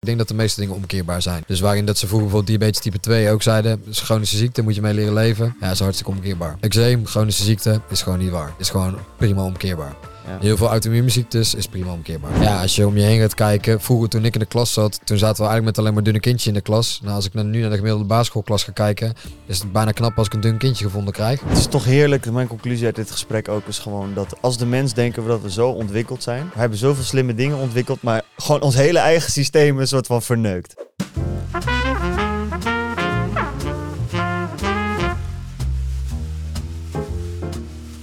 Ik 0.00 0.06
denk 0.06 0.18
dat 0.18 0.28
de 0.28 0.34
meeste 0.34 0.60
dingen 0.60 0.74
omkeerbaar 0.74 1.22
zijn. 1.22 1.42
Dus 1.46 1.60
waarin 1.60 1.84
dat 1.84 1.98
ze 1.98 2.06
vroeger 2.06 2.28
bijvoorbeeld 2.28 2.58
diabetes 2.58 2.82
type 2.82 3.00
2 3.00 3.30
ook 3.30 3.42
zeiden, 3.42 3.82
is 3.88 4.00
chronische 4.00 4.36
ziekte, 4.36 4.62
moet 4.62 4.74
je 4.74 4.80
mee 4.80 4.94
leren 4.94 5.12
leven. 5.12 5.56
Ja, 5.60 5.70
is 5.70 5.78
hartstikke 5.78 6.12
omkeerbaar. 6.12 6.56
Eczeem, 6.60 7.06
chronische 7.06 7.44
ziekte, 7.44 7.80
is 7.90 8.02
gewoon 8.02 8.18
niet 8.18 8.30
waar. 8.30 8.52
Is 8.58 8.70
gewoon 8.70 8.98
prima 9.16 9.44
omkeerbaar. 9.44 9.96
Ja. 10.28 10.38
Heel 10.40 10.56
veel 10.56 10.68
auto-immuunziektes 10.68 11.54
is 11.54 11.66
prima 11.66 11.92
omkeerbaar. 11.92 12.42
Ja, 12.42 12.62
als 12.62 12.76
je 12.76 12.86
om 12.86 12.96
je 12.96 13.02
heen 13.02 13.20
gaat 13.20 13.34
kijken. 13.34 13.80
Vroeger 13.80 14.08
toen 14.08 14.24
ik 14.24 14.34
in 14.34 14.40
de 14.40 14.46
klas 14.46 14.72
zat, 14.72 15.00
toen 15.04 15.18
zaten 15.18 15.36
we 15.36 15.48
eigenlijk 15.48 15.64
met 15.64 15.78
alleen 15.78 15.94
maar 15.94 16.02
dunne 16.02 16.20
kindjes 16.20 16.46
in 16.46 16.54
de 16.54 16.60
klas. 16.60 17.00
Nou, 17.02 17.14
als 17.14 17.26
ik 17.26 17.34
nu 17.34 17.60
naar 17.60 17.70
de 17.70 17.76
gemiddelde 17.76 18.04
basisschoolklas 18.04 18.64
ga 18.64 18.72
kijken, 18.72 19.12
is 19.46 19.58
het 19.58 19.72
bijna 19.72 19.92
knap 19.92 20.18
als 20.18 20.26
ik 20.26 20.32
een 20.32 20.40
dun 20.40 20.58
kindje 20.58 20.84
gevonden 20.84 21.12
krijg. 21.12 21.40
Het 21.44 21.58
is 21.58 21.66
toch 21.66 21.84
heerlijk, 21.84 22.30
mijn 22.30 22.46
conclusie 22.46 22.86
uit 22.86 22.96
dit 22.96 23.10
gesprek 23.10 23.48
ook 23.48 23.66
is 23.66 23.78
gewoon 23.78 24.14
dat 24.14 24.36
als 24.40 24.58
de 24.58 24.66
mens 24.66 24.94
denken 24.94 25.22
we 25.22 25.28
dat 25.28 25.42
we 25.42 25.50
zo 25.50 25.68
ontwikkeld 25.68 26.22
zijn. 26.22 26.50
We 26.52 26.60
hebben 26.60 26.78
zoveel 26.78 27.04
slimme 27.04 27.34
dingen 27.34 27.56
ontwikkeld, 27.56 28.02
maar 28.02 28.22
gewoon 28.36 28.60
ons 28.60 28.74
hele 28.74 28.98
eigen 28.98 29.32
systeem 29.32 29.74
is 29.74 29.80
een 29.80 29.86
soort 29.86 30.06
van 30.06 30.22
verneukt. 30.22 30.74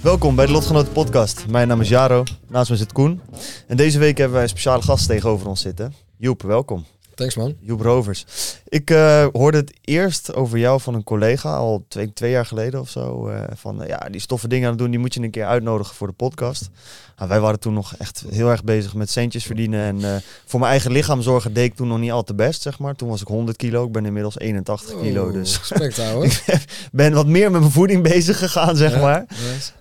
Welkom 0.02 0.36
bij 0.36 0.46
de 0.46 0.52
Lotgenoten 0.52 0.92
podcast. 0.92 1.46
Mijn 1.48 1.68
naam 1.68 1.80
is 1.80 1.88
Jaro, 1.88 2.22
naast 2.48 2.70
me 2.70 2.76
zit 2.76 2.92
Koen. 2.92 3.20
En 3.66 3.76
deze 3.76 3.98
week 3.98 4.16
hebben 4.16 4.34
wij 4.34 4.42
een 4.42 4.48
speciale 4.48 4.82
gast 4.82 5.06
tegenover 5.06 5.48
ons 5.48 5.60
zitten. 5.60 5.94
Joep, 6.16 6.42
welkom. 6.42 6.84
Thanks 7.16 7.34
man. 7.36 7.56
Joep 7.60 7.80
Rovers. 7.80 8.24
Ik 8.68 8.90
eh, 8.90 9.26
hoorde 9.32 9.56
het 9.56 9.72
eerst 9.80 10.34
over 10.34 10.58
jou 10.58 10.80
van 10.80 10.94
een 10.94 11.04
collega, 11.04 11.56
al 11.56 11.84
twee, 11.88 12.12
twee 12.12 12.30
jaar 12.30 12.46
geleden 12.46 12.80
of 12.80 12.88
zo. 12.88 13.28
eh, 13.28 13.42
van 13.54 13.82
eh, 13.82 13.88
ja, 13.88 14.08
die 14.10 14.20
stoffe 14.20 14.48
dingen 14.48 14.64
aan 14.64 14.70
het 14.70 14.78
doen, 14.78 14.90
die 14.90 14.98
moet 14.98 15.14
je 15.14 15.20
een 15.20 15.30
keer 15.30 15.44
uitnodigen 15.46 15.94
voor 15.94 16.06
de 16.06 16.12
podcast. 16.12 16.68
Nou, 17.16 17.28
wij 17.28 17.40
waren 17.40 17.60
toen 17.60 17.72
nog 17.72 17.94
echt 17.98 18.24
heel 18.28 18.50
erg 18.50 18.64
bezig 18.64 18.94
met 18.94 19.10
centjes 19.10 19.44
verdienen. 19.44 19.80
En 19.80 20.22
voor 20.44 20.60
mijn 20.60 20.70
eigen 20.72 20.92
lichaam 20.92 21.22
zorgen 21.22 21.52
deed 21.52 21.64
ik 21.64 21.74
toen 21.74 21.88
nog 21.88 21.98
niet 21.98 22.10
al 22.10 22.22
te 22.22 22.34
best, 22.34 22.62
zeg 22.62 22.78
maar. 22.78 22.94
Toen 22.94 23.08
was 23.08 23.20
ik 23.20 23.26
100 23.26 23.56
kilo, 23.56 23.84
ik 23.84 23.92
ben 23.92 24.06
inmiddels 24.06 24.38
81 24.38 25.00
kilo. 25.00 25.32
Dus 25.32 25.58
Respect 25.58 25.96
houden. 25.96 26.30
ben 26.92 27.12
wat 27.12 27.26
meer 27.26 27.50
met 27.50 27.60
mijn 27.60 27.72
voeding 27.72 28.02
bezig 28.02 28.38
gegaan, 28.38 28.76
zeg 28.76 29.00
maar. 29.00 29.26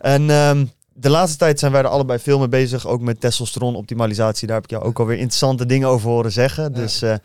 En 0.02 0.30
ehm, 0.30 0.66
de 0.98 1.10
laatste 1.10 1.38
tijd 1.38 1.60
zijn 1.60 1.72
wij 1.72 1.82
er 1.82 1.88
allebei 1.88 2.20
veel 2.20 2.40
mee 2.40 2.48
bezig, 2.48 2.88
ook 2.88 3.02
met 3.02 3.20
testosteronoptimalisatie. 3.20 4.48
Daar 4.48 4.56
heb 4.56 4.66
ik 4.66 4.72
jou 4.72 4.84
ook 4.84 5.00
alweer 5.00 5.18
interessante 5.18 5.66
dingen 5.66 5.88
over 5.88 6.10
horen 6.10 6.32
zeggen. 6.32 6.74
Dus 6.74 7.02
eh, 7.02 7.16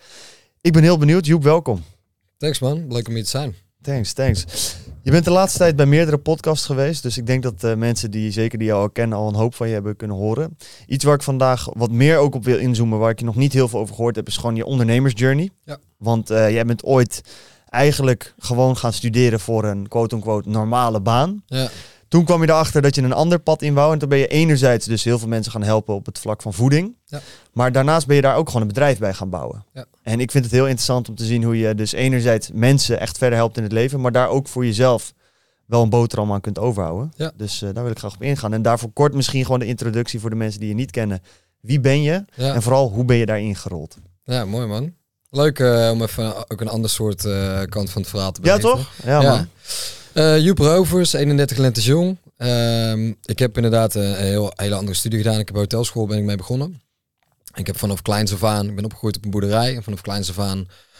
ik 0.60 0.72
ben 0.72 0.82
heel 0.82 0.98
benieuwd. 0.98 1.26
Joep, 1.26 1.42
welkom. 1.42 1.84
Thanks 2.36 2.58
man, 2.58 2.92
leuk 2.92 3.08
om 3.08 3.14
hier 3.14 3.24
te 3.24 3.30
zijn. 3.30 3.54
Thanks, 3.82 4.12
thanks. 4.12 4.44
Je 5.02 5.10
bent 5.10 5.24
de 5.24 5.30
laatste 5.30 5.58
tijd 5.58 5.76
bij 5.76 5.86
meerdere 5.86 6.18
podcasts 6.18 6.66
geweest, 6.66 7.02
dus 7.02 7.18
ik 7.18 7.26
denk 7.26 7.42
dat 7.42 7.64
eh, 7.64 7.74
mensen 7.74 8.10
die 8.10 8.30
zeker 8.30 8.58
die 8.58 8.66
jou 8.66 8.80
al 8.80 8.90
kennen 8.90 9.18
al 9.18 9.28
een 9.28 9.34
hoop 9.34 9.54
van 9.54 9.68
je 9.68 9.74
hebben 9.74 9.96
kunnen 9.96 10.16
horen. 10.16 10.56
Iets 10.86 11.04
waar 11.04 11.14
ik 11.14 11.22
vandaag 11.22 11.68
wat 11.72 11.90
meer 11.90 12.16
ook 12.16 12.34
op 12.34 12.44
wil 12.44 12.58
inzoomen, 12.58 12.98
waar 12.98 13.10
ik 13.10 13.18
je 13.18 13.24
nog 13.24 13.36
niet 13.36 13.52
heel 13.52 13.68
veel 13.68 13.80
over 13.80 13.94
gehoord 13.94 14.16
heb, 14.16 14.26
is 14.26 14.36
gewoon 14.36 14.56
je 14.56 14.64
ondernemersjourney. 14.64 15.50
Ja. 15.64 15.78
Want 15.96 16.30
eh, 16.30 16.50
jij 16.50 16.64
bent 16.64 16.84
ooit 16.84 17.22
eigenlijk 17.68 18.34
gewoon 18.38 18.76
gaan 18.76 18.92
studeren 18.92 19.40
voor 19.40 19.64
een 19.64 19.88
quote-unquote 19.88 20.48
normale 20.48 21.00
baan. 21.00 21.42
Ja. 21.46 21.68
Toen 22.10 22.24
kwam 22.24 22.42
je 22.42 22.48
erachter 22.48 22.82
dat 22.82 22.94
je 22.94 23.02
een 23.02 23.12
ander 23.12 23.38
pad 23.38 23.62
in 23.62 23.74
wou. 23.74 23.92
En 23.92 23.98
toen 23.98 24.08
ben 24.08 24.18
je 24.18 24.26
enerzijds 24.26 24.86
dus 24.86 25.04
heel 25.04 25.18
veel 25.18 25.28
mensen 25.28 25.52
gaan 25.52 25.62
helpen 25.62 25.94
op 25.94 26.06
het 26.06 26.18
vlak 26.18 26.42
van 26.42 26.54
voeding. 26.54 26.94
Ja. 27.06 27.20
Maar 27.52 27.72
daarnaast 27.72 28.06
ben 28.06 28.16
je 28.16 28.22
daar 28.22 28.36
ook 28.36 28.46
gewoon 28.46 28.62
een 28.62 28.68
bedrijf 28.68 28.98
bij 28.98 29.14
gaan 29.14 29.30
bouwen. 29.30 29.64
Ja. 29.74 29.84
En 30.02 30.20
ik 30.20 30.30
vind 30.30 30.44
het 30.44 30.52
heel 30.52 30.64
interessant 30.64 31.08
om 31.08 31.14
te 31.14 31.24
zien 31.24 31.42
hoe 31.44 31.58
je 31.58 31.74
dus 31.74 31.92
enerzijds 31.92 32.50
mensen 32.52 33.00
echt 33.00 33.18
verder 33.18 33.38
helpt 33.38 33.56
in 33.56 33.62
het 33.62 33.72
leven. 33.72 34.00
Maar 34.00 34.12
daar 34.12 34.28
ook 34.28 34.48
voor 34.48 34.64
jezelf 34.64 35.12
wel 35.66 35.82
een 35.82 35.90
boterham 35.90 36.32
aan 36.32 36.40
kunt 36.40 36.58
overhouden. 36.58 37.12
Ja. 37.16 37.32
Dus 37.36 37.62
eh, 37.62 37.68
daar 37.72 37.82
wil 37.82 37.92
ik 37.92 37.98
graag 37.98 38.14
op 38.14 38.22
ingaan. 38.22 38.52
En 38.52 38.62
daarvoor 38.62 38.90
kort 38.92 39.14
misschien 39.14 39.44
gewoon 39.44 39.58
de 39.60 39.66
introductie 39.66 40.20
voor 40.20 40.30
de 40.30 40.36
mensen 40.36 40.60
die 40.60 40.68
je 40.68 40.74
niet 40.74 40.90
kennen. 40.90 41.22
Wie 41.60 41.80
ben 41.80 42.02
je? 42.02 42.24
Ja. 42.34 42.54
En 42.54 42.62
vooral, 42.62 42.88
hoe 42.90 43.04
ben 43.04 43.16
je 43.16 43.26
daarin 43.26 43.56
gerold? 43.56 43.96
Ja, 44.24 44.44
mooi 44.44 44.66
man. 44.66 44.94
Leuk 45.30 45.58
eh, 45.58 45.90
om 45.92 46.02
even 46.02 46.50
ook 46.50 46.60
een 46.60 46.68
ander 46.68 46.90
soort 46.90 47.24
eh, 47.24 47.60
kant 47.62 47.90
van 47.90 48.00
het 48.02 48.10
verhaal 48.10 48.32
te 48.32 48.40
Ja, 48.42 48.56
belichten. 48.56 48.84
toch? 48.84 48.92
Ja, 49.04 49.20
man. 49.22 49.46
Eh 50.12 50.38
Joep 50.38 50.58
Rovers, 50.58 51.12
31 51.12 51.56
lentes 51.58 51.84
jong. 51.84 52.16
Ehm, 52.36 53.12
ik 53.24 53.38
heb 53.38 53.56
inderdaad 53.56 53.94
een 53.94 54.14
heel, 54.14 54.52
hele 54.54 54.74
andere 54.74 54.96
studie 54.96 55.18
gedaan. 55.18 55.38
Ik 55.38 55.46
heb 55.46 55.56
hotelschool 55.56 56.06
ben 56.06 56.18
ik 56.18 56.24
mee 56.24 56.36
begonnen. 56.36 56.80
Ik 57.54 57.66
heb 57.66 57.78
vanaf 57.78 58.02
kleins 58.02 58.32
af 58.32 58.44
aan, 58.44 58.68
ik 58.68 58.74
ben 58.74 58.84
opgegroeid 58.84 59.16
op 59.16 59.24
een 59.24 59.30
boerderij. 59.30 59.76
En 59.76 59.82
vanaf 59.82 60.00
kleins 60.00 60.38
af 60.38 60.56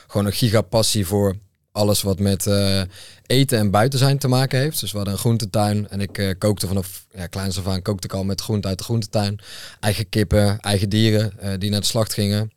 gewoon 0.07 0.27
een 0.27 0.33
gigapassie 0.33 1.07
voor 1.07 1.37
alles 1.73 2.03
wat 2.03 2.19
met 2.19 2.47
eh, 2.47 2.83
eten 3.27 3.59
en 3.59 3.71
buiten 3.71 3.99
zijn 3.99 4.19
te 4.19 4.29
maken 4.29 4.59
heeft. 4.59 4.81
Dus 4.81 4.91
we 4.91 4.97
hadden 4.97 5.15
een 5.15 5.21
groentetuin 5.21 5.89
en 5.89 6.01
ik 6.01 6.19
eh, 6.19 6.31
kookte 6.39 6.67
vanaf 6.67 7.07
ja, 7.15 7.27
kleins 7.27 7.61
kookte 7.83 8.07
ik 8.07 8.13
al 8.13 8.25
met 8.25 8.41
groente 8.41 8.69
uit 8.69 8.79
de 8.79 8.85
groentetuin. 8.85 9.39
Eigen 9.81 10.09
kippen, 10.09 10.61
eigen 10.61 10.89
dieren 10.89 11.39
eh, 11.39 11.53
die 11.59 11.71
naar 11.71 11.81
de 11.81 11.87
slacht 11.87 12.13
gingen. 12.13 12.53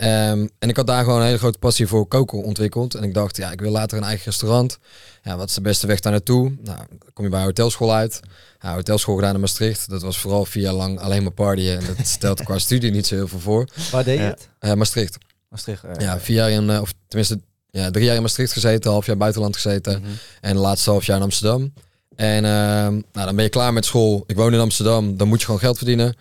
Ehm, 0.00 0.46
en 0.58 0.68
ik 0.68 0.76
had 0.76 0.86
daar 0.86 1.04
gewoon 1.04 1.18
een 1.20 1.26
hele 1.26 1.38
grote 1.38 1.58
passie 1.58 1.86
voor 1.86 2.06
koken 2.06 2.42
ontwikkeld. 2.42 2.94
En 2.94 3.02
ik 3.02 3.14
dacht, 3.14 3.36
ja, 3.36 3.50
ik 3.52 3.60
wil 3.60 3.70
later 3.70 3.98
een 3.98 4.04
eigen 4.04 4.24
restaurant. 4.24 4.78
Ja, 5.22 5.36
wat 5.36 5.48
is 5.48 5.54
de 5.54 5.60
beste 5.60 5.86
weg 5.86 6.00
daar 6.00 6.12
naartoe? 6.12 6.48
Nou, 6.62 6.78
dan 6.88 6.98
kom 7.12 7.24
je 7.24 7.30
bij 7.30 7.40
een 7.40 7.46
hotelschool 7.46 7.94
uit. 7.94 8.20
Ja, 8.60 8.74
hotelschool 8.74 9.14
gedaan 9.14 9.34
in 9.34 9.40
Maastricht. 9.40 9.88
Dat 9.90 10.02
was 10.02 10.18
vooral 10.18 10.44
vier 10.44 10.62
jaar 10.62 10.72
lang 10.72 11.00
alleen 11.00 11.22
maar 11.22 11.32
partyen. 11.32 11.78
En 11.78 11.84
dat 11.96 12.06
stelt 12.06 12.42
qua 12.44 12.58
studie 12.58 12.90
niet 12.90 13.06
zo 13.06 13.14
heel 13.14 13.28
veel 13.28 13.38
voor. 13.38 13.68
Waar 13.90 14.04
deed 14.04 14.18
je 14.18 14.24
het? 14.24 14.48
Eh, 14.58 14.72
Maastricht. 14.72 15.18
Maastricht. 15.48 15.84
eh, 15.84 15.90
Ja, 15.98 16.20
vier 16.20 16.36
jaar 16.36 16.50
in, 16.50 16.70
eh, 16.70 16.80
of 16.80 16.92
tenminste, 17.08 17.40
ja, 17.70 17.90
drie 17.90 18.04
jaar 18.04 18.16
in 18.16 18.22
Maastricht 18.22 18.52
gezeten, 18.52 18.90
half 18.90 19.06
jaar 19.06 19.16
buitenland 19.16 19.54
gezeten. 19.54 20.00
mhm. 20.00 20.10
En 20.40 20.54
de 20.54 20.60
laatste 20.60 20.90
half 20.90 21.04
jaar 21.04 21.16
in 21.16 21.22
Amsterdam. 21.22 21.72
En 22.16 22.44
ehm, 22.44 22.92
nou, 22.92 23.02
dan 23.26 23.34
ben 23.36 23.44
je 23.44 23.50
klaar 23.50 23.72
met 23.72 23.84
school. 23.84 24.24
Ik 24.26 24.36
woon 24.36 24.54
in 24.54 24.60
Amsterdam, 24.60 25.16
dan 25.16 25.28
moet 25.28 25.38
je 25.38 25.44
gewoon 25.44 25.60
geld 25.60 25.76
verdienen. 25.76 26.14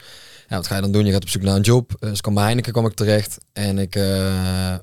Ja, 0.50 0.56
wat 0.56 0.68
ga 0.68 0.76
je 0.76 0.82
dan 0.82 0.92
doen? 0.92 1.06
Je 1.06 1.12
gaat 1.12 1.22
op 1.24 1.30
zoek 1.30 1.42
naar 1.42 1.56
een 1.56 1.62
job. 1.62 1.92
Eh, 1.92 2.00
Dus 2.00 2.16
ik 2.16 2.22
kwam 2.22 2.34
bij 2.34 2.44
Heineken 2.44 2.72
kwam 2.72 2.86
ik 2.86 2.94
terecht. 2.94 3.38
En 3.54 3.78
ik 3.78 3.96
eh, 3.96 4.76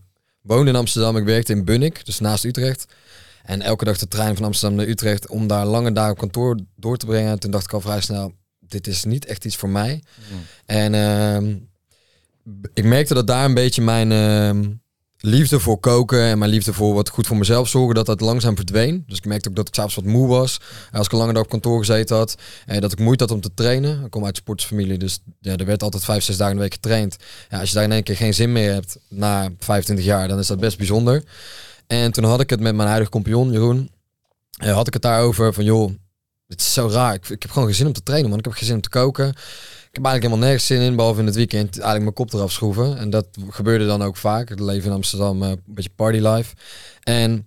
woonde 0.43 0.71
in 0.71 0.77
Amsterdam. 0.77 1.16
Ik 1.16 1.25
werkte 1.25 1.53
in 1.53 1.65
Bunnik, 1.65 2.04
dus 2.04 2.21
naast 2.21 2.44
Utrecht. 2.44 2.87
En 3.43 3.62
elke 3.62 3.84
dag 3.84 3.99
de 3.99 4.09
trein 4.09 4.37
van 4.37 4.44
Amsterdam 4.44 4.78
naar 4.78 4.87
Utrecht 4.87 5.28
om 5.28 5.47
daar 5.47 5.66
lange 5.66 5.93
dagen 5.93 6.12
op 6.12 6.19
kantoor 6.19 6.59
door 6.76 6.97
te 6.97 7.06
brengen. 7.06 7.31
En 7.31 7.38
toen 7.38 7.50
dacht 7.50 7.65
ik 7.65 7.72
al 7.72 7.81
vrij 7.81 8.00
snel, 8.00 8.32
dit 8.59 8.87
is 8.87 9.05
niet 9.05 9.25
echt 9.25 9.44
iets 9.44 9.56
voor 9.56 9.69
mij. 9.69 10.03
Mhm. 10.31 10.38
En 10.66 10.94
ehm, 10.94 11.56
ik 12.75 12.84
merkte 12.84 13.15
dat 13.15 13.26
daar 13.26 13.44
een 13.44 13.55
beetje 13.55 13.82
mijn 13.82 14.12
ehm, 14.12 14.72
liefde 15.26 15.60
voor 15.60 15.78
koken 15.78 16.22
en 16.22 16.38
mijn 16.38 16.50
liefde 16.50 16.72
voor 16.72 16.94
wat 16.94 17.09
goed 17.09 17.26
voor 17.26 17.37
mezelf 17.37 17.69
zorgen, 17.69 17.94
dat 17.94 18.06
dat 18.06 18.20
langzaam 18.20 18.56
verdween. 18.56 19.04
Dus 19.06 19.19
ik 19.19 19.25
merkte 19.25 19.48
ook 19.48 19.56
dat 19.56 19.69
ik 19.69 19.75
s'avonds 19.75 19.94
wat 19.94 20.04
moe 20.04 20.26
was. 20.28 20.60
Als 20.92 21.06
ik 21.06 21.12
een 21.12 21.19
lange 21.19 21.32
dag 21.32 21.42
op 21.42 21.48
kantoor 21.48 21.78
gezeten 21.78 22.16
had, 22.16 22.34
eh, 22.66 22.81
dat 22.81 22.92
ik 22.92 22.98
moeite 22.98 23.25
had 23.25 23.32
om 23.32 23.41
te 23.41 23.54
trainen. 23.54 24.04
Ik 24.04 24.10
kom 24.10 24.25
uit 24.25 24.37
sportsfamilie, 24.37 24.98
dus 24.98 25.19
ja, 25.41 25.56
er 25.56 25.66
werd 25.66 25.82
altijd 25.82 26.04
vijf, 26.04 26.25
zes 26.25 26.37
dagen 26.37 26.53
in 26.53 26.59
de 26.59 26.62
week 26.62 26.75
getraind. 26.75 27.16
Ja, 27.50 27.60
als 27.60 27.69
je 27.69 27.75
daar 27.75 27.84
in 27.84 27.92
één 27.92 28.03
keer 28.03 28.16
geen 28.16 28.34
zin 28.34 28.53
meer 28.53 28.72
hebt 28.72 28.98
na 29.09 29.50
25 29.59 30.04
jaar, 30.04 30.28
dan 30.28 30.38
is 30.38 30.47
dat 30.47 30.60
best 30.60 30.76
bijzonder. 30.76 31.22
En 31.87 32.12
toen 32.12 32.25
had 32.25 32.41
ik 32.41 32.50
het 32.50 32.60
met 32.60 32.75
mijn 32.75 32.88
huidige 32.88 33.10
compagnon, 33.10 33.50
Jeroen, 33.50 33.91
eh, 34.56 34.75
had 34.75 34.87
ik 34.87 34.93
het 34.93 35.03
daarover 35.03 35.54
van 35.54 35.64
joh, 35.64 35.91
het 36.48 36.60
is 36.60 36.72
zo 36.72 36.88
raar. 36.88 37.14
Ik, 37.14 37.28
ik 37.28 37.43
heb 37.43 37.50
gewoon 37.50 37.69
geen 37.69 37.76
zin 37.76 37.87
om 37.87 37.93
te 37.93 38.03
trainen, 38.03 38.31
man. 38.31 38.38
Ik 38.38 38.44
heb 38.44 38.54
geen 38.54 38.66
zin 38.66 38.75
om 38.75 38.81
te 38.81 38.88
koken. 38.88 39.34
Ik 39.96 40.02
heb 40.02 40.10
eigenlijk 40.10 40.34
helemaal 40.34 40.52
nergens 40.52 40.78
zin 40.78 40.90
in, 40.90 40.96
behalve 40.96 41.20
in 41.20 41.26
het 41.26 41.34
weekend 41.34 41.70
eigenlijk 41.72 42.02
mijn 42.02 42.14
kop 42.14 42.32
eraf 42.32 42.52
schroeven. 42.52 42.98
En 42.98 43.10
dat 43.10 43.26
gebeurde 43.50 43.86
dan 43.86 44.02
ook 44.02 44.16
vaak. 44.16 44.48
Het 44.48 44.60
leven 44.60 44.88
in 44.88 44.94
Amsterdam, 44.94 45.42
eh, 45.42 45.48
een 45.48 45.62
beetje 45.66 45.90
party 45.96 46.18
life. 46.18 46.54
En 47.02 47.46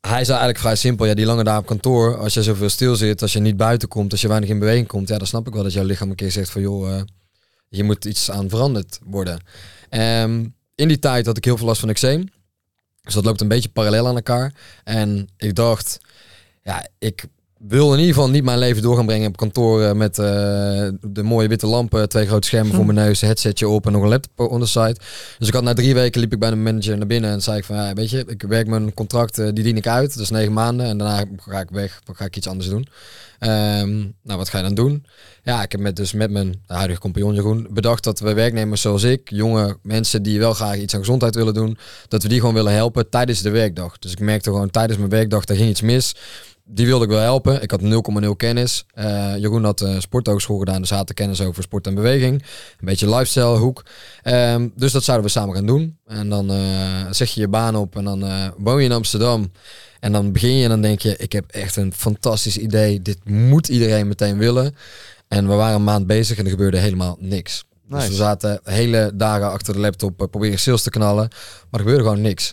hij 0.00 0.24
zei 0.24 0.38
eigenlijk 0.38 0.58
vrij 0.58 0.76
simpel, 0.76 1.06
ja, 1.06 1.14
die 1.14 1.26
lange 1.26 1.44
dagen 1.44 1.60
op 1.60 1.66
kantoor, 1.66 2.16
als 2.18 2.34
je 2.34 2.42
zoveel 2.42 2.68
stil 2.68 2.96
zit, 2.96 3.22
als 3.22 3.32
je 3.32 3.40
niet 3.40 3.56
buiten 3.56 3.88
komt, 3.88 4.12
als 4.12 4.20
je 4.20 4.28
weinig 4.28 4.48
in 4.48 4.58
beweging 4.58 4.86
komt, 4.86 5.08
ja, 5.08 5.18
dan 5.18 5.26
snap 5.26 5.46
ik 5.46 5.52
wel 5.54 5.62
dat 5.62 5.72
jouw 5.72 5.84
lichaam 5.84 6.10
een 6.10 6.16
keer 6.16 6.30
zegt 6.30 6.50
van, 6.50 6.62
joh, 6.62 6.94
eh, 6.94 7.02
je 7.68 7.84
moet 7.84 8.04
iets 8.04 8.30
aan 8.30 8.48
veranderd 8.48 8.98
worden. 9.04 9.40
Ehm, 9.88 10.46
in 10.74 10.88
die 10.88 10.98
tijd 10.98 11.26
had 11.26 11.36
ik 11.36 11.44
heel 11.44 11.56
veel 11.56 11.66
last 11.66 11.80
van 11.80 11.88
eczeem. 11.88 12.28
Dus 13.02 13.14
dat 13.14 13.24
loopt 13.24 13.40
een 13.40 13.48
beetje 13.48 13.68
parallel 13.68 14.06
aan 14.06 14.16
elkaar. 14.16 14.54
En 14.84 15.28
ik 15.36 15.54
dacht, 15.54 15.98
ja, 16.62 16.86
ik 16.98 17.24
wil 17.68 17.92
in 17.92 17.98
ieder 17.98 18.14
geval 18.14 18.30
niet 18.30 18.44
mijn 18.44 18.58
leven 18.58 18.82
door 18.82 18.96
gaan 18.96 19.06
brengen 19.06 19.28
op 19.28 19.36
kantoor 19.36 19.82
eh, 19.82 19.92
met 19.92 20.18
eh, 20.18 20.24
de 21.00 21.22
mooie 21.22 21.48
witte 21.48 21.66
lampen, 21.66 22.08
twee 22.08 22.26
grote 22.26 22.46
schermen 22.46 22.74
voor 22.74 22.84
mijn 22.84 22.98
neus, 22.98 23.20
een 23.20 23.28
headsetje 23.28 23.68
op 23.68 23.86
en 23.86 23.92
nog 23.92 24.02
een 24.02 24.08
laptop 24.08 24.50
on. 24.50 24.60
Dus 24.60 25.48
ik 25.48 25.54
had 25.54 25.62
na 25.62 25.72
drie 25.72 25.94
weken 25.94 26.20
liep 26.20 26.32
ik 26.32 26.38
bij 26.38 26.50
de 26.50 26.56
manager 26.56 26.96
naar 26.96 27.06
binnen 27.06 27.30
en 27.30 27.42
zei 27.42 27.58
ik 27.58 27.64
van, 27.64 27.76
ja, 27.76 27.92
weet 27.92 28.10
je, 28.10 28.24
ik 28.26 28.42
werk 28.42 28.66
mijn 28.66 28.94
contract, 28.94 29.38
eh, 29.38 29.48
die 29.52 29.64
dien 29.64 29.76
ik 29.76 29.86
uit, 29.86 30.16
is 30.16 30.30
negen 30.30 30.52
maanden 30.52 30.86
en 30.86 30.98
daarna 30.98 31.24
ga 31.36 31.60
ik 31.60 31.70
weg, 31.70 32.00
ga 32.12 32.24
ik 32.24 32.36
iets 32.36 32.48
anders 32.48 32.68
doen. 32.68 32.86
Ehm, 33.38 33.96
nou, 34.22 34.38
wat 34.38 34.48
ga 34.48 34.58
je 34.58 34.64
dan 34.64 34.74
doen? 34.74 35.06
Ja, 35.42 35.62
ik 35.62 35.72
heb 35.72 35.80
met, 35.80 35.96
dus 35.96 36.12
met 36.12 36.30
mijn 36.30 36.62
huidige 36.66 37.00
compagnon 37.00 37.34
Jeroen 37.34 37.66
bedacht 37.70 38.04
dat 38.04 38.20
we 38.20 38.32
werknemers 38.32 38.80
zoals 38.80 39.02
ik, 39.02 39.30
jonge 39.30 39.76
mensen 39.82 40.22
die 40.22 40.38
wel 40.38 40.54
graag 40.54 40.76
iets 40.76 40.94
aan 40.94 41.00
gezondheid 41.00 41.34
willen 41.34 41.54
doen, 41.54 41.78
dat 42.08 42.22
we 42.22 42.28
die 42.28 42.38
gewoon 42.38 42.54
willen 42.54 42.72
helpen 42.72 43.10
tijdens 43.10 43.42
de 43.42 43.50
werkdag. 43.50 43.98
Dus 43.98 44.12
ik 44.12 44.20
merkte 44.20 44.50
gewoon 44.50 44.70
tijdens 44.70 44.98
mijn 44.98 45.10
werkdag, 45.10 45.44
daar 45.44 45.56
ging 45.56 45.68
iets 45.68 45.82
mis. 45.82 46.14
Die 46.66 46.86
wilde 46.86 47.04
ik 47.04 47.10
wel 47.10 47.20
helpen. 47.20 47.62
Ik 47.62 47.70
had 47.70 47.80
0,0 48.24 48.28
kennis. 48.36 48.84
Eh, 48.94 49.36
Jeroen 49.36 49.64
had 49.64 49.80
uh, 49.80 49.98
sporthogeschool 49.98 50.58
gedaan, 50.58 50.80
dus 50.80 50.88
hij 50.88 50.98
had 50.98 51.08
de 51.08 51.14
kennis 51.14 51.40
over 51.40 51.62
sport 51.62 51.86
en 51.86 51.94
beweging. 51.94 52.42
Een 52.42 52.86
beetje 52.86 53.08
lifestyle 53.08 53.56
hoek. 53.56 53.84
Ehm, 54.22 54.68
dus 54.74 54.92
dat 54.92 55.04
zouden 55.04 55.26
we 55.26 55.32
samen 55.32 55.54
gaan 55.54 55.66
doen. 55.66 55.98
En 56.06 56.28
dan 56.28 56.50
eh, 56.50 57.06
zeg 57.10 57.30
je 57.30 57.40
je 57.40 57.48
baan 57.48 57.76
op 57.76 57.96
en 57.96 58.04
dan 58.04 58.52
woon 58.58 58.78
je 58.78 58.84
in 58.84 58.92
Amsterdam. 58.92 59.52
En 60.00 60.12
dan 60.12 60.32
begin 60.32 60.56
je 60.56 60.62
en 60.62 60.68
dan 60.68 60.80
denk 60.80 61.00
je, 61.00 61.16
ik 61.16 61.32
heb 61.32 61.50
echt 61.50 61.76
een 61.76 61.92
fantastisch 61.94 62.58
idee. 62.58 63.02
Dit 63.02 63.28
moet 63.28 63.68
iedereen 63.68 64.08
meteen 64.08 64.38
willen. 64.38 64.76
En 65.28 65.48
we 65.48 65.54
waren 65.54 65.74
een 65.74 65.84
maand 65.84 66.06
bezig 66.06 66.38
en 66.38 66.44
er 66.44 66.50
gebeurde 66.50 66.78
helemaal 66.78 67.16
niks. 67.20 67.64
Dus 67.88 68.08
we 68.08 68.14
zaten 68.14 68.60
hele 68.62 69.10
dagen 69.14 69.50
achter 69.50 69.74
de 69.74 69.80
laptop 69.80 70.28
proberen 70.30 70.58
sales 70.58 70.82
te 70.82 70.90
knallen. 70.90 71.28
Maar 71.70 71.80
er 71.80 71.86
gebeurde 71.86 72.02
gewoon 72.02 72.20
niks. 72.20 72.52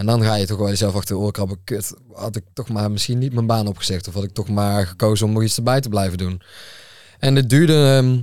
En 0.00 0.06
dan 0.06 0.22
ga 0.22 0.34
je 0.34 0.46
toch 0.46 0.58
wel 0.58 0.68
jezelf 0.68 0.94
achter 0.94 1.14
de 1.14 1.20
oren 1.20 1.32
krabben. 1.32 1.64
Kut, 1.64 1.94
had 2.12 2.36
ik 2.36 2.44
toch 2.52 2.68
maar 2.68 2.90
misschien 2.90 3.18
niet 3.18 3.32
mijn 3.32 3.46
baan 3.46 3.66
opgezegd. 3.66 4.08
Of 4.08 4.14
had 4.14 4.24
ik 4.24 4.32
toch 4.32 4.48
maar 4.48 4.86
gekozen 4.86 5.26
om 5.26 5.32
nog 5.32 5.42
iets 5.42 5.56
erbij 5.56 5.80
te 5.80 5.88
blijven 5.88 6.18
doen. 6.18 6.42
En 7.18 7.36
het 7.36 7.50
duurde 7.50 7.72
ehm, 7.72 8.22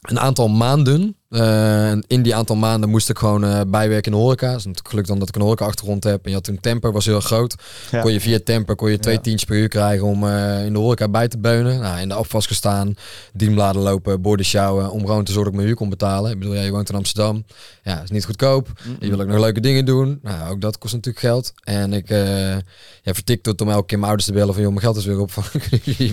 een 0.00 0.20
aantal 0.20 0.48
maanden. 0.48 1.16
Eh, 1.28 1.92
in 2.06 2.22
die 2.22 2.34
aantal 2.34 2.56
maanden 2.56 2.90
moest 2.90 3.08
ik 3.08 3.18
gewoon 3.18 3.44
eh, 3.44 3.60
bijwerken 3.68 4.12
in 4.12 4.18
de 4.18 4.24
horeca. 4.24 4.46
Het 4.46 4.56
is 4.58 4.64
natuurlijk 4.64 4.88
gelukt 4.88 5.08
dan 5.08 5.18
dat 5.18 5.28
ik 5.28 5.34
een 5.34 5.42
horeca 5.42 5.64
achtergrond 5.64 6.04
heb. 6.04 6.24
En 6.24 6.28
je 6.28 6.34
had 6.36 6.44
toen 6.44 6.60
Temper, 6.60 6.92
was 6.92 7.04
heel 7.04 7.20
groot. 7.20 7.54
Ja. 7.90 8.00
Kon 8.00 8.12
je 8.12 8.20
via 8.20 8.38
Temper 8.44 8.74
kon 8.76 8.90
je 8.90 8.98
twee 8.98 9.14
Ja. 9.14 9.20
tientjes 9.20 9.48
per 9.48 9.58
uur 9.58 9.68
krijgen 9.68 10.06
om 10.06 10.26
eh, 10.26 10.64
in 10.64 10.72
de 10.72 10.78
horeca 10.78 11.08
bij 11.08 11.28
te 11.28 11.38
beunen. 11.38 11.80
Nou, 11.80 12.00
in 12.00 12.08
de 12.08 12.14
afwas 12.14 12.46
gestaan, 12.46 12.94
dienbladen 13.32 13.82
lopen, 13.82 14.22
borden 14.22 14.46
sjouwen. 14.46 14.90
Om 14.90 15.06
gewoon 15.06 15.24
te 15.24 15.32
zorgen 15.32 15.44
dat 15.44 15.46
ik 15.46 15.54
mijn 15.54 15.66
huur 15.66 15.76
kon 15.76 15.88
betalen. 15.88 16.30
Ik 16.30 16.38
bedoel, 16.38 16.54
ja, 16.54 16.62
je 16.62 16.70
woont 16.70 16.88
in 16.88 16.94
Amsterdam. 16.96 17.44
Ja, 17.82 18.02
is 18.02 18.10
niet 18.10 18.24
goedkoop. 18.24 18.68
Je 19.00 19.08
wil 19.08 19.20
ook 19.20 19.26
nog 19.26 19.40
leuke 19.40 19.60
dingen 19.60 19.84
doen. 19.84 20.18
Nou, 20.22 20.50
ook 20.50 20.60
dat 20.60 20.78
kost 20.78 20.94
natuurlijk 20.94 21.24
geld. 21.24 21.52
En 21.64 21.92
ik 21.92 22.08
ja, 22.08 23.12
vertikte 23.14 23.50
het 23.50 23.60
om 23.60 23.70
elke 23.70 23.86
keer 23.86 23.98
mijn 23.98 24.10
ouders 24.10 24.28
te 24.30 24.34
bellen 24.34 24.54
van... 24.54 24.62
joh, 24.62 24.70
mijn 24.72 24.82
geld 24.84 24.96
is 24.96 25.04
weer 25.04 25.20
op. 25.20 25.30
Van, 25.38 25.44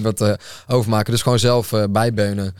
wat 0.01 0.37
overmaken? 0.67 1.11
Dus 1.11 1.21
gewoon 1.21 1.39
zelf 1.39 1.73
bijbeunen. 1.89 2.55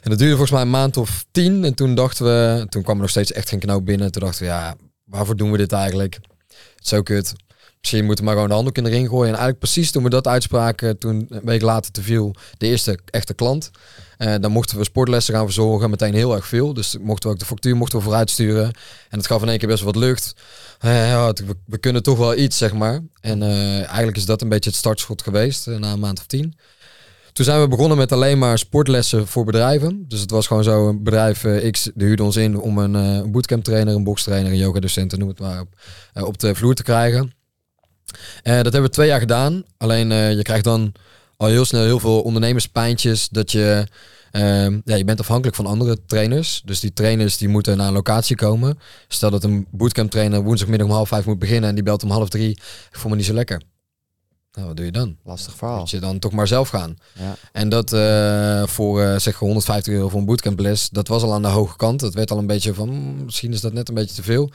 En 0.00 0.10
dat 0.10 0.18
duurde 0.18 0.36
volgens 0.36 0.50
mij 0.50 0.60
een 0.60 0.70
maand 0.70 0.96
of 0.96 1.24
tien. 1.30 1.64
En 1.64 1.74
toen 1.74 1.91
dachten 1.94 2.24
we... 2.24 2.66
Toen 2.68 2.82
kwam 2.82 2.94
er 2.94 3.00
nog 3.00 3.10
steeds 3.10 3.32
echt 3.32 3.48
geen 3.48 3.58
knoop 3.58 3.84
binnen. 3.84 4.12
Toen 4.12 4.22
dachten 4.22 4.42
we, 4.42 4.48
ja, 4.48 4.74
waarvoor 5.04 5.36
doen 5.36 5.50
we 5.50 5.56
dit 5.56 5.72
eigenlijk? 5.72 6.18
Zo 6.76 7.02
kut. 7.02 7.32
Misschien 7.80 8.04
moeten 8.04 8.24
we 8.24 8.30
maar 8.30 8.34
gewoon 8.34 8.48
de 8.48 8.54
handdoek 8.54 8.76
in 8.76 8.84
de 8.84 8.90
ring 8.90 9.08
gooien. 9.08 9.24
En 9.26 9.30
eigenlijk 9.30 9.58
precies 9.58 9.90
toen 9.90 10.02
we 10.02 10.10
dat 10.10 10.26
uitspraken... 10.26 10.98
Toen 10.98 11.26
een 11.28 11.40
week 11.44 11.62
later 11.62 11.92
te 11.92 12.02
viel 12.02 12.34
de 12.58 12.66
eerste 12.66 12.98
echte 13.10 13.34
klant... 13.34 13.70
Eh, 14.22 14.34
dan 14.40 14.50
mochten 14.50 14.78
we 14.78 14.84
sportlessen 14.84 15.34
gaan 15.34 15.44
verzorgen, 15.44 15.90
meteen 15.90 16.14
heel 16.14 16.34
erg 16.34 16.46
veel. 16.46 16.74
Dus 16.74 16.96
mochten 17.00 17.28
we 17.28 17.34
ook 17.34 17.40
de 17.40 17.46
factuur 17.46 17.76
mochten 17.76 17.98
we 17.98 18.04
vooruit 18.04 18.30
sturen. 18.30 18.64
En 19.08 19.18
het 19.18 19.26
gaf 19.26 19.42
in 19.42 19.48
één 19.48 19.58
keer 19.58 19.68
best 19.68 19.82
wat 19.82 19.96
lucht. 19.96 20.34
Eh, 20.78 21.28
we, 21.66 21.78
kunnen 21.78 22.02
toch 22.02 22.18
wel 22.18 22.36
iets, 22.36 22.58
zeg 22.58 22.72
maar. 22.72 23.00
En 23.20 23.42
eh, 23.42 23.76
eigenlijk 23.76 24.16
is 24.16 24.24
dat 24.24 24.42
een 24.42 24.48
beetje 24.48 24.70
het 24.70 24.78
startschot 24.78 25.22
geweest, 25.22 25.66
na 25.66 25.92
een 25.92 26.00
maand 26.00 26.18
of 26.18 26.26
tien. 26.26 26.56
Toen 27.32 27.44
zijn 27.44 27.60
we 27.60 27.68
begonnen 27.68 27.96
met 27.96 28.12
alleen 28.12 28.38
maar 28.38 28.58
sportlessen 28.58 29.26
voor 29.26 29.44
bedrijven. 29.44 30.04
Dus 30.08 30.20
het 30.20 30.30
was 30.30 30.46
gewoon 30.46 30.64
zo, 30.64 30.88
een 30.88 31.02
bedrijf 31.02 31.44
eh, 31.44 31.70
X 31.70 31.90
die 31.94 32.06
huurde 32.06 32.22
ons 32.22 32.36
in 32.36 32.58
om 32.60 32.78
een 32.78 32.96
eh 32.96 33.30
bootcamp 33.30 33.64
trainer, 33.64 33.94
een 33.94 34.04
boxtrainer, 34.04 34.52
een 34.52 34.58
yogadocent, 34.58 35.18
noem 35.18 35.28
het 35.28 35.40
maar 35.40 35.60
op, 35.60 35.68
eh, 36.12 36.24
op 36.24 36.38
de 36.38 36.54
vloer 36.54 36.74
te 36.74 36.82
krijgen. 36.82 37.32
Dat 38.42 38.62
hebben 38.62 38.82
we 38.82 38.88
twee 38.88 39.06
jaar 39.08 39.20
gedaan. 39.20 39.62
Alleen 39.76 40.08
je 40.36 40.42
krijgt 40.42 40.64
dan 40.64 40.92
al 41.36 41.48
heel 41.48 41.64
snel 41.64 41.84
heel 41.84 42.00
veel 42.00 42.20
ondernemerspijntjes. 42.20 43.28
Dat 43.28 43.52
je, 43.52 43.86
ehm, 44.30 44.80
ja, 44.84 44.94
je 44.94 45.04
bent 45.04 45.20
afhankelijk 45.20 45.56
van 45.56 45.66
andere 45.66 45.98
trainers. 46.06 46.62
Dus 46.64 46.80
die 46.80 46.92
trainers 46.92 47.36
die 47.36 47.48
moeten 47.48 47.76
naar 47.76 47.86
een 47.86 47.92
locatie 47.92 48.36
komen. 48.36 48.78
Stel 49.08 49.30
dat 49.30 49.44
een 49.44 49.66
bootcamp 49.70 50.10
trainer 50.10 50.42
woensdagmiddag 50.42 50.86
om 50.86 50.92
half 50.92 51.08
vijf 51.08 51.24
moet 51.24 51.38
beginnen 51.38 51.68
en 51.68 51.74
die 51.74 51.84
belt 51.84 52.02
om 52.02 52.10
half 52.10 52.28
drie. 52.28 52.50
Ik 52.50 52.88
voel 52.90 53.10
me 53.10 53.16
niet 53.16 53.26
zo 53.26 53.34
lekker. 53.34 53.62
Nou, 54.52 54.66
wat 54.66 54.76
doe 54.76 54.86
je 54.86 54.92
dan? 54.92 55.16
Lastig 55.24 55.54
verhaal. 55.54 55.78
Moet 55.78 55.90
je 55.90 55.98
dan 55.98 56.18
toch 56.18 56.32
maar 56.32 56.46
zelf 56.46 56.68
gaan. 56.68 56.96
Ja. 57.18 57.36
En 57.52 57.68
dat 57.68 57.92
eh, 57.92 58.66
voor 58.66 59.02
eh, 59.02 59.18
zeg 59.18 59.38
150 59.38 59.92
euro 59.92 60.08
voor 60.08 60.20
een 60.20 60.26
bootcamples, 60.26 60.88
dat 60.88 61.08
was 61.08 61.22
al 61.22 61.32
aan 61.32 61.42
de 61.42 61.48
hoge 61.48 61.76
kant. 61.76 62.00
Dat 62.00 62.14
werd 62.14 62.30
al 62.30 62.38
een 62.38 62.46
beetje 62.46 62.74
van, 62.74 62.88
hmm, 62.88 63.24
misschien 63.24 63.52
is 63.52 63.60
dat 63.60 63.72
net 63.72 63.88
een 63.88 63.94
beetje 63.94 64.14
te 64.14 64.22
veel. 64.22 64.50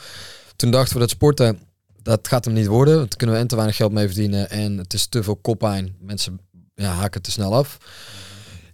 Toen 0.55 0.71
dachten 0.71 0.93
we 0.93 0.99
dat 0.99 1.09
sporten, 1.09 1.59
dat 2.01 2.27
gaat 2.27 2.45
hem 2.45 2.53
niet 2.53 2.67
worden. 2.67 2.97
Daar 2.97 3.17
kunnen 3.17 3.35
we 3.35 3.41
en 3.41 3.47
te 3.47 3.55
weinig 3.55 3.75
geld 3.75 3.91
mee 3.91 4.05
verdienen. 4.05 4.49
En 4.49 4.77
het 4.77 4.93
is 4.93 5.05
te 5.05 5.23
veel 5.23 5.35
koppijn. 5.35 5.95
Mensen 5.99 6.39
ja, 6.75 6.91
haken 6.91 7.21
te 7.21 7.31
snel 7.31 7.55
af. 7.55 7.77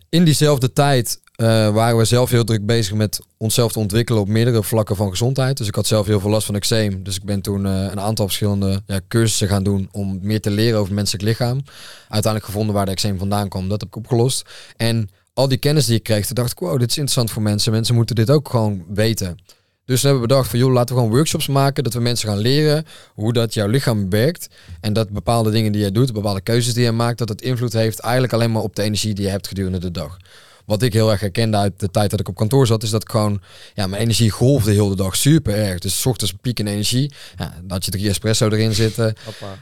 In 0.09 0.23
diezelfde 0.23 0.73
tijd 0.73 1.21
eh, 1.33 1.73
waren 1.73 1.97
we 1.97 2.05
zelf 2.05 2.29
heel 2.29 2.43
druk 2.43 2.65
bezig 2.65 2.93
met 2.93 3.19
onszelf 3.37 3.71
te 3.71 3.79
ontwikkelen 3.79 4.21
op 4.21 4.27
meerdere 4.27 4.63
vlakken 4.63 4.95
van 4.95 5.09
gezondheid. 5.09 5.57
Dus 5.57 5.67
ik 5.67 5.75
had 5.75 5.87
zelf 5.87 6.05
heel 6.05 6.19
veel 6.19 6.29
last 6.29 6.45
van 6.45 6.55
eczeem. 6.55 7.03
Dus 7.03 7.15
ik 7.15 7.23
ben 7.23 7.41
toen 7.41 7.65
eh, 7.65 7.71
een 7.71 7.99
aantal 7.99 8.25
verschillende 8.25 8.81
ja, 8.85 8.99
cursussen 9.07 9.47
gaan 9.47 9.63
doen 9.63 9.89
om 9.91 10.19
meer 10.21 10.41
te 10.41 10.49
leren 10.49 10.79
over 10.79 10.93
menselijk 10.93 11.23
lichaam. 11.23 11.61
Uiteindelijk 12.01 12.45
gevonden 12.45 12.75
waar 12.75 12.85
de 12.85 12.91
eczeem 12.91 13.17
vandaan 13.17 13.49
kwam. 13.49 13.69
Dat 13.69 13.79
heb 13.79 13.89
ik 13.89 13.95
opgelost. 13.95 14.49
En 14.77 15.09
al 15.33 15.47
die 15.47 15.57
kennis 15.57 15.85
die 15.85 15.95
ik 15.95 16.03
kreeg, 16.03 16.25
toen 16.25 16.35
dacht 16.35 16.51
ik, 16.51 16.59
wow, 16.59 16.79
dit 16.79 16.89
is 16.89 16.97
interessant 16.97 17.31
voor 17.31 17.41
mensen. 17.41 17.71
Mensen 17.71 17.95
moeten 17.95 18.15
dit 18.15 18.29
ook 18.29 18.49
gewoon 18.49 18.83
weten. 18.87 19.37
Dus 19.85 20.01
toen 20.01 20.09
hebben 20.09 20.21
we 20.21 20.33
bedacht 20.33 20.49
van, 20.49 20.59
joh, 20.59 20.71
laten 20.71 20.95
we 20.95 21.01
gewoon 21.01 21.15
workshops 21.15 21.47
maken. 21.47 21.83
Dat 21.83 21.93
we 21.93 21.99
mensen 21.99 22.29
gaan 22.29 22.37
leren 22.37 22.85
hoe 23.13 23.33
dat 23.33 23.53
jouw 23.53 23.67
lichaam 23.67 24.09
werkt. 24.09 24.47
En 24.81 24.93
dat 24.93 25.09
bepaalde 25.09 25.51
dingen 25.51 25.71
die 25.71 25.81
jij 25.81 25.91
doet, 25.91 26.13
bepaalde 26.13 26.41
keuzes 26.41 26.73
die 26.73 26.83
je 26.83 26.91
maakt, 26.91 27.17
dat 27.17 27.29
het 27.29 27.41
invloed 27.41 27.73
heeft 27.73 27.99
eigenlijk 27.99 28.33
alleen 28.33 28.51
maar 28.51 28.61
op 28.61 28.75
de 28.75 28.81
energie 28.81 29.13
die 29.13 29.25
je 29.25 29.31
hebt 29.31 29.47
gedurende 29.47 29.79
de 29.79 29.91
dag. 29.91 30.17
Wat 30.65 30.81
ik 30.81 30.93
heel 30.93 31.11
erg 31.11 31.19
herkende 31.19 31.57
uit 31.57 31.79
de 31.79 31.91
tijd 31.91 32.09
dat 32.09 32.19
ik 32.19 32.27
op 32.27 32.35
kantoor 32.35 32.67
zat, 32.67 32.83
is 32.83 32.89
dat 32.89 33.01
ik 33.01 33.09
gewoon, 33.09 33.41
ja, 33.73 33.87
mijn 33.87 34.01
energie 34.01 34.29
golfde 34.29 34.71
heel 34.71 34.89
de 34.89 34.95
dag 34.95 35.15
super 35.15 35.55
erg. 35.55 35.79
Dus 35.79 36.01
's 36.01 36.05
ochtends 36.05 36.33
piek 36.41 36.59
in 36.59 36.67
energie. 36.67 37.13
Ja, 37.37 37.53
dan 37.61 37.71
had 37.71 37.85
je 37.85 37.91
drie 37.91 38.09
espresso 38.09 38.49
erin 38.49 38.73
zitten. 38.73 39.15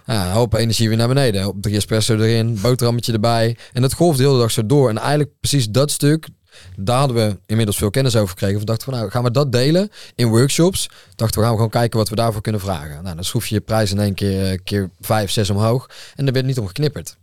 Ja, 0.05 0.25
een 0.25 0.31
hoop 0.31 0.53
energie 0.53 0.87
weer 0.87 0.97
naar 0.97 1.07
beneden. 1.07 1.47
Op 1.47 1.61
drie 1.61 1.75
espresso 1.75 2.15
erin, 2.15 2.59
boterhammetje 2.61 3.13
erbij. 3.13 3.57
En 3.73 3.81
dat 3.81 3.93
golfde 3.93 4.21
de 4.21 4.27
hele 4.27 4.41
dag 4.41 4.51
zo 4.51 4.65
door. 4.65 4.89
En 4.89 4.97
eigenlijk 4.97 5.29
precies 5.39 5.69
dat 5.69 5.91
stuk, 5.91 6.27
daar 6.75 6.97
hadden 6.97 7.15
we 7.15 7.39
inmiddels 7.45 7.77
veel 7.77 7.89
kennis 7.89 8.15
over 8.15 8.29
gekregen. 8.29 8.59
We 8.59 8.65
dachten 8.65 8.85
van 8.85 8.93
nou, 8.93 9.09
gaan 9.09 9.23
we 9.23 9.31
dat 9.31 9.51
delen 9.51 9.89
in 10.15 10.27
workshops? 10.27 10.89
Dachten 11.15 11.39
we 11.39 11.45
gaan 11.45 11.51
we 11.51 11.55
gewoon 11.55 11.69
kijken 11.69 11.99
wat 11.99 12.09
we 12.09 12.15
daarvoor 12.15 12.41
kunnen 12.41 12.61
vragen. 12.61 13.03
Nou, 13.03 13.15
dan 13.15 13.23
schroef 13.23 13.47
je 13.47 13.55
je 13.55 13.61
prijs 13.61 13.91
in 13.91 13.99
één 13.99 14.13
keer, 14.13 14.51
eh, 14.51 14.57
keer 14.63 14.89
vijf, 14.99 15.31
zes 15.31 15.49
omhoog. 15.49 15.89
En 16.15 16.27
er 16.27 16.33
werd 16.33 16.45
niet 16.45 16.59
om 16.59 16.67
geknipperd. 16.67 17.17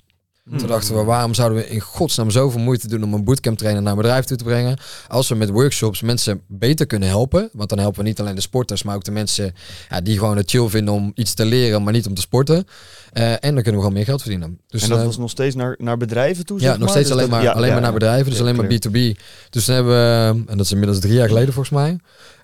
Toen 0.56 0.66
dachten 0.68 0.96
we, 0.96 1.02
waarom 1.02 1.34
zouden 1.34 1.58
we 1.58 1.68
in 1.68 1.80
godsnaam 1.80 2.30
zoveel 2.30 2.60
moeite 2.60 2.88
doen 2.88 3.02
om 3.02 3.14
een 3.14 3.24
bootcamp 3.24 3.58
trainer 3.58 3.82
naar 3.82 3.92
een 3.92 3.98
bedrijf 3.98 4.24
toe 4.24 4.36
te 4.36 4.44
brengen? 4.44 4.76
Als 5.08 5.28
we 5.28 5.34
met 5.34 5.50
workshops 5.50 6.00
mensen 6.02 6.40
beter 6.46 6.86
kunnen 6.86 7.08
helpen. 7.08 7.48
Want 7.52 7.68
dan 7.68 7.78
helpen 7.78 8.00
we 8.02 8.06
niet 8.08 8.20
alleen 8.20 8.34
de 8.34 8.40
sporters, 8.40 8.82
maar 8.82 8.94
ook 8.94 9.04
de 9.04 9.10
mensen 9.10 9.54
ja, 9.88 10.00
die 10.00 10.18
gewoon 10.18 10.36
het 10.36 10.50
chill 10.50 10.68
vinden 10.68 10.94
om 10.94 11.12
iets 11.14 11.34
te 11.34 11.44
leren, 11.44 11.82
maar 11.82 11.92
niet 11.92 12.06
om 12.06 12.14
te 12.14 12.20
sporten. 12.20 12.64
Eh, 13.12 13.30
en 13.32 13.38
dan 13.40 13.52
kunnen 13.54 13.72
we 13.72 13.78
gewoon 13.78 13.92
meer 13.92 14.04
geld 14.04 14.20
verdienen. 14.22 14.58
Dus, 14.68 14.82
en 14.82 14.88
dat 14.88 14.98
eh, 14.98 15.04
was 15.04 15.16
nog 15.18 15.30
steeds 15.30 15.54
naar, 15.54 15.74
naar 15.78 15.96
bedrijven 15.96 16.46
toe, 16.46 16.60
ja, 16.60 16.70
nog 16.70 16.78
maar? 16.78 16.88
steeds 16.88 17.08
Dus 17.08 17.16
alleen, 17.16 17.30
dat- 17.30 17.34
maar, 17.38 17.46
ja, 17.46 17.52
alleen 17.52 17.66
ja, 17.68 17.72
maar 17.72 17.82
naar 17.82 17.92
bedrijven, 17.92 18.30
dus 18.30 18.40
alleen 18.40 18.56
maar 18.56 18.66
clear. 18.66 19.12
B2B. 19.14 19.18
Dus 19.50 19.64
dan 19.64 19.74
hebben 19.74 19.92
we, 19.92 20.42
en 20.50 20.56
dat 20.56 20.66
is 20.66 20.72
inmiddels 20.72 20.98
drie 21.00 21.14
jaar 21.14 21.28
geleden 21.28 21.52
volgens 21.52 21.74
mij, 21.74 21.98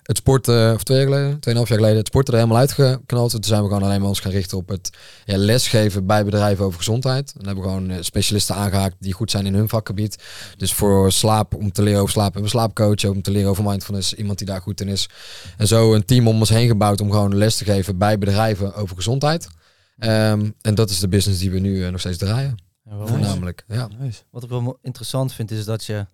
het 0.05 0.17
sport, 0.17 0.47
eh, 0.47 0.71
of 0.73 0.83
twee 0.83 0.97
jaar 0.97 1.07
geleden, 1.07 1.39
tweeënhalf 1.39 1.69
jaar 1.69 1.77
geleden, 1.77 1.97
het 1.97 2.07
sport 2.07 2.27
er 2.27 2.33
helemaal 2.33 2.57
uitgeknald. 2.57 3.31
Toen 3.31 3.43
zijn 3.43 3.61
we 3.61 3.67
gewoon 3.67 3.83
alleen 3.83 3.99
maar 3.99 4.09
ons 4.09 4.19
gaan 4.19 4.31
richten 4.31 4.57
op 4.57 4.67
het 4.67 4.89
ja, 5.25 5.37
lesgeven 5.37 6.05
bij 6.05 6.25
bedrijven 6.25 6.65
over 6.65 6.77
gezondheid. 6.77 7.33
Dan 7.35 7.45
hebben 7.45 7.63
we 7.63 7.69
gewoon 7.69 7.89
eh, 7.89 7.97
specialisten 8.01 8.55
aangehaakt 8.55 8.95
die 8.99 9.13
goed 9.13 9.31
zijn 9.31 9.45
in 9.45 9.53
hun 9.53 9.69
vakgebied. 9.69 10.23
Dus 10.57 10.73
voor 10.73 11.11
slaap, 11.11 11.55
om 11.55 11.71
te 11.71 11.81
leren 11.81 11.99
over 11.99 12.11
slaap, 12.11 12.33
hebben 12.33 12.51
we 12.51 12.57
slaapcoach, 12.57 13.05
om 13.05 13.21
te 13.21 13.31
leren 13.31 13.49
over 13.49 13.63
mindfulness, 13.63 14.13
iemand 14.13 14.37
die 14.37 14.47
daar 14.47 14.61
goed 14.61 14.81
in 14.81 14.87
is. 14.87 15.09
En 15.57 15.67
zo 15.67 15.93
een 15.93 16.05
team 16.05 16.27
om 16.27 16.39
ons 16.39 16.49
heen 16.49 16.67
gebouwd 16.67 17.01
om 17.01 17.11
gewoon 17.11 17.35
les 17.35 17.55
te 17.57 17.63
geven 17.63 17.97
bij 17.97 18.17
bedrijven 18.17 18.75
over 18.75 18.95
gezondheid. 18.95 19.47
Ehm, 19.97 20.49
en 20.61 20.75
dat 20.75 20.89
is 20.89 20.99
de 20.99 21.07
business 21.07 21.39
die 21.39 21.51
we 21.51 21.59
nu 21.59 21.83
eh, 21.83 21.91
nog 21.91 21.99
steeds 21.99 22.17
draaien, 22.17 22.57
Ja, 22.83 23.05
voornamelijk. 23.05 23.63
Ja. 23.67 23.89
Wat 24.31 24.43
ik 24.43 24.49
wel 24.49 24.77
interessant 24.81 25.33
vind 25.33 25.51
is 25.51 25.65
dat 25.65 25.85
je, 25.85 26.07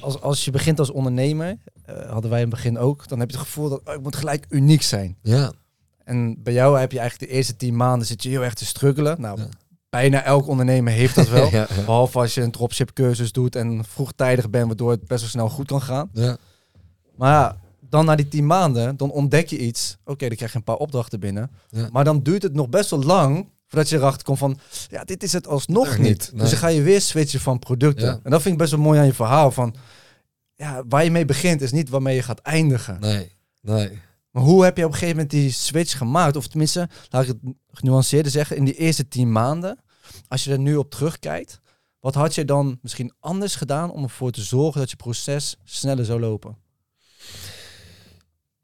als, 0.00 0.20
als 0.20 0.44
je 0.44 0.50
begint 0.50 0.78
als 0.78 0.90
ondernemer, 0.90 1.56
eh, 1.84 2.10
hadden 2.10 2.30
wij 2.30 2.40
in 2.40 2.46
het 2.46 2.54
begin 2.54 2.78
ook, 2.78 3.08
dan 3.08 3.20
heb 3.20 3.30
je 3.30 3.36
het 3.36 3.46
gevoel 3.46 3.68
dat 3.68 3.80
oh, 3.84 3.94
ik 3.94 4.02
moet 4.02 4.16
gelijk 4.16 4.46
uniek 4.48 4.82
zijn. 4.82 5.16
Ja, 5.22 5.52
En 6.04 6.42
bij 6.42 6.52
jou 6.52 6.78
heb 6.78 6.92
je 6.92 6.98
eigenlijk 6.98 7.30
de 7.30 7.36
eerste 7.36 7.56
tien 7.56 7.76
maanden 7.76 8.06
zit 8.06 8.22
je 8.22 8.28
heel 8.28 8.44
erg 8.44 8.54
te 8.54 8.64
struggelen. 8.66 9.20
Nou, 9.20 9.40
Ja. 9.40 9.48
bijna 9.90 10.22
elk 10.22 10.46
ondernemer 10.48 10.92
heeft 10.92 11.14
dat 11.14 11.28
wel. 11.28 11.48
ja, 11.56 11.66
ja. 11.76 11.84
Behalve 11.84 12.18
als 12.18 12.34
je 12.34 12.40
een 12.42 12.50
dropship 12.50 12.92
cursus 12.92 13.32
doet 13.32 13.56
en 13.56 13.84
vroegtijdig 13.84 14.50
bent, 14.50 14.66
waardoor 14.66 14.90
het 14.90 15.06
best 15.06 15.20
wel 15.20 15.30
snel 15.30 15.48
goed 15.48 15.66
kan 15.66 15.82
gaan. 15.82 16.10
ja. 16.12 16.36
Maar 17.16 17.30
ja, 17.32 17.56
dan 17.80 18.04
na 18.04 18.14
die 18.16 18.28
tien 18.28 18.46
maanden, 18.46 18.96
dan 18.96 19.10
ontdek 19.10 19.48
je 19.48 19.58
iets. 19.58 19.96
Oké, 20.04 20.26
dan 20.28 20.36
krijg 20.36 20.52
je 20.52 20.58
een 20.58 20.64
paar 20.64 20.76
opdrachten 20.76 21.20
binnen. 21.20 21.50
Ja. 21.68 21.88
Maar 21.92 22.04
dan 22.04 22.22
duurt 22.22 22.42
het 22.42 22.54
nog 22.54 22.68
best 22.68 22.90
wel 22.90 23.02
lang 23.02 23.48
voordat 23.72 23.90
je 23.90 23.96
erachter 23.96 24.24
komt 24.24 24.38
van, 24.38 24.58
ja, 24.88 25.04
dit 25.04 25.22
is 25.22 25.32
het 25.32 25.46
alsnog 25.46 25.86
Echt 25.86 25.98
niet. 25.98 26.08
niet, 26.08 26.30
nee. 26.32 26.40
Dus 26.40 26.50
dan 26.50 26.58
ga 26.58 26.68
je 26.68 26.82
weer 26.82 27.00
switchen 27.00 27.40
van 27.40 27.58
producten. 27.58 28.06
Ja. 28.06 28.20
En 28.22 28.30
dat 28.30 28.42
vind 28.42 28.54
ik 28.54 28.60
best 28.60 28.70
wel 28.70 28.80
mooi 28.80 28.98
aan 28.98 29.06
je 29.06 29.14
verhaal 29.14 29.50
van, 29.50 29.74
ja, 30.54 30.82
waar 30.88 31.04
je 31.04 31.10
mee 31.10 31.24
begint 31.24 31.60
is 31.60 31.72
niet 31.72 31.88
waarmee 31.88 32.14
je 32.14 32.22
gaat 32.22 32.40
eindigen. 32.40 33.00
Nee, 33.00 33.32
nee. 33.60 34.00
Maar 34.30 34.42
hoe 34.42 34.64
heb 34.64 34.76
je 34.76 34.84
op 34.84 34.90
een 34.90 34.98
gegeven 34.98 35.16
moment 35.16 35.32
die 35.32 35.50
switch 35.50 35.98
gemaakt? 35.98 36.36
Of 36.36 36.46
tenminste, 36.46 36.88
laat 37.08 37.22
ik 37.22 37.28
het 37.28 37.54
genuanceerder 37.70 38.32
zeggen, 38.32 38.56
in 38.56 38.64
die 38.64 38.74
eerste 38.74 39.08
tien 39.08 39.32
maanden, 39.32 39.78
als 40.28 40.44
je 40.44 40.52
er 40.52 40.58
nu 40.58 40.76
op 40.76 40.90
terugkijkt, 40.90 41.60
wat 42.00 42.14
had 42.14 42.34
je 42.34 42.44
dan 42.44 42.78
misschien 42.82 43.14
anders 43.20 43.54
gedaan 43.56 43.90
om 43.90 44.02
ervoor 44.02 44.30
te 44.30 44.42
zorgen 44.42 44.80
dat 44.80 44.90
je 44.90 44.96
proces 44.96 45.56
sneller 45.64 46.04
zou 46.04 46.20
lopen? 46.20 46.56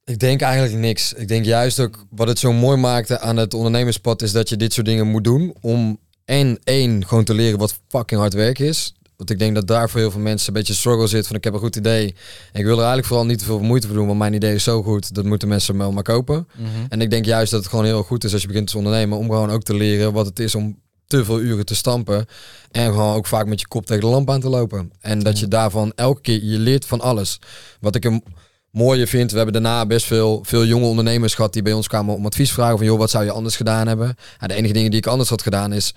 Ik 0.08 0.18
denk 0.18 0.40
eigenlijk 0.40 0.74
niks. 0.74 1.12
Ik 1.12 1.28
denk 1.28 1.44
juist 1.44 1.80
ook 1.80 2.04
wat 2.10 2.28
het 2.28 2.38
zo 2.38 2.52
mooi 2.52 2.76
maakte 2.76 3.20
aan 3.20 3.36
het 3.36 3.54
ondernemerspad 3.54 4.22
is 4.22 4.32
dat 4.32 4.48
je 4.48 4.56
dit 4.56 4.72
soort 4.72 4.86
dingen 4.86 5.06
moet 5.06 5.24
doen 5.24 5.54
om 5.60 5.98
en 6.24 6.58
één 6.64 7.06
gewoon 7.06 7.24
te 7.24 7.34
leren 7.34 7.58
wat 7.58 7.80
fucking 7.88 8.20
hard 8.20 8.34
werk 8.34 8.58
is. 8.58 8.94
Want 9.16 9.30
ik 9.30 9.38
denk 9.38 9.54
dat 9.54 9.66
daar 9.66 9.90
voor 9.90 10.00
heel 10.00 10.10
veel 10.10 10.20
mensen 10.20 10.48
een 10.48 10.54
beetje 10.54 10.74
struggle 10.74 11.06
zit 11.06 11.26
van 11.26 11.36
ik 11.36 11.44
heb 11.44 11.52
een 11.52 11.58
goed 11.58 11.76
idee 11.76 12.14
en 12.52 12.60
ik 12.60 12.64
wil 12.64 12.72
er 12.72 12.78
eigenlijk 12.78 13.06
vooral 13.06 13.26
niet 13.26 13.38
te 13.38 13.44
veel 13.44 13.60
moeite 13.60 13.86
voor 13.86 13.96
doen, 13.96 14.06
want 14.06 14.18
mijn 14.18 14.34
idee 14.34 14.54
is 14.54 14.62
zo 14.62 14.82
goed, 14.82 15.14
dat 15.14 15.24
moeten 15.24 15.48
mensen 15.48 15.78
wel 15.78 15.92
maar 15.92 16.02
kopen. 16.02 16.48
En 16.88 17.00
ik 17.00 17.10
denk 17.10 17.24
juist 17.24 17.50
dat 17.50 17.60
het 17.60 17.70
gewoon 17.70 17.84
heel 17.84 18.02
goed 18.02 18.24
is 18.24 18.32
als 18.32 18.42
je 18.42 18.48
begint 18.48 18.70
te 18.70 18.76
ondernemen 18.76 19.18
om 19.18 19.30
gewoon 19.30 19.50
ook 19.50 19.62
te 19.62 19.74
leren 19.74 20.12
wat 20.12 20.26
het 20.26 20.38
is 20.38 20.54
om 20.54 20.78
te 21.06 21.24
veel 21.24 21.40
uren 21.40 21.66
te 21.66 21.74
stampen. 21.74 22.26
En 22.70 22.90
gewoon 22.90 23.14
ook 23.14 23.26
vaak 23.26 23.46
met 23.46 23.60
je 23.60 23.68
kop 23.68 23.86
tegen 23.86 24.02
de 24.02 24.08
lamp 24.08 24.30
aan 24.30 24.40
te 24.40 24.48
lopen. 24.48 24.92
En 25.00 25.18
dat 25.18 25.38
je 25.38 25.48
daarvan 25.48 25.92
elke 25.94 26.20
keer, 26.20 26.44
je 26.44 26.58
leert 26.58 26.86
van 26.86 27.00
alles. 27.00 27.38
Wat 27.80 27.94
ik 27.94 28.04
een 28.04 28.22
mooie 28.70 29.06
vind, 29.06 29.30
we 29.30 29.36
hebben 29.36 29.62
daarna 29.62 29.86
best 29.86 30.06
veel, 30.06 30.42
veel 30.44 30.64
jonge 30.64 30.86
ondernemers 30.86 31.34
gehad 31.34 31.52
die 31.52 31.62
bij 31.62 31.72
ons 31.72 31.88
kwamen 31.88 32.14
om 32.14 32.26
advies 32.26 32.52
vragen 32.52 32.76
van 32.76 32.86
joh, 32.86 32.98
wat 32.98 33.10
zou 33.10 33.24
je 33.24 33.30
anders 33.30 33.56
gedaan 33.56 33.86
hebben? 33.86 34.16
Ja, 34.40 34.46
de 34.46 34.54
enige 34.54 34.72
dingen 34.72 34.90
die 34.90 35.00
ik 35.00 35.06
anders 35.06 35.28
had 35.28 35.42
gedaan 35.42 35.72
is, 35.72 35.94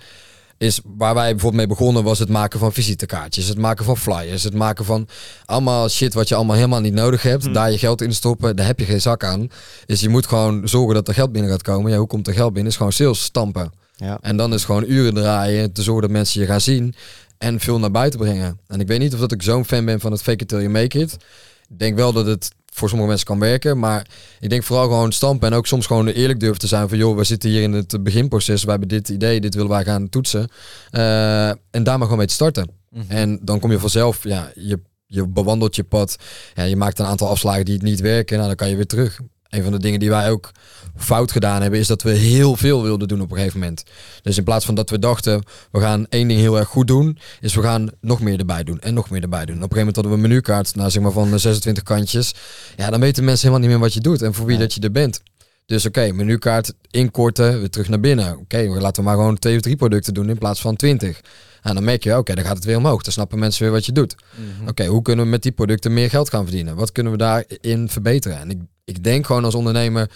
is 0.58 0.80
waar 0.84 1.14
wij 1.14 1.30
bijvoorbeeld 1.30 1.66
mee 1.66 1.76
begonnen 1.76 2.04
was 2.04 2.18
het 2.18 2.28
maken 2.28 2.58
van 2.58 2.72
visitekaartjes, 2.72 3.48
het 3.48 3.58
maken 3.58 3.84
van 3.84 3.96
flyers, 3.96 4.42
het 4.42 4.54
maken 4.54 4.84
van 4.84 5.08
allemaal 5.44 5.88
shit 5.88 6.14
wat 6.14 6.28
je 6.28 6.34
allemaal 6.34 6.56
helemaal 6.56 6.80
niet 6.80 6.94
nodig 6.94 7.22
hebt. 7.22 7.44
Hmm. 7.44 7.52
Daar 7.52 7.70
je 7.70 7.78
geld 7.78 8.00
in 8.00 8.14
stoppen, 8.14 8.56
daar 8.56 8.66
heb 8.66 8.78
je 8.78 8.84
geen 8.84 9.00
zak 9.00 9.24
aan. 9.24 9.48
Dus 9.86 10.00
je 10.00 10.08
moet 10.08 10.26
gewoon 10.26 10.68
zorgen 10.68 10.94
dat 10.94 11.08
er 11.08 11.14
geld 11.14 11.32
binnen 11.32 11.50
gaat 11.50 11.62
komen. 11.62 11.90
Ja, 11.90 11.98
hoe 11.98 12.06
komt 12.06 12.26
er 12.26 12.34
geld 12.34 12.52
binnen? 12.52 12.70
Is 12.70 12.76
gewoon 12.76 12.92
sales 12.92 13.22
stampen. 13.22 13.72
Ja. 13.96 14.18
En 14.20 14.36
dan 14.36 14.52
is 14.52 14.64
gewoon 14.64 14.84
uren 14.86 15.14
draaien, 15.14 15.72
te 15.72 15.82
zorgen 15.82 16.02
dat 16.02 16.10
mensen 16.10 16.40
je 16.40 16.46
gaan 16.46 16.60
zien 16.60 16.94
en 17.38 17.60
veel 17.60 17.78
naar 17.78 17.90
buiten 17.90 18.18
brengen. 18.18 18.58
En 18.66 18.80
ik 18.80 18.86
weet 18.86 18.98
niet 18.98 19.14
of 19.14 19.20
dat 19.20 19.32
ik 19.32 19.42
zo'n 19.42 19.64
fan 19.64 19.84
ben 19.84 20.00
van 20.00 20.12
het 20.12 20.22
fake 20.22 20.42
it 20.42 20.48
till 20.48 20.58
you 20.58 20.70
make 20.70 20.98
it. 20.98 21.12
Ik 21.68 21.78
denk 21.78 21.96
wel 21.96 22.12
dat 22.12 22.26
het 22.26 22.50
voor 22.74 22.88
sommige 22.88 23.08
mensen 23.08 23.26
kan 23.26 23.38
werken, 23.38 23.78
maar 23.78 24.06
ik 24.40 24.50
denk 24.50 24.62
vooral 24.62 24.84
gewoon 24.84 25.12
stampen 25.12 25.50
en 25.50 25.56
ook 25.56 25.66
soms 25.66 25.86
gewoon 25.86 26.08
eerlijk 26.08 26.40
durven 26.40 26.58
te 26.58 26.66
zijn 26.66 26.88
van 26.88 26.98
joh, 26.98 27.16
we 27.16 27.24
zitten 27.24 27.50
hier 27.50 27.62
in 27.62 27.72
het 27.72 28.02
beginproces, 28.02 28.64
we 28.64 28.70
hebben 28.70 28.88
dit 28.88 29.08
idee, 29.08 29.40
dit 29.40 29.54
willen 29.54 29.70
wij 29.70 29.84
gaan 29.84 30.08
toetsen. 30.08 30.48
Eh, 30.90 31.48
en 31.48 31.56
daar 31.70 31.84
maar 31.84 32.00
gewoon 32.00 32.18
mee 32.18 32.26
te 32.26 32.34
starten. 32.34 32.70
Mhm. 32.90 33.04
En 33.08 33.38
dan 33.42 33.60
kom 33.60 33.70
je 33.70 33.78
vanzelf, 33.78 34.24
ja, 34.24 34.50
je, 34.54 34.80
je 35.06 35.28
bewandelt 35.28 35.76
je 35.76 35.84
pad. 35.84 36.16
Ja, 36.54 36.62
je 36.62 36.76
maakt 36.76 36.98
een 36.98 37.06
aantal 37.06 37.28
afslagen 37.28 37.64
die 37.64 37.74
het 37.74 37.82
niet 37.82 38.00
werken. 38.00 38.36
Nou, 38.36 38.48
dan 38.48 38.56
kan 38.56 38.68
je 38.68 38.76
weer 38.76 38.86
terug. 38.86 39.20
Een 39.52 39.62
van 39.62 39.72
de 39.72 39.78
dingen 39.78 40.00
die 40.00 40.10
wij 40.10 40.30
ook 40.30 40.50
fout 40.96 41.32
gedaan 41.32 41.62
hebben, 41.62 41.80
is 41.80 41.86
dat 41.86 42.02
we 42.02 42.10
heel 42.10 42.56
veel 42.56 42.82
wilden 42.82 43.08
doen 43.08 43.20
op 43.20 43.30
een 43.30 43.36
gegeven 43.36 43.58
moment. 43.58 43.84
Dus 44.22 44.36
in 44.38 44.44
plaats 44.44 44.64
van 44.64 44.74
dat 44.74 44.90
we 44.90 44.98
dachten, 44.98 45.42
we 45.70 45.80
gaan 45.80 46.06
één 46.08 46.28
ding 46.28 46.40
heel 46.40 46.58
erg 46.58 46.68
goed 46.68 46.86
doen, 46.86 47.18
is 47.40 47.54
we 47.54 47.62
gaan 47.62 47.90
nog 48.00 48.20
meer 48.20 48.38
erbij 48.38 48.64
doen 48.64 48.80
en 48.80 48.94
nog 48.94 49.10
meer 49.10 49.22
erbij 49.22 49.44
doen. 49.44 49.56
En 49.56 49.62
op 49.62 49.70
een 49.70 49.76
gegeven 49.76 49.86
moment 49.86 49.96
hadden 49.96 50.12
we 50.12 50.18
een 50.18 50.28
menukaart, 50.28 50.74
nou 50.74 50.90
zeg 50.90 51.02
maar 51.02 51.12
van 51.12 51.32
eh, 51.32 51.38
26 51.38 51.82
kantjes. 51.82 52.34
Ja, 52.76 52.90
dan 52.90 53.00
weten 53.00 53.24
mensen 53.24 53.48
helemaal 53.48 53.68
niet 53.68 53.76
meer 53.76 53.86
wat 53.86 53.94
je 53.94 54.00
doet 54.00 54.22
en 54.22 54.34
voor 54.34 54.46
wie 54.46 54.58
dat 54.58 54.74
je 54.74 54.80
er 54.80 54.92
bent. 54.92 55.22
Dus 55.66 55.86
oké, 55.86 56.12
menukaart 56.12 56.72
inkorten, 56.90 57.58
weer 57.58 57.70
terug 57.70 57.88
naar 57.88 58.00
binnen. 58.00 58.38
Oké, 58.38 58.62
laten 58.68 59.02
we 59.02 59.08
maar 59.08 59.18
gewoon 59.18 59.38
twee 59.38 59.56
of 59.56 59.60
drie 59.60 59.76
producten 59.76 60.14
doen 60.14 60.28
in 60.28 60.38
plaats 60.38 60.60
van 60.60 60.76
20. 60.76 61.20
En 61.62 61.74
dan 61.74 61.84
merk 61.84 62.04
je, 62.04 62.16
oké, 62.16 62.34
dan 62.34 62.44
gaat 62.44 62.56
het 62.56 62.64
weer 62.64 62.76
omhoog. 62.76 63.02
Dan 63.02 63.12
snappen 63.12 63.38
mensen 63.38 63.62
weer 63.62 63.72
wat 63.72 63.86
je 63.86 63.92
doet. 63.92 64.16
Mhm. 64.34 64.68
Oké, 64.68 64.86
hoe 64.86 65.02
kunnen 65.02 65.24
we 65.24 65.30
met 65.30 65.42
die 65.42 65.52
producten 65.52 65.92
meer 65.92 66.10
geld 66.10 66.30
gaan 66.30 66.44
verdienen? 66.44 66.76
Wat 66.76 66.92
kunnen 66.92 67.12
we 67.12 67.18
daarin 67.18 67.88
verbeteren? 67.88 68.38
En 68.38 68.50
ik, 68.50 68.58
ik 68.84 69.04
denk 69.04 69.26
gewoon 69.26 69.44
als 69.44 69.54
ondernemer, 69.54 70.10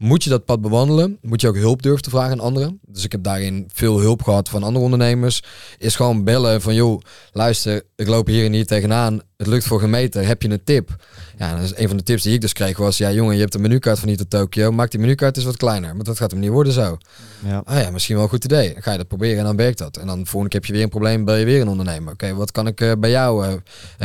moet 0.00 0.24
je 0.24 0.30
dat 0.30 0.44
pad 0.44 0.60
bewandelen? 0.60 1.18
Moet 1.22 1.40
je 1.40 1.48
ook 1.48 1.56
hulp 1.56 1.82
durven 1.82 2.02
te 2.02 2.10
vragen 2.10 2.32
aan 2.32 2.40
anderen? 2.40 2.78
Dus 2.86 3.04
ik 3.04 3.12
heb 3.12 3.22
daarin 3.22 3.68
veel 3.72 4.00
hulp 4.00 4.22
gehad 4.22 4.48
van 4.48 4.62
andere 4.62 4.84
ondernemers. 4.84 5.42
Is 5.78 5.96
gewoon 5.96 6.24
bellen 6.24 6.60
van, 6.60 6.74
joh, 6.74 7.00
luister, 7.32 7.82
ik 7.96 8.06
loop 8.06 8.26
hier 8.26 8.44
en 8.44 8.52
hier 8.52 8.66
tegenaan. 8.66 9.20
Het 9.36 9.46
lukt 9.46 9.64
voor 9.64 9.80
geen 9.80 9.90
meter. 9.90 10.26
Heb 10.26 10.42
je 10.42 10.48
een 10.50 10.64
tip? 10.64 10.96
Ja, 11.38 11.54
dat 11.54 11.62
is 11.64 11.76
een 11.76 11.88
van 11.88 11.96
de 11.96 12.02
tips 12.02 12.22
die 12.22 12.34
ik 12.34 12.40
dus 12.40 12.52
kreeg 12.52 12.76
was, 12.78 12.98
ja 12.98 13.12
jongen, 13.12 13.34
je 13.34 13.40
hebt 13.40 13.54
een 13.54 13.60
menukaart 13.60 13.98
van 13.98 14.14
tot 14.16 14.30
Tokio. 14.30 14.70
Maak 14.72 14.90
die 14.90 15.00
menukaart 15.00 15.36
eens 15.36 15.44
wat 15.44 15.56
kleiner. 15.56 15.94
Maar 15.96 16.04
dat 16.04 16.16
gaat 16.16 16.30
hem 16.30 16.40
niet 16.40 16.50
worden 16.50 16.72
zo. 16.72 16.98
Ja. 17.46 17.62
Ah 17.64 17.80
ja, 17.82 17.90
misschien 17.90 18.14
wel 18.14 18.24
een 18.24 18.30
goed 18.30 18.44
idee. 18.44 18.72
Dan 18.72 18.82
ga 18.82 18.90
je 18.92 18.98
dat 18.98 19.08
proberen 19.08 19.38
en 19.38 19.44
dan 19.44 19.56
werkt 19.56 19.78
dat. 19.78 19.96
En 19.96 20.06
dan 20.06 20.26
volgende 20.26 20.48
keer 20.48 20.60
heb 20.60 20.64
je 20.64 20.72
weer 20.72 20.82
een 20.82 20.88
probleem, 20.88 21.24
bel 21.24 21.34
je 21.34 21.44
weer 21.44 21.60
een 21.60 21.68
ondernemer. 21.68 22.12
Oké, 22.12 22.34
wat 22.34 22.52
kan 22.52 22.66
ik 22.66 22.80
eh, 22.80 22.92
bij 22.98 23.10
jou 23.10 23.46
eh, 23.46 23.52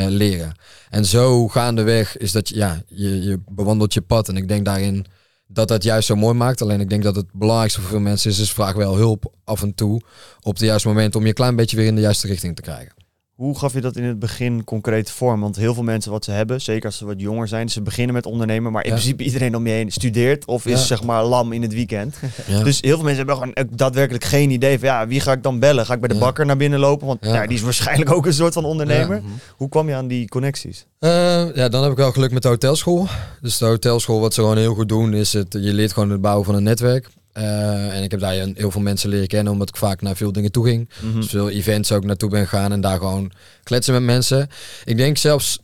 eh, 0.03 0.09
leren? 0.11 0.55
En 0.89 1.05
zo 1.05 1.47
gaandeweg 1.47 2.17
is 2.17 2.31
dat, 2.31 2.49
je- 2.49 2.55
ja, 2.55 2.81
je, 2.87 3.21
je 3.23 3.39
bewandelt 3.49 3.93
je 3.93 4.01
pad. 4.01 4.29
En 4.29 4.37
ik 4.37 4.47
denk 4.47 4.65
daarin 4.65 5.05
dat 5.47 5.67
dat 5.67 5.83
juist 5.83 6.07
zo 6.07 6.15
mooi 6.15 6.33
maakt. 6.33 6.61
Alleen 6.61 6.81
ik 6.81 6.89
denk 6.89 7.03
dat 7.03 7.15
het 7.15 7.25
belangrijkste 7.33 7.81
voor 7.81 7.89
veel 7.89 7.99
mensen 7.99 8.31
is, 8.31 8.39
is 8.39 8.51
vraag 8.51 8.73
wel 8.73 8.95
hulp 8.95 9.31
af 9.43 9.61
en 9.61 9.75
toe 9.75 10.01
op 10.41 10.53
het 10.53 10.63
juiste 10.63 10.87
moment 10.87 11.15
om 11.15 11.21
je 11.21 11.27
een 11.27 11.33
klein 11.33 11.55
beetje 11.55 11.77
weer 11.77 11.85
in 11.85 11.95
de 11.95 12.01
juiste 12.01 12.27
richting 12.27 12.55
te 12.55 12.61
krijgen. 12.61 13.04
Hoe 13.35 13.57
gaf 13.59 13.73
je 13.73 13.81
dat 13.81 13.95
in 13.95 14.03
het 14.03 14.19
begin 14.19 14.63
concreet 14.63 15.11
vorm? 15.11 15.41
Want 15.41 15.55
heel 15.55 15.73
veel 15.73 15.83
mensen 15.83 16.11
wat 16.11 16.25
ze 16.25 16.31
hebben, 16.31 16.61
zeker 16.61 16.85
als 16.85 16.97
ze 16.97 17.05
wat 17.05 17.21
jonger 17.21 17.47
zijn, 17.47 17.69
ze 17.69 17.81
beginnen 17.81 18.13
met 18.15 18.25
ondernemen, 18.25 18.71
maar 18.71 18.83
in 18.83 18.89
Ja. 18.89 18.95
principe 18.95 19.23
iedereen 19.23 19.55
om 19.55 19.67
je 19.67 19.73
heen 19.73 19.91
studeert 19.91 20.45
of 20.45 20.65
is 20.65 20.87
zeg 20.87 21.03
maar 21.03 21.23
lam 21.25 21.51
in 21.51 21.61
het 21.61 21.73
weekend. 21.73 22.15
Ja. 22.47 22.63
Dus 22.63 22.81
heel 22.81 22.95
veel 22.95 23.03
mensen 23.03 23.17
hebben 23.17 23.35
gewoon 23.35 23.55
ook 23.71 23.77
daadwerkelijk 23.77 24.23
geen 24.23 24.49
idee 24.49 24.79
van 24.79 24.87
ja, 24.87 25.07
wie 25.07 25.19
ga 25.19 25.31
ik 25.31 25.43
dan 25.43 25.59
bellen? 25.59 25.85
Ga 25.85 25.93
ik 25.93 25.99
bij 25.99 26.09
de 26.09 26.15
bakker 26.17 26.45
naar 26.45 26.57
binnen 26.57 26.79
lopen? 26.79 27.07
Want 27.07 27.19
Ja. 27.25 27.33
ja. 27.33 27.47
die 27.47 27.57
is 27.57 27.63
waarschijnlijk 27.63 28.11
ook 28.11 28.25
een 28.25 28.33
soort 28.33 28.53
van 28.53 28.65
ondernemer. 28.65 29.17
Mhm. 29.21 29.31
Hoe 29.57 29.69
kwam 29.69 29.87
je 29.89 29.95
aan 29.95 30.07
die 30.07 30.27
connecties? 30.27 30.85
Eh, 30.99 31.09
ja, 31.55 31.69
dan 31.69 31.81
heb 31.83 31.91
ik 31.91 31.97
wel 31.97 32.11
geluk 32.11 32.31
met 32.31 32.41
de 32.41 32.47
hotelschool. 32.47 33.07
Dus 33.41 33.57
de 33.57 33.65
hotelschool, 33.65 34.19
wat 34.19 34.33
ze 34.33 34.41
gewoon 34.41 34.57
heel 34.57 34.73
goed 34.75 34.89
doen, 34.89 35.13
is 35.13 35.33
het, 35.33 35.53
je 35.53 35.73
leert 35.73 35.93
gewoon 35.93 36.09
het 36.09 36.21
bouwen 36.21 36.45
van 36.45 36.55
een 36.55 36.63
netwerk. 36.63 37.09
Eh, 37.35 37.97
en 37.97 38.03
ik 38.03 38.11
heb 38.11 38.19
daar 38.19 38.33
heel 38.33 38.71
veel 38.71 38.81
mensen 38.81 39.09
leren 39.09 39.27
kennen, 39.27 39.53
omdat 39.53 39.69
ik 39.69 39.77
vaak 39.77 40.01
naar 40.01 40.15
veel 40.15 40.31
dingen 40.31 40.51
toe 40.51 40.65
ging. 40.65 40.89
Mhm. 41.01 41.19
Dus 41.19 41.29
veel 41.29 41.49
events 41.49 41.91
ook 41.91 42.03
naartoe 42.03 42.29
ben 42.29 42.47
gegaan 42.47 42.71
en 42.71 42.81
daar 42.81 42.97
gewoon 42.97 43.31
kletsen 43.63 43.93
met 43.93 44.03
mensen. 44.03 44.47
Ik 44.85 44.97
denk 44.97 45.17
zelfs 45.17 45.59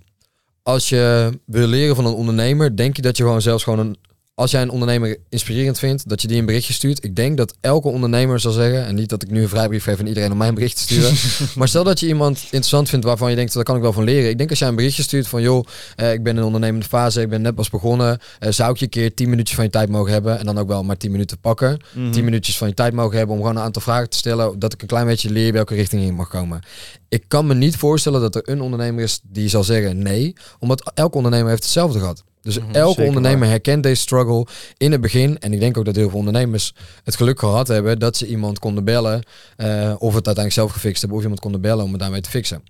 als 0.63 0.89
je 0.89 1.31
wil 1.45 1.67
leren 1.67 1.95
van 1.95 2.05
een 2.05 2.13
ondernemer, 2.13 2.75
denk 2.75 2.95
je 2.95 3.01
dat 3.01 3.17
je 3.17 3.23
gewoon 3.23 3.41
zelfs 3.41 3.63
gewoon 3.63 3.79
een. 3.79 3.97
Als 4.41 4.51
jij 4.51 4.61
een 4.61 4.69
ondernemer 4.69 5.17
inspirerend 5.29 5.79
vindt, 5.79 6.09
dat 6.09 6.21
je 6.21 6.27
die 6.27 6.37
een 6.37 6.45
berichtje 6.45 6.73
stuurt. 6.73 7.03
Ik 7.03 7.15
denk 7.15 7.37
dat 7.37 7.55
elke 7.59 7.87
ondernemer 7.87 8.39
zal 8.39 8.51
zeggen, 8.51 8.85
en 8.85 8.95
niet 8.95 9.09
dat 9.09 9.23
ik 9.23 9.29
nu 9.29 9.41
een 9.41 9.49
vrijbrief 9.49 9.83
geef 9.83 9.99
aan 9.99 10.07
iedereen 10.07 10.31
om 10.31 10.37
mij 10.37 10.47
een 10.47 10.53
bericht 10.53 10.75
te 10.75 10.81
sturen. 10.81 11.13
maar 11.57 11.67
stel 11.67 11.83
dat 11.83 11.99
je 11.99 12.07
iemand 12.07 12.37
interessant 12.37 12.89
vindt 12.89 13.05
waarvan 13.05 13.29
je 13.29 13.35
denkt, 13.35 13.53
daar 13.53 13.63
kan 13.63 13.75
ik 13.75 13.81
wel 13.81 13.93
van 13.93 14.03
leren. 14.03 14.29
Ik 14.29 14.37
denk 14.37 14.49
als 14.49 14.59
jij 14.59 14.67
een 14.67 14.75
berichtje 14.75 15.03
stuurt 15.03 15.27
van, 15.27 15.41
joh, 15.41 15.65
eh, 15.95 16.13
ik 16.13 16.23
ben 16.23 16.33
in 16.33 16.39
een 16.39 16.45
ondernemende 16.45 16.85
fase, 16.85 17.21
ik 17.21 17.29
ben 17.29 17.41
net 17.41 17.55
pas 17.55 17.69
begonnen. 17.69 18.19
eh, 18.39 18.51
zou 18.51 18.71
ik 18.71 18.77
je 18.77 18.85
een 18.85 18.91
keer 18.91 19.13
10 19.13 19.29
minuutjes 19.29 19.55
van 19.55 19.65
je 19.65 19.71
tijd 19.71 19.89
mogen 19.89 20.11
hebben? 20.11 20.39
En 20.39 20.45
dan 20.45 20.57
ook 20.57 20.67
wel 20.67 20.83
maar 20.83 20.97
10 20.97 21.11
minuten 21.11 21.39
pakken. 21.39 21.79
Mhm. 21.93 22.11
10 22.11 22.23
minuutjes 22.23 22.57
van 22.57 22.67
je 22.67 22.73
tijd 22.73 22.93
mogen 22.93 23.17
hebben 23.17 23.35
om 23.35 23.41
gewoon 23.41 23.57
een 23.57 23.63
aantal 23.63 23.81
vragen 23.81 24.09
te 24.09 24.17
stellen, 24.17 24.59
dat 24.59 24.73
ik 24.73 24.81
een 24.81 24.87
klein 24.87 25.05
beetje 25.05 25.29
leer 25.29 25.53
welke 25.53 25.75
richting 25.75 26.05
je 26.05 26.11
mag 26.11 26.29
komen. 26.29 26.61
Ik 27.09 27.23
kan 27.27 27.47
me 27.47 27.53
niet 27.53 27.77
voorstellen 27.77 28.21
dat 28.21 28.35
er 28.35 28.41
een 28.45 28.61
ondernemer 28.61 29.03
is 29.03 29.19
die 29.23 29.49
zal 29.49 29.63
zeggen 29.63 30.01
nee, 30.01 30.33
omdat 30.59 30.91
elke 30.93 31.17
ondernemer 31.17 31.49
heeft 31.49 31.63
hetzelfde 31.63 31.99
gehad. 31.99 32.23
Dus 32.41 32.59
Mhm, 32.59 32.71
elke 32.71 33.01
ondernemer 33.03 33.39
waar. 33.39 33.49
herkent 33.49 33.83
deze 33.83 34.01
struggle 34.01 34.45
in 34.77 34.91
het 34.91 35.01
begin. 35.01 35.39
En 35.39 35.53
ik 35.53 35.59
denk 35.59 35.77
ook 35.77 35.85
dat 35.85 35.95
heel 35.95 36.09
veel 36.09 36.17
ondernemers 36.19 36.73
het 37.03 37.15
geluk 37.15 37.39
gehad 37.39 37.67
hebben 37.67 37.99
dat 37.99 38.17
ze 38.17 38.27
iemand 38.27 38.59
konden 38.59 38.83
bellen. 38.83 39.23
eh, 39.57 39.67
of 39.97 40.13
het 40.13 40.25
uiteindelijk 40.25 40.53
zelf 40.53 40.71
gefixt 40.71 40.99
hebben, 40.99 41.17
of 41.17 41.23
iemand 41.23 41.41
konden 41.41 41.61
bellen 41.61 41.83
om 41.83 41.91
het 41.91 41.99
daarmee 41.99 42.21
te 42.21 42.29
fixen. 42.29 42.63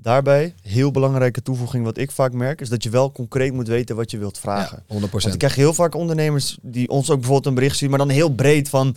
Daarbij, 0.00 0.54
heel 0.62 0.90
belangrijke 0.90 1.42
toevoeging 1.42 1.84
wat 1.84 1.98
ik 1.98 2.10
vaak 2.10 2.32
merk, 2.32 2.60
is 2.60 2.68
dat 2.68 2.82
je 2.82 2.90
wel 2.90 3.12
concreet 3.12 3.52
moet 3.52 3.68
weten 3.68 3.96
wat 3.96 4.10
je 4.10 4.18
wilt 4.18 4.38
vragen. 4.38 4.82
Ja, 4.88 4.94
100%. 4.94 5.10
Want 5.10 5.32
ik 5.32 5.38
krijg 5.38 5.54
heel 5.54 5.74
vaak 5.74 5.94
ondernemers 5.94 6.58
die 6.62 6.88
ons 6.88 7.10
ook 7.10 7.16
bijvoorbeeld 7.16 7.46
een 7.46 7.54
bericht 7.54 7.74
sturen, 7.76 7.96
maar 7.96 8.06
dan 8.06 8.16
heel 8.16 8.28
breed 8.34 8.68
van... 8.68 8.96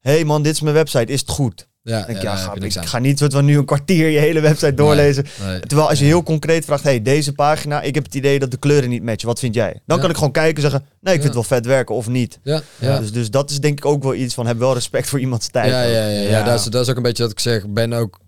hey 0.00 0.24
man, 0.24 0.42
dit 0.42 0.52
is 0.52 0.60
mijn 0.60 0.74
website, 0.74 1.12
is 1.12 1.20
het 1.20 1.30
goed? 1.30 1.68
Ja, 1.84 1.96
denk 1.96 2.18
ik, 2.18 2.22
ja, 2.22 2.30
ja, 2.30 2.54
daar 2.54 2.72
ga, 2.86 2.96
ik 2.96 3.02
niet 3.02 3.18
soort 3.18 3.32
van 3.32 3.44
nu 3.44 3.56
een 3.58 3.64
kwartier 3.64 4.08
je 4.08 4.18
hele 4.18 4.40
website 4.40 4.74
doorlezen. 4.74 5.24
Nee. 5.46 5.60
Terwijl 5.60 5.88
als 5.88 5.98
je 5.98 6.04
heel 6.04 6.22
concreet 6.22 6.64
vraagt, 6.64 6.82
hey, 6.82 7.02
deze 7.02 7.32
pagina, 7.32 7.82
ik 7.82 7.94
heb 7.94 8.04
het 8.04 8.14
idee 8.14 8.38
dat 8.38 8.50
de 8.50 8.56
kleuren 8.56 8.88
niet 8.90 9.02
matchen. 9.02 9.28
Wat 9.28 9.38
vind 9.38 9.54
jij? 9.54 9.80
Dan 9.86 9.96
Ja. 9.96 10.02
kan 10.02 10.10
ik 10.10 10.16
gewoon 10.16 10.32
kijken 10.32 10.54
en 10.54 10.62
zeggen, 10.70 10.80
nee, 11.00 11.14
ik 11.14 11.20
vind 11.22 11.34
het 11.34 11.48
wel 11.48 11.58
vet 11.58 11.66
werken 11.66 11.94
of 11.94 12.08
niet. 12.08 12.38
Ja. 12.42 12.62
Dus, 12.98 13.12
dus 13.12 13.30
dat 13.30 13.50
is 13.50 13.60
denk 13.60 13.78
ik 13.78 13.84
ook 13.84 14.02
wel 14.02 14.14
iets 14.14 14.34
van, 14.34 14.46
heb 14.46 14.58
wel 14.58 14.74
respect 14.74 15.08
voor 15.08 15.20
iemands 15.20 15.48
tijd. 15.48 15.70
Ja, 15.70 15.82
ja, 15.82 16.06
ja, 16.08 16.20
ja. 16.20 16.42
Dat, 16.42 16.58
is, 16.60 16.64
dat 16.64 16.82
is 16.82 16.90
ook 16.90 16.96
een 16.96 17.02
beetje 17.02 17.22
dat 17.22 17.32
ik 17.32 17.40
zeg. 17.40 17.68
Ben 17.68 17.92
ook, 17.92 18.18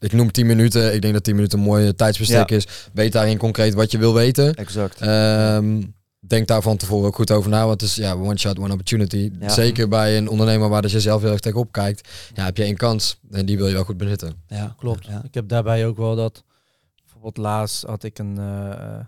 ik 0.00 0.12
noem 0.12 0.30
10 0.30 0.46
minuten. 0.46 0.94
Ik 0.94 1.02
denk 1.02 1.14
dat 1.14 1.24
10 1.24 1.34
minuten 1.34 1.58
een 1.58 1.64
mooie 1.64 1.94
tijdsbestek 1.94 2.50
is. 2.50 2.66
Weet 2.92 3.12
daarin 3.12 3.38
concreet 3.38 3.74
wat 3.74 3.90
je 3.90 3.98
wil 3.98 4.14
weten. 4.14 4.54
Exact. 4.54 5.00
Ehm, 5.00 5.82
denk 6.20 6.46
daar 6.46 6.62
van 6.62 6.76
tevoren 6.76 7.06
ook 7.06 7.14
goed 7.14 7.30
over 7.30 7.50
na. 7.50 7.66
Want 7.66 7.80
het 7.80 7.90
is 7.90 7.96
ja, 7.96 8.12
one 8.12 8.38
shot, 8.38 8.58
one 8.58 8.72
opportunity. 8.72 9.30
Ja. 9.40 9.48
Zeker 9.48 9.88
bij 9.88 10.16
een 10.16 10.28
ondernemer 10.28 10.68
waar 10.68 10.82
dus 10.82 10.92
je 10.92 11.00
zelf 11.00 11.22
heel 11.22 11.30
erg 11.30 11.40
tegenop 11.40 11.72
kijkt. 11.72 12.08
Ja, 12.34 12.44
heb 12.44 12.56
je 12.56 12.62
één 12.62 12.76
kans. 12.76 13.18
En 13.30 13.46
die 13.46 13.56
wil 13.56 13.66
je 13.66 13.74
wel 13.74 13.84
goed 13.84 13.96
benutten. 13.96 14.42
Ja, 14.46 14.74
Klopt. 14.78 15.06
Ja. 15.06 15.22
Ik 15.24 15.34
heb 15.34 15.48
daarbij 15.48 15.86
ook 15.86 15.96
wel 15.96 16.16
dat. 16.16 16.44
Bijvoorbeeld 17.02 17.36
laatst 17.36 17.84
had 17.84 18.02
ik 18.02 18.18
een, 18.18 18.38
eh 18.38 19.00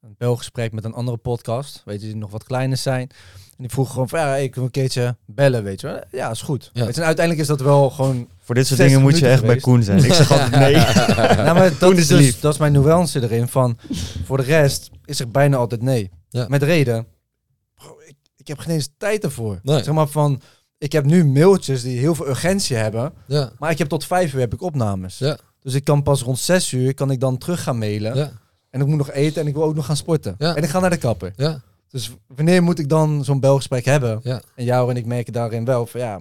een 0.00 0.14
belgesprek 0.18 0.72
met 0.72 0.84
een 0.84 0.92
andere 0.92 1.16
podcast. 1.16 1.82
Weet 1.84 2.00
je, 2.00 2.06
die 2.06 2.16
nog 2.16 2.30
wat 2.30 2.44
kleiner 2.44 2.76
zijn. 2.76 3.00
En 3.00 3.56
die 3.56 3.68
vroeg 3.68 3.90
gewoon 3.90 4.08
van, 4.08 4.18
ja, 4.18 4.34
ik 4.36 4.54
wil 4.54 4.64
een 4.64 4.70
keertje 4.70 5.16
bellen, 5.26 5.62
weet 5.62 5.80
je 5.80 5.86
wel. 5.86 6.00
Ja, 6.10 6.30
is 6.30 6.42
goed. 6.42 6.70
Ja. 6.72 6.84
Weet 6.84 6.94
je, 6.94 7.00
en 7.00 7.06
uiteindelijk 7.06 7.48
is 7.48 7.56
dat 7.56 7.66
wel 7.66 7.90
gewoon... 7.90 8.28
Voor 8.38 8.54
dit 8.54 8.66
soort 8.66 8.80
60 8.80 8.86
dingen 8.86 9.00
moet 9.00 9.18
je 9.18 9.28
echt 9.28 9.46
bij 9.46 9.56
Koen 9.56 9.82
zijn. 9.82 10.04
Ik 10.04 10.12
zeg 10.12 10.30
altijd 10.32 10.50
nee. 10.50 10.74
nou, 11.44 11.54
maar 11.54 11.68
dat 11.68 11.78
Koen 11.78 11.96
is 11.96 12.06
dus, 12.06 12.18
lief. 12.18 12.40
dat 12.40 12.52
is 12.52 12.58
mijn 12.58 12.72
nuance 12.72 13.22
erin 13.22 13.48
van... 13.48 13.78
Voor 14.24 14.36
de 14.36 14.42
rest 14.42 14.90
is 15.04 15.20
er 15.20 15.30
bijna 15.30 15.56
altijd 15.56 15.82
nee. 15.82 16.10
Ja. 16.30 16.46
Met 16.48 16.62
reden... 16.62 17.06
bro, 17.74 17.96
ik, 18.06 18.14
ik 18.36 18.48
heb 18.48 18.58
geen 18.58 18.74
eens 18.74 18.90
tijd 18.98 19.24
ervoor. 19.24 19.60
Nee. 19.62 19.82
Zeg 19.82 19.94
maar 19.94 20.08
van... 20.08 20.40
Ik 20.78 20.92
heb 20.92 21.04
nu 21.04 21.24
mailtjes 21.24 21.82
die 21.82 21.98
heel 21.98 22.14
veel 22.14 22.28
urgentie 22.28 22.76
hebben. 22.76 23.12
Ja, 23.26 23.52
Maar 23.58 23.70
ik 23.70 23.78
heb 23.78 23.88
tot 23.88 24.04
vijf 24.04 24.32
uur 24.34 24.40
heb 24.40 24.52
ik 24.52 24.62
opnames. 24.62 25.18
Ja. 25.18 25.38
Dus 25.60 25.74
ik 25.74 25.84
kan 25.84 26.02
pas 26.02 26.22
rond 26.22 26.38
zes 26.38 26.72
uur 26.72 26.94
kan 26.94 27.10
ik 27.10 27.20
dan 27.20 27.38
terug 27.38 27.62
gaan 27.62 27.78
mailen. 27.78 28.16
ja, 28.16 28.30
En 28.70 28.80
ik 28.80 28.86
moet 28.86 28.96
nog 28.96 29.10
eten 29.10 29.40
en 29.42 29.46
ik 29.48 29.54
wil 29.54 29.62
ook 29.62 29.74
nog 29.74 29.86
gaan 29.86 29.96
sporten. 29.96 30.34
Ja. 30.38 30.54
En 30.56 30.62
ik 30.62 30.68
ga 30.68 30.80
naar 30.80 30.90
de 30.90 30.96
kapper. 30.96 31.32
ja. 31.36 31.62
Dus 31.88 32.10
wanneer 32.26 32.62
moet 32.62 32.78
ik 32.78 32.88
dan 32.88 33.24
zo'n 33.24 33.40
belgesprek 33.40 33.84
hebben? 33.84 34.20
Ja. 34.22 34.42
En 34.54 34.64
jou 34.64 34.90
en 34.90 34.96
ik 34.96 35.06
merken 35.06 35.32
daarin 35.32 35.64
wel 35.64 35.86
van 35.86 36.00
ja, 36.00 36.20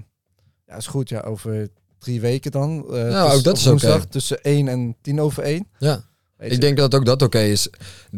ja 0.66 0.76
is 0.76 0.88
goed. 0.88 1.10
Ja, 1.10 1.20
over 1.20 1.70
drie 2.00 2.22
weken 2.22 2.52
dan. 2.52 2.86
eh, 2.94 3.10
Ja, 3.12 3.24
tuss- 3.26 3.38
ook 3.38 3.44
dat 3.44 3.54
op 3.54 3.60
is 3.60 3.68
oké. 3.68 3.70
woensdag 3.70 4.06
Tussen 4.06 4.42
1 4.42 4.68
en 4.68 4.96
10 5.02 5.22
over 5.22 5.44
1. 5.44 5.68
ja. 5.78 6.04
Weet 6.40 6.52
Ik 6.52 6.62
denk 6.62 6.78
dat 6.78 6.96
ook 6.96 7.06
dat 7.06 7.22
oké 7.22 7.40
is. 7.40 7.68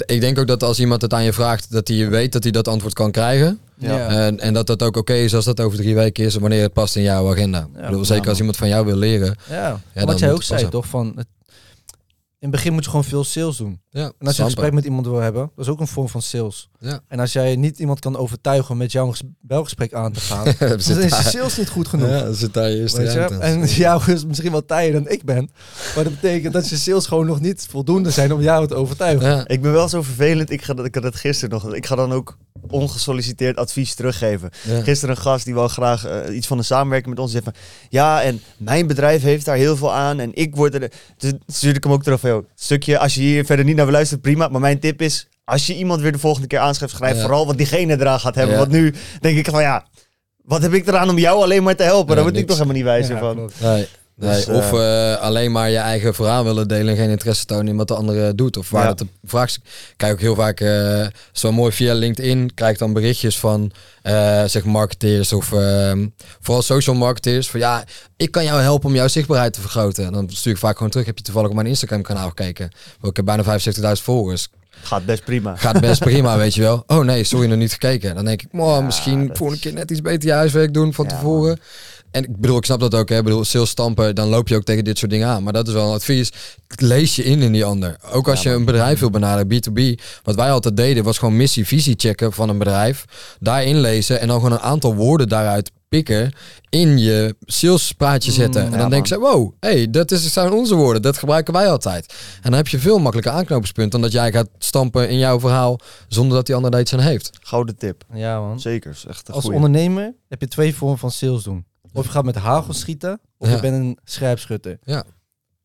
Ik 0.06 0.22
denk 0.22 0.40
ook 0.40 0.48
dat 0.48 0.64
als 0.64 0.80
iemand 0.80 1.02
het 1.02 1.14
aan 1.14 1.24
je 1.24 1.34
vraagt, 1.34 1.72
dat 1.72 1.88
hij 1.88 2.10
weet 2.10 2.32
dat 2.32 2.44
hij 2.44 2.52
dat 2.52 2.68
antwoord 2.68 2.94
kan 2.94 3.12
krijgen. 3.12 3.60
Ja. 3.78 4.08
En, 4.08 4.40
en 4.40 4.54
dat 4.54 4.68
dat 4.68 4.84
ook 4.84 4.98
oké 4.98 5.14
is 5.14 5.36
als 5.36 5.46
dat 5.46 5.60
over 5.60 5.78
drie 5.78 5.96
weken 5.96 6.26
is, 6.26 6.36
wanneer 6.36 6.62
het 6.62 6.74
past 6.74 6.96
in 6.96 7.02
jouw 7.02 7.32
agenda. 7.32 7.68
ik 7.76 7.86
bedoel, 7.86 8.06
zeker 8.06 8.30
als 8.30 8.38
iemand 8.38 8.58
van 8.58 8.68
jou 8.68 8.86
wil 8.86 8.96
leren. 8.96 9.36
Ja, 9.50 9.80
wat 9.94 10.20
jij 10.20 10.32
ook 10.32 10.44
zei, 10.44 10.70
toch? 10.70 10.88
Van 10.88 11.14
het, 11.16 11.28
in 12.42 12.48
het 12.48 12.56
begin 12.56 12.74
moet 12.74 12.84
je 12.84 12.90
gewoon 12.90 13.06
veel 13.06 13.24
sales 13.24 13.58
doen. 13.58 13.80
Ja, 13.90 14.12
En 14.20 14.28
als 14.28 14.36
je 14.36 14.42
een 14.42 14.48
gesprek 14.50 14.74
met 14.74 14.86
iemand 14.86 15.06
wil 15.06 15.20
hebben, 15.20 15.52
dat 15.56 15.66
is 15.66 15.72
ook 15.72 15.80
een 15.80 15.88
vorm 15.88 16.10
van 16.10 16.22
sales. 16.22 16.70
Ja. 16.80 17.00
En 17.08 17.20
als 17.20 17.34
jij 17.34 17.56
niet 17.56 17.80
iemand 17.80 18.00
kan 18.00 18.18
overtuigen 18.18 18.72
om 18.72 18.78
met 18.78 18.92
jou 18.92 19.08
een 19.08 19.14
ges- 19.14 19.24
belgesprek 19.42 19.94
aan 19.94 20.12
te 20.12 20.20
gaan, 20.20 20.44
Dan 20.60 20.78
is 20.78 20.86
je 20.88 21.10
sales 21.10 21.58
niet 21.58 21.70
goed 21.70 21.88
genoeg. 21.88 22.08
Ja, 22.10 22.24
dan 22.24 22.34
zit 22.34 22.54
daar 22.54 22.70
je 22.70 22.78
Weet. 22.96 23.40
En 23.40 23.66
jou 23.66 24.12
is 24.12 24.26
misschien 24.26 24.52
wel 24.52 24.66
tijger 24.66 24.94
dan 25.04 25.10
ik 25.12 25.24
ben. 25.24 25.50
Maar 25.96 26.04
dat 26.04 26.14
betekent 26.22 26.54
dat 26.54 26.70
je 26.70 26.76
sales 26.78 27.06
gewoon 27.06 27.26
nog 27.26 27.40
niet 27.40 27.68
voldoende 27.70 28.12
zijn 28.12 28.34
om 28.34 28.42
jou 28.42 28.68
te 28.68 28.76
overtuigen. 28.76 29.28
Ja. 29.30 29.48
Ik 29.48 29.62
ben 29.62 29.72
wel 29.72 29.90
zo 29.90 30.02
vervelend. 30.02 30.50
Ik, 30.52 30.62
ga, 30.62 30.74
dat- 30.74 30.86
ik 30.86 30.96
had 30.96 31.04
het 31.04 31.16
gisteren 31.16 31.50
nog. 31.50 31.74
Ik 31.74 31.86
ga 31.86 31.96
dan 31.96 32.12
ook 32.12 32.38
ongesolliciteerd 32.70 33.58
advies 33.58 33.94
teruggeven. 33.94 34.50
Ja. 34.68 34.82
Gisteren 34.82 35.16
een 35.16 35.22
gast 35.22 35.46
die 35.46 35.54
wou 35.54 35.70
graag 35.70 36.06
eh, 36.06 36.36
iets 36.36 36.48
van 36.48 36.58
een 36.58 36.64
samenwerking 36.64 37.16
met 37.16 37.24
ons. 37.24 37.36
Van, 37.44 37.54
ja, 37.90 38.22
en 38.22 38.42
mijn 38.58 38.88
bedrijf 38.88 39.22
heeft 39.22 39.46
daar 39.46 39.56
heel 39.56 39.78
veel 39.78 39.94
aan. 39.94 40.20
En 40.20 40.32
ik 40.34 40.56
word 40.56 40.74
er... 40.74 40.92
Toen 41.18 41.42
stuurde 41.48 41.78
ik 41.78 41.84
hem 41.84 41.94
ook 41.94 42.04
terug 42.04 42.20
van, 42.20 42.30
joh, 42.32 42.46
stukje, 42.56 42.98
als 42.98 43.14
je 43.16 43.22
hier 43.22 43.46
verder 43.46 43.66
niet 43.66 43.76
naar 43.76 43.86
wil 43.86 43.94
luisteren, 43.94 44.22
prima. 44.24 44.48
Maar 44.48 44.62
mijn 44.62 44.80
tip 44.80 45.02
is, 45.02 45.28
als 45.44 45.68
je 45.68 45.76
iemand 45.76 46.02
weer 46.02 46.12
de 46.12 46.20
volgende 46.20 46.48
keer 46.48 46.60
aanschrijft, 46.60 46.96
schrijf 46.96 47.16
Ja. 47.16 47.22
vooral 47.22 47.46
wat 47.46 47.58
diegene 47.58 48.00
eraan 48.00 48.20
gaat 48.20 48.36
hebben. 48.36 48.54
Ja. 48.54 48.60
Want 48.60 48.72
nu 48.72 48.94
denk 49.20 49.38
ik 49.38 49.50
van, 49.50 49.62
ja, 49.62 49.86
wat 50.44 50.62
heb 50.62 50.74
ik 50.74 50.88
eraan 50.88 51.10
om 51.10 51.18
jou 51.18 51.42
alleen 51.44 51.64
maar 51.64 51.76
te 51.76 51.84
helpen? 51.84 52.10
Ja, 52.10 52.16
Daar 52.16 52.24
word 52.24 52.38
ik 52.38 52.48
toch 52.48 52.56
helemaal 52.56 52.76
niet 52.76 52.86
wijzer 52.86 53.14
Ja, 53.16 53.20
van. 53.22 53.36
klopt. 53.36 53.54
Nee, 54.22 54.36
Dus, 54.36 54.46
of 54.48 54.74
eh, 54.74 55.16
alleen 55.16 55.52
maar 55.52 55.70
je 55.70 55.78
eigen 55.78 56.14
verhaal 56.14 56.44
willen 56.44 56.68
delen 56.68 56.88
en 56.94 56.96
geen 57.00 57.10
interesse 57.10 57.46
tonen 57.46 57.68
in 57.68 57.76
wat 57.76 57.88
de 57.88 57.94
andere 57.96 58.36
doet. 58.36 58.58
Of 58.58 58.70
waar 58.70 58.82
Ja. 58.82 58.88
dat 58.88 58.98
de 58.98 59.08
vraag 59.24 59.56
Kijk 59.98 60.12
ook 60.14 60.20
heel 60.20 60.36
vaak 60.36 60.60
eh, 60.60 61.08
zo 61.32 61.52
mooi 61.52 61.72
via 61.72 61.94
LinkedIn. 61.94 62.52
Krijg 62.54 62.78
dan 62.78 62.94
berichtjes 62.94 63.40
van 63.40 63.72
eh, 64.02 64.44
zeg 64.46 64.64
marketeers 64.64 65.34
of 65.34 65.52
ehm, 65.54 66.08
vooral 66.42 66.62
social 66.64 66.96
marketeers. 66.96 67.50
Van 67.50 67.60
ja, 67.60 67.84
ik 68.18 68.32
kan 68.32 68.44
jou 68.44 68.62
helpen 68.62 68.90
om 68.90 68.96
jouw 68.96 69.08
zichtbaarheid 69.08 69.54
te 69.54 69.62
vergroten. 69.62 70.06
En 70.06 70.14
dan 70.14 70.30
stuur 70.30 70.52
ik 70.54 70.60
vaak 70.60 70.76
gewoon 70.76 70.92
terug. 70.92 71.06
Heb 71.06 71.18
je 71.18 71.24
toevallig 71.24 71.50
op 71.50 71.56
mijn 71.56 71.68
Instagram 71.68 72.02
kanaal 72.02 72.28
gekeken? 72.28 72.70
Ik 73.02 73.16
heb 73.16 73.26
bijna 73.26 73.44
75.000 73.44 74.04
volgers. 74.04 74.50
Gaat 74.84 75.06
best 75.06 75.24
prima. 75.24 75.56
Gaat 75.56 75.82
best 75.82 76.00
prima, 76.10 76.38
weet 76.38 76.54
je 76.56 76.62
wel. 76.62 76.84
Oh 76.88 77.04
nee, 77.04 77.24
sorry, 77.24 77.48
nog 77.48 77.58
niet 77.58 77.72
gekeken. 77.72 78.16
Dan 78.16 78.26
denk 78.26 78.42
ik, 78.42 78.48
Ja, 78.52 78.82
misschien 78.82 79.28
dat 79.28 79.38
volgende 79.38 79.62
keer 79.62 79.74
net 79.74 79.92
iets 79.92 80.02
beter 80.02 80.28
je 80.30 80.34
huiswerk 80.36 80.74
doen 80.74 80.94
van 80.94 81.06
Ja, 81.06 81.12
tevoren. 81.16 81.60
En 82.12 82.24
ik 82.24 82.38
bedoel, 82.38 82.58
ik 82.58 82.66
snap 82.66 82.80
dat 82.80 82.96
ook. 82.96 83.10
Hè. 83.10 83.18
Ik 83.18 83.24
bedoel, 83.24 83.44
sales 83.44 83.70
stampen, 83.70 84.16
dan 84.16 84.28
loop 84.28 84.48
je 84.48 84.56
ook 84.56 84.64
tegen 84.64 84.84
dit 84.84 84.98
soort 84.98 85.12
dingen 85.12 85.28
aan. 85.28 85.44
Maar 85.44 85.54
dat 85.54 85.68
is 85.68 85.74
wel 85.74 85.88
een 85.88 85.94
advies. 85.94 86.32
Lees 86.76 87.16
je 87.16 87.24
in 87.24 87.42
in 87.42 87.52
die 87.52 87.66
ander. 87.66 87.96
Ook 88.12 88.28
als 88.30 88.42
Ja, 88.44 88.50
je 88.52 88.56
een 88.58 88.66
bedrijf 88.66 89.00
wil 89.00 89.10
benaderen, 89.10 89.62
B2B. 89.62 90.02
Wat 90.24 90.36
wij 90.36 90.52
altijd 90.52 90.78
deden, 90.78 91.04
was 91.04 91.18
gewoon 91.18 91.38
missie, 91.38 91.68
visie 91.68 91.94
checken 91.98 92.34
van 92.34 92.50
een 92.50 92.58
bedrijf. 92.58 93.06
Daarin 93.40 93.80
lezen 93.80 94.20
en 94.20 94.28
dan 94.28 94.36
gewoon 94.38 94.52
een 94.52 94.60
aantal 94.64 94.96
woorden 94.96 95.30
daaruit 95.30 95.72
pikken. 95.90 96.32
In 96.70 96.98
je 96.98 97.36
salespraatje 97.42 98.32
zetten. 98.32 98.62
en 98.62 98.68
Mm, 98.68 98.74
ja, 98.74 98.80
dan 98.80 98.90
denk 98.90 99.06
je, 99.06 99.20
wow, 99.20 99.52
hey, 99.60 99.90
dat 99.90 100.12
is, 100.12 100.34
zijn 100.34 100.52
onze 100.52 100.76
woorden. 100.76 101.02
Dat 101.02 101.18
gebruiken 101.18 101.54
wij 101.54 101.70
altijd. 101.70 102.06
En 102.36 102.42
dan 102.50 102.54
heb 102.54 102.68
je 102.68 102.80
veel 102.80 103.00
makkelijker 103.00 103.32
aanknopingspunt 103.34 103.92
dan 103.92 104.02
dat 104.02 104.12
jij 104.12 104.32
gaat 104.32 104.48
stampen 104.58 105.10
in 105.10 105.18
jouw 105.18 105.40
verhaal. 105.40 105.80
Zonder 106.08 106.38
dat 106.38 106.46
die 106.46 106.56
ander 106.56 106.72
daar 106.72 106.80
iets 106.82 106.94
aan 106.94 107.00
heeft. 107.00 107.30
Gouden 107.42 107.78
tip. 107.78 108.04
Ja, 108.14 108.40
man. 108.40 108.60
Zeker. 108.60 108.92
Is 108.92 109.06
echt 109.06 109.28
een 109.28 109.34
Als 109.34 109.44
goeie. 109.44 109.58
ondernemer 109.58 110.14
heb 110.30 110.42
je 110.42 110.48
twee 110.48 110.76
vormen 110.76 110.98
van 110.98 111.12
sales 111.12 111.44
doen. 111.44 111.66
Of 111.94 112.06
je 112.06 112.12
gaat 112.12 112.26
met 112.26 112.36
hagel 112.36 112.74
schieten, 112.74 113.20
of 113.38 113.48
Ja. 113.48 113.56
je 113.56 113.62
bent 113.62 113.76
een 113.76 113.98
scherpschutter. 114.04 114.78
Ja. 114.84 115.04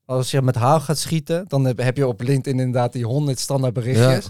Als 0.05 0.31
je 0.31 0.43
met 0.43 0.55
hagel 0.55 0.81
gaat 0.81 0.99
schieten, 0.99 1.45
dan 1.49 1.65
heb- 1.65 1.97
je 1.97 2.07
op 2.07 2.21
LinkedIn 2.21 2.59
inderdaad 2.61 2.93
die 2.93 3.05
100 3.05 3.39
standaard 3.39 3.73
berichtjes. 3.75 4.29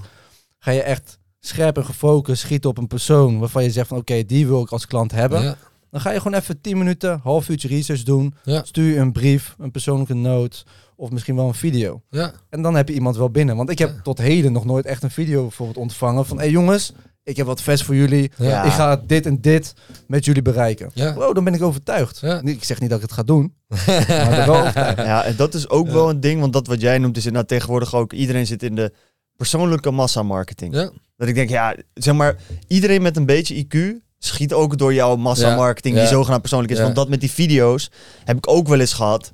Ga 0.58 0.70
je 0.70 0.82
echt 0.82 1.18
scherp 1.40 1.76
en 1.76 1.84
gefocust 1.84 2.40
schieten 2.42 2.70
op 2.70 2.78
een 2.78 2.86
persoon 2.86 3.38
waarvan 3.38 3.62
je 3.62 3.70
zegt 3.70 3.88
van 3.88 3.98
oké, 3.98 4.24
die 4.24 4.46
wil 4.46 4.62
ik 4.62 4.70
als 4.70 4.86
klant 4.86 5.12
hebben. 5.12 5.42
Ja. 5.42 5.56
Dan 5.90 6.00
ga 6.00 6.10
je 6.10 6.20
gewoon 6.20 6.38
even 6.38 6.60
10 6.60 6.78
minuten, 6.78 7.20
half 7.22 7.48
uurtje 7.48 7.68
research 7.68 8.02
doen. 8.02 8.34
Ja. 8.44 8.64
Stuur 8.64 8.92
je 8.92 8.98
een 8.98 9.12
brief, 9.12 9.54
een 9.58 9.70
persoonlijke 9.70 10.14
note 10.14 10.64
of 10.96 11.10
misschien 11.10 11.36
wel 11.36 11.48
een 11.48 11.54
video. 11.54 12.02
Ja. 12.10 12.32
En 12.50 12.62
dan 12.62 12.74
heb 12.74 12.88
je 12.88 12.94
iemand 12.94 13.16
wel 13.16 13.30
binnen. 13.30 13.56
Want 13.56 13.70
ik 13.70 13.78
heb 13.78 14.00
tot 14.02 14.18
heden 14.18 14.52
nog 14.52 14.64
nooit 14.64 14.86
echt 14.86 15.02
een 15.02 15.10
video 15.10 15.42
bijvoorbeeld 15.42 15.78
ontvangen 15.78 16.26
van 16.26 16.36
hé 16.36 16.42
hey 16.42 16.52
jongens, 16.52 16.92
ik 17.26 17.37
heb 17.37 17.47
wat 17.47 17.62
vest 17.62 17.85
voor 17.85 17.95
jullie. 17.95 18.30
Ja. 18.37 18.62
Ik 18.62 18.73
ga 18.73 19.02
dit 19.06 19.26
en 19.26 19.40
dit 19.40 19.75
met 20.06 20.25
jullie 20.25 20.42
bereiken. 20.42 20.90
Ja. 20.95 21.14
Wow, 21.14 21.35
dan 21.35 21.45
ben 21.45 21.54
ik 21.54 21.62
overtuigd. 21.62 22.18
Ja. 22.21 22.40
Ik 22.45 22.64
zeg 22.64 22.80
niet 22.80 22.90
dat 22.90 22.99
ik 22.99 23.04
het 23.04 23.14
ga 23.14 23.23
doen, 23.23 23.54
maar 24.09 24.46
wel. 24.46 24.64
Ja, 25.05 25.24
en 25.24 25.37
dat 25.37 25.55
is 25.55 25.68
ook 25.68 25.88
wel 25.88 26.11
een 26.11 26.20
ding, 26.20 26.40
want 26.40 26.53
dat 26.53 26.66
wat 26.66 26.81
jij 26.81 26.98
noemt 26.98 27.16
is 27.16 27.24
nou 27.24 27.44
tegenwoordig 27.44 27.94
ook, 27.94 28.12
iedereen 28.12 28.46
zit 28.46 28.62
in 28.62 28.74
de 28.74 28.92
persoonlijke 29.37 29.90
massamarketing. 29.90 30.74
Ja. 30.74 30.90
Dat 31.16 31.29
ik 31.29 31.35
denk, 31.35 31.48
ja, 31.48 31.77
zeg 31.94 32.14
maar, 32.14 32.37
iedereen 32.66 33.03
met 33.03 33.16
een 33.16 33.27
beetje 33.27 33.64
IQ 33.64 33.79
schiet 34.18 34.53
ook 34.53 34.79
door 34.79 34.94
jouw 34.94 35.16
massamarketing 35.16 35.94
Ja, 35.94 36.00
die 36.00 36.11
zogenaamd 36.11 36.40
persoonlijk 36.40 36.72
is. 36.72 36.79
Ja. 36.79 36.85
Want 36.85 36.96
dat 36.96 37.09
met 37.09 37.20
die 37.20 37.31
video's 37.31 37.90
heb 38.24 38.37
ik 38.37 38.48
ook 38.48 38.68
wel 38.68 38.81
eens 38.81 38.92
gehad. 38.92 39.33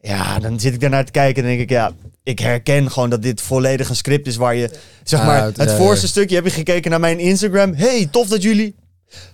Ja, 0.00 0.38
dan 0.38 0.60
zit 0.60 0.74
ik 0.74 0.80
daarnaar 0.80 1.04
te 1.04 1.12
kijken 1.12 1.42
en 1.42 1.48
denk 1.48 1.60
ik, 1.60 1.70
ja, 1.70 1.92
ik 2.26 2.38
herken 2.38 2.90
gewoon 2.90 3.10
dat 3.10 3.22
dit 3.22 3.40
volledig 3.40 3.88
een 3.88 3.96
script 3.96 4.26
is 4.26 4.36
waar 4.36 4.54
je, 4.54 4.70
zeg 5.04 5.20
Ah, 5.20 5.26
maar, 5.26 5.52
het- 5.56 5.72
voorste 5.72 6.06
stukje 6.08 6.34
heb 6.34 6.44
je 6.44 6.50
gekeken 6.50 6.90
naar 6.90 7.00
mijn 7.00 7.18
Instagram. 7.18 7.74
Hey, 7.74 8.08
tof 8.10 8.28
dat 8.28 8.42
jullie 8.42 8.74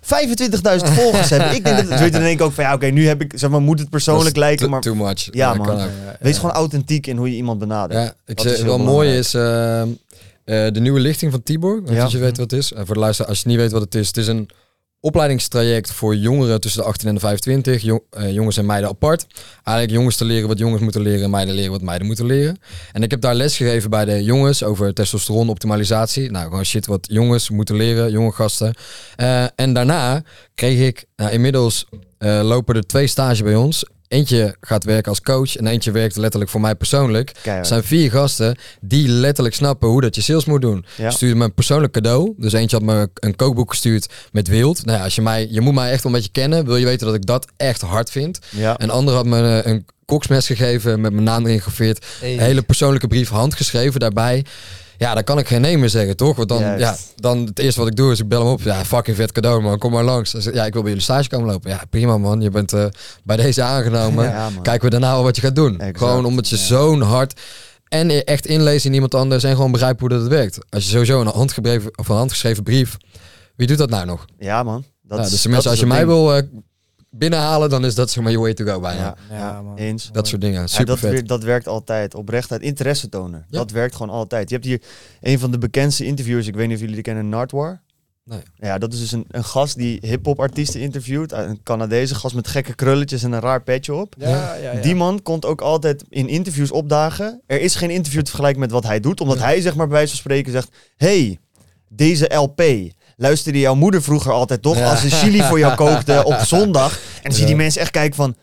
25.000 0.00 0.88
volgers 0.88 1.30
hebben. 1.30 1.54
Ik 1.54 1.64
denk 1.64 1.76
dat, 1.76 1.86
weet 1.98 1.98
je, 1.98 2.10
dan 2.10 2.20
denk 2.20 2.40
ik 2.40 2.46
ook 2.46 2.52
van, 2.52 2.64
ja, 2.64 2.74
oké, 2.74 2.86
nu 2.86 3.06
heb 3.06 3.20
ik, 3.22 3.32
zeg 3.36 3.50
maar, 3.50 3.60
moet 3.60 3.78
het 3.78 3.90
persoonlijk 3.90 4.24
Dat 4.34 4.36
is 4.36 4.40
lijken, 4.48 4.58
too- 4.66 4.70
maar 4.74 4.80
Too 4.80 4.94
much. 4.94 5.28
Ja, 5.30 5.54
man. 5.54 5.88
wees 6.20 6.36
gewoon 6.36 6.50
authentiek 6.54 7.06
in 7.06 7.16
hoe 7.16 7.30
je 7.30 7.36
iemand 7.36 7.58
benadert. 7.58 8.00
Ja, 8.04 8.14
ik 8.26 8.40
zeg, 8.40 8.52
is 8.52 8.58
heel 8.58 8.66
wel 8.66 8.76
belangrijk. 8.78 9.06
mooi 9.06 9.18
is 9.18 9.34
ehm, 9.34 9.88
eh, 10.44 10.72
de 10.74 10.80
nieuwe 10.80 11.00
lichting 11.00 11.30
van 11.32 11.42
Tibor. 11.42 11.82
Ja. 11.86 12.02
Als 12.02 12.12
je 12.12 12.18
weet 12.18 12.36
wat 12.36 12.50
het 12.50 12.60
is. 12.60 12.72
En 12.72 12.86
voor 12.86 12.94
de 12.94 13.00
luisteraar, 13.00 13.30
als 13.30 13.40
je 13.42 13.48
niet 13.48 13.56
weet 13.56 13.72
wat 13.72 13.80
het 13.82 13.94
is. 13.94 14.06
Het 14.06 14.16
is 14.16 14.26
een 14.26 14.48
opleidingstraject 15.02 15.92
voor 15.92 16.16
jongeren 16.16 16.60
tussen 16.60 16.82
de 16.82 16.88
18 16.88 17.08
en 17.08 17.14
de 17.14 17.20
25. 17.20 17.82
Jong- 17.82 18.02
eh, 18.10 18.32
jongens 18.32 18.56
en 18.56 18.66
meiden 18.66 18.90
apart. 18.90 19.26
Eigenlijk 19.64 19.96
jongens 19.96 20.16
te 20.16 20.24
leren 20.24 20.48
wat 20.48 20.58
jongens 20.58 20.82
moeten 20.82 21.00
leren. 21.02 21.22
En 21.22 21.30
meiden 21.30 21.54
leren 21.54 21.70
wat 21.70 21.82
meiden 21.82 22.06
moeten 22.06 22.26
leren. 22.26 22.58
En 22.92 23.02
ik 23.02 23.10
heb 23.10 23.20
daar 23.20 23.34
les 23.34 23.56
gegeven 23.56 23.90
bij 23.90 24.04
de 24.04 24.24
jongens 24.24 24.62
over 24.64 24.94
testosteron 24.94 25.48
optimalisatie. 25.48 26.30
Nou, 26.30 26.48
gewoon 26.48 26.64
shit 26.64 26.86
wat 26.86 27.06
jongens 27.10 27.50
moeten 27.50 27.76
leren, 27.76 28.10
jonge 28.10 28.32
gasten. 28.32 28.74
Eh, 29.16 29.44
en 29.54 29.72
daarna 29.72 30.22
kreeg 30.54 30.86
ik, 30.88 31.04
nou, 31.16 31.30
inmiddels 31.32 31.86
eh, 32.22 32.40
lopen 32.42 32.74
er 32.74 32.86
twee 32.86 33.06
stages 33.06 33.42
bij 33.42 33.54
ons. 33.54 33.84
Eentje 34.08 34.56
gaat 34.60 34.84
werken 34.84 35.08
als 35.08 35.20
coach 35.20 35.56
en 35.56 35.66
eentje 35.66 35.90
werkt 35.90 36.16
letterlijk 36.16 36.50
voor 36.50 36.60
mij 36.60 36.74
persoonlijk. 36.74 37.32
Er 37.42 37.66
zijn 37.66 37.84
vier 37.84 38.10
gasten 38.10 38.56
die 38.80 39.08
letterlijk 39.08 39.54
snappen 39.54 39.88
hoe 39.88 40.00
dat 40.00 40.14
je 40.14 40.20
sales 40.20 40.44
moet 40.44 40.60
doen. 40.60 40.84
Ja. 40.96 41.10
Stuurde 41.10 41.36
me 41.36 41.44
een 41.44 41.54
persoonlijk 41.54 41.92
cadeau. 41.92 42.34
Dus 42.36 42.52
eentje 42.52 42.76
had 42.76 42.84
me 42.86 43.08
een 43.14 43.36
kookboek 43.36 43.70
gestuurd 43.70 44.12
met 44.32 44.48
wild. 44.48 44.84
Nou 44.84 44.98
ja, 44.98 45.04
als 45.04 45.14
je 45.14 45.22
mij, 45.22 45.48
je 45.50 45.60
moet 45.60 45.74
mij 45.74 45.90
echt 45.90 46.02
wel 46.02 46.12
een 46.12 46.18
beetje 46.18 46.40
kennen. 46.40 46.64
Wil 46.64 46.76
je 46.76 46.84
weten 46.84 47.06
dat 47.06 47.16
ik 47.16 47.26
dat 47.26 47.46
echt 47.56 47.80
hard 47.80 48.10
vind. 48.10 48.38
Ja. 48.50 48.80
Een 48.80 48.90
ander 48.90 49.14
had 49.14 49.26
me 49.26 49.60
eh, 49.60 49.72
een 49.72 49.86
koksmes 50.04 50.46
gegeven 50.46 51.00
met 51.00 51.12
mijn 51.12 51.24
naam 51.24 51.46
erin. 51.46 51.62
Hey. 51.76 52.32
Een 52.32 52.40
hele 52.40 52.62
persoonlijke 52.62 53.06
brief 53.06 53.28
handgeschreven 53.28 54.00
daarbij. 54.00 54.44
Ja, 55.02 55.14
dan 55.14 55.24
kan 55.24 55.38
ik 55.38 55.46
geen 55.46 55.60
nee 55.60 55.78
meer 55.78 55.88
zeggen, 55.88 56.16
toch? 56.16 56.36
Want 56.36 56.48
dan, 56.48 56.58
Juist. 56.60 56.80
ja, 56.80 56.96
dan 57.16 57.38
het 57.46 57.58
eerste 57.58 57.80
wat 57.80 57.88
ik 57.88 57.96
doe 57.96 58.12
is 58.12 58.20
ik 58.20 58.28
bel 58.28 58.40
hem 58.42 58.52
op. 58.52 58.60
Ja, 58.60 58.84
fucking 58.84 59.16
vet 59.16 59.32
cadeau, 59.32 59.62
man. 59.62 59.78
Kom 59.78 59.92
maar 59.92 60.04
langs. 60.04 60.32
Ja, 60.52 60.64
ik 60.66 60.72
wil 60.72 60.82
bij 60.82 60.90
jullie 60.90 61.04
stage 61.04 61.28
komen 61.28 61.50
lopen. 61.50 61.70
Ja, 61.70 61.80
prima, 61.90 62.18
man. 62.18 62.40
Je 62.40 62.50
bent 62.50 62.72
eh, 62.72 62.84
bij 63.24 63.36
deze 63.36 63.62
aangenomen. 63.62 64.24
Ja. 64.30 64.48
Kijken 64.62 64.84
we 64.84 64.90
daarna 64.90 65.22
wat 65.22 65.36
je 65.36 65.42
gaat 65.42 65.54
doen. 65.54 65.78
Exact. 65.78 65.98
Gewoon 65.98 66.24
omdat 66.24 66.48
je 66.48 66.56
Ja. 66.56 66.62
zo'n 66.62 67.00
hard... 67.00 67.40
En 67.88 68.08
je 68.10 68.24
echt 68.24 68.46
inlezen 68.46 68.88
in 68.88 68.94
iemand 68.94 69.14
anders 69.14 69.44
en 69.44 69.54
gewoon 69.56 69.70
begrijpen 69.72 70.00
hoe 70.00 70.08
dat 70.08 70.20
het 70.20 70.28
werkt. 70.30 70.58
Als 70.68 70.84
je 70.84 70.90
sowieso 70.90 71.20
een 71.20 71.26
handgeschreven, 71.26 71.98
of 71.98 72.08
een 72.08 72.16
handgeschreven 72.16 72.62
brief... 72.62 72.96
Wie 73.56 73.66
doet 73.66 73.78
dat 73.78 73.90
nou 73.90 74.06
nog? 74.06 74.24
Ja, 74.38 74.62
man. 74.62 74.84
Dat 75.02 75.18
Ja, 75.18 75.24
is- 75.24 75.30
dus 75.30 75.42
dat 75.42 75.52
is 75.58 75.66
als 75.68 75.78
je 75.80 75.86
mij 75.86 75.96
ding. 75.98 76.08
wil 76.10 76.34
eh, 76.36 76.42
binnenhalen, 77.16 77.70
dan 77.70 77.84
is 77.84 77.94
dat 77.94 78.10
zeg 78.10 78.22
maar 78.22 78.32
je 78.32 78.38
way 78.38 78.54
to 78.54 78.64
go 78.64 78.80
bijna. 78.80 79.00
Ja, 79.00 79.16
Ja, 79.30 79.36
ja, 79.38 79.62
man. 79.62 79.76
eens. 79.76 80.08
Dat 80.12 80.28
soort 80.28 80.40
dingen. 80.40 80.60
Ja, 80.60 80.66
Super 80.66 80.86
dat, 80.86 80.98
vet. 80.98 81.10
weer- 81.10 81.26
dat 81.26 81.42
werkt 81.42 81.68
altijd. 81.68 82.14
Oprechtheid, 82.14 82.62
interesse 82.62 83.08
tonen. 83.08 83.44
Ja. 83.48 83.58
Dat 83.58 83.70
werkt 83.70 83.94
gewoon 83.96 84.14
altijd. 84.14 84.48
Je 84.48 84.54
hebt 84.54 84.66
hier 84.66 84.82
een 85.20 85.38
van 85.38 85.50
de 85.50 85.58
bekendste 85.58 86.04
interviewers, 86.04 86.46
ik 86.46 86.54
weet 86.54 86.64
niet 86.66 86.74
of 86.74 86.80
jullie 86.80 86.94
die 86.94 87.04
kennen, 87.04 87.28
Nardwar. 87.28 87.80
Nee. 88.24 88.40
Ja, 88.56 88.78
dat 88.78 88.92
is 88.92 88.98
dus 89.00 89.12
een, 89.12 89.24
een 89.28 89.44
gast 89.44 89.76
die 89.76 89.98
hip-hop 90.00 90.40
artiesten 90.40 90.80
interviewt. 90.80 91.32
Een 91.32 91.62
Canadese 91.62 92.14
gast 92.14 92.34
met 92.34 92.48
gekke 92.48 92.74
krulletjes 92.74 93.22
en 93.22 93.32
een 93.32 93.40
raar 93.40 93.62
petje 93.62 93.94
op. 93.94 94.14
Ja, 94.18 94.54
ja, 94.54 94.72
ja. 94.72 94.80
Die 94.80 94.94
man 94.94 95.22
komt 95.22 95.44
ook 95.44 95.60
altijd 95.60 96.04
in 96.08 96.28
interviews 96.28 96.70
opdagen. 96.70 97.40
Er 97.46 97.60
is 97.60 97.74
geen 97.74 97.90
interview 97.90 98.20
te 98.20 98.26
vergelijken 98.30 98.60
met 98.60 98.70
wat 98.70 98.84
hij 98.84 99.00
doet. 99.00 99.20
Omdat 99.20 99.38
hij 99.38 99.60
zeg 99.60 99.74
maar 99.74 99.86
bij 99.86 99.94
wijze 99.96 100.10
van 100.10 100.18
spreken 100.18 100.52
zegt... 100.52 100.68
hey, 100.96 101.38
deze 101.88 102.34
LP 102.34 102.62
luisterde 103.22 103.58
jouw 103.58 103.74
moeder 103.74 104.02
vroeger 104.02 104.32
altijd 104.32 104.62
toch? 104.62 104.76
Ja. 104.76 104.90
Als 104.90 105.00
ze 105.00 105.10
chili 105.10 105.42
voor 105.42 105.58
jou 105.58 105.74
kookte 105.74 106.24
op 106.24 106.38
zondag. 106.54 106.92
En 106.92 107.22
dan 107.22 107.32
zie 107.32 107.40
je 107.40 107.46
die 107.46 107.56
mensen 107.56 107.80
echt 107.80 107.90
kijken 107.90 108.16
van... 108.16 108.36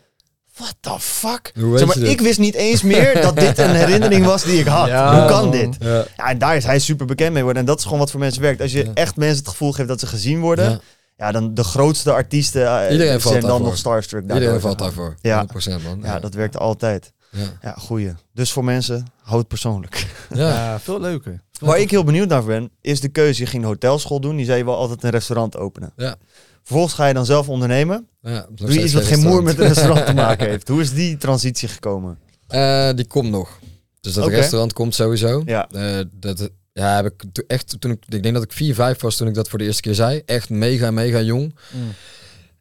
What 0.56 0.74
the 0.80 0.96
fuck? 0.98 1.52
Zeg 1.74 1.86
maar, 1.86 1.98
ik 1.98 2.20
wist 2.20 2.38
niet 2.38 2.54
eens 2.54 2.82
meer 2.82 3.22
dat 3.22 3.36
dit 3.36 3.58
een 3.58 3.74
herinnering 3.74 4.26
was 4.26 4.42
die 4.42 4.58
ik 4.58 4.66
had. 4.66 4.88
Ja, 4.88 5.18
Hoe 5.20 5.28
kan 5.28 5.50
dit? 5.50 5.76
Ja. 5.78 6.04
Ja, 6.16 6.28
en 6.28 6.38
daar 6.38 6.56
is 6.56 6.64
hij 6.64 6.78
super 6.78 7.06
bekend 7.06 7.28
mee 7.28 7.38
geworden. 7.38 7.62
En 7.62 7.68
dat 7.68 7.78
is 7.78 7.84
gewoon 7.84 7.98
wat 7.98 8.10
voor 8.10 8.20
mensen 8.20 8.42
werkt. 8.42 8.60
Als 8.60 8.72
je 8.72 8.90
echt 8.94 9.16
mensen 9.16 9.38
het 9.38 9.48
gevoel 9.48 9.72
geeft 9.72 9.88
dat 9.88 10.00
ze 10.00 10.06
gezien 10.06 10.40
worden... 10.40 10.80
Ja. 11.16 11.32
Dan 11.32 11.54
de 11.54 11.64
grootste 11.64 12.12
artiesten 12.12 12.62
eh, 12.62 13.08
valt 13.08 13.22
zijn 13.22 13.40
dan 13.40 13.50
daarvoor. 13.50 13.66
nog 13.66 13.76
starstruck. 13.76 14.20
daardoor. 14.20 14.36
Iedereen 14.38 14.60
valt 14.60 14.78
daarvoor. 14.78 15.14
Ja. 15.20 15.46
100% 15.46 15.82
man. 15.84 16.00
Ja, 16.02 16.20
dat 16.20 16.34
werkt 16.34 16.58
altijd. 16.58 17.12
Ja. 17.30 17.58
Ja, 17.62 17.72
goeie. 17.78 18.12
Dus 18.34 18.52
voor 18.52 18.64
mensen, 18.64 19.06
houd 19.22 19.38
het 19.38 19.48
persoonlijk. 19.48 20.06
Ja. 20.34 20.48
Ja, 20.48 20.80
veel 20.80 21.00
leuker. 21.00 21.40
Waar 21.60 21.78
ik 21.78 21.90
heel 21.90 22.04
benieuwd 22.04 22.28
naar 22.28 22.44
ben, 22.44 22.70
is 22.80 23.00
de 23.00 23.08
keuze. 23.08 23.40
Je 23.42 23.46
ging 23.48 23.62
een 23.62 23.68
hotelschool 23.68 24.20
doen, 24.20 24.36
die 24.36 24.44
zei 24.44 24.58
je 24.58 24.64
wel 24.64 24.76
altijd 24.76 25.02
een 25.04 25.10
restaurant 25.10 25.56
openen. 25.56 25.92
Ja. 25.96 26.16
Vervolgens 26.62 26.94
ga 26.94 27.06
je 27.06 27.14
dan 27.14 27.26
zelf 27.26 27.48
ondernemen. 27.48 28.08
Ja, 28.22 28.46
Doe 28.50 28.72
je 28.72 28.82
iets 28.82 28.92
wat 28.92 29.04
geen 29.04 29.20
moer 29.22 29.42
met 29.42 29.58
een 29.58 29.66
restaurant 29.66 30.06
te 30.06 30.14
maken 30.14 30.48
heeft. 30.50 30.68
Hoe 30.68 30.80
is 30.80 30.92
die 30.94 31.16
transitie 31.16 31.68
gekomen? 31.68 32.18
Eh, 32.46 32.90
die 32.94 33.06
komt 33.06 33.30
nog. 33.30 33.58
Dus 34.00 34.12
dat 34.14 34.28
restaurant 34.28 34.72
komt 34.72 34.94
sowieso. 34.94 35.42
Ja. 35.46 35.68
Eh, 35.70 36.04
dat 36.12 36.50
ja, 36.72 36.96
heb 36.96 37.04
ik 37.06 37.24
to- 37.32 37.42
echt 37.46 37.80
toen 37.80 37.90
ik, 37.90 38.04
ik 38.08 38.22
denk 38.22 38.34
dat 38.34 38.44
ik 38.44 38.52
4, 38.52 38.74
5 38.74 39.00
was 39.00 39.16
toen 39.16 39.28
ik 39.28 39.34
dat 39.34 39.48
voor 39.48 39.58
de 39.58 39.64
eerste 39.64 39.82
keer 39.82 39.94
zei. 39.94 40.22
Echt 40.26 40.50
mega, 40.50 40.90
mega 40.90 41.20
jong. 41.20 41.54
Mm. 41.72 41.80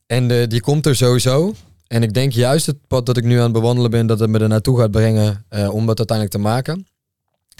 En 0.05 0.31
eh, 0.31 0.47
die 0.47 0.61
komt 0.61 0.85
er 0.85 0.95
sowieso. 0.95 1.53
En 1.89 2.03
ik 2.03 2.13
denk 2.13 2.31
juist 2.31 2.65
het 2.65 2.87
pad 2.87 3.05
dat 3.05 3.17
ik 3.17 3.23
nu 3.23 3.37
aan 3.37 3.43
het 3.43 3.51
bewandelen 3.51 3.91
ben, 3.91 4.07
dat 4.07 4.19
het 4.19 4.29
me 4.29 4.39
er 4.39 4.47
naartoe 4.47 4.79
gaat 4.79 4.91
brengen 4.91 5.45
eh, 5.49 5.73
om 5.73 5.85
dat 5.85 5.97
uiteindelijk 5.97 6.37
te 6.37 6.41
maken. 6.41 6.87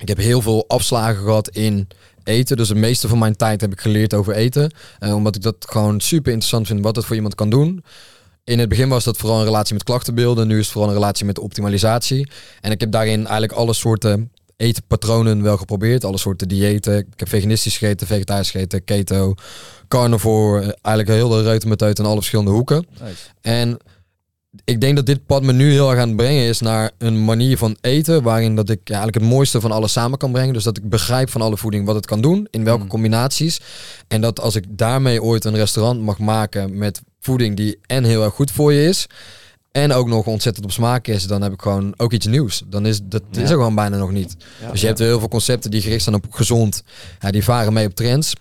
Ik 0.01 0.07
heb 0.07 0.17
heel 0.17 0.41
veel 0.41 0.67
afslagen 0.67 1.23
gehad 1.23 1.49
in 1.49 1.87
eten. 2.23 2.57
Dus 2.57 2.69
het 2.69 2.77
meeste 2.77 3.07
van 3.07 3.19
mijn 3.19 3.35
tijd 3.35 3.61
heb 3.61 3.71
ik 3.71 3.81
geleerd 3.81 4.13
over 4.13 4.33
eten. 4.33 4.71
Eh, 4.99 5.15
omdat 5.15 5.35
ik 5.35 5.41
dat 5.41 5.55
gewoon 5.59 5.99
super 5.99 6.31
interessant 6.31 6.67
vind 6.67 6.83
wat 6.83 6.95
het 6.95 7.05
voor 7.05 7.15
iemand 7.15 7.35
kan 7.35 7.49
doen. 7.49 7.83
In 8.43 8.59
het 8.59 8.69
begin 8.69 8.89
was 8.89 9.03
dat 9.03 9.17
vooral 9.17 9.39
een 9.39 9.45
relatie 9.45 9.73
met 9.73 9.83
klachtenbeelden. 9.83 10.47
Nu 10.47 10.57
is 10.57 10.63
het 10.63 10.71
vooral 10.71 10.89
een 10.89 10.97
relatie 10.97 11.25
met 11.25 11.39
optimalisatie. 11.39 12.31
En 12.61 12.71
ik 12.71 12.79
heb 12.79 12.91
daarin 12.91 13.19
eigenlijk 13.19 13.51
alle 13.51 13.73
soorten 13.73 14.31
etenpatronen 14.55 15.41
wel 15.41 15.57
geprobeerd. 15.57 16.03
Alle 16.03 16.17
soorten 16.17 16.47
diëten. 16.47 16.97
Ik 16.97 17.19
heb 17.19 17.29
veganistisch 17.29 17.77
gegeten, 17.77 18.07
vegetarisch 18.07 18.51
gegeten, 18.51 18.83
keto, 18.83 19.33
carnivore. 19.87 20.77
Eigenlijk 20.81 21.17
heel 21.17 21.29
de 21.29 21.41
reutemeteut 21.41 21.99
in 21.99 22.05
alle 22.05 22.15
verschillende 22.15 22.51
hoeken. 22.51 22.87
Nice. 23.01 23.15
En 23.41 23.79
ik 24.69 24.82
denk 24.82 24.95
dat 24.95 25.05
dit 25.05 25.25
pad 25.25 25.43
me 25.43 25.53
nu 25.53 25.71
heel 25.71 25.89
erg 25.91 25.99
aan 25.99 26.08
het 26.08 26.17
brengen 26.17 26.47
is 26.47 26.60
naar 26.60 26.91
een 26.97 27.25
manier 27.25 27.58
van 27.58 27.77
eten 27.82 28.23
waarin 28.23 28.55
dat 28.55 28.69
ik 28.69 28.79
ja, 28.84 28.93
eigenlijk 28.93 29.23
het 29.23 29.34
mooiste 29.34 29.62
van 29.62 29.71
alles 29.71 29.91
samen 29.91 30.17
kan 30.17 30.32
brengen. 30.32 30.53
Dus 30.53 30.63
dat 30.63 30.77
ik 30.77 30.89
begrijp 30.89 31.29
van 31.29 31.41
alle 31.41 31.58
voeding 31.58 31.86
wat 31.86 31.95
het 31.95 32.05
kan 32.05 32.21
doen, 32.21 32.47
in 32.51 32.63
welke 32.63 32.84
Mm. 32.84 32.89
combinaties. 32.89 33.60
En 34.08 34.21
dat 34.21 34.39
als 34.39 34.55
ik 34.55 34.63
daarmee 34.69 35.23
ooit 35.23 35.45
een 35.45 35.55
restaurant 35.55 36.01
mag 36.01 36.19
maken 36.19 36.77
met 36.77 37.01
voeding 37.19 37.55
die 37.55 37.77
en 37.86 38.03
heel 38.03 38.23
erg 38.23 38.34
goed 38.34 38.51
voor 38.51 38.73
je 38.73 38.88
is 38.88 39.08
en 39.71 39.91
ook 39.93 40.08
nog 40.08 40.25
ontzettend 40.25 40.65
op 40.65 40.71
smaak 40.71 41.08
is, 41.08 41.27
dan 41.27 41.41
heb 41.41 41.53
ik 41.53 41.62
gewoon 41.62 41.93
ook 41.97 42.13
iets 42.13 42.25
nieuws. 42.25 42.63
Dan 42.67 42.86
is 42.86 42.99
dat 43.03 43.21
is 43.32 43.41
er 43.41 43.47
gewoon 43.47 43.75
bijna 43.75 43.97
nog 43.97 44.12
niet. 44.12 44.36
Ja. 44.62 44.71
Dus 44.71 44.82
je 44.82 44.88
hebt 44.88 44.99
heel 44.99 45.19
veel 45.19 45.27
concepten 45.27 45.71
die 45.71 45.82
gericht 45.82 46.03
zijn 46.03 46.15
op 46.15 46.25
gezond. 46.29 46.84
Ja, 47.19 47.32
die 47.32 47.43
varen 47.43 47.73
mee 47.73 47.86
op 47.88 47.95
trends. 47.95 48.34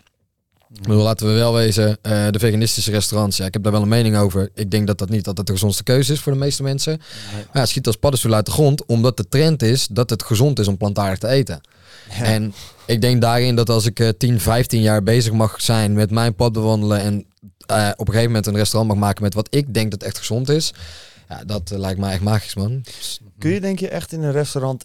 Bedoel, 0.69 1.03
laten 1.03 1.27
we 1.27 1.33
wel 1.33 1.53
wezen, 1.53 1.99
eh, 2.03 2.27
de 2.31 2.39
veganistische 2.39 2.91
restaurants, 2.91 3.37
ja, 3.37 3.47
ik 3.47 3.53
heb 3.53 3.63
daar 3.63 3.73
wel 3.73 3.83
een 3.83 3.89
mening 3.89 4.17
over. 4.17 4.51
Ik 4.55 4.71
denk 4.71 4.87
dat 4.87 4.99
dat 4.99 5.09
niet 5.09 5.27
altijd 5.27 5.47
de 5.47 5.53
gezondste 5.53 5.83
keuze 5.83 6.13
is 6.13 6.21
voor 6.21 6.33
de 6.33 6.39
meeste 6.39 6.63
mensen. 6.63 6.93
Nee. 6.93 7.33
Maar 7.33 7.49
ja, 7.53 7.61
het 7.61 7.69
schiet 7.69 7.87
als 7.87 7.97
paddenstoel 7.97 8.35
uit 8.35 8.47
de 8.47 8.53
grond, 8.53 8.87
omdat 8.87 9.17
de 9.17 9.29
trend 9.29 9.63
is 9.63 9.87
dat 9.87 10.11
het 10.11 10.23
gezond 10.23 10.59
is 10.59 10.69
om 10.69 10.77
plantaardig 10.77 11.19
te 11.19 11.29
eten. 11.29 11.61
Ja. 12.09 12.25
En 12.25 12.55
ik 12.87 13.01
denk 13.01 13.21
daarin 13.21 13.57
dat 13.57 13.71
als 13.71 13.87
ik 13.87 14.01
eh, 14.01 14.09
10, 14.09 14.41
15 14.41 14.81
jaar 14.81 15.03
bezig 15.03 15.33
mag 15.33 15.61
zijn 15.61 15.93
met 15.93 16.11
mijn 16.11 16.35
pad 16.35 16.53
bewandelen 16.53 17.01
en 17.01 17.27
eh, 17.67 17.89
op 17.93 18.07
een 18.07 18.15
gegeven 18.15 18.27
moment 18.27 18.47
een 18.47 18.57
restaurant 18.57 18.93
mag 18.93 19.01
maken 19.01 19.23
met 19.23 19.35
wat 19.35 19.55
ik 19.55 19.75
denk 19.75 19.91
dat 19.91 20.03
echt 20.03 20.19
gezond 20.19 20.49
is, 20.49 20.73
ja, 21.29 21.45
dat 21.45 21.71
eh, 21.71 21.79
lijkt 21.79 22.01
mij 22.01 22.13
echt 22.13 22.23
magisch, 22.23 22.55
man. 22.55 22.85
Kun 23.39 23.51
je 23.51 23.61
denk 23.61 23.79
je 23.79 23.89
echt 23.89 24.13
in 24.13 24.23
een 24.23 24.33
restaurant 24.33 24.85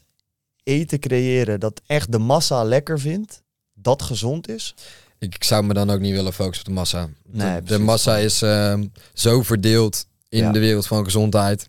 eten 0.63 0.99
creëren 0.99 1.59
dat 1.59 1.81
echt 1.85 2.11
de 2.11 2.19
massa 2.19 2.63
lekker 2.63 2.99
vindt? 2.99 3.41
Dat 3.73 4.01
gezond 4.01 4.49
is? 4.49 4.75
Ik, 5.23 5.35
ik 5.35 5.43
zou 5.43 5.63
me 5.63 5.73
dan 5.73 5.89
ook 5.89 5.99
niet 5.99 6.13
willen 6.13 6.33
focussen 6.33 6.65
op 6.65 6.69
de 6.71 6.77
massa. 6.79 7.09
Nee, 7.31 7.61
de, 7.63 7.79
massa 7.79 8.17
is 8.17 8.41
ehm, 8.41 8.85
zo 9.13 9.41
verdeeld 9.43 10.05
in 10.29 10.39
Ja. 10.43 10.51
de 10.51 10.59
wereld 10.59 10.87
van 10.87 11.03
gezondheid. 11.03 11.67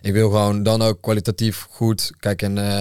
Ik 0.00 0.12
wil 0.12 0.28
gewoon 0.30 0.62
dan 0.62 0.82
ook 0.82 1.00
kwalitatief 1.02 1.66
goed. 1.70 2.10
Kijk, 2.20 2.42
en 2.42 2.58
eh, 2.58 2.78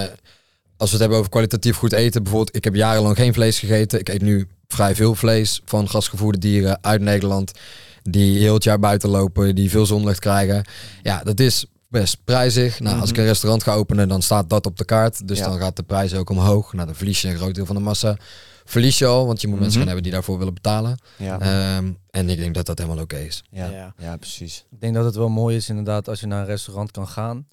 als 0.78 0.89
we 0.89 0.95
het 0.95 1.00
hebben 1.00 1.17
over 1.17 1.30
kwalitatief 1.32 1.76
goed 1.78 1.91
eten, 1.93 2.24
bijvoorbeeld, 2.24 2.56
ik 2.56 2.63
heb 2.63 2.76
jarenlang 2.76 3.15
geen 3.15 3.34
vlees 3.34 3.60
gegeten. 3.60 4.00
Ik 4.00 4.10
eet 4.10 4.22
nu 4.22 4.48
vrij 4.67 4.95
veel 4.95 5.15
vlees 5.15 5.62
van 5.65 5.89
gasgevoerde 5.89 6.38
dieren 6.38 6.78
uit 6.84 7.02
Nederland. 7.02 7.52
Die 8.04 8.39
heel 8.39 8.54
het 8.54 8.63
jaar 8.63 8.80
buiten 8.80 9.10
lopen, 9.10 9.56
die 9.56 9.69
veel 9.69 9.86
zonlicht 9.86 10.19
krijgen. 10.19 10.65
Ja, 11.04 11.24
dat 11.24 11.39
is 11.39 11.65
best 11.88 12.17
prijzig. 12.24 12.80
Nou, 12.80 13.00
als 13.00 13.10
ik 13.10 13.15
Mhm. 13.15 13.22
een 13.24 13.30
restaurant 13.32 13.63
ga 13.63 13.74
openen, 13.74 14.08
dan 14.08 14.22
staat 14.22 14.50
dat 14.50 14.65
op 14.65 14.78
de 14.78 14.86
kaart. 14.86 15.28
Dus 15.28 15.38
Ja. 15.38 15.45
dan 15.50 15.60
gaat 15.60 15.76
de 15.76 15.84
prijs 15.84 16.13
ook 16.13 16.30
omhoog. 16.30 16.74
Nou, 16.74 16.86
dan 16.86 16.95
verlies 16.95 17.22
je 17.22 17.28
een 17.28 17.38
groot 17.38 17.56
deel 17.56 17.65
van 17.65 17.76
de 17.76 17.82
massa. 17.82 18.17
Verlies 18.70 18.98
je 18.98 19.06
al, 19.06 19.26
want 19.26 19.42
je 19.42 19.48
moet 19.48 19.60
mensen 19.60 19.80
Mhm. 19.80 19.88
gaan 19.88 19.88
hebben 19.88 20.04
die 20.04 20.12
daarvoor 20.14 20.38
willen 20.38 20.54
betalen. 20.54 20.98
Ja. 21.18 21.40
Ehm, 21.40 21.92
en 22.10 22.30
ik 22.30 22.38
denk 22.38 22.54
dat 22.56 22.66
dat 22.66 22.78
helemaal 22.78 23.04
oké 23.04 23.18
is. 23.18 23.44
ja. 23.52 23.70
Ja. 23.70 23.94
ja, 23.98 24.18
precies. 24.18 24.66
Ik 24.72 24.82
denk 24.82 24.94
dat 24.96 25.06
het 25.06 25.16
wel 25.16 25.30
mooi 25.30 25.56
is 25.56 25.70
inderdaad 25.70 26.08
als 26.08 26.20
je 26.20 26.28
naar 26.28 26.40
een 26.40 26.46
restaurant 26.46 26.92
kan 26.92 27.08
gaan. 27.08 27.48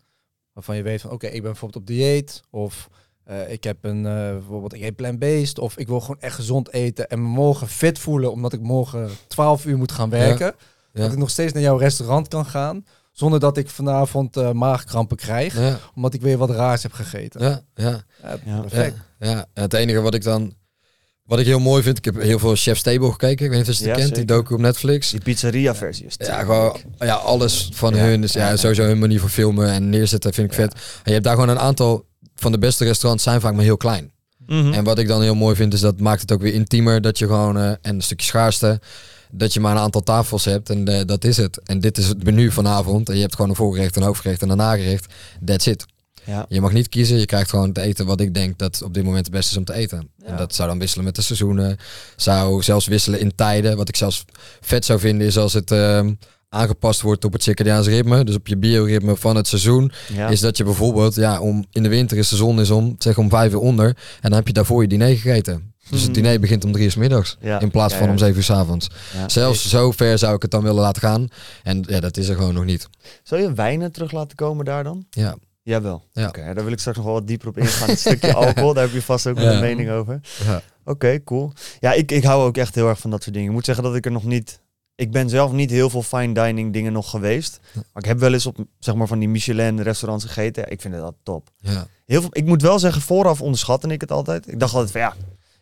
Waarvan 0.53 0.77
je 0.77 0.83
weet 0.83 1.01
van 1.01 1.11
oké, 1.11 1.27
ik 1.27 1.33
ben 1.33 1.51
bijvoorbeeld 1.51 1.81
op 1.83 1.87
dieet. 1.87 2.43
Of 2.51 2.89
eh, 3.25 3.53
ik 3.53 3.65
heb 3.65 3.77
een, 3.85 4.07
eh, 4.07 4.13
bijvoorbeeld 4.13 4.75
ik 4.75 4.81
eet 4.83 4.97
plant-based. 4.97 5.59
Of 5.59 5.77
ik 5.77 5.87
wil 5.87 6.01
gewoon 6.01 6.21
echt 6.21 6.35
gezond 6.35 6.73
eten. 6.73 7.09
En 7.09 7.23
me 7.23 7.29
morgen 7.29 7.69
fit 7.69 7.99
voelen 7.99 8.33
omdat 8.33 8.53
ik 8.53 8.61
morgen 8.61 9.11
12 9.27 9.65
uur 9.65 9.77
moet 9.77 9.93
gaan 9.93 10.11
werken. 10.11 10.55
Ja. 10.93 11.03
Dat 11.03 11.13
ik 11.13 11.19
nog 11.19 11.31
steeds 11.31 11.53
naar 11.53 11.63
jouw 11.63 11.77
restaurant 11.77 12.29
kan 12.29 12.47
gaan. 12.47 12.85
Zonder 13.13 13.41
dat 13.41 13.57
ik 13.57 13.69
vanavond 13.69 14.37
eh, 14.37 14.53
maagkrampen 14.53 15.17
krijg. 15.17 15.59
Ja, 15.59 15.79
Omdat 15.95 16.15
ik 16.15 16.21
weer 16.23 16.39
wat 16.39 16.51
raars 16.51 16.83
heb 16.83 16.93
gegeten. 16.93 17.41
ja, 17.43 17.61
ja. 17.75 18.03
Ja, 18.23 18.37
Ja. 18.45 18.61
perfect. 18.61 18.97
Ja, 19.19 19.31
ja. 19.31 19.47
Het 19.55 19.73
enige 19.75 20.01
wat 20.01 20.15
ik 20.15 20.23
dan... 20.23 20.53
Wat 21.27 21.39
ik 21.39 21.47
heel 21.47 21.59
mooi 21.61 21.83
vind, 21.83 21.99
ik 21.99 22.05
heb 22.05 22.21
heel 22.21 22.39
veel 22.39 22.55
Chef's 22.57 22.83
Table 22.83 23.11
gekeken. 23.11 23.45
Ik 23.45 23.51
weet 23.51 23.59
niet 23.61 23.69
of 23.69 23.79
je 23.79 23.85
het 23.89 23.97
Ja, 23.97 24.03
kent, 24.03 24.15
die 24.15 24.25
docu 24.25 24.55
op 24.55 24.61
Netflix. 24.61 25.11
Die 25.11 25.21
pizzeria 25.21 25.75
versie 25.75 26.07
is 26.07 26.15
Ja, 26.19 26.41
gewoon, 26.41 26.77
ja, 26.99 27.15
alles 27.15 27.69
van 27.73 27.95
Ja, 27.95 28.01
hun. 28.05 28.25
Ja, 28.27 28.57
sowieso 28.57 28.83
hun 28.83 28.99
manier 28.99 29.21
van 29.21 29.29
filmen 29.29 29.69
en 29.71 29.89
neerzetten 29.91 30.33
vind 30.35 30.49
ik 30.51 30.55
vet. 30.57 30.73
En 30.73 30.81
je 31.05 31.13
hebt 31.13 31.25
daar 31.25 31.35
gewoon 31.35 31.49
een 31.49 31.59
aantal 31.59 32.05
van 32.35 32.53
de 32.53 32.59
beste 32.59 32.85
restaurants 32.85 33.25
zijn 33.25 33.41
vaak 33.41 33.55
maar 33.55 33.65
heel 33.65 33.77
klein. 33.77 34.13
Mhm. 34.47 34.73
En 34.73 34.85
wat 34.85 34.99
ik 34.99 35.09
dan 35.09 35.23
heel 35.23 35.35
mooi 35.35 35.57
vind, 35.57 35.73
is 35.75 35.81
dat 35.81 36.01
maakt 36.01 36.21
het 36.21 36.33
ook 36.33 36.41
weer 36.41 36.55
intiemer. 36.55 37.01
Dat 37.01 37.19
je 37.19 37.27
gewoon, 37.27 37.59
eh, 37.59 37.69
en 37.69 37.79
een 37.83 38.03
stukje 38.03 38.27
schaarste, 38.27 38.81
dat 39.31 39.53
je 39.53 39.61
maar 39.61 39.73
een 39.77 39.83
aantal 39.83 40.03
tafels 40.03 40.45
hebt. 40.45 40.71
En 40.71 40.89
eh, 40.89 41.05
dat 41.07 41.25
is 41.25 41.37
het. 41.37 41.61
En 41.65 41.81
dit 41.81 41.99
is 41.99 42.09
het 42.09 42.25
menu 42.25 42.51
vanavond. 42.53 43.09
En 43.09 43.15
je 43.15 43.21
hebt 43.21 43.35
gewoon 43.35 43.51
een 43.51 43.57
voorgerecht, 43.57 43.97
een 43.97 44.03
hoofdgerecht 44.03 44.43
en 44.43 44.49
een 44.49 44.57
nagerecht. 44.57 45.07
That's 45.45 45.67
it. 45.67 45.87
Ja. 46.27 46.47
Je 46.49 46.61
mag 46.61 46.73
niet 46.73 46.89
kiezen. 46.89 47.19
Je 47.19 47.27
krijgt 47.27 47.51
gewoon 47.51 47.73
te 47.73 47.81
eten 47.81 48.07
wat 48.07 48.21
ik 48.21 48.35
denk 48.35 48.59
dat 48.59 48.83
op 48.83 48.95
dit 48.95 49.05
moment 49.05 49.27
het 49.27 49.35
beste 49.35 49.51
is 49.51 49.57
om 49.57 49.65
te 49.65 49.73
eten. 49.75 50.09
Ja. 50.17 50.27
En 50.27 50.37
dat 50.37 50.55
zou 50.55 50.69
dan 50.69 50.79
wisselen 50.79 51.05
met 51.05 51.15
de 51.15 51.23
seizoenen. 51.23 51.77
Zou 52.17 52.63
zelfs 52.63 52.87
wisselen 52.87 53.21
in 53.21 53.35
tijden. 53.35 53.77
Wat 53.77 53.89
ik 53.89 53.97
zelfs 53.97 54.25
vet 54.61 54.85
zou 54.85 54.99
vinden 54.99 55.27
is 55.27 55.39
als 55.39 55.53
het 55.53 55.71
ehm, 55.71 56.15
aangepast 56.49 57.01
wordt 57.01 57.25
op 57.25 57.33
het 57.33 57.43
circadiaans 57.43 57.87
ritme. 57.87 58.25
Dus 58.25 58.35
op 58.35 58.47
je 58.47 58.57
bioritme 58.57 59.17
van 59.17 59.37
het 59.37 59.47
seizoen. 59.49 59.93
Ja. 60.15 60.29
Is 60.29 60.41
dat 60.41 60.57
je 60.57 60.65
bijvoorbeeld, 60.65 61.15
ja, 61.15 61.41
om, 61.41 61.65
in 61.73 61.83
de 61.83 61.89
winter 61.89 62.17
is 62.19 62.29
de 62.29 62.37
zon 62.37 62.61
is 62.61 62.71
om, 62.71 62.95
zeg 62.99 63.19
om 63.19 63.29
vijf 63.29 63.53
uur 63.53 63.59
onder. 63.59 63.87
En 63.87 63.97
dan 64.21 64.33
heb 64.33 64.47
je 64.47 64.53
daarvoor 64.53 64.83
je 64.83 64.89
diner 64.89 65.17
gegeten. 65.17 65.75
Dus 65.91 66.01
het 66.03 66.11
Mhm. 66.11 66.21
diner 66.23 66.41
begint 66.41 66.65
om 66.65 66.73
drie 66.73 66.85
uur 66.85 66.91
's 66.91 66.97
middags. 66.97 67.37
Ja. 67.41 67.61
In 67.61 67.71
plaats 67.71 67.93
Ja, 67.95 67.99
van 68.01 68.09
om 68.09 68.19
zeven 68.19 68.37
uur 68.37 68.43
's 68.43 68.51
avonds. 68.51 68.89
Zelfs 69.27 69.69
zo 69.69 69.91
ver 69.91 70.19
zou 70.19 70.35
ik 70.35 70.43
het 70.43 70.51
dan 70.51 70.63
willen 70.63 70.81
laten 70.83 71.03
gaan. 71.03 71.29
En 71.63 71.85
ja, 71.89 72.01
dat 72.01 72.17
is 72.17 72.29
er 72.29 72.35
gewoon 72.37 72.55
nog 72.55 72.65
niet. 72.65 72.89
Zou 73.23 73.41
je 73.41 73.53
wijnen 73.53 73.93
terug 73.93 74.13
laten 74.13 74.37
komen 74.37 74.65
daar 74.65 74.85
dan? 74.85 75.07
Ja. 75.11 75.37
Jawel. 75.67 76.03
Ja. 76.13 76.29
Oké, 76.29 76.41
daar 76.55 76.65
wil 76.65 76.73
ik 76.73 76.79
straks 76.79 76.97
nog 76.97 77.07
wel 77.07 77.15
wat 77.15 77.27
dieper 77.27 77.49
op 77.49 77.59
ingaan. 77.59 77.89
Het 77.89 77.99
stukje 77.99 78.35
alcohol, 78.45 78.73
daar 78.75 78.85
heb 78.85 78.93
je 78.93 79.03
vast 79.03 79.27
ook 79.27 79.39
Ja. 79.39 79.53
een 79.53 79.61
mening 79.61 79.91
over. 79.91 80.21
Ja. 80.45 80.63
Oké, 80.85 81.23
cool. 81.25 81.53
Ja, 81.81 81.93
ik, 81.93 82.13
ik 82.13 82.25
hou 82.25 82.47
ook 82.47 82.57
echt 82.57 82.75
heel 82.75 82.89
erg 82.89 82.99
van 82.99 83.11
dat 83.11 83.23
soort 83.23 83.35
dingen. 83.35 83.49
Ik 83.49 83.55
moet 83.55 83.65
zeggen 83.65 83.85
dat 83.85 83.95
ik 83.95 84.05
er 84.05 84.13
nog 84.13 84.25
niet... 84.25 84.61
Ik 84.95 85.11
ben 85.11 85.29
zelf 85.29 85.53
niet 85.53 85.71
heel 85.71 85.91
veel 85.91 86.03
fine 86.03 86.35
dining 86.35 86.73
dingen 86.73 86.93
nog 86.93 87.11
geweest. 87.11 87.61
Maar 87.75 88.03
ik 88.03 88.09
heb 88.09 88.19
wel 88.19 88.33
eens 88.33 88.47
op 88.47 88.57
zeg 88.79 88.95
maar, 88.95 89.07
van 89.07 89.19
die 89.19 89.29
Michelin 89.29 89.81
restaurants 89.83 90.25
gegeten. 90.25 90.63
Ja, 90.63 90.69
ik 90.69 90.81
vind 90.81 90.95
dat 90.95 91.15
top. 91.23 91.49
Ja. 91.59 91.87
Heel 92.05 92.21
veel, 92.21 92.31
ik 92.33 92.45
moet 92.45 92.63
wel 92.63 92.79
zeggen, 92.79 93.03
vooraf 93.03 93.41
onderschatte 93.41 93.89
ik 93.89 94.01
het 94.01 94.11
altijd. 94.13 94.49
Ik 94.53 94.61
dacht 94.61 94.75
altijd 94.75 94.93
van 94.93 95.01
ja, 95.01 95.15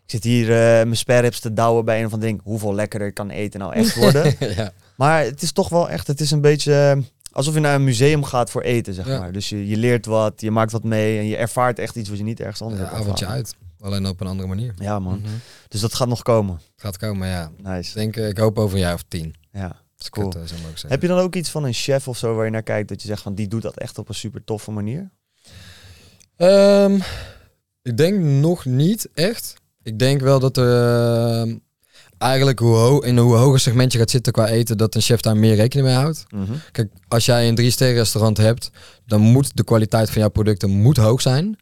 ik 0.05 0.11
zit 0.11 0.23
hier 0.23 0.49
eh, 0.49 0.55
mijn 0.57 0.97
sperrips 0.97 1.39
te 1.39 1.53
douwen 1.53 1.85
bij 1.85 1.99
een 1.99 2.05
of 2.05 2.13
ander 2.13 2.27
ding. 2.27 2.41
Hoeveel 2.43 2.73
lekkerder 2.73 3.13
kan 3.13 3.29
eten 3.29 3.59
nou 3.59 3.73
echt 3.73 3.95
worden? 4.03 4.35
ja. 4.39 4.71
maar 4.95 5.23
het 5.23 5.41
is 5.41 5.51
toch 5.51 5.69
wel 5.69 5.89
echt, 5.89 6.07
het 6.07 6.21
is 6.21 6.31
een 6.31 6.41
beetje 6.41 6.73
eh, 6.95 7.03
alsof 7.35 7.53
je 7.53 7.59
naar 7.59 7.75
een 7.75 7.83
museum 7.83 8.23
gaat 8.23 8.49
voor 8.49 8.61
eten, 8.61 8.93
zeg 8.93 9.07
Ja. 9.07 9.19
maar. 9.19 9.31
Dus 9.31 9.49
je, 9.49 9.67
je 9.67 9.77
leert 9.77 10.05
wat, 10.05 10.41
je 10.41 10.51
maakt 10.51 10.71
wat 10.71 10.83
mee 10.83 11.17
en 11.19 11.25
je 11.25 11.35
ervaart 11.35 11.79
echt 11.79 11.95
iets 11.95 12.09
wat 12.09 12.17
je 12.17 12.23
niet 12.23 12.39
ergens 12.39 12.61
anders 12.61 12.81
Ja, 12.81 12.87
hebt 12.87 12.99
avondje 13.01 13.25
uit. 13.25 13.55
Alleen 13.79 14.07
op 14.07 14.21
een 14.21 14.27
andere 14.27 14.47
manier. 14.47 14.73
Ja 14.77 14.99
man, 14.99 15.19
Mhm. 15.19 15.29
dus 15.67 15.81
dat 15.81 15.93
gaat 15.93 16.07
nog 16.07 16.21
komen. 16.21 16.55
Het 16.55 16.81
gaat 16.81 16.97
komen, 16.97 17.27
ja. 17.27 17.51
Ik 17.57 17.65
Nice. 17.65 17.93
denk, 17.93 18.15
eh, 18.15 18.27
ik 18.27 18.37
hoop 18.37 18.59
over 18.59 18.75
een 18.75 18.81
jaar 18.83 18.93
of 18.93 19.03
tien. 19.07 19.35
Ja. 19.51 19.83
Ik 19.97 20.09
Cool. 20.09 20.31
eh. 20.33 20.41
Heb 20.89 21.01
je 21.01 21.07
dan 21.07 21.19
ook 21.19 21.35
iets 21.35 21.49
van 21.49 21.63
een 21.63 21.73
chef 21.73 22.07
of 22.07 22.17
zo 22.17 22.35
waar 22.35 22.45
je 22.45 22.51
naar 22.51 22.63
kijkt 22.63 22.89
dat 22.89 23.01
je 23.01 23.07
zegt 23.07 23.21
van 23.21 23.35
die 23.35 23.47
doet 23.47 23.61
dat 23.61 23.77
echt 23.77 23.97
op 23.97 24.09
een 24.09 24.15
super 24.15 24.43
toffe 24.43 24.71
manier? 24.71 25.09
Ehm, 26.35 26.99
ik 27.81 27.97
denk 27.97 28.19
nog 28.19 28.65
niet 28.65 29.09
echt. 29.13 29.53
Ik 29.83 29.99
denk 29.99 30.21
wel 30.21 30.39
dat 30.39 30.57
er 30.57 30.83
ehm, 31.41 31.55
eigenlijk 32.17 32.59
hoe 32.59 32.75
ho- 32.75 32.99
in 32.99 33.17
hoe 33.17 33.35
hoger 33.35 33.59
segment 33.59 33.91
je 33.91 33.97
gaat 33.97 34.09
zitten 34.09 34.33
qua 34.33 34.47
eten, 34.47 34.77
dat 34.77 34.95
een 34.95 35.01
chef 35.01 35.19
daar 35.19 35.37
meer 35.37 35.55
rekening 35.55 35.87
mee 35.87 35.97
houdt. 35.97 36.23
Kijk, 36.71 36.89
als 37.07 37.25
jij 37.25 37.47
een 37.47 37.55
drie 37.55 37.71
sterren 37.71 37.95
restaurant 37.95 38.37
hebt, 38.37 38.69
dan 39.05 39.21
moet 39.21 39.51
de 39.57 39.63
kwaliteit 39.63 40.09
van 40.09 40.21
jouw 40.21 40.29
producten 40.29 40.69
moet 40.69 40.97
hoog 40.97 41.21
zijn. 41.21 41.57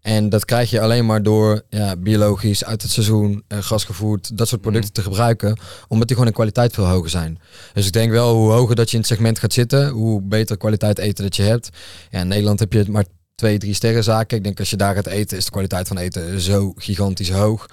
En 0.00 0.28
dat 0.28 0.44
krijg 0.44 0.70
je 0.70 0.80
alleen 0.80 1.06
maar 1.06 1.22
door 1.22 1.62
ja, 1.68 1.96
biologisch, 1.96 2.64
uit 2.64 2.82
het 2.82 2.90
seizoen, 2.90 3.42
eh, 3.48 3.58
gasgevoerd, 3.60 4.38
dat 4.38 4.48
soort 4.48 4.60
producten 4.60 4.92
te 4.92 5.02
gebruiken. 5.02 5.58
Omdat 5.88 6.06
die 6.06 6.16
gewoon 6.16 6.30
in 6.30 6.36
kwaliteit 6.36 6.72
veel 6.74 6.86
hoger 6.86 7.10
zijn. 7.10 7.38
Dus 7.74 7.86
ik 7.86 7.92
denk 7.92 8.10
wel, 8.10 8.34
hoe 8.34 8.50
hoger 8.52 8.74
dat 8.76 8.86
je 8.90 8.94
in 8.96 9.02
het 9.02 9.08
segment 9.10 9.38
gaat 9.38 9.52
zitten, 9.52 9.88
hoe 9.88 10.22
beter 10.22 10.56
kwaliteit 10.56 10.98
eten 10.98 11.24
dat 11.24 11.36
je 11.36 11.42
hebt. 11.42 11.68
Ja, 12.10 12.20
in 12.20 12.28
Nederland 12.28 12.58
heb 12.60 12.72
je 12.72 12.84
maar 12.88 13.04
twee, 13.34 13.58
drie 13.58 13.74
sterren 13.74 14.04
zaken. 14.04 14.36
Ik 14.36 14.44
denk 14.44 14.58
als 14.58 14.70
je 14.70 14.76
daar 14.76 14.94
gaat 14.94 15.06
eten, 15.06 15.36
is 15.36 15.44
de 15.44 15.50
kwaliteit 15.50 15.88
van 15.88 15.98
eten 15.98 16.40
zo 16.40 16.72
gigantisch 16.76 17.30
hoog. 17.30 17.66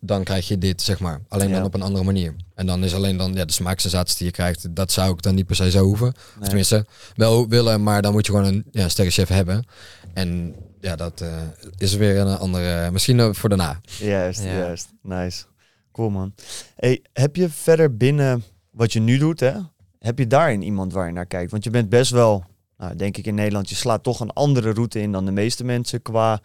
Dan 0.00 0.24
krijg 0.24 0.48
je 0.48 0.58
dit, 0.58 0.82
zeg 0.82 0.98
maar. 1.00 1.20
Alleen 1.28 1.50
dan 1.52 1.64
op 1.64 1.74
een 1.74 1.82
andere 1.82 2.04
manier. 2.04 2.34
En 2.54 2.66
dan 2.66 2.84
is 2.84 2.94
alleen 2.94 3.16
dan 3.16 3.32
ja, 3.34 3.44
de 3.44 3.52
smaaksensaties 3.52 4.16
die 4.16 4.26
je 4.26 4.32
krijgt, 4.32 4.74
dat 4.76 4.92
zou 4.92 5.12
ik 5.12 5.22
dan 5.22 5.34
niet 5.34 5.46
per 5.46 5.56
se 5.56 5.70
zo 5.70 5.84
hoeven. 5.84 6.08
Of 6.08 6.34
Nee. 6.38 6.44
tenminste, 6.46 6.86
wel 7.14 7.48
willen, 7.48 7.82
maar 7.82 8.02
dan 8.02 8.12
moet 8.12 8.26
je 8.26 8.32
gewoon 8.32 8.46
een 8.46 8.64
ja, 8.70 8.88
sterrenchef 8.88 9.28
hebben. 9.28 9.66
En 10.14 10.54
ja, 10.80 10.96
dat 10.96 11.20
eh, 11.20 11.28
is 11.76 11.94
weer 11.94 12.16
een 12.18 12.36
andere, 12.38 12.90
misschien 12.90 13.34
voor 13.34 13.48
daarna. 13.48 13.80
Juist, 13.98 14.42
Ja. 14.42 14.52
juist. 14.56 14.88
Nice. 15.02 15.44
Cool 15.92 16.10
man. 16.10 16.34
Hey, 16.76 17.02
heb 17.12 17.36
je 17.36 17.48
verder 17.48 17.96
binnen 17.96 18.44
wat 18.70 18.92
je 18.92 19.00
nu 19.00 19.18
doet, 19.18 19.40
hè? 19.40 19.52
Heb 19.98 20.18
je 20.18 20.26
daarin 20.26 20.62
iemand 20.62 20.92
waar 20.92 21.06
je 21.06 21.12
naar 21.12 21.26
kijkt? 21.26 21.50
Want 21.50 21.64
je 21.64 21.70
bent 21.70 21.88
best 21.88 22.10
wel, 22.10 22.44
nou, 22.76 22.96
denk 22.96 23.16
ik 23.16 23.26
in 23.26 23.34
Nederland, 23.34 23.68
je 23.68 23.74
slaat 23.74 24.02
toch 24.02 24.20
een 24.20 24.30
andere 24.32 24.70
route 24.72 25.00
in 25.00 25.12
dan 25.12 25.24
de 25.24 25.30
meeste 25.32 25.64
mensen 25.64 26.02
qua... 26.02 26.40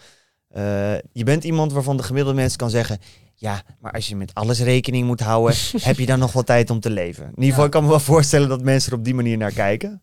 eh, 0.47 0.93
je 1.11 1.23
bent 1.23 1.43
iemand 1.43 1.71
waarvan 1.71 1.97
de 1.97 2.03
gemiddelde 2.03 2.39
mens 2.39 2.55
kan 2.55 2.69
zeggen... 2.69 2.99
Ja, 3.43 3.63
maar 3.79 3.91
als 3.91 4.07
je 4.07 4.15
met 4.15 4.33
alles 4.33 4.59
rekening 4.59 5.05
moet 5.07 5.19
houden, 5.19 5.57
heb 5.81 5.97
je 5.99 6.05
dan 6.05 6.19
nog 6.19 6.31
wel 6.33 6.43
tijd 6.43 6.69
om 6.69 6.79
te 6.79 6.89
leven? 6.89 7.23
In 7.23 7.29
ieder 7.29 7.43
geval, 7.45 7.59
Ja. 7.59 7.65
ik 7.65 7.71
kan 7.71 7.83
me 7.83 7.89
wel 7.89 7.99
voorstellen 7.99 8.49
dat 8.49 8.61
mensen 8.61 8.91
er 8.91 8.97
op 8.97 9.03
die 9.03 9.13
manier 9.15 9.37
naar 9.37 9.51
kijken. 9.51 10.01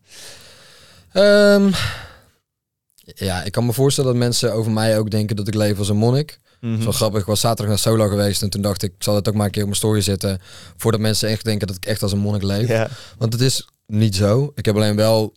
Ehm, 1.13 1.71
ja, 2.95 3.43
ik 3.43 3.53
kan 3.53 3.67
me 3.67 3.73
voorstellen 3.73 4.11
dat 4.11 4.19
mensen 4.21 4.53
over 4.55 4.73
mij 4.73 4.99
ook 4.99 5.11
denken 5.11 5.37
dat 5.37 5.49
ik 5.49 5.55
leef 5.55 5.79
als 5.79 5.89
een 5.89 5.97
monnik. 5.97 6.41
Mhm. 6.61 6.83
Wel 6.83 6.93
grappig. 6.93 7.21
Ik 7.21 7.27
was 7.27 7.41
zaterdag 7.41 7.69
naar 7.69 7.79
Solo 7.79 8.09
geweest 8.09 8.43
en 8.43 8.51
toen 8.51 8.63
dacht 8.63 8.83
ik, 8.83 8.91
ik 8.97 9.03
zal 9.03 9.15
het 9.15 9.29
ook 9.29 9.35
maar 9.35 9.45
een 9.47 9.51
keer 9.51 9.63
op 9.63 9.69
mijn 9.69 9.81
story 9.81 10.01
zetten. 10.01 10.39
Voordat 10.77 11.01
mensen 11.01 11.29
echt 11.29 11.45
denken 11.45 11.67
dat 11.67 11.77
ik 11.77 11.87
echt 11.87 12.03
als 12.03 12.13
een 12.13 12.19
monnik 12.19 12.43
leef. 12.43 12.89
Want 13.19 13.33
het 13.33 13.43
is 13.43 13.69
niet 13.87 14.17
zo. 14.17 14.53
Ik 14.55 14.65
heb 14.65 14.75
alleen 14.77 14.97
wel. 14.97 15.33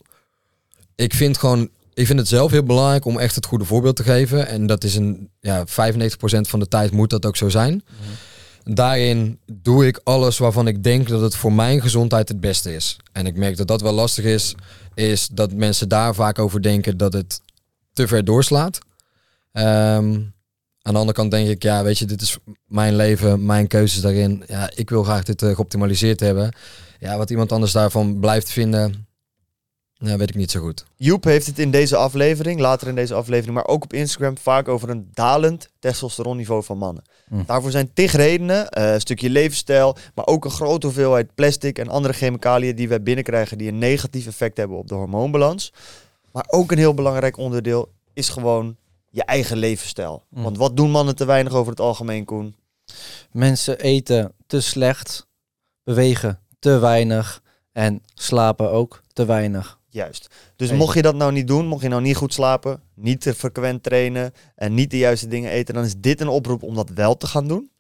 Ik 0.96 1.13
vind 1.13 1.38
gewoon. 1.38 1.70
Ik 1.94 2.06
vind 2.06 2.20
het 2.20 2.28
zelf 2.28 2.52
heel 2.52 2.64
belangrijk 2.64 3.06
om 3.06 3.20
echt 3.20 3.36
het 3.36 3.46
goede 3.46 3.66
voorbeeld 3.66 3.96
te 3.96 4.04
geven. 4.04 4.48
En 4.48 4.66
dat 4.66 4.84
is 4.84 4.96
een. 4.96 5.30
Ja, 5.40 5.66
95% 5.66 5.70
van 6.42 6.60
de 6.60 6.68
tijd 6.68 6.92
moet 6.92 7.10
dat 7.10 7.26
ook 7.26 7.38
zo 7.38 7.50
zijn. 7.50 7.84
Daarin 8.64 9.40
doe 9.46 9.88
ik 9.88 10.00
alles 10.04 10.38
waarvan 10.38 10.68
ik 10.68 10.84
denk 10.84 11.08
dat 11.08 11.22
het 11.22 11.36
voor 11.36 11.54
mijn 11.54 11.82
gezondheid 11.82 12.28
het 12.28 12.40
beste 12.40 12.76
is. 12.76 12.98
En 13.12 13.26
ik 13.26 13.36
merk 13.36 13.58
dat 13.58 13.68
dat 13.68 13.82
wel 13.82 13.92
lastig 13.94 14.26
is. 14.26 14.56
Is 14.94 15.28
dat 15.28 15.54
mensen 15.54 15.90
daar 15.90 16.16
vaak 16.16 16.40
over 16.40 16.62
denken 16.62 16.98
dat 16.98 17.14
het 17.14 17.42
te 17.94 18.08
ver 18.08 18.26
doorslaat. 18.26 18.80
Ehm, 19.52 20.22
aan 20.82 20.94
de 20.94 21.00
andere 21.00 21.14
kant 21.14 21.32
denk 21.32 21.48
ik, 21.48 21.64
ja, 21.64 21.84
weet 21.84 21.98
je, 21.98 22.06
dit 22.06 22.22
is 22.22 22.38
mijn 22.68 22.96
leven, 22.96 23.46
mijn 23.46 23.68
keuzes 23.68 24.02
daarin. 24.02 24.44
Ja, 24.48 24.72
ik 24.76 24.90
wil 24.90 25.04
graag 25.04 25.24
dit 25.24 25.42
eh, 25.42 25.56
geoptimaliseerd 25.56 26.20
hebben. 26.20 26.52
Ja, 27.00 27.18
wat 27.18 27.30
iemand 27.30 27.52
anders 27.52 27.72
daarvan 27.72 28.20
blijft 28.20 28.50
vinden, 28.50 29.08
nou, 30.04 30.18
weet 30.18 30.30
ik 30.30 30.36
niet 30.36 30.52
zo 30.52 30.60
goed. 30.60 30.86
Joep 30.96 31.24
heeft 31.24 31.46
het 31.46 31.60
in 31.60 31.72
deze 31.72 31.96
aflevering, 31.96 32.60
later 32.60 32.88
in 32.88 32.96
deze 32.96 33.13
aflevering, 33.13 33.56
maar 33.56 33.68
ook 33.68 33.84
op 33.84 33.94
Instagram 33.94 34.38
vaak 34.38 34.68
over 34.68 34.89
een 34.89 35.10
dalend 35.13 35.70
testosteronniveau 35.80 36.63
van 36.63 36.78
mannen. 36.78 37.04
Hm. 37.28 37.44
Daarvoor 37.46 37.72
zijn 37.72 37.94
tig 37.94 38.12
redenen. 38.12 38.70
eh, 38.70 38.94
een 38.94 39.02
stukje 39.02 39.30
levensstijl, 39.30 39.96
maar 40.16 40.26
ook 40.26 40.46
een 40.46 40.52
grote 40.52 40.86
hoeveelheid 40.86 41.36
plastic 41.36 41.80
en 41.80 41.89
andere 41.89 42.13
chemicaliën 42.13 42.76
die 42.76 42.88
wij 42.88 43.04
binnenkrijgen 43.04 43.58
die 43.58 43.68
een 43.68 43.78
negatief 43.78 44.28
effect 44.28 44.58
hebben 44.58 44.78
op 44.78 44.88
de 44.88 44.96
hormoonbalans. 44.96 45.74
Maar 46.32 46.46
ook 46.48 46.72
een 46.72 46.78
heel 46.78 46.94
belangrijk 46.94 47.38
onderdeel 47.38 47.92
is 48.13 48.30
gewoon 48.30 48.76
je 49.10 49.24
eigen 49.24 49.58
levensstijl. 49.58 50.24
Hm. 50.34 50.42
Want 50.42 50.58
wat 50.58 50.78
doen 50.78 50.92
mannen 50.92 51.16
te 51.16 51.26
weinig 51.26 51.54
over 51.54 51.72
het 51.72 51.82
algemeen, 51.82 52.26
Koen? 52.26 52.56
Mensen 53.32 53.80
eten 53.80 54.34
te 54.48 54.62
slecht, 54.62 55.28
bewegen 55.84 56.39
te 56.60 56.80
weinig 56.80 57.42
en 57.72 58.02
slapen 58.13 58.72
ook 58.72 59.04
te 59.13 59.26
weinig. 59.26 59.82
Juist. 59.94 60.28
Dus 60.56 60.72
mocht 60.72 60.96
je 60.96 61.02
dat 61.02 61.16
nou 61.16 61.32
niet 61.32 61.48
doen, 61.48 61.68
mocht 61.68 61.82
je 61.82 61.88
nou 61.90 62.02
niet 62.02 62.16
goed 62.16 62.34
slapen, 62.34 62.82
niet 62.96 63.22
te 63.22 63.34
frequent 63.34 63.84
trainen 63.84 64.34
en 64.56 64.74
niet 64.74 64.92
de 64.92 64.98
juiste 64.98 65.28
dingen 65.28 65.52
eten, 65.52 65.74
dan 65.74 65.84
is 65.84 65.94
dit 65.98 66.22
een 66.22 66.28
oproep 66.28 66.64
om 66.64 66.76
dat 66.76 66.90
wel 66.90 67.18
te 67.18 67.28
gaan 67.28 67.48
doen. 67.48 67.72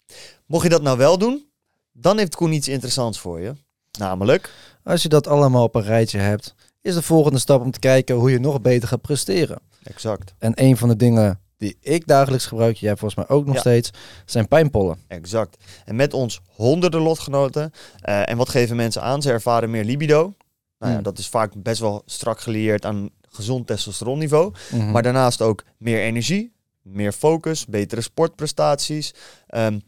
Mocht 0.45 0.63
je 0.63 0.69
dat 0.69 0.81
nou 0.81 0.97
wel 0.97 1.17
doen, 1.17 1.45
dan 1.91 2.17
heeft 2.17 2.35
Koen 2.35 2.51
iets 2.51 2.67
interessants 2.67 3.19
voor 3.19 3.39
je. 3.39 3.53
Namelijk, 3.99 4.51
Als 4.83 5.01
je 5.01 5.09
dat 5.09 5.27
allemaal 5.27 5.63
op 5.63 5.75
een 5.75 5.83
rijtje 5.83 6.19
hebt, 6.19 6.55
is 6.81 6.93
de 6.93 7.01
volgende 7.01 7.39
stap 7.39 7.61
om 7.61 7.71
te 7.71 7.79
kijken 7.79 8.15
hoe 8.15 8.31
je 8.31 8.39
nog 8.39 8.61
beter 8.61 8.87
gaat 8.87 9.01
presteren. 9.01 9.59
exact, 9.83 10.33
En 10.39 10.51
een 10.55 10.77
van 10.77 10.89
de 10.89 10.95
dingen 10.95 11.39
die 11.57 11.77
ik 11.79 12.07
dagelijks 12.07 12.45
gebruik, 12.45 12.77
jij 12.77 12.95
volgens 12.97 13.15
mij 13.15 13.37
ook 13.37 13.45
nog 13.45 13.53
Ja. 13.55 13.59
steeds, 13.59 13.89
zijn 14.25 14.47
pijnpollen. 14.47 14.97
exact. 15.07 15.57
En 15.85 15.95
met 15.95 16.13
ons 16.13 16.39
honderden 16.47 17.01
lotgenoten. 17.01 17.71
eh, 18.01 18.29
en 18.29 18.37
wat 18.37 18.49
geven 18.49 18.75
mensen 18.75 19.01
aan? 19.01 19.21
Ze 19.21 19.31
ervaren 19.31 19.69
meer 19.69 19.83
libido. 19.83 20.33
Nou 20.83 20.95
ja, 20.95 21.01
Hmm. 21.01 21.11
dat 21.11 21.19
is 21.19 21.27
vaak 21.27 21.51
best 21.55 21.79
wel 21.79 22.01
strak 22.05 22.39
gelieerd 22.39 22.85
aan 22.85 23.09
gezond 23.29 23.67
testosteronniveau. 23.67 24.53
Mhm. 24.71 24.91
Maar 24.91 25.03
daarnaast 25.03 25.41
ook 25.41 25.63
meer 25.77 25.99
energie, 25.99 26.53
meer 26.81 27.11
focus, 27.11 27.65
betere 27.65 28.01
sportprestaties. 28.01 29.13
Ehm 29.47 29.79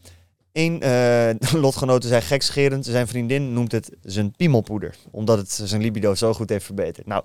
Eén 0.52 0.80
eh, 0.80 1.30
lotgenote 1.62 2.08
zei 2.08 2.20
gekscherend, 2.20 2.84
zijn 2.84 3.06
vriendin 3.06 3.52
noemt 3.52 3.72
het 3.72 3.90
zijn 4.02 4.30
piemelpoeder. 4.36 4.94
Omdat 5.10 5.38
het 5.38 5.60
zijn 5.64 5.82
libido 5.82 6.14
zo 6.14 6.32
goed 6.34 6.48
heeft 6.48 6.64
verbeterd. 6.64 7.06
Nou, 7.06 7.24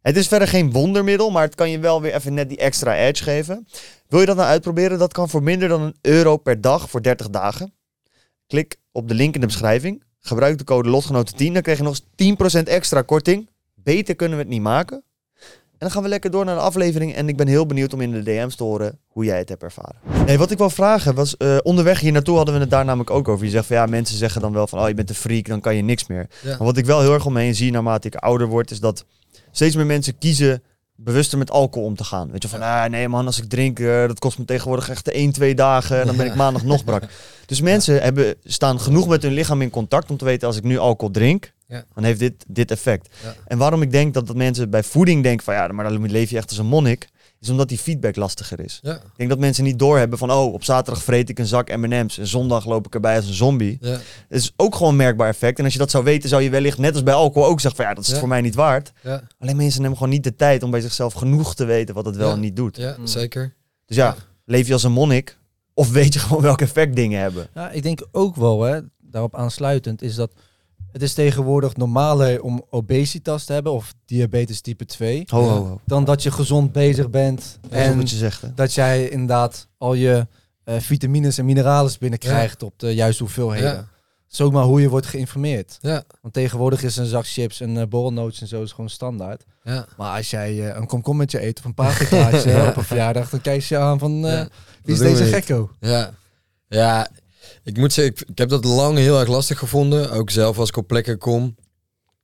het 0.00 0.16
is 0.16 0.28
verder 0.28 0.48
geen 0.48 0.72
wondermiddel, 0.72 1.30
maar 1.30 1.42
het 1.42 1.54
kan 1.54 1.70
je 1.70 1.78
wel 1.78 2.00
weer 2.00 2.14
even 2.14 2.34
net 2.34 2.48
die 2.48 2.58
extra 2.58 2.96
edge 2.96 3.22
geven. 3.22 3.66
Wil 4.08 4.20
je 4.20 4.26
dat 4.26 4.36
nou 4.36 4.48
uitproberen? 4.48 4.98
Dat 4.98 5.12
kan 5.12 5.28
voor 5.28 5.42
minder 5.42 5.68
dan 5.68 5.82
een 5.82 5.96
euro 6.00 6.36
per 6.36 6.60
dag 6.60 6.90
voor 6.90 7.02
30 7.02 7.30
dagen. 7.30 7.74
Klik 8.46 8.76
op 8.92 9.08
de 9.08 9.14
link 9.14 9.34
in 9.34 9.40
de 9.40 9.46
beschrijving. 9.46 10.02
Gebruik 10.24 10.58
de 10.58 10.64
code 10.64 11.02
lotgenoten10, 11.02 11.52
dan 11.52 11.62
krijg 11.62 11.78
je 11.78 11.84
nog 11.84 11.98
eens 12.16 12.58
10% 12.58 12.62
extra 12.62 13.02
korting. 13.02 13.48
Beter 13.74 14.14
kunnen 14.14 14.38
we 14.38 14.44
het 14.44 14.52
niet 14.52 14.62
maken. 14.62 15.04
En 15.82 15.88
dan 15.88 15.90
gaan 15.90 16.02
we 16.02 16.08
lekker 16.08 16.30
door 16.30 16.44
naar 16.44 16.54
de 16.54 16.60
aflevering. 16.60 17.14
En 17.14 17.28
ik 17.28 17.36
ben 17.36 17.46
heel 17.46 17.66
benieuwd 17.66 17.92
om 17.92 18.00
in 18.00 18.10
de 18.10 18.22
DM's 18.22 18.56
te 18.56 18.62
horen 18.64 18.98
hoe 19.08 19.24
jij 19.24 19.38
het 19.38 19.48
hebt 19.48 19.62
ervaren. 19.62 19.96
Nee, 20.26 20.38
wat 20.38 20.50
ik 20.50 20.58
wil 20.58 20.70
vragen 20.70 21.14
was, 21.14 21.36
eh, 21.36 21.56
onderweg 21.62 22.00
hier 22.00 22.12
naartoe 22.12 22.36
hadden 22.36 22.54
we 22.54 22.60
het 22.60 22.70
daar 22.70 22.84
namelijk 22.84 23.10
ook 23.10 23.28
over. 23.28 23.44
Je 23.44 23.50
zegt 23.50 23.66
van 23.66 23.76
ja, 23.76 23.86
mensen 23.86 24.16
zeggen 24.16 24.40
dan 24.40 24.52
wel 24.52 24.66
van, 24.66 24.80
oh 24.80 24.88
je 24.88 24.94
bent 24.94 25.08
een 25.08 25.14
freak, 25.14 25.46
dan 25.46 25.60
kan 25.60 25.76
je 25.76 25.82
niks 25.82 26.06
meer. 26.06 26.26
Ja. 26.42 26.48
Maar 26.48 26.66
wat 26.66 26.76
ik 26.76 26.84
wel 26.84 27.00
heel 27.00 27.12
erg 27.12 27.26
om 27.26 27.32
me 27.32 27.40
heen 27.40 27.54
zie 27.54 27.70
naarmate 27.70 28.06
ik 28.06 28.14
ouder 28.14 28.46
word, 28.46 28.70
is 28.70 28.80
dat 28.80 29.04
steeds 29.50 29.76
meer 29.76 29.86
mensen 29.86 30.18
kiezen 30.18 30.62
bewuster 30.96 31.38
met 31.38 31.50
alcohol 31.50 31.88
om 31.88 31.96
te 31.96 32.04
gaan. 32.04 32.30
Weet 32.30 32.42
je, 32.42 32.48
van 32.48 32.62
ah, 32.62 32.84
nee 32.84 33.08
man, 33.08 33.26
als 33.26 33.38
ik 33.42 33.48
drink, 33.48 33.78
eh, 33.78 34.06
dat 34.06 34.18
kost 34.18 34.38
me 34.38 34.44
tegenwoordig 34.44 34.88
echt 34.88 35.08
1, 35.10 35.32
2 35.32 35.54
dagen 35.54 36.00
en 36.00 36.06
dan 36.06 36.16
ben 36.16 36.26
ik 36.26 36.34
maandag 36.44 36.62
nog 36.64 36.84
brak. 36.84 37.02
Dus 37.46 37.60
mensen 37.60 38.02
hebben, 38.02 38.34
staan 38.44 38.80
genoeg 38.80 39.08
met 39.08 39.22
hun 39.22 39.32
lichaam 39.32 39.62
in 39.62 39.70
contact 39.70 40.10
om 40.10 40.16
te 40.16 40.24
weten, 40.24 40.46
als 40.48 40.56
ik 40.56 40.62
nu 40.62 40.78
alcohol 40.78 41.12
drink, 41.12 41.52
Ja. 41.66 41.84
dan 41.94 42.04
heeft 42.04 42.18
dit, 42.18 42.44
dit 42.48 42.70
effect. 42.70 43.08
Ja. 43.22 43.34
En 43.46 43.58
waarom 43.58 43.82
ik 43.82 43.90
denk 43.90 44.14
dat, 44.14 44.26
dat 44.26 44.36
mensen 44.36 44.70
bij 44.70 44.82
voeding 44.82 45.22
denken 45.22 45.44
van 45.44 45.54
ja, 45.54 45.66
maar 45.68 45.84
dan 45.84 46.10
leef 46.10 46.30
je 46.30 46.36
echt 46.36 46.48
als 46.48 46.58
een 46.58 46.66
monnik, 46.66 47.08
is 47.42 47.48
omdat 47.50 47.68
die 47.68 47.78
feedback 47.78 48.16
lastiger 48.16 48.60
is. 48.60 48.78
Ja, 48.82 48.94
Ik 48.94 49.00
denk 49.16 49.28
dat 49.30 49.38
mensen 49.38 49.64
niet 49.64 49.78
doorhebben 49.78 50.18
van 50.18 50.30
oh, 50.32 50.52
op 50.52 50.64
zaterdag 50.64 51.02
vreet 51.02 51.28
ik 51.28 51.38
een 51.38 51.46
zak 51.46 51.76
M&M's 51.76 52.18
en 52.18 52.26
zondag 52.26 52.66
loop 52.66 52.86
ik 52.86 52.94
erbij 52.94 53.16
als 53.16 53.26
een 53.26 53.34
zombie. 53.34 53.78
ja, 53.80 53.90
Dat 53.90 54.00
is 54.28 54.52
ook 54.56 54.74
gewoon 54.74 54.90
een 54.90 54.96
merkbaar 54.96 55.28
effect. 55.28 55.58
En 55.58 55.64
als 55.64 55.72
je 55.72 55.78
dat 55.78 55.90
zou 55.90 56.04
weten, 56.04 56.28
zou 56.28 56.42
je 56.42 56.50
wellicht 56.50 56.78
net 56.78 56.92
als 56.92 57.02
bij 57.02 57.14
alcohol 57.14 57.48
ook 57.48 57.60
zeggen 57.60 57.80
van 57.80 57.88
ja, 57.90 57.94
dat 57.96 58.04
is 58.04 58.10
het 58.10 58.18
voor 58.18 58.28
mij 58.28 58.40
niet 58.40 58.54
waard. 58.54 58.92
ja, 59.02 59.22
Alleen 59.38 59.56
mensen 59.56 59.80
nemen 59.82 59.96
gewoon 59.96 60.12
niet 60.12 60.24
de 60.24 60.36
tijd 60.36 60.62
om 60.62 60.70
bij 60.70 60.80
zichzelf 60.80 61.12
genoeg 61.12 61.54
te 61.54 61.64
weten 61.64 61.94
wat 61.94 62.04
het 62.04 62.16
wel 62.16 62.28
Ja. 62.28 62.34
en 62.34 62.40
niet 62.40 62.56
doet. 62.56 62.76
ja 62.76 62.94
Mm. 62.98 63.06
zeker. 63.06 63.54
Dus 63.86 63.96
ja, 63.96 64.04
Ja. 64.06 64.16
leef 64.44 64.66
je 64.66 64.72
als 64.72 64.82
een 64.82 64.92
monnik 64.92 65.38
of 65.74 65.90
weet 65.90 66.12
je 66.12 66.18
gewoon 66.18 66.42
welk 66.42 66.60
effect 66.60 66.96
dingen 66.96 67.20
hebben. 67.20 67.48
Ja, 67.54 67.70
ik 67.70 67.82
denk 67.82 68.06
ook 68.12 68.36
wel, 68.36 68.62
hè, 68.62 68.80
daarop 69.00 69.34
aansluitend, 69.36 70.02
is 70.02 70.14
dat 70.14 70.32
het 70.92 71.02
is 71.02 71.14
tegenwoordig 71.14 71.76
normaler 71.76 72.42
om 72.42 72.64
obesitas 72.70 73.44
te 73.44 73.52
hebben 73.52 73.72
of 73.72 73.94
diabetes 74.06 74.60
type 74.60 74.84
2, 74.84 75.22
Ho, 75.26 75.40
Ja. 75.40 75.46
ho, 75.48 75.64
ho. 75.66 75.80
dan 75.86 76.04
dat 76.04 76.22
je 76.22 76.30
gezond 76.30 76.72
bezig 76.72 77.10
bent 77.10 77.58
Dat 77.60 77.70
en 77.70 77.96
wat 77.96 78.10
je 78.10 78.16
zegt. 78.16 78.40
Hè? 78.40 78.54
dat 78.54 78.74
jij 78.74 79.08
inderdaad 79.08 79.68
al 79.78 79.94
je 79.94 80.26
eh, 80.64 80.74
vitamines 80.78 81.38
en 81.38 81.44
mineralen 81.44 81.92
binnenkrijgt 81.98 82.62
op 82.62 82.78
de 82.78 82.94
juiste 82.94 83.22
hoeveelheden. 83.22 83.72
Ja. 83.72 83.90
Zomaar 84.26 84.64
hoe 84.64 84.80
je 84.80 84.88
wordt 84.88 85.06
geïnformeerd. 85.06 85.78
Ja, 85.80 86.02
Want 86.20 86.34
tegenwoordig 86.34 86.82
is 86.82 86.96
een 86.96 87.06
zak 87.06 87.26
chips 87.26 87.60
en 87.60 87.76
uh, 87.76 87.82
borrelnootjes 87.88 88.40
en 88.40 88.46
zo 88.48 88.62
is 88.62 88.70
gewoon 88.72 88.90
standaard. 88.90 89.44
ja. 89.64 89.86
Maar 89.96 90.16
als 90.16 90.30
jij 90.30 90.70
eh, 90.70 90.76
een 90.80 90.86
komkommertje 90.86 91.42
eet 91.46 91.58
of 91.58 91.64
een 91.64 91.74
paprikaatje 91.74 92.66
op 92.68 92.76
een 92.76 92.84
verjaardag, 92.84 93.30
dan 93.30 93.40
kijk 93.40 93.62
je 93.62 93.78
aan 93.78 93.98
van 93.98 94.26
eh, 94.26 94.32
Ja, 94.32 94.48
wie 94.82 94.94
is 94.94 95.00
deze 95.00 95.24
gekko? 95.24 95.70
Ja, 95.80 96.10
ja. 96.68 97.08
Ik 97.64 97.76
moet 97.76 97.92
zeggen, 97.92 98.14
ik, 98.14 98.28
ik 98.28 98.38
heb 98.38 98.48
dat 98.48 98.64
lang 98.64 98.98
heel 98.98 99.20
erg 99.20 99.28
lastig 99.28 99.58
gevonden. 99.58 100.10
Ook 100.10 100.30
zelf 100.30 100.58
als 100.58 100.68
ik 100.68 100.76
op 100.76 100.86
plekken 100.86 101.18
kom. 101.18 101.56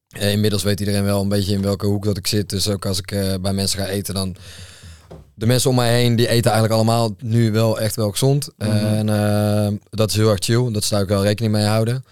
Eh, 0.09 0.33
inmiddels 0.33 0.63
weet 0.63 0.81
iedereen 0.81 1.05
wel 1.05 1.23
een 1.23 1.29
beetje 1.29 1.55
in 1.55 1.63
welke 1.63 1.87
hoek 1.87 2.05
dat 2.05 2.17
ik 2.17 2.27
zit. 2.27 2.51
Dus 2.51 2.69
ook 2.69 2.87
als 2.87 2.99
ik 2.99 3.11
eh, 3.11 3.35
bij 3.41 3.53
mensen 3.53 3.79
ga 3.79 3.87
eten, 3.87 4.15
dan... 4.15 4.37
De 5.35 5.47
mensen 5.47 5.71
om 5.71 5.77
mij 5.77 6.01
heen, 6.01 6.17
die 6.17 6.29
eten 6.29 6.51
eigenlijk 6.51 6.75
allemaal 6.75 7.15
nu 7.19 7.53
wel 7.53 7.81
echt 7.81 7.97
wel 7.97 8.11
gezond. 8.11 8.49
Mhm. 8.57 8.71
En 8.71 9.09
eh, 9.09 9.73
dat 9.91 10.11
is 10.11 10.17
heel 10.17 10.31
erg 10.31 10.45
chill. 10.45 10.73
Dat 10.73 10.85
zou 10.85 11.03
ik 11.03 11.09
wel 11.09 11.23
rekening 11.23 11.53
mee 11.53 11.65
houden. 11.65 12.05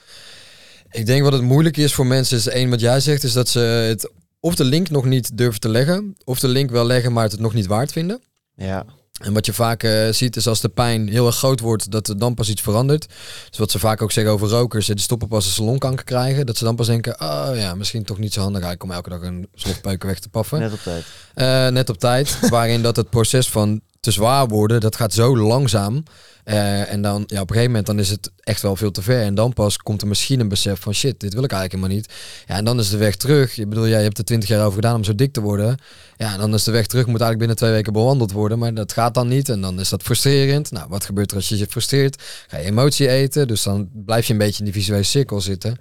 Ik 0.90 1.06
denk 1.06 1.22
wat 1.22 1.32
het 1.32 1.42
moeilijk 1.42 1.76
is 1.76 1.94
voor 1.94 2.06
mensen, 2.06 2.36
is 2.36 2.48
één 2.48 2.70
wat 2.70 2.80
jij 2.80 3.00
zegt, 3.00 3.24
is 3.24 3.32
dat 3.32 3.48
ze 3.48 3.58
het 3.58 4.10
of 4.40 4.54
de 4.54 4.64
link 4.64 4.90
nog 4.90 5.04
niet 5.04 5.36
durven 5.36 5.60
te 5.60 5.68
leggen. 5.68 6.16
Of 6.24 6.40
de 6.40 6.48
link 6.48 6.70
wel 6.70 6.86
leggen, 6.86 7.12
maar 7.12 7.22
het 7.22 7.32
het 7.32 7.40
nog 7.40 7.54
niet 7.54 7.66
waard 7.66 7.92
vinden. 7.92 8.20
Ja. 8.56 8.84
En 9.16 9.32
wat 9.32 9.46
je 9.46 9.52
vaak 9.52 9.82
eh, 9.82 10.08
ziet 10.10 10.36
is 10.36 10.46
als 10.46 10.60
de 10.60 10.68
pijn 10.68 11.08
heel 11.08 11.26
erg 11.26 11.36
groot 11.36 11.60
wordt, 11.60 11.90
dat 11.90 12.08
er 12.08 12.18
dan 12.18 12.34
pas 12.34 12.48
iets 12.48 12.62
verandert. 12.62 13.06
Dus 13.50 13.58
wat 13.58 13.70
ze 13.70 13.78
vaak 13.78 14.02
ook 14.02 14.12
zeggen 14.12 14.32
over 14.32 14.48
rokers, 14.48 14.86
die 14.86 14.98
stoppen 14.98 15.28
pas 15.28 15.44
als 15.44 15.54
ze 15.54 15.62
longkanker 15.62 16.04
krijgen. 16.04 16.46
Dat 16.46 16.56
ze 16.56 16.64
dan 16.64 16.76
pas 16.76 16.86
denken, 16.86 17.20
oh 17.20 17.50
ja, 17.54 17.74
misschien 17.74 18.04
toch 18.04 18.18
niet 18.18 18.32
zo 18.32 18.40
handig 18.40 18.62
eigenlijk 18.62 18.90
om 18.90 18.96
elke 18.96 19.10
dag 19.10 19.30
een 19.30 19.48
slotpeuken 19.54 20.08
weg 20.08 20.18
te 20.18 20.28
paffen. 20.28 20.58
Net 20.58 20.72
op 20.72 20.80
tijd. 20.82 21.04
Eh, 21.34 21.68
net 21.68 21.88
op 21.88 21.98
tijd, 21.98 22.38
waarin 22.48 22.82
dat 22.82 22.96
het 22.96 23.10
proces 23.10 23.48
van 23.48 23.80
te 24.06 24.12
zwaar 24.12 24.48
worden, 24.48 24.80
dat 24.80 24.96
gaat 24.96 25.12
zo 25.12 25.36
langzaam. 25.36 26.02
Eh, 26.44 26.92
en 26.92 27.02
dan, 27.02 27.24
ja, 27.26 27.40
op 27.40 27.48
een 27.48 27.54
gegeven 27.54 27.66
moment 27.66 27.86
dan 27.86 27.98
is 27.98 28.10
het 28.10 28.30
echt 28.40 28.62
wel 28.62 28.76
veel 28.76 28.90
te 28.90 29.02
ver. 29.02 29.22
En 29.22 29.34
dan 29.34 29.52
pas 29.52 29.76
komt 29.76 30.02
er 30.02 30.08
misschien 30.08 30.40
een 30.40 30.48
besef 30.48 30.80
van 30.80 30.94
shit, 30.94 31.20
dit 31.20 31.34
wil 31.34 31.44
ik 31.44 31.52
eigenlijk 31.52 31.82
helemaal 31.82 32.02
niet. 32.02 32.12
Ja, 32.46 32.54
en 32.54 32.64
dan 32.64 32.78
is 32.78 32.90
de 32.90 32.96
weg 32.96 33.16
terug. 33.16 33.54
Je 33.54 33.66
bedoel, 33.66 33.88
jij 33.88 34.02
hebt 34.02 34.18
er 34.18 34.24
twintig 34.24 34.48
jaar 34.48 34.60
over 34.60 34.74
gedaan 34.74 34.94
om 34.94 35.04
zo 35.04 35.14
dik 35.14 35.32
te 35.32 35.40
worden. 35.40 35.78
Ja, 36.16 36.32
en 36.32 36.38
dan 36.38 36.54
is 36.54 36.64
de 36.64 36.70
weg 36.70 36.86
terug, 36.86 37.06
moet 37.06 37.20
eigenlijk 37.20 37.38
binnen 37.38 37.56
twee 37.56 37.70
weken 37.70 37.92
bewandeld 37.92 38.32
worden. 38.32 38.58
Maar 38.58 38.74
dat 38.74 38.92
gaat 38.92 39.14
dan 39.14 39.28
niet. 39.28 39.48
En 39.48 39.60
dan 39.60 39.80
is 39.80 39.88
dat 39.88 40.02
frustrerend. 40.02 40.70
Nou, 40.70 40.86
wat 40.88 41.04
gebeurt 41.04 41.30
er 41.30 41.36
als 41.36 41.48
je 41.48 41.58
je 41.58 41.66
frustreert? 41.66 42.22
Ga 42.46 42.58
je 42.58 42.64
emotie 42.64 43.08
eten. 43.08 43.48
Dus 43.48 43.62
dan 43.62 43.88
blijf 43.92 44.26
je 44.26 44.32
een 44.32 44.38
beetje 44.38 44.58
in 44.58 44.64
die 44.64 44.74
visuele 44.74 45.02
cirkel 45.02 45.40
zitten. 45.40 45.76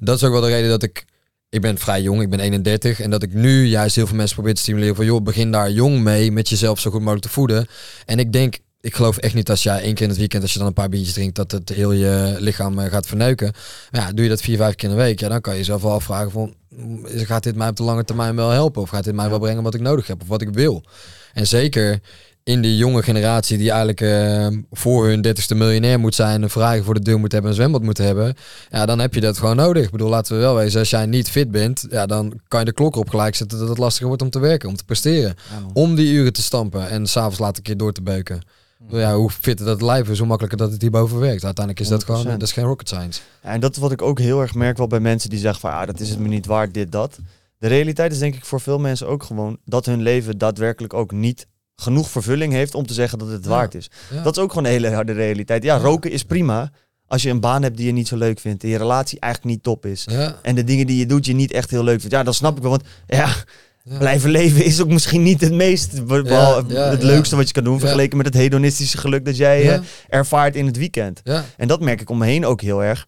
Dat 0.00 0.16
is 0.16 0.24
ook 0.24 0.32
wel 0.32 0.40
de 0.40 0.48
reden 0.48 0.70
dat 0.70 0.82
ik 0.82 1.04
ik 1.50 1.60
ben 1.60 1.78
vrij 1.78 2.02
jong, 2.02 2.22
ik 2.22 2.30
ben 2.30 2.40
31. 2.40 3.00
En 3.00 3.10
dat 3.10 3.22
ik 3.22 3.34
nu 3.34 3.64
juist 3.64 3.96
heel 3.96 4.06
veel 4.06 4.16
mensen 4.16 4.34
probeer 4.34 4.54
te 4.54 4.60
stimuleren 4.60 4.96
van 4.96 5.04
joh, 5.04 5.22
begin 5.22 5.50
daar 5.50 5.70
jong 5.70 6.00
mee 6.00 6.32
met 6.32 6.48
jezelf 6.48 6.80
zo 6.80 6.90
goed 6.90 7.00
mogelijk 7.00 7.22
te 7.22 7.32
voeden. 7.32 7.66
En 8.06 8.18
ik 8.18 8.32
denk, 8.32 8.58
ik 8.80 8.94
geloof 8.94 9.16
echt 9.16 9.34
niet 9.34 9.50
als 9.50 9.62
jij 9.62 9.82
één 9.82 9.94
keer 9.94 10.02
in 10.02 10.08
het 10.08 10.18
weekend, 10.18 10.42
als 10.42 10.52
je 10.52 10.58
dan 10.58 10.68
een 10.68 10.74
paar 10.74 10.88
biertjes 10.88 11.12
drinkt, 11.12 11.36
dat 11.36 11.50
het 11.50 11.68
heel 11.68 11.92
je 11.92 12.36
lichaam 12.38 12.78
eh, 12.78 12.90
gaat 12.90 13.06
verneuken. 13.06 13.52
Maar 13.90 14.00
ja, 14.00 14.12
doe 14.12 14.22
je 14.22 14.30
dat 14.30 14.40
vier, 14.40 14.56
vijf 14.56 14.74
keer 14.74 14.88
in 14.88 14.94
de 14.94 15.02
week, 15.02 15.20
ja, 15.20 15.28
dan 15.28 15.40
kan 15.40 15.52
je 15.52 15.58
jezelf 15.58 15.82
wel 15.82 15.92
afvragen 15.92 16.30
van, 16.30 16.54
mm, 16.68 17.06
gaat 17.06 17.42
dit 17.42 17.56
mij 17.56 17.68
op 17.68 17.76
de 17.76 17.82
lange 17.82 18.04
termijn 18.04 18.36
wel 18.36 18.50
helpen? 18.50 18.82
Of 18.82 18.88
gaat 18.88 19.04
dit 19.04 19.14
mij 19.14 19.28
wel 19.28 19.38
brengen 19.38 19.62
wat 19.62 19.74
ik 19.74 19.80
nodig 19.80 20.06
heb 20.06 20.22
of 20.22 20.28
wat 20.28 20.42
ik 20.42 20.50
wil? 20.50 20.84
En 21.32 21.46
zeker 21.46 22.00
in 22.44 22.60
die 22.62 22.76
jonge 22.76 23.02
generatie 23.02 23.58
die 23.58 23.70
eigenlijk 23.70 24.00
eh, 24.00 24.58
voor 24.70 25.06
hun 25.06 25.20
dertigste 25.20 25.54
miljonair 25.54 26.00
moet 26.00 26.14
zijn, 26.14 26.42
een 26.42 26.50
vragen 26.50 26.84
voor 26.84 26.94
de 26.94 27.00
deur 27.00 27.18
moet 27.18 27.32
hebben, 27.32 27.50
een 27.50 27.56
zwembad 27.56 27.82
moet 27.82 27.98
hebben, 27.98 28.34
ja, 28.70 28.86
dan 28.86 28.98
heb 28.98 29.14
je 29.14 29.20
dat 29.20 29.38
gewoon 29.38 29.56
nodig. 29.56 29.84
Ik 29.84 29.90
bedoel, 29.90 30.08
laten 30.08 30.34
we 30.34 30.40
wel 30.40 30.54
wezen, 30.54 30.80
als 30.80 30.90
jij 30.90 31.06
niet 31.06 31.30
fit 31.30 31.50
bent, 31.50 31.86
ja, 31.90 32.06
dan 32.06 32.40
kan 32.48 32.60
je 32.60 32.66
de 32.66 32.72
klok 32.72 32.96
op 32.96 33.08
gelijk 33.08 33.34
zetten 33.34 33.58
dat 33.58 33.68
het 33.68 33.78
lastiger 33.78 34.06
wordt 34.06 34.22
om 34.22 34.30
te 34.30 34.38
werken, 34.38 34.68
om 34.68 34.76
te 34.76 34.84
presteren. 34.84 35.34
Ja. 35.50 35.66
Om 35.72 35.94
die 35.94 36.12
uren 36.12 36.32
te 36.32 36.42
stampen 36.42 36.88
en 36.88 37.06
s'avonds 37.06 37.38
laat 37.38 37.56
een 37.56 37.62
keer 37.62 37.76
door 37.76 37.92
te 37.92 38.02
beuken. 38.02 38.40
Bedoel, 38.78 39.00
Ja, 39.00 39.14
hoe 39.14 39.30
fitter 39.30 39.66
dat 39.66 39.82
lijf 39.82 40.08
is, 40.08 40.18
hoe 40.18 40.26
makkelijker 40.26 40.58
dat 40.58 40.72
het 40.72 40.80
hierboven 40.80 41.18
werkt. 41.18 41.44
Uiteindelijk 41.44 41.84
is 41.84 41.90
dat 41.90 42.04
gewoon, 42.04 42.26
100%. 42.26 42.28
dat 42.30 42.42
is 42.42 42.52
geen 42.52 42.64
rocket 42.64 42.88
science. 42.88 43.20
Ja, 43.42 43.50
en 43.50 43.60
dat 43.60 43.72
is 43.72 43.78
wat 43.78 43.92
ik 43.92 44.02
ook 44.02 44.18
heel 44.18 44.40
erg 44.40 44.54
merk 44.54 44.76
wel 44.76 44.86
bij 44.86 45.00
mensen 45.00 45.30
die 45.30 45.38
zeggen 45.38 45.60
van 45.60 45.70
ah, 45.70 45.86
dat 45.86 46.00
is 46.00 46.10
het 46.10 46.18
me 46.18 46.28
niet 46.28 46.46
waard, 46.46 46.74
dit, 46.74 46.92
dat. 46.92 47.18
De 47.58 47.68
realiteit 47.68 48.12
is 48.12 48.18
denk 48.18 48.34
ik 48.34 48.44
voor 48.44 48.60
veel 48.60 48.78
mensen 48.78 49.06
ook 49.06 49.22
gewoon 49.22 49.58
dat 49.64 49.86
hun 49.86 50.02
leven 50.02 50.38
daadwerkelijk 50.38 50.94
ook 50.94 51.12
niet 51.12 51.46
genoeg 51.80 52.10
vervulling 52.10 52.52
heeft 52.52 52.74
om 52.74 52.86
te 52.86 52.94
zeggen 52.94 53.18
dat 53.18 53.28
het 53.28 53.44
Ja. 53.44 53.50
waard 53.50 53.74
is. 53.74 53.90
Ja. 54.14 54.22
Dat 54.22 54.36
is 54.36 54.42
ook 54.42 54.48
gewoon 54.48 54.64
een 54.64 54.70
hele 54.70 54.90
harde 54.90 55.12
realiteit. 55.12 55.62
Ja, 55.62 55.76
roken 55.76 56.10
is 56.10 56.22
prima 56.24 56.70
als 57.06 57.22
je 57.22 57.30
een 57.30 57.40
baan 57.40 57.62
hebt 57.62 57.76
die 57.76 57.86
je 57.86 57.92
niet 57.92 58.08
zo 58.08 58.16
leuk 58.16 58.40
vindt, 58.40 58.62
en 58.62 58.68
je 58.68 58.76
relatie 58.78 59.20
eigenlijk 59.20 59.54
niet 59.54 59.62
top 59.62 59.86
is. 59.86 60.04
ja, 60.10 60.38
En 60.42 60.54
de 60.54 60.64
dingen 60.64 60.86
die 60.86 60.96
je 60.98 61.06
doet 61.06 61.26
je 61.26 61.32
niet 61.32 61.52
echt 61.52 61.70
heel 61.70 61.84
leuk 61.84 62.00
vindt. 62.00 62.14
Ja, 62.14 62.22
dan 62.22 62.34
snap 62.34 62.56
ik 62.56 62.62
wel. 62.62 62.70
Want 62.70 62.82
ja, 63.06 63.28
blijven 63.98 64.30
leven 64.30 64.64
is 64.64 64.80
ook 64.80 64.88
misschien 64.88 65.22
niet 65.22 65.40
het 65.40 65.52
meest, 65.52 65.92
het 66.68 67.02
leukste 67.02 67.36
wat 67.36 67.46
je 67.46 67.52
kan 67.52 67.64
doen. 67.64 67.80
Vergeleken 67.80 68.16
met 68.16 68.26
het 68.26 68.34
hedonistische 68.34 68.98
geluk 68.98 69.24
dat 69.24 69.36
jij 69.36 69.72
eh, 69.74 69.80
ervaart 70.08 70.56
in 70.56 70.66
het 70.66 70.76
weekend. 70.76 71.20
En 71.56 71.68
dat 71.68 71.80
merk 71.80 72.00
ik 72.00 72.10
om 72.10 72.18
me 72.18 72.26
heen 72.26 72.46
ook 72.46 72.60
heel 72.60 72.82
erg. 72.84 73.06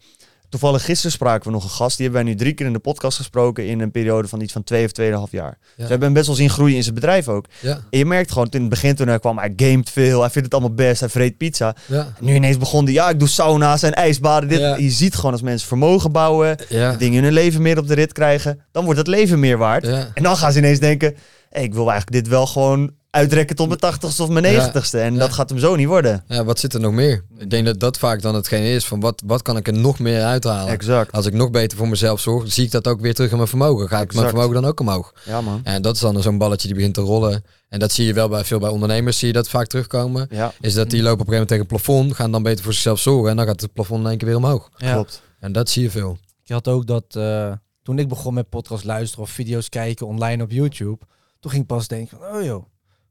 Toevallig 0.52 0.84
gisteren 0.84 1.12
spraken 1.12 1.46
we 1.46 1.52
nog 1.52 1.64
een 1.64 1.70
gast. 1.70 1.96
Die 1.96 2.06
hebben 2.06 2.24
wij 2.24 2.32
nu 2.32 2.38
drie 2.38 2.52
keer 2.52 2.66
in 2.66 2.72
de 2.72 2.78
podcast 2.78 3.16
gesproken 3.16 3.66
in 3.66 3.80
een 3.80 3.90
periode 3.90 4.28
van 4.28 4.40
iets 4.40 4.52
van 4.52 4.64
twee 4.64 4.84
of 4.84 4.92
tweeënhalf 4.92 5.30
jaar. 5.30 5.58
Ja. 5.60 5.66
Dus 5.66 5.74
we 5.76 5.82
hebben 5.82 6.02
hem 6.02 6.12
best 6.12 6.26
wel 6.26 6.36
zien 6.36 6.50
groeien 6.50 6.76
in 6.76 6.82
zijn 6.82 6.94
bedrijf 6.94 7.28
ook. 7.28 7.46
Ja. 7.60 7.80
En 7.90 7.98
je 7.98 8.04
merkt 8.04 8.32
gewoon, 8.32 8.46
in 8.50 8.60
het 8.60 8.68
begin 8.68 8.94
toen 8.94 9.06
hij 9.06 9.18
kwam, 9.18 9.38
hij 9.38 9.52
gamet 9.56 9.90
veel. 9.90 10.20
Hij 10.20 10.30
vindt 10.30 10.46
het 10.46 10.60
allemaal 10.60 10.76
best. 10.76 11.00
Hij 11.00 11.08
vreet 11.08 11.36
pizza. 11.36 11.76
Ja. 11.86 12.12
Nu 12.20 12.34
ineens 12.34 12.58
begon 12.58 12.84
hij, 12.84 12.92
ja, 12.92 13.08
ik 13.08 13.18
doe 13.18 13.28
sauna's 13.28 13.82
en 13.82 13.92
ijsbaden. 13.92 14.48
Dit. 14.48 14.60
Je 14.80 14.90
ziet 14.90 15.14
gewoon 15.14 15.32
als 15.32 15.42
mensen 15.42 15.68
vermogen 15.68 16.12
bouwen, 16.12 16.56
dingen 16.98 17.18
in 17.18 17.24
hun 17.24 17.32
leven 17.32 17.62
meer 17.62 17.78
op 17.78 17.88
de 17.88 17.94
rit 17.94 18.12
krijgen. 18.12 18.60
Dan 18.72 18.84
wordt 18.84 18.98
het 18.98 19.08
leven 19.08 19.40
meer 19.40 19.58
waard. 19.58 19.84
En 19.84 20.22
dan 20.22 20.36
gaan 20.36 20.52
ze 20.52 20.58
ineens 20.58 20.78
denken, 20.78 21.16
hey, 21.50 21.62
ik 21.62 21.74
wil 21.74 21.90
eigenlijk 21.90 22.24
dit 22.24 22.28
wel 22.28 22.46
gewoon 22.46 22.90
uitrekken 23.16 23.56
tot 23.56 23.66
mijn 23.68 23.80
tachtigste 23.80 24.22
of 24.22 24.28
mijn 24.28 24.44
Ja. 24.44 24.50
negentigste. 24.50 24.98
En 25.00 25.12
Ja. 25.12 25.18
dat 25.18 25.32
gaat 25.32 25.48
hem 25.50 25.58
zo 25.58 25.76
niet 25.76 25.86
worden. 25.86 26.24
Ja, 26.28 26.44
wat 26.44 26.58
zit 26.58 26.74
er 26.74 26.80
nog 26.80 26.92
meer? 26.92 27.24
Ik 27.38 27.50
denk 27.50 27.66
dat 27.66 27.80
dat 27.80 27.98
vaak 27.98 28.22
dan 28.22 28.34
hetgeen 28.34 28.62
is 28.62 28.84
van 28.86 29.00
wat, 29.00 29.22
wat 29.26 29.42
kan 29.42 29.56
ik 29.56 29.66
er 29.66 29.72
nog 29.72 29.98
meer 29.98 30.22
uithalen? 30.22 30.72
Exact. 30.72 31.12
Als 31.12 31.26
ik 31.26 31.32
nog 31.32 31.50
beter 31.50 31.78
voor 31.78 31.88
mezelf 31.88 32.20
zorg, 32.20 32.52
zie 32.52 32.64
ik 32.64 32.70
dat 32.70 32.86
ook 32.88 33.00
weer 33.00 33.14
terug 33.14 33.30
in 33.30 33.36
mijn 33.36 33.48
vermogen. 33.48 33.88
Ga 33.88 34.00
ik 34.00 34.14
mijn 34.14 34.28
vermogen 34.28 34.54
dan 34.54 34.64
ook 34.64 34.80
omhoog? 34.80 35.12
Ja, 35.24 35.40
man. 35.40 35.60
En 35.64 35.82
dat 35.82 35.94
is 35.94 36.00
dan 36.00 36.22
zo'n 36.22 36.38
balletje 36.38 36.66
die 36.66 36.76
begint 36.76 36.94
te 36.94 37.00
rollen. 37.00 37.44
En 37.68 37.78
dat 37.78 37.92
zie 37.92 38.06
je 38.06 38.12
wel 38.12 38.28
bij 38.28 38.44
veel 38.44 38.58
bij 38.58 38.70
ondernemers, 38.70 39.18
zie 39.18 39.26
je 39.26 39.32
dat 39.32 39.48
vaak 39.48 39.66
terugkomen. 39.66 40.26
Ja, 40.30 40.52
Is 40.60 40.74
dat 40.74 40.90
die 40.90 41.02
lopen 41.02 41.20
op 41.20 41.26
een 41.26 41.32
gegeven 41.32 41.48
moment 41.48 41.48
tegen 41.48 41.62
het 41.62 41.84
plafond, 41.84 42.14
gaan 42.14 42.32
dan 42.32 42.42
beter 42.42 42.64
voor 42.64 42.72
zichzelf 42.72 42.98
zorgen 43.00 43.30
en 43.30 43.36
dan 43.36 43.46
gaat 43.46 43.60
het 43.60 43.72
plafond 43.72 44.02
in 44.02 44.08
één 44.08 44.18
keer 44.18 44.28
weer 44.28 44.36
omhoog. 44.36 44.70
Ja. 44.76 44.92
klopt. 44.92 45.22
En 45.40 45.52
dat 45.52 45.68
zie 45.70 45.82
je 45.82 45.90
veel. 45.90 46.18
Ik 46.44 46.50
had 46.52 46.68
ook 46.68 46.86
dat 46.86 47.04
eh, 47.10 47.52
toen 47.82 47.98
ik 47.98 48.08
begon 48.08 48.34
met 48.34 48.48
podcast 48.48 48.84
luisteren 48.84 49.24
of 49.24 49.30
video's 49.30 49.68
kijken 49.68 50.06
online 50.06 50.42
op 50.42 50.50
YouTube, 50.50 50.98
toen 51.40 51.50
ging 51.50 51.62
ik 51.62 51.68
pas 51.68 51.88
denken 51.88 52.18
van, 52.18 52.36
oh 52.36 52.44
joh, 52.44 52.64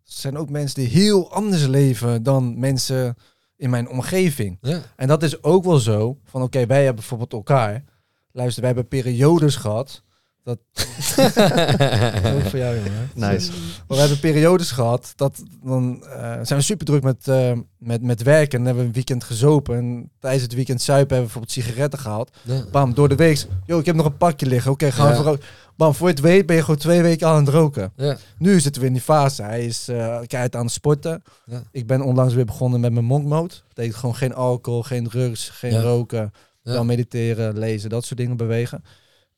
zijn 0.04 0.38
ook 0.38 0.50
mensen 0.50 0.80
die 0.82 0.90
heel 0.90 1.32
anders 1.32 1.66
leven 1.66 2.24
dan 2.24 2.60
mensen 2.60 3.16
in 3.56 3.70
mijn 3.70 3.90
omgeving. 3.90 4.58
Ja. 4.62 4.82
En 4.96 5.08
dat 5.08 5.24
is 5.24 5.44
ook 5.44 5.64
wel 5.64 5.78
zo 5.78 6.18
van, 6.24 6.42
oké, 6.42 6.66
wij 6.66 6.78
hebben 6.78 6.96
bijvoorbeeld 6.96 7.34
elkaar. 7.34 7.84
Luister, 8.32 8.64
wij 8.64 8.72
hebben 8.72 8.90
periodes 8.90 9.56
gehad. 9.56 10.04
Dat 10.44 10.58
ook 12.36 12.42
voor 12.50 12.60
jou, 12.60 12.76
jongen. 12.76 13.10
Nice. 13.16 13.52
Maar 13.52 13.86
we 13.88 13.96
hebben 13.96 14.20
periodes 14.20 14.72
gehad 14.72 15.14
dat 15.16 15.44
dan 15.64 16.04
eh, 16.06 16.20
zijn 16.22 16.60
we 16.60 16.62
super 16.62 16.86
druk 16.86 17.04
met, 17.04 17.28
eh, 17.28 17.52
met, 17.78 18.02
met 18.02 18.22
werken. 18.24 18.52
En 18.52 18.58
dan 18.58 18.66
hebben 18.66 18.82
we 18.84 18.88
een 18.88 18.94
weekend 18.96 19.24
gezopen. 19.24 19.78
En 19.78 20.12
tijdens 20.20 20.44
het 20.44 20.54
weekend 20.54 20.82
zuipen 20.82 21.16
hebben 21.16 21.34
we 21.34 21.40
bijvoorbeeld 21.40 21.52
sigaretten 21.68 22.00
gehaald. 22.00 22.32
Ja. 22.42 22.66
Bam, 22.72 22.94
door 22.94 23.10
de 23.10 23.16
week. 23.16 23.46
Yo, 23.66 23.80
ik 23.80 23.86
heb 23.86 23.96
nog 23.96 24.06
een 24.06 24.18
pakje 24.18 24.46
liggen. 24.46 24.72
Oké, 24.72 24.92
gaan 24.92 25.10
we 25.10 25.16
Ja. 25.16 25.22
roken. 25.22 25.44
Bam, 25.76 25.94
voor 25.96 26.08
je 26.08 26.14
het 26.14 26.24
weet 26.24 26.46
ben 26.46 26.56
je 26.56 26.62
gewoon 26.62 26.80
twee 26.80 27.02
weken 27.02 27.28
aan 27.28 27.46
het 27.46 27.54
roken. 27.54 27.94
Ja. 27.96 28.18
Nu 28.38 28.60
zitten 28.60 28.82
we 28.82 28.88
in 28.88 28.94
die 28.94 29.02
fase. 29.02 29.42
Hij 29.44 29.66
is 29.66 29.90
uh, 29.90 30.20
keihard 30.28 30.56
aan 30.56 30.64
het 30.66 30.72
sporten. 30.74 31.24
Ja. 31.46 31.64
Ik 31.72 31.88
ben 31.88 32.02
onlangs 32.02 32.34
weer 32.34 32.46
begonnen 32.46 32.80
met 32.80 32.92
mijn 32.94 33.06
monk 33.06 33.26
mode. 33.26 33.48
Dat 33.54 33.64
betekent 33.68 33.96
gewoon 33.96 34.16
geen 34.16 34.34
alcohol, 34.34 34.84
geen 34.84 35.08
drugs, 35.08 35.50
geen 35.50 35.74
Ja. 35.74 35.82
roken. 35.82 36.32
Ja. 36.64 36.72
Wel 36.72 36.86
mediteren, 36.86 37.58
lezen, 37.58 37.90
dat 37.90 38.06
soort 38.06 38.20
dingen 38.20 38.38
bewegen. 38.38 38.84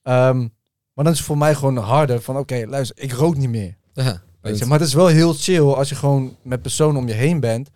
Ehm, 0.04 0.48
maar 0.94 1.04
dan 1.04 1.14
is 1.14 1.20
het 1.20 1.28
voor 1.28 1.38
mij 1.38 1.56
gewoon 1.56 1.78
harder 1.78 2.22
van 2.22 2.38
oké, 2.38 2.66
luister, 2.68 3.04
ik 3.04 3.12
rook 3.12 3.38
niet 3.38 3.50
meer. 3.50 3.76
Ja. 3.94 4.22
Weet 4.42 4.58
je? 4.58 4.66
Maar 4.66 4.80
het 4.80 4.88
is 4.88 4.94
wel 4.94 5.08
heel 5.08 5.34
chill 5.34 5.72
als 5.72 5.90
je 5.90 5.96
gewoon 5.96 6.38
met 6.42 6.62
personen 6.62 7.02
om 7.02 7.08
je 7.08 7.14
heen 7.14 7.40
bent 7.40 7.70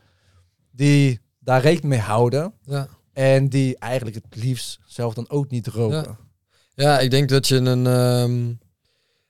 die 0.72 1.20
daar 1.40 1.62
rekening 1.62 1.94
mee 1.94 2.00
houden. 2.00 2.54
Ja. 2.64 2.88
En 3.14 3.50
die 3.50 3.78
eigenlijk 3.78 4.16
het 4.16 4.44
liefst 4.44 4.80
zelf 4.86 5.14
dan 5.14 5.30
ook 5.30 5.50
niet 5.50 5.68
roken. 5.68 6.18
Ja, 6.74 7.00
ik 7.00 7.12
denk 7.12 7.30
dat 7.30 7.48
je 7.48 7.56
een 7.56 7.88
ehm, 7.88 8.54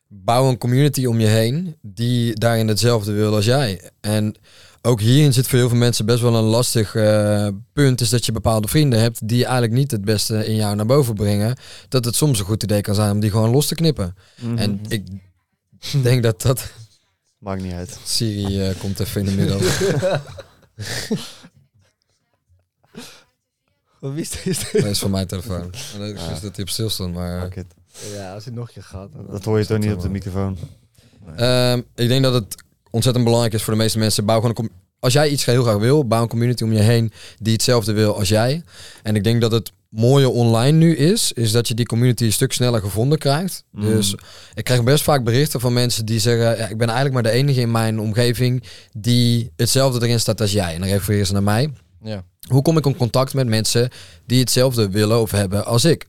bouw 0.07 0.49
een 0.49 0.57
community 0.57 1.05
om 1.05 1.19
je 1.19 1.27
heen 1.27 1.77
die 1.81 2.33
daarin 2.33 2.67
hetzelfde 2.67 3.11
wil 3.11 3.35
als 3.35 3.45
jij. 3.45 3.91
En 3.99 4.35
ook 4.87 4.99
hierin 5.01 5.33
zit 5.33 5.47
voor 5.47 5.59
heel 5.59 5.69
veel 5.69 5.77
mensen 5.77 6.05
best 6.05 6.21
wel 6.21 6.35
een 6.35 6.43
lastig 6.43 6.95
eh, 6.95 7.47
punt. 7.73 8.01
Is 8.01 8.09
dat 8.09 8.25
je 8.25 8.31
bepaalde 8.31 8.67
vrienden 8.67 8.99
hebt 8.99 9.27
die 9.27 9.43
eigenlijk 9.43 9.73
niet 9.73 9.91
het 9.91 10.05
beste 10.05 10.45
in 10.47 10.55
jou 10.55 10.75
naar 10.75 10.85
boven 10.85 11.13
brengen. 11.15 11.57
Dat 11.89 12.05
het 12.05 12.15
soms 12.15 12.39
een 12.39 12.45
goed 12.45 12.63
idee 12.63 12.81
kan 12.81 12.95
zijn 12.95 13.11
om 13.11 13.19
die 13.19 13.31
gewoon 13.31 13.49
los 13.49 13.67
te 13.67 13.75
knippen. 13.75 14.15
Mhm. 14.41 14.57
En 14.57 14.79
ik 14.87 15.03
denk 16.03 16.23
dat 16.23 16.41
dat... 16.41 16.71
Maakt 17.37 17.61
niet 17.61 17.73
uit. 17.73 17.97
Siri 18.03 18.61
eh, 18.67 18.79
komt 18.79 18.99
even 18.99 19.21
in 19.21 19.27
de 19.27 19.35
middel. 19.35 19.59
Wie 23.99 24.21
is 24.21 24.29
dit? 24.43 24.69
Dat 24.71 24.83
is 24.85 24.99
van 24.99 25.11
mijn 25.11 25.27
telefoon. 25.27 25.61
En 25.93 25.99
dat 25.99 26.09
is 26.15 26.19
Ah. 26.21 26.41
dat 26.41 26.55
hij 26.55 26.61
op 26.65 26.69
stil 26.69 26.89
stond, 26.89 27.13
maar... 27.13 27.57
It. 27.57 27.65
Ja, 28.13 28.33
als 28.33 28.45
het 28.45 28.53
nog 28.53 28.67
een 28.67 28.73
keer 28.73 28.83
gaat. 28.83 29.13
dan- 29.13 29.25
Dat 29.29 29.43
hoor 29.45 29.59
je 29.59 29.65
toch 29.65 29.77
niet 29.77 29.91
op 29.93 30.01
de 30.01 30.09
microfoon. 30.09 30.57
Ehm, 31.35 31.81
ik 31.95 32.07
denk 32.07 32.23
dat 32.23 32.33
het 32.33 32.63
ontzettend 32.97 33.25
belangrijk 33.25 33.55
is 33.55 33.63
voor 33.63 33.73
de 33.73 33.79
meeste 33.79 33.99
mensen. 33.99 34.25
Bouw 34.25 34.41
gewoon 34.41 34.55
een 34.59 34.69
als 34.99 35.13
jij 35.13 35.29
iets 35.29 35.45
heel 35.45 35.63
graag 35.63 35.77
wil, 35.77 36.07
bouw 36.07 36.21
een 36.21 36.27
community 36.27 36.63
om 36.63 36.73
je 36.73 36.79
heen 36.79 37.11
die 37.39 37.53
hetzelfde 37.53 37.93
wil 37.93 38.17
als 38.17 38.29
jij. 38.29 38.63
En 39.03 39.15
ik 39.15 39.23
denk 39.23 39.41
dat 39.41 39.51
het 39.51 39.71
mooie 39.89 40.29
online 40.29 40.77
nu 40.77 40.95
is, 40.95 41.31
is 41.31 41.51
dat 41.51 41.67
je 41.67 41.73
die 41.73 41.85
community 41.85 42.23
een 42.23 42.33
stuk 42.33 42.53
sneller 42.53 42.81
gevonden 42.81 43.17
krijgt. 43.17 43.63
Mm. 43.71 43.85
Dus 43.85 44.15
ik 44.53 44.63
krijg 44.63 44.83
best 44.83 45.03
vaak 45.03 45.23
berichten 45.23 45.59
van 45.59 45.73
mensen 45.73 46.05
die 46.05 46.19
zeggen, 46.19 46.57
ja, 46.57 46.67
ik 46.67 46.77
ben 46.77 46.87
eigenlijk 46.87 47.13
maar 47.13 47.31
de 47.31 47.37
enige 47.37 47.61
in 47.61 47.71
mijn 47.71 47.99
omgeving 47.99 48.63
die 48.91 49.51
hetzelfde 49.55 50.05
erin 50.05 50.19
staat 50.19 50.41
als 50.41 50.51
jij. 50.51 50.73
En 50.73 50.79
dan 50.79 50.89
refereren 50.89 51.25
ze 51.25 51.33
naar 51.33 51.43
mij. 51.43 51.73
Ja. 52.03 52.23
Hoe 52.47 52.61
kom 52.61 52.77
ik 52.77 52.85
in 52.85 52.97
contact 52.97 53.33
met 53.33 53.47
mensen 53.47 53.89
die 54.25 54.39
hetzelfde 54.39 54.89
willen 54.89 55.21
of 55.21 55.31
hebben 55.31 55.65
als 55.65 55.85
ik? 55.85 56.05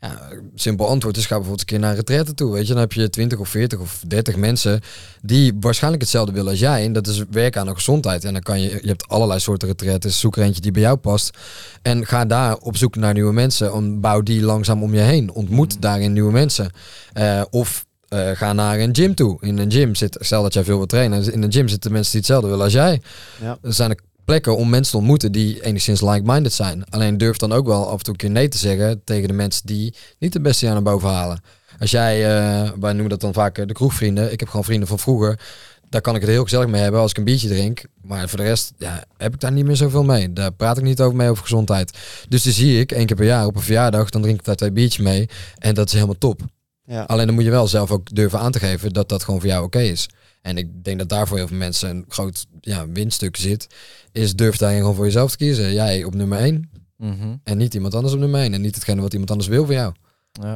Ja, 0.00 0.28
simpel 0.54 0.88
antwoord 0.88 1.16
is 1.16 1.22
ga 1.22 1.34
bijvoorbeeld 1.34 1.60
een 1.60 1.66
keer 1.66 1.78
naar 1.78 1.90
een 1.90 1.96
retraite 1.96 2.34
toe. 2.34 2.52
Weet 2.52 2.66
je, 2.66 2.72
dan 2.72 2.82
heb 2.82 2.92
je 2.92 3.10
20 3.10 3.38
of 3.38 3.48
40 3.48 3.78
of 3.78 4.02
30 4.06 4.36
mensen 4.36 4.80
die 5.22 5.52
waarschijnlijk 5.60 6.02
hetzelfde 6.02 6.32
willen 6.32 6.50
als 6.50 6.58
jij. 6.60 6.84
En 6.84 6.92
dat 6.92 7.06
is 7.06 7.24
werken 7.30 7.60
aan 7.60 7.66
de 7.66 7.74
gezondheid. 7.74 8.24
En 8.24 8.32
dan 8.32 8.42
kan 8.42 8.60
je, 8.60 8.68
je 8.68 8.88
hebt 8.88 9.08
allerlei 9.08 9.40
soorten 9.40 9.68
retraites. 9.68 10.20
Zoek 10.20 10.36
er 10.36 10.42
eentje 10.42 10.60
die 10.60 10.70
bij 10.72 10.82
jou 10.82 10.96
past. 10.96 11.38
En 11.82 12.06
ga 12.06 12.24
daar 12.24 12.56
op 12.56 12.76
zoek 12.76 12.96
naar 12.96 13.14
nieuwe 13.14 13.32
mensen. 13.32 13.72
En 13.72 14.00
bouw 14.00 14.20
die 14.20 14.42
langzaam 14.42 14.82
om 14.82 14.94
je 14.94 15.00
heen. 15.00 15.32
Ontmoet 15.32 15.82
daarin 15.82 16.12
nieuwe 16.12 16.32
mensen. 16.32 16.70
Eh, 17.12 17.42
of 17.50 17.86
eh, 18.08 18.30
ga 18.34 18.52
naar 18.52 18.78
een 18.78 18.94
gym 18.94 19.14
toe. 19.14 19.36
In 19.40 19.58
een 19.58 19.72
gym 19.72 19.94
zit, 19.94 20.16
stel 20.20 20.42
dat 20.42 20.54
jij 20.54 20.64
veel 20.64 20.76
wil 20.76 20.86
trainen, 20.86 21.32
in 21.32 21.42
een 21.42 21.52
gym 21.52 21.68
zitten 21.68 21.92
mensen 21.92 22.10
die 22.12 22.20
hetzelfde 22.20 22.48
willen 22.48 22.64
als 22.64 22.72
jij. 22.72 23.00
Ja. 23.40 23.58
Er 23.62 23.72
zijn 23.72 23.90
er 23.90 24.00
plekken 24.30 24.56
om 24.56 24.68
mensen 24.68 24.92
te 24.92 24.98
ontmoeten 24.98 25.32
die 25.32 25.64
enigszins 25.64 26.00
like-minded 26.00 26.52
zijn. 26.52 26.84
Alleen 26.90 27.18
durf 27.18 27.36
dan 27.36 27.52
ook 27.52 27.66
wel 27.66 27.86
af 27.86 27.98
en 27.98 28.04
toe 28.04 28.12
een 28.12 28.18
keer 28.18 28.30
nee 28.30 28.48
te 28.48 28.58
zeggen 28.58 29.04
tegen 29.04 29.28
de 29.28 29.34
mensen 29.34 29.66
die 29.66 29.94
niet 30.18 30.34
het 30.34 30.42
beste 30.42 30.64
jaar 30.64 30.74
naar 30.74 30.82
boven 30.82 31.08
halen. 31.08 31.42
Als 31.78 31.90
jij, 31.90 32.24
eh, 32.24 32.70
wij 32.80 32.92
noemen 32.92 33.08
dat 33.08 33.20
dan 33.20 33.32
vaak 33.32 33.58
eh, 33.58 33.66
de 33.66 33.72
kroegvrienden. 33.72 34.32
Ik 34.32 34.40
heb 34.40 34.48
gewoon 34.48 34.64
vrienden 34.64 34.88
van 34.88 34.98
vroeger. 34.98 35.40
Daar 35.88 36.00
kan 36.00 36.14
ik 36.14 36.20
het 36.20 36.30
heel 36.30 36.42
gezellig 36.42 36.66
mee 36.68 36.82
hebben 36.82 37.00
als 37.00 37.10
ik 37.10 37.16
een 37.16 37.24
biertje 37.24 37.48
drink. 37.48 37.82
Maar 38.02 38.28
voor 38.28 38.38
de 38.38 38.44
rest 38.44 38.72
ja, 38.78 39.04
heb 39.16 39.34
ik 39.34 39.40
daar 39.40 39.52
niet 39.52 39.64
meer 39.64 39.76
zoveel 39.76 40.04
mee. 40.04 40.32
Daar 40.32 40.52
praat 40.52 40.78
ik 40.78 40.84
niet 40.84 41.00
over 41.00 41.16
mee 41.16 41.28
over 41.28 41.42
gezondheid. 41.42 41.98
Dus 42.28 42.42
die 42.42 42.52
zie 42.52 42.80
ik 42.80 42.92
één 42.92 43.06
keer 43.06 43.16
per 43.16 43.26
jaar 43.26 43.46
op 43.46 43.56
een 43.56 43.62
verjaardag. 43.62 44.10
Dan 44.10 44.22
drink 44.22 44.38
ik 44.38 44.44
daar 44.44 44.56
twee 44.56 44.72
biertjes 44.72 45.04
mee. 45.04 45.28
En 45.58 45.74
dat 45.74 45.86
is 45.86 45.92
helemaal 45.92 46.18
top. 46.18 46.40
Ja. 46.84 47.02
Alleen 47.02 47.26
dan 47.26 47.34
moet 47.34 47.44
je 47.44 47.50
wel 47.50 47.68
zelf 47.68 47.90
ook 47.90 48.14
durven 48.14 48.38
aan 48.38 48.52
te 48.52 48.58
geven 48.58 48.92
dat 48.92 49.08
dat 49.08 49.24
gewoon 49.24 49.40
voor 49.40 49.48
jou 49.48 49.64
oké 49.64 49.80
is. 49.80 50.08
En 50.40 50.56
ik 50.56 50.84
denk 50.84 50.98
dat 50.98 51.08
daar 51.08 51.28
voor 51.28 51.36
heel 51.36 51.46
veel 51.48 51.56
mensen 51.56 51.90
een 51.90 52.04
groot 52.08 52.46
ja, 52.60 52.88
winstuk 52.88 53.36
zit. 53.36 53.66
Is 54.12 54.36
durf 54.36 54.56
daarin 54.56 54.80
gewoon 54.80 54.94
voor 54.94 55.04
jezelf 55.04 55.30
te 55.30 55.36
kiezen. 55.36 55.72
Jij 55.72 56.04
op 56.04 56.14
nummer 56.14 56.38
één. 56.38 56.70
Mhm. 56.96 57.36
En 57.42 57.58
niet 57.58 57.74
iemand 57.74 57.94
anders 57.94 58.14
op 58.14 58.20
nummer 58.20 58.40
één. 58.40 58.54
En 58.54 58.60
niet 58.60 58.74
hetgene 58.74 59.00
wat 59.00 59.12
iemand 59.12 59.30
anders 59.30 59.48
wil 59.48 59.64
voor 59.64 59.74
jou. 59.74 59.94
Ja. 60.32 60.52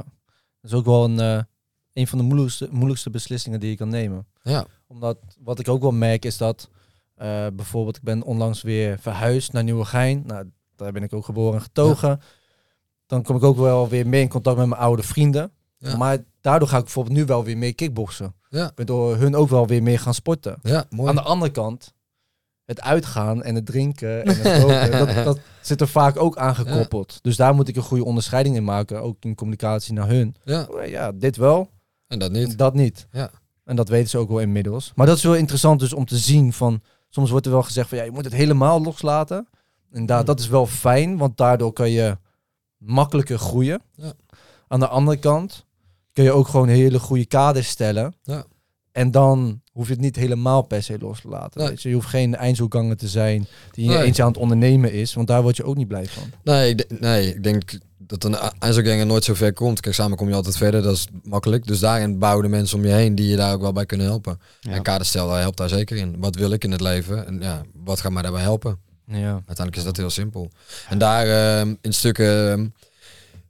Dat 0.61 0.71
is 0.71 0.73
ook 0.73 0.85
wel 0.85 1.05
een, 1.05 1.21
eh, 1.21 1.43
een 1.93 2.07
van 2.07 2.19
de 2.19 2.25
moeilijkste, 2.25 2.69
moeilijkste 2.71 3.11
beslissingen 3.11 3.61
die 3.61 3.71
je 3.71 3.77
kan 3.77 3.89
nemen. 3.89 4.27
Ja, 4.43 4.67
Omdat 4.87 5.19
wat 5.39 5.59
ik 5.59 5.69
ook 5.69 5.83
wel 5.83 5.93
merk 5.93 6.25
is 6.25 6.37
dat 6.37 6.69
eh, 7.15 7.47
bijvoorbeeld 7.53 7.97
ik 7.97 8.03
ben 8.03 8.23
onlangs 8.23 8.63
weer 8.63 8.99
verhuisd 8.99 9.53
naar 9.53 9.65
Nieuwegein. 9.65 10.23
Nou, 10.27 10.51
daar 10.77 10.93
ben 10.93 11.03
ik 11.03 11.13
ook 11.13 11.25
geboren 11.25 11.55
en 11.55 11.63
getogen. 11.63 12.21
Dan 13.07 13.23
kom 13.23 13.37
ik 13.37 13.43
ook 13.43 13.57
wel 13.57 13.89
weer 13.89 14.07
meer 14.07 14.21
in 14.21 14.29
contact 14.29 14.57
met 14.57 14.67
mijn 14.67 14.81
oude 14.81 15.03
vrienden. 15.03 15.53
Ja. 15.79 15.97
Maar 15.97 16.19
daardoor 16.41 16.69
ga 16.69 16.77
ik 16.77 16.85
bijvoorbeeld 16.85 17.17
nu 17.17 17.25
wel 17.25 17.45
weer 17.45 17.59
meer 17.59 17.75
kickboksen. 17.75 18.35
Ja. 18.55 18.69
Ik 18.69 18.75
ben 18.75 18.87
door 18.87 19.17
hun 19.17 19.37
ook 19.37 19.49
wel 19.49 19.67
weer 19.67 19.83
meer 19.83 19.99
gaan 19.99 20.15
sporten. 20.15 20.59
ja 20.63 20.85
mooi. 20.91 21.09
Aan 21.09 21.15
de 21.15 21.23
andere 21.23 21.51
kant, 21.51 21.95
het 22.65 22.81
uitgaan 22.81 23.43
en 23.43 23.55
het 23.55 23.67
drinken 23.67 24.25
en 24.25 24.37
het 24.41 24.63
roken, 24.63 24.91
dat, 24.91 25.25
dat 25.25 25.39
zit 25.61 25.81
er 25.81 25.89
vaak 25.89 26.17
ook 26.17 26.37
aan 26.37 26.55
gekoppeld. 26.55 27.19
Dus 27.23 27.37
daar 27.37 27.55
moet 27.55 27.69
ik 27.69 27.77
een 27.77 27.83
goede 27.83 28.05
onderscheiding 28.05 28.57
in 28.57 28.65
maken, 28.65 29.03
ook 29.03 29.17
in 29.21 29.35
communicatie 29.35 29.95
naar 29.95 30.09
hun. 30.09 30.37
Ja, 30.45 30.69
Ja, 30.85 31.13
dit 31.13 31.37
wel, 31.37 31.71
en 32.07 32.19
dat 32.19 32.33
niet. 32.33 32.59
dat 32.59 32.75
niet. 32.75 33.07
Ja. 33.11 33.31
En 33.65 33.77
dat 33.77 33.89
weten 33.89 34.09
ze 34.09 34.19
ook 34.19 34.29
wel 34.29 34.41
inmiddels. 34.41 34.93
Maar 34.95 35.07
dat 35.07 35.17
is 35.17 35.23
wel 35.23 35.35
interessant 35.35 35.81
dus 35.81 35.93
om 35.93 36.05
te 36.05 36.17
zien 36.17 36.53
van... 36.53 36.83
Soms 37.09 37.31
wordt 37.31 37.47
er 37.47 37.53
wel 37.53 37.63
gezegd 37.63 37.89
van 37.89 37.99
ja, 37.99 38.05
je 38.05 38.11
moet 38.11 38.25
het 38.25 38.35
helemaal 38.35 38.83
loslaten. 38.83 39.49
En 39.93 40.07
daar, 40.07 40.25
dat 40.25 40.41
is 40.41 40.49
wel 40.49 40.67
fijn, 40.67 41.17
want 41.17 41.37
daardoor 41.37 41.73
kan 41.73 41.91
je 41.91 42.19
makkelijker 42.77 43.39
groeien. 43.39 43.83
Ja. 43.95 44.13
Aan 44.69 44.81
de 44.81 44.89
andere 44.89 45.17
kant 45.17 45.65
kun 46.15 46.25
je 46.25 46.33
ook 46.33 46.49
gewoon 46.49 46.69
hele 46.69 46.99
goede 46.99 47.27
kaders 47.27 47.69
stellen. 47.69 48.15
Ja. 48.23 48.45
En 48.93 49.11
dan 49.11 49.61
hoef 49.73 49.87
je 49.87 49.93
het 49.93 50.01
niet 50.03 50.17
helemaal 50.17 50.63
per 50.63 50.83
se 50.83 50.97
los 51.01 51.21
te 51.21 51.29
laten. 51.29 51.61
Nee. 51.61 51.69
Weet 51.69 51.83
je? 51.83 51.89
je 51.89 51.95
hoeft 51.95 52.09
geen 52.09 52.37
eindzoekganger 52.37 52.97
te 52.97 53.09
zijn 53.09 53.47
die 53.73 53.85
je 53.85 53.91
Nee. 53.91 54.03
eentje 54.03 54.23
aan 54.23 54.29
het 54.29 54.37
ondernemen 54.37 54.93
is. 54.93 55.15
Want 55.15 55.27
daar 55.29 55.43
word 55.43 55.57
je 55.57 55.65
ook 55.65 55.77
niet 55.77 55.89
blij 55.89 56.07
van. 56.07 56.23
Nee, 56.45 56.71
ik, 56.71 57.01
nee, 57.01 57.35
ik 57.35 57.43
denk 57.43 57.79
dat 57.99 58.25
een 58.25 58.37
eindselganger 58.59 59.07
nooit 59.07 59.25
zo 59.25 59.35
ver 59.35 59.53
komt. 59.53 59.81
Kijk, 59.81 59.95
samen 59.95 60.17
kom 60.17 60.29
je 60.29 60.35
altijd 60.35 60.57
verder, 60.57 60.83
dat 60.83 60.95
is 60.97 61.07
makkelijk. 61.23 61.67
Dus 61.67 61.79
daarin 61.79 62.19
bouwen 62.19 62.43
de 62.45 62.51
mensen 62.51 62.79
om 62.79 62.85
je 62.85 62.93
heen 62.93 63.15
die 63.15 63.29
je 63.29 63.37
daar 63.37 63.53
ook 63.55 63.61
wel 63.61 63.73
bij 63.73 63.87
kunnen 63.87 64.07
helpen. 64.07 64.41
Ja. 64.61 64.71
En 64.73 64.83
kaderstel 64.83 65.29
daar 65.29 65.41
helpt 65.41 65.57
daar 65.57 65.69
zeker 65.69 65.97
in. 65.97 66.17
Wat 66.19 66.35
wil 66.35 66.51
ik 66.51 66.65
in 66.65 66.71
het 66.73 66.81
leven? 66.81 67.27
En 67.27 67.41
ja, 67.41 67.63
wat 67.85 68.01
gaat 68.01 68.13
mij 68.13 68.23
daarbij 68.23 68.43
helpen? 68.43 68.79
Ja. 69.07 69.33
Uiteindelijk 69.33 69.77
is 69.77 69.85
dat 69.85 69.97
heel 69.97 70.11
simpel. 70.11 70.51
En 70.89 70.99
daar 70.99 71.27
ehm, 71.59 71.75
in 71.81 71.93
stukken... 71.93 72.75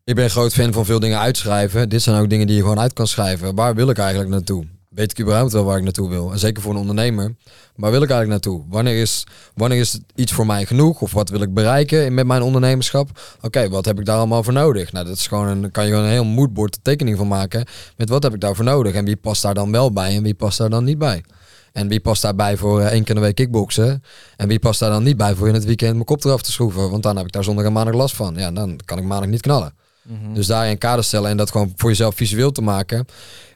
ik 0.05 0.14
ben 0.14 0.30
groot 0.30 0.52
fan 0.52 0.72
van 0.72 0.84
veel 0.84 1.00
dingen 1.00 1.18
uitschrijven. 1.18 1.88
Dit 1.88 2.02
zijn 2.02 2.20
ook 2.20 2.30
dingen 2.30 2.46
die 2.46 2.57
je 2.57 2.62
gewoon 2.62 2.80
uit 2.80 2.92
kan 2.92 3.07
schrijven. 3.07 3.55
Waar 3.55 3.74
wil 3.74 3.88
ik 3.88 3.98
eigenlijk 3.98 4.30
naartoe? 4.30 4.64
Weet 4.88 5.11
ik 5.11 5.20
überhaupt 5.20 5.52
wel 5.52 5.64
waar 5.64 5.76
ik 5.76 5.82
naartoe 5.82 6.09
wil? 6.09 6.32
En 6.32 6.38
zeker 6.38 6.62
voor 6.62 6.72
een 6.72 6.80
ondernemer. 6.80 7.34
Waar 7.76 7.90
wil 7.90 8.02
ik 8.02 8.11
eigenlijk 8.11 8.30
naartoe? 8.30 8.64
Wanneer 8.68 9.00
is, 9.00 9.26
wanneer 9.55 9.78
is 9.78 9.98
iets 10.14 10.32
voor 10.32 10.46
mij 10.46 10.66
genoeg? 10.66 11.00
Of 11.00 11.12
wat 11.12 11.28
wil 11.28 11.42
ik 11.42 11.55
bereiken 11.55 12.14
met 12.14 12.26
mijn 12.26 12.42
ondernemerschap? 12.42 13.36
Oké, 13.40 13.68
wat 13.68 13.84
heb 13.84 13.98
ik 13.98 14.05
daar 14.05 14.16
allemaal 14.16 14.42
voor 14.42 14.52
nodig? 14.52 14.92
Nou, 14.92 15.07
dat 15.07 15.16
is 15.16 15.26
gewoon 15.26 15.48
een, 15.48 15.70
kan 15.70 15.84
je 15.84 15.90
gewoon 15.90 16.05
een 16.05 16.11
heel 16.11 16.24
moodboard 16.24 16.78
tekening 16.82 17.16
van 17.16 17.28
maken. 17.28 17.66
Met 17.96 18.09
wat 18.09 18.22
heb 18.22 18.34
ik 18.34 18.40
daarvoor 18.40 18.64
nodig? 18.64 18.94
En 18.94 19.05
wie 19.05 19.16
past 19.16 19.42
daar 19.42 19.55
dan 19.55 19.72
wel 19.72 19.92
bij 19.92 20.16
en 20.16 20.22
wie 20.22 20.34
past 20.34 20.59
daar 20.59 20.70
dan 20.70 20.84
niet 20.84 20.98
bij? 20.98 21.24
En 21.72 21.88
wie 21.88 22.00
past 22.00 22.22
daarbij 22.22 22.57
voor 22.57 22.80
eh, 22.80 22.86
één 22.86 23.00
keer 23.00 23.14
in 23.14 23.20
de 23.20 23.26
week 23.26 23.34
kickboksen? 23.34 24.02
En 24.36 24.48
wie 24.48 24.59
past 24.59 24.80
daar 24.80 24.90
dan 24.90 25.02
niet 25.02 25.16
bij 25.16 25.34
voor 25.34 25.48
in 25.48 25.55
het 25.55 25.64
weekend 25.64 25.92
mijn 25.92 26.05
kop 26.05 26.24
eraf 26.24 26.42
te 26.42 26.52
schroeven? 26.52 26.90
Want 26.90 27.02
dan 27.02 27.16
heb 27.16 27.26
ik 27.26 27.32
daar 27.32 27.44
zondag 27.44 27.64
en 27.64 27.72
maandag 27.72 27.94
last 27.94 28.16
van. 28.16 28.34
Ja, 28.36 28.50
dan 28.50 28.80
kan 28.84 28.98
ik 28.98 29.05
maandag 29.05 29.30
niet 29.30 29.40
knallen. 29.40 29.84
Mhm. 30.05 30.34
Dus 30.34 30.46
daarin 30.46 30.78
kader 30.78 31.05
stellen 31.05 31.30
en 31.30 31.36
dat 31.36 31.50
gewoon 31.50 31.72
voor 31.76 31.88
jezelf 31.90 32.14
visueel 32.14 32.52
te 32.52 32.62
maken. 32.62 33.07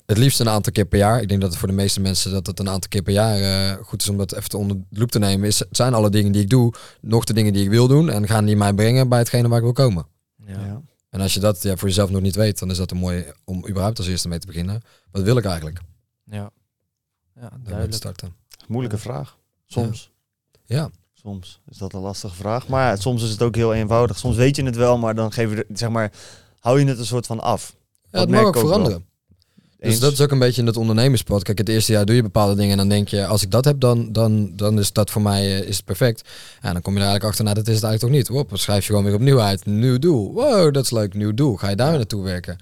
Het 0.06 0.18
liefst 0.18 0.40
een 0.40 0.48
aantal 0.48 0.72
keer 0.72 0.84
per 0.84 0.98
jaar. 0.98 1.20
Ik 1.20 1.28
denk 1.28 1.40
dat 1.40 1.50
het 1.50 1.58
voor 1.58 1.68
de 1.68 1.74
meeste 1.74 2.00
mensen 2.00 2.32
dat 2.32 2.46
het 2.46 2.58
een 2.58 2.68
aantal 2.68 2.88
keer 2.88 3.02
per 3.02 3.12
jaar 3.12 3.40
eh, 3.40 3.84
goed 3.84 4.02
is 4.02 4.08
om 4.08 4.16
dat 4.16 4.34
even 4.34 4.48
te 4.48 4.56
onder 4.56 4.76
de 4.76 4.98
loep 4.98 5.10
te 5.10 5.18
nemen. 5.18 5.46
Is, 5.46 5.58
het 5.58 5.68
zijn 5.76 5.94
alle 5.94 6.10
dingen 6.10 6.32
die 6.32 6.42
ik 6.42 6.48
doe, 6.48 6.72
nog 7.00 7.24
de 7.24 7.32
dingen 7.32 7.52
die 7.52 7.64
ik 7.64 7.70
wil 7.70 7.88
doen 7.88 8.10
en 8.10 8.26
gaan 8.26 8.44
die 8.44 8.56
mij 8.56 8.72
brengen 8.72 9.08
bij 9.08 9.18
hetgene 9.18 9.48
waar 9.48 9.58
ik 9.58 9.64
wil 9.64 9.72
komen. 9.72 10.06
ja. 10.46 10.64
Ja. 10.66 10.82
En 11.10 11.20
als 11.20 11.34
je 11.34 11.40
dat 11.40 11.62
ja, 11.62 11.76
voor 11.76 11.88
jezelf 11.88 12.10
nog 12.10 12.20
niet 12.20 12.34
weet, 12.34 12.58
dan 12.58 12.70
is 12.70 12.76
dat 12.76 12.90
een 12.90 12.96
mooi 12.96 13.24
om 13.44 13.68
überhaupt 13.68 13.98
als 13.98 14.06
eerste 14.06 14.28
mee 14.28 14.38
te 14.38 14.46
beginnen. 14.46 14.82
Wat 15.10 15.22
wil 15.22 15.36
ik 15.36 15.44
eigenlijk? 15.44 15.80
Ja. 16.24 16.50
Ja, 17.40 17.50
duidelijk. 17.62 17.94
starten. 17.94 18.34
Moeilijke 18.66 18.98
vraag. 18.98 19.38
Soms. 19.66 20.10
Ja, 20.64 20.90
Soms 21.22 21.60
is 21.70 21.76
dat 21.78 21.92
een 21.92 22.00
lastige 22.00 22.34
vraag. 22.34 22.68
Maar 22.68 22.90
ja, 22.90 22.96
soms 22.96 23.22
is 23.22 23.30
het 23.30 23.42
ook 23.42 23.54
heel 23.54 23.74
eenvoudig. 23.74 24.18
Soms 24.18 24.36
weet 24.36 24.56
je 24.56 24.62
het 24.64 24.76
wel, 24.76 24.98
maar 24.98 25.14
dan 25.14 25.32
geef 25.32 25.50
je, 25.50 25.56
er- 25.56 25.76
zeg 25.76 25.88
maar, 25.88 26.12
hou 26.60 26.80
je 26.80 26.86
het 26.86 26.98
een 26.98 27.06
soort 27.06 27.26
van 27.26 27.40
af. 27.40 27.74
ja 28.10 28.20
het 28.20 28.28
mag 28.30 28.40
ook 28.46 28.56
ook 28.92 29.02
Dus 29.80 30.00
dat 30.00 30.12
is 30.12 30.20
ook 30.20 30.30
een 30.30 30.38
beetje 30.38 30.60
in 30.60 30.66
het 30.66 30.76
ondernemerspad. 30.76 31.42
Kijk, 31.42 31.58
het 31.58 31.68
eerste 31.68 31.92
jaar 31.92 32.04
doe 32.04 32.16
je 32.16 32.22
bepaalde 32.22 32.54
dingen 32.54 32.70
en 32.70 32.76
dan 32.78 32.88
denk 32.88 33.08
je, 33.08 33.26
als 33.26 33.42
ik 33.42 33.50
dat 33.50 33.64
heb, 33.64 33.80
dan, 33.80 34.12
dan, 34.12 34.52
dan 34.56 34.78
is 34.78 34.92
dat 34.92 35.10
voor 35.10 35.22
mij 35.22 35.44
eh, 35.44 35.68
is 35.68 35.76
het 35.76 35.84
perfect. 35.84 36.28
En 36.60 36.72
dan 36.72 36.82
kom 36.82 36.92
je 36.92 36.98
er 36.98 37.06
eigenlijk 37.06 37.24
achter, 37.24 37.44
nou, 37.44 37.56
dat 37.56 37.68
is 37.68 37.74
het 37.74 37.84
eigenlijk 37.84 38.14
toch 38.14 38.22
niet. 38.22 38.38
Hop, 38.38 38.48
dan 38.48 38.58
schrijf 38.58 38.80
je 38.80 38.86
gewoon 38.86 39.04
weer 39.04 39.14
opnieuw 39.14 39.40
uit. 39.40 39.66
Nieuw 39.66 39.98
doel. 39.98 40.32
Wow, 40.32 40.74
dat 40.74 40.84
is 40.84 40.90
leuk, 40.90 41.14
nieuw 41.14 41.34
doel. 41.34 41.56
Ga 41.56 41.68
je 41.68 41.76
daar 41.76 41.88
weer 41.88 41.96
naartoe 41.96 42.24
werken. 42.24 42.58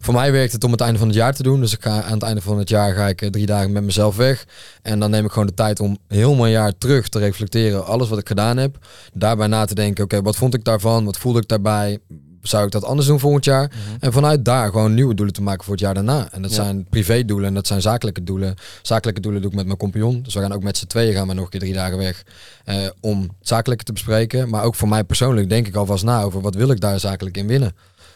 Voor 0.00 0.14
mij 0.14 0.32
werkt 0.32 0.52
het 0.52 0.64
om 0.64 0.72
het 0.72 0.80
einde 0.80 0.98
van 0.98 1.08
het 1.08 1.16
jaar 1.16 1.34
te 1.34 1.42
doen. 1.42 1.60
Dus 1.60 1.72
ik 1.72 1.82
ga 1.82 2.02
aan 2.02 2.12
het 2.12 2.22
einde 2.22 2.40
van 2.40 2.58
het 2.58 2.68
jaar 2.68 2.94
ga 2.94 3.08
ik 3.08 3.22
eh, 3.22 3.30
drie 3.30 3.46
dagen 3.46 3.72
met 3.72 3.82
mezelf 3.82 4.16
weg. 4.16 4.46
En 4.82 4.98
dan 4.98 5.10
neem 5.10 5.24
ik 5.24 5.30
gewoon 5.30 5.46
de 5.46 5.54
tijd 5.54 5.80
om 5.80 5.98
heel 6.08 6.34
mijn 6.34 6.52
jaar 6.52 6.78
terug 6.78 7.08
te 7.08 7.18
reflecteren. 7.18 7.86
Alles 7.86 8.08
wat 8.08 8.18
ik 8.18 8.28
gedaan 8.28 8.56
heb. 8.56 8.78
Daarbij 9.12 9.46
na 9.46 9.64
te 9.64 9.74
denken, 9.74 10.04
oké, 10.04 10.22
wat 10.22 10.36
vond 10.36 10.54
ik 10.54 10.64
daarvan? 10.64 11.04
Wat 11.04 11.18
voelde 11.18 11.40
ik 11.40 11.48
daarbij? 11.48 11.98
Zou 12.44 12.64
ik 12.64 12.70
dat 12.70 12.84
anders 12.84 13.06
doen 13.06 13.20
volgend 13.20 13.44
jaar? 13.44 13.68
Mhm. 13.70 13.96
En 14.04 14.12
vanuit 14.12 14.44
daar 14.44 14.70
gewoon 14.70 14.94
nieuwe 14.94 15.14
doelen 15.14 15.34
te 15.34 15.42
maken 15.42 15.64
voor 15.64 15.72
het 15.72 15.82
jaar 15.82 15.94
daarna. 15.94 16.28
En 16.32 16.42
dat 16.42 16.50
Ja. 16.50 16.56
zijn 16.62 16.86
privédoelen 16.90 17.48
en 17.48 17.54
dat 17.54 17.66
zijn 17.66 17.82
zakelijke 17.82 18.24
doelen. 18.24 18.54
Zakelijke 18.82 19.20
doelen 19.20 19.40
doe 19.40 19.50
ik 19.50 19.56
met 19.56 19.66
mijn 19.66 19.78
compagnon. 19.78 20.22
Dus 20.22 20.34
we 20.34 20.40
gaan 20.40 20.52
ook 20.52 20.62
met 20.62 20.76
z'n 20.76 20.86
tweeën 20.86 21.14
gaan 21.14 21.28
we 21.28 21.34
nog 21.34 21.44
een 21.44 21.50
keer 21.50 21.60
drie 21.60 21.72
dagen 21.72 21.98
weg. 21.98 22.22
eh, 22.64 22.76
om 23.00 23.20
het 23.22 23.30
zakelijke 23.40 23.84
te 23.84 23.92
bespreken. 23.92 24.48
Maar 24.48 24.62
ook 24.64 24.74
voor 24.74 24.88
mij 24.88 25.04
persoonlijk 25.04 25.48
denk 25.48 25.66
ik 25.66 25.74
alvast 25.74 26.04
na 26.04 26.22
over 26.22 26.40
wat 26.40 26.54
wil 26.54 26.70
ik 26.70 26.80
daar 26.80 27.00
zakelijk 27.00 27.36
in 27.36 27.46
winnen. 27.46 27.72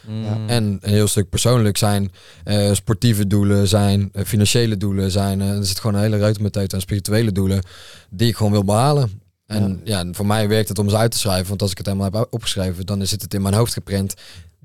Mm. 0.06 0.24
En 0.48 0.78
een 0.80 0.90
heel 0.90 1.06
stuk 1.06 1.28
persoonlijk 1.28 1.76
zijn 1.76 2.12
eh, 2.44 2.72
sportieve 2.72 3.26
doelen, 3.26 3.68
zijn 3.68 4.08
eh, 4.12 4.24
financiële 4.24 4.76
doelen, 4.76 5.10
zijn 5.10 5.40
eh, 5.40 5.48
er 5.56 5.64
zit 5.66 5.80
gewoon 5.80 5.96
een 5.96 6.02
hele 6.02 6.18
ruimte 6.18 6.42
met 6.42 6.52
tijd 6.52 6.74
aan 6.74 6.80
spirituele 6.80 7.32
doelen 7.32 7.62
die 8.10 8.28
ik 8.28 8.36
gewoon 8.36 8.52
wil 8.52 8.64
behalen. 8.64 9.20
En 9.48 9.80
ja. 9.84 10.04
voor 10.12 10.26
mij 10.26 10.48
werkt 10.48 10.68
het 10.68 10.78
om 10.78 10.88
ze 10.88 10.96
uit 10.96 11.10
te 11.10 11.18
schrijven, 11.18 11.48
want 11.48 11.62
als 11.62 11.70
ik 11.70 11.78
het 11.78 11.86
helemaal 11.86 12.10
heb 12.12 12.26
opgeschreven, 12.30 12.86
dan 12.86 13.06
zit 13.06 13.22
het 13.22 13.34
in 13.34 13.42
mijn 13.42 13.54
hoofd 13.54 13.72
geprint. 13.72 14.14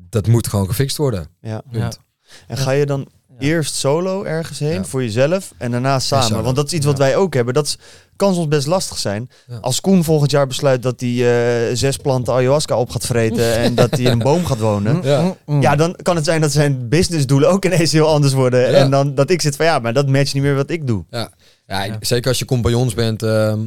Dat 0.10 0.28
moet 0.28 0.48
gewoon 0.48 0.68
gefixt 0.68 0.98
worden. 0.98 1.28
Ja. 1.42 1.62
En 2.48 2.58
ga 2.58 2.72
je 2.72 2.86
dan 2.86 3.08
Ja. 3.40 3.48
eerst 3.48 3.76
solo 3.76 4.24
ergens 4.24 4.60
heen 4.60 4.74
Ja. 4.74 4.84
voor 4.84 5.04
jezelf 5.04 5.54
en 5.58 5.72
daarna 5.72 6.00
samen? 6.00 6.44
Want 6.44 6.56
dat 6.56 6.66
is 6.66 6.74
iets 6.74 6.86
wat 6.86 6.98
wij 6.98 7.16
ook 7.16 7.34
hebben. 7.34 7.54
Dat 7.54 7.66
is, 7.66 7.78
kan 8.16 8.34
soms 8.34 8.48
best 8.48 8.68
lastig 8.68 8.98
zijn. 8.98 9.30
Ja. 9.48 9.58
Als 9.62 9.82
Koen 9.82 10.04
volgend 10.04 10.32
jaar 10.32 10.48
besluit 10.48 10.84
dat 10.84 11.00
hij 11.00 11.10
eh, 11.70 11.76
zes 11.76 11.98
planten 11.98 12.34
ayahuasca 12.34 12.78
op 12.78 12.90
gaat 12.90 13.06
vreten 13.06 13.56
en 13.56 13.76
dat 13.76 13.90
hij 13.92 14.02
in 14.02 14.12
een 14.12 14.20
boom 14.20 14.46
gaat 14.46 14.60
wonen. 14.60 15.02
Ja. 15.04 15.36
Ja, 15.60 15.76
dan 15.76 15.96
kan 16.02 16.16
het 16.16 16.26
zijn 16.26 16.42
dat 16.42 16.52
zijn 16.52 16.90
businessdoelen 16.90 17.50
ook 17.50 17.66
ineens 17.66 17.92
heel 17.92 18.08
anders 18.08 18.34
worden. 18.34 18.60
Ja. 18.60 18.68
En 18.78 18.92
dan 18.92 19.16
dat 19.16 19.30
ik 19.30 19.42
zit 19.42 19.56
van 19.56 19.66
ja, 19.66 19.80
maar 19.80 19.94
dat 19.94 20.08
matcht 20.08 20.34
niet 20.34 20.44
meer 20.44 20.56
wat 20.56 20.70
ik 20.70 20.88
doe. 20.88 21.06
Ja, 21.10 21.30
Ja. 21.68 21.98
zeker 22.00 22.28
als 22.30 22.40
je 22.40 22.46
compagnons 22.46 22.94
bent. 22.94 23.24
ehm, 23.24 23.60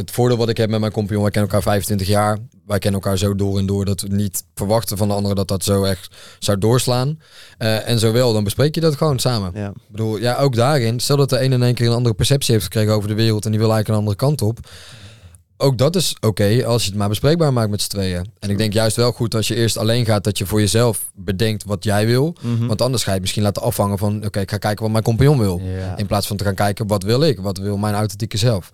het 0.00 0.10
voordeel 0.10 0.36
wat 0.36 0.48
ik 0.48 0.56
heb 0.56 0.70
met 0.70 0.80
mijn 0.80 0.92
compagnon, 0.92 1.22
wij 1.22 1.30
kennen 1.30 1.50
elkaar 1.50 1.66
25 1.66 2.06
jaar. 2.06 2.38
Wij 2.66 2.78
kennen 2.78 3.00
elkaar 3.00 3.18
zo 3.18 3.34
door 3.34 3.58
en 3.58 3.66
door 3.66 3.84
dat 3.84 4.00
we 4.00 4.08
niet 4.08 4.44
verwachten 4.54 4.96
van 4.96 5.08
de 5.08 5.14
anderen 5.14 5.36
dat 5.36 5.48
dat 5.48 5.64
zo 5.64 5.84
echt 5.84 6.14
zou 6.38 6.58
doorslaan. 6.58 7.20
Eh, 7.58 7.88
en 7.88 7.98
zo 7.98 8.12
wel, 8.12 8.32
dan 8.32 8.44
bespreek 8.44 8.74
je 8.74 8.80
dat 8.80 8.96
gewoon 8.96 9.18
samen. 9.18 9.50
Ja. 9.54 9.68
Ik 9.68 9.90
bedoel, 9.90 10.18
ja, 10.18 10.36
ook 10.36 10.54
daarin, 10.54 11.00
stel 11.00 11.16
dat 11.16 11.30
de 11.30 11.42
een 11.42 11.52
in 11.52 11.62
één 11.62 11.74
keer 11.74 11.86
een 11.86 11.94
andere 11.94 12.14
perceptie 12.14 12.52
heeft 12.52 12.64
gekregen 12.64 12.92
over 12.92 13.08
de 13.08 13.14
wereld 13.14 13.44
en 13.44 13.50
die 13.50 13.60
wil 13.60 13.72
eigenlijk 13.72 14.00
een 14.00 14.06
andere 14.06 14.26
kant 14.26 14.42
op. 14.42 14.58
Ook 15.62 15.78
dat 15.78 15.96
is 15.96 16.16
oké 16.20 16.64
als 16.66 16.82
je 16.82 16.88
het 16.88 16.98
maar 16.98 17.08
bespreekbaar 17.08 17.52
maakt 17.52 17.70
met 17.70 17.82
z'n 17.82 17.88
tweeën. 17.88 18.26
En 18.38 18.50
ik 18.50 18.58
denk 18.58 18.72
juist 18.72 18.96
wel 18.96 19.12
goed 19.12 19.34
als 19.34 19.48
je 19.48 19.54
eerst 19.54 19.76
alleen 19.76 20.04
gaat, 20.04 20.24
dat 20.24 20.38
je 20.38 20.46
voor 20.46 20.60
jezelf 20.60 21.10
bedenkt 21.14 21.64
wat 21.64 21.84
jij 21.84 22.06
wil. 22.06 22.36
Mhm. 22.40 22.66
Want 22.66 22.82
anders 22.82 23.02
ga 23.02 23.08
je 23.08 23.14
het 23.14 23.22
misschien 23.22 23.42
laten 23.42 23.62
afhangen 23.62 23.98
van, 23.98 24.24
oké, 24.24 24.40
ik 24.40 24.50
ga 24.50 24.56
kijken 24.56 24.82
wat 24.82 24.92
mijn 24.92 25.04
compagnon 25.04 25.38
wil. 25.38 25.60
Ja. 25.64 25.96
In 25.96 26.06
plaats 26.06 26.26
van 26.26 26.36
te 26.36 26.44
gaan 26.44 26.54
kijken, 26.54 26.86
wat 26.86 27.02
wil 27.02 27.22
ik? 27.22 27.40
Wat 27.40 27.58
wil 27.58 27.76
mijn 27.76 27.94
authentieke 27.94 28.36
zelf? 28.36 28.70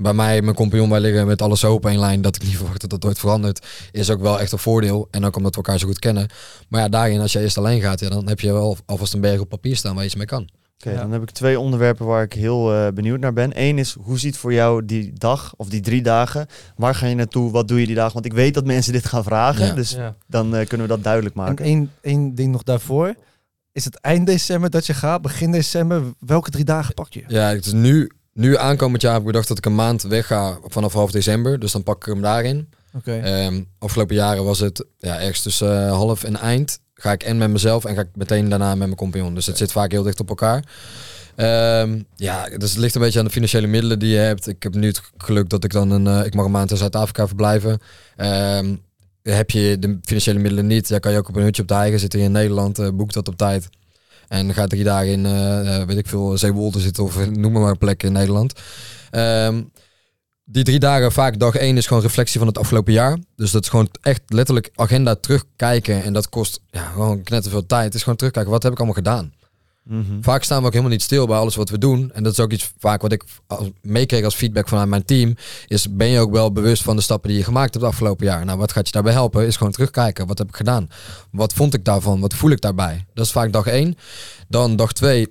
Bij 0.00 0.12
mij, 0.12 0.42
mijn 0.42 0.54
compagnon, 0.56 0.90
wij 0.90 1.00
liggen 1.00 1.26
met 1.26 1.42
alles 1.42 1.60
zo 1.60 1.74
op 1.74 1.86
één 1.86 1.98
lijn 1.98 2.22
dat 2.22 2.36
ik 2.36 2.42
niet 2.42 2.56
verwacht 2.56 2.80
dat 2.80 2.90
dat 2.90 3.04
ooit 3.04 3.18
verandert. 3.18 3.66
Is 3.92 4.10
ook 4.10 4.20
wel 4.20 4.40
echt 4.40 4.52
een 4.52 4.58
voordeel. 4.58 5.08
En 5.10 5.24
ook 5.24 5.36
omdat 5.36 5.50
we 5.50 5.56
elkaar 5.56 5.78
zo 5.78 5.86
goed 5.86 5.98
kennen. 5.98 6.28
Maar 6.68 6.80
ja, 6.80 6.88
daarin, 6.88 7.20
als 7.20 7.32
je 7.32 7.40
eerst 7.40 7.58
alleen 7.58 7.80
gaat, 7.80 8.00
ja, 8.00 8.08
dan 8.08 8.28
heb 8.28 8.40
je 8.40 8.52
wel 8.52 8.76
alvast 8.86 9.14
een 9.14 9.20
berg 9.20 9.40
op 9.40 9.48
papier 9.48 9.76
staan 9.76 9.92
waar 9.92 10.00
je 10.02 10.08
iets 10.08 10.16
mee 10.18 10.26
kan. 10.26 10.48
Oké, 10.80 10.90
Ja. 10.90 11.00
dan 11.00 11.12
heb 11.12 11.22
ik 11.22 11.30
twee 11.30 11.60
onderwerpen 11.60 12.06
waar 12.06 12.22
ik 12.22 12.32
heel 12.32 12.74
eh, 12.74 12.92
benieuwd 12.92 13.20
naar 13.20 13.32
ben. 13.32 13.50
Eén 13.54 13.78
is, 13.78 13.96
hoe 14.00 14.18
ziet 14.18 14.36
voor 14.36 14.52
jou 14.52 14.84
die 14.84 15.12
dag 15.14 15.54
of 15.56 15.68
die 15.68 15.80
drie 15.80 16.02
dagen? 16.02 16.46
Waar 16.76 16.94
ga 16.94 17.06
je 17.06 17.14
naartoe? 17.14 17.50
Wat 17.50 17.68
doe 17.68 17.80
je 17.80 17.86
die 17.86 17.94
dagen? 17.94 18.12
Want 18.12 18.24
ik 18.26 18.32
weet 18.32 18.54
dat 18.54 18.64
mensen 18.64 18.92
dit 18.92 19.06
gaan 19.06 19.24
vragen, 19.24 19.66
Ja. 19.66 19.72
dus 19.74 19.90
Ja. 19.90 20.14
dan 20.26 20.56
eh, 20.56 20.66
kunnen 20.66 20.86
we 20.86 20.92
dat 20.94 21.02
duidelijk 21.04 21.34
En 21.34 21.40
maken. 21.42 21.64
één, 21.64 21.92
één 22.00 22.34
ding 22.34 22.52
nog 22.52 22.62
daarvoor. 22.62 23.14
Is 23.72 23.84
het 23.84 24.00
eind 24.00 24.26
december 24.26 24.70
dat 24.70 24.86
je 24.86 24.94
gaat? 24.94 25.22
Begin 25.22 25.50
december? 25.52 26.02
Welke 26.18 26.50
drie 26.50 26.64
dagen 26.64 26.94
pak 26.94 27.12
je? 27.12 27.22
Ja, 27.26 27.48
het 27.48 27.66
is 27.66 27.72
nu, 27.72 28.10
nu 28.38 28.56
aankomend 28.56 29.02
jaar 29.02 29.12
heb 29.12 29.20
ik 29.20 29.26
bedacht 29.26 29.48
dat 29.48 29.58
ik 29.58 29.66
een 29.66 29.74
maand 29.74 30.02
wegga 30.02 30.58
vanaf 30.64 30.92
half 30.92 31.10
december. 31.10 31.58
Dus 31.58 31.72
dan 31.72 31.82
pak 31.82 31.96
ik 32.06 32.12
hem 32.12 32.22
daarin. 32.22 32.68
Ehm, 33.22 33.62
afgelopen 33.78 34.14
jaren 34.14 34.44
was 34.44 34.58
het 34.58 34.84
ja, 34.98 35.18
ergens 35.18 35.42
tussen 35.42 35.86
eh, 35.86 35.92
half 35.92 36.24
en 36.24 36.36
eind. 36.36 36.78
Ga 36.94 37.12
ik 37.12 37.22
en 37.22 37.38
met 37.38 37.50
mezelf 37.50 37.84
en 37.84 37.94
ga 37.94 38.00
ik 38.00 38.08
meteen 38.14 38.48
daarna 38.48 38.68
met 38.68 38.78
mijn 38.78 38.94
compagnon. 38.94 39.34
Dus 39.34 39.46
het 39.46 39.56
zit 39.58 39.72
vaak 39.72 39.90
heel 39.90 40.02
dicht 40.02 40.20
op 40.20 40.28
elkaar. 40.28 40.64
Ehm, 41.36 42.00
ja, 42.16 42.48
dus 42.56 42.70
het 42.70 42.78
ligt 42.78 42.94
een 42.94 43.00
beetje 43.00 43.18
aan 43.18 43.24
de 43.24 43.30
financiële 43.30 43.66
middelen 43.66 43.98
die 43.98 44.10
je 44.10 44.18
hebt. 44.18 44.46
Ik 44.46 44.62
heb 44.62 44.74
nu 44.74 44.86
het 44.86 45.00
geluk 45.16 45.48
dat 45.48 45.64
ik 45.64 45.72
dan 45.72 45.90
een, 45.90 46.06
eh, 46.06 46.26
ik 46.26 46.34
mag 46.34 46.44
een 46.44 46.50
maand 46.50 46.70
in 46.70 46.76
Zuid-Afrika 46.76 47.26
verblijven. 47.26 47.78
Ehm, 48.16 48.74
heb 49.22 49.50
je 49.50 49.78
de 49.78 49.98
financiële 50.02 50.38
middelen 50.38 50.66
niet, 50.66 50.88
ja, 50.88 50.98
kan 50.98 51.12
je 51.12 51.18
ook 51.18 51.28
op 51.28 51.36
een 51.36 51.42
hutje 51.42 51.62
op 51.62 51.68
de 51.68 51.74
eigen 51.74 52.00
zitten 52.00 52.20
in 52.20 52.32
Nederland. 52.32 52.78
eh 52.78 52.88
boek 52.94 53.12
dat 53.12 53.28
op 53.28 53.36
tijd. 53.36 53.68
En 54.28 54.54
ga 54.54 54.66
drie 54.66 54.84
dagen 54.84 55.08
in, 55.08 55.26
eh, 55.26 55.80
eh, 55.80 55.86
weet 55.86 55.98
ik 55.98 56.06
veel, 56.06 56.38
Zeewolde 56.38 56.80
zitten 56.80 57.04
of 57.04 57.30
noem 57.30 57.52
maar, 57.52 57.62
maar 57.62 57.70
een 57.70 57.78
plek 57.78 58.02
in 58.02 58.12
Nederland. 58.12 58.52
Ehm, 59.10 59.62
die 60.44 60.64
drie 60.64 60.78
dagen, 60.78 61.12
vaak 61.12 61.38
dag 61.38 61.54
één, 61.54 61.76
is 61.76 61.86
gewoon 61.86 62.02
reflectie 62.02 62.38
van 62.38 62.48
het 62.48 62.58
afgelopen 62.58 62.92
jaar. 62.92 63.18
Dus 63.36 63.50
dat 63.50 63.62
is 63.62 63.68
gewoon 63.68 63.88
echt 64.00 64.22
letterlijk 64.26 64.70
agenda 64.74 65.14
terugkijken. 65.14 66.02
En 66.02 66.12
dat 66.12 66.28
kost 66.28 66.60
ja, 66.70 66.84
gewoon 66.84 67.22
knetterveel 67.22 67.66
tijd. 67.66 67.84
Het 67.84 67.94
is 67.94 68.02
gewoon 68.02 68.16
terugkijken, 68.16 68.52
wat 68.52 68.62
heb 68.62 68.72
ik 68.72 68.78
allemaal 68.78 68.96
gedaan? 68.96 69.32
Mhm. 69.88 70.20
Vaak 70.20 70.42
staan 70.42 70.60
we 70.60 70.66
ook 70.66 70.72
helemaal 70.72 70.92
niet 70.92 71.02
stil 71.02 71.26
bij 71.26 71.36
alles 71.36 71.56
wat 71.56 71.70
we 71.70 71.78
doen. 71.78 72.10
En 72.12 72.22
dat 72.22 72.32
is 72.32 72.40
ook 72.40 72.52
iets 72.52 72.72
vaak 72.78 73.02
wat 73.02 73.12
ik 73.12 73.24
meekreeg 73.82 74.24
als 74.24 74.34
feedback 74.34 74.68
vanuit 74.68 74.88
mijn 74.88 75.04
team. 75.04 75.36
Is 75.66 75.96
ben 75.96 76.08
je 76.08 76.18
ook 76.18 76.30
wel 76.30 76.52
bewust 76.52 76.82
van 76.82 76.96
de 76.96 77.02
stappen 77.02 77.28
die 77.28 77.38
je 77.38 77.44
gemaakt 77.44 77.74
hebt 77.74 77.86
afgelopen 77.86 78.26
jaar? 78.26 78.44
Nou, 78.44 78.58
wat 78.58 78.72
gaat 78.72 78.86
je 78.86 78.92
daarbij 78.92 79.12
helpen? 79.12 79.46
Is 79.46 79.56
gewoon 79.56 79.72
terugkijken. 79.72 80.26
Wat 80.26 80.38
heb 80.38 80.48
ik 80.48 80.56
gedaan? 80.56 80.88
Wat 81.30 81.52
vond 81.52 81.74
ik 81.74 81.84
daarvan? 81.84 82.20
Wat 82.20 82.34
voel 82.34 82.50
ik 82.50 82.60
daarbij? 82.60 83.04
Dat 83.14 83.24
is 83.24 83.32
vaak 83.32 83.52
dag 83.52 83.66
één. 83.66 83.96
Dan 84.48 84.76
dag 84.76 84.92
twee 84.92 85.28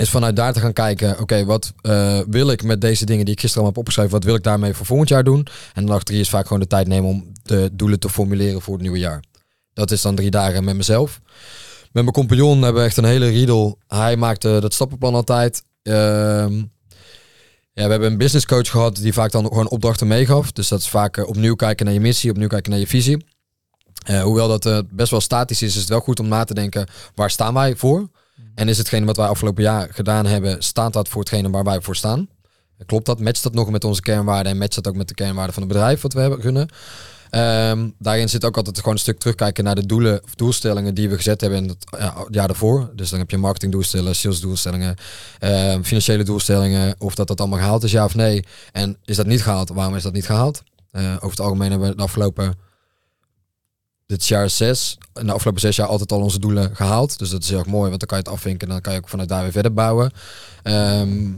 is 0.00 0.10
vanuit 0.10 0.36
daar 0.36 0.52
te 0.52 0.60
gaan 0.60 0.72
kijken. 0.72 1.20
Oké, 1.20 1.44
wat 1.44 1.72
eh, 1.80 2.20
wil 2.28 2.50
ik 2.50 2.62
met 2.62 2.80
deze 2.80 3.04
dingen 3.04 3.24
die 3.24 3.34
ik 3.34 3.40
gisteren 3.40 3.64
allemaal 3.64 3.82
heb 3.82 3.88
opgeschreven? 3.88 4.12
Wat 4.12 4.24
wil 4.24 4.34
ik 4.34 4.42
daarmee 4.42 4.74
voor 4.74 4.86
volgend 4.86 5.08
jaar 5.08 5.24
doen? 5.24 5.46
En 5.74 5.86
dag 5.86 6.02
drie 6.02 6.20
is 6.20 6.28
vaak 6.28 6.46
gewoon 6.46 6.60
de 6.62 6.66
tijd 6.66 6.88
nemen 6.88 7.10
om 7.10 7.32
de 7.42 7.70
doelen 7.72 7.98
te 8.00 8.08
formuleren 8.08 8.62
voor 8.62 8.72
het 8.72 8.82
nieuwe 8.82 8.98
jaar. 8.98 9.22
Dat 9.72 9.90
is 9.90 10.02
dan 10.02 10.14
drie 10.14 10.30
dagen 10.30 10.64
met 10.64 10.76
mezelf. 10.76 11.20
Met 11.94 12.02
mijn 12.02 12.14
compagnon 12.14 12.62
hebben 12.62 12.82
we 12.82 12.88
echt 12.88 12.96
een 12.96 13.04
hele 13.04 13.28
riedel. 13.28 13.78
Hij 13.86 14.16
maakte 14.16 14.58
dat 14.60 14.74
stappenplan 14.74 15.14
altijd. 15.14 15.64
Ehm, 15.82 16.56
ja, 17.72 17.84
we 17.84 17.90
hebben 17.90 18.10
een 18.10 18.18
business 18.18 18.46
coach 18.46 18.70
gehad 18.70 18.96
die 18.96 19.12
vaak 19.12 19.30
dan 19.30 19.46
gewoon 19.46 19.68
opdrachten 19.68 20.06
meegaf. 20.06 20.52
Dus 20.52 20.68
dat 20.68 20.80
is 20.80 20.88
vaak 20.88 21.16
eh, 21.16 21.26
opnieuw 21.28 21.54
kijken 21.54 21.84
naar 21.84 21.94
je 21.94 22.00
missie, 22.00 22.30
opnieuw 22.30 22.48
kijken 22.48 22.70
naar 22.70 22.80
je 22.80 22.86
visie. 22.86 23.24
Eh, 24.06 24.22
hoewel 24.22 24.48
dat 24.48 24.66
eh, 24.66 24.78
best 24.90 25.10
wel 25.10 25.20
statisch 25.20 25.62
is, 25.62 25.74
is 25.74 25.80
het 25.80 25.88
wel 25.88 26.00
goed 26.00 26.20
om 26.20 26.28
na 26.28 26.44
te 26.44 26.54
denken, 26.54 26.86
waar 27.14 27.30
staan 27.30 27.54
wij 27.54 27.76
voor? 27.76 28.08
En 28.54 28.68
is 28.68 28.78
hetgene 28.78 29.06
wat 29.06 29.16
wij 29.16 29.26
afgelopen 29.26 29.62
jaar 29.62 29.88
gedaan 29.90 30.26
hebben, 30.26 30.62
staat 30.62 30.92
dat 30.92 31.08
voor 31.08 31.20
hetgene 31.20 31.50
waar 31.50 31.64
wij 31.64 31.80
voor 31.80 31.96
staan? 31.96 32.28
Klopt 32.86 33.06
dat? 33.06 33.20
Matcht 33.20 33.42
dat 33.42 33.54
nog 33.54 33.70
met 33.70 33.84
onze 33.84 34.00
kernwaarden 34.00 34.52
en 34.52 34.58
matcht 34.58 34.74
dat 34.74 34.88
ook 34.88 34.96
met 34.96 35.08
de 35.08 35.14
kernwaarden 35.14 35.54
van 35.54 35.62
het 35.62 35.72
bedrijf 35.72 36.00
wat 36.00 36.12
we 36.12 36.20
hebben 36.20 36.40
runnen? 36.40 36.68
Ehm, 37.34 37.88
daarin 37.98 38.28
zit 38.28 38.44
ook 38.44 38.56
altijd 38.56 38.78
gewoon 38.78 38.94
een 38.94 39.00
stuk 39.00 39.18
terugkijken 39.18 39.64
naar 39.64 39.74
de 39.74 39.86
doelen 39.86 40.22
of 40.24 40.34
doelstellingen 40.34 40.94
die 40.94 41.08
we 41.08 41.16
gezet 41.16 41.40
hebben 41.40 41.58
in 41.58 41.68
het 41.68 41.84
ja, 41.98 42.26
jaar 42.30 42.46
daarvoor. 42.46 42.90
Dus 42.94 43.10
dan 43.10 43.18
heb 43.18 43.30
je 43.30 43.36
marketingdoelstellingen, 43.36 44.14
salesdoelstellingen, 44.14 44.96
ehm, 45.38 45.82
financiële 45.82 46.22
doelstellingen, 46.22 46.94
of 46.98 47.14
dat 47.14 47.28
dat 47.28 47.40
allemaal 47.40 47.58
gehaald 47.58 47.82
is, 47.82 47.90
ja 47.90 48.04
of 48.04 48.14
nee. 48.14 48.44
En 48.72 48.96
is 49.04 49.16
dat 49.16 49.26
niet 49.26 49.42
gehaald, 49.42 49.68
waarom 49.68 49.96
is 49.96 50.02
dat 50.02 50.12
niet 50.12 50.26
gehaald? 50.26 50.62
Eh, 50.90 51.10
over 51.14 51.30
het 51.30 51.40
algemeen 51.40 51.70
hebben 51.70 51.88
we 51.88 51.96
de 51.96 52.02
afgelopen, 52.02 52.54
dit 54.06 54.26
jaar 54.26 54.50
zes, 54.50 54.98
in 55.14 55.26
de 55.26 55.32
afgelopen 55.32 55.60
zes 55.60 55.76
jaar 55.76 55.86
altijd 55.86 56.12
al 56.12 56.20
onze 56.20 56.38
doelen 56.38 56.76
gehaald. 56.76 57.18
Dus 57.18 57.30
dat 57.30 57.42
is 57.42 57.48
heel 57.48 57.58
erg 57.58 57.66
mooi, 57.66 57.88
want 57.88 57.98
dan 57.98 58.08
kan 58.08 58.18
je 58.18 58.24
het 58.24 58.32
afvinken 58.32 58.66
en 58.66 58.72
dan 58.72 58.82
kan 58.82 58.92
je 58.92 58.98
ook 58.98 59.08
vanuit 59.08 59.28
daar 59.28 59.42
weer 59.42 59.52
verder 59.52 59.72
bouwen. 59.72 60.10
Ehm, 60.62 61.32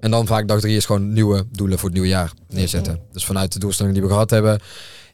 en 0.00 0.10
dan 0.10 0.26
vaak 0.26 0.48
dag 0.48 0.60
drie 0.60 0.76
is 0.76 0.86
gewoon 0.86 1.12
nieuwe 1.12 1.46
doelen 1.50 1.78
voor 1.78 1.88
het 1.88 1.98
nieuwe 1.98 2.12
jaar 2.12 2.32
neerzetten. 2.48 3.00
Dus 3.12 3.24
vanuit 3.24 3.52
de 3.52 3.58
doelstellingen 3.58 3.98
die 3.98 4.08
we 4.08 4.14
gehad 4.14 4.30
hebben. 4.30 4.60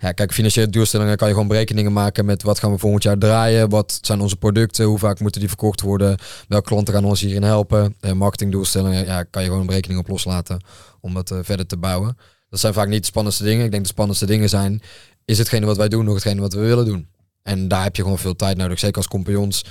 Ja, 0.05 0.13
kijk, 0.13 0.33
financiële 0.33 0.69
doelstellingen 0.69 1.17
kan 1.17 1.29
je 1.29 1.35
gewoon 1.35 1.49
berekeningen 1.49 1.93
maken 1.93 2.25
met 2.25 2.43
wat 2.43 2.59
gaan 2.59 2.71
we 2.71 2.79
volgend 2.79 3.03
jaar 3.03 3.19
draaien. 3.19 3.69
Wat 3.69 3.99
zijn 4.01 4.21
onze 4.21 4.37
producten? 4.37 4.85
Hoe 4.85 4.99
vaak 4.99 5.21
moeten 5.21 5.41
die 5.41 5.49
verkocht 5.49 5.81
worden? 5.81 6.19
Welke 6.49 6.69
klanten 6.69 6.95
gaan 6.95 7.05
ons 7.05 7.21
hierin 7.21 7.43
helpen? 7.43 7.95
Eh, 8.01 8.13
marketingdoelstellingen, 8.13 9.05
ja, 9.05 9.23
kan 9.23 9.43
je 9.43 9.47
gewoon 9.47 9.61
een 9.61 9.69
berekening 9.69 10.01
op 10.01 10.09
loslaten 10.09 10.65
om 11.01 11.15
dat 11.15 11.31
eh, 11.31 11.39
verder 11.43 11.67
te 11.67 11.77
bouwen. 11.77 12.17
Dat 12.49 12.61
zijn 12.61 12.73
vaak 12.73 12.89
niet 12.89 13.01
de 13.01 13.07
spannendste 13.07 13.45
dingen. 13.45 13.65
Ik 13.65 13.71
denk 13.71 13.83
de 13.83 13.89
spannendste 13.89 14.27
dingen 14.27 14.49
zijn, 14.49 14.83
is 15.25 15.39
hetgene 15.39 15.67
wat 15.67 15.77
wij 15.77 15.89
doen 15.89 16.05
nog 16.05 16.15
hetgene 16.15 16.41
wat 16.41 16.53
we 16.53 16.61
willen 16.61 16.85
doen? 16.85 17.09
En 17.43 17.69
daar 17.69 17.83
heb 17.83 17.97
je 17.97 18.03
gewoon 18.03 18.19
veel 18.19 18.37
tijd 18.37 18.57
nodig, 18.57 18.79
zeker 18.79 18.97
als 18.97 19.09
compagnons, 19.09 19.65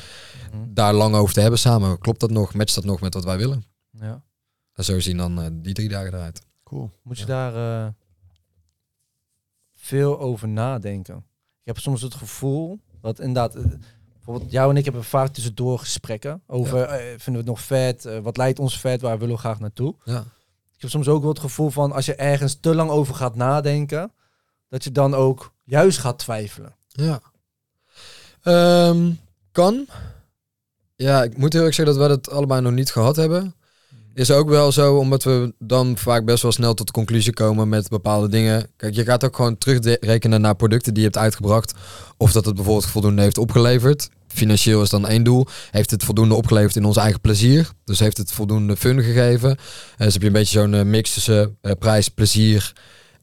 daar 0.67 0.93
lang 0.93 1.15
over 1.15 1.33
te 1.33 1.41
hebben 1.41 1.59
samen. 1.59 1.99
Klopt 1.99 2.19
dat 2.19 2.31
nog? 2.31 2.53
Matcht 2.53 2.75
dat 2.75 2.85
nog 2.85 3.01
met 3.01 3.13
wat 3.13 3.23
wij 3.23 3.37
willen? 3.37 3.63
Ja. 3.91 4.23
En 4.73 4.83
zo 4.83 4.99
zien 4.99 5.17
dan 5.17 5.41
eh, 5.41 5.47
die 5.51 5.73
drie 5.73 5.89
dagen 5.89 6.13
eruit. 6.13 6.41
Cool. 6.63 6.91
Moet 7.03 7.19
je 7.19 7.25
daar 7.25 7.55
eh, 7.55 7.87
veel 9.83 10.19
over 10.19 10.47
nadenken. 10.47 11.15
Ik 11.59 11.63
heb 11.63 11.77
soms 11.77 12.01
het 12.01 12.15
gevoel 12.15 12.79
dat 13.01 13.19
inderdaad, 13.19 13.55
eh, 13.55 13.63
bijvoorbeeld 14.13 14.51
jou 14.51 14.69
en 14.69 14.77
ik 14.77 14.83
hebben 14.83 15.03
vaak 15.03 15.33
tussendoor 15.33 15.79
gesprekken 15.79 16.41
over, 16.47 16.81
eh, 16.81 16.97
vinden 16.97 17.23
we 17.33 17.37
het 17.37 17.45
nog 17.45 17.61
vet, 17.61 18.05
Eh, 18.05 18.19
wat 18.19 18.37
lijkt 18.37 18.59
ons 18.59 18.79
vet, 18.79 19.01
waar 19.01 19.19
willen 19.19 19.35
we 19.35 19.39
graag 19.39 19.59
naartoe. 19.59 19.95
Ja. 20.03 20.19
Ik 20.75 20.81
heb 20.81 20.89
soms 20.89 21.07
ook 21.07 21.21
wel 21.21 21.29
het 21.29 21.39
gevoel 21.39 21.69
van, 21.69 21.91
als 21.91 22.05
je 22.05 22.15
ergens 22.15 22.57
te 22.59 22.75
lang 22.75 22.89
over 22.89 23.15
gaat 23.15 23.35
nadenken, 23.35 24.11
dat 24.69 24.83
je 24.83 24.91
dan 24.91 25.13
ook 25.13 25.53
juist 25.63 25.97
gaat 25.97 26.19
twijfelen. 26.19 26.75
Ja. 26.87 27.21
Ehm, 28.41 29.11
kan. 29.51 29.85
Ja, 30.95 31.23
ik 31.23 31.37
moet 31.37 31.53
heel 31.53 31.63
erg 31.63 31.73
zeggen 31.73 31.95
dat 31.95 32.03
we 32.03 32.15
dat 32.15 32.29
allebei 32.29 32.61
nog 32.61 32.71
niet 32.71 32.91
gehad 32.91 33.15
hebben. 33.15 33.55
Is 34.15 34.31
ook 34.31 34.49
wel 34.49 34.71
zo, 34.71 34.95
omdat 34.95 35.23
we 35.23 35.53
dan 35.59 35.97
vaak 35.97 36.25
best 36.25 36.41
wel 36.41 36.51
snel 36.51 36.73
tot 36.73 36.87
de 36.87 36.93
conclusie 36.93 37.33
komen 37.33 37.69
met 37.69 37.89
bepaalde 37.89 38.29
dingen. 38.29 38.67
Kijk, 38.75 38.95
je 38.95 39.03
gaat 39.03 39.23
ook 39.23 39.35
gewoon 39.35 39.57
terugrekenen 39.57 40.41
naar 40.41 40.55
producten 40.55 40.93
die 40.93 41.03
je 41.03 41.09
hebt 41.09 41.23
uitgebracht. 41.23 41.73
Of 42.17 42.31
dat 42.31 42.45
het 42.45 42.55
bijvoorbeeld 42.55 42.85
voldoende 42.85 43.21
heeft 43.21 43.37
opgeleverd. 43.37 44.09
Financieel 44.27 44.81
is 44.81 44.89
dan 44.89 45.07
één 45.07 45.23
doel. 45.23 45.47
Heeft 45.71 45.91
het 45.91 46.03
voldoende 46.03 46.35
opgeleverd 46.35 46.75
in 46.75 46.85
ons 46.85 46.97
eigen 46.97 47.21
plezier? 47.21 47.69
Dus 47.85 47.99
heeft 47.99 48.17
het 48.17 48.31
voldoende 48.31 48.77
fun 48.77 49.03
gegeven? 49.03 49.49
Eh, 49.49 50.05
dus 50.05 50.13
heb 50.13 50.21
je 50.21 50.27
een 50.27 50.33
beetje 50.33 50.59
zo'n 50.59 50.73
eh, 50.73 50.83
mix 50.83 51.13
tussen 51.13 51.57
eh, 51.61 51.71
prijs, 51.79 52.09
plezier 52.09 52.73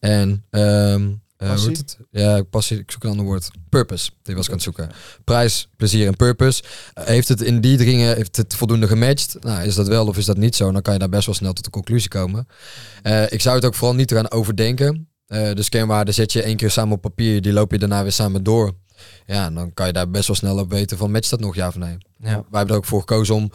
en... 0.00 0.44
ehm, 0.50 1.08
eh, 1.40 1.62
het? 1.62 1.98
Ja, 2.10 2.42
passie. 2.42 2.78
Ik 2.78 2.90
zoek 2.90 3.04
een 3.04 3.10
ander 3.10 3.24
woord. 3.24 3.50
Purpose. 3.68 4.10
Die 4.22 4.34
was 4.34 4.44
ik 4.44 4.50
aan 4.50 4.56
het 4.56 4.64
zoeken. 4.64 4.90
Prijs, 5.24 5.68
plezier 5.76 6.06
en 6.06 6.16
purpose. 6.16 6.62
Eh, 6.94 7.04
heeft 7.04 7.28
het 7.28 7.40
in 7.40 7.60
die 7.60 7.76
dingen 7.76 8.16
heeft 8.16 8.36
het 8.36 8.54
voldoende 8.54 8.86
gematcht? 8.86 9.36
Nou, 9.40 9.64
is 9.64 9.74
dat 9.74 9.88
wel 9.88 10.06
of 10.06 10.16
is 10.16 10.24
dat 10.24 10.36
niet 10.36 10.56
zo? 10.56 10.72
Dan 10.72 10.82
kan 10.82 10.92
je 10.92 10.98
daar 10.98 11.08
best 11.08 11.26
wel 11.26 11.34
snel 11.34 11.52
tot 11.52 11.64
de 11.64 11.70
conclusie 11.70 12.08
komen. 12.08 12.46
Eh, 13.02 13.32
ik 13.32 13.40
zou 13.40 13.56
het 13.56 13.64
ook 13.64 13.74
vooral 13.74 13.94
niet 13.94 14.10
eraan 14.10 14.30
overdenken. 14.30 15.08
Dus 15.54 15.68
kernwaarden 15.68 16.14
zet 16.14 16.32
je 16.32 16.42
één 16.42 16.56
keer 16.56 16.70
samen 16.70 16.94
op 16.94 17.00
papier. 17.00 17.42
Die 17.42 17.52
loop 17.52 17.72
je 17.72 17.78
daarna 17.78 18.02
weer 18.02 18.12
samen 18.12 18.42
door. 18.42 18.72
Ja, 19.26 19.50
dan 19.50 19.74
kan 19.74 19.86
je 19.86 19.92
daar 19.92 20.10
best 20.10 20.26
wel 20.26 20.36
snel 20.36 20.58
op 20.58 20.70
weten 20.70 20.96
van 20.96 21.10
matcht 21.10 21.30
dat 21.30 21.40
nog 21.40 21.54
ja 21.54 21.68
of 21.68 21.76
nee. 21.76 21.98
Ja. 22.18 22.32
Wij 22.32 22.34
hebben 22.50 22.68
er 22.68 22.76
ook 22.76 22.84
voor 22.84 23.00
gekozen 23.00 23.34
om 23.34 23.50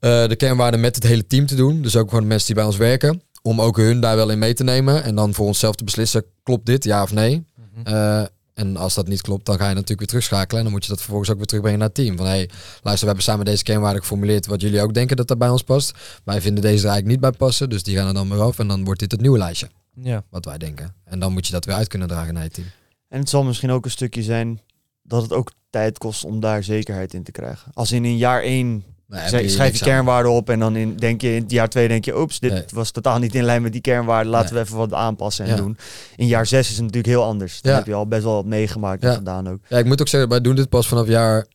de 0.00 0.34
kernwaarden 0.36 0.80
met 0.80 0.94
het 0.94 1.04
hele 1.04 1.26
team 1.26 1.46
te 1.46 1.54
doen. 1.54 1.82
Dus 1.82 1.96
ook 1.96 2.08
gewoon 2.08 2.22
de 2.22 2.28
mensen 2.28 2.46
die 2.46 2.56
bij 2.56 2.64
ons 2.64 2.76
werken. 2.76 3.22
Om 3.46 3.60
ook 3.60 3.76
hun 3.76 4.00
daar 4.00 4.16
wel 4.16 4.30
in 4.30 4.38
mee 4.38 4.54
te 4.54 4.64
nemen. 4.64 5.04
En 5.04 5.14
dan 5.14 5.34
voor 5.34 5.46
onszelf 5.46 5.74
te 5.74 5.84
beslissen, 5.84 6.24
klopt 6.42 6.66
dit, 6.66 6.84
ja 6.84 7.02
of 7.02 7.12
nee? 7.12 7.44
Eh, 7.84 8.22
en 8.54 8.76
als 8.76 8.94
dat 8.94 9.08
niet 9.08 9.20
klopt, 9.20 9.46
dan 9.46 9.56
ga 9.56 9.62
je 9.62 9.70
natuurlijk 9.70 9.98
weer 9.98 10.08
terugschakelen. 10.08 10.56
En 10.56 10.62
dan 10.62 10.72
moet 10.72 10.82
je 10.82 10.88
dat 10.90 10.98
vervolgens 10.98 11.30
ook 11.30 11.36
weer 11.36 11.46
terugbrengen 11.46 11.78
naar 11.78 11.88
het 11.88 11.96
team. 11.96 12.16
Van 12.16 12.26
hey, 12.26 12.50
luister, 12.82 13.00
we 13.00 13.06
hebben 13.06 13.24
samen 13.24 13.44
deze 13.44 13.62
kernwaarden 13.62 14.00
geformuleerd. 14.00 14.46
Wat 14.46 14.60
jullie 14.60 14.80
ook 14.80 14.94
denken 14.94 15.16
dat 15.16 15.28
dat 15.28 15.38
bij 15.38 15.48
ons 15.48 15.62
past. 15.62 15.98
Wij 16.24 16.40
vinden 16.40 16.62
deze 16.62 16.82
er 16.82 16.90
eigenlijk 16.90 17.06
niet 17.06 17.30
bij 17.30 17.38
passen. 17.38 17.70
Dus 17.70 17.82
die 17.82 17.96
gaan 17.96 18.06
er 18.06 18.14
dan 18.14 18.28
weer 18.28 18.40
af. 18.40 18.58
En 18.58 18.68
dan 18.68 18.84
wordt 18.84 19.00
dit 19.00 19.10
het 19.10 19.20
nieuwe 19.20 19.38
lijstje. 19.38 19.68
Ja. 20.02 20.24
Wat 20.30 20.44
wij 20.44 20.58
denken. 20.58 20.94
En 21.04 21.18
dan 21.18 21.32
moet 21.32 21.46
je 21.46 21.52
dat 21.52 21.64
weer 21.64 21.74
uit 21.74 21.88
kunnen 21.88 22.08
dragen 22.08 22.34
naar 22.34 22.42
je 22.42 22.50
team. 22.50 22.66
En 23.08 23.18
het 23.18 23.28
zal 23.28 23.44
misschien 23.44 23.70
ook 23.70 23.84
een 23.84 23.90
stukje 23.90 24.22
zijn 24.22 24.60
dat 25.02 25.22
het 25.22 25.32
ook 25.32 25.50
tijd 25.70 25.98
kost 25.98 26.24
om 26.24 26.40
daar 26.40 26.62
zekerheid 26.64 27.14
in 27.14 27.22
te 27.22 27.32
krijgen. 27.32 27.70
Als 27.72 27.92
in 27.92 28.04
in 28.04 28.16
jaar 28.16 28.42
één 28.42 28.84
Schrijf- 29.10 29.50
schrijf 29.52 29.78
je 29.78 29.84
kernwaarden 29.84 30.32
op 30.32 30.50
en 30.50 30.58
dan 30.58 30.76
in, 30.76 30.96
denk 30.96 31.20
je 31.20 31.34
in 31.34 31.42
het 31.42 31.50
jaar 31.50 31.68
twee 31.68 31.88
denk 31.88 32.04
je, 32.04 32.18
oeps, 32.18 32.38
dit 32.40 32.52
Nee. 32.52 32.64
was 32.72 32.90
totaal 32.90 33.18
niet 33.18 33.34
in 33.34 33.44
lijn 33.44 33.62
met 33.62 33.72
die 33.72 33.80
kernwaarden. 33.80 34.32
Laten 34.32 34.54
Nee. 34.54 34.62
we 34.62 34.68
even 34.68 34.78
wat 34.80 34.92
aanpassen 34.92 35.44
en 35.44 35.50
Ja. 35.50 35.56
doen. 35.56 35.76
In 36.16 36.26
jaar 36.26 36.46
zes 36.46 36.60
is 36.68 36.74
het 36.74 36.80
natuurlijk 36.80 37.06
heel 37.06 37.22
anders. 37.24 37.60
Dan 37.60 37.72
Ja. 37.72 37.78
heb 37.78 37.86
je 37.86 37.94
al 37.94 38.06
best 38.06 38.22
wel 38.22 38.34
wat 38.34 38.44
meegemaakt 38.44 39.02
en 39.04 39.14
gedaan 39.14 39.48
ook. 39.48 39.58
Ja, 39.68 39.78
ik 39.78 39.84
moet 39.84 40.00
ook 40.00 40.08
zeggen, 40.08 40.30
wij 40.30 40.40
doen 40.40 40.54
dit 40.54 40.68
pas 40.68 40.88
vanaf 40.88 41.06
jaar, 41.08 41.46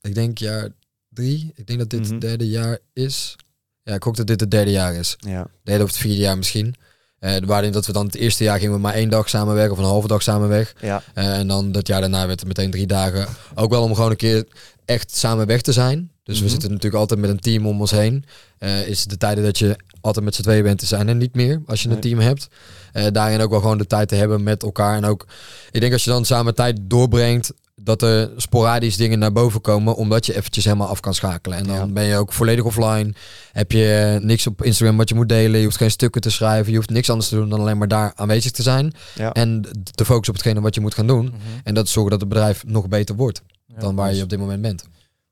ik 0.00 0.14
denk 0.14 0.38
jaar 0.38 0.68
drie. 1.08 1.52
Ik 1.54 1.66
denk 1.66 1.78
dat 1.78 1.90
dit 1.90 2.00
Mhm. 2.00 2.12
het 2.12 2.20
derde 2.20 2.48
jaar 2.48 2.78
is. 2.92 3.36
Ja, 3.82 3.94
ik 3.94 4.02
hoop 4.02 4.16
dat 4.16 4.26
dit 4.26 4.40
het 4.40 4.50
derde 4.50 4.70
jaar 4.70 4.94
is. 4.94 5.16
Ja. 5.18 5.46
Derde 5.62 5.82
of 5.84 5.88
het 5.90 5.98
vierde 5.98 6.16
jaar 6.20 6.36
misschien. 6.36 6.74
Eh 7.18 7.36
waarin 7.46 7.72
dat 7.72 7.86
we 7.86 7.92
dan 7.92 8.06
het 8.06 8.14
eerste 8.14 8.44
jaar 8.44 8.58
gingen 8.58 8.74
we 8.74 8.80
maar 8.80 8.94
één 8.94 9.10
dag 9.10 9.28
samenwerken 9.28 9.72
of 9.72 9.78
een 9.78 9.84
halve 9.84 10.08
dag 10.08 10.22
samen 10.22 10.48
weg. 10.48 10.74
Ja. 10.80 11.02
Eh, 11.14 11.38
en 11.38 11.48
dan 11.48 11.72
dat 11.72 11.86
jaar 11.86 12.00
daarna 12.00 12.26
werd 12.26 12.38
het 12.40 12.48
meteen 12.48 12.70
drie 12.70 12.86
dagen. 12.86 13.26
Ook 13.54 13.70
wel 13.70 13.82
om 13.82 13.94
gewoon 13.94 14.10
een 14.10 14.16
keer 14.16 14.44
echt 14.90 15.16
samen 15.16 15.46
weg 15.46 15.60
te 15.60 15.72
zijn. 15.72 16.10
Dus 16.22 16.34
Mhm. 16.34 16.44
we 16.44 16.50
zitten 16.50 16.68
natuurlijk 16.68 17.00
altijd 17.00 17.20
met 17.20 17.30
een 17.30 17.40
team 17.40 17.66
om 17.66 17.80
ons 17.80 17.90
heen. 17.90 18.24
Eh, 18.58 18.86
is 18.88 19.04
de 19.04 19.16
tijden 19.16 19.44
dat 19.44 19.58
je 19.58 19.76
altijd 20.00 20.24
met 20.24 20.34
z'n 20.34 20.42
tweeën 20.42 20.62
bent, 20.62 20.82
zijn 20.82 21.08
er 21.08 21.14
niet 21.14 21.34
meer 21.34 21.62
als 21.66 21.80
je 21.82 21.86
Nee. 21.88 21.96
een 21.96 22.02
team 22.02 22.18
hebt. 22.18 22.48
Eh, 22.92 23.06
daarin 23.12 23.40
ook 23.40 23.50
wel 23.50 23.60
gewoon 23.60 23.78
de 23.78 23.86
tijd 23.86 24.08
te 24.08 24.14
hebben 24.14 24.42
met 24.42 24.62
elkaar. 24.62 24.96
En 24.96 25.04
ook, 25.04 25.26
ik 25.70 25.80
denk 25.80 25.92
als 25.92 26.04
je 26.04 26.10
dan 26.10 26.24
samen 26.24 26.54
tijd 26.54 26.78
doorbrengt, 26.82 27.52
dat 27.82 28.02
er 28.02 28.30
sporadisch 28.36 28.96
dingen 28.96 29.18
naar 29.18 29.32
boven 29.32 29.60
komen, 29.60 29.94
omdat 29.96 30.26
je 30.26 30.36
eventjes 30.36 30.64
helemaal 30.64 30.88
af 30.88 31.00
kan 31.00 31.14
schakelen. 31.14 31.58
En 31.58 31.64
dan 31.66 31.76
Ja. 31.76 31.86
ben 31.86 32.04
je 32.04 32.16
ook 32.16 32.32
volledig 32.32 32.64
offline. 32.64 33.12
Heb 33.52 33.72
je 33.72 34.18
niks 34.22 34.46
op 34.46 34.62
Instagram 34.64 34.96
wat 34.96 35.08
je 35.08 35.14
moet 35.14 35.28
delen. 35.28 35.58
Je 35.58 35.64
hoeft 35.64 35.76
geen 35.76 35.90
stukken 35.90 36.20
te 36.20 36.30
schrijven. 36.30 36.70
Je 36.70 36.76
hoeft 36.76 36.90
niks 36.90 37.10
anders 37.10 37.28
te 37.28 37.34
doen 37.34 37.48
dan 37.48 37.60
alleen 37.60 37.78
maar 37.78 37.88
daar 37.88 38.12
aanwezig 38.14 38.50
te 38.50 38.62
zijn. 38.62 38.92
Ja. 39.14 39.32
En 39.32 39.60
te 39.94 40.04
focussen 40.04 40.34
op 40.34 40.40
hetgene 40.40 40.60
wat 40.60 40.74
je 40.74 40.80
moet 40.80 40.94
gaan 40.94 41.06
doen. 41.06 41.24
Mhm. 41.24 41.34
En 41.64 41.74
dat 41.74 41.88
zorgen 41.88 42.10
dat 42.10 42.20
het 42.20 42.28
bedrijf 42.28 42.64
nog 42.66 42.88
beter 42.88 43.14
wordt 43.14 43.42
Ja. 43.74 43.80
dan 43.80 43.94
waar 43.94 44.14
je 44.14 44.22
op 44.22 44.28
dit 44.28 44.38
moment 44.38 44.62
bent. 44.62 44.84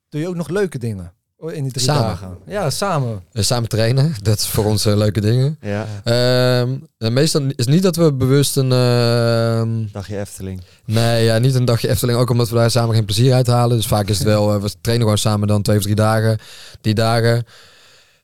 Doe 0.09 0.21
je 0.21 0.29
ook 0.29 0.35
nog 0.37 0.49
leuke 0.49 0.79
dingen 0.79 1.13
Oh, 1.41 1.53
in 1.53 1.63
die 1.63 1.73
drie 1.73 1.85
Samen. 1.85 2.03
dagen? 2.03 2.39
Ja, 2.47 2.71
samen. 2.71 3.23
Eh, 3.33 3.43
samen 3.43 3.69
trainen, 3.69 4.15
dat 4.23 4.39
is 4.39 4.47
voor 4.47 4.65
ons 4.65 4.87
eh, 4.87 4.97
leuke 4.97 5.21
dingen. 5.21 5.59
Ja, 5.61 5.87
Ehm, 6.05 6.77
en 6.99 7.13
meestal 7.13 7.43
is 7.57 7.67
niet 7.67 7.83
dat 7.83 7.97
we 7.97 8.13
bewust 8.13 8.57
een... 8.57 8.73
ehm, 8.73 9.85
dagje 9.93 10.19
Efteling. 10.19 10.61
nee, 10.85 11.25
ja, 11.25 11.39
niet 11.39 11.55
een 11.55 11.65
dagje 11.65 11.89
Efteling. 11.89 12.19
Ook 12.19 12.31
omdat 12.31 12.49
we 12.49 12.55
daar 12.55 12.71
samen 12.71 12.95
geen 12.95 13.05
plezier 13.05 13.33
uit 13.35 13.47
halen. 13.47 13.77
Dus 13.77 13.87
vaak 13.87 14.09
is 14.09 14.19
het 14.19 14.27
wel... 14.27 14.55
eh, 14.55 14.61
we 14.63 14.71
trainen 14.81 15.07
gewoon 15.07 15.19
samen 15.19 15.49
dan 15.49 15.63
twee 15.63 15.77
of 15.77 15.83
drie 15.83 15.95
dagen. 15.95 16.39
Die 16.81 16.95
dagen. 16.95 17.45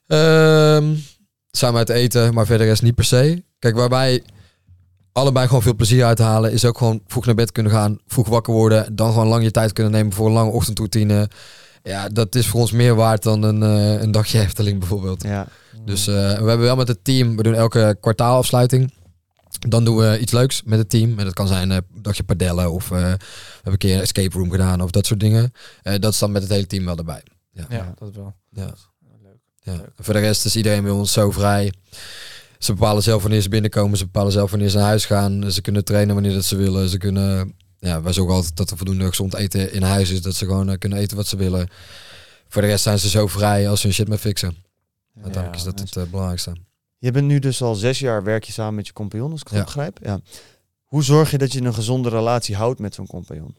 Ehm, 0.07 0.95
samen 1.51 1.77
uit 1.77 1.89
eten, 1.89 2.33
maar 2.33 2.45
verder 2.45 2.67
is 2.67 2.81
niet 2.81 2.95
per 2.95 3.05
se. 3.05 3.43
Kijk, 3.59 3.75
waar 3.75 3.89
wij 3.89 4.23
allebei 5.15 5.47
gewoon 5.47 5.61
veel 5.61 5.75
plezier 5.75 6.05
uit 6.05 6.19
halen... 6.19 6.51
is 6.51 6.65
ook 6.65 6.77
gewoon 6.77 7.01
vroeg 7.07 7.25
naar 7.25 7.35
bed 7.35 7.51
kunnen 7.51 7.71
gaan. 7.71 7.97
Vroeg 8.07 8.27
wakker 8.27 8.53
worden. 8.53 8.95
Dan 8.95 9.11
gewoon 9.11 9.27
lang 9.27 9.43
je 9.43 9.51
tijd 9.51 9.73
kunnen 9.73 9.91
nemen 9.93 10.13
voor 10.13 10.27
een 10.27 10.33
lange 10.33 10.51
ochtendroutine. 10.51 11.29
Ja, 11.83 12.09
dat 12.09 12.35
is 12.35 12.47
voor 12.47 12.59
ons 12.59 12.71
meer 12.71 12.95
waard 12.95 13.23
dan 13.23 13.43
een, 13.43 13.63
eh, 13.63 14.01
een 14.01 14.11
dagje 14.11 14.39
Efteling 14.39 14.79
bijvoorbeeld. 14.79 15.23
Ja, 15.23 15.47
Dus 15.85 16.07
eh, 16.07 16.13
we 16.13 16.47
hebben 16.47 16.59
wel 16.59 16.75
met 16.75 16.87
het 16.87 17.03
team, 17.03 17.35
we 17.35 17.43
doen 17.43 17.53
elke 17.53 17.97
kwartaalafsluiting. 18.01 18.93
Dan 19.67 19.83
doen 19.85 19.95
we 19.97 20.19
iets 20.19 20.31
leuks 20.31 20.63
met 20.63 20.79
het 20.79 20.89
team. 20.89 21.19
En 21.19 21.25
dat 21.25 21.33
kan 21.33 21.47
zijn 21.47 21.71
eh, 21.71 21.77
een 21.95 22.01
dagje 22.01 22.23
padellen 22.23 22.71
of 22.71 22.89
we 22.89 22.95
hebben 22.95 23.19
een 23.63 23.77
keer 23.77 23.95
een 23.95 24.01
escape 24.01 24.37
room 24.37 24.51
gedaan 24.51 24.81
of 24.81 24.91
dat 24.91 25.05
soort 25.05 25.19
dingen. 25.19 25.51
Dat 25.81 26.13
is 26.13 26.19
dan 26.19 26.31
met 26.31 26.41
het 26.41 26.51
hele 26.51 26.67
team 26.67 26.85
wel 26.85 26.97
erbij. 26.97 27.23
Ja. 27.51 27.65
Ja, 27.69 27.93
dat 27.99 28.15
wel. 28.15 28.35
Ja. 28.49 28.65
Leuk. 28.65 29.37
Ja. 29.61 29.71
Leuk. 29.71 29.91
Voor 29.99 30.13
de 30.13 30.19
rest 30.19 30.45
is 30.45 30.55
iedereen 30.55 30.83
bij 30.83 30.91
ons 30.91 31.11
zo 31.11 31.31
vrij. 31.31 31.73
Ze 32.59 32.73
bepalen 32.73 33.03
zelf 33.03 33.21
wanneer 33.21 33.41
ze 33.41 33.49
binnenkomen. 33.49 33.97
Ze 33.97 34.03
bepalen 34.05 34.31
zelf 34.31 34.49
wanneer 34.51 34.69
ze 34.69 34.77
naar 34.77 34.85
huis 34.85 35.05
gaan. 35.05 35.51
Ze 35.51 35.61
kunnen 35.61 35.85
trainen 35.85 36.13
wanneer 36.13 36.33
dat 36.33 36.43
ze 36.45 36.55
willen. 36.55 36.89
Ze 36.89 36.97
kunnen, 36.97 37.55
ja, 37.79 38.01
wij 38.01 38.13
zorgen 38.13 38.35
altijd 38.35 38.55
dat 38.55 38.69
er 38.71 38.77
voldoende 38.77 39.07
gezond 39.07 39.33
eten 39.35 39.73
in 39.73 39.81
huis 39.81 40.09
is. 40.09 40.21
Dat 40.21 40.35
ze 40.35 40.45
gewoon 40.45 40.69
eh, 40.69 40.77
kunnen 40.77 40.97
eten 40.97 41.17
wat 41.17 41.27
ze 41.27 41.37
willen. 41.37 41.69
Voor 42.47 42.61
de 42.61 42.67
rest 42.67 42.83
zijn 42.83 42.99
ze 42.99 43.09
zo 43.09 43.27
vrij 43.27 43.69
als 43.69 43.79
ze 43.79 43.85
hun 43.87 43.95
shit 43.95 44.07
maar 44.07 44.17
fixen. 44.17 44.55
Uiteindelijk 45.15 45.55
is 45.55 45.63
dat 45.63 45.79
het 45.79 45.95
eh, 45.95 46.03
belangrijkste. 46.03 46.55
Je 46.97 47.11
bent 47.11 47.27
nu 47.27 47.39
dus 47.39 47.61
al 47.61 47.75
zes 47.75 47.99
jaar 47.99 48.23
werk 48.23 48.43
je 48.43 48.51
samen 48.51 48.75
met 48.75 48.87
je 48.87 48.93
compagnon, 48.93 49.31
als 49.31 49.41
ik 49.41 49.47
het 49.47 49.57
Ja. 49.57 49.63
begrijp. 49.63 49.99
Ja. 50.03 50.19
Hoe 50.85 51.03
zorg 51.03 51.31
je 51.31 51.37
dat 51.37 51.53
je 51.53 51.61
een 51.61 51.73
gezonde 51.73 52.09
relatie 52.09 52.55
houdt 52.55 52.79
met 52.79 52.93
zo'n 52.95 53.07
compagnon? 53.07 53.55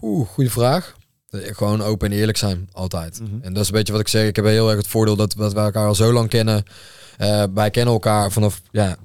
Oeh, 0.00 0.28
goede 0.28 0.50
vraag. 0.50 0.96
Eh, 1.28 1.40
Gewoon 1.54 1.82
open 1.82 2.10
en 2.12 2.18
eerlijk 2.18 2.38
zijn, 2.38 2.68
altijd. 2.72 3.20
Mhm. 3.20 3.42
En 3.42 3.52
dat 3.52 3.62
is 3.62 3.68
een 3.68 3.74
beetje 3.74 3.92
wat 3.92 4.00
ik 4.00 4.08
zeg. 4.08 4.26
Ik 4.28 4.36
heb 4.36 4.44
heel 4.44 4.68
erg 4.68 4.76
het 4.78 4.86
voordeel 4.86 5.16
dat, 5.16 5.34
dat 5.36 5.52
we 5.52 5.58
elkaar 5.60 5.86
al 5.86 5.94
zo 5.94 6.12
lang 6.12 6.28
kennen. 6.28 6.62
Eh, 7.20 7.44
wij 7.54 7.70
kennen 7.70 7.92
elkaar 7.94 8.30
vanaf 8.32 8.60
ja, 8.70 8.96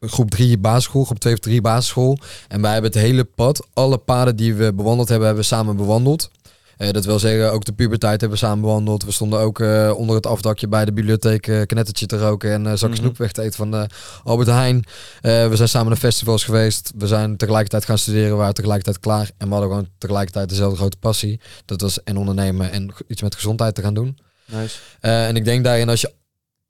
groep 0.00 0.30
3 0.30 0.58
basisschool, 0.58 1.04
groep 1.04 1.18
2 1.18 1.32
of 1.32 1.38
3 1.38 1.60
basisschool. 1.60 2.18
En 2.48 2.60
wij 2.60 2.72
hebben 2.72 2.90
het 2.90 3.00
hele 3.00 3.24
pad, 3.24 3.66
alle 3.72 3.98
paden 3.98 4.36
die 4.36 4.54
we 4.54 4.74
bewandeld 4.74 5.08
hebben, 5.08 5.26
hebben 5.26 5.44
we 5.44 5.50
samen 5.50 5.76
bewandeld. 5.76 6.30
Eh, 6.76 6.90
dat 6.90 7.04
wil 7.04 7.18
zeggen, 7.18 7.52
ook 7.52 7.64
de 7.64 7.72
puberteit 7.72 8.20
hebben 8.20 8.38
we 8.38 8.44
samen 8.44 8.60
bewandeld. 8.60 9.04
We 9.04 9.12
stonden 9.12 9.38
ook 9.38 9.60
eh, 9.60 9.92
onder 9.96 10.16
het 10.16 10.26
afdakje 10.26 10.68
bij 10.68 10.84
de 10.84 10.92
bibliotheek 10.92 11.46
uh, 11.46 11.62
knettertje 11.62 12.06
te 12.06 12.18
roken 12.18 12.52
en 12.52 12.66
eh 12.66 12.72
zak 12.74 12.90
Mhm. 12.90 12.98
snoep 12.98 13.16
weg 13.18 13.32
te 13.32 13.42
eten 13.42 13.56
van 13.56 13.88
Albert 14.24 14.48
Heijn. 14.48 14.84
We 15.20 15.50
zijn 15.52 15.68
samen 15.68 15.88
naar 15.88 15.98
festivals 15.98 16.44
geweest. 16.44 16.92
We 16.96 17.06
zijn 17.06 17.36
tegelijkertijd 17.36 17.84
gaan 17.84 17.98
studeren, 17.98 18.30
we 18.30 18.36
waren 18.36 18.54
tegelijkertijd 18.54 18.98
klaar. 19.00 19.30
En 19.36 19.46
we 19.46 19.52
hadden 19.52 19.70
gewoon 19.70 19.88
tegelijkertijd 19.98 20.48
dezelfde 20.48 20.76
grote 20.76 20.96
passie. 20.96 21.40
Dat 21.64 21.80
was 21.80 22.02
en 22.02 22.16
ondernemen 22.16 22.72
en 22.72 22.92
iets 23.08 23.22
met 23.22 23.34
gezondheid 23.34 23.74
te 23.74 23.82
gaan 23.82 23.94
doen. 23.94 24.18
Nice. 24.46 24.78
En 25.00 25.36
ik 25.36 25.44
denk 25.44 25.64
daarin 25.64 25.88
als 25.88 26.00
je 26.00 26.12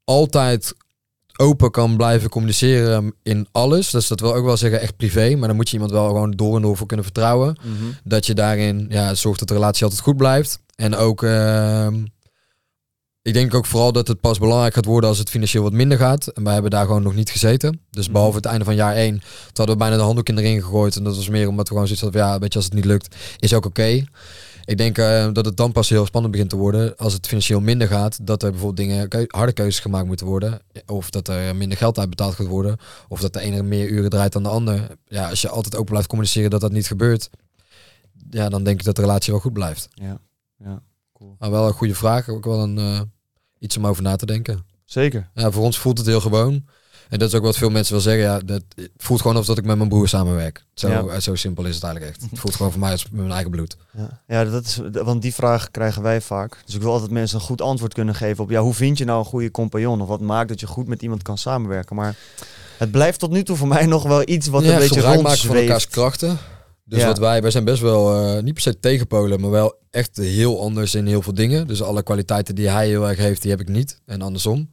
altijd 0.04 0.74
open 1.36 1.70
kan 1.70 1.96
blijven 1.96 2.30
communiceren 2.30 3.14
in 3.22 3.46
alles. 3.52 3.90
Dus 3.90 4.06
dat 4.08 4.20
wil 4.20 4.34
ook 4.34 4.44
wel 4.44 4.56
zeggen 4.56 4.80
echt 4.80 4.96
privé. 4.96 5.36
Maar 5.36 5.48
dan 5.48 5.56
moet 5.56 5.68
je 5.68 5.74
iemand 5.74 5.92
wel 5.92 6.06
gewoon 6.06 6.30
door 6.30 6.56
en 6.56 6.62
door 6.62 6.76
voor 6.76 6.86
kunnen 6.86 7.04
vertrouwen. 7.04 7.56
Mhm. 7.62 7.90
Dat 8.04 8.26
je 8.26 8.34
daarin 8.34 8.86
ja, 8.88 9.14
zorgt 9.14 9.38
dat 9.38 9.48
de 9.48 9.54
relatie 9.54 9.82
altijd 9.84 10.00
goed 10.02 10.16
blijft. 10.16 10.58
En 10.76 10.96
ook, 10.96 11.22
ehm, 11.22 12.04
ik 13.22 13.32
denk 13.34 13.54
ook 13.54 13.66
vooral 13.66 13.92
dat 13.92 14.08
het 14.08 14.20
pas 14.20 14.38
belangrijk 14.38 14.74
gaat 14.74 14.84
worden 14.84 15.08
als 15.08 15.18
het 15.18 15.30
financieel 15.30 15.62
wat 15.62 15.72
minder 15.72 15.98
gaat. 15.98 16.26
En 16.26 16.44
wij 16.44 16.52
hebben 16.52 16.70
daar 16.70 16.86
gewoon 16.86 17.02
nog 17.02 17.14
niet 17.14 17.30
gezeten. 17.30 17.80
Dus 17.90 18.04
Mhm. 18.04 18.12
behalve 18.12 18.36
het 18.36 18.46
einde 18.46 18.64
van 18.64 18.74
jaar 18.74 18.96
1, 18.96 19.10
toen 19.18 19.22
hadden 19.54 19.74
we 19.74 19.80
bijna 19.82 19.96
de 19.96 20.02
handdoek 20.02 20.28
in 20.28 20.34
de 20.34 20.40
ring 20.42 20.62
gegooid. 20.62 20.96
En 20.96 21.04
dat 21.04 21.16
was 21.16 21.28
meer 21.28 21.48
omdat 21.48 21.64
we 21.68 21.72
gewoon 21.72 21.86
zoiets 21.86 22.02
hadden 22.04 22.20
van, 22.22 22.30
ja, 22.30 22.38
weet 22.38 22.52
je, 22.52 22.58
als 22.58 22.64
het 22.68 22.74
niet 22.74 22.84
lukt, 22.84 23.14
is 23.38 23.54
ook 23.54 23.66
oké. 23.66 24.04
Ik 24.64 24.76
denk 24.76 24.98
eh, 24.98 25.28
dat 25.32 25.44
het 25.44 25.56
dan 25.56 25.72
pas 25.72 25.88
heel 25.88 26.06
spannend 26.06 26.32
begint 26.32 26.50
te 26.50 26.56
worden 26.56 26.96
als 26.96 27.12
het 27.12 27.26
financieel 27.26 27.60
minder 27.60 27.88
gaat. 27.88 28.26
Dat 28.26 28.42
er 28.42 28.50
bijvoorbeeld 28.50 28.88
dingen, 28.88 29.08
keu- 29.08 29.24
harde 29.28 29.52
keuzes 29.52 29.80
gemaakt 29.82 30.06
moeten 30.06 30.26
worden. 30.26 30.60
Of 30.86 31.10
dat 31.10 31.28
er 31.28 31.56
minder 31.56 31.78
geld 31.78 31.98
uitbetaald 31.98 32.34
gaat 32.34 32.46
worden. 32.46 32.76
Of 33.08 33.20
dat 33.20 33.32
de 33.32 33.40
ene 33.40 33.62
meer 33.62 33.88
uren 33.88 34.10
draait 34.10 34.32
dan 34.32 34.42
de 34.42 34.48
ander. 34.48 34.96
Ja, 35.06 35.28
als 35.28 35.40
je 35.42 35.48
altijd 35.48 35.74
open 35.74 35.90
blijft 35.90 36.08
communiceren 36.08 36.50
dat 36.50 36.60
dat 36.60 36.72
niet 36.72 36.86
gebeurt. 36.86 37.30
Ja, 38.30 38.48
dan 38.48 38.64
denk 38.64 38.78
ik 38.78 38.84
dat 38.84 38.96
de 38.96 39.02
relatie 39.02 39.32
wel 39.32 39.40
goed 39.42 39.52
blijft. 39.52 39.88
Ja. 39.94 40.18
ja, 40.58 40.82
cool. 41.12 41.36
Maar 41.38 41.50
wel 41.50 41.66
een 41.66 41.72
goede 41.72 41.94
vraag. 41.94 42.28
Ook 42.28 42.44
wel 42.44 42.62
een, 42.62 42.78
eh, 42.78 43.00
iets 43.58 43.76
om 43.76 43.86
over 43.86 44.02
na 44.02 44.16
te 44.16 44.26
denken. 44.26 44.66
Zeker. 44.84 45.30
Ja, 45.34 45.50
voor 45.50 45.64
ons 45.64 45.78
voelt 45.78 45.98
het 45.98 46.06
heel 46.06 46.20
gewoon. 46.20 46.66
En 47.08 47.18
dat 47.18 47.28
is 47.28 47.34
ook 47.34 47.42
wat 47.42 47.56
veel 47.56 47.70
mensen 47.70 47.92
wel 47.92 48.02
zeggen. 48.02 48.22
Ja, 48.22 48.38
dat 48.38 48.62
het 48.74 48.90
voelt 48.96 49.20
gewoon 49.20 49.36
alsof 49.36 49.48
dat 49.54 49.58
ik 49.64 49.68
met 49.70 49.76
mijn 49.76 49.88
broer 49.88 50.08
samenwerk. 50.08 50.64
Zo, 50.74 50.88
Ja. 50.88 51.00
eh, 51.04 51.20
zo 51.20 51.34
simpel 51.34 51.64
is 51.64 51.74
het 51.74 51.84
eigenlijk 51.84 52.14
echt. 52.16 52.30
Het 52.30 52.38
voelt 52.40 52.54
gewoon 52.54 52.70
voor 52.72 52.80
mij 52.80 52.90
als 52.90 53.06
mijn 53.12 53.30
eigen 53.30 53.50
bloed. 53.50 53.76
Ja, 53.96 54.20
ja 54.26 54.44
dat 54.44 54.64
is, 54.64 54.80
want 54.92 55.22
die 55.22 55.34
vraag 55.34 55.70
krijgen 55.70 56.02
wij 56.02 56.20
vaak. 56.20 56.56
Dus 56.64 56.74
ik 56.74 56.82
wil 56.82 56.92
altijd 56.92 57.10
mensen 57.10 57.38
een 57.38 57.44
goed 57.44 57.60
antwoord 57.62 57.94
kunnen 57.94 58.14
geven 58.14 58.44
op 58.44 58.50
ja, 58.50 58.60
hoe 58.60 58.74
vind 58.74 58.98
je 58.98 59.04
nou 59.04 59.18
een 59.18 59.24
goede 59.24 59.50
compagnon? 59.50 60.00
Of 60.00 60.08
wat 60.08 60.20
maakt 60.20 60.48
dat 60.48 60.60
je 60.60 60.66
goed 60.66 60.88
met 60.88 61.02
iemand 61.02 61.22
kan 61.22 61.38
samenwerken? 61.38 61.96
Maar 61.96 62.16
het 62.78 62.90
blijft 62.90 63.18
tot 63.18 63.30
nu 63.30 63.42
toe 63.42 63.56
voor 63.56 63.68
mij 63.68 63.86
nog 63.96 64.02
wel 64.02 64.22
iets 64.28 64.46
wat 64.46 64.62
ja, 64.64 64.72
een 64.72 64.78
beetje 64.78 64.94
gebruik 64.94 65.22
maken 65.22 65.38
van 65.38 65.56
elkaars 65.56 65.68
rondzweeft. 65.84 65.88
krachten. 66.18 66.38
Dus 66.86 67.00
Ja. 67.00 67.06
wat 67.06 67.18
wij, 67.18 67.42
wij 67.42 67.50
zijn 67.50 67.64
best 67.64 67.80
wel 67.82 68.14
eh, 68.36 68.42
niet 68.42 68.52
per 68.54 68.62
se 68.62 68.80
tegenpolen, 68.80 69.40
maar 69.40 69.50
wel 69.50 69.74
echt 69.90 70.16
heel 70.16 70.60
anders 70.62 70.94
in 70.94 71.06
heel 71.06 71.22
veel 71.22 71.34
dingen. 71.34 71.66
Dus 71.66 71.82
alle 71.82 72.02
kwaliteiten 72.02 72.54
die 72.54 72.68
hij 72.68 72.86
heel 72.88 73.08
erg 73.08 73.18
heeft, 73.18 73.42
die 73.42 73.50
heb 73.50 73.60
ik 73.60 73.68
niet. 73.68 74.00
En 74.06 74.22
andersom. 74.22 74.70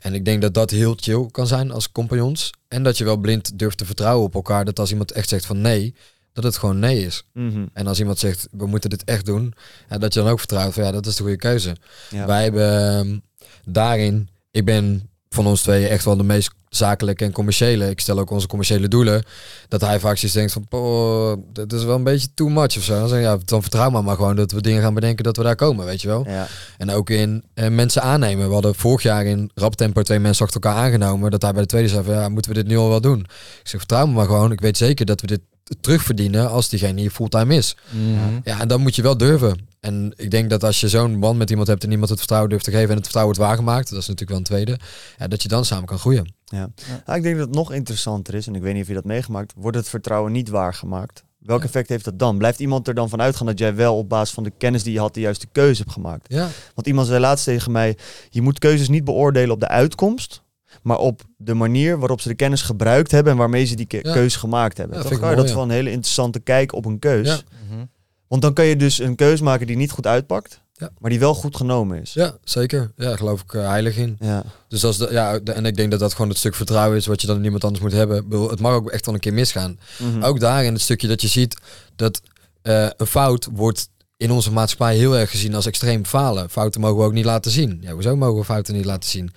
En 0.00 0.14
ik 0.14 0.24
denk 0.24 0.42
dat 0.42 0.54
dat 0.54 0.70
heel 0.70 0.94
chill 0.96 1.26
kan 1.30 1.46
zijn 1.46 1.70
als 1.70 1.92
compagnons. 1.92 2.50
En 2.68 2.82
dat 2.82 2.98
je 2.98 3.04
wel 3.04 3.16
blind 3.16 3.58
durft 3.58 3.78
te 3.78 3.84
vertrouwen 3.84 4.26
op 4.26 4.34
elkaar. 4.34 4.64
Dat 4.64 4.78
als 4.78 4.90
iemand 4.90 5.12
echt 5.12 5.28
zegt 5.28 5.46
van 5.46 5.60
nee, 5.60 5.94
dat 6.32 6.44
het 6.44 6.56
gewoon 6.56 6.78
nee 6.78 7.04
is. 7.04 7.24
Mhm. 7.32 7.66
En 7.72 7.86
als 7.86 7.98
iemand 7.98 8.18
zegt, 8.18 8.48
we 8.50 8.66
moeten 8.66 8.90
dit 8.90 9.04
echt 9.04 9.26
doen, 9.26 9.54
ja, 9.88 9.98
dat 9.98 10.14
je 10.14 10.20
dan 10.20 10.28
ook 10.28 10.38
vertrouwt 10.38 10.74
van 10.74 10.84
ja, 10.84 10.90
dat 10.90 11.06
is 11.06 11.16
de 11.16 11.22
goede 11.22 11.36
keuze. 11.36 11.76
Ja. 12.10 12.26
Wij 12.26 12.42
hebben 12.42 12.98
ehm, 12.98 13.18
daarin, 13.64 14.28
ik 14.50 14.64
ben 14.64 15.10
van 15.28 15.46
ons 15.46 15.62
tweeën 15.62 15.88
echt 15.88 16.04
wel 16.04 16.16
de 16.16 16.22
meest 16.22 16.50
zakelijke 16.70 17.24
en 17.24 17.32
commerciële. 17.32 17.90
Ik 17.90 18.00
stel 18.00 18.18
ook 18.18 18.30
onze 18.30 18.46
commerciële 18.46 18.88
doelen. 18.88 19.22
Dat 19.68 19.80
hij 19.80 20.00
vaak 20.00 20.16
zoiets 20.16 20.36
denkt 20.36 20.52
van, 20.52 20.68
"Poh, 20.68 21.36
dat 21.52 21.72
is 21.72 21.84
wel 21.84 21.94
een 21.96 22.02
beetje 22.02 22.28
too 22.34 22.48
much 22.48 22.76
of 22.76 22.82
zo. 22.82 22.98
Dan, 22.98 23.08
zeg 23.08 23.20
ja, 23.22 23.38
dan 23.44 23.62
vertrouw 23.62 23.90
maar 23.90 24.04
maar 24.04 24.16
gewoon 24.16 24.36
dat 24.36 24.52
we 24.52 24.60
dingen 24.62 24.82
gaan 24.82 24.94
bedenken 24.94 25.24
dat 25.24 25.36
we 25.36 25.42
daar 25.42 25.56
komen, 25.56 25.84
weet 25.84 26.02
je 26.02 26.08
wel. 26.08 26.24
Ja. 26.28 26.46
En 26.78 26.90
ook 26.90 27.10
in 27.10 27.44
eh, 27.54 27.68
mensen 27.68 28.02
aannemen. 28.02 28.46
We 28.46 28.52
hadden 28.52 28.74
vorig 28.74 29.02
jaar 29.02 29.24
in 29.24 29.50
rap 29.54 29.74
tempo 29.76 30.02
twee 30.02 30.18
mensen 30.18 30.44
achter 30.44 30.60
elkaar 30.60 30.78
aangenomen. 30.84 31.30
Dat 31.30 31.42
hij 31.42 31.52
bij 31.52 31.60
de 31.62 31.68
tweede 31.68 31.88
zei 31.88 32.04
van, 32.04 32.14
ja, 32.14 32.28
moeten 32.28 32.50
we 32.52 32.58
dit 32.58 32.66
nu 32.66 32.76
al 32.76 32.88
wel 32.88 33.00
doen? 33.00 33.20
Ik 33.20 33.28
zeg, 33.68 33.80
vertrouw 33.80 34.06
me 34.06 34.12
maar 34.12 34.26
gewoon. 34.26 34.52
Ik 34.52 34.60
weet 34.60 34.76
zeker 34.76 35.06
dat 35.06 35.20
we 35.20 35.26
dit 35.26 35.40
terugverdienen 35.80 36.50
als 36.50 36.68
diegene 36.68 37.00
hier 37.00 37.10
fulltime 37.10 37.54
is. 37.54 37.76
Mhm. 37.90 38.40
Ja, 38.44 38.60
en 38.60 38.68
dan 38.68 38.80
moet 38.80 38.96
je 38.96 39.02
wel 39.02 39.16
durven. 39.16 39.68
En 39.80 40.12
ik 40.16 40.30
denk 40.30 40.50
dat 40.50 40.64
als 40.64 40.80
je 40.80 40.88
zo'n 40.88 41.20
band 41.20 41.38
met 41.38 41.50
iemand 41.50 41.68
hebt 41.68 41.84
en 41.84 41.90
iemand 41.90 42.08
het 42.08 42.18
vertrouwen 42.18 42.50
durft 42.50 42.64
te 42.64 42.70
geven 42.70 42.88
en 42.88 42.94
het 42.94 43.02
vertrouwen 43.04 43.36
wordt 43.36 43.48
waargemaakt, 43.50 43.90
dat 43.90 43.98
is 44.00 44.08
natuurlijk 44.08 44.30
wel 44.30 44.38
een 44.38 44.44
tweede, 44.64 44.78
ja, 45.18 45.28
dat 45.28 45.42
je 45.42 45.48
dan 45.48 45.64
samen 45.64 45.84
kan 45.86 45.98
groeien. 45.98 46.34
Ja. 46.44 46.70
Nou, 47.06 47.18
ik 47.18 47.22
denk 47.24 47.36
dat 47.36 47.46
het 47.46 47.54
nog 47.56 47.72
interessanter 47.72 48.34
is, 48.34 48.46
en 48.46 48.54
ik 48.54 48.62
weet 48.62 48.72
niet 48.72 48.82
of 48.82 48.88
je 48.88 48.94
dat 48.94 49.04
meegemaakt, 49.04 49.52
wordt 49.56 49.76
het 49.76 49.88
vertrouwen 49.88 50.32
niet 50.32 50.48
waargemaakt? 50.48 51.24
Welk 51.38 51.58
Ja. 51.60 51.64
effect 51.66 51.88
heeft 51.88 52.04
dat 52.04 52.18
dan? 52.18 52.38
Blijft 52.38 52.60
iemand 52.60 52.88
er 52.88 52.94
dan 52.94 53.08
van 53.08 53.20
uitgaan 53.20 53.46
dat 53.46 53.58
jij 53.58 53.74
wel 53.74 53.96
op 53.96 54.08
basis 54.08 54.34
van 54.34 54.42
de 54.44 54.52
kennis 54.58 54.82
die 54.82 54.92
je 54.92 54.98
had 54.98 55.14
de 55.14 55.20
juiste 55.20 55.46
keuze 55.52 55.80
hebt 55.82 55.92
gemaakt? 55.94 56.32
Ja, 56.32 56.48
Want 56.74 56.86
iemand 56.86 57.06
zei 57.06 57.20
laatst 57.20 57.44
tegen 57.44 57.72
mij, 57.72 57.96
je 58.30 58.42
moet 58.42 58.58
keuzes 58.58 58.88
niet 58.88 59.04
beoordelen 59.04 59.50
op 59.50 59.60
de 59.60 59.68
uitkomst, 59.68 60.42
maar 60.82 60.98
op 60.98 61.22
de 61.36 61.54
manier 61.54 61.98
waarop 61.98 62.20
ze 62.20 62.28
de 62.28 62.34
kennis 62.34 62.62
gebruikt 62.62 63.10
hebben 63.10 63.32
en 63.32 63.38
waarmee 63.38 63.64
ze 63.64 63.74
die 63.76 63.86
ke- 63.86 64.00
Ja. 64.02 64.12
keuze 64.12 64.38
gemaakt 64.38 64.76
hebben. 64.76 64.96
Ja, 64.96 65.02
Toch? 65.02 65.10
vind 65.12 65.22
ik 65.22 65.28
mooi, 65.30 65.42
dat 65.42 65.54
wel 65.54 65.62
een 65.62 65.70
hele 65.70 65.90
interessante 65.90 66.40
kijk 66.40 66.72
op 66.74 66.84
een 66.84 66.98
keus. 66.98 67.26
Ja. 67.28 67.38
Mhm. 67.70 67.84
Want 68.30 68.42
dan 68.42 68.52
kan 68.52 68.64
je 68.64 68.76
dus 68.76 68.98
een 68.98 69.14
keus 69.16 69.40
maken 69.40 69.66
die 69.66 69.76
niet 69.76 69.90
goed 69.90 70.06
uitpakt, 70.06 70.60
Ja. 70.72 70.90
maar 70.98 71.10
die 71.10 71.18
wel 71.18 71.34
goed 71.34 71.56
genomen 71.56 72.00
is. 72.00 72.12
ja 72.12 72.36
zeker. 72.44 72.92
Ja, 72.96 73.04
daar 73.04 73.16
geloof 73.16 73.40
ik 73.42 73.54
eh, 73.54 73.68
heilig 73.68 73.96
in. 73.96 74.16
Ja. 74.20 74.44
Dus 74.68 74.84
is 74.84 74.96
de, 74.96 75.08
ja, 75.10 75.38
de- 75.38 75.52
en 75.52 75.66
ik 75.66 75.76
denk 75.76 75.90
dat 75.90 76.00
dat 76.00 76.12
gewoon 76.12 76.28
het 76.28 76.38
stuk 76.38 76.54
vertrouwen 76.54 76.96
is 76.96 77.06
wat 77.06 77.20
je 77.20 77.26
dan 77.26 77.36
in 77.36 77.44
iemand 77.44 77.64
anders 77.64 77.82
moet 77.82 77.92
hebben. 77.92 78.28
Bedoel, 78.28 78.50
Het 78.50 78.60
mag 78.60 78.72
ook 78.72 78.90
echt 78.90 79.06
wel 79.06 79.14
een 79.14 79.20
keer 79.20 79.32
misgaan. 79.34 79.78
Mhm. 79.98 80.22
Ook 80.22 80.40
daarin 80.40 80.72
het 80.72 80.82
stukje 80.82 81.08
dat 81.08 81.20
je 81.20 81.28
ziet 81.28 81.56
dat 81.96 82.20
eh, 82.62 82.88
een 82.96 83.06
fout 83.06 83.48
wordt 83.52 83.88
in 84.20 84.30
onze 84.30 84.52
maatschappij 84.52 84.96
heel 84.96 85.18
erg 85.18 85.30
gezien 85.30 85.54
als 85.54 85.66
extreem 85.66 86.04
falen. 86.04 86.50
Fouten 86.50 86.80
mogen 86.80 86.96
we 86.96 87.04
ook 87.04 87.12
niet 87.12 87.24
laten 87.24 87.50
zien. 87.50 87.78
Ja, 87.80 87.92
hoezo 87.92 88.16
mogen 88.16 88.38
we 88.38 88.44
fouten 88.44 88.74
niet 88.74 88.84
laten 88.84 89.10
zien? 89.10 89.30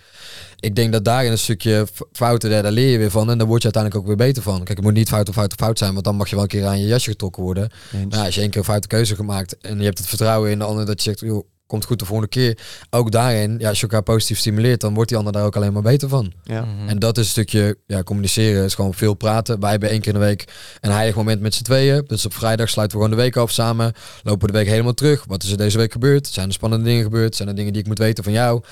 Ik 0.59 0.75
denk 0.75 0.91
dat 0.91 1.05
daarin 1.05 1.31
een 1.31 1.37
stukje 1.37 1.87
fouten, 2.11 2.49
daar, 2.49 2.63
daar 2.63 2.71
leer 2.71 2.89
je 2.89 2.97
weer 2.97 3.11
van. 3.11 3.29
En 3.29 3.37
daar 3.37 3.47
word 3.47 3.61
je 3.61 3.71
uiteindelijk 3.73 4.03
ook 4.03 4.07
weer 4.07 4.27
beter 4.27 4.43
van. 4.43 4.57
Kijk, 4.57 4.77
het 4.77 4.81
moet 4.81 4.93
niet 4.93 5.07
fout 5.07 5.29
of 5.29 5.35
fout 5.35 5.51
of 5.51 5.57
fout 5.57 5.77
zijn. 5.77 5.93
Want 5.93 6.05
dan 6.05 6.15
mag 6.15 6.29
je 6.29 6.35
wel 6.35 6.43
een 6.43 6.49
keer 6.49 6.65
aan 6.65 6.79
je 6.79 6.87
jasje 6.87 7.09
getrokken 7.09 7.43
worden. 7.43 7.71
Maar 7.91 8.19
ja, 8.19 8.25
als 8.25 8.35
je 8.35 8.41
één 8.41 8.49
keer 8.49 8.59
een 8.59 8.65
foute 8.65 8.87
keuze 8.87 9.15
gemaakt 9.15 9.57
en 9.57 9.77
je 9.77 9.83
hebt 9.83 9.97
het 9.97 10.07
vertrouwen 10.07 10.51
in 10.51 10.59
de 10.59 10.65
ander 10.65 10.85
dat 10.85 11.03
je 11.03 11.09
zegt, 11.09 11.19
joh, 11.19 11.47
komt 11.67 11.85
goed 11.85 11.99
de 11.99 12.05
volgende 12.05 12.29
keer. 12.29 12.57
Ook 12.89 13.11
daarin, 13.11 13.55
ja, 13.59 13.69
als 13.69 13.77
je 13.77 13.83
elkaar 13.83 14.03
positief 14.03 14.37
stimuleert, 14.37 14.81
dan 14.81 14.93
wordt 14.93 15.09
die 15.09 15.17
ander 15.17 15.33
daar 15.33 15.45
ook 15.45 15.55
alleen 15.55 15.73
maar 15.73 15.81
beter 15.81 16.09
van. 16.09 16.33
Ja. 16.43 16.61
Mhm. 16.61 16.87
En 16.87 16.99
dat 16.99 17.17
is 17.17 17.23
een 17.23 17.29
stukje 17.29 17.77
ja, 17.87 18.03
communiceren, 18.03 18.63
is 18.63 18.75
gewoon 18.75 18.93
veel 18.93 19.13
praten. 19.13 19.59
Wij 19.59 19.71
hebben 19.71 19.89
één 19.89 20.01
keer 20.01 20.13
in 20.13 20.19
de 20.19 20.25
week 20.25 20.53
een 20.79 20.91
heilig 20.91 21.15
moment 21.15 21.41
met 21.41 21.53
z'n 21.53 21.63
tweeën. 21.63 22.03
Dus 22.07 22.25
op 22.25 22.33
vrijdag 22.33 22.69
sluiten 22.69 22.97
we 22.97 23.03
gewoon 23.03 23.17
de 23.17 23.23
week 23.23 23.37
af 23.37 23.51
samen. 23.51 23.93
Lopen 24.23 24.45
we 24.45 24.51
de 24.51 24.57
week 24.57 24.67
helemaal 24.67 24.93
terug. 24.93 25.25
Wat 25.27 25.43
is 25.43 25.51
er 25.51 25.57
deze 25.57 25.77
week 25.77 25.91
gebeurd? 25.91 26.27
Zijn 26.27 26.47
er 26.47 26.53
spannende 26.53 26.85
dingen 26.85 27.03
gebeurd? 27.03 27.35
Zijn 27.35 27.47
er 27.49 27.55
dingen 27.55 27.73
die 27.73 27.81
ik 27.81 27.87
moet 27.87 27.97
weten 27.97 28.23
van 28.23 28.33
jou? 28.33 28.63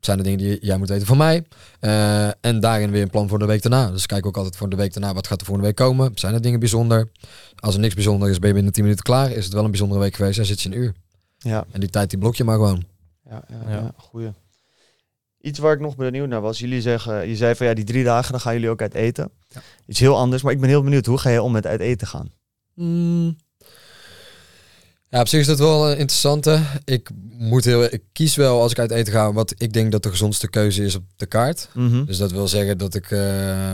Zijn 0.00 0.18
er 0.18 0.24
dingen 0.24 0.38
die 0.38 0.58
jij 0.60 0.76
moet 0.76 0.88
weten 0.88 1.06
van 1.06 1.16
mij? 1.16 1.44
Eh, 1.80 2.26
en 2.40 2.60
daarin 2.60 2.90
weer 2.90 3.02
een 3.02 3.10
plan 3.10 3.28
voor 3.28 3.38
de 3.38 3.46
week 3.46 3.62
daarna. 3.62 3.90
Dus 3.90 4.06
kijk 4.06 4.26
ook 4.26 4.36
altijd 4.36 4.56
voor 4.56 4.68
de 4.68 4.76
week 4.76 4.92
daarna, 4.92 5.14
wat 5.14 5.26
gaat 5.26 5.40
er 5.40 5.46
volgende 5.46 5.68
week 5.68 5.78
komen? 5.78 6.12
Zijn 6.14 6.34
er 6.34 6.40
dingen 6.40 6.60
bijzonder? 6.60 7.10
Als 7.56 7.74
er 7.74 7.80
niks 7.80 7.94
bijzonder 7.94 8.30
is, 8.30 8.38
ben 8.38 8.48
je 8.48 8.54
binnen 8.54 8.72
10 8.72 8.82
minuten 8.82 9.04
klaar. 9.04 9.30
Is 9.30 9.44
het 9.44 9.52
wel 9.52 9.64
een 9.64 9.70
bijzondere 9.70 10.00
week 10.00 10.16
geweest? 10.16 10.36
Dan 10.36 10.44
zit 10.46 10.62
je 10.62 10.68
een 10.68 10.78
uur. 10.78 10.94
Ja. 11.46 11.64
En 11.70 11.80
die 11.80 11.90
tijd 11.90 12.10
die 12.10 12.18
blok 12.18 12.34
je 12.34 12.44
maar 12.44 12.56
gewoon. 12.56 12.84
Ja, 13.30 13.44
ja, 13.48 13.70
Ja. 13.70 13.76
ja. 13.76 13.92
goeie. 13.96 14.32
Iets 15.40 15.58
waar 15.58 15.72
ik 15.72 15.80
nog 15.80 15.96
benieuwd 15.96 16.28
naar 16.28 16.40
was. 16.40 16.58
Jullie 16.58 16.80
zeggen, 16.80 17.28
je 17.28 17.36
zei 17.36 17.54
van 17.54 17.66
ja, 17.66 17.74
die 17.74 17.84
drie 17.84 18.04
dagen, 18.04 18.32
dan 18.32 18.40
gaan 18.40 18.52
jullie 18.52 18.68
ook 18.70 18.82
uit 18.82 18.94
eten. 18.94 19.30
Ja. 19.48 19.62
Iets 19.86 20.00
heel 20.00 20.16
anders, 20.16 20.42
maar 20.42 20.52
ik 20.52 20.60
ben 20.60 20.68
heel 20.68 20.82
benieuwd, 20.82 21.06
hoe 21.06 21.18
ga 21.18 21.30
je 21.30 21.42
om 21.42 21.52
met 21.52 21.66
uit 21.66 21.80
eten 21.80 22.06
gaan? 22.06 22.32
Mm. 22.74 23.36
Ja, 25.08 25.20
op 25.20 25.28
zich 25.28 25.40
is 25.40 25.46
dat 25.46 25.58
wel 25.58 25.90
een 25.90 25.98
interessante. 25.98 26.60
Ik 26.84 27.10
moet 27.38 27.64
heel, 27.64 27.82
ik 27.82 28.02
kies 28.12 28.36
wel 28.36 28.60
als 28.60 28.72
ik 28.72 28.78
uit 28.78 28.90
eten 28.90 29.12
ga 29.12 29.32
wat 29.32 29.54
ik 29.56 29.72
denk 29.72 29.92
dat 29.92 30.02
de 30.02 30.10
gezondste 30.10 30.50
keuze 30.50 30.84
is 30.84 30.94
op 30.94 31.04
de 31.16 31.26
kaart. 31.26 31.68
Mhm. 31.74 32.04
Dus 32.04 32.16
dat 32.16 32.30
wil 32.30 32.48
zeggen 32.48 32.78
dat 32.78 32.94
ik, 32.94 33.10
eh, 33.10 33.72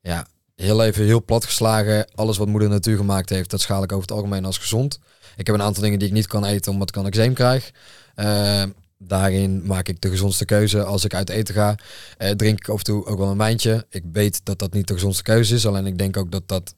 ja, 0.00 0.26
heel 0.54 0.84
even 0.84 1.04
heel 1.04 1.24
plat 1.24 1.44
geslagen, 1.44 2.06
alles 2.14 2.36
wat 2.36 2.48
moeder 2.48 2.68
natuur 2.68 2.96
gemaakt 2.96 3.28
heeft, 3.28 3.50
dat 3.50 3.60
schaal 3.60 3.82
ik 3.82 3.92
over 3.92 4.06
het 4.06 4.16
algemeen 4.16 4.44
als 4.44 4.58
gezond. 4.58 4.98
Ik 5.36 5.46
heb 5.46 5.54
een 5.54 5.62
aantal 5.62 5.82
dingen 5.82 5.98
die 5.98 6.08
ik 6.08 6.14
niet 6.14 6.26
kan 6.26 6.44
eten 6.44 6.72
omdat 6.72 6.88
ik 6.88 6.96
een 6.96 7.06
eczeem 7.06 7.34
krijg. 7.34 7.70
Eh, 8.14 8.62
daarin 8.98 9.62
maak 9.66 9.88
ik 9.88 10.00
de 10.00 10.08
gezondste 10.08 10.44
keuze 10.44 10.84
als 10.84 11.04
ik 11.04 11.14
uit 11.14 11.30
eten 11.30 11.54
ga. 11.54 11.74
Eh, 12.16 12.30
drink 12.30 12.58
ik 12.58 12.68
af 12.68 12.78
en 12.78 12.84
toe 12.84 13.06
ook 13.06 13.18
wel 13.18 13.30
een 13.30 13.38
wijntje. 13.38 13.86
Ik 13.90 14.02
weet 14.12 14.40
dat 14.44 14.58
dat 14.58 14.72
niet 14.72 14.86
de 14.86 14.94
gezondste 14.94 15.22
keuze 15.22 15.54
is. 15.54 15.66
Alleen 15.66 15.86
ik 15.86 15.98
denk 15.98 16.16
ook 16.16 16.30
dat 16.30 16.48
dat 16.48 16.74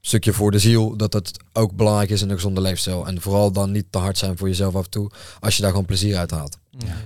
stukje 0.00 0.32
voor 0.32 0.50
de 0.50 0.58
ziel, 0.58 0.96
dat 0.96 1.12
dat 1.12 1.30
ook 1.52 1.72
belangrijk 1.72 2.10
is 2.10 2.22
in 2.22 2.28
een 2.28 2.34
gezonde 2.34 2.60
leefstijl. 2.60 3.06
En 3.06 3.20
vooral 3.20 3.52
dan 3.52 3.70
niet 3.70 3.86
te 3.90 3.98
hard 3.98 4.18
zijn 4.18 4.36
voor 4.36 4.48
jezelf 4.48 4.74
af 4.74 4.84
en 4.84 4.90
toe, 4.90 5.10
als 5.40 5.56
je 5.56 5.62
daar 5.62 5.70
gewoon 5.70 5.86
plezier 5.86 6.16
uit 6.16 6.30
haalt. 6.30 6.58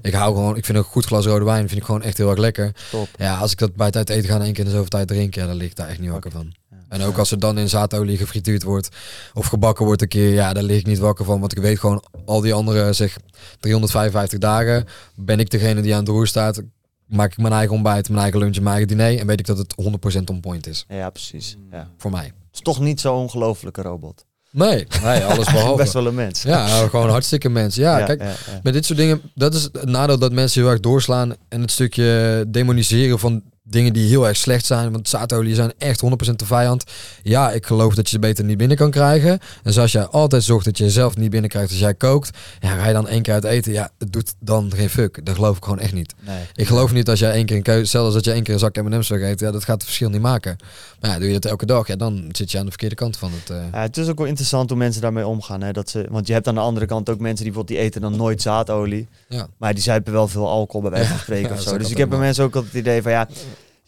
Ik 0.02 0.12
hou 0.12 0.34
gewoon, 0.34 0.56
ik 0.56 0.64
vind 0.64 0.78
een 0.78 0.84
goed 0.84 1.04
glas 1.04 1.26
rode 1.26 1.44
wijn, 1.44 1.68
vind 1.68 1.80
ik 1.80 1.86
gewoon 1.86 2.02
echt 2.02 2.16
heel 2.16 2.30
erg 2.30 2.38
lekker. 2.38 2.72
Top. 2.90 3.08
Ja, 3.16 3.36
als 3.36 3.52
ik 3.52 3.58
dat 3.58 3.74
bij 3.74 3.86
het 3.86 3.96
uit 3.96 4.08
eten 4.10 4.28
gaan 4.28 4.42
één 4.42 4.52
keer 4.52 4.64
in 4.64 4.70
de 4.70 4.76
zoveel 4.76 4.88
tijd 4.88 5.08
drinken, 5.08 5.40
ja, 5.40 5.46
dan 5.46 5.56
lig 5.56 5.70
ik 5.70 5.76
daar 5.76 5.88
echt 5.88 6.00
niet 6.00 6.10
wakker 6.10 6.30
van. 6.30 6.52
En 6.90 7.02
ook 7.02 7.18
als 7.18 7.30
er 7.30 7.38
dan 7.38 7.58
in 7.58 7.68
zaadolie 7.68 8.16
gefrituurd 8.16 8.62
wordt 8.62 8.88
of 9.34 9.46
gebakken 9.46 9.84
wordt 9.84 10.02
een 10.02 10.08
keer, 10.08 10.32
ja, 10.32 10.52
daar 10.52 10.62
lig 10.62 10.78
ik 10.78 10.86
niet 10.86 10.98
wakker 10.98 11.24
van. 11.24 11.40
Want 11.40 11.52
ik 11.56 11.62
weet 11.62 11.78
gewoon, 11.78 12.04
al 12.24 12.40
die 12.40 12.54
andere, 12.54 12.92
zeg, 12.92 13.16
355 13.60 14.38
dagen 14.38 14.84
ben 15.14 15.40
ik 15.40 15.50
degene 15.50 15.80
die 15.80 15.92
aan 15.92 16.00
het 16.00 16.08
roer 16.08 16.26
staat. 16.26 16.62
Maak 17.06 17.32
ik 17.32 17.38
mijn 17.38 17.52
eigen 17.52 17.74
ontbijt, 17.74 18.08
mijn 18.08 18.22
eigen 18.22 18.40
lunch, 18.40 18.54
mijn 18.54 18.66
eigen 18.76 18.88
diner. 18.88 19.18
En 19.18 19.26
weet 19.26 19.40
ik 19.40 19.46
dat 19.46 19.58
het 19.58 19.74
100% 20.18 20.24
on 20.24 20.40
point 20.40 20.66
is. 20.66 20.84
Ja, 20.88 21.10
precies. 21.10 21.56
Mm. 21.58 21.72
Ja. 21.72 21.88
Voor 21.96 22.10
mij. 22.10 22.24
Het 22.24 22.34
is 22.52 22.60
toch 22.60 22.80
niet 22.80 23.00
zo'n 23.00 23.16
ongelofelijke 23.16 23.82
robot. 23.82 24.24
Nee, 24.52 24.86
nee 25.02 25.24
alles 25.24 25.36
Best 25.36 25.52
behalve. 25.52 25.92
wel 25.92 26.06
een 26.06 26.14
mens. 26.14 26.42
Ja, 26.42 26.66
nou, 26.66 26.88
gewoon 26.88 27.10
hartstikke 27.10 27.48
mensen. 27.48 27.82
Ja, 27.82 28.02
kijk, 28.04 28.20
ja, 28.20 28.28
ja. 28.28 28.60
met 28.62 28.72
dit 28.72 28.84
soort 28.84 28.98
dingen, 28.98 29.20
dat 29.34 29.54
is 29.54 29.62
het 29.62 29.84
nadeel 29.84 30.18
dat 30.18 30.32
mensen 30.32 30.60
heel 30.62 30.70
erg 30.70 30.80
doorslaan. 30.80 31.34
En 31.48 31.60
het 31.60 31.70
stukje 31.70 32.44
demoniseren 32.48 33.18
van 33.18 33.42
dingen 33.70 33.92
die 33.92 34.08
heel 34.08 34.28
erg 34.28 34.36
slecht 34.36 34.66
zijn. 34.66 34.92
Want 34.92 35.08
zaadolie 35.08 35.54
zijn 35.54 35.72
echt 35.78 36.02
100% 36.30 36.36
de 36.36 36.46
vijand. 36.46 36.84
Ja, 37.22 37.50
ik 37.50 37.66
geloof 37.66 37.94
dat 37.94 38.04
je 38.04 38.10
ze 38.10 38.18
beter 38.18 38.44
niet 38.44 38.56
binnen 38.58 38.76
kan 38.76 38.90
krijgen. 38.90 39.38
En 39.62 39.72
zoals 39.72 39.92
jij 39.92 40.04
altijd 40.06 40.42
zorgt 40.44 40.64
dat 40.64 40.78
je 40.78 40.84
jezelf 40.84 41.16
niet 41.16 41.30
binnenkrijgt 41.30 41.70
als 41.70 41.78
jij 41.78 41.94
kookt. 41.94 42.30
Ja, 42.60 42.68
ga 42.76 42.86
je 42.86 42.92
dan 42.92 43.08
één 43.08 43.22
keer 43.22 43.32
uit 43.34 43.44
eten. 43.44 43.72
Ja, 43.72 43.90
het 43.98 44.12
doet 44.12 44.34
dan 44.40 44.72
geen 44.74 44.90
fuck. 44.90 45.20
Dat 45.26 45.34
geloof 45.34 45.56
ik 45.56 45.62
gewoon 45.64 45.78
echt 45.78 45.92
niet. 45.92 46.14
Nee. 46.20 46.42
Ik 46.54 46.66
geloof 46.66 46.92
niet 46.92 47.08
als 47.08 47.18
jij 47.18 47.32
één 47.32 47.46
keer 47.46 47.56
een 47.56 47.62
keuze, 47.62 47.90
zelfs 47.90 48.14
als 48.14 48.24
je 48.24 48.32
één 48.32 48.42
keer 48.42 48.54
een 48.54 48.60
zak 48.60 48.76
M&M's 48.82 49.06
vergeet, 49.06 49.40
ja, 49.40 49.50
dat 49.50 49.64
gaat 49.64 49.74
het 49.74 49.84
verschil 49.84 50.08
niet 50.10 50.20
maken. 50.20 50.56
Maar 51.00 51.10
ja, 51.10 51.18
doe 51.18 51.26
je 51.26 51.32
dat 51.32 51.44
elke 51.44 51.66
dag, 51.66 51.86
ja, 51.86 51.96
dan 51.96 52.28
zit 52.32 52.50
je 52.50 52.58
aan 52.58 52.64
de 52.64 52.70
verkeerde 52.70 52.94
kant 52.94 53.16
van 53.16 53.30
het. 53.40 53.50
eh, 53.50 53.62
Ja, 53.72 53.80
het 53.80 53.96
is 53.96 54.08
ook 54.08 54.18
wel 54.18 54.26
interessant 54.26 54.68
hoe 54.70 54.78
mensen 54.78 55.02
daarmee 55.02 55.26
omgaan. 55.26 55.60
Hè? 55.62 55.72
Dat 55.72 55.90
ze, 55.90 56.06
want 56.10 56.26
je 56.26 56.32
hebt 56.32 56.48
aan 56.48 56.54
de 56.54 56.60
andere 56.60 56.86
kant 56.86 57.10
ook 57.10 57.18
mensen 57.18 57.44
die 57.44 57.52
bijvoorbeeld 57.52 57.78
die 57.78 57.86
eten 57.88 58.00
dan 58.00 58.16
nooit 58.16 58.42
zaadolie. 58.42 59.08
ja. 59.28 59.46
Maar 59.58 59.74
die 59.74 59.82
zuipen 59.82 60.12
wel 60.12 60.28
veel 60.28 60.48
alcohol 60.48 60.80
bij 60.80 60.90
wijze 60.90 61.08
van 61.10 61.18
spreken 61.26 61.48
Ja, 61.48 61.54
of 61.54 61.60
zo. 61.62 61.78
Dus 61.78 61.90
ik 61.90 61.96
heb 61.96 62.08
bij 62.08 62.18
mensen 62.18 62.44
ook 62.44 62.54
altijd 62.54 62.72
het 62.72 62.82
idee 62.82 63.02
van 63.02 63.12
ja, 63.12 63.28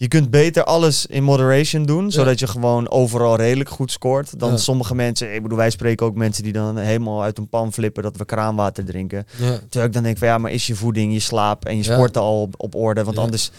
je 0.03 0.09
kunt 0.09 0.31
beter 0.31 0.65
alles 0.65 1.07
in 1.07 1.23
moderation 1.23 1.85
doen, 1.87 2.11
zodat 2.11 2.39
je 2.39 2.47
gewoon 2.47 2.91
overal 2.91 3.37
redelijk 3.37 3.71
goed 3.71 3.91
scoort. 3.93 4.39
Dan 4.39 4.51
Ja. 4.51 4.57
sommige 4.57 4.95
mensen, 4.95 5.35
ik 5.35 5.43
bedoel, 5.43 5.59
wij 5.59 5.71
spreken 5.71 6.07
ook 6.07 6.15
mensen 6.15 6.43
die 6.43 6.53
dan 6.53 6.77
helemaal 6.77 7.23
uit 7.23 7.39
een 7.39 7.49
pan 7.49 7.73
flippen 7.73 8.03
dat 8.03 8.17
we 8.17 8.25
kraanwater 8.25 8.85
drinken. 8.85 9.27
Ja. 9.37 9.59
Terwijl 9.69 9.87
ik 9.87 9.93
dan 9.93 10.03
denk 10.03 10.19
van 10.19 10.29
ja, 10.29 10.39
maar 10.39 10.51
is 10.51 10.67
je 10.67 10.75
voeding, 10.75 11.13
je 11.13 11.21
slaap 11.21 11.65
en 11.65 11.77
je 11.77 11.83
sporten 11.83 12.23
al 12.23 12.49
op, 12.57 12.75
orde? 12.75 13.05
Want 13.05 13.19
anders, 13.19 13.51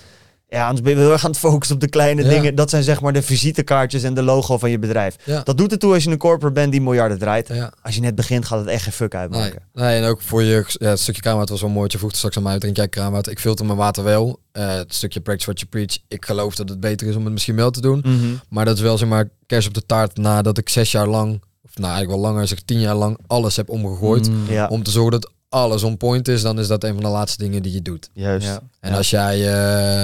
ja, 0.54 0.64
anders 0.68 0.82
ben 0.82 0.94
je 0.94 1.00
heel 1.00 1.12
erg 1.12 1.24
aan 1.26 1.30
het 1.32 1.40
focussen 1.40 1.76
op 1.76 1.82
de 1.82 1.88
kleine 1.90 2.24
Ja. 2.24 2.30
dingen. 2.30 2.56
Dat 2.56 2.70
zijn 2.70 2.84
zeg 2.84 3.02
maar 3.02 3.14
de 3.14 3.22
visitekaartjes 3.22 4.04
en 4.04 4.14
de 4.14 4.22
logo 4.24 4.58
van 4.58 4.70
je 4.70 4.80
bedrijf. 4.80 5.16
Ja. 5.24 5.42
Dat 5.44 5.58
doet 5.58 5.72
het 5.72 5.80
toe 5.80 5.94
als 5.94 6.04
je 6.04 6.10
een 6.10 6.18
corporate 6.18 6.54
bent 6.54 6.72
die 6.72 6.82
miljarden 6.82 7.20
draait. 7.20 7.48
ja. 7.48 7.74
Als 7.82 7.96
je 7.96 8.02
net 8.02 8.16
begint 8.16 8.46
gaat 8.46 8.60
het 8.60 8.68
echt 8.68 8.84
geen 8.84 8.94
fuck 8.94 9.16
uitmaken. 9.16 9.62
nee, 9.74 10.02
en 10.02 10.08
ook 10.08 10.22
voor 10.22 10.44
je 10.44 10.66
ja, 10.68 10.90
het 10.90 11.00
stukje 11.00 11.22
kraanwater 11.22 11.52
was 11.52 11.62
wel 11.62 11.70
mooi. 11.70 11.88
Je 11.92 11.98
vroeg 11.98 12.16
straks 12.16 12.38
aan 12.38 12.44
mij, 12.44 12.60
drink 12.60 12.76
jij 12.76 12.88
kraanwater? 12.88 13.32
Ik 13.32 13.40
filter 13.40 13.66
mijn 13.66 13.78
water 13.78 14.04
wel. 14.04 14.40
Eh, 14.52 14.68
het 14.68 14.94
stukje 14.94 15.20
practice 15.22 15.46
what 15.46 15.60
you 15.60 15.72
preach. 15.72 15.98
Ik 16.08 16.26
geloof 16.26 16.56
dat 16.56 16.70
het 16.70 16.80
beter 16.80 17.08
is 17.08 17.16
om 17.16 17.24
het 17.24 17.34
misschien 17.34 17.56
wel 17.56 17.72
te 17.72 17.82
doen. 17.82 18.00
Mhm. 18.06 18.34
Maar 18.50 18.66
dat 18.66 18.76
is 18.76 18.82
wel 18.82 18.98
zeg 18.98 19.10
maar 19.10 19.30
kers 19.46 19.68
op 19.68 19.74
de 19.74 19.86
taart 19.86 20.18
nadat 20.18 20.58
ik 20.58 20.70
zes 20.70 20.92
jaar 20.92 21.08
lang, 21.08 21.42
of 21.64 21.72
nou 21.78 21.92
eigenlijk 21.94 22.22
wel 22.22 22.32
langer, 22.32 22.48
zeg 22.48 22.62
tien 22.62 22.80
jaar 22.80 22.96
lang, 22.96 23.18
alles 23.28 23.56
heb 23.56 23.70
omgegooid. 23.70 24.30
Mm. 24.30 24.66
Om 24.70 24.84
te 24.84 24.92
zorgen 24.92 25.12
dat 25.12 25.32
alles 25.54 25.84
on 25.84 25.98
point 25.98 26.28
is, 26.28 26.42
dan 26.42 26.60
is 26.60 26.68
dat 26.68 26.84
een 26.84 26.94
van 26.94 27.04
de 27.04 27.10
laatste 27.10 27.44
dingen 27.44 27.62
die 27.62 27.74
je 27.74 27.82
doet. 27.82 28.10
juist. 28.14 28.48
Ja. 28.48 28.60
En 28.80 28.90
Ja. 28.92 28.98
als 28.98 29.10
jij 29.10 29.54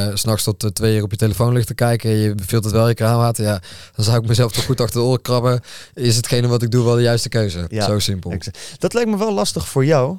eh, 0.10 0.16
s 0.16 0.20
s'nachts 0.20 0.44
tot 0.44 0.64
eh, 0.64 0.70
twee 0.70 0.96
uur 0.96 1.04
op 1.04 1.12
je 1.12 1.18
telefoon 1.18 1.54
ligt 1.54 1.68
te 1.68 1.74
kijken 1.74 2.10
en 2.10 2.16
je 2.18 2.36
filtert 2.46 2.74
wel 2.74 2.88
je 2.88 2.94
kraanwater, 2.94 3.44
ja, 3.46 3.62
dan 3.96 4.06
zou 4.06 4.22
ik 4.22 4.28
mezelf 4.28 4.52
toch 4.52 4.66
goed 4.66 4.82
achter 4.82 5.00
de 5.00 5.06
oren 5.06 5.22
krabben. 5.22 5.62
Is 5.94 6.16
hetgene 6.16 6.48
wat 6.48 6.62
ik 6.62 6.72
doe 6.72 6.86
wel 6.86 6.96
de 6.96 7.02
juiste 7.02 7.30
keuze? 7.30 7.66
Ja, 7.70 7.86
Zo 7.86 8.00
simpel. 8.00 8.32
exact. 8.32 8.60
Dat 8.78 8.94
lijkt 8.94 9.10
me 9.10 9.18
wel 9.18 9.34
lastig 9.34 9.68
voor 9.68 9.86
jou. 9.86 10.18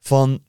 Van 0.00 0.40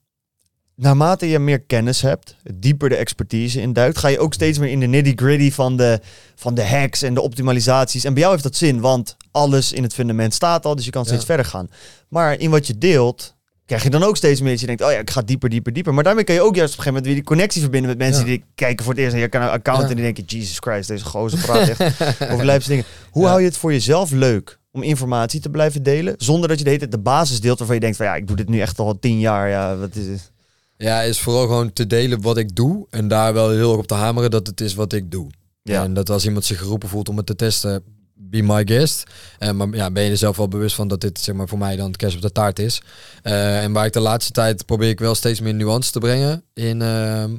naarmate 0.76 1.30
je 1.30 1.40
meer 1.40 1.60
kennis 1.62 2.02
hebt, 2.02 2.36
dieper 2.54 2.90
de 2.90 2.96
expertise 2.96 3.62
induikt, 3.62 3.98
ga 3.98 4.08
je 4.08 4.20
ook 4.20 4.34
steeds 4.34 4.58
meer 4.58 4.70
in 4.70 4.80
de 4.80 4.86
nitty-gritty 4.86 5.52
van 5.52 5.78
de, 5.78 6.00
van 6.36 6.54
de 6.54 6.66
hacks 6.68 7.02
en 7.02 7.14
de 7.14 7.22
optimalisaties. 7.22 8.04
En 8.04 8.12
bij 8.12 8.20
jou 8.22 8.32
heeft 8.34 8.44
dat 8.46 8.56
zin, 8.56 8.80
want 8.80 9.16
alles 9.32 9.72
in 9.74 9.84
het 9.84 9.94
fundament 9.94 10.34
staat 10.34 10.66
al, 10.66 10.76
dus 10.76 10.86
je 10.86 10.92
kan 10.92 11.06
steeds 11.06 11.20
Ja. 11.22 11.26
verder 11.28 11.46
gaan. 11.46 11.70
Maar 12.10 12.40
in 12.40 12.50
wat 12.50 12.68
je 12.68 12.78
deelt, 12.78 13.36
krijg 13.70 13.84
je 13.84 13.90
dan 13.90 14.04
ook 14.04 14.18
steeds 14.18 14.42
meer 14.42 14.52
dat 14.52 14.60
je 14.60 14.66
denkt, 14.66 14.84
oh 14.84 14.92
ja, 14.92 14.98
ik 14.98 15.10
ga 15.10 15.22
dieper, 15.22 15.50
dieper, 15.50 15.74
dieper. 15.74 15.94
Maar 15.94 16.04
daarmee 16.04 16.24
kan 16.24 16.36
je 16.36 16.42
ook 16.42 16.56
juist 16.56 16.74
op 16.74 16.78
een 16.80 16.84
gegeven 16.86 17.04
moment 17.04 17.06
weer 17.06 17.16
die 17.16 17.24
connectie 17.24 17.62
verbinden 17.62 17.90
met 17.90 17.98
mensen 18.00 18.22
Ja. 18.22 18.28
die 18.28 18.44
kijken 18.56 18.86
voor 18.86 18.94
het 18.94 19.02
eerst 19.04 19.16
naar 19.16 19.22
je 19.44 19.50
account 19.50 19.82
Ja. 19.82 19.90
en 19.90 19.96
die 19.96 20.04
denken, 20.04 20.24
Jesus 20.28 20.58
Christ, 20.60 20.88
deze 20.88 21.06
gozer 21.06 21.40
praat 21.40 21.68
echt 21.70 21.82
over 22.32 22.46
lijpste 22.46 22.70
dingen. 22.70 22.86
Hoe 23.12 23.24
Ja. 23.24 23.28
hou 23.30 23.42
je 23.42 23.48
het 23.48 23.58
voor 23.58 23.72
jezelf 23.72 24.12
leuk 24.12 24.60
om 24.72 24.84
informatie 24.84 25.40
te 25.40 25.50
blijven 25.50 25.84
delen, 25.84 26.14
zonder 26.18 26.48
dat 26.50 26.58
je 26.58 26.64
de 26.64 26.70
hele 26.70 26.82
tijd 26.82 26.92
de 26.92 27.00
basis 27.00 27.42
deelt 27.42 27.58
waarvan 27.58 27.76
je 27.76 27.82
denkt 27.82 27.98
van 27.98 28.06
ja, 28.06 28.16
ik 28.16 28.28
doe 28.28 28.36
dit 28.36 28.50
nu 28.50 28.60
echt 28.60 28.80
al 28.80 29.00
tien 29.00 29.20
jaar, 29.20 29.50
ja, 29.50 29.78
wat 29.78 29.96
is 29.96 30.06
het? 30.06 30.32
Ja, 30.78 31.02
is 31.02 31.20
vooral 31.20 31.42
gewoon 31.42 31.74
te 31.74 31.88
delen 31.88 32.22
wat 32.22 32.38
ik 32.38 32.56
doe. 32.56 32.88
En 32.90 33.08
daar 33.08 33.34
wel 33.34 33.50
heel 33.50 33.70
erg 33.72 33.80
op 33.80 33.88
te 33.88 33.94
hameren 33.94 34.32
dat 34.32 34.48
het 34.48 34.62
is 34.62 34.74
wat 34.74 34.94
ik 34.94 35.12
doe. 35.12 35.28
Ja. 35.64 35.84
En 35.84 35.94
dat 35.94 36.10
als 36.10 36.26
iemand 36.26 36.46
zich 36.46 36.60
geroepen 36.60 36.90
voelt 36.90 37.10
om 37.10 37.18
het 37.18 37.26
te 37.26 37.36
testen, 37.36 37.84
be 38.30 38.42
my 38.42 38.62
guest. 38.66 39.04
En 39.38 39.58
maar 39.58 39.68
ja, 39.72 39.92
ben 39.92 40.04
je 40.04 40.12
er 40.12 40.18
zelf 40.18 40.38
wel 40.38 40.48
bewust 40.48 40.76
van 40.76 40.88
dat 40.88 41.02
dit 41.02 41.20
zeg 41.20 41.36
maar, 41.36 41.48
voor 41.48 41.58
mij 41.58 41.76
dan 41.76 41.88
het 41.88 41.98
kerst 41.98 42.16
op 42.16 42.22
de 42.22 42.32
taart 42.32 42.60
is. 42.60 42.82
Eh, 43.22 43.64
en 43.64 43.72
waar 43.72 43.86
ik 43.86 43.94
de 43.94 44.00
laatste 44.00 44.32
tijd 44.32 44.66
probeer 44.66 44.90
ik 44.90 45.00
wel 45.00 45.16
steeds 45.16 45.40
meer 45.40 45.54
nuance 45.54 45.92
te 45.92 46.00
brengen. 46.00 46.44
In, 46.54 46.82
ehm, 46.82 47.36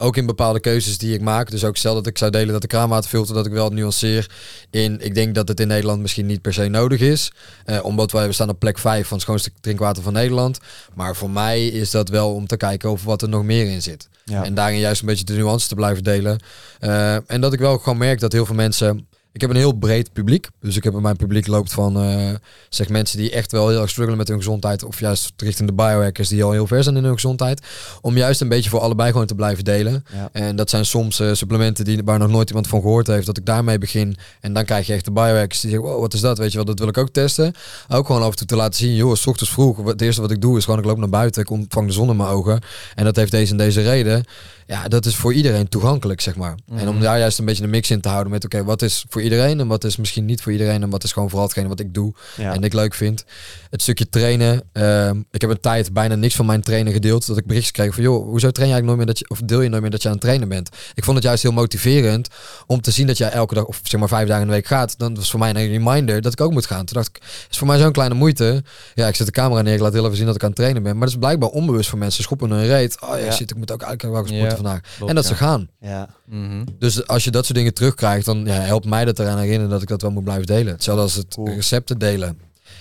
ook 0.00 0.16
in 0.16 0.26
bepaalde 0.26 0.60
keuzes 0.60 0.98
die 0.98 1.14
ik 1.14 1.20
maak. 1.20 1.50
Dus 1.50 1.64
ook 1.64 1.76
stel 1.76 1.94
dat 1.94 2.06
ik 2.06 2.18
zou 2.18 2.30
delen 2.30 2.52
dat 2.52 2.60
de 2.60 2.66
kraanwaterfilter, 2.66 3.34
dat 3.34 3.46
ik 3.46 3.52
wel 3.52 3.70
nuanceer 3.70 4.30
in. 4.70 5.00
Ik 5.00 5.14
denk 5.14 5.34
dat 5.34 5.48
het 5.48 5.60
in 5.60 5.68
Nederland 5.68 6.00
misschien 6.00 6.26
niet 6.26 6.42
per 6.42 6.52
se 6.52 6.68
nodig 6.68 7.00
is. 7.00 7.32
Eh, 7.64 7.84
omdat 7.84 8.12
wij 8.12 8.26
we 8.26 8.32
staan 8.32 8.48
op 8.48 8.58
plek 8.58 8.78
5 8.78 9.06
van 9.06 9.16
het 9.16 9.26
schoonste 9.26 9.50
drinkwater 9.60 10.02
van 10.02 10.12
Nederland. 10.12 10.58
Maar 10.94 11.16
voor 11.16 11.30
mij 11.30 11.66
is 11.66 11.90
dat 11.90 12.08
wel 12.08 12.34
om 12.34 12.46
te 12.46 12.56
kijken 12.56 12.88
over 12.88 13.06
wat 13.06 13.22
er 13.22 13.28
nog 13.28 13.44
meer 13.44 13.66
in 13.70 13.82
zit. 13.82 14.08
Ja. 14.24 14.44
En 14.44 14.54
daarin 14.54 14.78
juist 14.78 15.00
een 15.00 15.06
beetje 15.06 15.24
de 15.24 15.32
nuance 15.32 15.68
te 15.68 15.74
blijven 15.74 16.04
delen. 16.04 16.38
Eh, 16.78 17.30
en 17.30 17.40
dat 17.40 17.52
ik 17.52 17.58
wel 17.58 17.78
gewoon 17.78 17.98
merk 17.98 18.20
dat 18.20 18.32
heel 18.32 18.46
veel 18.46 18.54
mensen 18.54 19.08
ik 19.40 19.46
heb 19.46 19.56
een 19.56 19.62
heel 19.62 19.72
breed 19.72 20.12
publiek. 20.12 20.48
Dus 20.60 20.76
ik 20.76 20.84
heb 20.84 20.94
mijn 21.00 21.16
publiek 21.16 21.46
loopt 21.46 21.72
van 21.72 21.96
eh, 22.02 22.30
zeg 22.68 22.88
mensen 22.88 23.18
die 23.18 23.30
echt 23.30 23.52
wel 23.52 23.68
heel 23.68 23.80
erg 23.80 23.90
struggelen 23.90 24.18
met 24.18 24.28
hun 24.28 24.36
gezondheid. 24.36 24.84
Of 24.84 25.00
juist 25.00 25.32
richting 25.36 25.68
de 25.68 25.74
biohackers 25.74 26.28
die 26.28 26.44
al 26.44 26.52
heel 26.52 26.66
ver 26.66 26.82
zijn 26.82 26.96
in 26.96 27.04
hun 27.04 27.12
gezondheid. 27.12 27.62
Om 28.00 28.16
juist 28.16 28.40
een 28.40 28.48
beetje 28.48 28.70
voor 28.70 28.80
allebei 28.80 29.10
gewoon 29.10 29.26
te 29.26 29.34
blijven 29.34 29.64
delen. 29.64 30.04
Ja. 30.12 30.28
En 30.32 30.56
dat 30.56 30.70
zijn 30.70 30.84
soms 30.86 31.20
eh, 31.20 31.32
supplementen 31.32 31.84
die, 31.84 32.00
waar 32.04 32.18
nog 32.18 32.28
nooit 32.28 32.48
iemand 32.48 32.66
van 32.68 32.80
gehoord 32.80 33.06
heeft. 33.06 33.26
Dat 33.26 33.36
ik 33.38 33.44
daarmee 33.46 33.78
begin. 33.78 34.16
En 34.40 34.52
dan 34.52 34.64
krijg 34.64 34.86
je 34.86 34.92
echt 34.92 35.04
de 35.04 35.12
biohackers 35.12 35.60
die 35.60 35.70
zeggen, 35.70 35.88
wow, 35.88 36.00
wat 36.00 36.14
is 36.14 36.20
dat? 36.20 36.38
Weet 36.38 36.50
je 36.50 36.56
wel, 36.56 36.66
dat 36.66 36.78
wil 36.78 36.88
ik 36.88 36.98
ook 36.98 37.10
testen. 37.10 37.54
Ook 37.88 38.06
gewoon 38.06 38.22
af 38.22 38.30
en 38.30 38.36
toe 38.36 38.46
te 38.46 38.56
laten 38.56 38.78
zien, 38.78 38.94
joh, 38.94 39.14
s 39.14 39.26
ochtends 39.26 39.52
vroeg. 39.52 39.76
wat- 39.76 39.86
Het 39.92 40.02
eerste 40.02 40.20
wat 40.20 40.30
ik 40.30 40.40
doe 40.40 40.56
is 40.56 40.64
gewoon, 40.64 40.78
ik 40.78 40.84
loop 40.86 40.98
naar 40.98 41.08
buiten. 41.08 41.42
Ik 41.42 41.50
ontvang 41.50 41.86
de 41.86 41.92
zon 41.92 42.10
in 42.10 42.16
mijn 42.16 42.28
ogen. 42.28 42.60
En 42.94 43.04
dat 43.04 43.16
heeft 43.16 43.30
deze 43.30 43.50
en 43.52 43.58
deze 43.58 43.80
reden. 43.82 44.24
Ja, 44.68 44.88
dat 44.88 45.06
is 45.06 45.16
voor 45.16 45.32
iedereen 45.34 45.68
toegankelijk, 45.68 46.20
zeg 46.20 46.36
maar. 46.36 46.54
En 46.74 46.88
om 46.88 47.00
daar 47.00 47.18
juist 47.18 47.38
een 47.38 47.44
beetje 47.44 47.64
een 47.64 47.70
mix 47.70 47.90
in 47.90 48.00
te 48.00 48.08
houden 48.08 48.32
met, 48.32 48.44
oké, 48.44 48.64
wat 48.64 48.82
is 48.82 49.04
voor 49.08 49.22
iedereen 49.22 49.60
en 49.60 49.66
wat 49.66 49.84
is 49.84 49.96
misschien 49.96 50.24
niet 50.24 50.42
voor 50.42 50.52
iedereen 50.52 50.82
en 50.82 50.90
wat 50.90 51.04
is 51.04 51.12
gewoon 51.12 51.28
vooral 51.28 51.46
hetgene 51.46 51.68
wat 51.68 51.80
ik 51.80 51.94
doe 51.94 52.12
Ja. 52.36 52.52
en 52.54 52.62
ik 52.62 52.72
leuk 52.72 52.94
vind. 52.94 53.24
Het 53.70 53.82
stukje 53.82 54.08
trainen. 54.08 54.62
ehm, 54.72 55.22
ik 55.30 55.40
heb 55.40 55.50
een 55.50 55.60
tijd 55.60 55.92
bijna 55.92 56.14
niks 56.14 56.34
van 56.36 56.46
mijn 56.46 56.60
trainen 56.60 56.92
gedeeld. 56.92 57.26
Dat 57.26 57.36
ik 57.36 57.46
berichtjes 57.46 57.72
kreeg 57.72 57.94
van, 57.94 58.02
joh, 58.02 58.24
hoezo 58.24 58.50
train 58.50 58.68
jij 58.68 58.78
eigenlijk 58.78 58.84
nooit 58.86 58.96
meer 58.98 59.06
dat 59.06 59.18
je, 59.18 59.28
of 59.28 59.40
deel 59.48 59.60
je 59.60 59.68
nooit 59.68 59.82
meer 59.82 59.90
dat 59.90 60.02
je 60.02 60.08
aan 60.08 60.14
het 60.14 60.22
trainen 60.22 60.48
bent? 60.48 60.68
Ik 60.94 61.04
vond 61.04 61.16
het 61.16 61.26
juist 61.26 61.42
heel 61.42 61.52
motiverend 61.52 62.28
om 62.66 62.80
te 62.80 62.90
zien 62.90 63.06
dat 63.06 63.18
jij 63.18 63.30
elke 63.30 63.54
dag, 63.54 63.64
of 63.64 63.80
zeg 63.82 64.00
maar 64.00 64.08
vijf 64.08 64.26
dagen 64.28 64.42
in 64.42 64.48
de 64.48 64.54
week 64.54 64.66
gaat. 64.66 64.98
Dan 64.98 65.14
was 65.14 65.30
voor 65.30 65.38
mij 65.38 65.50
een 65.50 65.68
reminder 65.68 66.20
dat 66.20 66.32
ik 66.32 66.40
ook 66.40 66.52
moet 66.52 66.66
gaan. 66.66 66.84
Toen 66.84 66.96
dacht 67.02 67.08
ik, 67.08 67.22
is 67.50 67.58
voor 67.58 67.66
mij 67.66 67.78
zo'n 67.78 67.92
kleine 67.92 68.14
moeite. 68.14 68.62
Ja, 68.94 69.06
ik 69.08 69.14
zet 69.14 69.26
de 69.26 69.32
camera 69.32 69.62
neer, 69.62 69.74
ik 69.74 69.80
laat 69.80 69.92
heel 69.92 70.04
even 70.04 70.16
zien 70.16 70.26
dat 70.26 70.34
ik 70.34 70.40
aan 70.42 70.48
het 70.48 70.56
trainen 70.58 70.82
ben. 70.82 70.92
Maar 70.92 71.00
dat 71.00 71.10
is 71.10 71.18
blijkbaar 71.18 71.48
onbewust 71.48 71.88
voor 71.88 71.98
mensen. 71.98 72.22
Schoppen 72.22 72.50
hun 72.50 72.66
reet. 72.66 73.00
Oh 73.00 73.08
ja, 73.08 73.16
Ja. 73.16 73.32
shit, 73.32 73.50
ik 73.50 73.56
moet 73.56 73.72
ook 73.72 73.82
eigenlijk 73.82 74.14
wel 74.14 74.24
sporten 74.26 74.48
Ja. 74.48 74.54
vandaag. 74.54 74.80
Klopt, 74.96 75.08
en 75.10 75.14
dat 75.16 75.24
ja. 75.24 75.30
ze 75.30 75.36
gaan. 75.36 75.68
ja. 75.80 76.08
Mhm. 76.26 76.64
Dus 76.78 77.06
als 77.06 77.24
je 77.24 77.30
dat 77.30 77.44
soort 77.44 77.56
dingen 77.58 77.74
terugkrijgt, 77.74 78.24
dan 78.26 78.44
ja, 78.44 78.52
helpt 78.52 78.86
mij 78.86 79.04
dat 79.04 79.18
eraan 79.18 79.38
herinneren 79.38 79.70
dat 79.70 79.82
ik 79.82 79.88
dat 79.88 80.02
wel 80.02 80.10
moet 80.10 80.24
blijven 80.24 80.46
delen. 80.46 80.72
Hetzelfde 80.72 81.02
als 81.02 81.14
het 81.14 81.34
Cool. 81.34 81.48
recepten 81.54 81.98
delen. 81.98 82.38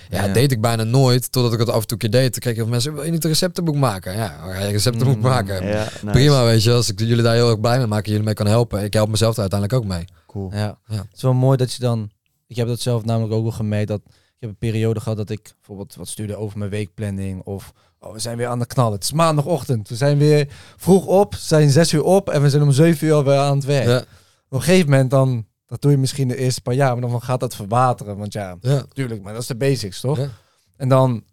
Ja, 0.10 0.26
Ja. 0.26 0.34
deed 0.34 0.52
ik 0.52 0.62
bijna 0.62 0.84
nooit, 0.84 1.32
totdat 1.32 1.54
ik 1.54 1.60
het 1.60 1.70
af 1.70 1.82
en 1.82 1.88
toe 1.88 1.98
een 2.02 2.10
keer 2.10 2.22
deed. 2.22 2.32
Dan 2.32 2.40
kreeg 2.40 2.56
je 2.56 2.62
van 2.62 2.70
mensen, 2.70 2.94
wil 2.94 3.04
je 3.04 3.12
niet 3.12 3.24
een 3.24 3.30
receptenboek 3.30 3.76
maken? 3.76 4.14
Ja, 4.16 4.60
je 4.60 4.72
receptenboek 4.72 5.16
Mm, 5.16 5.22
maken. 5.22 5.66
ja 5.68 5.84
nice. 5.84 6.06
Prima, 6.06 6.44
weet 6.46 6.64
je, 6.64 6.72
als 6.74 6.90
ik 6.92 7.00
jullie 7.00 7.22
daar 7.24 7.34
heel 7.36 7.50
erg 7.50 7.60
blij 7.60 7.78
mee 7.78 7.88
maak 7.88 8.04
en 8.06 8.10
jullie 8.10 8.26
mee 8.26 8.34
kan 8.34 8.48
helpen. 8.48 8.84
Ik 8.84 8.94
help 8.94 9.10
mezelf 9.10 9.34
er 9.36 9.42
uiteindelijk 9.42 9.82
ook 9.84 9.90
mee. 9.90 10.06
Cool. 10.28 10.50
Ja. 10.54 10.78
Ja. 10.88 10.96
Het 10.96 11.16
is 11.16 11.22
wel 11.22 11.34
mooi 11.34 11.58
dat 11.58 11.74
je 11.74 11.80
dan... 11.80 12.10
Ik 12.48 12.56
heb 12.56 12.68
dat 12.68 12.80
zelf 12.80 13.06
namelijk 13.06 13.34
ook 13.34 13.42
wel 13.44 13.52
gemerkt. 13.52 13.88
Dat, 13.88 14.02
ik 14.06 14.12
heb 14.40 14.50
een 14.50 14.58
periode 14.58 15.00
gehad 15.00 15.18
dat 15.18 15.30
ik 15.30 15.54
bijvoorbeeld 15.58 15.96
wat 15.96 16.08
stuurde 16.08 16.36
over 16.36 16.58
mijn 16.58 16.72
weekplanning. 16.72 17.42
Of 17.44 17.74
oh, 18.00 18.14
we 18.14 18.20
zijn 18.20 18.38
weer 18.38 18.48
aan 18.48 18.60
de 18.60 18.66
knallen. 18.66 18.94
Het 18.94 19.04
is 19.04 19.12
maandagochtend. 19.12 19.90
We 19.90 19.96
zijn 19.96 20.18
weer 20.18 20.48
vroeg 20.78 21.06
op. 21.06 21.36
Zijn 21.36 21.70
zes 21.70 21.92
uur 21.94 22.04
op. 22.04 22.30
En 22.30 22.42
we 22.42 22.50
zijn 22.50 22.64
om 22.64 22.72
zeven 22.72 23.08
uur 23.08 23.24
weer 23.24 23.38
aan 23.38 23.56
het 23.56 23.66
werk. 23.66 23.88
Ja, 23.88 23.98
Op 23.98 24.06
een 24.50 24.62
gegeven 24.62 24.90
moment 24.90 25.10
dan... 25.12 25.46
Dat 25.68 25.82
doe 25.82 25.92
je 25.92 25.98
misschien 25.98 26.28
de 26.28 26.36
eerste 26.38 26.62
paar 26.62 26.74
jaar. 26.74 26.98
Maar 26.98 27.10
dan 27.10 27.22
gaat 27.22 27.40
dat 27.40 27.56
verwateren. 27.56 28.18
Want 28.18 28.34
ja, 28.34 28.58
ja, 28.62 28.74
natuurlijk. 28.76 29.22
Maar 29.22 29.34
dat 29.34 29.42
is 29.42 29.48
de 29.48 29.56
basics, 29.56 30.00
toch? 30.00 30.18
Ja. 30.18 30.30
En 30.78 30.90
dan... 30.90 31.24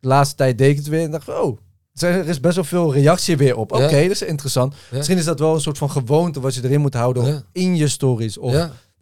De 0.00 0.08
laatste 0.08 0.36
tijd 0.36 0.58
deed 0.58 0.70
ik 0.70 0.76
het 0.76 0.86
weer. 0.86 1.02
En 1.02 1.10
dacht 1.10 1.28
ik, 1.28 1.34
oh... 1.34 1.56
er 1.56 1.58
zijn- 1.92 2.14
Er 2.14 2.28
is 2.28 2.40
best 2.40 2.54
wel 2.54 2.64
veel 2.64 2.92
reactie 2.92 3.36
weer 3.36 3.56
op. 3.56 3.72
Oké, 3.72 4.02
dat 4.02 4.10
is 4.10 4.22
interessant. 4.22 4.74
Misschien 4.92 5.18
is 5.18 5.24
dat 5.24 5.38
wel 5.38 5.54
een 5.54 5.60
soort 5.60 5.78
van 5.78 5.90
gewoonte 5.90 6.40
wat 6.40 6.54
je 6.54 6.64
erin 6.64 6.80
moet 6.80 6.94
houden 6.94 7.24
in 7.52 7.76
je 7.76 7.88
stories. 7.88 8.38
Of. 8.38 8.54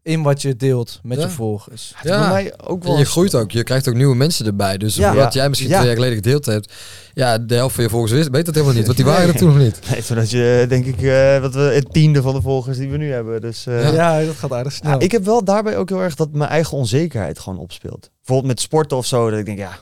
In 0.05 0.23
wat 0.23 0.43
je 0.43 0.57
deelt 0.57 1.01
met 1.03 1.19
Ja. 1.19 1.25
je 1.25 1.31
volgers. 1.31 1.93
Het 1.95 2.05
is 2.05 2.11
bij 2.11 2.21
Ja. 2.21 2.29
mij 2.29 2.53
ook 2.67 2.83
wel 2.83 2.93
En 2.93 2.99
je 2.99 3.05
groeit 3.05 3.35
ook. 3.35 3.51
Je 3.51 3.63
krijgt 3.63 3.89
ook 3.89 3.95
nieuwe 3.95 4.15
mensen 4.15 4.47
erbij. 4.47 4.79
Dus 4.79 4.95
Ja. 4.95 5.15
wat 5.15 5.33
Ja. 5.33 5.41
jij 5.41 5.49
misschien 5.49 5.71
Ja. 5.71 5.75
twee 5.77 5.87
jaar 5.89 5.97
geleden 5.97 6.17
gedeeld 6.23 6.47
hebt. 6.47 6.73
Ja, 7.15 7.39
de 7.39 7.55
helft 7.55 7.75
van 7.75 7.85
je 7.85 7.91
volgers 7.91 8.13
wist, 8.13 8.29
weet 8.31 8.47
dat 8.47 8.55
helemaal 8.55 8.77
niet. 8.77 8.85
Want 8.87 8.97
die 8.97 9.07
waren 9.07 9.29
er 9.29 9.35
toen 9.37 9.49
nog 9.49 9.59
niet. 9.59 9.79
Nee, 9.91 10.03
zodat 10.03 10.31
je, 10.31 10.67
denk 10.69 10.85
ik, 10.87 11.03
eh, 11.03 11.39
wat 11.41 11.55
we, 11.55 11.61
het 11.61 11.93
tiende 11.93 12.23
van 12.23 12.35
de 12.35 12.41
volgers 12.43 12.79
die 12.79 12.89
we 12.91 12.97
nu 12.97 13.13
hebben. 13.13 13.41
Dus, 13.41 13.67
eh, 13.67 13.93
Ja, 13.95 14.25
dat 14.25 14.35
gaat 14.37 14.53
aardig 14.53 14.73
snel. 14.73 14.93
Ja, 14.93 14.99
ik 14.99 15.13
heb 15.13 15.25
wel 15.25 15.45
daarbij 15.45 15.77
ook 15.77 15.89
heel 15.89 16.01
erg 16.03 16.15
dat 16.15 16.33
mijn 16.33 16.51
eigen 16.51 16.77
onzekerheid 16.77 17.39
gewoon 17.39 17.59
opspeelt. 17.59 18.11
Bijvoorbeeld 18.19 18.49
met 18.49 18.61
sporten 18.61 18.97
of 18.97 19.07
zo, 19.07 19.31
dat 19.31 19.39
ik 19.39 19.45
denk, 19.47 19.59
ja, 19.59 19.79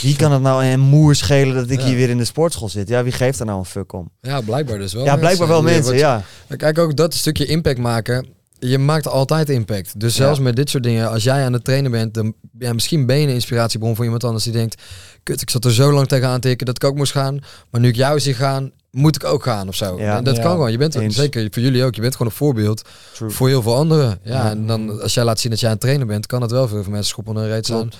wie 0.00 0.16
kan 0.16 0.32
het 0.32 0.42
nou 0.42 0.64
een 0.64 0.80
moer 0.80 1.14
schelen 1.14 1.54
dat 1.54 1.70
ik 1.70 1.80
Ja. 1.80 1.86
hier 1.86 1.96
weer 1.96 2.10
in 2.10 2.18
de 2.18 2.24
sportschool 2.24 2.68
zit? 2.68 2.88
Ja, 2.88 3.02
wie 3.02 3.12
geeft 3.12 3.40
er 3.40 3.46
nou 3.46 3.58
een 3.58 3.64
fuck 3.64 3.92
om? 3.92 4.10
Ja, 4.20 4.40
blijkbaar 4.40 4.78
dus 4.78 4.92
wel. 4.92 5.04
ja, 5.04 5.16
blijkbaar 5.16 5.48
wel 5.48 5.62
mensen, 5.62 5.82
wordt- 5.84 5.98
ja. 5.98 6.22
Kijk, 6.56 6.78
ook 6.78 6.96
dat 6.96 7.14
stukje 7.14 7.46
impact 7.46 7.78
maken. 7.78 8.26
Je 8.68 8.78
maakt 8.78 9.06
altijd 9.08 9.48
impact. 9.48 10.00
Dus 10.00 10.14
zelfs 10.14 10.38
Ja. 10.38 10.44
met 10.44 10.56
dit 10.56 10.70
soort 10.70 10.82
dingen, 10.82 11.10
als 11.10 11.22
jij 11.24 11.44
aan 11.44 11.52
het 11.52 11.64
trainen 11.64 11.90
bent, 11.90 12.14
dan 12.14 12.34
ja, 12.58 12.72
misschien 12.72 13.06
ben 13.06 13.16
je 13.16 13.26
een 13.26 13.32
inspiratiebron 13.34 13.94
voor 13.96 14.04
iemand 14.04 14.24
anders 14.24 14.44
die 14.44 14.52
denkt, 14.52 14.82
kut, 15.22 15.40
ik 15.42 15.50
zat 15.50 15.64
er 15.64 15.72
zo 15.72 15.92
lang 15.92 16.08
tegenaan 16.08 16.40
te 16.40 16.48
tikken 16.48 16.66
dat 16.66 16.76
ik 16.76 16.84
ook 16.84 16.96
moest 16.96 17.12
gaan. 17.12 17.38
Maar 17.70 17.80
nu 17.80 17.88
ik 17.88 17.96
jou 17.96 18.20
zie 18.20 18.34
gaan, 18.34 18.72
moet 18.90 19.14
ik 19.16 19.24
ook 19.24 19.42
gaan 19.42 19.68
of 19.68 19.74
zo. 19.74 19.98
Ja. 19.98 20.16
En 20.16 20.24
dat 20.24 20.36
Ja. 20.36 20.42
kan 20.42 20.50
gewoon. 20.52 20.70
Je 20.70 20.78
bent 20.78 20.94
Eens. 20.94 21.16
zeker 21.16 21.48
voor 21.50 21.62
jullie 21.62 21.84
ook. 21.84 21.94
Je 21.94 22.00
bent 22.00 22.12
gewoon 22.16 22.32
een 22.32 22.38
voorbeeld 22.38 22.82
True. 23.14 23.30
voor 23.30 23.48
heel 23.48 23.62
veel 23.62 23.74
anderen. 23.74 24.18
Ja, 24.22 24.32
Ja. 24.44 24.50
en 24.50 24.66
dan 24.66 25.00
als 25.02 25.14
jij 25.14 25.24
laat 25.24 25.40
zien 25.40 25.50
dat 25.50 25.60
jij 25.60 25.68
aan 25.68 25.74
het 25.74 25.84
trainen 25.84 26.06
bent, 26.06 26.26
kan 26.26 26.42
het 26.42 26.50
wel 26.50 26.62
voor 26.62 26.74
heel 26.74 26.82
veel 26.82 26.92
mensen 26.92 27.10
schoppen 27.10 27.36
en 27.36 27.46
reet 27.48 27.64
staan. 27.66 27.78
Klopt. 27.80 27.96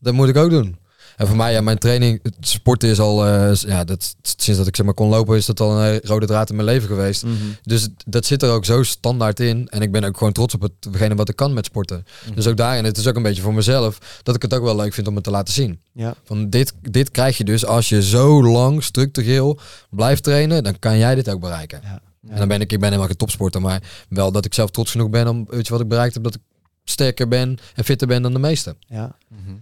Dat 0.00 0.14
moet 0.14 0.28
ik 0.28 0.36
ook 0.36 0.50
doen. 0.50 0.76
En 1.16 1.26
voor 1.26 1.36
mij, 1.36 1.52
ja, 1.52 1.60
mijn 1.60 1.78
training, 1.78 2.20
het 2.22 2.34
sporten 2.40 2.88
is 2.88 3.00
al, 3.00 3.26
eh, 3.26 3.54
ja, 3.54 3.84
dat, 3.84 4.16
sinds 4.22 4.58
dat 4.58 4.66
ik 4.66 4.76
zeg 4.76 4.86
maar 4.86 4.94
kon 4.94 5.08
lopen, 5.08 5.36
is 5.36 5.46
dat 5.46 5.60
al 5.60 5.82
een 5.82 6.00
rode 6.02 6.26
draad 6.26 6.48
in 6.50 6.54
mijn 6.56 6.68
leven 6.68 6.88
geweest. 6.88 7.24
Mhm. 7.24 7.34
Dus 7.62 7.88
dat 8.06 8.26
zit 8.26 8.42
er 8.42 8.50
ook 8.50 8.64
zo 8.64 8.82
standaard 8.82 9.40
in. 9.40 9.68
En 9.68 9.82
ik 9.82 9.92
ben 9.92 10.04
ook 10.04 10.16
gewoon 10.16 10.32
trots 10.32 10.54
op 10.54 10.62
hetgene 10.80 11.14
wat 11.14 11.28
ik 11.28 11.36
kan 11.36 11.52
met 11.52 11.64
sporten. 11.64 12.04
Dus 12.34 12.46
ook 12.46 12.56
daarin, 12.56 12.84
het 12.84 12.96
is 12.98 13.06
ook 13.06 13.16
een 13.16 13.22
beetje 13.22 13.42
voor 13.42 13.54
mezelf, 13.54 13.98
dat 14.22 14.34
ik 14.34 14.42
het 14.42 14.54
ook 14.54 14.62
wel 14.62 14.76
leuk 14.76 14.94
vind 14.94 15.06
om 15.06 15.14
het 15.14 15.24
te 15.24 15.30
laten 15.30 15.54
zien. 15.54 15.80
Ja. 15.92 16.14
Van 16.24 16.50
dit, 16.50 16.74
dit 16.80 17.10
krijg 17.10 17.36
je 17.36 17.44
dus 17.44 17.66
als 17.66 17.88
je 17.88 18.02
zo 18.02 18.42
lang 18.42 18.82
structureel 18.82 19.58
blijft 19.90 20.22
trainen, 20.22 20.64
dan 20.64 20.78
kan 20.78 20.98
jij 20.98 21.14
dit 21.14 21.30
ook 21.30 21.40
bereiken. 21.40 21.80
Ja. 21.82 22.00
En 22.28 22.38
dan 22.38 22.48
ben 22.48 22.60
ik, 22.60 22.72
ik 22.72 22.78
ben 22.78 22.86
helemaal 22.88 23.06
geen 23.06 23.16
topsporter, 23.16 23.60
maar 23.60 23.82
wel 24.08 24.32
dat 24.32 24.44
ik 24.44 24.54
zelf 24.54 24.70
trots 24.70 24.90
genoeg 24.90 25.10
ben 25.10 25.28
om, 25.28 25.44
weet 25.48 25.66
je 25.66 25.72
wat 25.72 25.82
ik 25.82 25.88
bereikt 25.88 26.14
heb, 26.14 26.22
dat 26.22 26.34
ik 26.34 26.40
sterker 26.84 27.28
ben 27.28 27.58
en 27.74 27.84
fitter 27.84 28.06
ben 28.06 28.22
dan 28.22 28.32
de 28.32 28.38
meesten. 28.38 28.76
ja. 28.86 29.16
Mhm. 29.28 29.54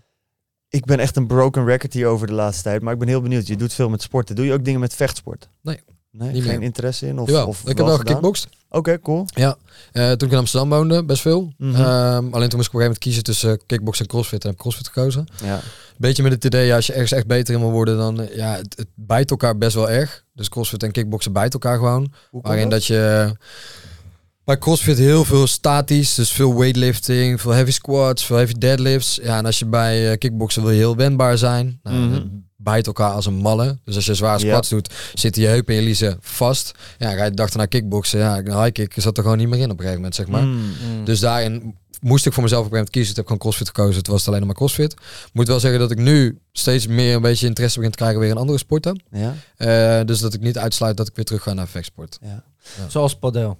Ik 0.75 0.85
ben 0.85 0.99
echt 0.99 1.17
een 1.17 1.27
broken 1.27 1.65
record 1.65 1.93
hier 1.93 2.07
over 2.07 2.27
de 2.27 2.33
laatste 2.33 2.63
tijd, 2.63 2.83
maar 2.83 2.93
ik 2.93 2.99
ben 2.99 3.09
heel 3.09 3.21
benieuwd. 3.21 3.47
Je 3.47 3.57
doet 3.57 3.73
veel 3.73 3.89
met 3.89 4.03
sporten. 4.03 4.37
Doe 4.37 4.45
je 4.47 4.53
ook 4.53 4.65
dingen 4.65 4.81
met 4.81 4.95
vechtsport? 4.95 5.49
Nee. 5.63 5.81
Nee, 6.11 6.33
Niet 6.33 6.43
geen 6.43 6.59
meer. 6.59 6.63
interesse 6.63 7.07
in? 7.07 7.19
Of, 7.19 7.29
Jawel, 7.29 7.47
of 7.47 7.61
ik 7.61 7.77
heb 7.77 7.87
wel 7.87 7.97
gekickboxd. 7.97 8.49
Oké, 8.69 8.99
cool. 9.01 9.27
Ja, 9.35 9.57
eh, 9.93 10.13
toen 10.13 10.29
ik 10.29 10.33
in 10.33 10.39
Amsterdam 10.39 10.69
woonde, 10.69 11.05
best 11.05 11.23
veel. 11.23 11.53
Mhm. 11.59 11.75
Ehm, 11.75 11.85
alleen 11.85 12.23
toen 12.23 12.31
moest 12.31 12.43
ik 12.43 12.51
op 12.51 12.57
een 12.57 12.63
gegeven 12.63 12.79
moment 12.79 12.99
kiezen 12.99 13.23
tussen 13.23 13.67
kickbox 13.67 14.01
en 14.01 14.07
crossfit. 14.07 14.41
En 14.43 14.47
heb 14.47 14.57
ik 14.57 14.61
crossfit 14.63 14.87
gekozen. 14.89 15.27
Ja. 15.45 15.61
Beetje 15.97 16.23
met 16.23 16.33
het 16.33 16.45
idee, 16.45 16.67
ja, 16.67 16.77
als 16.77 16.87
je 16.87 16.93
ergens 16.93 17.13
echt 17.13 17.27
beter 17.27 17.55
in 17.55 17.61
wil 17.61 17.71
worden, 17.71 17.97
dan 17.97 18.21
eh, 18.21 18.37
ja, 18.37 18.57
het, 18.57 18.75
het 18.77 18.89
bijt 18.95 19.31
elkaar 19.31 19.59
best 19.59 19.75
wel 19.75 19.91
erg. 19.91 20.25
Dus 20.33 20.49
crossfit 20.49 20.83
en 20.83 20.93
kickboksen 20.93 21.33
bijten 21.33 21.61
elkaar 21.61 21.79
gewoon. 21.79 22.13
Waarin 22.31 22.69
dat? 22.69 22.71
dat 22.71 22.87
je 22.87 23.33
bij 24.45 24.59
CrossFit 24.59 24.99
heel 24.99 25.25
veel 25.25 25.47
statisch, 25.47 26.15
dus 26.15 26.31
veel 26.33 26.57
weightlifting, 26.59 27.41
veel 27.41 27.51
heavy 27.51 27.71
squats, 27.71 28.25
veel 28.27 28.37
heavy 28.37 28.53
deadlifts. 28.53 29.19
Ja, 29.23 29.39
en 29.39 29.47
als 29.47 29.59
je 29.59 29.67
bij 29.67 30.11
eh, 30.11 30.19
kickboksen 30.19 30.63
wil 30.63 30.71
je 30.71 30.77
heel 30.77 30.97
wendbaar 30.97 31.39
zijn. 31.39 31.81
Nou, 31.83 31.97
Mhm. 31.97 32.23
bijt 32.57 32.87
elkaar 32.87 33.11
als 33.11 33.27
een 33.27 33.35
malle. 33.35 33.79
Dus 33.85 33.95
als 33.97 34.05
je 34.07 34.15
zware 34.15 34.39
Ja. 34.45 34.47
squats 34.51 34.69
doet, 34.69 34.93
zitten 35.15 35.43
je 35.43 35.49
heupen 35.49 35.75
en 35.75 35.81
je 35.81 35.87
liezen 35.87 36.17
vast. 36.21 36.73
Ja, 36.99 37.11
ga 37.13 37.25
je 37.25 37.31
dag 37.31 37.51
erna 37.51 37.67
kickboksen. 37.67 38.19
Ja, 38.19 38.39
een 38.39 38.61
high 38.63 38.73
kick 38.73 38.95
zat 38.97 39.17
er 39.17 39.23
gewoon 39.23 39.39
niet 39.39 39.49
meer 39.49 39.59
in 39.59 39.65
op 39.65 39.71
een 39.71 39.77
gegeven 39.77 39.97
moment, 39.97 40.15
zeg 40.15 40.27
maar. 40.29 40.43
Mm. 40.45 40.55
Mm. 40.97 41.05
Dus 41.05 41.21
daarin 41.21 41.75
moest 42.01 42.27
ik 42.27 42.33
voor 42.33 42.43
mezelf 42.43 42.65
op 42.67 42.73
een 42.73 42.77
gegeven 42.77 42.77
moment 42.77 42.91
kiezen. 42.91 43.11
Ik 43.11 43.17
heb 43.17 43.25
gewoon 43.27 43.41
CrossFit 43.41 43.67
gekozen. 43.69 43.97
Het 43.99 44.07
was 44.07 44.19
het 44.19 44.27
alleen 44.29 44.39
nog 44.39 44.49
maar 44.49 44.57
CrossFit. 44.59 44.95
Moet 45.33 45.47
wel 45.49 45.61
zeggen 45.61 45.81
dat 45.81 45.91
ik 45.91 45.99
nu 45.99 46.39
steeds 46.53 46.87
meer 46.87 47.15
een 47.15 47.23
beetje 47.23 47.47
interesse 47.47 47.77
begin 47.77 47.93
te 47.93 47.99
krijgen 47.99 48.21
weer 48.21 48.31
in 48.31 48.37
andere 48.37 48.59
sporten. 48.59 49.03
Ja. 49.11 49.35
Eh, 49.57 50.07
dus 50.07 50.19
dat 50.21 50.35
ik 50.35 50.41
niet 50.41 50.59
uitsluit 50.59 50.97
dat 50.97 51.09
ik 51.09 51.15
weer 51.17 51.25
terug 51.25 51.43
ga 51.43 51.53
naar 51.53 51.69
vechtsport. 51.69 52.19
ja. 52.23 52.45
Zoals 52.89 53.15
padel. 53.17 53.59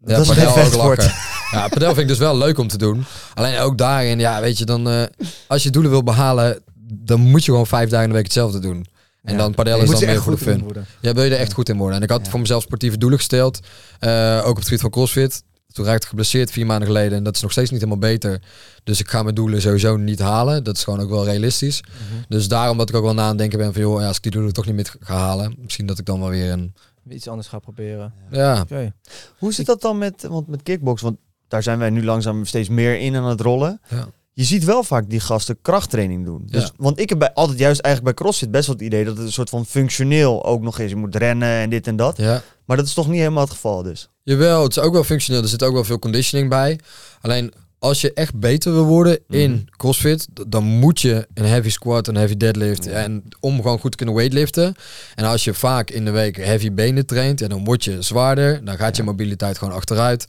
Dat 0.00 0.20
is 0.20 0.30
geen 0.30 0.76
lachen. 0.76 1.12
Ja, 1.50 1.68
padel 1.68 1.88
vind 1.88 1.98
ik 2.00 2.08
dus 2.08 2.18
wel 2.18 2.36
leuk 2.38 2.58
om 2.58 2.68
te 2.68 2.78
doen. 2.78 3.04
Alleen 3.34 3.58
ook 3.58 3.78
daarin, 3.78 4.18
ja, 4.18 4.40
weet 4.40 4.58
je, 4.58 4.64
dan 4.64 4.88
eh, 4.88 5.02
als 5.46 5.62
je 5.62 5.70
doelen 5.70 5.90
wil 5.90 6.02
behalen, 6.02 6.60
dan 6.94 7.20
moet 7.20 7.44
je 7.44 7.50
gewoon 7.50 7.66
vijf 7.66 7.88
dagen 7.88 8.02
in 8.04 8.08
de 8.10 8.14
week 8.16 8.24
hetzelfde 8.24 8.58
doen. 8.58 8.86
En 9.22 9.32
Ja. 9.32 9.38
dan 9.38 9.54
padel 9.54 9.78
is 9.80 9.90
dan 9.90 10.02
er 10.02 10.14
de 10.14 10.20
goed 10.20 10.32
in 10.32 10.58
fun. 10.58 10.84
Ja, 11.00 11.12
wil 11.12 11.24
je 11.24 11.30
er 11.30 11.38
echt 11.38 11.48
Ja. 11.48 11.54
goed 11.54 11.68
in 11.68 11.76
worden. 11.76 11.96
En 11.96 12.02
ik 12.02 12.10
had 12.10 12.24
Ja. 12.24 12.30
voor 12.30 12.40
mezelf 12.40 12.62
sportieve 12.62 12.98
doelen 12.98 13.18
gesteld. 13.18 13.60
Eh, 13.98 14.38
ook 14.42 14.50
op 14.50 14.56
het 14.56 14.64
gebied 14.64 14.80
van 14.80 14.90
CrossFit. 14.90 15.42
Toen 15.72 15.84
raakte 15.84 16.02
ik 16.02 16.08
geblesseerd 16.08 16.50
vier 16.50 16.66
maanden 16.66 16.86
geleden. 16.88 17.18
En 17.18 17.24
dat 17.24 17.36
is 17.36 17.42
nog 17.42 17.50
steeds 17.52 17.70
niet 17.70 17.80
helemaal 17.80 18.10
beter. 18.10 18.40
Dus 18.84 19.00
ik 19.00 19.08
ga 19.08 19.22
mijn 19.22 19.34
doelen 19.34 19.60
sowieso 19.60 19.96
niet 19.96 20.18
halen. 20.18 20.64
Dat 20.64 20.76
is 20.76 20.84
gewoon 20.84 21.00
ook 21.00 21.10
wel 21.10 21.24
realistisch. 21.24 21.80
Mhm. 21.82 22.20
Dus 22.28 22.48
daarom 22.48 22.78
dat 22.78 22.88
ik 22.88 22.94
ook 22.96 23.04
wel 23.04 23.14
na 23.14 23.22
aan 23.22 23.28
het 23.28 23.38
denken 23.38 23.58
ben 23.58 23.72
van... 23.72 23.82
joh, 23.82 24.00
ja, 24.00 24.06
als 24.06 24.16
ik 24.16 24.22
die 24.22 24.32
doelen 24.32 24.52
toch 24.52 24.66
niet 24.66 24.74
meer 24.74 24.94
ga 25.00 25.16
halen... 25.16 25.54
misschien 25.58 25.86
dat 25.86 25.98
ik 25.98 26.04
dan 26.04 26.20
wel 26.20 26.28
weer 26.28 26.50
een... 26.52 26.74
Iets 27.10 27.28
anders 27.28 27.48
gaan 27.48 27.60
proberen. 27.60 28.12
Ja, 28.30 28.60
Oké. 28.60 28.92
Hoe 29.38 29.52
zit 29.52 29.66
dat 29.66 29.80
dan 29.80 29.98
met, 29.98 30.22
want 30.22 30.48
met 30.48 30.62
kickbox? 30.62 31.02
Want 31.02 31.16
daar 31.48 31.62
zijn 31.62 31.78
wij 31.78 31.90
nu 31.90 32.04
langzaam 32.04 32.44
steeds 32.44 32.68
meer 32.68 32.98
in 32.98 33.16
aan 33.16 33.24
het 33.24 33.40
rollen. 33.40 33.80
ja. 33.88 34.08
Je 34.32 34.44
ziet 34.44 34.64
wel 34.64 34.82
vaak 34.82 35.10
die 35.10 35.20
gasten 35.20 35.58
krachttraining 35.62 36.24
doen. 36.24 36.42
Dus, 36.46 36.62
Ja. 36.62 36.70
Want 36.76 36.98
ik 36.98 37.08
heb 37.08 37.18
bij, 37.18 37.32
altijd 37.32 37.58
juist 37.58 37.80
eigenlijk 37.80 38.16
bij 38.16 38.24
CrossFit 38.24 38.50
best 38.50 38.66
wel 38.66 38.76
het 38.76 38.84
idee 38.84 39.04
dat 39.04 39.16
het 39.16 39.26
een 39.26 39.32
soort 39.32 39.48
van 39.50 39.66
functioneel 39.66 40.44
ook 40.44 40.62
nog 40.62 40.78
is. 40.78 40.90
Je 40.90 40.96
moet 40.96 41.14
rennen 41.16 41.48
en 41.48 41.70
dit 41.70 41.86
en 41.86 41.96
dat. 41.96 42.16
ja. 42.16 42.42
Maar 42.64 42.76
dat 42.76 42.86
is 42.86 42.94
toch 42.94 43.08
niet 43.08 43.18
helemaal 43.18 43.42
het 43.42 43.52
geval 43.52 43.82
dus. 43.82 44.08
Jawel, 44.22 44.62
het 44.62 44.76
is 44.76 44.82
ook 44.82 44.92
wel 44.92 45.04
functioneel. 45.04 45.42
Er 45.42 45.48
zit 45.48 45.62
ook 45.62 45.72
wel 45.72 45.84
veel 45.84 45.98
conditioning 45.98 46.48
bij. 46.48 46.80
Alleen 47.20 47.52
als 47.78 48.00
je 48.00 48.12
echt 48.12 48.34
beter 48.34 48.72
wil 48.72 48.84
worden 48.84 49.18
in 49.28 49.50
Mhm. 49.50 49.60
CrossFit, 49.76 50.26
dan 50.48 50.64
moet 50.64 51.00
je 51.00 51.26
een 51.34 51.44
heavy 51.44 51.70
squat, 51.70 52.08
een 52.08 52.14
heavy 52.14 52.36
deadlift 52.36 52.86
en 52.86 53.22
om 53.40 53.56
gewoon 53.56 53.78
goed 53.78 53.90
te 53.90 53.96
kunnen 53.96 54.14
weightliften. 54.14 54.74
En 55.14 55.24
als 55.24 55.44
je 55.44 55.54
vaak 55.54 55.90
in 55.90 56.04
de 56.04 56.10
week 56.10 56.36
heavy 56.36 56.72
benen 56.72 57.06
traint, 57.06 57.40
ja, 57.40 57.48
dan 57.48 57.64
word 57.64 57.84
je 57.84 58.02
zwaarder, 58.02 58.64
dan 58.64 58.76
gaat 58.76 58.96
je 58.96 59.02
mobiliteit 59.02 59.58
gewoon 59.58 59.74
achteruit. 59.74 60.24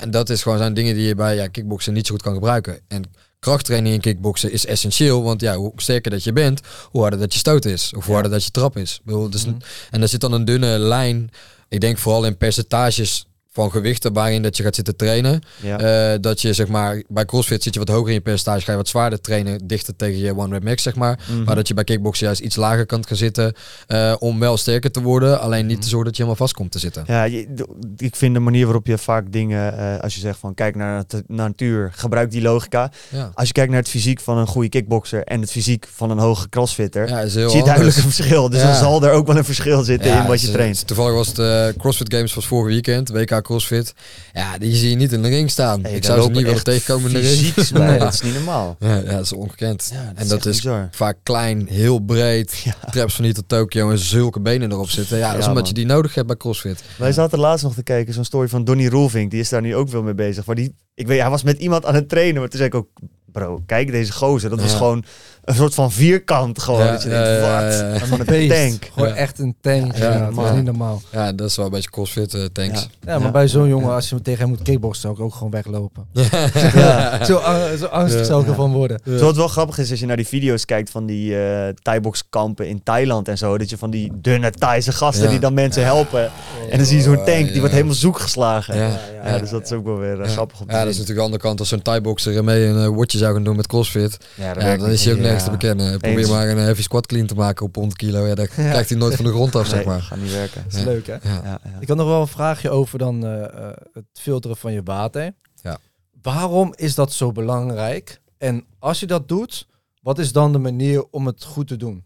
En 0.00 0.10
dat 0.10 0.30
is 0.30 0.42
gewoon 0.42 0.58
zijn 0.58 0.74
dingen 0.74 0.94
die 0.94 1.06
je 1.06 1.14
bij 1.14 1.34
ja, 1.34 1.46
kickboksen 1.46 1.92
niet 1.92 2.06
zo 2.06 2.12
goed 2.12 2.22
kan 2.22 2.34
gebruiken. 2.34 2.80
En 2.88 3.04
krachttraining 3.38 3.94
in 3.94 4.00
kickboksen 4.00 4.52
is 4.52 4.66
essentieel, 4.66 5.22
want 5.22 5.40
ja, 5.40 5.56
hoe 5.56 5.72
sterker 5.76 6.10
dat 6.10 6.24
je 6.24 6.32
bent, 6.32 6.60
hoe 6.90 7.00
harder 7.00 7.18
dat 7.20 7.32
je 7.32 7.38
stoot 7.38 7.64
is, 7.64 7.86
of 7.96 8.00
hoe 8.04 8.04
Ja. 8.06 8.12
harder 8.12 8.30
dat 8.32 8.44
je 8.44 8.50
trap 8.50 8.76
is. 8.76 8.94
Ik 8.94 9.04
bedoel, 9.04 9.30
dus 9.30 9.44
Mhm. 9.46 9.54
En 9.90 10.00
daar 10.00 10.08
zit 10.08 10.20
dan 10.20 10.32
een 10.32 10.44
dunne 10.44 10.78
lijn. 10.78 11.30
Ik 11.68 11.80
denk 11.80 11.98
vooral 11.98 12.24
in 12.24 12.36
percentages 12.36 13.26
van 13.52 13.70
gewichten 13.70 14.12
waarin 14.12 14.42
dat 14.42 14.56
je 14.56 14.62
gaat 14.62 14.74
zitten 14.74 14.96
trainen. 14.96 15.40
Ja. 15.60 15.78
Eh, 16.12 16.18
dat 16.20 16.40
je 16.40 16.52
zeg 16.52 16.68
maar 16.68 17.02
bij 17.08 17.24
CrossFit 17.24 17.62
zit 17.62 17.72
je 17.74 17.78
wat 17.80 17.88
hoger 17.88 18.08
in 18.08 18.14
je 18.14 18.20
percentage, 18.20 18.64
ga 18.64 18.70
je 18.70 18.76
wat 18.76 18.88
zwaarder 18.88 19.20
trainen, 19.20 19.66
dichter 19.66 19.96
tegen 19.96 20.18
je 20.18 20.36
one 20.36 20.52
rep 20.54 20.64
max 20.64 20.82
zeg 20.82 20.94
maar. 20.94 21.18
Mhm. 21.30 21.42
Maar 21.44 21.54
dat 21.54 21.68
je 21.68 21.74
bij 21.74 21.84
kickboksen 21.84 22.26
juist 22.26 22.40
iets 22.40 22.56
lager 22.56 22.86
kan 22.86 23.06
gaan 23.06 23.16
zitten 23.16 23.54
eh, 23.86 24.14
om 24.18 24.38
wel 24.38 24.56
sterker 24.56 24.90
te 24.90 25.02
worden, 25.02 25.40
alleen 25.40 25.66
niet 25.66 25.82
te 25.82 25.88
zorgen 25.88 26.06
dat 26.06 26.16
je 26.16 26.22
helemaal 26.22 26.46
vast 26.46 26.54
komt 26.58 26.70
te 26.72 26.78
zitten. 26.78 27.04
Ja, 27.06 27.24
je- 27.24 27.48
ik 27.96 28.16
vind 28.16 28.34
de 28.34 28.40
manier 28.40 28.64
waarop 28.64 28.86
je 28.86 28.98
vaak 28.98 29.32
dingen, 29.32 29.78
eh, 29.78 29.98
als 30.00 30.14
je 30.14 30.20
zegt 30.20 30.38
van 30.38 30.54
kijk 30.54 30.74
naar 30.76 31.04
de 31.06 31.24
natuur, 31.26 31.90
gebruik 31.94 32.30
die 32.30 32.42
logica. 32.42 32.90
Ja, 33.08 33.30
Als 33.34 33.46
je 33.46 33.52
kijkt 33.54 33.70
naar 33.70 33.80
het 33.80 33.88
fysiek 33.88 34.20
van 34.20 34.38
een 34.38 34.46
goede 34.46 34.68
kickboxer 34.68 35.24
en 35.24 35.40
het 35.40 35.50
fysiek 35.50 35.86
van 35.94 36.10
een 36.10 36.18
hoge 36.18 36.48
crossfitter, 36.48 37.08
ja 37.08 37.26
zie 37.26 37.40
je 37.40 37.46
duidelijk 37.48 37.76
anders. 37.76 37.96
een 37.96 38.02
verschil. 38.12 38.48
Dus 38.50 38.62
dan 38.62 38.74
zal 38.74 39.02
er 39.04 39.10
ook 39.12 39.26
wel 39.26 39.36
een 39.36 39.44
verschil 39.44 39.82
zitten 39.82 40.12
in 40.18 40.26
wat 40.26 40.40
je 40.40 40.46
is- 40.46 40.52
traint. 40.52 40.86
Toevallig 40.86 41.14
was 41.14 41.26
het 41.28 41.38
eh, 41.38 41.66
CrossFit 41.78 42.14
Games 42.14 42.32
van 42.32 42.42
vorig 42.42 42.72
weekend, 42.72 43.08
WK 43.10 43.41
CrossFit. 43.42 43.94
Ja, 44.32 44.58
die 44.58 44.74
zie 44.74 44.90
je 44.90 44.96
niet 44.96 45.12
in 45.12 45.22
de 45.22 45.28
ring 45.28 45.50
staan. 45.50 45.82
Hey, 45.82 45.92
ik 45.92 46.04
zou 46.04 46.22
ze 46.22 46.30
niet 46.30 46.42
willen 46.42 46.64
tegenkomen 46.64 47.10
in 47.10 47.20
de 47.20 47.28
ring. 47.28 47.98
dat 47.98 48.14
is 48.14 48.20
niet 48.20 48.34
normaal. 48.34 48.76
Ja, 48.78 48.96
ja, 48.96 49.02
dat 49.02 49.24
is 49.24 49.32
ongekend. 49.32 49.90
Ja, 49.92 50.12
en 50.14 50.28
dat 50.28 50.46
is 50.46 50.56
bizar. 50.56 50.88
vaak 50.90 51.16
klein, 51.22 51.66
heel 51.68 51.98
breed. 51.98 52.60
Ja. 52.64 52.74
Traps 52.90 53.14
van 53.14 53.24
hier 53.24 53.34
tot 53.34 53.48
Tokio 53.48 53.90
en 53.90 53.98
zulke 53.98 54.40
benen 54.40 54.72
erop 54.72 54.90
zitten. 54.90 55.18
Ja, 55.18 55.30
dat 55.30 55.40
is 55.40 55.46
omdat 55.46 55.62
man. 55.62 55.72
je 55.72 55.74
die 55.74 55.86
nodig 55.86 56.14
hebt 56.14 56.26
bij 56.26 56.36
CrossFit. 56.36 56.82
Wij 56.98 57.12
zaten 57.12 57.38
laatst 57.38 57.64
nog 57.64 57.74
te 57.74 57.82
kijken, 57.82 58.14
zo'n 58.14 58.24
story 58.24 58.48
van 58.48 58.64
Donny 58.64 58.88
Roelvink. 58.88 59.30
Die 59.30 59.40
is 59.40 59.48
daar 59.48 59.62
nu 59.62 59.74
ook 59.74 59.88
veel 59.88 60.02
mee 60.02 60.14
bezig. 60.14 60.46
Maar 60.46 60.56
die, 60.56 60.74
ik 60.94 61.06
weet, 61.06 61.20
hij 61.20 61.30
was 61.30 61.42
met 61.42 61.58
iemand 61.58 61.84
aan 61.84 61.94
het 61.94 62.08
trainen. 62.08 62.40
Maar 62.40 62.48
toen 62.48 62.58
zei 62.58 62.68
ik 62.68 62.74
ook, 62.74 62.88
bro, 63.32 63.62
kijk 63.66 63.90
deze 63.90 64.12
gozer. 64.12 64.50
Dat 64.50 64.60
was 64.60 64.74
gewoon 64.74 65.04
een 65.44 65.54
soort 65.54 65.74
van 65.74 65.92
vierkant. 65.92 66.62
Gewoon. 66.62 66.80
Ja, 66.84 66.92
dat 66.92 67.02
je 67.02 67.08
ja, 67.08 67.22
denkt, 67.24 67.40
ja, 67.44 67.62
wat? 67.64 67.72
ja, 67.72 67.88
ja. 67.92 67.98
Gewoon 67.98 68.20
een 68.26 68.48
tank. 68.48 68.90
Gewoon 68.92 69.08
Ja. 69.08 69.14
echt 69.14 69.38
een 69.38 69.54
tank. 69.60 69.96
Ja, 69.96 70.12
Ja, 70.12 70.30
dat 70.30 70.44
is 70.44 70.50
niet 70.54 70.64
normaal. 70.64 71.02
Ja, 71.12 71.32
dat 71.32 71.48
is 71.48 71.56
wel 71.56 71.64
een 71.66 71.70
beetje 71.72 71.90
CrossFit 71.90 72.34
eh, 72.34 72.44
tanks. 72.52 72.80
Ja. 72.80 72.88
Ja, 73.12 73.14
maar 73.16 73.26
Ja. 73.26 73.30
bij 73.30 73.48
zo'n 73.48 73.68
jongen, 73.68 73.94
als 73.94 74.08
je 74.08 74.20
tegen 74.22 74.40
hem 74.40 74.48
moet 74.48 74.62
kickboxen, 74.62 75.02
zou 75.02 75.14
ik 75.14 75.20
ook 75.20 75.34
gewoon 75.34 75.50
weglopen. 75.50 76.04
Ja. 76.74 77.24
Zo, 77.24 77.36
ang- 77.36 77.78
zo 77.78 77.86
angstig 77.86 78.20
Ja. 78.20 78.26
zou 78.26 78.42
ik 78.42 78.48
ervan 78.48 78.72
worden. 78.72 79.00
Zo 79.18 79.24
wat 79.24 79.36
wel 79.36 79.48
grappig 79.48 79.78
is, 79.78 79.90
als 79.90 80.00
je 80.00 80.06
naar 80.06 80.16
die 80.16 80.26
video's 80.26 80.64
kijkt 80.64 80.90
van 80.90 81.06
die 81.06 81.38
eh 81.38 81.68
Thai-box 81.82 82.24
kampen 82.30 82.68
in 82.68 82.82
Thailand 82.82 83.28
en 83.28 83.38
zo. 83.38 83.58
Dat 83.58 83.70
je 83.70 83.76
van 83.78 83.90
die 83.90 84.12
dunne 84.14 84.50
Thaise 84.50 84.92
gasten 84.92 85.24
Ja. 85.24 85.30
die 85.30 85.38
dan 85.38 85.54
mensen 85.54 85.84
helpen. 85.84 86.30
En 86.70 86.76
dan 86.76 86.86
zie 86.86 86.96
je 86.96 87.02
zo'n 87.02 87.24
tank, 87.24 87.48
die 87.50 87.58
wordt 87.58 87.74
helemaal 87.74 87.94
zoek 87.94 88.18
geslagen. 88.18 88.76
Ja, 88.76 88.90
Ja. 89.24 89.38
dus 89.38 89.50
dat 89.50 89.62
is 89.64 89.72
ook 89.72 89.84
wel 89.84 89.98
weer 89.98 90.20
eh, 90.20 90.26
Ja. 90.26 90.32
grappig 90.32 90.60
om 90.60 90.66
te 90.66 90.72
Ja, 90.72 90.78
dat 90.78 90.88
is 90.88 90.92
natuurlijk 90.98 91.18
de 91.18 91.24
andere 91.24 91.42
kant. 91.42 91.58
Als 91.60 91.68
zo'n 91.68 91.82
Thai-boxer 91.82 92.36
ermee 92.36 92.64
een 92.66 92.82
uh, 92.90 92.96
watje 92.96 93.18
zou 93.18 93.34
gaan 93.34 93.44
doen 93.44 93.56
met 93.56 93.66
CrossFit, 93.66 94.16
Ja, 94.34 94.54
dan 94.76 94.88
is 94.90 95.04
hij 95.04 95.14
ook 95.14 95.20
Te 95.38 95.50
bekennen. 95.50 95.98
Probeer 95.98 96.18
Eens. 96.18 96.28
maar 96.30 96.48
een 96.48 96.56
eh, 96.56 96.62
heavy 96.62 96.82
squat 96.82 97.06
clean 97.06 97.26
te 97.26 97.34
maken 97.34 97.66
op 97.66 97.74
100 97.74 97.96
kilo. 97.98 98.26
Ja, 98.26 98.34
dan 98.34 98.46
krijgt 98.54 98.88
hij 98.88 98.98
nooit 98.98 99.14
van 99.16 99.24
de 99.24 99.30
grond 99.30 99.54
af, 99.56 99.66
zeg 99.66 99.84
maar. 99.84 100.00
gaat 100.02 100.18
niet 100.18 100.32
werken. 100.32 100.62
Dat 100.64 100.72
is 100.72 100.78
Ja. 100.78 100.84
leuk, 100.84 101.06
hè? 101.06 101.12
Ja. 101.12 101.20
Ja, 101.44 101.60
ja. 101.64 101.76
Ik 101.80 101.88
had 101.88 101.96
nog 101.96 102.06
wel 102.06 102.20
een 102.20 102.26
vraagje 102.26 102.70
over 102.70 102.98
dan 102.98 103.24
eh, 103.26 103.42
eh, 103.44 103.70
het 103.92 104.04
filteren 104.12 104.56
van 104.56 104.72
je 104.72 104.82
water. 104.84 105.34
Ja. 105.62 105.78
Waarom 106.22 106.72
is 106.76 106.94
dat 106.94 107.12
zo 107.12 107.32
belangrijk? 107.32 108.20
En 108.38 108.64
als 108.78 109.00
je 109.00 109.06
dat 109.06 109.28
doet, 109.28 109.66
wat 110.02 110.18
is 110.18 110.32
dan 110.32 110.52
de 110.52 110.58
manier 110.58 111.04
om 111.10 111.26
het 111.26 111.44
goed 111.44 111.68
te 111.68 111.76
doen? 111.76 112.04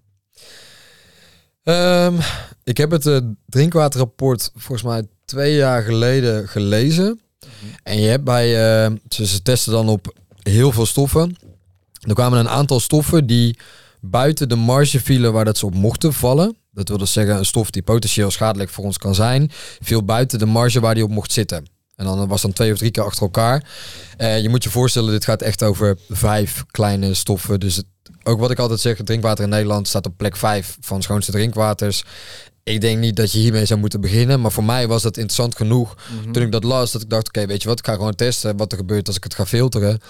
Ehm, 1.63 2.15
ik 2.65 2.77
heb 2.77 2.91
het 2.91 3.23
drinkwaterrapport 3.47 4.51
volgens 4.55 4.83
mij 4.83 5.07
twee 5.25 5.55
jaar 5.55 5.83
geleden 5.83 6.49
gelezen. 6.49 7.21
En 7.83 8.01
je 8.01 8.09
hebt 8.09 8.25
bij, 8.25 8.47
eh, 8.87 8.93
ze, 9.09 9.27
ze 9.27 9.43
testen 9.43 9.73
dan 9.73 9.89
op 9.89 10.15
heel 10.43 10.73
veel 10.73 10.87
stoffen. 10.87 11.37
Er 12.07 12.15
kwamen 12.15 12.39
een 12.39 12.49
aantal 12.49 12.81
stoffen 12.81 13.27
die 13.27 13.59
buiten 14.01 14.49
de 14.49 14.57
marge 14.57 15.01
vielen 15.01 15.33
waar 15.33 15.45
dat 15.45 15.59
ze 15.59 15.67
op 15.67 15.75
mochten 15.75 16.13
vallen. 16.13 16.57
Dat 16.73 16.89
wil 16.89 16.99
dus 16.99 17.13
zeggen 17.13 17.37
een 17.37 17.45
stof 17.45 17.71
die 17.71 17.83
potentieel 17.83 18.31
schadelijk 18.31 18.71
voor 18.71 18.85
ons 18.85 18.99
kan 18.99 19.15
zijn, 19.15 19.51
viel 19.81 20.05
buiten 20.05 20.39
de 20.39 20.47
marge 20.47 20.81
waar 20.81 20.95
die 20.95 21.05
op 21.05 21.11
mocht 21.11 21.33
zitten. 21.33 21.65
En 21.97 22.05
dan 22.05 22.29
was 22.29 22.43
dan 22.43 22.53
twee 22.53 22.73
of 22.73 22.79
drie 22.79 22.91
keer 22.91 23.05
achter 23.05 23.23
elkaar. 23.23 23.71
Eh, 24.17 24.41
je 24.41 24.49
moet 24.49 24.63
je 24.63 24.71
voorstellen, 24.71 25.11
dit 25.11 25.25
gaat 25.25 25.43
echt 25.43 25.63
over 25.63 25.99
vijf 26.09 26.65
kleine 26.71 27.15
stoffen. 27.15 27.61
Dus 27.61 27.77
het, 27.77 27.87
ook 28.23 28.41
wat 28.41 28.51
ik 28.51 28.59
altijd 28.59 28.81
zeg, 28.81 28.97
drinkwater 29.05 29.45
in 29.45 29.51
Nederland 29.51 29.89
staat 29.89 30.07
op 30.07 30.17
plek 30.17 30.37
vijf 30.37 30.77
van 30.81 31.03
schoonste 31.03 31.33
drinkwaters. 31.33 32.05
Ik 32.63 32.81
denk 32.81 32.99
niet 32.99 33.17
dat 33.17 33.33
je 33.33 33.39
hiermee 33.39 33.65
zou 33.65 33.81
moeten 33.81 34.01
beginnen. 34.01 34.41
Maar 34.41 34.53
voor 34.53 34.65
mij 34.65 34.89
was 34.89 35.03
dat 35.03 35.17
interessant 35.17 35.57
genoeg 35.57 35.97
toen 36.33 36.43
ik 36.43 36.53
dat 36.53 36.65
las. 36.65 36.93
Dat 36.93 37.03
ik 37.03 37.11
dacht, 37.11 37.29
oké, 37.29 37.47
weet 37.47 37.63
je 37.63 37.69
wat, 37.69 37.79
ik 37.79 37.87
ga 37.87 37.95
gewoon 37.95 38.15
testen 38.15 38.57
wat 38.57 38.73
er 38.73 38.79
gebeurt 38.79 39.07
als 39.07 39.17
ik 39.17 39.25
het 39.25 39.35
ga 39.35 39.47
filteren. 39.47 40.01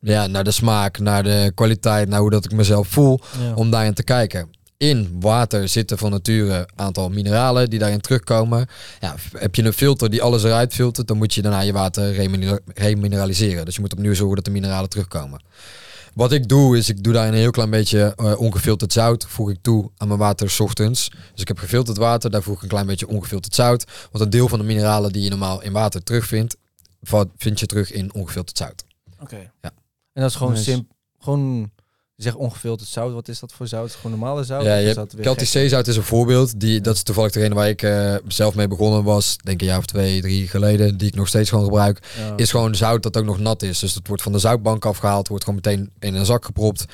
Ja, 0.00 0.26
naar 0.26 0.44
de 0.44 0.50
smaak, 0.50 0.98
naar 0.98 1.22
de 1.22 1.52
kwaliteit, 1.54 2.08
naar 2.08 2.20
hoe 2.20 2.30
dat 2.30 2.44
ik 2.44 2.52
mezelf 2.52 2.88
voel. 2.88 3.20
Ja. 3.40 3.54
Om 3.54 3.70
daarin 3.70 3.94
te 3.94 4.02
kijken. 4.02 4.48
In 4.76 5.16
water 5.20 5.68
zitten 5.68 5.98
van 5.98 6.10
nature 6.10 6.54
een 6.54 6.66
aantal 6.76 7.08
mineralen 7.10 7.70
die 7.70 7.78
daarin 7.78 8.00
terugkomen. 8.00 8.66
Ja, 9.00 9.14
heb 9.38 9.54
je 9.54 9.64
een 9.64 9.72
filter 9.72 10.10
die 10.10 10.22
alles 10.22 10.42
eruit 10.44 10.74
filtert, 10.74 11.06
dan 11.08 11.16
moet 11.16 11.34
je 11.34 11.42
daarna 11.42 11.60
je 11.60 11.72
water 11.72 12.12
remine- 12.12 12.60
remineraliseren. 12.74 13.64
Dus 13.64 13.74
je 13.74 13.80
moet 13.80 13.92
opnieuw 13.92 14.14
zorgen 14.14 14.36
dat 14.36 14.44
de 14.44 14.50
mineralen 14.50 14.88
terugkomen. 14.90 15.42
Wat 16.14 16.32
ik 16.32 16.48
doe, 16.48 16.76
is 16.76 16.88
ik 16.88 17.02
doe 17.02 17.12
daar 17.12 17.28
een 17.28 17.34
heel 17.34 17.50
klein 17.50 17.70
beetje 17.70 18.12
eh, 18.16 18.40
ongefilterd 18.40 18.92
zout. 18.92 19.26
Voeg 19.28 19.50
ik 19.50 19.58
toe 19.62 19.90
aan 19.96 20.06
mijn 20.08 20.18
water 20.20 20.50
's 20.50 20.60
ochtends. 20.60 21.08
Dus 21.32 21.40
ik 21.40 21.48
heb 21.48 21.58
gefilterd 21.58 21.96
water, 21.96 22.30
daar 22.30 22.42
voeg 22.42 22.56
ik 22.56 22.62
een 22.62 22.68
klein 22.68 22.86
beetje 22.86 23.08
ongefilterd 23.08 23.54
zout. 23.54 23.84
Want 24.10 24.24
een 24.24 24.30
deel 24.30 24.48
van 24.48 24.58
de 24.58 24.64
mineralen 24.64 25.12
die 25.12 25.22
je 25.22 25.30
normaal 25.30 25.62
in 25.62 25.72
water 25.72 26.02
terugvindt, 26.02 26.56
vind 27.36 27.60
je 27.60 27.66
terug 27.66 27.92
in 27.92 28.14
ongefilterd 28.14 28.58
zout. 28.58 28.84
Oké. 29.20 29.50
Ja. 29.62 29.70
En 30.20 30.26
dat 30.26 30.34
is 30.34 30.40
gewoon 30.40 30.52
Nice. 30.52 30.70
simpel. 30.70 30.96
Gewoon, 31.18 31.70
je 32.14 32.22
zegt 32.22 32.36
ongefilterd 32.36 32.88
zout. 32.88 33.12
Wat 33.12 33.28
is 33.28 33.40
dat 33.40 33.52
voor 33.52 33.66
zout? 33.66 33.90
Gewoon 33.92 34.10
normale 34.18 34.44
zout? 34.44 34.64
Ja, 34.64 34.76
je 34.76 35.06
Celtic 35.20 35.68
zout 35.68 35.86
is 35.86 35.96
een 35.96 36.02
voorbeeld. 36.02 36.60
Die, 36.60 36.80
dat 36.80 36.94
is 36.94 37.02
toevallig 37.02 37.32
degene 37.32 37.54
waar 37.54 37.68
ik 37.68 37.82
eh, 37.82 38.14
zelf 38.28 38.54
mee 38.54 38.68
begonnen 38.68 39.04
was. 39.04 39.36
Denk 39.36 39.60
een 39.60 39.66
jaar 39.66 39.78
of 39.78 39.86
twee, 39.86 40.20
drie 40.20 40.48
geleden. 40.48 40.96
Die 40.98 41.08
ik 41.08 41.14
nog 41.14 41.28
steeds 41.28 41.48
gewoon 41.48 41.64
gebruik. 41.64 42.06
Ja. 42.18 42.36
Is 42.36 42.50
gewoon 42.50 42.74
zout 42.74 43.02
dat 43.02 43.16
ook 43.16 43.24
nog 43.24 43.38
nat 43.38 43.62
is. 43.62 43.78
Dus 43.78 43.92
dat 43.94 44.06
wordt 44.06 44.22
van 44.22 44.32
de 44.32 44.38
zoutbank 44.38 44.84
afgehaald. 44.84 45.28
Wordt 45.28 45.44
gewoon 45.44 45.60
meteen 45.64 45.90
in 45.98 46.14
een 46.14 46.26
zak 46.26 46.44
gepropt. 46.44 46.84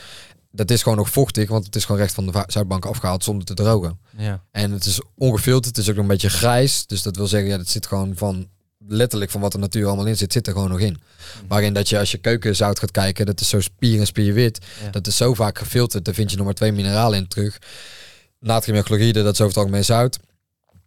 Dat 0.50 0.70
is 0.70 0.82
gewoon 0.82 0.98
nog 0.98 1.10
vochtig. 1.10 1.48
Want 1.48 1.64
het 1.66 1.76
is 1.76 1.84
gewoon 1.84 2.00
recht 2.00 2.14
van 2.14 2.26
de 2.26 2.44
zoutbank 2.46 2.84
afgehaald 2.84 3.24
zonder 3.24 3.44
te 3.44 3.54
drogen. 3.54 3.98
ja. 4.16 4.44
En 4.50 4.70
het 4.72 4.84
is 4.84 5.00
ongefilterd. 5.16 5.76
Het 5.76 5.84
is 5.84 5.88
ook 5.90 5.94
nog 5.96 6.04
een 6.04 6.10
beetje 6.10 6.30
grijs. 6.30 6.86
Dus 6.86 7.02
dat 7.02 7.16
wil 7.16 7.26
zeggen, 7.26 7.50
ja, 7.50 7.56
dat 7.56 7.68
zit 7.68 7.86
gewoon 7.86 8.12
van 8.16 8.48
letterlijk 8.88 9.30
van 9.30 9.40
wat 9.40 9.52
de 9.52 9.58
natuur 9.58 9.86
allemaal 9.86 10.06
in 10.06 10.16
zit, 10.16 10.32
zit 10.32 10.46
er 10.46 10.52
gewoon 10.52 10.68
nog 10.70 10.80
in. 10.80 11.00
Waarin 11.48 11.72
dat 11.72 11.88
je 11.88 11.98
als 11.98 12.10
je 12.10 12.18
keukenzout 12.18 12.78
gaat 12.78 12.90
kijken, 12.90 13.26
dat 13.26 13.40
is 13.40 13.48
zo 13.48 13.60
spier 13.60 14.00
en 14.00 14.06
spierwit. 14.06 14.58
Ja. 14.84 14.90
Dat 14.90 15.06
is 15.06 15.16
zo 15.16 15.34
vaak 15.34 15.58
gefilterd, 15.58 16.04
daar 16.04 16.14
vind 16.14 16.30
je 16.30 16.36
nog 16.36 16.46
maar 16.46 16.54
twee 16.54 16.72
mineralen 16.72 17.18
in 17.18 17.28
terug. 17.28 17.58
Natrium 18.40 18.78
en 18.78 18.84
chloride, 18.84 19.22
dat 19.22 19.32
is 19.32 19.40
over 19.40 19.54
het 19.54 19.56
algemeen 19.56 19.84
zout. 19.84 20.18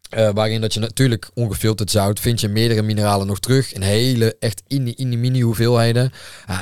Eh, 0.10 0.30
waarin 0.34 0.62
dat 0.62 0.74
je 0.74 0.80
natuurlijk 0.80 1.30
ongefilterd 1.34 1.92
zout, 1.92 2.20
vind 2.20 2.42
je 2.42 2.48
meerdere 2.48 2.82
mineralen 2.82 3.28
nog 3.28 3.40
terug. 3.40 3.74
In 3.74 3.82
hele, 3.82 4.36
echt 4.40 4.62
in 4.68 4.96
in 4.96 5.20
mini 5.20 5.42
hoeveelheden. 5.42 6.12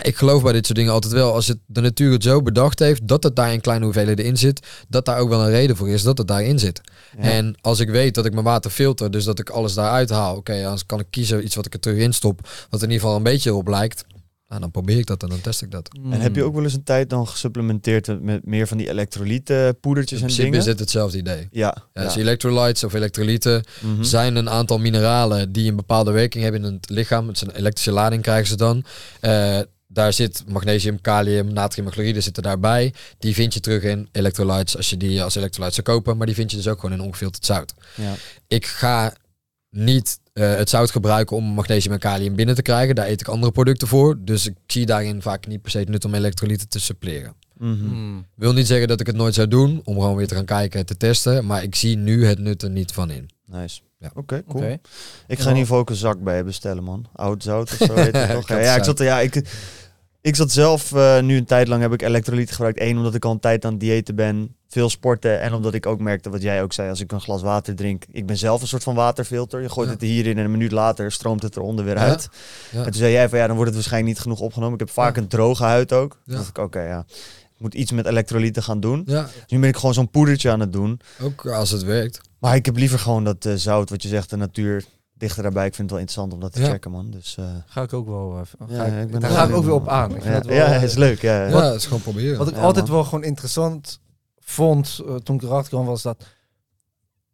Ik 0.02 0.16
geloof 0.16 0.44
bij 0.44 0.54
dit 0.54 0.66
soort 0.66 0.78
dingen 0.78 0.94
altijd 0.94 1.14
wel, 1.14 1.34
als 1.34 1.48
het 1.48 1.58
de 1.66 1.82
natuur 1.82 2.12
het 2.12 2.24
zo 2.24 2.42
bedacht 2.42 2.80
heeft, 2.80 3.08
dat 3.08 3.24
het 3.24 3.36
daar 3.36 3.54
in 3.54 3.62
kleine 3.62 3.86
hoeveelheden 3.86 4.26
in 4.26 4.38
zit, 4.38 4.68
dat 4.88 5.06
daar 5.06 5.20
ook 5.20 5.30
wel 5.30 5.42
een 5.42 5.50
reden 5.50 5.76
voor 5.76 5.90
is 5.90 6.04
dat 6.04 6.18
het 6.18 6.28
daarin 6.28 6.60
zit. 6.60 6.82
Ja. 7.18 7.24
En 7.24 7.56
als 7.62 7.80
ik 7.80 7.90
weet 7.90 8.16
dat 8.16 8.26
ik 8.26 8.34
mijn 8.34 8.46
water 8.46 8.72
filter, 8.72 9.12
dus 9.12 9.24
dat 9.24 9.40
ik 9.40 9.50
alles 9.50 9.74
daaruit 9.74 10.10
haal, 10.10 10.36
oké, 10.36 10.62
dan 10.62 10.80
kan 10.86 11.00
ik 11.00 11.08
kiezen 11.10 11.44
iets 11.44 11.56
wat 11.56 11.66
ik 11.66 11.74
er 11.74 11.80
terug 11.80 11.98
in 11.98 12.14
stop, 12.14 12.50
wat 12.70 12.82
in 12.82 12.90
ieder 12.90 13.02
geval 13.02 13.16
een 13.16 13.24
beetje 13.24 13.50
erop 13.50 13.68
lijkt. 13.68 14.06
Nou, 14.50 14.62
dan 14.62 14.72
probeer 14.72 14.98
ik 14.98 15.06
dat 15.06 15.24
en 15.24 15.30
dan 15.30 15.42
test 15.42 15.62
ik 15.62 15.72
dat. 15.72 15.90
En 16.12 16.22
heb 16.22 16.36
je 16.36 16.44
ook 16.44 16.54
wel 16.54 16.64
eens 16.64 16.74
een 16.74 16.84
tijd 16.84 17.10
dan 17.10 17.28
gesupplementeerd 17.28 18.22
met 18.22 18.46
meer 18.46 18.68
van 18.68 18.78
die 18.78 18.90
elektrolyten 18.90 19.80
poedertjes 19.80 20.20
In 20.22 20.26
en 20.28 20.34
principe 20.34 20.44
dingen? 20.52 20.60
is 20.60 20.72
dit 20.72 20.80
hetzelfde 20.80 21.18
idee. 21.18 21.48
Ja. 21.52 21.78
Ja, 21.94 22.04
Dus 22.04 22.16
electrolytes 22.16 22.84
of 22.84 22.94
elektrolyten 22.94 23.64
Mhm. 23.82 24.04
zijn 24.04 24.36
een 24.36 24.50
aantal 24.50 24.78
mineralen 24.80 25.52
die 25.52 25.70
een 25.70 25.76
bepaalde 25.76 26.12
werking 26.12 26.44
hebben 26.44 26.64
in 26.66 26.74
het 26.74 26.90
lichaam. 26.90 27.28
Het 27.28 27.36
is 27.36 27.42
een 27.42 27.56
elektrische 27.56 27.92
lading 27.92 28.22
krijgen 28.22 28.48
ze 28.48 28.56
dan. 28.56 28.84
Eh, 29.20 29.60
daar 29.88 30.14
zit 30.14 30.44
magnesium, 30.48 31.02
kalium, 31.02 31.54
natrium 31.54 31.88
en 31.88 31.94
chloride 31.94 32.22
zitten 32.22 32.44
daarbij. 32.44 32.94
Die 33.20 33.34
vind 33.34 33.54
je 33.54 33.60
terug 33.60 33.84
in 33.84 34.10
electrolytes 34.12 34.78
als 34.78 34.90
je 34.90 34.98
die 34.98 35.24
als 35.24 35.36
electrolytes 35.36 35.76
zou 35.76 35.88
kopen. 35.88 36.18
Maar 36.18 36.26
die 36.26 36.36
vind 36.36 36.52
je 36.52 36.58
dus 36.58 36.68
ook 36.68 36.80
gewoon 36.80 36.96
in 37.00 37.06
ongefilterd 37.06 37.46
zout. 37.46 37.74
Ja. 37.96 38.14
Ik 38.48 38.66
ga 38.66 39.14
niet 39.78 40.20
eh, 40.34 40.56
het 40.56 40.70
zout 40.70 40.92
gebruiken 40.92 41.36
om 41.36 41.44
magnesium 41.44 41.94
en 41.94 42.00
kalium 42.00 42.36
binnen 42.36 42.56
te 42.56 42.62
krijgen. 42.62 42.96
Daar 42.96 43.08
eet 43.08 43.22
ik 43.22 43.28
andere 43.28 43.52
producten 43.52 43.88
voor. 43.88 44.18
Dus 44.20 44.48
ik 44.48 44.56
zie 44.68 44.86
daarin 44.86 45.22
vaak 45.22 45.48
niet 45.48 45.62
per 45.62 45.72
se 45.72 45.78
het 45.78 45.90
nut 45.90 46.06
om 46.06 46.14
elektrolyten 46.14 46.70
te 46.70 46.80
suppleren. 46.80 47.34
Mhm. 47.58 47.88
Hmm. 47.88 48.26
Wil 48.36 48.54
niet 48.54 48.68
zeggen 48.68 48.88
dat 48.88 49.00
ik 49.00 49.08
het 49.08 49.16
nooit 49.16 49.34
zou 49.34 49.48
doen, 49.48 49.82
om 49.84 49.94
gewoon 49.94 50.16
weer 50.16 50.28
te 50.28 50.36
gaan 50.36 50.46
kijken 50.46 50.80
en 50.80 50.86
te 50.86 50.98
testen. 50.98 51.46
Maar 51.46 51.64
ik 51.64 51.76
zie 51.76 51.98
nu 51.98 52.26
het 52.26 52.40
nut 52.40 52.62
er 52.62 52.70
niet 52.70 52.92
van 52.92 53.12
in. 53.12 53.30
Nice. 53.46 53.82
Ja. 54.00 54.12
Oké, 54.14 54.44
cool. 54.48 54.64
Ik 54.64 54.80
ga 55.28 55.44
in 55.44 55.48
ieder 55.48 55.58
geval 55.58 55.78
ook 55.78 55.90
een 55.90 55.96
zak 55.96 56.24
bij 56.24 56.44
bestellen, 56.44 56.84
man. 56.84 57.06
Oud 57.14 57.44
zout 57.44 57.72
of 57.72 57.88
zo 57.88 57.96
heet 57.96 58.16
het 58.16 58.32
toch? 58.36 58.48
Had 58.48 58.64
ja, 58.64 58.76
ik 58.76 58.84
zat 58.84 59.00
er, 59.00 59.06
ja, 59.06 59.20
ik, 59.20 59.36
Ik 60.28 60.36
zat 60.36 60.52
zelf 60.52 60.94
eh, 60.94 61.20
nu 61.22 61.38
een 61.38 61.46
tijd 61.46 61.68
lang 61.68 61.82
heb 61.82 61.94
ik 61.94 62.02
elektrolyten 62.02 62.54
gebruikt. 62.56 62.82
Eén, 62.82 62.98
omdat 62.98 63.16
ik 63.16 63.26
al 63.26 63.32
een 63.32 63.40
tijd 63.40 63.66
aan 63.66 63.72
het 63.72 63.80
diëten 63.80 64.16
ben. 64.16 64.56
Veel 64.68 64.90
sporten. 64.90 65.42
En 65.42 65.54
omdat 65.54 65.74
ik 65.74 65.86
ook 65.86 66.00
merkte 66.00 66.30
wat 66.30 66.42
jij 66.42 66.62
ook 66.64 66.74
zei. 66.74 66.90
Als 66.90 67.00
ik 67.00 67.12
een 67.12 67.22
glas 67.22 67.42
water 67.42 67.76
drink. 67.76 68.04
Ik 68.12 68.26
ben 68.26 68.38
zelf 68.38 68.62
een 68.62 68.68
soort 68.68 68.84
van 68.84 68.96
waterfilter. 68.96 69.62
Je 69.62 69.70
gooit 69.70 69.88
Ja. 69.88 69.94
het 69.94 70.02
er 70.02 70.08
hierin 70.08 70.38
en 70.38 70.46
een 70.46 70.52
minuut 70.52 70.72
later 70.72 71.12
stroomt 71.12 71.42
het 71.42 71.56
eronder 71.56 71.86
weer 71.86 71.98
uit. 71.98 72.30
Ja. 72.72 72.78
En 72.78 72.84
toen 72.84 72.94
zei 72.94 73.12
jij 73.12 73.30
van 73.30 73.38
ja, 73.40 73.46
dan 73.48 73.56
wordt 73.56 73.72
het 73.72 73.80
waarschijnlijk 73.80 74.14
niet 74.14 74.24
genoeg 74.24 74.40
opgenomen. 74.40 74.74
Ik 74.74 74.80
heb 74.80 74.90
vaak 74.90 75.18
een 75.18 75.28
droge 75.28 75.64
huid 75.64 75.94
ook. 75.94 76.18
Toen 76.26 76.36
dacht 76.36 76.48
ik, 76.50 76.58
oké 76.58 76.82
ja. 76.82 77.06
Ik 77.56 77.64
moet 77.64 77.74
iets 77.74 77.92
met 77.92 78.06
elektrolyten 78.06 78.64
gaan 78.64 78.80
doen. 78.80 79.02
Ja, 79.06 79.28
Nu 79.48 79.60
ben 79.60 79.70
ik 79.70 79.76
gewoon 79.76 79.94
zo'n 79.94 80.10
poedertje 80.10 80.52
aan 80.52 80.60
het 80.60 80.74
doen. 80.74 81.00
ook 81.22 81.46
als 81.48 81.70
het 81.70 81.84
werkt. 81.84 82.22
Maar 82.40 82.56
ik 82.56 82.66
heb 82.66 82.76
liever 82.78 83.00
gewoon 83.00 83.24
dat 83.24 83.46
eh, 83.46 83.54
zout, 83.54 83.90
wat 83.90 84.02
je 84.04 84.08
zegt, 84.10 84.30
de 84.30 84.38
natuur 84.38 84.84
dichter 85.18 85.44
daarbij. 85.44 85.66
Ik 85.66 85.76
vind 85.76 85.90
het 85.90 86.00
wel 86.00 86.00
interessant 86.00 86.34
om 86.34 86.40
dat 86.40 86.54
te 86.54 86.62
Ja. 86.62 86.68
checken, 86.70 86.92
man. 86.92 87.10
Dus 87.12 87.38
eh, 87.38 87.46
Ga 87.66 87.82
ik 87.82 87.94
ook 87.94 88.08
wel. 88.08 88.38
eh, 88.60 88.68
Ja, 88.70 88.76
ga 88.76 88.86
ik- 88.86 89.04
ik 89.04 89.12
ben 89.12 89.22
daar 89.22 89.30
ga 89.32 89.44
ik 89.44 89.56
ook 89.56 89.64
weer 89.64 89.74
op 89.74 89.88
aan. 89.88 90.06
Ik 90.06 90.12
vind 90.12 90.24
ja, 90.24 90.32
het 90.32 90.46
wel, 90.46 90.56
ja, 90.56 90.66
eh, 90.74 90.84
is 90.84 90.96
leuk. 90.96 91.22
Ja. 91.22 91.46
Ja, 91.48 91.64
het 91.64 91.76
is 91.76 91.86
gewoon 91.86 92.02
proberen. 92.02 92.38
Wat 92.38 92.48
ik 92.48 92.56
Ja, 92.56 92.62
altijd 92.62 92.86
man. 92.86 92.96
wel 92.96 93.04
gewoon 93.04 93.24
interessant 93.24 94.00
vond 94.40 95.02
toen 95.24 95.36
ik 95.36 95.42
erachter 95.42 95.70
kwam, 95.70 95.86
was 95.86 96.02
dat 96.02 96.24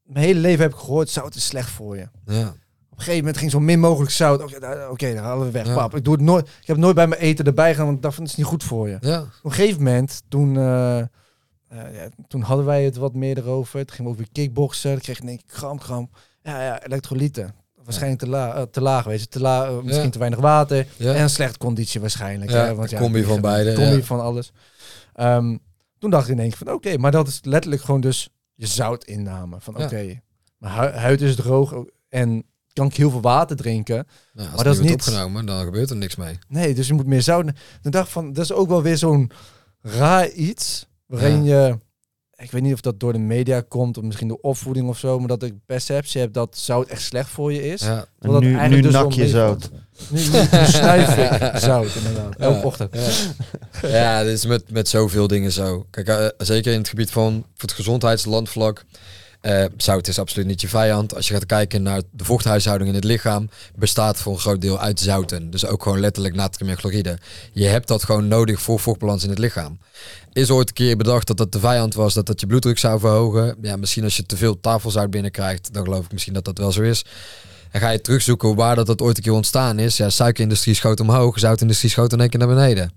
mijn 0.04 0.26
hele 0.26 0.40
leven 0.40 0.62
heb 0.62 0.74
ik 0.74 0.80
gehoord, 0.80 1.10
zout 1.10 1.36
is 1.36 1.46
slecht 1.46 1.70
voor 1.70 1.98
je. 1.98 2.08
Ja. 2.26 2.48
Op 2.90 3.00
een 3.00 3.06
gegeven 3.06 3.18
moment 3.18 3.38
ging 3.38 3.52
zo 3.52 3.60
min 3.60 3.80
mogelijk 3.80 4.12
zout. 4.12 4.42
Oké, 4.44 4.60
daar, 4.60 4.90
oké, 4.90 5.14
dan 5.14 5.24
halen 5.24 5.46
we 5.46 5.52
weg. 5.52 5.66
Ja. 5.68 5.74
Pap. 5.76 5.96
Ik, 5.96 6.04
doe 6.04 6.14
het 6.14 6.22
nooit, 6.24 6.48
ik 6.62 6.68
heb 6.68 6.78
nooit 6.78 6.96
bij 6.96 7.08
mijn 7.08 7.22
eten 7.22 7.46
erbij 7.46 7.70
gedaan, 7.72 7.86
want 7.86 7.98
ik 7.98 8.04
dacht 8.04 8.16
van, 8.16 8.24
het 8.24 8.32
is 8.34 8.38
niet 8.40 8.48
goed 8.48 8.64
voor 8.64 8.90
je. 8.90 8.98
Ja. 9.00 9.20
Op 9.22 9.28
een 9.44 9.52
gegeven 9.52 9.84
moment, 9.84 10.22
toen, 10.28 10.54
ja, 10.54 12.10
toen 12.28 12.42
hadden 12.42 12.66
wij 12.66 12.84
het 12.84 12.96
wat 12.96 13.14
meer 13.14 13.38
erover. 13.38 13.86
We 13.98 14.08
ook 14.08 14.18
weer 14.18 14.32
kickboksen. 14.32 14.92
Dan 14.92 15.00
kreeg 15.00 15.16
ik 15.18 15.22
in 15.24 15.30
één 15.30 15.38
keer 15.38 15.56
kramp, 15.58 15.80
kramp. 15.80 16.18
Ja, 16.44 16.64
ja, 16.64 16.84
elektrolyten. 16.84 17.56
Waarschijnlijk 17.84 18.22
te, 18.22 18.28
la 18.30 18.54
eh, 18.56 18.62
te 18.62 18.82
laag 18.82 19.04
wezen. 19.06 19.30
Te 19.30 19.40
la 19.40 19.66
eh, 19.66 19.80
misschien 19.82 20.06
Ja. 20.06 20.10
te 20.12 20.20
weinig 20.20 20.40
water. 20.40 20.88
Ja. 20.98 21.14
En 21.14 21.22
een 21.22 21.30
slechte 21.30 21.58
conditie 21.58 22.02
waarschijnlijk. 22.02 22.52
Ja, 22.52 22.66
hè, 22.66 22.76
want 22.76 22.92
een 22.92 22.98
combi 23.00 23.24
van 23.24 23.42
beide, 23.42 23.74
Combi 23.74 23.96
ja. 23.96 24.02
van 24.04 24.20
alles. 24.22 24.52
Ehm, 25.14 25.58
toen 26.00 26.10
dacht 26.10 26.28
ik 26.28 26.34
in 26.34 26.40
één 26.40 26.50
keer 26.50 26.58
van 26.58 26.72
oké, 26.74 26.98
maar 26.98 27.12
dat 27.12 27.28
is 27.28 27.40
letterlijk 27.44 27.82
gewoon 27.82 28.02
dus 28.02 28.30
je 28.56 28.68
zoutinname. 28.68 29.56
Van 29.60 29.74
Ja. 29.78 29.84
oké, 29.86 30.20
mijn 30.58 30.74
hu- 30.74 30.98
huid 30.98 31.22
is 31.22 31.36
droog 31.36 31.74
en 32.10 32.44
kan 32.74 32.88
ik 32.88 32.96
heel 32.96 33.10
veel 33.10 33.22
water 33.22 33.56
drinken. 33.56 34.08
Nou, 34.34 34.50
Maar 34.56 34.64
dat 34.64 34.74
is 34.74 34.82
niet 34.82 34.94
opgenomen, 34.94 35.46
dan 35.46 35.64
gebeurt 35.64 35.90
er 35.90 35.96
niks 35.96 36.16
mee. 36.16 36.38
Nee, 36.48 36.74
dus 36.74 36.88
je 36.88 36.94
moet 36.94 37.06
meer 37.08 37.22
zout. 37.22 37.46
Toen 37.82 37.92
dacht 37.92 38.10
van, 38.10 38.34
dat 38.34 38.44
is 38.44 38.52
ook 38.52 38.68
wel 38.68 38.82
weer 38.82 38.98
zo'n 38.98 39.32
raar 39.82 40.30
iets. 40.30 40.88
Waarin 41.06 41.44
je, 41.44 41.78
ik 42.44 42.52
weet 42.52 42.62
niet 42.62 42.74
of 42.74 42.82
dat 42.82 43.00
door 43.00 43.14
de 43.14 43.20
media 43.20 43.62
komt, 43.68 43.98
of 43.98 44.04
misschien 44.04 44.28
door 44.28 44.38
opvoeding 44.42 44.88
of 44.90 44.98
zo, 44.98 45.20
maar 45.20 45.28
dat 45.28 45.44
ik 45.44 45.54
perceptie 45.66 46.22
heb 46.22 46.34
dat 46.34 46.58
zout 46.58 46.88
echt 46.88 47.02
slecht 47.02 47.30
voor 47.30 47.54
je 47.54 47.68
is. 47.72 47.82
Ja. 47.82 48.06
Dat 48.20 48.42
nu, 48.42 48.68
nu 48.68 48.82
dus 48.82 48.94
nak 48.94 49.12
je 49.12 49.28
zout. 49.28 49.70
Nu, 50.10 50.20
nu, 50.20 50.40
nu 50.40 50.66
snuif 50.66 51.18
ik 51.18 51.60
zout, 51.60 51.96
inderdaad. 51.96 52.36
Elke 52.36 52.58
Ja. 52.58 52.64
ochtend. 52.64 52.96
Ja, 53.82 53.88
ja 53.88 54.24
dit 54.24 54.34
is 54.34 54.46
met, 54.46 54.72
met 54.72 54.88
zoveel 54.90 55.28
dingen 55.28 55.52
zo. 55.52 55.86
Kijk, 55.90 56.08
eh, 56.08 56.28
zeker 56.38 56.72
in 56.72 56.78
het 56.78 56.90
gebied 56.90 57.12
van 57.12 57.34
voor 57.34 57.70
het 57.70 57.72
gezondheidslandvlak. 57.72 58.84
Eh 59.44 59.66
zout 59.78 60.08
is 60.08 60.20
absoluut 60.20 60.48
niet 60.48 60.62
je 60.62 60.68
vijand. 60.68 61.16
Als 61.16 61.28
je 61.28 61.34
gaat 61.34 61.46
kijken 61.46 61.84
naar 61.84 62.02
de 62.12 62.24
vochthuishouding 62.24 62.90
in 62.90 62.96
het 62.96 63.04
lichaam, 63.04 63.50
bestaat 63.76 64.18
voor 64.18 64.34
een 64.34 64.40
groot 64.40 64.62
deel 64.62 64.80
uit 64.80 65.00
zouten. 65.00 65.50
Dus 65.50 65.66
ook 65.66 65.84
gewoon 65.84 66.00
letterlijk 66.00 66.36
natrium 66.36 66.72
en 66.72 66.78
chloride. 66.78 67.18
Je 67.54 67.66
hebt 67.66 67.88
dat 67.88 68.04
gewoon 68.04 68.28
nodig 68.28 68.62
voor 68.62 68.80
vochtbalans 68.80 69.24
in 69.24 69.30
het 69.30 69.40
lichaam. 69.40 69.78
Is 70.34 70.50
ooit 70.50 70.68
een 70.68 70.74
keer 70.74 70.98
bedacht 70.98 71.28
dat 71.28 71.38
dat 71.38 71.52
de 71.52 71.60
vijand 71.60 71.94
was, 71.94 72.14
dat 72.14 72.26
dat 72.26 72.40
je 72.40 72.48
bloeddruk 72.48 72.78
zou 72.78 73.00
verhogen. 73.00 73.56
Ja, 73.62 73.76
misschien 73.76 74.04
als 74.04 74.18
je 74.18 74.26
te 74.26 74.38
veel 74.38 74.60
tafelzout 74.60 75.10
binnenkrijgt, 75.10 75.74
dan 75.74 75.84
geloof 75.84 76.06
ik 76.06 76.12
misschien 76.12 76.34
dat 76.34 76.46
dat 76.46 76.58
wel 76.58 76.72
zo 76.72 76.82
is. 76.82 77.06
En 77.72 77.80
ga 77.80 77.90
je 77.90 78.02
terugzoeken 78.02 78.56
waar 78.56 78.76
dat, 78.76 78.88
dat 78.88 79.02
ooit 79.02 79.18
een 79.18 79.24
keer 79.24 79.34
ontstaan 79.34 79.80
is. 79.80 79.98
Ja, 79.98 80.10
suikerindustrie 80.10 80.76
schoot 80.76 81.00
omhoog, 81.00 81.40
zoutindustrie 81.40 81.92
schoot 81.92 82.14
in 82.14 82.20
één 82.20 82.30
keer 82.30 82.40
naar 82.40 82.56
beneden. 82.56 82.94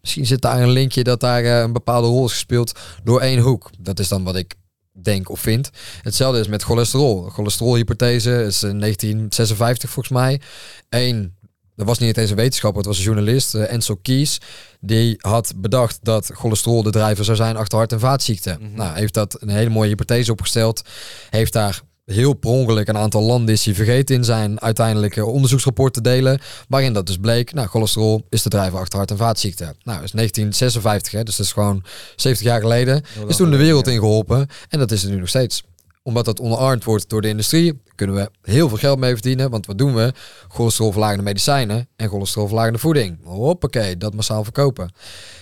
Misschien 0.00 0.26
zit 0.26 0.42
daar 0.42 0.62
een 0.62 0.70
linkje 0.70 1.04
dat 1.04 1.20
daar 1.20 1.44
eh, 1.44 1.60
een 1.60 1.72
bepaalde 1.72 2.06
rol 2.06 2.24
is 2.24 2.32
gespeeld 2.32 2.78
door 3.04 3.20
één 3.20 3.38
hoek. 3.38 3.70
Dat 3.78 3.98
is 3.98 4.08
dan 4.08 4.24
wat 4.24 4.36
ik 4.36 4.54
denk 5.02 5.30
of 5.30 5.40
vind. 5.40 5.70
Hetzelfde 6.02 6.40
is 6.40 6.48
met 6.48 6.62
cholesterol. 6.62 7.22
Cholesterolhypothese 7.22 8.30
is 8.30 8.62
in 8.62 8.80
1956 8.80 9.90
volgens 9.90 10.14
mij. 10.14 10.40
Eén, 10.88 11.34
dat 11.76 11.86
was 11.86 11.98
niet 11.98 12.16
eens 12.16 12.30
een 12.30 12.36
wetenschapper, 12.36 12.78
het 12.78 12.88
was 12.88 12.98
een 12.98 13.04
journalist, 13.04 13.54
eh, 13.54 13.72
Ansel 13.72 13.96
Keys. 13.96 14.40
Die 14.80 15.14
had 15.18 15.52
bedacht 15.56 15.98
dat 16.02 16.30
cholesterol 16.34 16.82
de 16.82 16.90
drijver 16.90 17.24
zou 17.24 17.36
zijn 17.36 17.56
achter 17.56 17.78
hart- 17.78 17.92
en 17.92 18.00
vaatziekten. 18.00 18.58
Mhm. 18.60 18.74
Nou, 18.74 18.98
heeft 18.98 19.14
dat 19.14 19.42
een 19.42 19.48
hele 19.48 19.70
mooie 19.70 19.88
hypothese 19.88 20.32
opgesteld. 20.32 20.82
Heeft 21.30 21.52
daar 21.52 21.82
heel 22.06 22.32
per 22.32 22.50
ongeluk 22.50 22.88
een 22.88 22.96
aantal 22.96 23.22
landen 23.22 23.54
is 23.54 23.64
hij 23.64 23.74
vergeten 23.74 24.14
in 24.14 24.24
zijn 24.24 24.60
uiteindelijke 24.60 25.24
onderzoeksrapport 25.24 25.92
te 25.92 26.00
delen. 26.00 26.40
Waarin 26.68 26.92
dat 26.92 27.06
dus 27.06 27.16
bleek, 27.16 27.52
nou, 27.52 27.68
cholesterol 27.68 28.26
is 28.30 28.42
de 28.42 28.48
drijver 28.48 28.78
achter 28.78 28.98
hart- 28.98 29.10
en 29.10 29.16
vaatziekten. 29.16 29.66
Nou, 29.66 29.96
dat 29.98 30.04
is 30.04 30.12
1956, 30.12 31.12
hè, 31.12 31.22
dus 31.22 31.36
dat 31.36 31.46
is 31.46 31.52
gewoon 31.52 31.84
70 32.16 32.46
jaar 32.46 32.60
geleden. 32.60 33.02
Is 33.26 33.36
toen 33.36 33.50
de 33.50 33.56
wereld 33.56 33.86
ingeholpen 33.86 34.46
en 34.68 34.78
dat 34.78 34.90
is 34.90 35.04
er 35.04 35.10
nu 35.10 35.16
nog 35.18 35.28
steeds. 35.28 35.62
Omdat 36.06 36.24
dat 36.24 36.40
omarmd 36.40 36.84
wordt 36.84 37.08
door 37.08 37.20
de 37.20 37.28
industrie, 37.28 37.80
kunnen 37.94 38.16
we 38.16 38.30
heel 38.42 38.68
veel 38.68 38.78
geld 38.78 38.98
mee 38.98 39.12
verdienen. 39.12 39.50
Want 39.50 39.66
wat 39.66 39.78
doen 39.78 39.94
we? 39.94 40.12
Cholesterolverlagende 40.48 41.22
medicijnen 41.22 41.88
en 41.96 42.08
cholesterolverlagende 42.08 42.78
voeding. 42.78 43.18
Hoppakee, 43.24 43.96
dat 43.96 44.14
massaal 44.14 44.44
verkopen. 44.44 44.90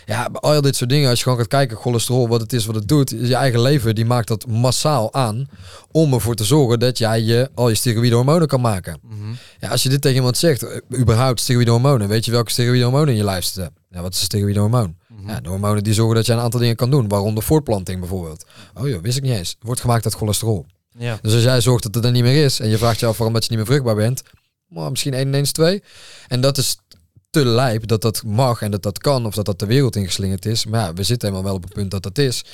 Ja, 0.05 0.29
al 0.33 0.61
dit 0.61 0.77
soort 0.77 0.91
dingen, 0.91 1.09
als 1.09 1.19
je 1.19 1.25
gewoon 1.25 1.39
gaat 1.39 1.49
kijken, 1.49 1.77
cholesterol, 1.77 2.29
wat 2.29 2.41
het 2.41 2.53
is, 2.53 2.67
wat 2.67 2.75
het 2.75 2.89
doet, 2.89 3.11
je 3.11 3.35
eigen 3.35 3.61
leven, 3.61 3.95
die 3.95 4.05
maakt 4.05 4.29
dat 4.29 4.47
massaal 4.47 5.13
aan 5.13 5.49
om 5.91 6.13
ervoor 6.13 6.35
te 6.35 6.45
zorgen 6.45 6.79
dat 6.79 6.99
jij 6.99 7.23
je, 7.23 7.51
al 7.55 7.69
je 7.69 7.75
steroïde 7.75 8.15
hormonen 8.15 8.49
kan 8.49 8.61
maken. 8.61 8.99
Mhm. 9.03 9.15
Ja, 9.61 9.69
als 9.69 9.83
je 9.83 9.89
dit 9.89 10.01
tegen 10.01 10.17
iemand 10.17 10.37
zegt, 10.37 10.63
eh, 10.63 11.01
überhaupt 11.01 11.41
steroïde 11.41 11.71
hormonen, 11.71 12.09
weet 12.09 12.25
je 12.25 12.31
welke 12.31 12.51
steroïde 12.51 12.83
hormonen 12.85 13.09
in 13.09 13.17
je 13.17 13.25
lijf 13.25 13.45
zitten? 13.45 13.75
Ja, 13.91 14.01
wat 14.01 14.13
is 14.13 14.19
een 14.19 14.25
steroïde 14.25 14.61
hormoon? 14.61 14.97
Ja, 15.27 15.41
de 15.41 15.49
hormonen 15.49 15.85
die 15.85 15.95
zorgen 15.95 16.15
dat 16.15 16.27
je 16.27 16.33
een 16.33 16.39
aantal 16.39 16.61
dingen 16.61 16.77
kan 16.77 16.91
doen, 16.91 17.09
waaronder 17.09 17.43
voortplanting 17.43 18.01
bijvoorbeeld. 18.01 18.45
Oh 18.75 18.89
joh, 18.89 19.03
wist 19.03 19.17
ik 19.17 19.23
niet 19.23 19.33
eens. 19.33 19.57
Wordt 19.61 19.81
gemaakt 19.81 20.05
uit 20.05 20.15
cholesterol. 20.15 20.67
Ja. 20.99 21.19
Dus 21.23 21.35
als 21.35 21.43
jij 21.43 21.61
zorgt 21.61 21.83
dat 21.83 21.95
het 21.95 22.05
er 22.05 22.11
niet 22.11 22.23
meer 22.23 22.45
is 22.45 22.61
en 22.61 22.69
je 22.69 22.79
vraagt 22.79 23.01
je 23.01 23.07
af 23.07 23.17
waarom 23.17 23.35
dat 23.35 23.43
je 23.45 23.49
niet 23.51 23.59
meer 23.59 23.67
vruchtbaar 23.69 23.95
bent, 23.95 24.23
maar 24.69 24.91
misschien 24.91 25.15
1 25.15 25.27
en 25.27 25.35
1 25.35 25.43
is 25.43 25.53
2. 25.53 25.83
En 26.29 26.41
dat 26.41 26.59
is 26.59 26.77
te 27.31 27.45
lijp 27.47 27.87
dat 27.87 28.03
dat 28.03 28.23
mag 28.27 28.63
en 28.63 28.71
dat 28.71 28.83
dat 28.83 28.99
kan 28.99 29.27
of 29.27 29.35
dat 29.35 29.45
dat 29.45 29.59
de 29.59 29.67
wereld 29.67 29.97
ingeslingerd 29.97 30.47
is. 30.47 30.67
Maar 30.67 30.81
ja, 30.81 30.93
we 30.93 31.03
zitten 31.03 31.29
helemaal 31.29 31.49
wel 31.51 31.57
op 31.59 31.65
het 31.65 31.73
punt 31.73 31.91
dat 31.91 32.03
dat 32.03 32.19
is. 32.19 32.45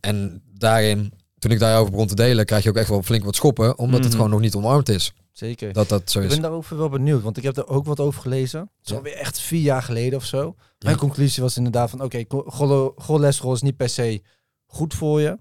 En 0.00 0.42
daarin, 0.58 1.12
toen 1.38 1.50
ik 1.50 1.58
daarover 1.58 1.90
begon 1.90 2.06
te 2.06 2.14
delen, 2.14 2.44
krijg 2.44 2.62
je 2.62 2.68
ook 2.68 2.76
echt 2.76 2.88
wel 2.88 3.02
flink 3.02 3.24
wat 3.24 3.36
schoppen, 3.36 3.78
omdat 3.78 3.98
het 3.98 4.08
Mhm. 4.08 4.16
gewoon 4.16 4.30
nog 4.30 4.40
niet 4.40 4.54
omarmd 4.54 4.88
is. 4.88 5.12
Zeker. 5.38 5.72
Dat 5.72 5.88
dat 5.88 6.10
zo 6.10 6.18
Ik 6.18 6.24
is. 6.24 6.30
ben 6.32 6.42
daarover 6.42 6.76
wel 6.76 6.88
benieuwd, 6.88 7.22
want 7.22 7.36
ik 7.36 7.42
heb 7.42 7.56
er 7.56 7.68
ook 7.68 7.84
wat 7.84 8.00
over 8.00 8.20
gelezen. 8.22 8.60
Het 8.60 8.68
is 8.84 8.90
Ja. 8.90 8.96
alweer 8.96 9.12
echt 9.16 9.40
vier 9.40 9.60
jaar 9.60 9.82
geleden 9.82 10.18
of 10.18 10.24
zo. 10.24 10.54
Mijn 10.78 10.94
Ja. 10.94 11.00
conclusie 11.00 11.42
was 11.42 11.56
inderdaad 11.56 11.90
van, 11.90 12.02
oké, 12.02 12.24
cho- 12.28 12.44
chole- 12.46 12.92
cholesterol 12.96 13.52
is 13.52 13.62
niet 13.62 13.76
per 13.76 13.88
se 13.88 14.22
goed 14.66 14.94
voor 14.94 15.20
je. 15.20 15.38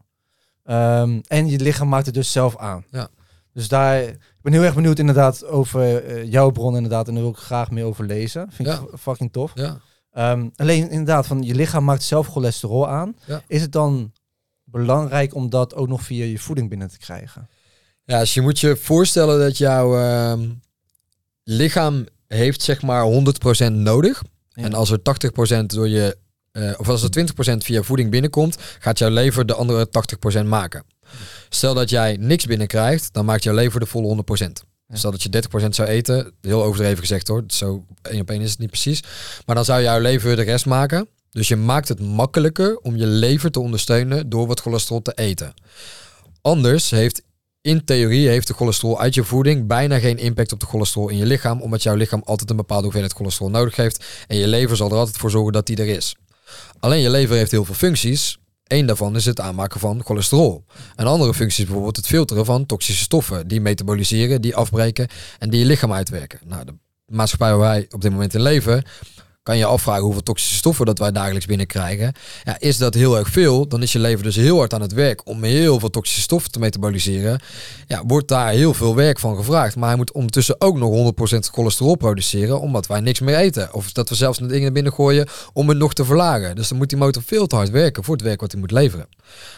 Ehm, 0.63 1.19
en 1.27 1.47
je 1.49 1.59
lichaam 1.59 1.87
maakt 1.89 2.05
het 2.05 2.15
dus 2.15 2.31
zelf 2.31 2.57
aan. 2.57 2.85
Ja. 2.91 3.07
Dus 3.53 3.67
daar, 3.67 4.01
ik 4.03 4.17
ben 4.41 4.53
heel 4.53 4.63
erg 4.63 4.75
benieuwd 4.75 4.99
inderdaad 4.99 5.45
over 5.45 6.03
eh, 6.05 6.31
jouw 6.31 6.49
bron 6.51 6.75
inderdaad. 6.75 7.07
En 7.07 7.13
daar 7.13 7.23
wil 7.23 7.31
ik 7.31 7.37
graag 7.37 7.71
meer 7.71 7.85
over 7.85 8.05
lezen. 8.05 8.51
Vind 8.51 8.67
Ja. 8.67 8.73
ik 8.79 8.97
fucking 8.99 9.31
tof. 9.31 9.51
Ja. 9.55 9.77
Ehm, 10.11 10.49
alleen 10.55 10.89
inderdaad, 10.89 11.27
van 11.27 11.43
je 11.43 11.55
lichaam 11.55 11.83
maakt 11.83 12.03
zelf 12.03 12.27
cholesterol 12.27 12.87
aan. 12.89 13.15
Ja. 13.25 13.41
Is 13.47 13.61
het 13.61 13.71
dan 13.71 14.11
belangrijk 14.63 15.35
om 15.35 15.49
dat 15.49 15.75
ook 15.75 15.87
nog 15.87 16.01
via 16.01 16.25
je 16.25 16.39
voeding 16.39 16.69
binnen 16.69 16.89
te 16.89 16.97
krijgen? 16.97 17.49
Ja, 18.07 18.19
dus 18.19 18.33
je 18.33 18.41
moet 18.41 18.59
je 18.59 18.75
voorstellen 18.75 19.39
dat 19.39 19.57
jouw 19.57 19.97
ehm, 19.97 20.49
lichaam 21.43 22.05
heeft 22.27 22.61
zeg 22.61 22.81
maar 22.81 23.05
100% 23.67 23.71
nodig. 23.71 24.23
Ja. 24.49 24.63
En 24.63 24.73
als 24.73 24.91
er 24.91 24.99
80% 24.99 25.65
door 25.65 25.87
je, 25.87 26.17
eh, 26.51 26.73
of 26.77 26.89
als 26.89 27.03
er 27.03 27.09
20% 27.09 27.63
via 27.63 27.81
voeding 27.81 28.11
binnenkomt, 28.11 28.57
gaat 28.79 28.99
jouw 28.99 29.09
lever 29.09 29.45
de 29.45 29.53
andere 29.53 29.89
80% 29.89 30.45
maken. 30.47 30.83
Stel 31.49 31.73
dat 31.73 31.89
jij 31.89 32.17
niks 32.19 32.45
binnenkrijgt, 32.45 33.13
dan 33.13 33.25
maakt 33.25 33.43
jouw 33.43 33.53
lever 33.53 33.79
de 33.79 33.85
volle 33.85 34.07
100%. 34.07 34.63
Ja. 34.87 34.95
Stel 34.95 35.11
dat 35.11 35.23
je 35.23 35.29
30% 35.29 35.75
zou 35.75 35.87
eten, 35.87 36.31
heel 36.41 36.63
overdreven 36.63 36.99
gezegd 36.99 37.27
hoor, 37.27 37.43
zo 37.47 37.85
één 38.01 38.21
op 38.21 38.29
één 38.29 38.41
is 38.41 38.49
het 38.49 38.59
niet 38.59 38.69
precies. 38.69 39.03
Maar 39.45 39.55
dan 39.55 39.65
zou 39.65 39.81
jouw 39.81 39.99
lever 39.99 40.35
de 40.35 40.41
rest 40.41 40.65
maken. 40.65 41.07
Dus 41.29 41.47
je 41.47 41.55
maakt 41.55 41.87
het 41.87 41.99
makkelijker 41.99 42.77
om 42.77 42.95
je 42.95 43.07
lever 43.07 43.51
te 43.51 43.59
ondersteunen 43.59 44.29
door 44.29 44.47
wat 44.47 44.59
cholesterol 44.59 45.01
te 45.01 45.13
eten. 45.13 45.53
Anders 46.41 46.89
heeft 46.89 47.21
in 47.61 47.85
theorie 47.85 48.27
heeft 48.27 48.47
de 48.47 48.53
cholesterol 48.53 48.99
uit 48.99 49.13
je 49.13 49.23
voeding 49.23 49.67
bijna 49.67 49.99
geen 49.99 50.17
impact 50.17 50.51
op 50.51 50.59
de 50.59 50.65
cholesterol 50.65 51.09
in 51.09 51.17
je 51.17 51.25
lichaam, 51.25 51.61
omdat 51.61 51.83
jouw 51.83 51.95
lichaam 51.95 52.21
altijd 52.25 52.49
een 52.49 52.55
bepaalde 52.55 52.83
hoeveelheid 52.83 53.13
cholesterol 53.13 53.49
nodig 53.49 53.75
heeft 53.75 54.05
en 54.27 54.37
je 54.37 54.47
lever 54.47 54.77
zal 54.77 54.89
er 54.89 54.97
altijd 54.97 55.17
voor 55.17 55.29
zorgen 55.29 55.53
dat 55.53 55.65
die 55.65 55.77
er 55.77 55.87
is. 55.87 56.15
Alleen 56.79 57.01
je 57.01 57.09
lever 57.09 57.35
heeft 57.35 57.51
heel 57.51 57.65
veel 57.65 57.75
functies. 57.75 58.37
Eén 58.67 58.85
daarvan 58.85 59.15
is 59.15 59.25
het 59.25 59.39
aanmaken 59.39 59.79
van 59.79 60.03
cholesterol. 60.03 60.65
Een 60.95 61.07
andere 61.07 61.33
functie 61.33 61.59
is 61.59 61.65
bijvoorbeeld 61.65 61.95
het 61.95 62.07
filteren 62.07 62.45
van 62.45 62.65
toxische 62.65 63.03
stoffen 63.03 63.47
die 63.47 63.61
metaboliseren, 63.61 64.41
die 64.41 64.55
afbreken 64.55 65.07
en 65.39 65.49
die 65.49 65.59
je 65.59 65.65
lichaam 65.65 65.93
uitwerken. 65.93 66.39
Nou, 66.45 66.65
de 66.65 66.73
maatschappij 67.05 67.49
waar 67.49 67.59
wij 67.59 67.85
op 67.89 68.01
dit 68.01 68.11
moment 68.11 68.33
in 68.33 68.41
leven 68.41 68.83
kan 69.47 69.57
je 69.57 69.65
afvragen 69.65 70.03
hoeveel 70.03 70.23
toxische 70.23 70.55
stoffen 70.55 70.85
dat 70.85 70.99
wij 70.99 71.11
dagelijks 71.11 71.45
binnenkrijgen. 71.45 72.13
Ja, 72.43 72.55
is 72.59 72.77
dat 72.77 72.93
heel 72.93 73.17
erg 73.17 73.29
veel, 73.29 73.67
dan 73.67 73.81
is 73.81 73.91
je 73.91 73.99
leven 73.99 74.23
dus 74.23 74.35
heel 74.35 74.57
hard 74.57 74.73
aan 74.73 74.81
het 74.81 74.93
werk 74.93 75.21
om 75.27 75.43
heel 75.43 75.79
veel 75.79 75.89
toxische 75.89 76.21
stoffen 76.21 76.51
te 76.51 76.59
metaboliseren. 76.59 77.39
Ja, 77.87 78.03
wordt 78.07 78.27
daar 78.27 78.49
heel 78.49 78.73
veel 78.73 78.95
werk 78.95 79.19
van 79.19 79.35
gevraagd. 79.35 79.75
Maar 79.75 79.87
hij 79.87 79.97
moet 79.97 80.11
ondertussen 80.11 80.61
ook 80.61 80.77
nog 80.77 81.13
100% 81.35 81.37
cholesterol 81.51 81.95
produceren, 81.95 82.59
omdat 82.59 82.87
wij 82.87 82.99
niks 82.99 83.19
meer 83.19 83.35
eten. 83.35 83.73
Of 83.73 83.91
dat 83.91 84.09
we 84.09 84.15
zelfs 84.15 84.37
dingen 84.37 84.61
naar 84.61 84.71
binnen 84.71 84.93
gooien 84.93 85.27
om 85.53 85.69
het 85.69 85.77
nog 85.77 85.93
te 85.93 86.05
verlagen. 86.05 86.55
Dus 86.55 86.67
dan 86.67 86.77
moet 86.77 86.89
die 86.89 86.97
motor 86.97 87.23
veel 87.25 87.47
te 87.47 87.55
hard 87.55 87.69
werken 87.69 88.03
voor 88.03 88.15
het 88.15 88.23
werk 88.23 88.41
wat 88.41 88.51
hij 88.51 88.59
moet 88.59 88.71
leveren. 88.71 89.07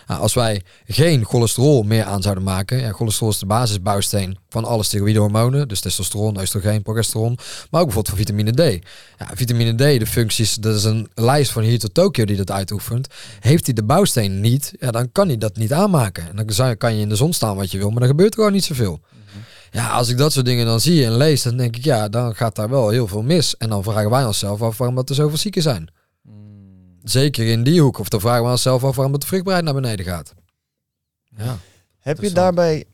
Nou, 0.07 0.22
als 0.22 0.34
wij 0.34 0.61
geen 0.88 1.26
cholesterol 1.26 1.84
meer 1.84 2.03
aan 2.03 2.22
zouden 2.22 2.44
maken, 2.44 2.80
ja, 2.80 2.91
cholesterol 2.91 3.32
is 3.32 3.40
de 3.40 3.45
basisbouwsteen 3.45 4.38
van 4.49 4.66
alle 4.66 4.84
steroïde 4.84 5.20
hormonen, 5.20 5.68
dus 5.68 5.80
testosteron, 5.80 6.40
oestrogeen, 6.40 6.82
progesteron, 6.82 7.38
maar 7.72 7.82
ook 7.82 7.88
bijvoorbeeld 7.94 8.07
van 8.07 8.18
vitamine 8.18 8.52
D. 8.52 8.86
Ja, 9.18 9.28
vitamine 9.34 9.76
D, 9.76 9.79
de 9.80 10.08
functies, 10.08 10.56
dat 10.56 10.76
is 10.76 10.84
een 10.84 11.08
lijst 11.14 11.52
van 11.52 11.64
hier 11.64 11.80
tot 11.80 11.94
Tokio 11.94 12.26
die 12.26 12.36
dat 12.36 12.52
uitoefent. 12.52 13.08
Heeft 13.40 13.66
hij 13.66 13.74
de 13.74 13.84
bouwsteen 13.84 14.40
niet, 14.40 14.74
ja, 14.80 14.92
dan 14.92 15.12
kan 15.12 15.28
hij 15.28 15.38
dat 15.38 15.58
niet 15.58 15.74
aanmaken. 15.74 16.30
En 16.30 16.46
dan 16.56 16.78
kan 16.78 16.96
je 16.96 17.02
in 17.02 17.10
de 17.10 17.16
zon 17.16 17.34
staan 17.34 17.56
wat 17.56 17.72
je 17.72 17.78
wil, 17.78 17.90
maar 17.90 18.00
dan 18.00 18.10
gebeurt 18.10 18.30
er 18.30 18.38
gewoon 18.38 18.54
niet 18.54 18.64
zoveel. 18.64 19.00
Ja, 19.72 19.90
als 19.90 20.10
ik 20.10 20.18
dat 20.18 20.32
soort 20.32 20.46
dingen 20.46 20.66
dan 20.66 20.80
zie 20.80 21.06
en 21.06 21.18
lees, 21.18 21.42
dan 21.42 21.58
denk 21.58 21.76
ik, 21.76 21.84
ja, 21.84 22.10
dan 22.10 22.36
gaat 22.36 22.56
daar 22.56 22.70
wel 22.70 22.90
heel 22.90 23.08
veel 23.08 23.22
mis. 23.22 23.58
En 23.58 23.70
dan 23.70 23.84
vragen 23.84 24.10
wij 24.10 24.26
onszelf 24.26 24.62
af 24.62 24.78
waarom 24.78 24.96
dat 24.96 25.10
er 25.10 25.16
zoveel 25.16 25.38
zieken 25.38 25.62
zijn. 25.62 25.88
Zeker 27.04 27.48
in 27.48 27.64
die 27.64 27.82
hoek. 27.82 28.00
Of 28.00 28.10
dan 28.10 28.20
vragen 28.20 28.44
we 28.44 28.50
onszelf 28.50 28.84
af 28.84 28.96
waarom 28.96 29.14
het 29.14 29.22
de 29.22 29.28
vruchtbaarheid 29.28 29.66
naar 29.66 29.82
beneden 29.82 30.06
gaat. 30.06 30.34
Ja. 31.38 31.58
Heb 32.00 32.22
je 32.22 32.32
daarbij 32.32 32.86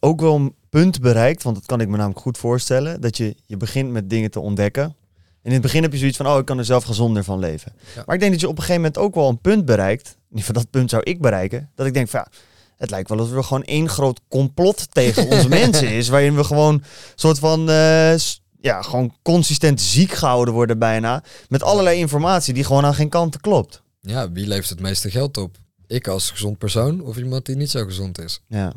ook 0.00 0.20
wel 0.20 0.34
een 0.34 0.54
punt 0.70 1.00
bereikt? 1.00 1.42
Want 1.42 1.56
dat 1.56 1.66
kan 1.66 1.80
ik 1.80 1.88
me 1.88 1.96
namelijk 1.96 2.20
goed 2.20 2.38
voorstellen. 2.38 3.00
Dat 3.00 3.16
je, 3.16 3.36
je 3.46 3.56
begint 3.56 3.90
met 3.90 4.10
dingen 4.10 4.30
te 4.30 4.40
ontdekken. 4.40 4.96
En 5.42 5.48
in 5.48 5.52
het 5.52 5.62
begin 5.62 5.82
heb 5.82 5.92
je 5.92 5.98
zoiets 5.98 6.16
van, 6.16 6.26
oh, 6.26 6.38
ik 6.38 6.44
kan 6.44 6.58
er 6.58 6.64
zelf 6.64 6.84
gezonder 6.84 7.24
van 7.24 7.38
leven. 7.38 7.72
Ja. 7.94 8.02
Maar 8.06 8.14
ik 8.14 8.20
denk 8.20 8.32
dat 8.32 8.40
je 8.40 8.48
op 8.48 8.56
een 8.56 8.62
gegeven 8.62 8.82
moment 8.82 8.98
ook 8.98 9.14
wel 9.14 9.28
een 9.28 9.40
punt 9.40 9.64
bereikt. 9.64 10.06
In 10.06 10.36
ieder 10.36 10.44
geval 10.44 10.62
dat 10.62 10.70
punt 10.70 10.90
zou 10.90 11.02
ik 11.02 11.20
bereiken. 11.20 11.70
Dat 11.74 11.86
ik 11.86 11.94
denk 11.94 12.08
van, 12.08 12.20
ja, 12.20 12.38
het 12.76 12.90
lijkt 12.90 13.08
wel 13.08 13.18
alsof 13.18 13.36
er 13.36 13.44
gewoon 13.44 13.64
één 13.64 13.88
groot 13.88 14.20
complot 14.28 14.94
tegen 14.94 15.26
onze 15.32 15.48
mensen 15.48 15.88
is. 15.88 16.08
Waarin 16.08 16.36
we 16.36 16.44
gewoon 16.44 16.82
soort 17.14 17.38
van, 17.38 17.70
eh, 17.70 18.16
ja, 18.60 18.82
gewoon 18.82 19.16
consistent 19.22 19.80
ziek 19.80 20.12
gehouden 20.12 20.54
worden 20.54 20.78
bijna. 20.78 21.22
Met 21.48 21.62
allerlei 21.62 21.98
informatie 21.98 22.54
die 22.54 22.64
gewoon 22.64 22.84
aan 22.84 22.94
geen 22.94 23.08
kanten 23.08 23.40
klopt. 23.40 23.82
ja, 24.00 24.32
wie 24.32 24.46
levert 24.46 24.68
het 24.68 24.80
meeste 24.80 25.10
geld 25.10 25.36
op? 25.36 25.56
Ik 25.86 26.08
als 26.08 26.30
gezond 26.30 26.58
persoon 26.58 27.00
of 27.00 27.16
iemand 27.16 27.46
die 27.46 27.56
niet 27.56 27.70
zo 27.70 27.84
gezond 27.84 28.20
is? 28.20 28.40
Ja, 28.48 28.72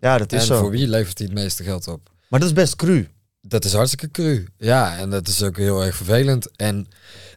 ja 0.00 0.18
dat 0.18 0.32
is 0.32 0.40
en 0.40 0.46
zo. 0.46 0.58
voor 0.58 0.70
wie 0.70 0.88
levert 0.88 1.18
hij 1.18 1.26
het 1.26 1.36
meeste 1.36 1.62
geld 1.62 1.88
op? 1.88 2.10
Maar 2.28 2.40
dat 2.40 2.48
is 2.48 2.54
best 2.54 2.76
cru. 2.76 3.08
Dat 3.48 3.64
is 3.64 3.72
hartstikke 3.72 4.10
cru. 4.10 4.46
Ja, 4.58 4.96
en 4.96 5.10
dat 5.10 5.28
is 5.28 5.42
ook 5.42 5.56
heel 5.56 5.84
erg 5.84 5.96
vervelend. 5.96 6.56
En 6.56 6.88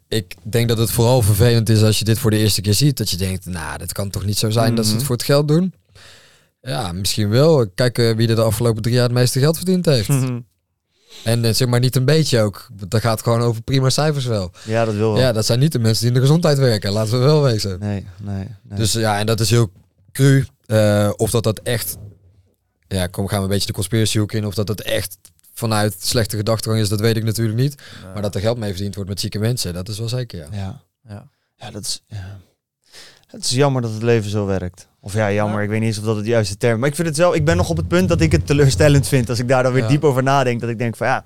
ik 0.07 0.35
denk 0.43 0.67
dat 0.67 0.77
het 0.77 0.91
vooral 0.91 1.21
vervelend 1.21 1.69
is 1.69 1.81
als 1.83 1.99
je 1.99 2.05
dit 2.05 2.19
voor 2.19 2.31
de 2.31 2.38
eerste 2.38 2.61
keer 2.61 2.73
ziet. 2.73 2.97
Dat 2.97 3.09
je 3.09 3.17
denkt, 3.17 3.45
nou, 3.45 3.77
dat 3.77 3.91
kan 3.93 4.09
toch 4.09 4.25
niet 4.25 4.38
zo 4.38 4.49
zijn 4.49 4.75
dat 4.75 4.83
ze 4.85 4.89
het 4.91 4.97
Mhm. 4.99 5.07
voor 5.07 5.15
het 5.15 5.25
geld 5.25 5.47
doen? 5.47 5.73
Ja, 6.61 6.91
misschien 6.91 7.29
wel. 7.29 7.67
Kijk 7.75 7.97
eh, 7.97 8.15
wie 8.15 8.27
er 8.27 8.35
de 8.35 8.41
afgelopen 8.41 8.81
drie 8.81 8.95
jaar 8.95 9.03
het 9.03 9.11
meeste 9.13 9.39
geld 9.39 9.55
verdiend 9.57 9.85
heeft. 9.85 10.09
En 11.23 11.45
eh, 11.45 11.53
zeg 11.53 11.67
maar 11.67 11.79
niet 11.79 11.95
een 11.95 12.05
beetje 12.05 12.41
ook. 12.41 12.67
Dat 12.88 13.01
gaat 13.01 13.21
gewoon 13.23 13.41
over 13.41 13.61
prima 13.61 13.89
cijfers 13.89 14.25
wel. 14.25 14.51
ja, 14.63 14.85
dat 14.85 14.93
wil 14.95 15.11
wel. 15.13 15.21
Ja, 15.21 15.31
dat 15.31 15.45
zijn 15.45 15.59
niet 15.59 15.71
de 15.71 15.79
mensen 15.79 15.99
die 15.99 16.07
in 16.07 16.13
de 16.15 16.21
gezondheid 16.25 16.57
werken. 16.57 16.91
Laten 16.91 17.11
we 17.19 17.25
wel 17.25 17.41
wezen. 17.41 17.79
Nee, 17.79 18.05
nee, 18.21 18.35
nee. 18.61 18.79
Dus 18.79 18.91
ja, 18.93 19.19
en 19.19 19.25
dat 19.25 19.39
is 19.39 19.49
heel 19.49 19.71
cru. 20.11 20.45
Eh, 20.65 21.09
of 21.15 21.29
dat 21.31 21.43
dat 21.43 21.59
echt... 21.63 21.97
Ja, 22.88 23.07
kom, 23.07 23.27
gaan 23.27 23.38
we 23.38 23.43
een 23.43 23.49
beetje 23.49 23.67
de 23.67 23.73
conspiracy 23.73 24.17
hoek 24.17 24.31
in. 24.33 24.45
Of 24.45 24.53
dat 24.53 24.67
het 24.67 24.81
echt 24.81 25.17
vanuit 25.61 25.95
slechte 25.99 26.38
gedachtegang 26.38 26.81
is, 26.81 26.89
dat 26.89 26.99
weet 26.99 27.17
ik 27.17 27.23
natuurlijk 27.23 27.57
niet. 27.57 27.75
Maar 28.13 28.21
dat 28.21 28.35
er 28.35 28.41
geld 28.41 28.57
mee 28.57 28.71
verdiend 28.71 28.95
wordt 28.95 29.09
met 29.09 29.19
zieke 29.19 29.39
mensen, 29.39 29.73
dat 29.73 29.89
is 29.89 29.99
wel 29.99 30.09
zeker, 30.09 30.39
ja. 30.39 30.47
Ja. 30.51 30.81
Ja. 31.09 31.27
Ja, 31.55 31.71
dat 31.71 31.81
is... 31.81 32.03
Ja. 32.07 32.39
Het 33.27 33.43
is 33.43 33.49
jammer 33.51 33.81
dat 33.81 33.91
het 33.91 34.03
leven 34.03 34.29
zo 34.29 34.45
werkt. 34.45 34.88
Of 34.99 35.13
ja, 35.13 35.31
jammer. 35.31 35.57
Ja. 35.57 35.63
Ik 35.63 35.69
weet 35.69 35.79
niet 35.79 35.88
eens 35.88 35.97
of 35.97 36.03
dat 36.05 36.15
het 36.15 36.25
juiste 36.25 36.57
term 36.57 36.73
is. 36.73 36.79
Maar 36.79 36.89
ik 36.89 36.95
vind 36.95 37.07
het 37.07 37.17
zelf... 37.17 37.35
Ik 37.35 37.45
ben 37.45 37.57
nog 37.57 37.69
op 37.69 37.77
het 37.77 37.88
punt 37.88 38.09
dat 38.09 38.21
ik 38.21 38.31
het 38.31 38.45
teleurstellend 38.45 39.07
vind. 39.07 39.29
Als 39.29 39.39
ik 39.39 39.47
daar 39.47 39.63
dan 39.63 39.73
weer 39.73 39.83
Ja. 39.83 39.88
diep 39.89 40.03
over 40.03 40.23
nadenk. 40.23 40.59
Dat 40.61 40.69
ik 40.69 40.77
denk 40.77 40.95
van 40.95 41.07
ja... 41.07 41.23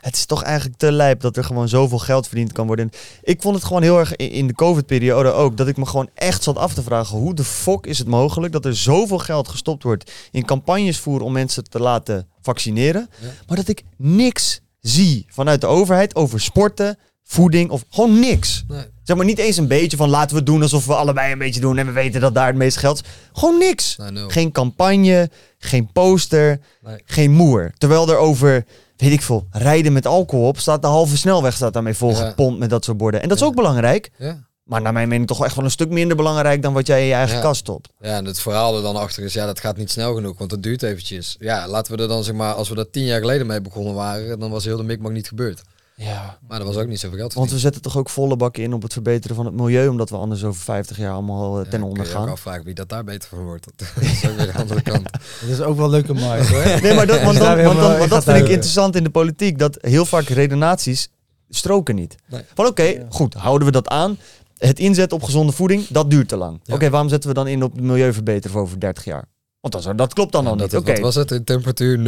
Het 0.00 0.16
is 0.16 0.26
toch 0.26 0.42
eigenlijk 0.42 0.78
te 0.78 0.92
lijp 0.92 1.20
dat 1.20 1.36
er 1.36 1.44
gewoon 1.44 1.68
zoveel 1.68 1.98
geld 1.98 2.26
verdiend 2.26 2.52
kan 2.52 2.66
worden. 2.66 2.90
En 2.90 2.98
Ik 3.22 3.42
vond 3.42 3.54
het 3.54 3.64
gewoon 3.64 3.82
heel 3.82 3.98
erg 3.98 4.16
in 4.16 4.30
in 4.30 4.46
de 4.46 4.54
COVID-periode 4.54 5.32
ook. 5.32 5.56
Dat 5.56 5.68
ik 5.68 5.76
me 5.76 5.86
gewoon 5.86 6.10
echt 6.14 6.42
zat 6.42 6.56
af 6.56 6.74
te 6.74 6.82
vragen. 6.82 7.18
Hoe 7.18 7.34
de 7.34 7.44
fuck 7.44 7.86
is 7.86 7.98
het 7.98 8.08
mogelijk 8.08 8.52
dat 8.52 8.64
er 8.64 8.76
zoveel 8.76 9.18
geld 9.18 9.48
gestopt 9.48 9.82
wordt 9.82 10.12
in 10.30 10.44
campagnes 10.44 10.98
voeren 10.98 11.26
om 11.26 11.32
mensen 11.32 11.64
te 11.64 11.80
laten 11.80 12.28
vaccineren. 12.44 13.08
Ja. 13.20 13.28
Maar 13.46 13.56
dat 13.56 13.68
ik 13.68 13.82
niks 13.96 14.60
zie 14.80 15.26
vanuit 15.28 15.60
de 15.60 15.66
overheid 15.66 16.14
over 16.14 16.40
sporten, 16.40 16.98
voeding 17.24 17.70
of 17.70 17.84
gewoon 17.90 18.18
niks. 18.20 18.64
Nee. 18.68 18.84
Zeg 19.02 19.16
maar 19.16 19.24
niet 19.26 19.38
eens 19.38 19.56
een 19.56 19.68
beetje 19.68 19.96
van 19.96 20.08
laten 20.08 20.36
we 20.36 20.42
doen 20.42 20.62
alsof 20.62 20.86
we 20.86 20.94
allebei 20.94 21.32
een 21.32 21.38
beetje 21.38 21.60
doen 21.60 21.78
en 21.78 21.86
we 21.86 21.92
weten 21.92 22.20
dat 22.20 22.34
daar 22.34 22.46
het 22.46 22.56
meeste 22.56 22.78
geld 22.78 23.02
is. 23.02 23.10
Gewoon 23.32 23.58
niks. 23.58 23.96
Geen 24.28 24.52
campagne, 24.52 25.30
geen 25.58 25.92
poster, 25.92 26.60
Nee. 26.82 26.96
geen 27.04 27.30
moer. 27.32 27.72
Terwijl 27.78 28.08
er 28.10 28.16
over, 28.16 28.64
weet 28.96 29.12
ik 29.12 29.22
veel, 29.22 29.46
rijden 29.50 29.92
met 29.92 30.06
alcohol 30.06 30.46
op 30.46 30.58
staat 30.58 30.82
de 30.82 30.88
halve 30.88 31.16
snelweg 31.16 31.54
staat 31.54 31.72
daarmee 31.72 31.94
volgepompt 31.94 32.58
met 32.58 32.70
dat 32.70 32.84
soort 32.84 32.96
borden. 32.96 33.22
En 33.22 33.28
dat 33.28 33.36
is 33.38 33.44
ook 33.44 33.54
belangrijk, 33.54 34.10
Ja. 34.18 34.46
Maar 34.64 34.82
naar 34.82 34.92
mijn 34.92 35.08
mening 35.08 35.26
toch 35.28 35.44
echt 35.44 35.54
wel 35.56 35.64
een 35.64 35.70
stuk 35.70 35.88
minder 35.90 36.16
belangrijk 36.16 36.62
dan 36.62 36.72
wat 36.72 36.86
jij 36.86 37.00
in 37.00 37.06
je 37.06 37.12
eigen 37.12 37.36
Ja. 37.36 37.42
kast 37.42 37.60
stopt. 37.60 37.88
ja, 38.00 38.16
en 38.16 38.24
het 38.24 38.40
verhaal 38.40 38.76
er 38.76 38.82
dan 38.82 38.96
achter 38.96 39.22
is, 39.22 39.32
ja, 39.32 39.46
dat 39.46 39.60
gaat 39.60 39.76
niet 39.76 39.90
snel 39.90 40.14
genoeg, 40.14 40.38
want 40.38 40.50
dat 40.50 40.62
duurt 40.62 40.82
eventjes. 40.82 41.36
Ja, 41.38 41.68
laten 41.68 41.96
we 41.96 42.02
er 42.02 42.08
dan, 42.08 42.24
zeg 42.24 42.34
maar, 42.34 42.54
als 42.54 42.68
we 42.68 42.74
daar 42.74 42.90
tien 42.90 43.04
jaar 43.04 43.20
geleden 43.20 43.46
mee 43.46 43.60
begonnen 43.60 43.94
waren, 43.94 44.38
dan 44.38 44.50
was 44.50 44.64
heel 44.64 44.76
de 44.76 44.82
mikmak 44.82 45.12
niet 45.12 45.28
gebeurd. 45.28 45.62
Ja. 45.96 46.38
Maar 46.48 46.60
er 46.60 46.66
was 46.66 46.76
ook 46.76 46.86
niet 46.86 47.00
zoveel 47.00 47.18
geld 47.18 47.34
Want 47.34 47.50
we 47.50 47.58
zetten 47.58 47.82
toch 47.82 47.96
ook 47.96 48.08
volle 48.10 48.36
bakken 48.36 48.62
in 48.62 48.72
op 48.72 48.82
het 48.82 48.92
verbeteren 48.92 49.36
van 49.36 49.44
het 49.44 49.54
milieu, 49.54 49.88
omdat 49.88 50.10
we 50.10 50.16
anders 50.16 50.44
over 50.44 50.62
50 50.62 50.96
jaar 50.96 51.12
allemaal 51.12 51.58
eh, 51.58 51.64
Ja, 51.64 51.70
ten 51.70 51.80
kun 51.80 51.88
onder 51.88 52.06
gaan. 52.06 52.28
afvragen 52.28 52.64
wie 52.64 52.74
dat 52.74 52.88
daar 52.88 53.04
beter 53.04 53.28
van 53.28 53.38
wordt. 53.44 53.66
Dat 53.76 53.88
is 54.02 54.26
ook 54.28 54.36
weer 54.36 54.46
de 54.46 54.54
andere 54.58 54.82
kant. 54.82 55.10
Dat 55.40 55.48
is 55.50 55.60
ook 55.60 55.76
wel 55.76 55.88
leuke 55.90 56.14
markt 56.14 56.48
hoor. 56.52 56.80
Nee, 56.82 56.94
maar 56.94 57.06
dat, 57.06 57.22
want, 57.22 57.38
dan, 57.38 57.62
want, 57.62 57.78
dan, 57.78 58.08
dat 58.08 58.24
vind 58.24 58.36
ik 58.38 58.48
interessant 58.48 58.96
in 58.96 59.04
de 59.04 59.10
politiek. 59.10 59.58
Dat 59.58 59.78
heel 59.80 60.04
vaak 60.04 60.24
redenaties 60.28 61.08
stroken 61.50 61.94
niet. 61.94 62.14
Nee. 62.26 62.42
Van 62.54 62.66
oké, 62.66 63.06
goed, 63.08 63.34
houden 63.34 63.66
we 63.66 63.72
dat 63.72 63.88
aan. 63.88 64.18
Het 64.66 64.78
inzetten 64.78 65.16
op 65.16 65.22
gezonde 65.22 65.52
voeding, 65.52 65.86
dat 65.88 66.10
duurt 66.10 66.28
te 66.28 66.36
lang. 66.36 66.60
Ja. 66.64 66.74
Oké, 66.74 66.90
waarom 66.90 67.08
zetten 67.08 67.28
we 67.28 67.34
dan 67.34 67.46
in 67.46 67.62
op 67.62 67.72
het 67.72 67.80
milieuverbeteren 67.82 68.50
voor 68.50 68.60
over 68.60 68.80
30 68.80 69.04
jaar? 69.04 69.24
Want 69.60 69.84
dat, 69.84 69.98
dat 69.98 70.12
klopt 70.14 70.32
dan 70.32 70.44
Ja, 70.44 70.50
al 70.50 70.56
dat 70.56 70.70
niet. 70.72 70.80
Oké, 70.80 70.92
Wat 70.92 71.00
was 71.00 71.14
het? 71.14 71.30
In 71.30 71.44
temperatuur 71.44 71.98
0,0000036 71.98 72.04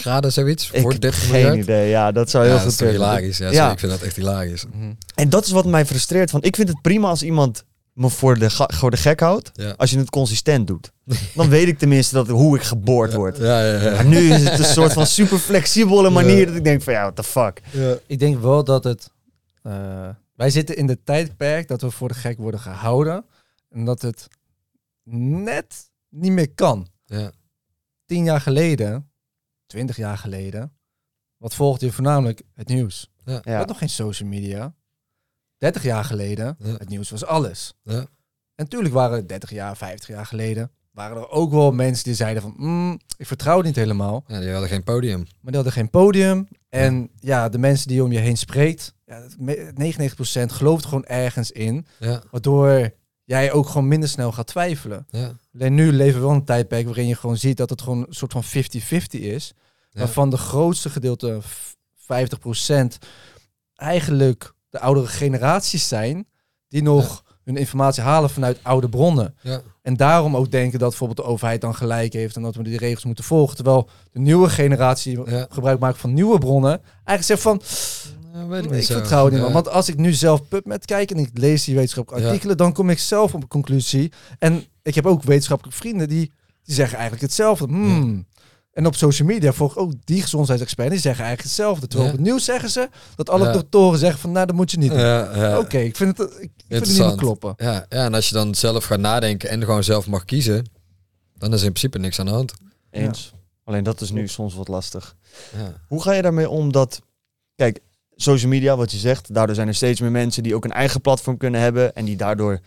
graden, 0.00 0.32
zoiets? 0.32 0.70
ik 0.72 0.80
voor 0.80 0.90
heb 0.92 1.00
30 1.00 1.20
geen 1.22 1.30
miljard? 1.32 1.56
idee. 1.56 1.88
Ja, 1.88 2.12
dat 2.12 2.30
zou 2.30 2.44
heel 2.44 2.52
Ja, 2.54 2.58
goed 2.60 2.70
dat 2.70 2.80
is 2.80 2.88
toch 2.88 2.88
kunnen. 2.98 3.08
hilarisch. 3.08 3.38
Ja, 3.38 3.72
ik 3.72 3.78
vind 3.78 3.92
dat 3.92 4.00
echt 4.02 4.16
hilarisch. 4.16 4.64
Mhm. 4.72 4.92
En 5.14 5.28
dat 5.28 5.44
is 5.44 5.50
wat 5.50 5.64
mij 5.66 5.86
frustreert. 5.86 6.30
Want 6.30 6.44
ik 6.46 6.56
vind 6.56 6.68
het 6.68 6.80
prima 6.82 7.08
als 7.08 7.22
iemand 7.22 7.64
me 7.92 8.08
voor 8.10 8.38
de, 8.38 8.50
ga- 8.50 8.70
voor 8.74 8.90
de 8.90 8.96
gek 8.96 9.20
houdt. 9.20 9.50
Ja. 9.54 9.74
Als 9.76 9.90
je 9.90 9.98
het 9.98 10.10
consistent 10.10 10.66
doet. 10.66 10.92
Dan 11.34 11.48
weet 11.48 11.68
ik 11.68 11.78
tenminste 11.78 12.14
dat, 12.14 12.28
hoe 12.28 12.56
ik 12.56 12.62
geboord 12.62 13.14
word. 13.14 13.36
Ja, 13.36 13.64
ja, 13.66 13.82
ja. 13.82 13.90
Maar 13.94 14.04
nu 14.06 14.32
is 14.32 14.42
het 14.48 14.58
een 14.58 14.64
soort 14.64 14.92
van 14.92 15.06
super 15.06 15.38
flexibele 15.38 16.10
manier 16.20 16.38
Ja. 16.38 16.44
dat 16.46 16.54
ik 16.54 16.64
denk 16.64 16.82
van 16.82 16.92
ja, 16.92 17.00
what 17.02 17.16
the 17.16 17.22
fuck. 17.22 17.60
Ja. 17.70 17.94
Ik 18.06 18.18
denk 18.18 18.40
wel 18.42 18.64
dat 18.64 18.84
het... 18.84 19.10
eh, 19.62 19.72
wij 20.40 20.50
zitten 20.50 20.76
in 20.76 20.86
de 20.86 21.02
tijdperk 21.02 21.68
dat 21.68 21.80
we 21.80 21.90
voor 21.90 22.08
de 22.08 22.14
gek 22.14 22.38
worden 22.38 22.60
gehouden. 22.60 23.26
En 23.68 23.84
dat 23.84 24.02
het 24.02 24.28
net 25.42 25.90
niet 26.08 26.32
meer 26.32 26.54
kan. 26.54 26.88
Ja. 27.04 27.32
Tien 28.04 28.24
jaar 28.24 28.40
geleden, 28.40 29.12
twintig 29.66 29.96
jaar 29.96 30.18
geleden, 30.18 30.76
wat 31.36 31.54
volgde 31.54 31.86
je 31.86 31.92
voornamelijk? 31.92 32.42
Het 32.54 32.68
nieuws. 32.68 33.10
Je 33.24 33.40
Ja. 33.44 33.56
had 33.56 33.68
nog 33.68 33.78
geen 33.78 33.88
social 33.88 34.28
media. 34.28 34.74
30 35.56 35.82
jaar 35.82 36.04
geleden, 36.04 36.56
Ja. 36.58 36.72
het 36.76 36.88
nieuws 36.88 37.10
was 37.10 37.24
alles. 37.24 37.74
Ja. 37.82 37.98
En 38.00 38.08
natuurlijk 38.54 38.94
waren 38.94 39.16
er 39.16 39.28
30 39.28 39.50
jaar, 39.50 39.76
50 39.76 40.08
jaar 40.08 40.26
geleden, 40.26 40.72
waren 40.90 41.16
er 41.16 41.28
ook 41.30 41.50
wel 41.50 41.72
mensen 41.72 42.04
die 42.04 42.14
zeiden 42.14 42.42
van, 42.42 42.54
"Mm, 42.56 42.98
ik 43.16 43.26
vertrouw 43.26 43.56
het 43.56 43.66
niet 43.66 43.76
helemaal. 43.76 44.24
ja, 44.26 44.40
die 44.40 44.50
hadden 44.50 44.68
geen 44.68 44.82
podium. 44.84 45.18
Maar 45.18 45.52
die 45.52 45.54
hadden 45.54 45.72
geen 45.72 45.90
podium. 45.90 46.48
En 46.68 47.10
ja, 47.20 47.48
de 47.48 47.58
mensen 47.58 47.86
die 47.88 47.96
je 47.96 48.04
om 48.04 48.12
je 48.12 48.18
heen 48.18 48.36
spreekt, 48.36 48.94
ja, 49.06 49.20
dat 49.20 49.34
me- 49.38 49.72
99% 49.74 50.52
gelooft 50.52 50.84
gewoon 50.86 51.04
ergens 51.04 51.50
in. 51.50 51.86
Ja, 51.98 52.22
Waardoor 52.30 52.90
jij 53.24 53.52
ook 53.52 53.66
gewoon 53.68 53.88
minder 53.88 54.08
snel 54.08 54.32
gaat 54.32 54.46
twijfelen. 54.46 55.06
ja. 55.10 55.32
Alleen 55.54 55.74
nu 55.74 55.92
leven 55.92 56.20
we 56.20 56.26
wel 56.26 56.34
een 56.36 56.44
tijdperk 56.44 56.84
waarin 56.86 57.06
je 57.06 57.14
gewoon 57.14 57.36
ziet 57.36 57.56
dat 57.56 57.70
het 57.70 57.82
gewoon 57.82 57.98
een 57.98 58.14
soort 58.14 58.32
van 58.32 58.44
50-50 58.44 59.20
is. 59.20 59.52
Waarvan 59.92 60.30
de 60.30 60.36
grootste 60.36 60.90
gedeelte, 60.90 61.38
v- 61.42 61.72
50%, 61.96 62.98
eigenlijk 63.74 64.52
de 64.70 64.80
oudere 64.80 65.06
generaties 65.06 65.88
zijn. 65.88 66.26
Die 66.68 66.82
nog 66.82 67.24
hun 67.44 67.56
informatie 67.56 68.02
halen 68.02 68.30
vanuit 68.30 68.58
oude 68.62 68.88
bronnen. 68.88 69.34
ja. 69.42 69.60
En 69.82 69.96
daarom 69.96 70.36
ook 70.36 70.50
denken 70.50 70.78
dat 70.78 70.88
bijvoorbeeld 70.88 71.18
de 71.26 71.32
overheid 71.32 71.60
dan 71.60 71.74
gelijk 71.74 72.12
heeft 72.12 72.36
en 72.36 72.42
dat 72.42 72.54
we 72.54 72.62
die 72.62 72.78
regels 72.78 73.04
moeten 73.04 73.24
volgen. 73.24 73.54
Terwijl 73.56 73.88
de 74.12 74.18
nieuwe 74.20 74.48
generatie 74.48 75.18
Ja. 75.30 75.46
gebruik 75.50 75.78
maakt 75.78 75.98
van 75.98 76.14
nieuwe 76.14 76.38
bronnen. 76.38 76.80
Eigenlijk 77.04 77.22
zegt 77.22 77.40
van, 77.42 77.60
Ja, 78.34 78.46
weet 78.46 78.64
ik 78.64 78.70
ik, 78.70 78.84
vertrouw 78.84 79.24
het 79.24 79.32
niet. 79.34 79.42
Meer. 79.42 79.52
Want 79.52 79.68
als 79.68 79.88
ik 79.88 79.96
nu 79.96 80.12
zelf 80.12 80.48
PubMed 80.48 80.84
kijk 80.84 81.10
en 81.10 81.18
ik 81.18 81.30
lees 81.34 81.64
die 81.64 81.74
wetenschappelijke 81.74 82.26
artikelen, 82.26 82.56
dan 82.56 82.72
kom 82.72 82.90
ik 82.90 82.98
zelf 82.98 83.34
op 83.34 83.42
een 83.42 83.48
conclusie. 83.48 84.12
En 84.38 84.64
ik 84.82 84.94
heb 84.94 85.06
ook 85.06 85.22
wetenschappelijke 85.22 85.78
vrienden 85.80 86.08
die, 86.08 86.32
die 86.64 86.74
zeggen 86.74 86.94
eigenlijk 86.94 87.22
hetzelfde. 87.26 87.64
Hmm, 87.66 88.26
En 88.80 88.86
op 88.86 88.94
social 88.96 89.28
media 89.28 89.52
volg 89.52 89.72
ik 89.72 89.78
ook 89.78 89.92
die 90.04 90.22
gezondheidsexperts. 90.22 90.90
Die 90.90 91.00
zeggen 91.00 91.24
eigenlijk 91.24 91.48
hetzelfde. 91.48 91.86
Terwijl 91.86 92.08
Ja. 92.08 92.14
op 92.14 92.20
het 92.20 92.28
nieuws 92.30 92.44
zeggen 92.44 92.70
ze 92.70 92.88
dat 93.16 93.30
alle 93.30 93.44
Ja. 93.44 93.52
doktoren 93.52 93.98
zeggen 93.98 94.20
van... 94.20 94.32
Nou, 94.32 94.46
dat 94.46 94.56
moet 94.56 94.70
je 94.70 94.78
niet 94.78 94.90
doen. 94.90 94.98
Ja, 94.98 95.36
ja. 95.36 95.58
Oké, 95.58 95.78
ik 95.78 95.96
vind 95.96 96.18
het, 96.18 96.30
ik 96.40 96.50
vind 96.68 96.86
het 96.86 96.88
niet 96.88 96.98
meer 96.98 97.16
kloppen. 97.16 97.54
Ja, 97.56 97.72
ja, 97.88 98.04
en 98.04 98.14
als 98.14 98.28
je 98.28 98.34
dan 98.34 98.54
zelf 98.54 98.84
gaat 98.84 98.98
nadenken 98.98 99.48
en 99.48 99.64
gewoon 99.64 99.84
zelf 99.84 100.06
mag 100.06 100.24
kiezen, 100.24 100.66
dan 101.38 101.52
is 101.52 101.60
er 101.60 101.66
in 101.66 101.72
principe 101.72 101.98
niks 101.98 102.18
aan 102.20 102.26
de 102.26 102.32
hand. 102.32 102.52
Eens. 102.90 103.32
Alleen 103.64 103.84
dat 103.84 104.00
is 104.00 104.10
nu 104.10 104.28
soms 104.28 104.54
wat 104.54 104.68
lastig. 104.68 105.16
Ja. 105.56 105.74
Hoe 105.86 106.02
ga 106.02 106.12
je 106.12 106.22
daarmee 106.22 106.48
om 106.48 106.72
dat... 106.72 107.00
Kijk, 107.56 107.80
social 108.16 108.50
media, 108.50 108.76
wat 108.76 108.92
je 108.92 108.98
zegt, 108.98 109.34
daardoor 109.34 109.54
zijn 109.54 109.68
er 109.68 109.74
steeds 109.74 110.00
meer 110.00 110.10
mensen 110.10 110.42
die 110.42 110.54
ook 110.54 110.64
een 110.64 110.72
eigen 110.72 111.00
platform 111.00 111.36
kunnen 111.36 111.60
hebben 111.60 111.94
en 111.94 112.04
die 112.04 112.16
daardoor, 112.16 112.60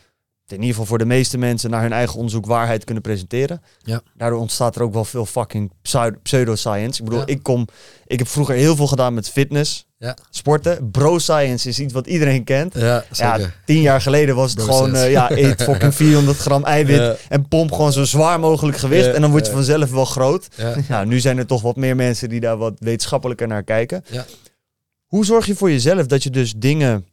in 0.51 0.55
ieder 0.59 0.69
geval 0.69 0.85
voor 0.85 0.97
de 0.97 1.05
meeste 1.05 1.37
mensen, 1.37 1.69
naar 1.69 1.81
hun 1.81 1.93
eigen 1.93 2.15
onderzoek 2.15 2.45
waarheid 2.45 2.83
kunnen 2.83 3.03
presenteren. 3.03 3.61
Ja. 3.79 4.01
Daardoor 4.17 4.39
ontstaat 4.39 4.75
er 4.75 4.81
ook 4.81 4.93
wel 4.93 5.05
veel 5.05 5.25
fucking 5.25 5.71
pseudo- 5.81 6.17
pseudoscience. 6.23 6.99
Ik 6.99 7.05
bedoel, 7.05 7.19
Ja. 7.19 7.33
ik 7.33 7.43
kom, 7.43 7.67
ik 8.05 8.19
heb 8.19 8.27
vroeger 8.27 8.55
heel 8.55 8.75
veel 8.75 8.87
gedaan 8.87 9.13
met 9.13 9.29
fitness, 9.29 9.85
Ja. 9.97 10.17
sporten. 10.29 10.91
Bro 10.91 11.17
science 11.19 11.69
is 11.69 11.79
iets 11.79 11.93
wat 11.93 12.07
iedereen 12.07 12.43
kent. 12.43 12.73
Ja. 12.77 13.03
Ja, 13.11 13.39
tien 13.65 13.81
jaar 13.81 14.01
geleden 14.01 14.35
was 14.35 14.51
het 14.51 14.63
Bro 14.63 14.73
gewoon, 14.73 14.95
eh, 14.95 15.11
ja, 15.11 15.31
eet 15.31 15.63
fucking 15.69 15.95
400 15.95 16.37
gram 16.37 16.63
eiwit 16.63 17.17
en 17.29 17.47
pomp 17.47 17.71
gewoon 17.71 17.93
zo 17.93 18.03
zwaar 18.03 18.39
mogelijk 18.39 18.77
gewicht 18.77 19.13
en 19.13 19.21
dan 19.21 19.31
word 19.31 19.45
je 19.45 19.51
vanzelf 19.51 19.91
wel 19.91 20.05
groot. 20.05 20.47
Ja. 20.57 20.75
Nou, 20.89 21.05
nu 21.05 21.19
zijn 21.19 21.37
er 21.37 21.45
toch 21.45 21.61
wat 21.61 21.75
meer 21.75 21.95
mensen 21.95 22.29
die 22.29 22.39
daar 22.39 22.57
wat 22.57 22.73
wetenschappelijker 22.79 23.47
naar 23.47 23.63
kijken. 23.63 24.03
Ja. 24.09 24.25
Hoe 25.05 25.25
zorg 25.25 25.45
je 25.45 25.55
voor 25.55 25.71
jezelf 25.71 26.05
dat 26.05 26.23
je 26.23 26.29
dus 26.29 26.53
dingen 26.57 27.05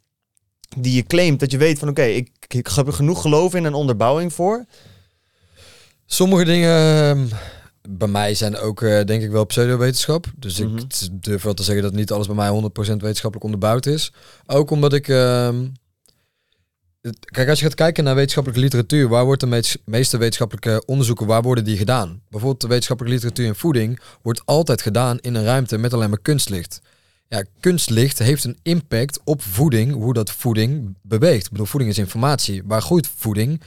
die 0.79 0.95
je 0.95 1.03
claimt, 1.03 1.41
dat 1.41 1.51
je 1.51 1.59
weet 1.59 1.79
van 1.79 1.89
oké, 1.89 2.03
ik, 2.03 2.31
ik 2.49 2.67
heb 2.75 2.87
er 2.87 2.93
genoeg 2.93 3.21
geloof 3.21 3.55
in 3.55 3.65
en 3.67 3.75
onderbouwing 3.75 4.33
voor. 4.33 4.65
Sommige 6.07 6.45
dingen 6.45 6.71
ehm, 7.11 7.27
bij 7.89 8.09
mij 8.09 8.35
zijn 8.35 8.57
ook 8.57 8.83
eh, 8.83 9.05
denk 9.05 9.23
ik 9.23 9.31
wel 9.31 9.45
pseudowetenschap. 9.45 10.27
Dus 10.37 10.59
Mhm. 10.59 10.77
ik 10.77 10.89
t- 10.89 11.09
durf 11.13 11.43
wel 11.43 11.55
te 11.55 11.63
zeggen 11.63 11.83
dat 11.85 11.93
niet 11.93 12.13
alles 12.13 12.27
bij 12.27 12.37
mij 12.37 12.49
100% 12.49 13.03
wetenschappelijk 13.03 13.45
onderbouwd 13.45 13.87
is. 13.87 14.13
Ook 14.47 14.71
omdat 14.71 14.93
ik... 14.93 15.09
ehm, 15.09 15.67
kijk, 17.21 17.49
als 17.49 17.59
je 17.59 17.65
gaat 17.65 17.75
kijken 17.75 18.05
naar 18.05 18.15
wetenschappelijke 18.15 18.65
literatuur, 18.65 19.09
waar 19.09 19.25
wordt 19.25 19.41
de 19.41 19.47
meest- 19.47 19.79
meeste 19.85 20.17
wetenschappelijke 20.19 20.83
onderzoeken, 20.87 21.27
waar 21.27 21.43
worden 21.43 21.65
die 21.65 21.77
gedaan? 21.77 22.21
Bijvoorbeeld 22.29 22.61
de 22.61 22.69
wetenschappelijke 22.69 23.17
literatuur 23.19 23.47
in 23.47 23.55
voeding 23.55 24.01
wordt 24.23 24.43
altijd 24.45 24.83
gedaan 24.83 25.19
in 25.19 25.35
een 25.35 25.45
ruimte 25.45 25.79
met 25.79 25.93
alleen 25.95 26.11
maar 26.11 26.21
kunstlicht. 26.21 26.81
Ja, 27.31 27.45
kunstlicht 27.61 28.19
heeft 28.19 28.45
een 28.45 28.59
impact 28.63 29.21
op 29.25 29.43
voeding, 29.43 29.93
hoe 29.93 30.13
dat 30.13 30.31
voeding 30.31 30.97
beweegt. 31.03 31.45
Ik 31.45 31.51
bedoel, 31.51 31.67
voeding 31.67 31.93
is 31.93 31.99
informatie. 31.99 32.63
Waar 32.65 32.83
groeit 32.83 33.11
voeding? 33.17 33.61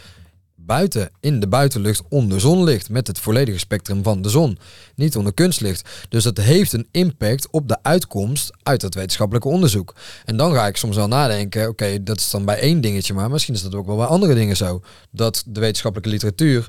buiten, 0.65 1.09
in 1.19 1.39
de 1.39 1.47
buitenlucht, 1.47 2.01
onder 2.09 2.41
zonlicht. 2.41 2.89
Met 2.89 3.07
het 3.07 3.19
volledige 3.19 3.57
spectrum 3.57 4.03
van 4.03 4.21
de 4.21 4.29
zon. 4.29 4.57
Niet 4.95 5.15
onder 5.15 5.33
kunstlicht. 5.33 5.89
Dus 6.09 6.23
dat 6.23 6.37
heeft 6.37 6.73
een 6.73 6.87
impact 6.91 7.47
op 7.51 7.67
de 7.67 7.77
uitkomst 7.81 8.51
uit 8.63 8.81
het 8.81 8.95
wetenschappelijke 8.95 9.47
onderzoek. 9.47 9.95
En 10.25 10.37
dan 10.37 10.53
ga 10.53 10.67
ik 10.67 10.77
soms 10.77 10.95
wel 10.95 11.07
nadenken, 11.07 11.67
oké, 11.67 12.03
dat 12.03 12.19
is 12.19 12.29
dan 12.29 12.45
bij 12.45 12.59
één 12.59 12.81
dingetje, 12.81 13.13
maar 13.13 13.29
misschien 13.29 13.53
is 13.53 13.61
dat 13.61 13.75
ook 13.75 13.85
wel 13.85 13.97
bij 13.97 14.05
andere 14.05 14.33
dingen 14.33 14.55
zo. 14.55 14.81
Dat 15.11 15.43
de 15.47 15.59
wetenschappelijke 15.59 16.11
literatuur 16.11 16.67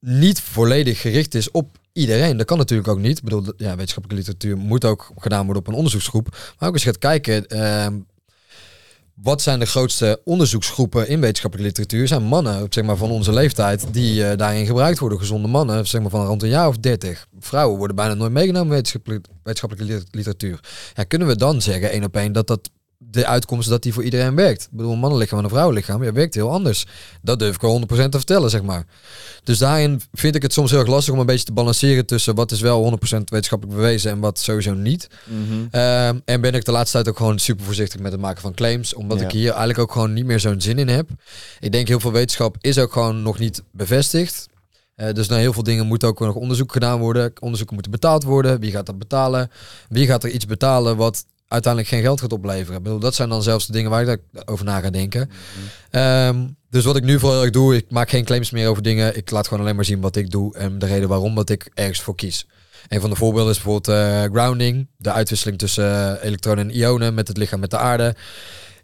niet 0.00 0.40
volledig 0.40 1.00
gericht 1.00 1.34
is 1.34 1.50
op 1.50 1.78
iedereen. 1.98 2.36
Dat 2.36 2.46
kan 2.46 2.58
natuurlijk 2.58 2.88
ook 2.88 2.98
niet. 2.98 3.18
Ik 3.18 3.24
bedoel, 3.24 3.42
ja, 3.56 3.76
wetenschappelijke 3.76 4.14
literatuur 4.14 4.56
moet 4.56 4.84
ook 4.84 5.10
gedaan 5.16 5.44
worden 5.44 5.62
op 5.62 5.68
een 5.68 5.74
onderzoeksgroep. 5.74 6.28
Maar 6.58 6.68
ook 6.68 6.74
als 6.74 6.82
je 6.82 6.88
gaat 6.88 6.98
kijken, 6.98 7.46
ehm, 7.46 7.98
wat 9.14 9.42
zijn 9.42 9.58
de 9.58 9.66
grootste 9.66 10.20
onderzoeksgroepen 10.24 11.08
in 11.08 11.20
wetenschappelijke 11.20 11.70
literatuur? 11.70 12.08
Zijn 12.08 12.22
mannen 12.22 12.66
zeg 12.70 12.84
maar, 12.84 12.96
van 12.96 13.10
onze 13.10 13.32
leeftijd 13.32 13.86
die 13.90 14.24
eh, 14.24 14.36
daarin 14.36 14.66
gebruikt 14.66 14.98
worden. 14.98 15.18
Gezonde 15.18 15.48
mannen, 15.48 15.86
zeg 15.86 16.00
maar 16.00 16.10
van 16.10 16.26
rond 16.26 16.42
een 16.42 16.48
jaar 16.48 16.68
of 16.68 16.76
dertig. 16.76 17.26
Vrouwen 17.40 17.78
worden 17.78 17.96
bijna 17.96 18.14
nooit 18.14 18.32
meegenomen 18.32 18.68
in 18.68 18.74
wetenschappelijke, 18.74 19.28
wetenschappelijke 19.42 19.92
liter- 19.92 20.08
literatuur. 20.10 20.60
Ja, 20.94 21.04
kunnen 21.04 21.28
we 21.28 21.36
dan 21.36 21.62
zeggen, 21.62 21.90
één 21.90 22.04
op 22.04 22.16
één, 22.16 22.32
dat 22.32 22.46
dat 22.46 22.70
de 23.10 23.26
uitkomst 23.26 23.68
dat 23.68 23.82
die 23.82 23.92
voor 23.92 24.02
iedereen 24.04 24.34
werkt? 24.34 24.62
Ik 24.62 24.68
bedoel, 24.70 24.92
een 24.92 24.98
mannenlichaam 24.98 25.38
en 25.38 25.44
een 25.44 25.50
vrouwenlichaam, 25.50 26.04
ja, 26.04 26.12
werkt 26.12 26.34
heel 26.34 26.50
anders. 26.50 26.86
Dat 27.22 27.38
durf 27.38 27.54
ik 27.54 27.60
wel 27.60 27.70
100% 27.70 27.84
te 27.86 28.16
vertellen, 28.16 28.50
zeg 28.50 28.62
maar. 28.62 28.84
Dus 29.44 29.58
daarin 29.58 30.00
vind 30.12 30.34
ik 30.34 30.42
het 30.42 30.52
soms 30.52 30.70
heel 30.70 30.80
erg 30.80 30.88
lastig 30.88 31.14
om 31.14 31.20
een 31.20 31.26
beetje 31.26 31.44
te 31.44 31.52
balanceren 31.52 32.06
tussen 32.06 32.34
wat 32.34 32.52
is 32.52 32.60
wel 32.60 32.82
100% 32.82 32.94
wetenschappelijk 33.24 33.76
bewezen 33.76 34.10
en 34.10 34.18
wat 34.20 34.38
sowieso 34.38 34.74
niet. 34.74 35.08
Ehm, 35.70 36.18
en 36.24 36.40
ben 36.40 36.54
ik 36.54 36.64
de 36.64 36.72
laatste 36.72 36.96
tijd 36.96 37.08
ook 37.08 37.16
gewoon 37.16 37.38
super 37.38 37.64
voorzichtig 37.64 38.00
met 38.00 38.12
het 38.12 38.20
maken 38.20 38.40
van 38.40 38.54
claims. 38.54 38.94
Omdat 38.94 39.18
Ja. 39.18 39.24
ik 39.24 39.30
hier 39.30 39.48
eigenlijk 39.48 39.78
ook 39.78 39.92
gewoon 39.92 40.12
niet 40.12 40.24
meer 40.24 40.40
zo'n 40.40 40.60
zin 40.60 40.78
in 40.78 40.88
heb. 40.88 41.08
Ik 41.60 41.72
denk 41.72 41.88
heel 41.88 42.00
veel 42.00 42.12
wetenschap 42.12 42.56
is 42.60 42.78
ook 42.78 42.92
gewoon 42.92 43.22
nog 43.22 43.38
niet 43.38 43.62
bevestigd. 43.72 44.46
Eh, 44.94 45.12
dus 45.14 45.28
naar 45.28 45.38
heel 45.38 45.52
veel 45.52 45.62
dingen 45.62 45.86
moet 45.86 46.04
ook 46.04 46.20
nog 46.20 46.34
onderzoek 46.34 46.72
gedaan 46.72 46.98
worden. 46.98 47.32
Onderzoeken 47.40 47.74
moeten 47.74 47.92
betaald 47.92 48.24
worden. 48.24 48.60
Wie 48.60 48.70
gaat 48.70 48.86
dat 48.86 48.98
betalen? 48.98 49.50
Wie 49.88 50.06
gaat 50.06 50.24
er 50.24 50.30
iets 50.30 50.46
betalen 50.46 50.96
wat 50.96 51.24
uiteindelijk 51.48 51.92
geen 51.92 52.02
geld 52.02 52.20
gaat 52.20 52.32
opleveren? 52.32 52.76
Ik 52.76 52.82
bedoel, 52.82 52.98
dat 52.98 53.14
zijn 53.14 53.28
dan 53.28 53.42
zelfs 53.42 53.66
de 53.66 53.72
dingen 53.72 53.90
waar 53.90 54.06
ik 54.06 54.20
over 54.44 54.64
na 54.64 54.80
ga 54.80 54.90
denken. 54.90 55.30
Ehm, 55.90 56.46
dus 56.70 56.84
wat 56.84 56.96
ik 56.96 57.04
nu 57.04 57.18
vooral 57.18 57.42
erg 57.42 57.50
doe, 57.50 57.76
ik 57.76 57.90
maak 57.90 58.10
geen 58.10 58.24
claims 58.24 58.50
meer 58.50 58.68
over 58.68 58.82
dingen. 58.82 59.16
Ik 59.16 59.30
laat 59.30 59.48
gewoon 59.48 59.62
alleen 59.62 59.76
maar 59.76 59.84
zien 59.84 60.00
wat 60.00 60.16
ik 60.16 60.30
doe 60.30 60.54
en 60.56 60.78
de 60.78 60.86
reden 60.86 61.08
waarom 61.08 61.34
dat 61.34 61.50
ik 61.50 61.70
ergens 61.74 62.00
voor 62.00 62.14
kies. 62.14 62.46
Een 62.88 63.00
van 63.00 63.10
de 63.10 63.16
voorbeelden 63.16 63.50
is 63.52 63.62
bijvoorbeeld 63.62 63.98
eh, 63.98 64.24
grounding, 64.32 64.88
de 64.96 65.12
uitwisseling 65.12 65.58
tussen 65.58 66.18
eh, 66.20 66.24
elektronen 66.24 66.68
en 66.68 66.76
ionen 66.76 67.14
met 67.14 67.28
het 67.28 67.36
lichaam 67.36 67.60
met 67.60 67.70
de 67.70 67.78
aarde. 67.78 68.14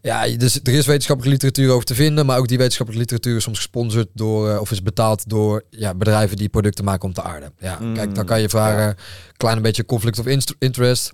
Ja, 0.03 0.29
dus 0.37 0.61
er 0.63 0.73
is 0.73 0.87
wetenschappelijke 0.87 1.29
literatuur 1.29 1.73
over 1.73 1.87
te 1.87 1.95
vinden, 1.95 2.27
maar 2.27 2.39
ook 2.39 2.49
die 2.49 2.59
wetenschappelijke 2.59 3.07
literatuur 3.07 3.37
is 3.37 3.43
soms 3.43 3.57
gesponsord 3.57 4.09
door 4.15 4.51
eh, 4.51 4.61
of 4.61 4.71
is 4.71 4.83
betaald 4.83 5.29
door 5.29 5.65
ja, 5.71 5.95
bedrijven 5.95 6.37
die 6.37 6.49
producten 6.49 6.85
maken 6.85 7.09
om 7.09 7.15
te 7.15 7.23
aarden. 7.23 7.53
Ja, 7.59 7.79
Mm, 7.81 7.95
kijk, 7.95 8.15
dan 8.15 8.25
kan 8.25 8.41
je 8.41 8.49
vragen, 8.49 8.97
klein 9.37 9.63
beetje 9.63 9.85
conflict 9.85 10.19
of 10.19 10.27
interest. 10.59 11.13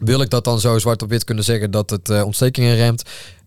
Wil 0.00 0.20
ik 0.20 0.30
dat 0.30 0.44
dan 0.44 0.60
zo 0.60 0.78
zwart 0.78 1.02
op 1.02 1.08
wit 1.08 1.24
kunnen 1.24 1.44
zeggen 1.44 1.70
dat 1.70 1.90
het 1.90 2.10
eh, 2.10 2.24
ontstekingen 2.24 2.76
remt? 2.76 3.02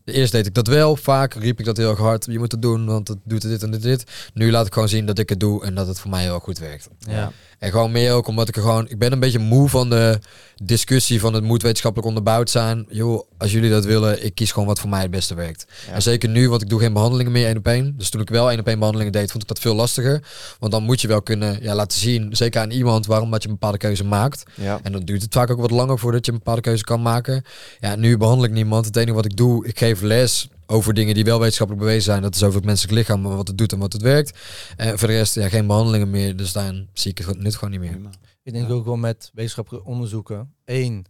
Eerst 0.05 0.31
deed 0.31 0.45
ik 0.45 0.53
dat 0.53 0.67
wel, 0.67 0.95
vaak 0.95 1.33
riep 1.33 1.59
ik 1.59 1.65
dat 1.65 1.77
heel 1.77 1.95
hard. 1.95 2.25
Je 2.25 2.39
moet 2.39 2.51
het 2.51 2.61
doen, 2.61 2.85
want 2.85 3.07
het 3.07 3.17
doet 3.23 3.41
dit 3.41 3.63
en 3.63 3.71
dit 3.71 3.81
dit. 3.81 4.03
Nu 4.33 4.51
laat 4.51 4.67
ik 4.67 4.73
gewoon 4.73 4.89
zien 4.89 5.05
dat 5.05 5.19
ik 5.19 5.29
het 5.29 5.39
doe 5.39 5.65
en 5.65 5.75
dat 5.75 5.87
het 5.87 5.99
voor 5.99 6.09
mij 6.09 6.21
heel 6.21 6.39
goed 6.39 6.59
werkt. 6.59 6.87
Ja. 6.99 7.31
En 7.63 7.71
gewoon 7.71 7.91
meer 7.91 8.13
ook 8.13 8.27
omdat 8.27 8.47
ik 8.47 8.55
er 8.55 8.61
gewoon... 8.61 8.89
Ik 8.89 8.97
ben 8.97 9.11
een 9.11 9.19
beetje 9.19 9.39
moe 9.39 9.69
van 9.69 9.89
de 9.89 10.19
discussie 10.63 11.19
van 11.19 11.33
het 11.33 11.43
moet 11.43 11.61
wetenschappelijk 11.61 12.07
onderbouwd 12.09 12.49
zijn. 12.49 12.85
Joh, 12.89 13.21
als 13.37 13.51
jullie 13.51 13.69
dat 13.69 13.85
willen, 13.85 14.25
ik 14.25 14.35
kies 14.35 14.51
gewoon 14.51 14.67
wat 14.67 14.79
voor 14.79 14.89
mij 14.89 15.01
het 15.01 15.11
beste 15.11 15.35
werkt. 15.35 15.65
Ja. 15.87 15.93
En 15.93 16.01
zeker 16.01 16.29
nu, 16.29 16.49
want 16.49 16.61
ik 16.61 16.69
doe 16.69 16.79
geen 16.79 16.93
behandelingen 16.93 17.31
meer 17.31 17.45
één 17.45 17.57
op 17.57 17.67
één. 17.67 17.93
Dus 17.97 18.09
toen 18.09 18.21
ik 18.21 18.29
wel 18.29 18.49
één 18.49 18.59
op 18.59 18.67
één 18.67 18.77
behandelingen 18.77 19.13
deed, 19.13 19.31
vond 19.31 19.43
ik 19.43 19.49
dat 19.49 19.59
veel 19.59 19.75
lastiger. 19.75 20.23
Want 20.59 20.71
dan 20.71 20.83
moet 20.83 21.01
je 21.01 21.07
wel 21.07 21.21
kunnen 21.21 21.57
ja, 21.61 21.75
laten 21.75 21.99
zien, 21.99 22.35
zeker 22.35 22.61
aan 22.61 22.71
iemand, 22.71 23.05
waarom 23.05 23.31
dat 23.31 23.41
je 23.43 23.47
een 23.47 23.53
bepaalde 23.53 23.77
keuze 23.77 24.03
maakt. 24.03 24.43
Ja. 24.55 24.79
En 24.83 24.91
dan 24.91 25.01
duurt 25.01 25.21
het 25.21 25.33
vaak 25.33 25.51
ook 25.51 25.59
wat 25.59 25.71
langer 25.71 25.99
voordat 25.99 26.25
je 26.25 26.31
een 26.31 26.37
bepaalde 26.37 26.61
keuze 26.61 26.83
kan 26.83 27.01
maken. 27.01 27.43
Ja, 27.79 27.95
nu 27.95 28.17
behandel 28.17 28.45
ik 28.45 28.51
niemand. 28.51 28.85
Het 28.85 28.95
enige 28.95 29.13
wat 29.13 29.25
ik 29.25 29.37
doe, 29.37 29.67
ik 29.67 29.77
geef 29.77 30.01
les 30.01 30.47
over 30.73 30.93
dingen 30.93 31.13
die 31.15 31.23
wel 31.23 31.39
wetenschappelijk 31.39 31.85
bewezen 31.85 32.03
zijn. 32.11 32.21
Dat 32.21 32.35
is 32.35 32.43
over 32.43 32.55
het 32.55 32.65
menselijk 32.65 32.97
lichaam, 32.97 33.21
maar 33.21 33.35
wat 33.35 33.47
het 33.47 33.57
doet 33.57 33.71
en 33.71 33.79
wat 33.79 33.93
het 33.93 34.01
werkt. 34.01 34.39
En 34.75 34.99
voor 34.99 35.07
de 35.07 35.13
rest, 35.13 35.35
ja, 35.35 35.49
geen 35.49 35.67
behandelingen 35.67 36.09
meer. 36.09 36.35
Dus 36.35 36.51
dan 36.51 36.87
zie 36.93 37.11
ik 37.11 37.17
het 37.17 37.39
nut 37.39 37.55
gewoon 37.55 37.69
niet 37.71 37.79
meer. 37.79 37.99
Ik 38.43 38.53
denk 38.53 38.69
ook 38.69 38.85
wel 38.85 38.95
met 38.95 39.31
wetenschappelijke 39.33 39.87
onderzoeken. 39.87 40.53
Eén, 40.65 41.05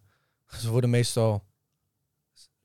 ze 0.60 0.70
worden 0.70 0.90
meestal... 0.90 1.44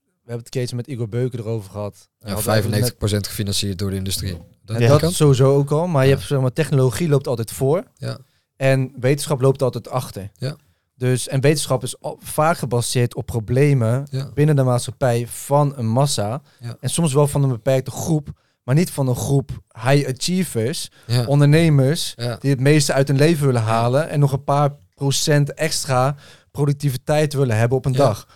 We 0.00 0.34
hebben 0.34 0.38
het 0.38 0.48
keertje 0.48 0.76
met 0.76 0.86
Igor 0.86 1.08
Beuken 1.08 1.38
erover 1.38 1.70
gehad. 1.70 2.08
Ja, 2.18 2.32
Hadden 2.32 2.62
we 2.62 2.68
net- 2.68 2.94
95% 2.94 3.26
gefinancierd 3.26 3.78
door 3.78 3.90
de 3.90 3.96
industrie. 3.96 4.38
Dat, 4.64 4.78
Ja, 4.80 4.98
dat 4.98 5.12
sowieso 5.12 5.54
ook 5.54 5.70
al. 5.70 5.86
Maar 5.86 6.04
je 6.04 6.10
hebt 6.10 6.22
zeg 6.22 6.40
maar, 6.40 6.52
technologie 6.52 7.08
loopt 7.08 7.26
altijd 7.26 7.52
voor. 7.52 7.84
Ja. 7.96 8.18
En 8.56 8.92
wetenschap 9.00 9.40
loopt 9.40 9.62
altijd 9.62 9.88
achter. 9.88 10.30
Ja. 10.36 10.56
Dus, 10.98 11.28
en 11.28 11.40
wetenschap 11.40 11.82
is 11.82 11.96
vaak 12.18 12.58
gebaseerd 12.58 13.14
op 13.14 13.26
problemen 13.26 14.06
Ja. 14.10 14.30
binnen 14.34 14.56
de 14.56 14.62
maatschappij 14.62 15.26
van 15.28 15.72
een 15.76 15.86
massa. 15.88 16.42
Ja. 16.60 16.76
En 16.80 16.90
soms 16.90 17.12
wel 17.12 17.26
van 17.28 17.42
een 17.42 17.48
beperkte 17.48 17.90
groep. 17.90 18.28
Maar 18.64 18.74
niet 18.74 18.90
van 18.90 19.08
een 19.08 19.16
groep 19.16 19.50
high 19.84 20.08
achievers, 20.08 20.90
Ja. 21.06 21.24
ondernemers, 21.26 22.14
die 22.38 22.50
het 22.50 22.60
meeste 22.60 22.92
uit 22.92 23.08
hun 23.08 23.16
leven 23.16 23.46
willen 23.46 23.62
halen. 23.62 24.08
En 24.08 24.20
nog 24.20 24.32
een 24.32 24.44
paar 24.44 24.70
procent 24.94 25.54
extra 25.54 26.14
productiviteit 26.50 27.32
willen 27.34 27.56
hebben 27.56 27.78
op 27.78 27.84
een 27.84 27.92
Ja. 27.92 27.98
dag. 27.98 28.26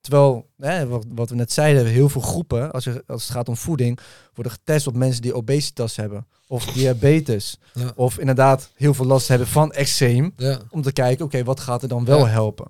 Terwijl, 0.00 0.46
hè, 0.56 0.86
wat, 0.86 1.04
wat 1.08 1.30
we 1.30 1.34
net 1.34 1.52
zeiden, 1.52 1.86
heel 1.86 2.08
veel 2.08 2.20
groepen, 2.20 2.70
als, 2.72 2.84
je, 2.84 3.04
als 3.06 3.22
het 3.22 3.32
gaat 3.32 3.48
om 3.48 3.56
voeding, 3.56 3.98
worden 4.34 4.52
getest 4.52 4.86
op 4.86 4.94
mensen 4.94 5.22
die 5.22 5.34
obesitas 5.34 5.96
hebben. 5.96 6.26
Of 6.48 6.64
diabetes. 6.72 7.58
Ja. 7.74 7.92
Of 7.96 8.18
inderdaad 8.18 8.70
heel 8.76 8.94
veel 8.94 9.06
last 9.06 9.28
hebben 9.28 9.46
van 9.46 9.72
eczeem. 9.72 10.32
Ja. 10.36 10.58
Om 10.70 10.82
te 10.82 10.92
kijken, 10.92 11.24
oké, 11.24 11.44
wat 11.44 11.60
gaat 11.60 11.82
er 11.82 11.88
dan 11.88 12.04
wel 12.04 12.18
Ja. 12.18 12.26
helpen? 12.26 12.66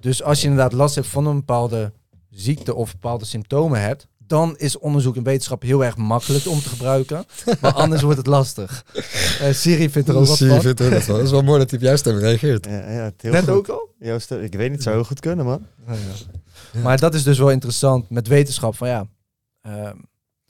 Dus 0.00 0.22
als 0.22 0.40
je 0.40 0.48
inderdaad 0.48 0.72
last 0.72 0.94
hebt 0.94 1.06
van 1.06 1.26
een 1.26 1.36
bepaalde 1.36 1.92
ziekte 2.30 2.74
of 2.74 2.92
bepaalde 2.92 3.24
symptomen 3.24 3.80
hebt, 3.80 4.06
dan 4.30 4.54
is 4.58 4.78
onderzoek 4.78 5.16
en 5.16 5.22
wetenschap 5.22 5.62
heel 5.62 5.84
erg 5.84 5.96
makkelijk 5.96 6.46
om 6.46 6.60
te 6.60 6.68
gebruiken. 6.68 7.24
maar 7.60 7.72
anders 7.72 8.02
wordt 8.02 8.16
het 8.18 8.26
lastig. 8.26 8.84
Eh, 9.40 9.52
Siri 9.52 9.90
vindt 9.90 10.08
er 10.08 10.16
ook 10.16 10.26
wat 10.26 10.38
van. 10.38 10.60
vindt 10.60 10.80
er 10.80 10.86
ook 10.86 10.92
wat 10.92 11.02
van. 11.02 11.14
Dat 11.14 11.24
is 11.24 11.30
wel 11.30 11.42
mooi 11.42 11.58
dat 11.58 11.70
hij 11.70 11.78
op 11.78 11.84
jouw 11.84 11.96
stem 11.96 12.16
reageert. 12.18 12.64
Ja, 12.66 12.90
ja, 12.90 13.02
het 13.04 13.22
heel 13.22 13.32
Net 13.32 13.40
goed. 13.44 13.50
ook 13.52 13.68
al? 13.68 13.88
Jouw 13.98 14.18
stem- 14.18 14.40
ik 14.42 14.54
weet 14.54 14.70
niet, 14.70 14.82
zou 14.82 14.94
heel 14.96 15.04
goed 15.04 15.20
kunnen, 15.20 15.44
man. 15.44 15.66
Ja. 15.86 16.80
Maar 16.82 16.98
dat 16.98 17.14
is 17.14 17.22
dus 17.22 17.38
wel 17.38 17.50
interessant 17.50 18.10
met 18.10 18.28
wetenschap. 18.28 18.76
Van 18.76 18.88
ja, 18.88 19.06
ehm, 19.62 19.96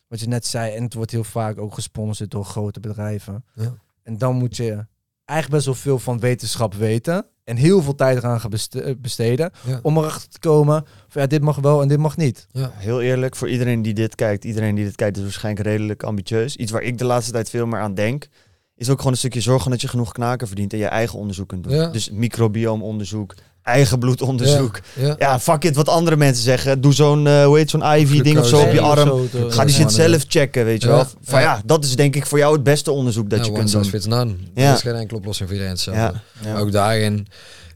wat 0.08 0.20
je 0.20 0.26
net 0.28 0.46
zei, 0.46 0.74
en 0.74 0.82
het 0.82 0.94
wordt 0.94 1.10
heel 1.10 1.24
vaak 1.24 1.58
ook 1.58 1.74
gesponsord 1.74 2.30
door 2.30 2.44
grote 2.44 2.80
bedrijven. 2.80 3.44
Ja. 3.54 3.74
En 4.02 4.18
dan 4.18 4.36
moet 4.36 4.56
je 4.56 4.86
eigenlijk 5.30 5.50
best 5.50 5.66
wel 5.66 5.74
veel 5.74 5.98
van 5.98 6.20
wetenschap 6.20 6.74
weten. 6.74 7.26
En 7.44 7.56
heel 7.56 7.82
veel 7.82 7.94
tijd 7.94 8.16
eraan 8.16 8.40
gaan 8.40 8.52
eh, 8.52 8.94
besteden. 8.98 9.50
Ja. 9.66 9.78
Om 9.82 9.96
erachter 9.96 10.28
te 10.28 10.38
komen 10.38 10.84
van 11.08 11.22
ja, 11.22 11.28
dit 11.28 11.42
mag 11.42 11.56
wel 11.56 11.82
en 11.82 11.88
dit 11.88 11.98
mag 11.98 12.16
niet. 12.16 12.46
Ja. 12.52 12.70
Heel 12.74 13.00
eerlijk, 13.00 13.36
voor 13.36 13.48
iedereen 13.48 13.82
die 13.82 13.94
dit 13.94 14.14
kijkt, 14.14 14.44
iedereen 14.44 14.74
die 14.74 14.84
dit 14.84 14.96
kijkt 14.96 15.16
is 15.16 15.22
waarschijnlijk 15.22 15.66
redelijk 15.66 16.02
ambitieus. 16.02 16.56
Iets 16.56 16.72
waar 16.72 16.82
ik 16.82 16.98
de 16.98 17.04
laatste 17.04 17.32
tijd 17.32 17.50
veel 17.50 17.66
meer 17.66 17.80
aan 17.80 17.94
denk, 17.94 18.28
is 18.76 18.90
ook 18.90 18.98
gewoon 18.98 19.12
een 19.12 19.18
stukje 19.18 19.40
zorgen 19.40 19.70
dat 19.70 19.80
je 19.80 19.88
genoeg 19.88 20.12
knaken 20.12 20.46
verdient 20.46 20.72
en 20.72 20.78
je 20.78 20.86
eigen 20.86 21.18
onderzoek 21.18 21.48
kunt 21.48 21.64
doen. 21.64 21.74
Ja. 21.74 21.90
Dus 21.90 22.10
microbiomonderzoek, 22.10 23.34
eigen 23.62 23.98
bloedonderzoek. 23.98 24.80
Ja. 25.00 25.14
Ja, 25.18 25.40
fuck 25.40 25.64
it, 25.64 25.76
wat 25.76 25.88
andere 25.88 26.16
mensen 26.16 26.44
zeggen. 26.44 26.80
Doe 26.80 26.92
zo'n, 26.92 27.26
eh, 27.26 27.44
hoe 27.44 27.56
heet 27.56 27.70
zo'n 27.70 27.82
IV-ding 27.82 28.38
of 28.38 28.46
zo 28.48 28.60
op 28.60 28.72
je 28.72 28.80
arm. 28.80 29.08
Zo 29.08 29.48
Ga 29.48 29.64
die 29.64 29.74
shit 29.74 29.92
zelf 29.92 30.24
checken, 30.28 30.64
weet 30.64 30.82
je 30.82 30.88
wel. 30.88 31.06
Van 31.22 31.40
Ja. 31.40 31.62
dat 31.64 31.84
is 31.84 31.96
denk 31.96 32.16
ik 32.16 32.26
voor 32.26 32.38
jou 32.38 32.52
het 32.54 32.62
beste 32.62 32.90
onderzoek 32.90 33.30
dat 33.30 33.46
je 33.46 33.52
kunt 33.52 33.72
doen. 33.72 33.84
fits 33.84 34.06
none. 34.06 34.34
Ja. 34.54 34.68
Er 34.68 34.74
is 34.74 34.80
geen 34.80 34.94
enkele 34.94 35.18
oplossing 35.18 35.48
voor 35.48 35.56
iedereen 35.58 35.76
hetzelfde. 35.76 36.20
Ja. 36.44 36.58
Ook 36.58 36.72
daarin 36.72 37.26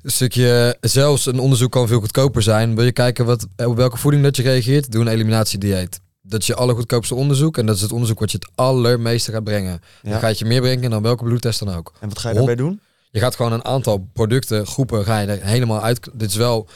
een 0.02 0.10
stukje, 0.10 0.76
zelfs 0.80 1.26
een 1.26 1.38
onderzoek 1.38 1.70
kan 1.72 1.88
veel 1.88 2.00
goedkoper 2.00 2.42
zijn. 2.42 2.74
Wil 2.74 2.84
je 2.84 2.92
kijken 2.92 3.24
wat, 3.26 3.46
op 3.56 3.76
welke 3.76 3.96
voeding 3.96 4.22
dat 4.22 4.36
je 4.36 4.42
reageert? 4.42 4.92
Doe 4.92 5.00
een 5.00 5.08
eliminatiedieet. 5.08 6.00
Dat 6.22 6.40
is 6.40 6.46
je 6.46 6.54
allergoedkoopste 6.54 7.14
onderzoek 7.14 7.58
en 7.58 7.66
dat 7.66 7.76
is 7.76 7.82
het 7.82 7.92
onderzoek 7.92 8.18
wat 8.20 8.30
je 8.30 8.38
het 8.40 8.48
allermeeste 8.54 9.32
gaat 9.32 9.44
brengen. 9.44 9.80
Ja. 10.02 10.10
Dan 10.10 10.20
gaat 10.20 10.38
je 10.38 10.44
meer 10.44 10.60
brengen 10.60 10.90
dan 10.90 11.02
welke 11.02 11.24
bloedtest 11.24 11.58
dan 11.64 11.74
ook. 11.74 11.92
En 12.00 12.08
wat 12.08 12.18
ga 12.18 12.28
je 12.28 12.34
daarbij 12.34 12.54
doen? 12.54 12.80
Je 13.14 13.20
gaat 13.20 13.36
gewoon 13.36 13.52
een 13.52 13.64
aantal 13.64 14.08
producten, 14.12 14.66
groepen, 14.66 15.04
ga 15.04 15.18
je 15.18 15.26
er 15.26 15.44
helemaal 15.44 15.82
uit. 15.82 16.08
Dit 16.12 16.30
is 16.30 16.36
wel, 16.36 16.68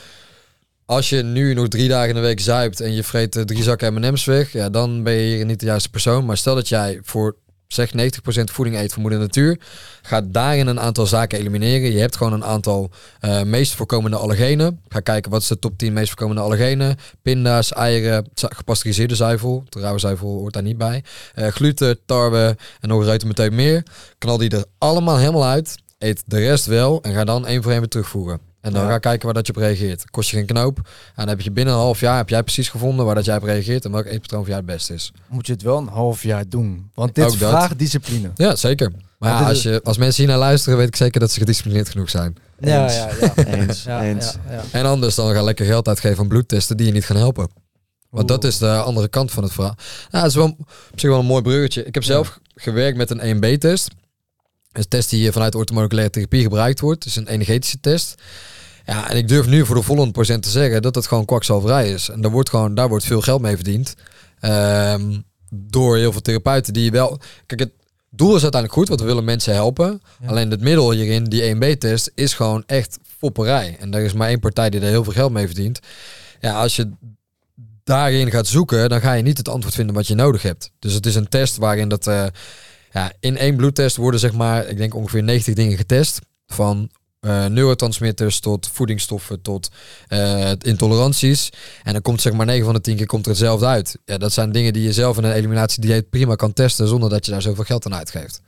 als 0.85 1.09
je 1.09 1.23
nu 1.23 1.55
nog 1.55 1.69
drie 1.69 1.89
dagen 1.89 2.09
in 2.09 2.15
de 2.15 2.21
week 2.21 2.41
zuipt 2.41 2.81
en 2.81 2.93
je 2.93 3.03
vreet 3.05 3.37
eh, 3.37 3.43
drie 3.43 3.63
zakken 3.63 3.95
M&M's 3.95 4.25
weg, 4.25 4.53
ja, 4.53 4.71
dan 4.71 5.03
ben 5.03 5.13
je 5.13 5.35
hier 5.37 5.45
niet 5.45 5.61
de 5.61 5.67
juiste 5.67 5.91
persoon. 5.91 6.25
Maar 6.25 6.37
stel 6.37 6.55
dat 6.55 6.69
jij 6.69 7.01
voor 7.03 7.37
zeg 7.67 7.93
90% 7.93 7.95
voeding 8.45 8.77
eet 8.77 8.93
van 8.93 9.03
moeder 9.03 9.21
natuur, 9.21 9.61
ga 10.03 10.21
daarin 10.21 10.67
een 10.67 10.81
aantal 10.81 11.07
zaken 11.07 11.39
elimineren. 11.39 11.93
Je 11.93 11.99
hebt 11.99 12.17
gewoon 12.17 12.33
een 12.33 12.45
aantal 12.45 12.91
eh, 13.21 13.43
meest 13.43 13.75
voorkomende 13.75 14.17
allergenen. 14.17 14.81
Ga 14.89 15.01
kijken 15.01 15.31
wat 15.31 15.43
is 15.43 15.49
de 15.49 15.59
top 15.59 15.79
10 15.79 15.93
meest 15.93 16.09
voorkomende 16.09 16.43
allergenen. 16.43 16.97
Pinda's, 17.23 17.73
eieren, 17.73 18.29
gepasteuriseerde 18.35 19.15
zuivel. 19.15 19.65
Rauwe 19.69 19.99
zuivel 19.99 20.29
hoort 20.29 20.53
daar 20.53 20.63
niet 20.63 20.79
bij. 20.79 21.05
Eh, 21.35 21.49
gluten, 21.49 21.99
tarwe 22.07 22.57
en 22.81 22.89
nog 22.89 23.07
een 23.07 23.27
meteen 23.27 23.55
meer. 23.55 23.83
Knal 24.19 24.39
die 24.39 24.51
er 24.51 24.65
allemaal 24.79 25.19
helemaal 25.19 25.45
uit. 25.45 25.77
Eet 25.99 26.23
de 26.27 26.39
rest 26.39 26.67
wel 26.67 27.03
en 27.03 27.15
ga 27.15 27.25
dan 27.25 27.47
één 27.47 27.63
voor 27.63 27.71
één 27.71 27.81
weer 27.81 27.89
terugvoeren. 27.89 28.39
En 28.61 28.73
dan 28.73 28.83
Ja. 28.83 28.89
ga 28.91 28.99
kijken 28.99 29.25
waar 29.25 29.35
dat 29.35 29.47
je 29.47 29.53
op 29.53 29.59
reageert. 29.59 30.11
Kost 30.11 30.31
je 30.31 30.37
geen 30.37 30.47
knoop. 30.47 30.77
En 30.79 30.85
dan 31.15 31.29
heb 31.29 31.41
je 31.41 31.51
binnen 31.51 31.75
een 31.75 31.81
half 31.81 32.01
jaar 32.01 32.17
heb 32.17 32.29
jij 32.29 32.43
precies 32.43 32.69
gevonden 32.69 33.05
waar 33.07 33.15
dat 33.15 33.25
jij 33.25 33.37
op 33.37 33.43
reageert 33.43 33.85
en 33.85 33.91
welk 33.93 34.05
eetpatroon 34.07 34.41
voor 34.41 34.49
jou 34.49 34.61
het 34.67 34.71
beste 34.75 34.95
is. 34.95 35.13
Moet 35.29 35.47
je 35.47 35.53
het 35.53 35.63
wel 35.63 35.79
een 35.79 35.87
half 35.89 36.23
jaar 36.23 36.49
doen. 36.49 36.91
Want 36.95 37.15
dit 37.15 37.25
Ook 37.25 37.39
dat. 37.39 37.51
vraagt 37.51 37.79
discipline. 37.79 38.31
Ja, 38.35 38.57
zeker. 38.57 38.93
Maar 39.19 39.31
ja, 39.43 39.49
als, 39.49 39.63
je, 39.63 39.81
als 39.85 39.99
mensen 39.99 40.23
hier 40.23 40.31
naar 40.33 40.41
luisteren, 40.41 40.79
weet 40.79 40.89
ik 40.89 40.97
zeker 40.97 41.21
dat 41.21 41.31
ze 41.31 41.39
gedisciplineerd 41.39 41.89
genoeg 41.89 42.11
zijn. 42.11 42.37
Ja, 42.61 42.83
Eens. 42.85 42.95
ja, 42.95 43.09
ja. 43.37 43.45
Eens, 43.55 43.83
ja, 43.83 44.03
eens. 44.03 44.37
ja, 44.49 44.53
ja. 44.55 44.63
En 44.73 44.85
anders 44.85 45.15
dan 45.15 45.33
ga 45.35 45.43
lekker 45.43 45.67
geld 45.67 45.89
uitgeven 45.89 46.19
aan 46.19 46.29
bloedtesten 46.29 46.77
die 46.77 46.87
je 46.87 46.93
niet 46.93 47.05
gaan 47.07 47.17
helpen. 47.17 47.49
Want 48.11 48.29
dat 48.29 48.45
is 48.45 48.59
de 48.59 48.69
andere 48.71 49.09
kant 49.09 49.31
van 49.31 49.43
het 49.43 49.53
verhaal. 49.53 49.75
Ja, 50.11 50.19
het 50.19 50.29
is 50.29 50.35
wel 50.35 50.57
op 50.93 51.01
zich 51.01 51.11
wel 51.11 51.19
een 51.19 51.27
mooi 51.27 51.43
bruggetje. 51.43 51.85
Ik 51.85 51.95
heb 51.95 52.03
Ja. 52.03 52.09
zelf 52.09 52.39
gewerkt 52.55 52.97
met 52.97 53.11
een 53.11 53.21
1B-test. 53.37 53.89
Een 54.79 54.89
test 54.89 55.11
die 55.11 55.33
vanuit 55.33 55.55
orthomoleculaire 55.55 56.13
therapie 56.13 56.43
gebruikt 56.43 56.81
wordt. 56.81 57.05
Het 57.05 57.13
is 57.13 57.19
een 57.19 57.29
energetische 57.29 57.81
test. 57.81 58.15
Ja, 58.87 59.11
en 59.11 59.17
ik 59.17 59.29
durf 59.29 59.47
nu 59.47 59.67
voor 59.67 59.75
de 59.75 59.83
volle 59.83 60.11
procent 60.11 60.43
te 60.43 60.51
zeggen 60.51 60.83
dat 60.83 60.95
het 60.95 61.07
gewoon 61.07 61.25
kwakzalverij 61.25 61.91
is. 61.91 62.09
En 62.09 62.21
daar 62.21 62.31
wordt 62.31 62.49
gewoon, 62.49 62.75
daar 62.75 62.89
wordt 62.89 63.05
veel 63.05 63.21
geld 63.21 63.41
mee 63.41 63.55
verdiend. 63.55 63.95
Ehm, 64.41 65.17
door 65.51 65.97
heel 65.97 66.13
veel 66.13 66.21
therapeuten 66.21 66.73
die 66.73 66.91
wel... 66.91 67.21
Kijk, 67.47 67.61
het 67.61 67.73
doel 68.11 68.37
is 68.37 68.43
uiteindelijk 68.43 68.73
goed, 68.73 68.89
want 68.89 69.01
we 69.01 69.07
willen 69.07 69.25
mensen 69.25 69.55
helpen. 69.55 70.03
Ja. 70.21 70.29
Alleen 70.29 70.51
het 70.51 70.61
middel 70.61 70.91
hierin, 70.91 71.25
die 71.25 71.55
1B-test, 71.55 72.11
is 72.15 72.35
gewoon 72.35 72.63
echt 72.67 72.99
fopperij. 73.19 73.77
En 73.81 73.95
er 73.95 74.05
is 74.05 74.13
maar 74.13 74.29
één 74.29 74.41
partij 74.41 74.71
die 74.71 74.81
er 74.81 74.87
heel 74.87 75.05
veel 75.05 75.13
geld 75.13 75.33
mee 75.33 75.47
verdient. 75.47 75.81
Ja, 76.41 76.61
als 76.61 76.77
je 76.77 76.91
daarin 77.85 78.31
gaat 78.31 78.47
zoeken, 78.47 78.89
dan 78.89 79.01
ga 79.01 79.13
je 79.13 79.23
niet 79.23 79.39
het 79.39 79.49
antwoord 79.49 79.75
vinden 79.75 79.95
wat 79.95 80.07
je 80.07 80.15
nodig 80.15 80.43
hebt. 80.43 80.71
Dus 80.79 80.93
het 80.93 81.07
is 81.07 81.15
een 81.15 81.29
test 81.29 81.57
waarin 81.57 81.89
dat... 81.89 82.07
eh, 82.07 82.27
ja, 82.99 83.13
in 83.21 83.37
één 83.37 83.57
bloedtest 83.57 83.97
worden 83.97 84.21
zeg 84.21 84.33
maar, 84.33 84.67
ik 84.67 84.77
denk 84.77 84.95
ongeveer 84.95 85.23
90 85.23 85.55
dingen 85.55 85.77
getest. 85.77 86.19
Van 86.47 86.91
eh, 87.21 87.47
neurotransmitters 87.47 88.41
tot 88.41 88.69
voedingsstoffen 88.73 89.43
tot 89.43 89.71
eh, 90.09 90.51
intoleranties. 90.59 91.51
En 91.83 91.93
dan 91.93 92.03
komt 92.03 92.21
zeg 92.21 92.33
maar 92.33 92.47
9 92.47 92.65
van 92.65 92.75
de 92.75 92.81
10 92.81 92.97
keer 92.97 93.07
komt 93.07 93.25
er 93.25 93.31
hetzelfde 93.31 93.67
uit. 93.67 93.99
Ja, 94.05 94.19
dat 94.19 94.33
zijn 94.33 94.53
dingen 94.53 94.73
die 94.73 94.83
je 94.83 94.93
zelf 94.93 95.19
in 95.19 95.25
een 95.25 95.33
eliminatiedieet 95.33 96.11
prima 96.11 96.35
kan 96.35 96.53
testen 96.53 96.89
zonder 96.89 97.11
dat 97.11 97.25
je 97.25 97.31
daar 97.31 97.43
zoveel 97.43 97.65
geld 97.65 97.87
aan 97.87 97.95
uitgeeft. 97.95 98.41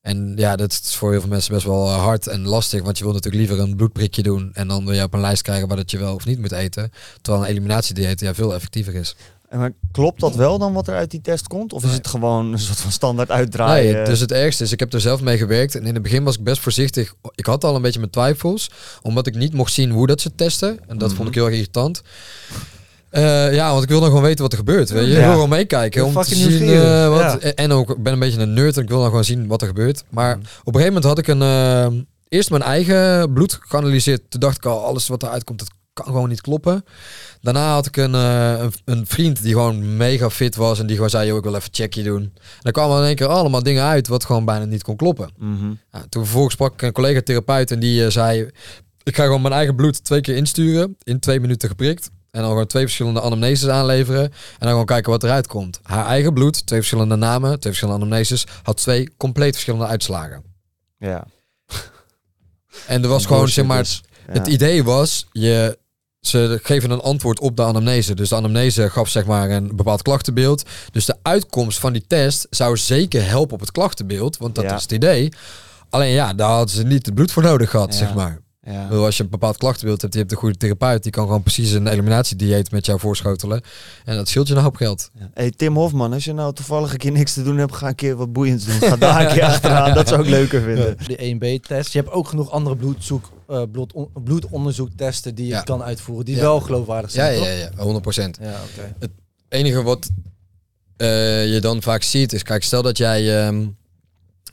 En 0.00 0.32
ja, 0.36 0.56
dat 0.56 0.72
is 0.72 0.94
voor 0.94 1.10
heel 1.10 1.20
veel 1.20 1.28
mensen 1.28 1.54
best 1.54 1.66
wel 1.66 1.86
eh, 1.86 2.02
hard 2.02 2.26
en 2.26 2.46
lastig. 2.46 2.82
Want 2.82 2.98
je 2.98 3.04
wil 3.04 3.12
natuurlijk 3.12 3.46
liever 3.46 3.64
een 3.64 3.76
bloedprikje 3.76 4.22
doen. 4.22 4.50
En 4.52 4.68
dan 4.68 4.84
wil 4.84 4.94
je 4.94 5.02
op 5.02 5.14
een 5.14 5.20
lijst 5.20 5.42
krijgen 5.42 5.68
waar 5.68 5.76
dat 5.76 5.90
je 5.90 5.98
wel 5.98 6.14
of 6.14 6.26
niet 6.26 6.38
moet 6.38 6.52
eten. 6.52 6.90
Terwijl 7.20 7.44
een 7.44 7.50
eliminatiedieet 7.50 8.20
ja, 8.20 8.34
veel 8.34 8.54
effectiever 8.54 8.94
is. 8.94 9.16
En 9.48 9.58
maar 9.58 9.72
klopt 9.92 10.20
dat 10.20 10.34
wel 10.34 10.58
dan 10.58 10.72
wat 10.72 10.88
er 10.88 10.94
uit 10.94 11.10
die 11.10 11.20
test 11.20 11.46
komt? 11.46 11.72
Of 11.72 11.84
is 11.84 11.92
het 11.92 12.06
gewoon 12.08 12.52
een 12.52 12.58
soort 12.58 12.80
van 12.80 12.92
standaard 12.92 13.30
uitdraaien? 13.30 13.94
Nee, 13.94 14.04
dus 14.04 14.20
het 14.20 14.32
ergste 14.32 14.62
is, 14.64 14.72
ik 14.72 14.80
heb 14.80 14.92
er 14.92 15.00
zelf 15.00 15.20
mee 15.20 15.38
gewerkt. 15.38 15.74
En 15.74 15.86
in 15.86 15.94
het 15.94 16.02
begin 16.02 16.24
was 16.24 16.36
ik 16.38 16.44
best 16.44 16.60
voorzichtig. 16.60 17.14
Ik 17.34 17.46
had 17.46 17.64
al 17.64 17.74
een 17.76 17.82
beetje 17.82 17.98
mijn 17.98 18.10
twijfels. 18.10 18.70
Omdat 19.02 19.26
ik 19.26 19.34
niet 19.34 19.52
mocht 19.54 19.72
zien 19.72 19.90
hoe 19.90 20.06
dat 20.06 20.20
ze 20.20 20.34
testen. 20.34 20.78
En 20.86 20.98
dat 20.98 21.08
Mhm. 21.08 21.16
vond 21.16 21.28
ik 21.28 21.34
heel 21.34 21.44
erg 21.44 21.54
irritant. 21.54 22.02
Eh, 23.10 23.54
ja, 23.54 23.70
want 23.70 23.82
ik 23.82 23.88
wil 23.88 24.00
dan 24.00 24.08
gewoon 24.08 24.22
weten 24.24 24.42
wat 24.42 24.52
er 24.52 24.58
gebeurt. 24.58 24.90
Weet 24.90 25.06
je? 25.06 25.12
Ik 25.12 25.18
wil 25.18 25.30
gewoon 25.32 25.48
meekijken. 25.48 26.04
Om 26.04 26.14
te 26.14 26.34
zien 26.34 26.62
eh, 26.68 27.08
wat. 27.08 27.42
Ja. 27.42 27.52
En- 27.54 27.72
ook, 27.72 27.90
ik 27.90 28.02
ben 28.02 28.12
een 28.12 28.18
beetje 28.18 28.40
een 28.40 28.52
nerd 28.54 28.76
en 28.76 28.82
ik 28.82 28.88
wil 28.88 28.98
dan 28.98 29.08
gewoon 29.08 29.24
zien 29.24 29.46
wat 29.46 29.60
er 29.60 29.68
gebeurt. 29.68 30.04
Maar 30.08 30.36
Mhm. 30.36 30.46
op 30.64 30.74
een 30.74 30.80
gegeven 30.80 30.86
moment 30.86 31.04
had 31.04 31.18
ik 31.18 31.26
een. 31.28 31.42
eh, 31.42 32.00
eerst 32.28 32.50
mijn 32.50 32.62
eigen 32.62 33.32
bloed 33.32 33.58
geanalyseerd. 33.60 34.30
Toen 34.30 34.40
dacht 34.40 34.56
ik 34.56 34.64
al, 34.64 34.84
alles 34.84 35.08
wat 35.08 35.22
eruit 35.22 35.44
komt, 35.44 35.58
dat 35.58 35.68
kan 35.92 36.04
gewoon 36.06 36.28
niet 36.28 36.40
kloppen. 36.40 36.84
Daarna 37.40 37.72
had 37.72 37.86
ik 37.86 37.96
een, 37.96 38.14
eh, 38.14 38.58
een, 38.58 38.72
een 38.84 39.06
vriend 39.06 39.42
die 39.42 39.52
gewoon 39.52 39.96
mega 39.96 40.30
fit 40.30 40.56
was. 40.56 40.78
En 40.78 40.86
die 40.86 40.94
gewoon 40.94 41.10
zei, 41.10 41.26
joh, 41.26 41.36
ik 41.36 41.44
wil 41.44 41.54
even 41.54 41.68
checkje 41.72 42.02
doen. 42.02 42.22
En 42.22 42.60
dan 42.60 42.72
kwamen 42.72 42.98
in 42.98 43.04
één 43.04 43.16
keer 43.16 43.26
allemaal 43.26 43.62
dingen 43.62 43.84
uit 43.84 44.08
wat 44.08 44.24
gewoon 44.24 44.44
bijna 44.44 44.64
niet 44.64 44.82
kon 44.82 44.96
kloppen. 44.96 45.30
Mhm. 45.36 45.72
Ja, 45.92 46.04
toen 46.08 46.22
vervolgens 46.22 46.54
sprak 46.54 46.72
ik 46.72 46.82
een 46.82 46.92
collega 46.92 47.20
therapeut 47.20 47.70
en 47.70 47.78
die 47.80 48.04
eh, 48.04 48.10
zei... 48.10 48.50
Ik 49.02 49.16
ga 49.16 49.24
gewoon 49.24 49.42
mijn 49.42 49.54
eigen 49.54 49.76
bloed 49.76 50.04
twee 50.04 50.20
keer 50.20 50.36
insturen, 50.36 50.96
in 51.02 51.18
twee 51.18 51.40
minuten 51.40 51.68
geprikt. 51.68 52.10
En 52.30 52.40
dan 52.40 52.50
gewoon 52.50 52.66
twee 52.66 52.82
verschillende 52.82 53.20
anamneses 53.20 53.68
aanleveren. 53.68 54.22
En 54.22 54.32
dan 54.58 54.68
gewoon 54.68 54.86
kijken 54.86 55.10
wat 55.10 55.22
eruit 55.22 55.46
komt. 55.46 55.80
Haar 55.82 56.06
eigen 56.06 56.34
bloed, 56.34 56.66
twee 56.66 56.78
verschillende 56.78 57.16
namen, 57.16 57.48
twee 57.48 57.72
verschillende 57.72 58.04
anamneses... 58.04 58.46
had 58.62 58.76
twee 58.76 59.08
compleet 59.16 59.52
verschillende 59.52 59.86
uitslagen. 59.86 60.42
Ja. 60.98 61.26
En 62.86 63.02
er 63.02 63.08
was 63.08 63.26
gewoon, 63.26 63.48
zeg 63.48 63.64
maar... 63.64 63.82
dus. 63.82 64.02
Ja. 64.26 64.32
Het 64.32 64.46
idee 64.46 64.84
was, 64.84 65.26
je, 65.32 65.78
ze 66.20 66.58
geven 66.62 66.90
een 66.90 67.00
antwoord 67.00 67.40
op 67.40 67.56
de 67.56 67.62
anamnese. 67.62 68.14
Dus 68.14 68.28
de 68.28 68.34
anamnese 68.36 68.90
gaf 68.90 69.08
zeg 69.08 69.26
maar 69.26 69.50
een 69.50 69.76
bepaald 69.76 70.02
klachtenbeeld. 70.02 70.62
Dus 70.92 71.04
de 71.04 71.16
uitkomst 71.22 71.78
van 71.78 71.92
die 71.92 72.04
test 72.06 72.46
zou 72.50 72.76
zeker 72.76 73.28
helpen 73.28 73.54
op 73.54 73.60
het 73.60 73.72
klachtenbeeld. 73.72 74.36
Want 74.36 74.54
dat 74.54 74.64
Ja. 74.64 74.74
is 74.76 74.82
het 74.82 74.92
idee. 74.92 75.32
Alleen 75.90 76.10
ja, 76.12 76.34
daar 76.34 76.50
hadden 76.50 76.74
ze 76.76 76.82
niet 76.82 77.06
het 77.06 77.14
bloed 77.14 77.32
voor 77.32 77.42
nodig 77.42 77.70
gehad, 77.70 77.92
Ja. 77.92 77.98
zeg 77.98 78.14
maar. 78.14 78.40
Ja. 78.62 78.86
Als 78.88 79.16
je 79.16 79.22
een 79.22 79.28
bepaald 79.30 79.56
klachtenbeeld 79.56 80.00
hebt, 80.00 80.12
je 80.12 80.18
hebt 80.18 80.32
een 80.32 80.38
goede 80.38 80.56
therapeut. 80.56 81.02
Die 81.02 81.12
kan 81.12 81.24
gewoon 81.26 81.42
precies 81.42 81.70
een 81.70 81.86
eliminatiedieet 81.86 82.70
met 82.70 82.86
jou 82.86 82.98
voorschotelen. 83.00 83.62
En 84.04 84.16
dat 84.16 84.28
scheelt 84.28 84.48
je 84.48 84.54
een 84.54 84.62
hoop 84.62 84.76
geld. 84.76 85.10
Ja. 85.18 85.30
Hey, 85.34 85.50
Tim 85.50 85.76
Hofman, 85.76 86.12
als 86.12 86.24
je 86.24 86.32
nou 86.32 86.54
toevallig 86.54 86.92
een 86.92 86.98
keer 86.98 87.12
niks 87.12 87.32
te 87.32 87.42
doen 87.42 87.56
hebt, 87.56 87.74
ga 87.74 87.88
een 87.88 87.94
keer 87.94 88.16
wat 88.16 88.32
boeiends 88.32 88.64
doen. 88.64 88.74
Ga 88.88 88.96
daar 88.96 89.20
een 89.26 89.32
keer 89.32 89.44
achteraan, 89.52 89.94
dat 89.94 90.08
zou 90.08 90.22
ik 90.22 90.28
leuker 90.28 90.60
vinden. 90.62 90.96
De 91.06 91.34
1B-test. 91.34 91.92
Je 91.92 91.98
hebt 91.98 92.10
ook 92.12 92.28
genoeg 92.28 92.50
andere 92.50 92.76
bloedzoek, 92.76 93.30
eh, 93.48 93.62
bloedon- 93.72 94.10
bloedonderzoektesten 94.24 95.34
die 95.34 95.46
je 95.46 95.52
Ja. 95.52 95.60
kan 95.62 95.82
uitvoeren. 95.82 96.24
Die 96.24 96.34
Ja. 96.36 96.40
wel 96.40 96.60
geloofwaardig 96.60 97.12
Ja, 97.12 97.24
zijn, 97.34 97.40
ja, 97.42 97.50
ja, 97.50 97.70
100 97.76 98.02
procent. 98.02 98.38
Ja. 98.40 98.60
Het 98.98 99.10
enige 99.48 99.82
wat 99.82 100.08
eh, 100.96 101.52
je 101.52 101.60
dan 101.60 101.82
vaak 101.82 102.02
ziet 102.02 102.32
is, 102.32 102.42
kijk, 102.42 102.64
stel 102.64 102.82
dat 102.82 102.96
jij 102.98 103.46
ehm 103.46 103.66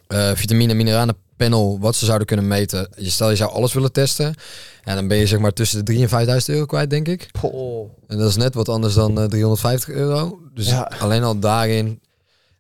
eh 0.07 0.31
vitamine 0.35 0.71
en 0.71 0.77
mineralen 0.77 1.15
panel, 1.35 1.79
wat 1.79 1.95
ze 1.95 2.05
zouden 2.05 2.27
kunnen 2.27 2.47
meten. 2.47 2.89
Je 2.97 3.09
stel 3.09 3.29
je 3.29 3.35
zou 3.35 3.51
alles 3.51 3.73
willen 3.73 3.91
testen. 3.91 4.35
En 4.83 4.95
dan 4.95 5.07
ben 5.07 5.17
je 5.17 5.27
zeg 5.27 5.39
maar 5.39 5.53
tussen 5.53 5.77
de 5.77 5.83
3 5.83 6.01
en 6.01 6.09
5000 6.09 6.53
euro 6.53 6.65
kwijt, 6.65 6.89
denk 6.89 7.07
ik. 7.07 7.29
Oh. 7.41 7.89
En 8.07 8.17
dat 8.17 8.29
is 8.29 8.35
net 8.35 8.53
wat 8.53 8.69
anders 8.69 8.93
dan 8.93 9.19
eh, 9.19 9.25
350 9.25 9.89
euro. 9.89 10.39
Dus 10.53 10.67
Ja. 10.67 10.91
alleen 10.99 11.23
al 11.23 11.39
daarin. 11.39 12.01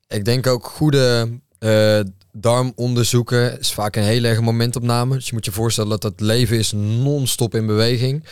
Ik 0.07 0.25
denk 0.25 0.47
ook 0.47 0.65
goede 0.65 1.29
darmonderzoeken 2.35 3.59
is 3.59 3.73
vaak 3.73 3.95
een 3.95 4.03
hele 4.03 4.27
erge 4.27 4.41
momentopname. 4.41 5.15
Dus 5.15 5.27
je 5.27 5.33
moet 5.33 5.45
je 5.45 5.51
voorstellen 5.51 5.89
dat 5.89 6.03
het 6.03 6.19
leven 6.19 6.57
is 6.57 6.71
non-stop 6.71 7.55
in 7.55 7.65
beweging. 7.65 8.25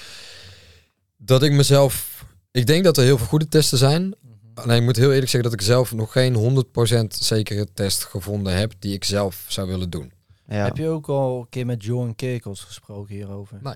Dat 1.18 1.44
ik 1.44 1.52
mezelf... 1.52 2.26
Ik 2.52 2.66
denk 2.66 2.84
dat 2.84 2.98
er 2.98 3.04
heel 3.04 3.18
veel 3.18 3.28
goede 3.28 3.48
testen 3.48 3.78
zijn. 3.78 4.16
Alleen 4.54 4.78
ik 4.78 4.84
moet 4.84 4.96
heel 4.96 5.12
eerlijk 5.12 5.30
zeggen 5.30 5.52
dat 5.52 5.60
ik 5.60 5.66
zelf 5.66 5.94
nog 5.94 6.12
geen 6.12 6.66
100% 7.04 7.08
zekere 7.08 7.68
test 7.74 8.04
gevonden 8.04 8.56
heb 8.58 8.74
die 8.80 8.94
ik 8.94 9.04
zelf 9.04 9.46
zou 9.48 9.68
willen 9.68 9.90
doen. 9.90 10.12
Ja. 10.48 10.64
Heb 10.64 10.78
je 10.78 10.88
ook 10.88 11.08
al 11.08 11.40
een 11.40 11.50
keer 11.50 11.66
met 11.66 11.84
Johan 11.84 12.16
Kerkels 12.16 12.62
gesproken 12.62 13.16
hierover? 13.16 13.60
Nee. 13.62 13.76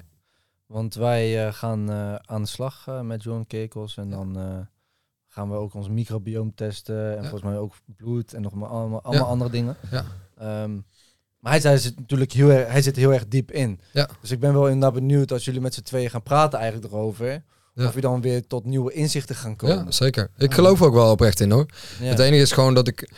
Want 0.65 0.95
wij 0.95 1.45
eh, 1.45 1.53
gaan 1.53 1.91
eh, 1.91 2.15
aan 2.15 2.41
de 2.41 2.47
slag 2.47 2.87
eh, 2.87 3.01
met 3.01 3.23
Johan 3.23 3.47
Kerkels 3.47 3.97
en 3.97 4.09
dan 4.09 4.37
eh, 4.37 4.59
gaan 5.37 5.49
we 5.49 5.55
ook 5.55 5.73
ons 5.73 5.89
microbioom 5.89 6.55
testen 6.55 7.11
en 7.17 7.21
volgens 7.21 7.41
mij 7.41 7.57
ook 7.57 7.73
bloed 7.97 8.33
en 8.33 8.41
nog 8.41 8.53
maar 8.53 8.69
allemaal, 8.69 9.01
allemaal 9.01 9.25
Ja. 9.25 9.31
andere 9.31 9.49
dingen. 9.49 9.75
Ja. 9.91 10.05
Ehm, 10.37 10.71
Maar 11.39 11.51
hij, 11.51 11.61
zei, 11.61 11.77
zit 11.77 11.99
natuurlijk 11.99 12.31
heel 12.31 12.49
erg, 12.51 12.71
hij 12.71 12.81
zit 12.81 12.95
heel 12.95 13.13
erg 13.13 13.27
diep 13.27 13.51
in. 13.51 13.79
Ja. 13.93 14.09
Dus 14.21 14.31
ik 14.31 14.39
ben 14.39 14.53
wel 14.53 14.65
inderdaad 14.67 14.93
benieuwd 14.93 15.31
als 15.31 15.45
jullie 15.45 15.61
met 15.61 15.73
z'n 15.73 15.81
tweeën 15.81 16.09
gaan 16.09 16.23
praten 16.23 16.59
eigenlijk 16.59 16.93
erover. 16.93 17.43
Ja. 17.73 17.85
Of 17.87 17.93
je 17.95 18.01
dan 18.01 18.21
weer 18.21 18.47
tot 18.47 18.65
nieuwe 18.65 18.93
inzichten 18.93 19.35
gaan 19.35 19.55
komen. 19.55 19.75
Ja, 19.85 19.91
zeker. 19.91 20.29
Ik 20.37 20.53
geloof 20.53 20.81
ook 20.81 20.93
wel 20.93 21.11
oprecht 21.11 21.39
in 21.39 21.51
hoor. 21.51 21.65
Het 21.99 22.19
enige 22.19 22.41
is 22.41 22.51
gewoon 22.51 22.73
dat 22.73 22.87
ik... 22.87 23.11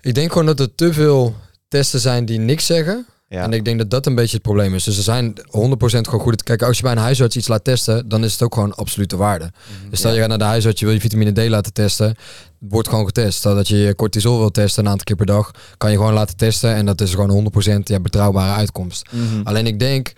Ik 0.00 0.14
denk 0.14 0.30
gewoon 0.32 0.46
dat 0.46 0.60
er 0.60 0.74
te 0.74 0.92
veel 0.92 1.34
testen 1.68 2.00
zijn 2.00 2.24
die 2.24 2.38
niks 2.38 2.66
zeggen. 2.66 3.06
Ja. 3.28 3.42
En 3.42 3.52
ik 3.52 3.64
denk 3.64 3.78
dat 3.78 3.90
dat 3.90 4.06
een 4.06 4.14
beetje 4.14 4.34
het 4.34 4.42
probleem 4.42 4.74
is. 4.74 4.84
Dus 4.84 4.96
er 4.96 5.02
zijn 5.02 5.34
100% 5.36 5.40
gewoon 5.50 6.20
goed. 6.20 6.42
Kijk, 6.42 6.62
als 6.62 6.76
je 6.76 6.82
bij 6.82 6.92
een 6.92 6.98
huisarts 6.98 7.36
iets 7.36 7.48
laat 7.48 7.64
testen, 7.64 8.08
dan 8.08 8.24
is 8.24 8.32
het 8.32 8.42
ook 8.42 8.54
gewoon 8.54 8.74
absolute 8.74 9.16
waarde. 9.16 9.44
Mhm. 9.44 9.90
Dus 9.90 9.98
stel 9.98 10.12
je 10.12 10.18
gaat 10.18 10.28
naar 10.28 10.38
de 10.38 10.44
huisarts, 10.44 10.80
je 10.80 10.86
wil 10.86 10.94
je 10.94 11.00
vitamine 11.00 11.32
D 11.32 11.48
laten 11.48 11.72
testen, 11.72 12.16
wordt 12.58 12.88
gewoon 12.88 13.06
getest. 13.06 13.38
Stel 13.38 13.54
dat 13.54 13.68
je 13.68 13.76
je 13.76 13.94
cortisol 13.94 14.38
wil 14.38 14.50
testen 14.50 14.84
een 14.84 14.90
aantal 14.90 15.04
keer 15.04 15.16
per 15.16 15.26
dag, 15.26 15.50
kan 15.76 15.90
je 15.90 15.96
gewoon 15.96 16.12
laten 16.12 16.36
testen 16.36 16.74
en 16.74 16.86
dat 16.86 17.00
is 17.00 17.14
gewoon 17.14 17.30
100% 17.30 17.88
ja, 17.88 18.00
betrouwbare 18.00 18.54
uitkomst. 18.54 19.08
Mhm. 19.10 19.40
Alleen 19.42 19.66
ik 19.66 19.78
denk 19.78 20.12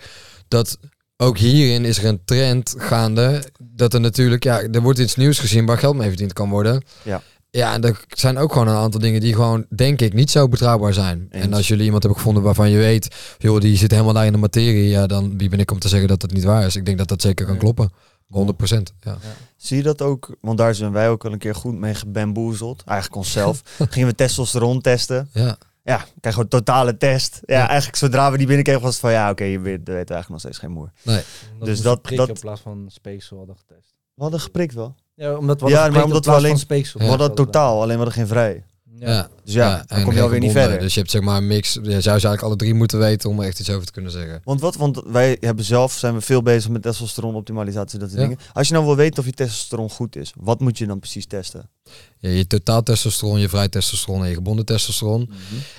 dat 0.47 0.77
ook 1.17 1.37
hierin 1.37 1.85
is 1.85 1.97
er 1.97 2.05
een 2.05 2.21
trend 2.25 2.75
gaande 2.77 3.43
dat 3.59 3.93
er 3.93 3.99
natuurlijk, 3.99 4.43
ja, 4.43 4.61
er 4.61 4.81
wordt 4.81 4.99
iets 4.99 5.15
nieuws 5.15 5.39
gezien 5.39 5.65
waar 5.65 5.77
geld 5.77 5.95
mee 5.95 6.07
verdiend 6.07 6.33
kan 6.33 6.49
worden. 6.49 6.83
Ja. 7.03 7.21
Ja, 7.51 7.73
en 7.73 7.83
er 7.83 8.03
zijn 8.09 8.37
ook 8.37 8.51
gewoon 8.51 8.67
een 8.67 8.75
aantal 8.75 8.99
dingen 8.99 9.21
die 9.21 9.33
gewoon, 9.33 9.65
denk 9.75 10.01
ik, 10.01 10.13
niet 10.13 10.31
zo 10.31 10.47
betrouwbaar 10.47 10.93
zijn. 10.93 11.27
Eens. 11.29 11.43
En 11.45 11.53
als 11.53 11.67
jullie 11.67 11.83
iemand 11.83 12.03
hebben 12.03 12.19
gevonden 12.21 12.43
waarvan 12.43 12.69
je 12.69 12.77
weet, 12.77 13.15
joh, 13.37 13.59
die 13.59 13.77
zit 13.77 13.91
helemaal 13.91 14.13
daar 14.13 14.25
in 14.25 14.31
de 14.31 14.37
materie, 14.37 14.89
ja, 14.89 15.07
dan 15.07 15.37
wie 15.37 15.49
ben 15.49 15.59
ik 15.59 15.71
om 15.71 15.79
te 15.79 15.87
zeggen 15.87 16.07
dat 16.07 16.19
dat 16.21 16.31
niet 16.31 16.43
waar 16.43 16.65
is. 16.65 16.75
Ik 16.75 16.85
denk 16.85 16.97
dat 16.97 17.07
dat 17.07 17.21
zeker 17.21 17.45
kan 17.45 17.57
kloppen. 17.57 17.91
100%. 18.27 18.93
Ja. 18.99 19.17
Zie 19.57 19.77
je 19.77 19.83
dat 19.83 20.01
ook? 20.01 20.35
Want 20.41 20.57
daar 20.57 20.75
zijn 20.75 20.91
wij 20.91 21.09
ook 21.09 21.23
wel 21.23 21.31
een 21.31 21.37
keer 21.37 21.55
goed 21.55 21.73
mee 21.75 21.93
gebamboezeld. 21.93 22.83
Eigenlijk 22.85 23.17
onszelf. 23.19 23.61
Gingen 23.89 24.07
we 24.07 24.15
testosteron 24.15 24.81
testen. 24.81 25.29
Ja. 25.33 25.57
Ja, 25.83 25.95
krijg 25.97 26.35
gewoon 26.35 26.39
een 26.43 26.47
totale 26.49 26.97
test. 26.97 27.39
Ja, 27.45 27.57
Ja. 27.57 27.67
eigenlijk 27.67 27.97
zodra 27.97 28.31
we 28.31 28.37
die 28.37 28.47
binnenkregen 28.47 28.81
was 28.81 28.91
het 28.91 28.99
van 29.01 29.11
ja, 29.11 29.29
oké, 29.29 29.43
je 29.43 29.59
weet, 29.59 29.77
weet 29.87 29.87
eigenlijk 29.95 30.29
nog 30.29 30.39
steeds 30.39 30.57
geen 30.57 30.71
moer. 30.71 30.91
Dat 31.03 31.23
Dus 31.59 31.75
dat- 31.77 31.83
dat, 31.83 32.01
prikken 32.01 32.27
dat- 32.27 32.35
in 32.35 32.41
plaats 32.41 32.61
van 32.61 32.85
speeksel 32.87 33.37
hadden 33.37 33.55
getest. 33.57 33.93
We 34.13 34.21
hadden 34.21 34.39
geprikt 34.39 34.73
wel. 34.73 34.95
Ja, 35.21 35.35
omdat 35.35 35.61
we 35.61 35.69
Ja, 35.69 35.89
maar 35.89 36.03
omdat 36.03 36.25
we 36.25 36.31
alleen- 36.31 36.57
speeksel. 36.57 36.99
We 36.99 37.05
hadden 37.05 37.35
totaal, 37.35 37.75
alleen 37.75 37.87
we 37.97 38.03
hadden 38.03 38.13
geen 38.13 38.27
vrij. 38.27 38.63
Ja. 38.99 39.29
Dus 39.43 39.53
ja, 39.53 39.83
dan 39.87 39.97
en 39.97 40.03
kom 40.03 40.13
je 40.13 40.21
alweer 40.21 40.39
niet 40.39 40.51
verder. 40.51 40.79
Dus 40.79 40.93
je 40.93 40.99
hebt 40.99 41.11
zeg 41.11 41.21
maar 41.21 41.37
een 41.37 41.47
mix. 41.47 41.73
Je 41.73 41.79
zou 41.81 41.91
ze 42.01 42.01
eigenlijk 42.09 42.41
alle 42.41 42.55
drie 42.55 42.73
moeten 42.73 42.99
weten 42.99 43.29
om 43.29 43.39
er 43.39 43.45
echt 43.47 43.59
iets 43.59 43.69
over 43.69 43.85
te 43.85 43.91
kunnen 43.91 44.11
zeggen. 44.11 44.41
Want 44.43 44.61
wat? 44.61 44.75
Want 44.75 45.01
wij 45.05 45.37
hebben 45.39 45.65
zelf 45.65 45.91
zijn 45.93 46.13
we 46.13 46.21
veel 46.21 46.41
bezig 46.41 46.69
met 46.69 46.81
testosteron 46.81 47.35
optimalisatie 47.35 47.99
dat 47.99 48.09
soort 48.09 48.21
Ja. 48.21 48.27
dingen. 48.27 48.43
Als 48.53 48.67
je 48.67 48.73
nou 48.73 48.85
wil 48.85 48.95
weten 48.95 49.19
of 49.19 49.25
je 49.25 49.31
testosteron 49.31 49.89
goed 49.89 50.15
is, 50.15 50.33
wat 50.39 50.59
moet 50.59 50.77
je 50.77 50.85
dan 50.87 50.99
precies 50.99 51.25
testen? 51.25 51.69
Ja, 52.17 52.29
je 52.29 52.47
totaal 52.47 52.83
testosteron, 52.83 53.39
je 53.39 53.49
vrij 53.49 53.67
testosteron 53.69 54.21
en 54.23 54.29
je 54.29 54.35
gebonden 54.35 54.65
testosteron. 54.65 55.29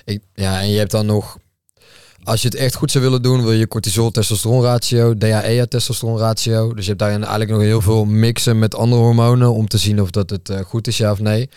Ik, 0.05 0.21
ja, 0.33 0.61
en 0.61 0.69
je 0.69 0.77
hebt 0.77 0.91
dan 0.91 1.05
nog... 1.05 1.37
Als 2.23 2.41
je 2.41 2.47
het 2.47 2.57
echt 2.57 2.75
goed 2.75 2.91
zou 2.91 3.03
willen 3.03 3.21
doen, 3.21 3.43
wil 3.43 3.51
je 3.51 3.67
cortisol 3.67 4.11
testosteron 4.11 4.61
ratio, 4.61 5.17
DHEA 5.17 5.65
testosteron 5.65 6.17
ratio. 6.17 6.73
Dus 6.73 6.83
je 6.83 6.87
hebt 6.87 6.99
daarin 6.99 7.21
eigenlijk 7.21 7.51
nog 7.51 7.61
heel 7.61 7.81
veel 7.81 8.05
mixen 8.05 8.59
met 8.59 8.75
andere 8.75 9.01
hormonen 9.01 9.53
om 9.53 9.67
te 9.67 9.77
zien 9.77 10.01
of 10.01 10.09
dat 10.09 10.29
het 10.29 10.49
eh, 10.49 10.59
goed 10.59 10.87
is, 10.87 10.97
ja 10.97 11.11
of 11.11 11.19
nee. 11.19 11.49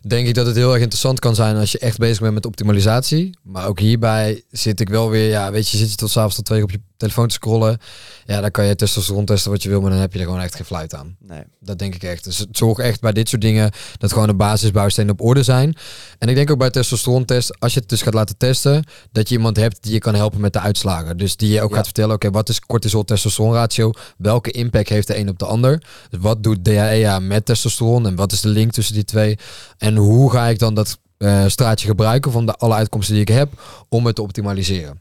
Denk 0.00 0.28
ik 0.28 0.34
dat 0.34 0.46
het 0.46 0.56
heel 0.56 0.72
erg 0.72 0.80
interessant 0.80 1.18
kan 1.18 1.34
zijn 1.34 1.56
als 1.56 1.72
je 1.72 1.78
echt 1.78 1.98
bezig 1.98 2.20
bent 2.20 2.34
met 2.34 2.46
optimalisatie. 2.46 3.38
Maar 3.42 3.66
ook 3.66 3.78
hierbij 3.80 4.42
zit 4.50 4.80
ik 4.80 4.88
wel 4.88 5.10
weer, 5.10 5.28
ja, 5.28 5.50
weet 5.50 5.68
je, 5.68 5.76
zit 5.76 5.90
je 5.90 5.96
tot 5.96 6.10
s'avonds 6.10 6.36
tot 6.36 6.44
twee 6.44 6.62
op 6.62 6.70
je 6.70 6.80
telefoon 6.98 7.28
te 7.28 7.34
scrollen. 7.34 7.78
Ja, 8.26 8.40
dan 8.40 8.50
kan 8.50 8.64
je 8.66 8.74
testosteron 8.74 9.24
testen 9.24 9.50
wat 9.50 9.62
je 9.62 9.68
wil, 9.68 9.80
maar 9.80 9.90
dan 9.90 10.00
heb 10.00 10.12
je 10.12 10.18
er 10.18 10.24
gewoon 10.24 10.40
echt 10.40 10.54
geen 10.54 10.64
fluit 10.64 10.94
aan. 10.94 11.16
Nee. 11.20 11.42
Dat 11.60 11.78
denk 11.78 11.94
ik 11.94 12.02
echt. 12.02 12.24
Dus 12.24 12.38
het 12.38 12.56
zorg 12.56 12.78
echt 12.78 13.00
bij 13.00 13.12
dit 13.12 13.28
soort 13.28 13.42
dingen 13.42 13.70
dat 13.98 14.12
gewoon 14.12 14.28
de 14.28 14.34
basisbouwstenen 14.34 15.12
op 15.12 15.20
orde 15.20 15.42
zijn. 15.42 15.74
En 16.18 16.28
ik 16.28 16.34
denk 16.34 16.50
ook 16.50 16.58
bij 16.58 16.70
testosterontest, 16.70 17.60
als 17.60 17.74
je 17.74 17.80
het 17.80 17.88
dus 17.88 18.02
gaat 18.02 18.14
laten 18.14 18.36
testen, 18.36 18.84
dat 19.12 19.28
je 19.28 19.34
iemand 19.34 19.56
hebt 19.56 19.82
die 19.82 19.92
je 19.92 19.98
kan 19.98 20.14
helpen 20.14 20.40
met 20.40 20.52
de 20.52 20.60
uitslagen. 20.60 21.16
Dus 21.16 21.36
die 21.36 21.52
je 21.52 21.62
ook 21.62 21.70
Ja. 21.70 21.76
gaat 21.76 21.84
vertellen, 21.84 22.14
oké, 22.14 22.30
wat 22.30 22.48
is 22.48 22.60
cortisol 22.60 23.04
testosteron 23.04 23.52
ratio? 23.52 23.90
Welke 24.16 24.50
impact 24.50 24.88
heeft 24.88 25.06
de 25.06 25.18
een 25.18 25.28
op 25.28 25.38
de 25.38 25.44
ander? 25.46 25.82
Dus 26.10 26.20
wat 26.20 26.42
doet 26.42 26.64
DHEA 26.64 27.18
met 27.18 27.44
testosteron 27.46 28.06
en 28.06 28.16
wat 28.16 28.32
is 28.32 28.40
de 28.40 28.48
link 28.48 28.72
tussen 28.72 28.94
die 28.94 29.04
twee? 29.04 29.38
En 29.78 29.96
hoe 29.96 30.30
ga 30.30 30.46
ik 30.46 30.58
dan 30.58 30.74
dat 30.74 30.98
eh, 31.18 31.44
straatje 31.46 31.86
gebruiken 31.86 32.32
van 32.32 32.46
de 32.46 32.54
alle 32.54 32.74
uitkomsten 32.74 33.14
die 33.14 33.22
ik 33.22 33.28
heb 33.28 33.62
om 33.88 34.06
het 34.06 34.14
te 34.14 34.22
optimaliseren? 34.22 34.96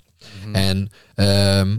Mhm. 0.46 0.56
En 0.56 0.90
ehm, 1.16 1.78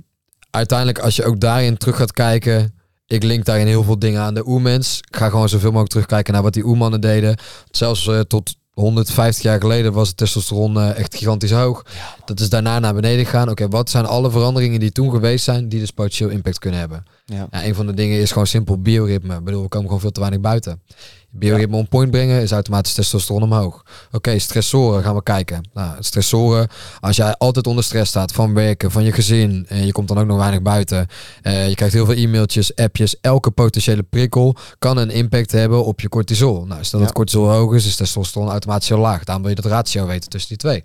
uiteindelijk, 0.50 0.98
als 0.98 1.16
je 1.16 1.24
ook 1.24 1.40
daarin 1.40 1.76
terug 1.76 1.96
gaat 1.96 2.12
kijken, 2.12 2.74
ik 3.06 3.22
link 3.22 3.44
daarin 3.44 3.66
heel 3.66 3.82
veel 3.82 3.98
dingen 3.98 4.20
aan 4.20 4.34
de 4.34 4.48
oermens. 4.48 4.98
Ik 5.10 5.16
ga 5.16 5.28
gewoon 5.28 5.48
zoveel 5.48 5.68
mogelijk 5.68 5.90
terugkijken 5.90 6.32
naar 6.32 6.42
wat 6.42 6.52
die 6.52 6.64
oermannen 6.64 7.00
deden. 7.00 7.36
Zelfs 7.70 8.06
eh, 8.06 8.20
tot 8.20 8.56
150 8.70 9.42
jaar 9.42 9.60
geleden 9.60 9.92
was 9.92 10.08
het 10.08 10.16
testosteron 10.16 10.76
eh, 10.76 10.98
echt 10.98 11.16
gigantisch 11.16 11.50
hoog. 11.50 11.84
Dat 12.24 12.40
is 12.40 12.48
daarna 12.48 12.78
naar 12.78 12.94
beneden 12.94 13.24
gegaan. 13.24 13.50
Oké, 13.50 13.68
wat 13.68 13.90
zijn 13.90 14.06
alle 14.06 14.30
veranderingen 14.30 14.80
die 14.80 14.92
toen 14.92 15.10
geweest 15.10 15.44
zijn, 15.44 15.68
die 15.68 15.80
dus 15.80 15.90
potentieel 15.90 16.30
impact 16.30 16.58
kunnen 16.58 16.80
hebben? 16.80 17.04
Ja. 17.24 17.46
Ja, 17.50 17.64
een 17.64 17.74
van 17.74 17.86
de 17.86 17.94
dingen 17.94 18.20
is 18.20 18.30
gewoon 18.30 18.46
simpel 18.46 18.80
bioritme. 18.80 19.34
Ik 19.36 19.44
bedoel, 19.44 19.62
we 19.62 19.68
komen 19.68 19.86
gewoon 19.86 20.00
veel 20.00 20.10
te 20.10 20.20
weinig 20.20 20.40
buiten. 20.40 20.82
Bioritme 21.30 21.76
on 21.76 21.88
point 21.88 22.10
brengen 22.10 22.42
is 22.42 22.52
automatisch 22.52 22.94
testosteron 22.94 23.42
omhoog. 23.42 23.82
Oké, 24.12 24.38
stressoren 24.38 25.02
gaan 25.02 25.14
we 25.14 25.22
kijken. 25.22 25.68
Nou, 25.72 25.96
stressoren, 26.00 26.68
als 27.00 27.16
jij 27.16 27.34
altijd 27.36 27.66
onder 27.66 27.84
stress 27.84 28.10
staat 28.10 28.32
van 28.32 28.54
werken, 28.54 28.90
van 28.90 29.04
je 29.04 29.12
gezin, 29.12 29.64
en 29.68 29.86
je 29.86 29.92
komt 29.92 30.08
dan 30.08 30.18
ook 30.18 30.26
nog 30.26 30.38
weinig 30.38 30.62
buiten. 30.62 31.06
eh, 31.42 31.68
je 31.68 31.74
krijgt 31.74 31.94
heel 31.94 32.04
veel 32.04 32.14
e-mailtjes, 32.14 32.76
appjes. 32.76 33.20
Elke 33.20 33.50
potentiële 33.50 34.02
prikkel 34.02 34.56
kan 34.78 34.96
een 34.96 35.10
impact 35.10 35.52
hebben 35.52 35.84
op 35.84 36.00
je 36.00 36.08
cortisol. 36.08 36.64
Nou, 36.66 36.84
stel 36.84 36.98
Ja. 36.98 37.04
dat 37.04 37.14
cortisol 37.14 37.48
hoog 37.50 37.74
is, 37.74 37.86
is 37.86 37.96
testosteron 37.96 38.48
automatisch 38.48 38.88
heel 38.88 38.98
laag. 38.98 39.24
Daarom 39.24 39.44
wil 39.44 39.54
je 39.54 39.60
dat 39.62 39.70
ratio 39.72 40.06
weten 40.06 40.30
tussen 40.30 40.48
die 40.48 40.58
twee. 40.58 40.84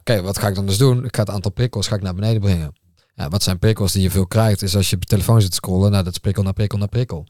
Oké, 0.00 0.22
wat 0.22 0.38
ga 0.38 0.48
ik 0.48 0.54
dan 0.54 0.66
dus 0.66 0.78
doen? 0.78 1.04
Ik 1.04 1.14
ga 1.16 1.22
het 1.22 1.30
aantal 1.30 1.50
prikkels 1.50 1.86
ga 1.86 1.94
ik 1.94 2.02
naar 2.02 2.14
beneden 2.14 2.40
brengen. 2.40 2.72
Ja, 3.16 3.28
wat 3.28 3.42
zijn 3.42 3.58
prikkels 3.58 3.92
die 3.92 4.02
je 4.02 4.10
veel 4.10 4.26
krijgt? 4.26 4.62
Is 4.62 4.76
als 4.76 4.90
je 4.90 4.96
op 4.96 5.02
je 5.02 5.08
telefoon 5.08 5.40
zit 5.40 5.50
te 5.50 5.56
scrollen, 5.56 5.90
nou 5.90 6.04
dat 6.04 6.12
is 6.12 6.18
prikkel 6.18 6.42
naar 6.42 6.52
prikkel 6.52 6.78
naar 6.78 6.88
prikkel. 6.88 7.26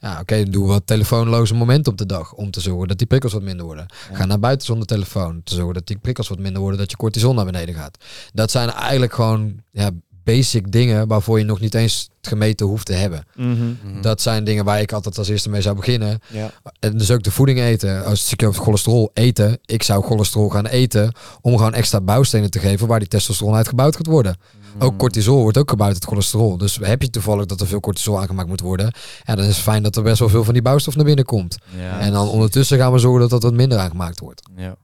Ja, 0.00 0.20
oké, 0.20 0.44
doe 0.44 0.66
wat 0.66 0.86
telefoonloze 0.86 1.54
momenten 1.54 1.92
op 1.92 1.98
de 1.98 2.06
dag 2.06 2.32
om 2.32 2.50
te 2.50 2.60
zorgen 2.60 2.88
dat 2.88 2.98
die 2.98 3.06
prikkels 3.06 3.32
wat 3.32 3.42
minder 3.42 3.66
worden. 3.66 3.86
Ja. 4.10 4.16
Ga 4.16 4.24
naar 4.24 4.38
buiten 4.38 4.66
zonder 4.66 4.86
telefoon, 4.86 5.40
te 5.44 5.54
zorgen 5.54 5.74
dat 5.74 5.86
die 5.86 5.98
prikkels 5.98 6.28
wat 6.28 6.38
minder 6.38 6.60
worden, 6.60 6.78
dat 6.78 6.90
je 6.90 6.96
cortisol 6.96 7.34
naar 7.34 7.44
beneden 7.44 7.74
gaat. 7.74 7.98
Dat 8.32 8.50
zijn 8.50 8.70
eigenlijk 8.70 9.12
gewoon 9.14 9.62
ja, 9.70 9.90
basic 10.32 10.72
dingen 10.72 11.08
waarvoor 11.08 11.38
je 11.38 11.44
nog 11.44 11.60
niet 11.60 11.74
eens 11.74 12.08
het 12.16 12.28
gemeten 12.28 12.66
hoeft 12.66 12.86
te 12.86 12.92
hebben. 12.92 13.24
Mhm. 13.34 13.50
Mhm. 13.50 14.00
Dat 14.00 14.20
zijn 14.20 14.44
dingen 14.44 14.64
waar 14.64 14.80
ik 14.80 14.92
altijd 14.92 15.18
als 15.18 15.28
eerste 15.28 15.48
mee 15.50 15.62
zou 15.62 15.76
beginnen. 15.76 16.20
Ja. 16.30 16.50
En 16.80 16.98
dus 16.98 17.10
ook 17.10 17.22
de 17.22 17.30
voeding 17.30 17.58
eten. 17.58 18.04
Als 18.04 18.20
stukje 18.20 18.46
over 18.46 18.62
cholesterol 18.62 19.10
eten. 19.14 19.58
Ik 19.64 19.82
zou 19.82 20.04
cholesterol 20.04 20.48
gaan 20.48 20.66
eten 20.66 21.12
om 21.40 21.56
gewoon 21.56 21.74
extra 21.74 22.00
bouwstenen 22.00 22.50
te 22.50 22.58
geven 22.58 22.86
waar 22.86 22.98
die 22.98 23.08
testosteron 23.08 23.54
uit 23.54 23.68
gebouwd 23.68 23.96
gaat 23.96 24.06
worden. 24.06 24.36
Mhm. 24.36 24.84
Ook 24.84 24.98
cortisol 24.98 25.42
wordt 25.42 25.58
ook 25.58 25.70
gebouwd 25.70 25.92
uit 25.92 26.04
cholesterol. 26.04 26.58
Dus 26.58 26.78
heb 26.82 27.02
je 27.02 27.10
toevallig 27.10 27.46
dat 27.46 27.60
er 27.60 27.66
veel 27.66 27.80
cortisol 27.80 28.20
aangemaakt 28.20 28.48
moet 28.48 28.60
worden. 28.60 28.92
Ja, 29.24 29.34
dan 29.34 29.44
is 29.44 29.54
het 29.54 29.64
fijn 29.64 29.82
dat 29.82 29.96
er 29.96 30.02
best 30.02 30.18
wel 30.18 30.28
veel 30.28 30.44
van 30.44 30.52
die 30.52 30.62
bouwstof 30.62 30.96
naar 30.96 31.04
binnen 31.04 31.24
komt. 31.24 31.58
Ja. 31.76 32.00
en 32.00 32.12
dan 32.12 32.28
ondertussen 32.28 32.78
gaan 32.78 32.92
we 32.92 32.98
zorgen 32.98 33.20
dat 33.20 33.30
dat 33.30 33.42
wat 33.42 33.54
minder 33.54 33.78
aangemaakt 33.78 34.20
wordt. 34.20 34.42
Ja. 34.56 34.76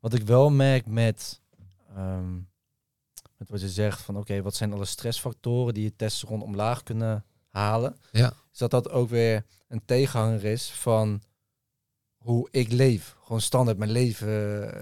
Wat 0.00 0.14
ik 0.14 0.26
wel 0.26 0.50
merk 0.50 0.86
met, 0.86 1.40
ehm, 1.96 2.49
met 3.40 3.48
wat 3.50 3.60
je 3.60 3.68
zegt 3.68 4.00
van 4.00 4.16
oké, 4.16 4.42
wat 4.42 4.54
zijn 4.54 4.72
alle 4.72 4.84
stressfactoren 4.84 5.74
die 5.74 5.82
je 5.82 5.96
testosteron 5.96 6.42
omlaag 6.42 6.82
kunnen 6.82 7.24
halen? 7.48 7.96
Ja. 8.12 8.32
Is 8.52 8.58
dat 8.58 8.70
dat 8.70 8.90
ook 8.90 9.08
weer 9.08 9.44
een 9.68 9.82
tegenhanger 9.84 10.44
is 10.44 10.70
van 10.70 11.22
hoe 12.16 12.48
ik 12.50 12.72
leef. 12.72 13.16
Gewoon 13.22 13.40
standaard 13.40 13.78
mijn 13.78 13.90
leven, 13.90 14.28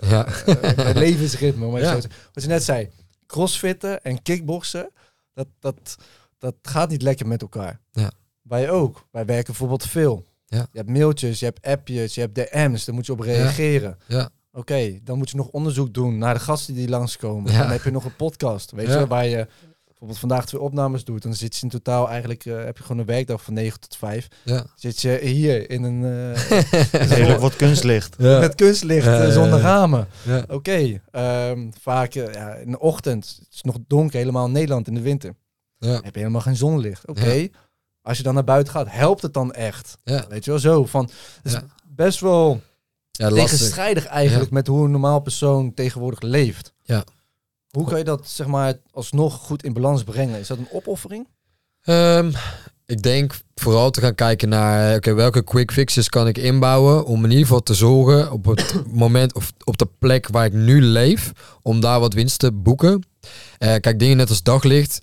eh, 0.01 0.10
Ja. 0.10 0.26
eh, 0.26 0.76
mijn 0.76 0.98
levensritme. 1.09 1.66
maar 1.70 1.80
Ja. 1.80 1.94
Wat 2.32 2.43
je 2.43 2.48
net 2.48 2.62
zei, 2.62 2.90
crossfitten 3.26 4.02
en 4.02 4.22
kickboksen, 4.22 4.90
dat, 5.35 5.47
dat, 5.59 5.97
dat 6.39 6.55
gaat 6.62 6.89
niet 6.90 7.02
lekker 7.02 7.26
met 7.26 7.43
elkaar. 7.43 7.80
Ja. 7.93 8.10
Wij 8.43 8.70
ook. 8.70 9.06
Wij 9.10 9.24
werken 9.24 9.47
bijvoorbeeld 9.47 9.85
veel. 9.86 10.24
Ja. 10.47 10.66
Je 10.72 10.78
hebt 10.78 10.90
mailtjes, 10.90 11.39
je 11.39 11.44
hebt 11.44 11.66
appjes, 11.66 12.14
je 12.14 12.20
hebt 12.20 12.35
DM's, 12.35 12.85
daar 12.85 12.94
moet 12.94 13.06
je 13.06 13.12
op 13.12 13.20
reageren. 13.20 13.98
Ja. 14.06 14.30
Oké, 14.59 14.98
dan 15.02 15.18
moet 15.18 15.30
je 15.30 15.36
nog 15.36 15.48
onderzoek 15.48 15.94
doen 15.94 16.18
naar 16.18 16.35
de 16.35 16.40
gasten 16.40 16.74
die 16.74 16.89
langskomen. 16.89 17.52
Ja. 17.52 17.59
Dan 17.59 17.70
heb 17.70 17.82
je 17.82 17.90
nog 17.90 18.05
een 18.05 18.16
podcast, 18.16 18.70
weet 18.70 18.86
Ja. 18.86 18.98
je, 18.98 19.06
waar 19.06 19.26
je 19.26 19.47
bijvoorbeeld 19.86 20.18
vandaag 20.18 20.47
twee 20.47 20.60
opnames 20.60 21.05
doet. 21.05 21.22
Dan 21.22 21.35
zit 21.35 21.56
je 21.56 21.62
in 21.62 21.68
totaal 21.68 22.09
eigenlijk, 22.09 22.44
eh, 22.44 22.64
heb 22.64 22.76
je 22.76 22.82
gewoon 22.82 22.98
een 22.98 23.06
werkdag 23.06 23.43
van 23.44 23.55
9 23.55 23.80
tot 23.80 23.97
5. 23.97 24.28
Ja. 24.44 24.66
Zit 24.76 25.01
je 25.01 25.18
hier 25.22 25.70
in 25.70 25.82
een, 25.82 26.05
eh, 26.05 26.62
Redelijk 27.16 27.40
wat 27.40 27.56
kunstlicht. 27.56 28.18
met 28.18 28.55
kunstlicht, 28.55 29.05
Ja, 29.06 29.22
eh, 29.22 29.32
zonder 29.32 29.59
ja. 29.59 29.64
ramen. 29.64 30.09
Ja. 30.24 30.44
Oké, 30.48 31.01
ehm, 31.10 31.70
vaak 31.80 32.12
ja, 32.12 32.55
in 32.55 32.70
de 32.70 32.78
ochtend, 32.78 33.36
het 33.39 33.55
is 33.55 33.62
nog 33.62 33.76
donker, 33.86 34.18
helemaal 34.18 34.47
in 34.47 34.52
Nederland 34.52 34.86
in 34.89 34.94
de 34.94 35.01
winter. 35.01 35.35
Ja. 35.78 36.01
Heb 36.02 36.14
je 36.14 36.20
helemaal 36.20 36.40
geen 36.40 36.56
zonlicht. 36.56 37.06
Oké, 37.09 37.48
als 38.02 38.16
je 38.16 38.22
dan 38.22 38.35
naar 38.35 38.44
buiten 38.44 38.72
gaat, 38.72 38.86
helpt 38.90 39.22
het 39.22 39.35
dan 39.35 39.52
echt? 39.52 39.98
Ja. 40.05 40.24
Weet 40.28 40.44
je 40.44 40.51
wel, 40.51 40.60
zo 40.60 40.85
van, 40.85 41.02
het 41.05 41.44
is 41.44 41.52
Ja. 41.52 41.64
best 41.94 42.20
wel 42.20 42.60
Ja, 43.19 43.28
tegenstrijdig 43.28 44.07
eigenlijk 44.07 44.51
met 44.51 44.66
hoe 44.66 44.85
een 44.85 44.90
normaal 44.90 45.20
persoon 45.20 45.74
tegenwoordig 45.74 46.20
leeft. 46.20 46.73
Ja. 46.82 47.05
Hoe 47.70 47.86
kan 47.86 47.99
je 47.99 48.05
dat 48.05 48.28
zeg 48.28 48.47
maar 48.47 48.74
alsnog 48.90 49.35
goed 49.35 49.62
in 49.62 49.73
balans 49.73 50.05
brengen? 50.05 50.39
Is 50.39 50.47
dat 50.47 50.59
een 50.59 50.69
opoffering? 50.73 51.28
Ehm, 51.82 52.32
ik 52.86 53.03
denk 53.03 53.35
vooral 53.55 53.90
te 53.90 54.01
gaan 54.01 54.15
kijken 54.15 54.49
naar 54.49 54.97
oké, 54.97 55.15
welke 55.15 55.45
quick 55.45 55.73
fixes 55.73 56.09
kan 56.09 56.27
ik 56.27 56.39
inbouwen 56.39 57.05
om 57.05 57.24
in 57.24 57.31
ieder 57.31 57.47
geval 57.47 57.62
te 57.62 57.74
zorgen 57.74 58.32
op 58.32 58.45
het 58.45 58.74
moment 59.05 59.35
of 59.35 59.53
op 59.65 59.78
de 59.78 59.89
plek 59.99 60.28
waar 60.28 60.45
ik 60.45 60.53
nu 60.53 60.82
leef, 60.82 61.32
om 61.62 61.81
daar 61.81 62.01
wat 62.01 62.15
winst 62.15 62.39
te 62.39 62.53
boeken. 62.53 63.03
Eh, 63.59 63.74
kijk, 63.81 63.99
dingen 63.99 64.16
net 64.16 64.28
als 64.28 64.43
daglicht. 64.43 65.01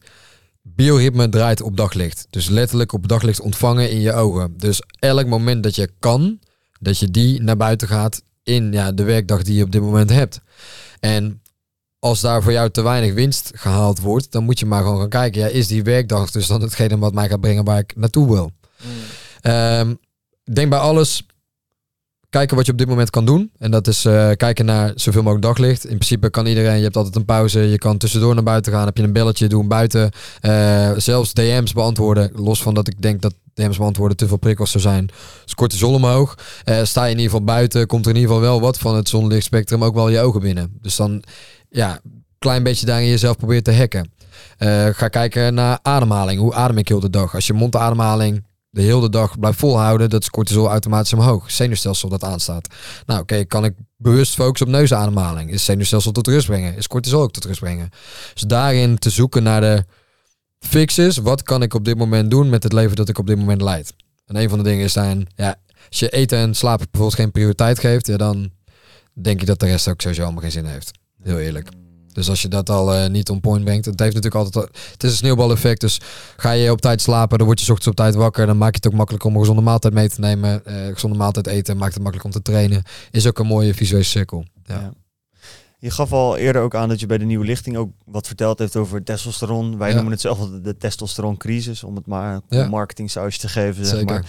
Bioritme 0.62 1.30
draait 1.30 1.62
op 1.62 1.78
daglicht. 1.78 2.28
Dus 2.30 2.50
letterlijk 2.50 2.94
op 2.94 3.08
daglicht 3.08 3.40
ontvangen 3.40 3.90
in 3.90 4.02
je 4.02 4.14
ogen. 4.14 4.54
Dus 4.58 4.82
elk 5.00 5.28
moment 5.28 5.64
dat 5.64 5.76
je 5.76 5.90
kan, 6.00 6.40
dat 6.80 7.00
je 7.00 7.12
die 7.12 7.42
naar 7.42 7.58
buiten 7.58 7.88
gaat 7.88 8.24
in 8.44 8.72
ja, 8.72 8.92
de 8.92 9.04
werkdag 9.04 9.44
die 9.44 9.56
je 9.56 9.64
op 9.64 9.72
dit 9.72 9.82
moment 9.82 10.10
hebt. 10.10 10.42
En 11.00 11.42
als 12.00 12.22
daar 12.22 12.44
voor 12.44 12.52
jou 12.52 12.70
te 12.70 12.82
weinig 12.82 13.14
winst 13.14 13.52
gehaald 13.56 14.00
wordt, 14.00 14.32
dan 14.32 14.44
moet 14.44 14.60
je 14.60 14.66
maar 14.66 14.84
gewoon 14.84 15.00
gaan 15.00 15.10
kijken. 15.10 15.42
Ja, 15.42 15.48
is 15.48 15.68
die 15.68 15.84
werkdag 15.84 16.32
dus 16.32 16.48
dan 16.48 16.62
hetgene 16.62 16.98
wat 16.98 17.14
mij 17.14 17.30
gaat 17.30 17.42
brengen 17.42 17.64
waar 17.64 17.80
ik 17.80 17.96
naartoe 17.96 18.32
wil? 18.32 18.52
Ehm, 19.42 19.90
ik 20.44 20.56
denk 20.56 20.70
bij 20.70 20.80
alles 20.80 21.26
kijken 22.36 22.56
wat 22.56 22.66
je 22.66 22.72
op 22.72 22.78
dit 22.78 22.88
moment 22.88 23.10
kan 23.10 23.26
doen. 23.26 23.52
En 23.60 23.72
dat 23.72 23.88
is 23.88 24.06
eh, 24.06 24.30
kijken 24.36 24.66
naar 24.66 24.91
zoveel 24.95 25.22
mogelijk 25.22 25.45
daglicht. 25.45 25.84
In 25.84 25.98
principe 25.98 26.30
kan 26.30 26.45
iedereen, 26.45 26.78
je 26.78 26.84
hebt 26.84 26.95
altijd 26.95 27.16
een 27.16 27.26
pauze. 27.26 27.60
Je 27.60 27.78
kan 27.78 27.98
tussendoor 27.98 28.34
naar 28.34 28.44
buiten 28.44 28.72
gaan. 28.72 28.86
Heb 28.86 28.98
je 28.98 29.03
een 29.03 29.14
belletje, 29.14 29.48
doen 29.48 29.68
buiten. 29.68 30.12
Eh, 30.41 30.91
zelfs 30.98 31.34
DM's 31.34 31.74
beantwoorden. 31.74 32.32
Los 32.34 32.62
van 32.62 32.74
dat 32.74 32.88
ik 32.88 33.02
denk 33.02 33.22
dat 33.22 33.34
DM's 33.53 33.78
beantwoorden 33.78 34.18
te 34.18 34.28
veel 34.28 34.38
prikkels 34.38 34.72
zou 34.72 34.84
zijn. 34.84 35.10
Dus 35.44 35.56
cortisol 35.56 35.94
omhoog. 35.94 36.38
Eh, 36.64 36.84
sta 36.84 37.03
je 37.03 37.12
in 37.12 37.18
ieder 37.18 37.32
geval 37.32 37.45
buiten, 37.45 37.88
komt 37.88 38.06
er 38.06 38.12
in 38.12 38.18
ieder 38.18 38.36
geval 38.36 38.49
wel 38.49 38.62
wat 38.62 38.78
van 38.78 38.95
het 38.95 39.10
zonlichtspectrum 39.10 39.84
ook 39.84 39.95
wel 39.95 40.10
je 40.10 40.20
ogen 40.20 40.41
binnen. 40.41 40.78
Dus 40.82 40.95
dan, 40.95 41.24
ja, 41.70 41.99
klein 42.40 42.64
beetje 42.64 42.86
daarin 42.86 43.07
jezelf 43.07 43.38
proberen 43.38 43.64
te 43.64 43.74
hacken. 43.74 44.12
Ga 44.94 45.07
kijken 45.07 45.53
naar 45.53 45.80
ademhaling. 45.82 46.40
Hoe 46.40 46.53
adem 46.53 46.78
ik 46.78 46.88
heel 46.88 46.99
de 46.99 47.10
dag? 47.10 47.36
Als 47.36 47.48
je 47.48 47.53
mondademhaling 47.53 48.44
de 48.76 48.82
hele 48.82 49.10
dag 49.10 49.40
blijft 49.40 49.60
volhouden, 49.60 50.10
dat 50.10 50.22
is 50.22 50.30
cortisol 50.30 50.68
automatisch 50.68 51.14
omhoog. 51.14 51.52
Zenuwstelsel 51.52 52.10
dat 52.10 52.24
aanstaat. 52.24 52.68
Nou, 53.06 53.22
oké, 53.22 53.46
kan 53.46 53.66
ik 53.66 53.74
bewust 53.98 54.34
focussen 54.34 54.68
op 54.68 54.74
neusademhaling? 54.74 55.52
Is 55.52 55.66
zenuwstelsel 55.66 56.12
tot 56.12 56.28
rust 56.28 56.46
brengen? 56.46 56.76
Is 56.76 56.88
cortisol 56.88 57.22
ook 57.22 57.32
tot 57.32 57.46
rust 57.46 57.60
brengen? 57.60 57.90
Dus 58.34 58.42
daarin 58.42 58.98
te 58.98 59.10
zoeken 59.10 59.44
naar 59.44 59.62
de 59.62 59.86
fixes. 60.60 61.18
Wat 61.18 61.44
kan 61.44 61.62
ik 61.62 61.74
op 61.74 61.86
dit 61.86 61.98
moment 61.98 62.32
doen 62.32 62.50
met 62.50 62.64
het 62.64 62.74
leven 62.74 62.96
dat 62.96 63.10
ik 63.10 63.18
op 63.18 63.28
dit 63.28 63.38
moment 63.38 63.62
leid? 63.62 63.94
En 64.26 64.36
een 64.36 64.50
van 64.50 64.58
de 64.58 64.64
dingen 64.64 64.90
zijn, 64.90 65.28
ja, 65.36 65.56
als 65.90 66.00
je 66.00 66.10
eten 66.10 66.38
en 66.38 66.56
slapen 66.56 66.88
bijvoorbeeld 66.92 67.22
geen 67.22 67.32
prioriteit 67.32 67.80
geeft, 67.80 68.08
ja, 68.08 68.18
dan 68.18 68.52
denk 69.14 69.40
je 69.40 69.46
dat 69.46 69.60
de 69.60 69.66
rest 69.66 69.88
ook 69.88 70.02
sowieso 70.02 70.24
allemaal 70.24 70.42
geen 70.42 70.52
zin 70.52 70.66
heeft. 70.66 70.92
Heel 71.22 71.40
eerlijk. 71.40 71.70
Dus 72.16 72.30
als 72.30 72.42
je 72.42 72.48
dat 72.48 72.70
al 72.70 72.94
eh, 72.94 73.10
niet 73.10 73.30
on 73.30 73.40
point 73.42 73.64
brengt, 73.64 73.86
het 73.86 74.00
heeft 74.00 74.14
natuurlijk 74.16 74.44
altijd, 74.46 74.66
al- 74.66 74.72
het 74.92 75.04
is 75.04 75.10
een 75.12 75.18
sneeuwbaleffect. 75.18 75.82
Dus 75.82 76.00
ga 76.38 76.52
je 76.52 76.72
op 76.72 76.82
tijd 76.82 77.02
slapen, 77.02 77.38
dan 77.38 77.48
word 77.48 77.60
je 77.60 77.66
's 77.66 77.70
ochtends 77.70 77.90
op 77.90 77.96
tijd 77.96 78.16
wakker, 78.16 78.46
dan 78.46 78.58
maak 78.58 78.70
je 78.72 78.76
het 78.76 78.88
ook 78.88 78.94
makkelijk 78.94 79.24
om 79.24 79.34
een 79.34 79.40
gezonde 79.40 79.62
maaltijd 79.62 79.94
mee 79.94 80.10
te 80.10 80.20
nemen. 80.20 80.66
Eh, 80.66 80.94
gezonde 80.94 81.18
maaltijd 81.18 81.48
eten 81.48 81.78
maakt 81.78 81.94
het 81.94 82.04
makkelijk 82.04 82.26
om 82.36 82.42
te 82.42 82.52
trainen. 82.52 82.84
Is 83.12 83.28
ook 83.28 83.40
een 83.40 83.46
mooie 83.48 83.74
visuele 83.74 84.04
cirkel. 84.04 84.46
Ja. 84.64 84.76
Ja. 84.76 84.94
Je 85.80 85.92
gaf 85.92 86.12
al 86.14 86.38
eerder 86.38 86.62
ook 86.62 86.76
aan 86.76 86.90
dat 86.90 87.00
je 87.00 87.06
bij 87.06 87.18
de 87.18 87.26
nieuwe 87.26 87.46
lichting 87.46 87.78
ook 87.78 87.90
wat 88.06 88.28
verteld 88.28 88.60
heeft 88.60 88.76
over 88.76 89.04
testosteron. 89.04 89.78
Wij 89.78 89.88
Ja. 89.90 89.94
noemen 89.94 90.12
het 90.12 90.22
zelf 90.22 90.50
de 90.64 90.78
testosteroncrisis, 90.78 91.84
om 91.84 91.96
het 91.96 92.06
maar 92.06 92.34
een 92.50 92.58
Ja. 92.58 92.68
marketing 92.68 93.12
sausje 93.12 93.40
te 93.40 93.48
geven. 93.48 93.86
Zeg 93.86 93.98
Zeker. 93.98 94.14
maar. 94.14 94.26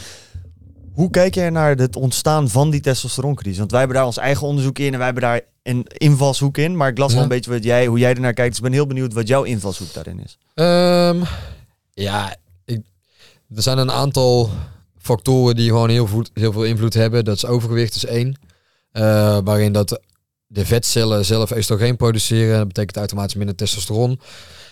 Hoe 0.97 1.11
kijk 1.11 1.35
jij 1.35 1.51
naar 1.51 1.77
het 1.77 1.97
ontstaan 1.97 2.49
van 2.49 2.71
die 2.71 2.81
testosteroncrisis? 2.81 3.59
Want 3.59 3.71
wij 3.71 3.79
hebben 3.79 3.97
daar 3.99 4.07
ons 4.07 4.17
eigen 4.17 4.47
onderzoek 4.47 4.79
in 4.79 4.93
en 4.93 4.97
wij 4.97 5.05
hebben 5.05 5.23
daar 5.23 5.41
een 5.63 5.85
invalshoek 5.87 6.59
in. 6.59 6.77
Maar 6.77 6.89
ik 6.89 6.99
las 6.99 7.09
Ja. 7.09 7.15
wel 7.15 7.23
een 7.23 7.29
beetje 7.29 7.51
wat 7.51 7.65
jij, 7.65 7.87
hoe 7.87 7.99
jij 7.99 8.15
ernaar 8.15 8.33
kijkt. 8.33 8.49
Dus 8.49 8.59
ik 8.59 8.65
ben 8.65 8.73
heel 8.73 8.87
benieuwd 8.87 9.13
wat 9.13 9.29
jouw 9.29 9.43
invalshoek 9.43 9.93
daarin 9.93 10.21
is. 10.25 10.39
Ehm, 10.55 11.23
ja, 11.93 12.37
ik, 12.65 12.81
er 13.57 13.63
zijn 13.63 13.79
een 13.79 13.91
aantal 13.91 14.51
factoren 14.99 15.57
die 15.57 15.69
gewoon 15.69 15.89
heel, 15.91 16.07
voet- 16.07 16.31
heel 16.35 16.53
veel 16.53 16.65
invloed 16.65 16.95
hebben. 16.95 17.25
Dat 17.25 17.37
is 17.37 17.47
overgewicht 17.47 17.95
is 17.95 18.05
één. 18.05 18.39
Eh, 18.93 19.39
waarin 19.45 19.73
dat 19.73 20.01
de 20.47 20.67
vetcellen 20.67 21.25
zelf 21.25 21.51
oestrogeen 21.57 21.97
produceren. 21.97 22.59
Dat 22.59 22.67
betekent 22.67 22.97
automatisch 22.97 23.35
minder 23.35 23.55
testosteron. 23.57 24.21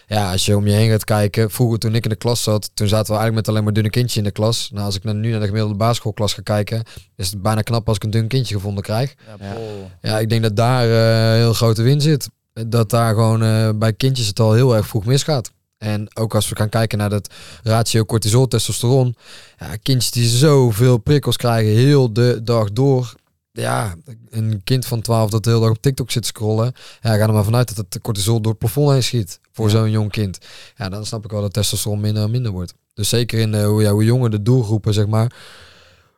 Ja, 0.07 0.33
als 0.33 0.47
je 0.47 0.57
om 0.57 0.67
je 0.67 0.73
heen 0.73 0.91
gaat 0.91 1.05
kijken. 1.05 1.51
Vroeger 1.51 1.79
toen 1.79 1.95
ik 1.95 2.05
in 2.05 2.11
de 2.11 2.17
klas 2.17 2.43
zat, 2.43 2.71
toen 2.75 2.89
zaten 2.89 3.07
we 3.07 3.19
eigenlijk 3.19 3.35
met 3.35 3.49
alleen 3.49 3.65
maar 3.65 3.73
dunne 3.73 3.91
kindjes 3.91 4.17
in 4.17 4.25
de 4.25 4.31
klas. 4.31 4.71
Nou, 4.73 4.85
als 4.85 4.97
ik 4.97 5.05
nu 5.05 5.31
naar 5.31 5.41
de 5.41 5.47
gemiddelde 5.47 5.77
basisschoolklas 5.77 6.35
ga 6.35 6.43
kijken, 6.43 6.83
is 7.17 7.31
het 7.31 7.43
bijna 7.43 7.63
knap 7.63 7.89
als 7.89 7.97
ik 7.97 8.05
een 8.05 8.11
dun 8.11 8.29
kindje 8.29 8.55
gevonden 8.55 8.83
krijg. 8.83 9.15
Ja. 9.41 9.57
Ja, 10.01 10.19
ik 10.19 10.29
denk 10.29 10.43
dat 10.43 10.57
daar 10.57 10.89
een 10.89 11.37
heel 11.37 11.55
grote 11.55 11.83
win 11.83 12.01
zit. 12.01 12.29
Dat 12.53 12.91
daar 12.91 13.15
gewoon 13.15 13.43
eh, 13.43 13.69
bij 13.75 13.93
kindjes 13.93 14.27
het 14.27 14.41
al 14.41 14.53
heel 14.53 14.77
erg 14.77 14.87
vroeg 14.87 15.05
misgaat. 15.05 15.53
En 15.79 16.17
ook 16.17 16.35
als 16.35 16.49
we 16.49 16.57
gaan 16.57 16.69
kijken 16.69 16.99
naar 16.99 17.11
dat 17.11 17.31
ratio 17.63 18.05
cortisol, 18.05 18.49
testosteron. 18.49 19.17
Ja, 19.59 19.77
kindjes 19.83 20.11
die 20.11 20.29
zoveel 20.29 20.99
prikkels 20.99 21.37
krijgen 21.37 21.73
heel 21.73 22.13
de 22.13 22.41
dag 22.43 22.73
door. 22.73 23.15
Ja, 23.63 23.95
een 24.29 24.61
kind 24.65 24.87
van 24.87 25.01
12 25.01 25.31
dat 25.31 25.45
de 25.45 25.51
hele 25.51 25.63
dag 25.63 25.71
op 25.71 25.83
TikTok 25.83 26.11
zit 26.11 26.27
scrollen. 26.27 26.73
Ja, 27.01 27.17
ga 27.17 27.27
er 27.27 27.33
maar 27.33 27.45
vanuit 27.45 27.77
dat 27.77 27.87
het 27.89 28.03
cortisol 28.03 28.41
door 28.41 28.51
het 28.51 28.61
plafond 28.61 28.91
heen 28.91 29.03
schiet. 29.03 29.41
Voor 29.53 29.71
zo'n 29.71 29.91
jong 29.91 30.11
kind. 30.11 30.39
Ja, 30.77 30.89
dan 30.89 31.07
snap 31.07 31.25
ik 31.25 31.31
wel 31.31 31.41
dat 31.41 31.53
testosteron 31.53 32.01
minder 32.01 32.23
en 32.23 32.31
minder 32.31 32.53
wordt. 32.53 32.75
Dus 32.95 33.09
zeker 33.09 33.39
in 33.39 33.53
de, 33.53 33.63
hoe, 33.63 33.83
ja, 33.83 33.91
hoe 33.91 34.05
jonger 34.05 34.31
de 34.31 34.43
doelgroepen, 34.43 34.95
zeg 34.95 35.07
maar. 35.07 35.37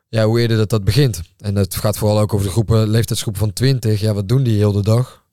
Ja, 0.09 0.25
hoe 0.25 0.41
eerder 0.41 0.57
dat 0.57 0.71
dat 0.71 0.85
begint. 0.85 1.21
En 1.39 1.57
het 1.57 1.75
gaat 1.75 1.99
vooral 1.99 2.21
ook 2.21 2.35
over 2.35 2.47
de 2.47 2.53
groepen, 2.53 2.89
leeftijdsgroepen 2.89 3.43
van 3.43 3.53
20. 3.53 4.01
Ja, 4.01 4.15
wat 4.15 4.29
doen 4.29 4.43
die 4.43 4.57
heel 4.57 4.73
de 4.73 4.83
dag? 4.83 5.25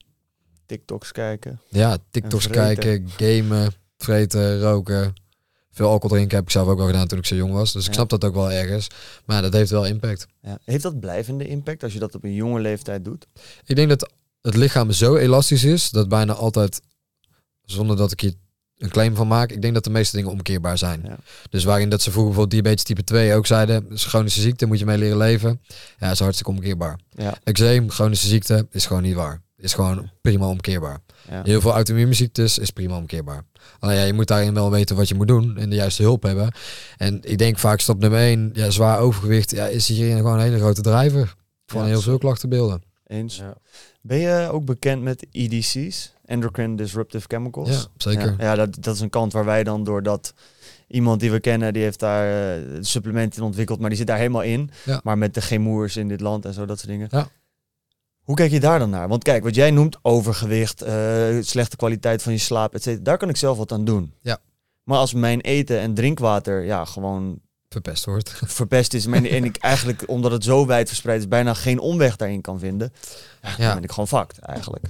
TikToks 0.66 1.12
kijken. 1.12 1.60
Ja, 1.68 1.96
TikToks 2.10 2.48
kijken, 2.48 3.08
gamen, 3.16 3.72
vreten, 3.98 4.60
roken. 4.60 5.14
Veel 5.74 5.88
alcohol 5.88 6.16
drinken 6.16 6.36
heb 6.36 6.46
ik 6.46 6.52
zelf 6.52 6.68
ook 6.68 6.78
wel 6.78 6.86
gedaan 6.86 7.06
toen 7.06 7.18
ik 7.18 7.26
zo 7.26 7.34
jong 7.34 7.52
was. 7.52 7.72
Dus 7.72 7.86
ik 7.86 7.92
snap 7.92 8.08
dat 8.08 8.24
ook 8.24 8.34
wel 8.34 8.52
ergens. 8.52 8.88
Maar 9.24 9.42
dat 9.42 9.52
heeft 9.52 9.70
wel 9.70 9.86
impact. 9.86 10.26
Ja. 10.42 10.58
Heeft 10.64 10.82
dat 10.82 11.00
blijvende 11.00 11.48
impact 11.48 11.82
als 11.82 11.92
je 11.92 11.98
dat 11.98 12.14
op 12.14 12.24
een 12.24 12.34
jonge 12.34 12.60
leeftijd 12.60 13.04
doet? 13.04 13.26
Ik 13.64 13.76
denk 13.76 13.88
dat 13.88 14.10
het 14.40 14.56
lichaam 14.56 14.90
zo 14.90 15.16
elastisch 15.16 15.64
is 15.64 15.90
dat 15.90 16.08
bijna 16.08 16.32
altijd, 16.32 16.80
zonder 17.64 17.96
dat 17.96 18.12
ik 18.12 18.20
hier 18.20 18.34
een 18.78 18.90
claim 18.90 19.14
van 19.14 19.28
maak, 19.28 19.50
ik 19.50 19.62
denk 19.62 19.74
dat 19.74 19.84
de 19.84 19.90
meeste 19.90 20.16
dingen 20.16 20.30
omkeerbaar 20.30 20.78
zijn. 20.78 21.00
Ja. 21.04 21.16
Dus 21.50 21.64
waarin 21.64 21.88
dat 21.88 22.02
ze 22.02 22.10
vroeger 22.10 22.32
bijvoorbeeld 22.32 22.62
diabetes 22.62 22.84
type 22.84 23.04
2 23.04 23.34
ook 23.34 23.46
zeiden, 23.46 23.86
is 23.90 24.04
chronische 24.04 24.40
ziekte, 24.40 24.66
moet 24.66 24.78
je 24.78 24.84
mee 24.84 24.98
leren 24.98 25.16
leven. 25.16 25.60
Ja, 25.98 26.10
is 26.10 26.18
hartstikke 26.18 26.52
omkeerbaar. 26.52 26.98
Ja. 27.10 27.38
Eczeem, 27.44 27.90
chronische 27.90 28.28
ziekte, 28.28 28.66
is 28.70 28.86
gewoon 28.86 29.02
niet 29.02 29.14
waar. 29.14 29.42
Is 29.64 29.74
gewoon 29.74 30.10
prima 30.20 30.48
omkeerbaar. 30.48 30.98
Ja. 31.28 31.42
Heel 31.44 31.60
veel 31.60 31.72
auto-immuunziektes 31.72 32.58
is 32.58 32.70
prima 32.70 32.96
omkeerbaar. 32.96 33.44
Alleen 33.78 33.96
ja, 33.96 34.02
je 34.02 34.12
moet 34.12 34.26
daarin 34.26 34.54
wel 34.54 34.70
weten 34.70 34.96
wat 34.96 35.08
je 35.08 35.14
moet 35.14 35.28
doen 35.28 35.56
en 35.56 35.70
de 35.70 35.76
juiste 35.76 36.02
hulp 36.02 36.22
hebben. 36.22 36.54
En 36.96 37.18
ik 37.22 37.38
denk 37.38 37.58
vaak 37.58 37.80
stap 37.80 37.98
nummer 37.98 38.18
1, 38.18 38.50
ja, 38.52 38.70
zwaar 38.70 38.98
overgewicht, 38.98 39.50
ja, 39.50 39.66
is 39.66 39.88
hierin 39.88 40.16
gewoon 40.16 40.34
een 40.34 40.40
hele 40.40 40.58
grote 40.58 40.80
drijver 40.80 41.34
van 41.66 41.80
Ja, 41.80 41.86
heel 41.86 42.00
veel 42.00 42.18
klachtenbeelden. 42.18 42.82
Eens. 43.06 43.36
Ja. 43.36 43.54
Ben 44.00 44.18
je 44.18 44.48
ook 44.52 44.64
bekend 44.64 45.02
met 45.02 45.26
EDC's? 45.30 46.12
Endocrine 46.24 46.76
Disruptive 46.76 47.26
Chemicals? 47.28 47.68
Ja, 47.68 47.84
zeker. 47.96 48.34
Ja, 48.38 48.44
ja, 48.44 48.54
dat, 48.54 48.76
dat 48.80 48.94
is 48.94 49.00
een 49.00 49.10
kant 49.10 49.32
waar 49.32 49.44
wij 49.44 49.64
dan 49.64 49.84
door 49.84 50.02
dat 50.02 50.34
iemand 50.88 51.20
die 51.20 51.30
we 51.30 51.40
kennen, 51.40 51.72
die 51.72 51.82
heeft 51.82 52.00
daar 52.00 52.54
eh, 52.54 52.62
supplementen 52.80 53.40
in 53.40 53.46
ontwikkeld, 53.46 53.80
maar 53.80 53.88
die 53.88 53.98
zit 53.98 54.06
daar 54.06 54.18
helemaal 54.18 54.42
in. 54.42 54.70
Ja. 54.84 55.00
Maar 55.04 55.18
met 55.18 55.34
de 55.34 55.42
gemoers 55.42 55.96
in 55.96 56.08
dit 56.08 56.20
land 56.20 56.44
en 56.44 56.52
zo, 56.52 56.66
dat 56.66 56.78
soort 56.78 56.90
dingen. 56.90 57.08
Ja. 57.10 57.28
Hoe 58.24 58.36
kijk 58.36 58.50
je 58.50 58.60
daar 58.60 58.78
dan 58.78 58.90
naar? 58.90 59.08
Want 59.08 59.22
kijk, 59.22 59.42
wat 59.42 59.54
jij 59.54 59.70
noemt 59.70 59.96
overgewicht, 60.02 60.82
eh, 60.82 60.94
slechte 61.40 61.76
kwaliteit 61.76 62.22
van 62.22 62.32
je 62.32 62.38
slaap, 62.38 62.74
et 62.74 62.82
cetera, 62.82 63.04
daar 63.04 63.18
kan 63.18 63.28
ik 63.28 63.36
zelf 63.36 63.58
wat 63.58 63.72
aan 63.72 63.84
doen. 63.84 64.12
Ja. 64.20 64.38
Maar 64.84 64.98
als 64.98 65.12
mijn 65.14 65.40
eten 65.40 65.78
en 65.80 65.94
drinkwater 65.94 66.64
ja, 66.64 66.84
gewoon 66.84 67.38
Verpest 67.68 68.04
wordt. 68.04 68.32
verpest 68.60 68.94
is 68.94 69.06
en 69.06 69.26
en 69.26 69.44
ik 69.44 69.56
eigenlijk, 69.56 70.02
omdat 70.14 70.32
het 70.32 70.44
zo 70.44 70.66
wijd 70.66 70.88
verspreid 70.88 71.20
is, 71.20 71.28
bijna 71.28 71.54
geen 71.54 71.78
omweg 71.78 72.16
daarin 72.16 72.40
kan 72.40 72.58
vinden, 72.58 72.92
ja, 73.42 73.56
dan 73.56 73.66
Ja. 73.66 73.74
ben 73.74 73.82
ik 73.82 73.90
gewoon 73.90 74.08
fucked 74.08 74.38
eigenlijk. 74.38 74.84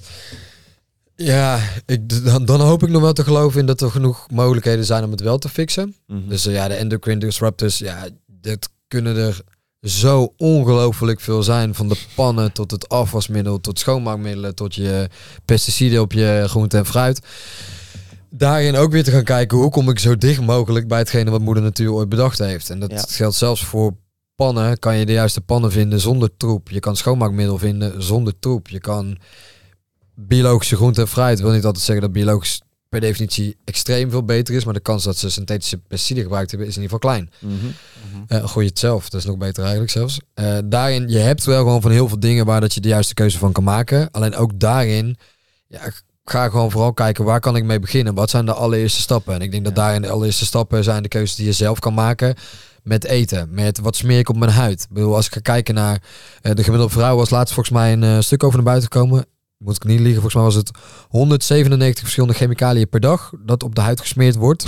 Ja, 1.17 1.61
ik, 1.87 2.25
dan, 2.25 2.45
dan 2.45 2.61
hoop 2.61 2.83
ik 2.83 2.89
nog 2.89 3.03
wel 3.03 3.13
te 3.13 3.25
geloven 3.25 3.61
in 3.61 3.67
dat 3.67 3.81
er 3.81 3.91
genoeg 3.91 4.27
mogelijkheden 4.31 4.85
zijn 4.85 5.05
om 5.05 5.11
het 5.11 5.21
wel 5.21 5.39
te 5.39 5.49
fixen. 5.49 5.97
Mhm. 6.07 6.29
Dus 6.29 6.47
eh, 6.47 6.55
ja, 6.55 6.69
de 6.69 6.75
endocrine 6.75 7.21
disruptors, 7.21 7.79
ja, 7.79 8.09
dat 8.27 8.69
kunnen 8.89 9.17
er 9.17 9.41
zo 9.85 10.33
ongelooflijk 10.37 11.21
veel 11.21 11.43
zijn. 11.43 11.75
Van 11.75 11.89
de 11.89 11.97
pannen 12.15 12.53
tot 12.53 12.71
het 12.71 12.89
afwasmiddel, 12.89 13.61
tot 13.61 13.79
schoonmaakmiddelen, 13.79 14.55
tot 14.55 14.75
je 14.75 15.09
pesticiden 15.45 16.01
op 16.01 16.13
je 16.13 16.45
groente 16.47 16.77
en 16.77 16.87
fruit. 16.87 17.21
Daarin 18.31 18.77
ook 18.77 18.93
weer 18.93 19.05
te 19.05 19.11
gaan 19.11 19.25
kijken, 19.25 19.59
hoe 19.59 19.71
kom 19.71 19.89
ik 19.91 19.99
zo 19.99 20.17
dicht 20.17 20.41
mogelijk 20.41 20.89
bij 20.89 20.99
hetgene 20.99 21.31
wat 21.31 21.41
moeder 21.41 21.63
natuur 21.63 21.93
ooit 21.93 22.09
bedacht 22.09 22.39
heeft. 22.39 22.71
En 22.71 22.81
dat 22.81 22.91
Ja. 22.91 23.05
geldt 23.09 23.37
zelfs 23.37 23.65
voor 23.65 23.95
pannen. 24.35 24.79
Kan 24.79 24.97
je 24.97 25.07
de 25.07 25.13
juiste 25.13 25.41
pannen 25.41 25.73
vinden 25.73 26.01
zonder 26.01 26.37
troep. 26.37 26.71
Je 26.71 26.81
kan 26.81 26.97
schoonmaakmiddel 26.97 27.59
vinden 27.59 28.03
zonder 28.03 28.39
troep. 28.39 28.69
Je 28.69 28.81
kan 28.81 29.19
biologische 30.15 30.77
groente 30.77 31.01
en 31.01 31.09
fruit. 31.09 31.41
wil 31.41 31.51
niet 31.51 31.65
altijd 31.65 31.85
zeggen 31.85 32.05
dat 32.05 32.13
biologisch 32.13 32.63
per 33.01 33.09
definitie 33.09 33.57
extreem 33.65 34.11
veel 34.11 34.25
beter 34.25 34.55
is. 34.55 34.65
Maar 34.65 34.75
de 34.75 34.81
kans 34.81 35.05
dat 35.05 35.17
ze 35.17 35.31
synthetische 35.31 35.79
pesticiden 35.79 36.23
gebruikt 36.23 36.51
hebben 36.51 36.69
is 36.69 36.77
in 36.77 36.83
ieder 36.83 36.99
geval 36.99 37.11
klein. 37.13 37.31
Mhm. 37.41 37.67
Eh 38.27 38.49
gooi 38.49 38.65
je 38.65 38.71
het 38.71 38.79
zelf, 38.79 39.09
dat 39.09 39.21
is 39.21 39.27
nog 39.27 39.37
beter 39.37 39.63
eigenlijk 39.63 39.93
zelfs. 39.93 40.19
Eh, 40.35 40.57
daarin, 40.65 41.09
je 41.09 41.19
hebt 41.19 41.45
wel 41.45 41.59
gewoon 41.59 41.81
van 41.83 41.91
heel 41.91 42.09
veel 42.09 42.21
dingen 42.21 42.47
waar 42.47 42.61
dat 42.61 42.75
je 42.75 42.81
de 42.81 42.89
juiste 42.89 43.15
keuze 43.15 43.39
van 43.39 43.53
kan 43.53 43.65
maken. 43.65 44.11
Alleen 44.11 44.35
ook 44.37 44.59
daarin, 44.61 45.17
ja, 45.69 45.81
ga 46.25 46.49
gewoon 46.49 46.71
vooral 46.71 46.93
kijken 46.93 47.25
waar 47.25 47.41
kan 47.41 47.57
ik 47.57 47.65
mee 47.65 47.79
beginnen. 47.79 48.15
Wat 48.15 48.31
zijn 48.31 48.47
de 48.47 48.53
allereerste 48.53 49.01
stappen? 49.01 49.35
En 49.35 49.41
ik 49.41 49.51
denk 49.51 49.65
dat 49.65 49.77
Ja. 49.77 49.83
daarin 49.83 50.03
de 50.03 50.09
allereerste 50.11 50.45
stappen 50.45 50.85
zijn 50.85 51.03
de 51.03 51.09
keuzes 51.09 51.37
die 51.37 51.47
je 51.47 51.53
zelf 51.53 51.79
kan 51.79 51.95
maken. 51.95 52.35
Met 52.83 53.05
eten, 53.05 53.49
met 53.51 53.79
wat 53.79 53.97
smeer 53.97 54.19
ik 54.19 54.29
op 54.29 54.37
mijn 54.37 54.51
huid. 54.51 54.83
Ik 54.83 54.89
bedoel, 54.95 55.15
als 55.15 55.27
ik 55.27 55.33
ga 55.33 55.41
kijken 55.41 55.75
naar 55.75 56.03
eh, 56.43 56.55
de 56.55 56.63
gemiddelde 56.63 56.93
vrouw, 56.95 57.17
was 57.17 57.31
laatst 57.31 57.55
volgens 57.55 57.75
mij 57.77 57.93
een 57.93 58.03
eh, 58.03 58.21
stuk 58.21 58.43
over 58.43 58.57
naar 58.57 58.65
buiten 58.67 58.93
gekomen. 58.93 59.27
Moet 59.65 59.77
ik 59.77 59.85
niet 59.85 60.01
liegen, 60.01 60.21
volgens 60.21 60.35
mij 60.35 60.45
was 60.45 60.55
het 60.55 60.71
197 61.09 62.03
verschillende 62.03 62.35
chemicaliën 62.35 62.89
per 62.89 63.01
dag 63.01 63.33
dat 63.45 63.63
op 63.63 63.75
de 63.75 63.81
huid 63.81 64.01
gesmeerd 64.01 64.35
wordt. 64.35 64.67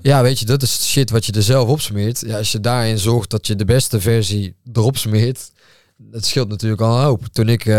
Ja, 0.00 0.22
weet 0.22 0.38
je, 0.38 0.44
dat 0.44 0.62
is 0.62 0.90
shit 0.90 1.10
wat 1.10 1.26
je 1.26 1.32
er 1.32 1.42
zelf 1.42 1.68
op 1.68 1.80
smeert. 1.80 2.22
Ja, 2.26 2.36
als 2.36 2.52
je 2.52 2.60
daarin 2.60 2.98
zorgt 2.98 3.30
dat 3.30 3.46
je 3.46 3.56
de 3.56 3.64
beste 3.64 4.00
versie 4.00 4.54
erop 4.72 4.96
smeert, 4.96 5.50
dat 5.96 6.24
scheelt 6.24 6.48
natuurlijk 6.48 6.80
al 6.80 6.96
een 6.98 7.04
hoop. 7.04 7.26
Toen 7.32 7.48
ik 7.48 7.66
eh, 7.66 7.74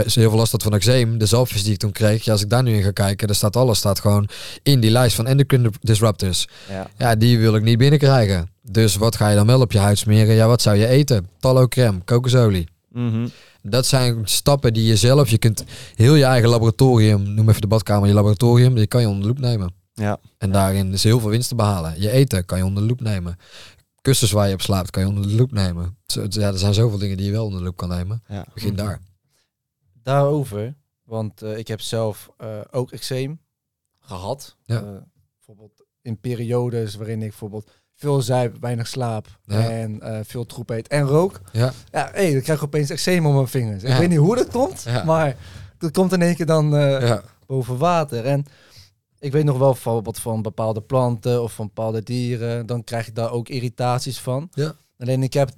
heel 0.00 0.30
veel 0.30 0.30
last 0.30 0.52
had 0.52 0.62
van 0.62 0.74
eczeem, 0.74 1.18
de 1.18 1.26
zalfjes 1.26 1.62
die 1.62 1.72
ik 1.72 1.78
toen 1.78 1.92
kreeg, 1.92 2.24
ja, 2.24 2.32
als 2.32 2.42
ik 2.42 2.50
daar 2.50 2.62
nu 2.62 2.76
in 2.76 2.82
ga 2.82 2.90
kijken, 2.90 3.26
dan 3.26 3.36
staat 3.36 3.56
alles 3.56 3.78
staat 3.78 4.00
gewoon 4.00 4.28
in 4.62 4.80
die 4.80 4.90
lijst 4.90 5.16
van 5.16 5.26
endocrine 5.26 5.70
disruptors. 5.80 6.48
Ja. 6.68 6.90
Ja, 6.98 7.14
die 7.14 7.38
wil 7.38 7.54
ik 7.54 7.62
niet 7.62 7.78
binnenkrijgen. 7.78 8.50
Dus 8.62 8.96
wat 8.96 9.16
ga 9.16 9.28
je 9.28 9.36
dan 9.36 9.46
wel 9.46 9.60
op 9.60 9.72
je 9.72 9.78
huid 9.78 9.98
smeren? 9.98 10.34
Ja, 10.34 10.46
wat 10.46 10.62
zou 10.62 10.76
je 10.76 10.86
eten? 10.86 11.28
Tallow 11.40 11.68
crème, 11.68 11.98
kokosolie. 12.04 12.68
Mhm. 12.92 13.26
Dat 13.70 13.86
zijn 13.86 14.20
stappen 14.24 14.72
die 14.72 14.84
je 14.84 14.96
zelf, 14.96 15.28
je 15.28 15.38
kunt 15.38 15.64
heel 15.94 16.14
je 16.14 16.24
eigen 16.24 16.48
laboratorium, 16.48 17.34
noem 17.34 17.48
even 17.48 17.60
de 17.60 17.66
badkamer 17.66 18.08
je 18.08 18.14
laboratorium, 18.14 18.74
die 18.74 18.86
kan 18.86 19.00
je 19.00 19.08
onder 19.08 19.22
de 19.22 19.28
loep 19.28 19.38
nemen. 19.38 19.74
Ja. 19.92 20.18
En 20.38 20.52
daarin 20.52 20.92
is 20.92 21.02
heel 21.02 21.20
veel 21.20 21.30
winst 21.30 21.48
te 21.48 21.54
behalen. 21.54 22.00
Je 22.00 22.10
eten 22.10 22.44
kan 22.44 22.58
je 22.58 22.64
onder 22.64 22.82
de 22.82 22.88
loep 22.88 23.00
nemen. 23.00 23.36
Kussens 24.00 24.30
waar 24.30 24.48
je 24.48 24.54
op 24.54 24.60
slaapt 24.60 24.90
kan 24.90 25.02
je 25.02 25.08
onder 25.08 25.28
de 25.28 25.34
loep 25.34 25.52
nemen. 25.52 25.96
Zo, 26.06 26.26
ja, 26.28 26.46
er 26.46 26.58
zijn 26.58 26.74
zoveel 26.74 26.98
dingen 26.98 27.16
die 27.16 27.26
je 27.26 27.32
wel 27.32 27.44
onder 27.44 27.58
de 27.58 27.64
loep 27.64 27.76
kan 27.76 27.88
nemen. 27.88 28.22
Ja. 28.28 28.46
Begin 28.54 28.76
daar. 28.76 29.00
Daarover, 30.02 30.74
want 31.02 31.42
eh, 31.42 31.58
ik 31.58 31.68
heb 31.68 31.80
zelf 31.80 32.30
eh, 32.36 32.60
ook 32.70 32.92
eczeem 32.92 33.40
gehad. 33.98 34.56
Ja. 34.64 34.82
Eh, 34.82 35.02
bijvoorbeeld 35.34 35.84
in 36.02 36.20
periodes 36.20 36.94
waarin 36.94 37.22
ik 37.22 37.28
bijvoorbeeld 37.28 37.70
veel 37.96 38.22
zuip, 38.22 38.56
weinig 38.60 38.86
slaap 38.86 39.26
Ja. 39.44 39.70
en 39.70 40.00
eh, 40.00 40.18
veel 40.24 40.46
troep 40.46 40.70
eet 40.70 40.88
en 40.88 41.02
rook. 41.02 41.40
Ja, 41.52 41.72
Ja, 41.90 42.10
hé, 42.12 42.32
dan 42.32 42.40
krijg 42.42 42.58
ik 42.58 42.64
opeens 42.64 42.90
eczeem 42.90 43.26
op 43.26 43.34
mijn 43.34 43.48
vingers. 43.48 43.82
Ik 43.82 43.96
weet 43.96 44.08
niet 44.08 44.18
hoe 44.18 44.36
dat 44.36 44.48
komt, 44.50 44.82
Ja. 44.82 45.04
maar 45.04 45.36
dat 45.78 45.90
komt 45.92 46.12
in 46.12 46.22
één 46.22 46.34
keer 46.34 46.46
dan 46.46 46.76
eh, 46.76 47.16
boven 47.46 47.76
water. 47.78 48.24
En 48.24 48.44
ik 49.18 49.32
weet 49.32 49.44
nog 49.44 49.58
wel 49.58 49.72
bijvoorbeeld 49.72 50.18
van 50.18 50.42
bepaalde 50.42 50.80
planten 50.80 51.42
of 51.42 51.52
van 51.54 51.66
bepaalde 51.66 52.02
dieren. 52.02 52.66
Dan 52.66 52.84
krijg 52.84 53.06
ik 53.08 53.14
daar 53.14 53.30
ook 53.30 53.48
irritaties 53.48 54.18
van. 54.20 54.48
Ja. 54.52 54.74
Alleen 54.98 55.22
ik 55.22 55.32
heb 55.32 55.50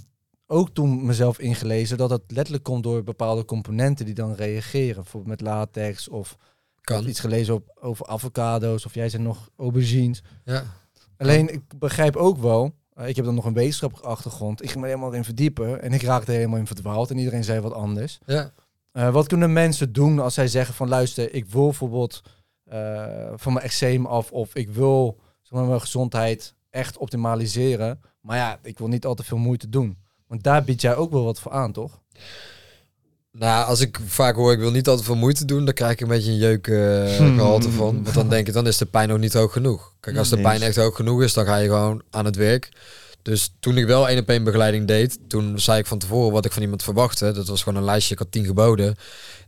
ook 0.46 0.68
toen 0.70 1.06
mezelf 1.06 1.38
ingelezen 1.38 1.96
dat 1.96 2.10
het 2.10 2.22
letterlijk 2.26 2.64
komt 2.64 2.82
door 2.82 3.04
bepaalde 3.04 3.44
componenten 3.44 4.04
die 4.04 4.14
dan 4.14 4.34
reageren. 4.34 4.94
Bijvoorbeeld 5.02 5.40
met 5.40 5.48
latex 5.48 6.08
of 6.08 6.30
ik 6.80 6.88
heb 6.88 6.96
kan. 6.98 7.08
iets 7.08 7.20
gelezen 7.20 7.54
op, 7.54 7.78
over 7.80 8.06
avocado's 8.06 8.84
of 8.86 8.94
jij 8.94 9.08
zei 9.08 9.22
nog 9.22 9.48
aubergines. 9.56 10.22
Ja. 10.44 10.64
Alleen 11.18 11.52
ik 11.52 11.78
begrijp 11.78 12.16
ook 12.16 12.38
wel, 12.38 12.74
eh, 12.94 13.08
ik 13.08 13.16
heb 13.16 13.24
dan 13.24 13.34
nog 13.34 13.44
een 13.44 13.52
wetenschappelijke 13.52 14.10
achtergrond. 14.10 14.62
Ik 14.62 14.66
ging 14.70 14.80
me 14.80 14.86
er 14.86 14.94
helemaal 14.94 15.12
in 15.12 15.24
verdiepen 15.24 15.82
en 15.82 15.92
ik 15.92 16.02
raakte 16.02 16.32
helemaal 16.32 16.58
in 16.58 16.66
verdwaald 16.66 17.10
en 17.10 17.18
iedereen 17.18 17.44
zei 17.44 17.60
wat 17.60 17.72
anders. 17.72 18.18
Ja. 18.26 18.52
Eh, 18.92 19.12
wat 19.12 19.26
kunnen 19.26 19.52
mensen 19.52 19.92
doen 19.92 20.18
als 20.18 20.34
zij 20.34 20.48
zeggen 20.48 20.74
van 20.74 20.88
luister, 20.88 21.34
ik 21.34 21.46
wil 21.46 21.64
bijvoorbeeld 21.64 22.22
eh, 22.64 23.32
van 23.36 23.52
mijn 23.52 23.64
eczeem 23.64 24.06
af 24.06 24.32
of 24.32 24.54
ik 24.54 24.70
wil 24.70 25.18
zeg 25.42 25.52
maar, 25.52 25.68
mijn 25.68 25.80
gezondheid 25.80 26.54
echt 26.70 26.96
optimaliseren. 26.96 28.00
Maar 28.20 28.36
ja, 28.36 28.58
ik 28.62 28.78
wil 28.78 28.88
niet 28.88 29.06
al 29.06 29.14
te 29.14 29.24
veel 29.24 29.36
moeite 29.38 29.68
doen. 29.68 29.98
Want 30.26 30.42
daar 30.42 30.64
bied 30.64 30.80
jij 30.80 30.96
ook 30.96 31.10
wel 31.10 31.24
wat 31.24 31.40
voor 31.40 31.52
aan, 31.52 31.72
toch? 31.72 32.00
Nou, 33.38 33.66
als 33.66 33.80
ik 33.80 33.98
vaak 34.06 34.34
hoor, 34.34 34.52
ik 34.52 34.58
wil 34.58 34.70
niet 34.70 34.88
altijd 34.88 35.06
veel 35.06 35.16
moeite 35.16 35.44
doen, 35.44 35.64
dan 35.64 35.74
krijg 35.74 35.92
ik 35.92 36.00
een 36.00 36.08
beetje 36.08 36.30
een 36.30 36.36
jeuk 36.36 36.66
eh, 36.66 37.16
gehalte 37.16 37.70
van. 37.70 38.02
Want 38.02 38.14
dan 38.14 38.28
denk 38.28 38.46
ik, 38.46 38.52
dan 38.52 38.66
is 38.66 38.76
de 38.76 38.86
pijn 38.86 39.12
ook 39.12 39.18
niet 39.18 39.32
hoog 39.32 39.52
genoeg. 39.52 39.92
Kijk, 40.00 40.16
als 40.16 40.28
de 40.28 40.40
pijn 40.40 40.62
echt 40.62 40.76
hoog 40.76 40.96
genoeg 40.96 41.22
is, 41.22 41.32
dan 41.32 41.44
ga 41.44 41.56
je 41.56 41.68
gewoon 41.68 42.02
aan 42.10 42.24
het 42.24 42.36
werk. 42.36 42.68
Dus 43.22 43.54
toen 43.60 43.76
ik 43.76 43.86
wel 43.86 44.08
één 44.08 44.18
op 44.18 44.28
één 44.28 44.44
begeleiding 44.44 44.86
deed, 44.86 45.18
toen 45.28 45.58
zei 45.58 45.78
ik 45.78 45.86
van 45.86 45.98
tevoren 45.98 46.32
wat 46.32 46.44
ik 46.44 46.52
van 46.52 46.62
iemand 46.62 46.82
verwachtte. 46.82 47.32
Dat 47.32 47.46
was 47.46 47.62
gewoon 47.62 47.78
een 47.78 47.84
lijstje, 47.84 48.12
ik 48.12 48.18
had 48.18 48.32
tien 48.32 48.44
geboden. 48.44 48.96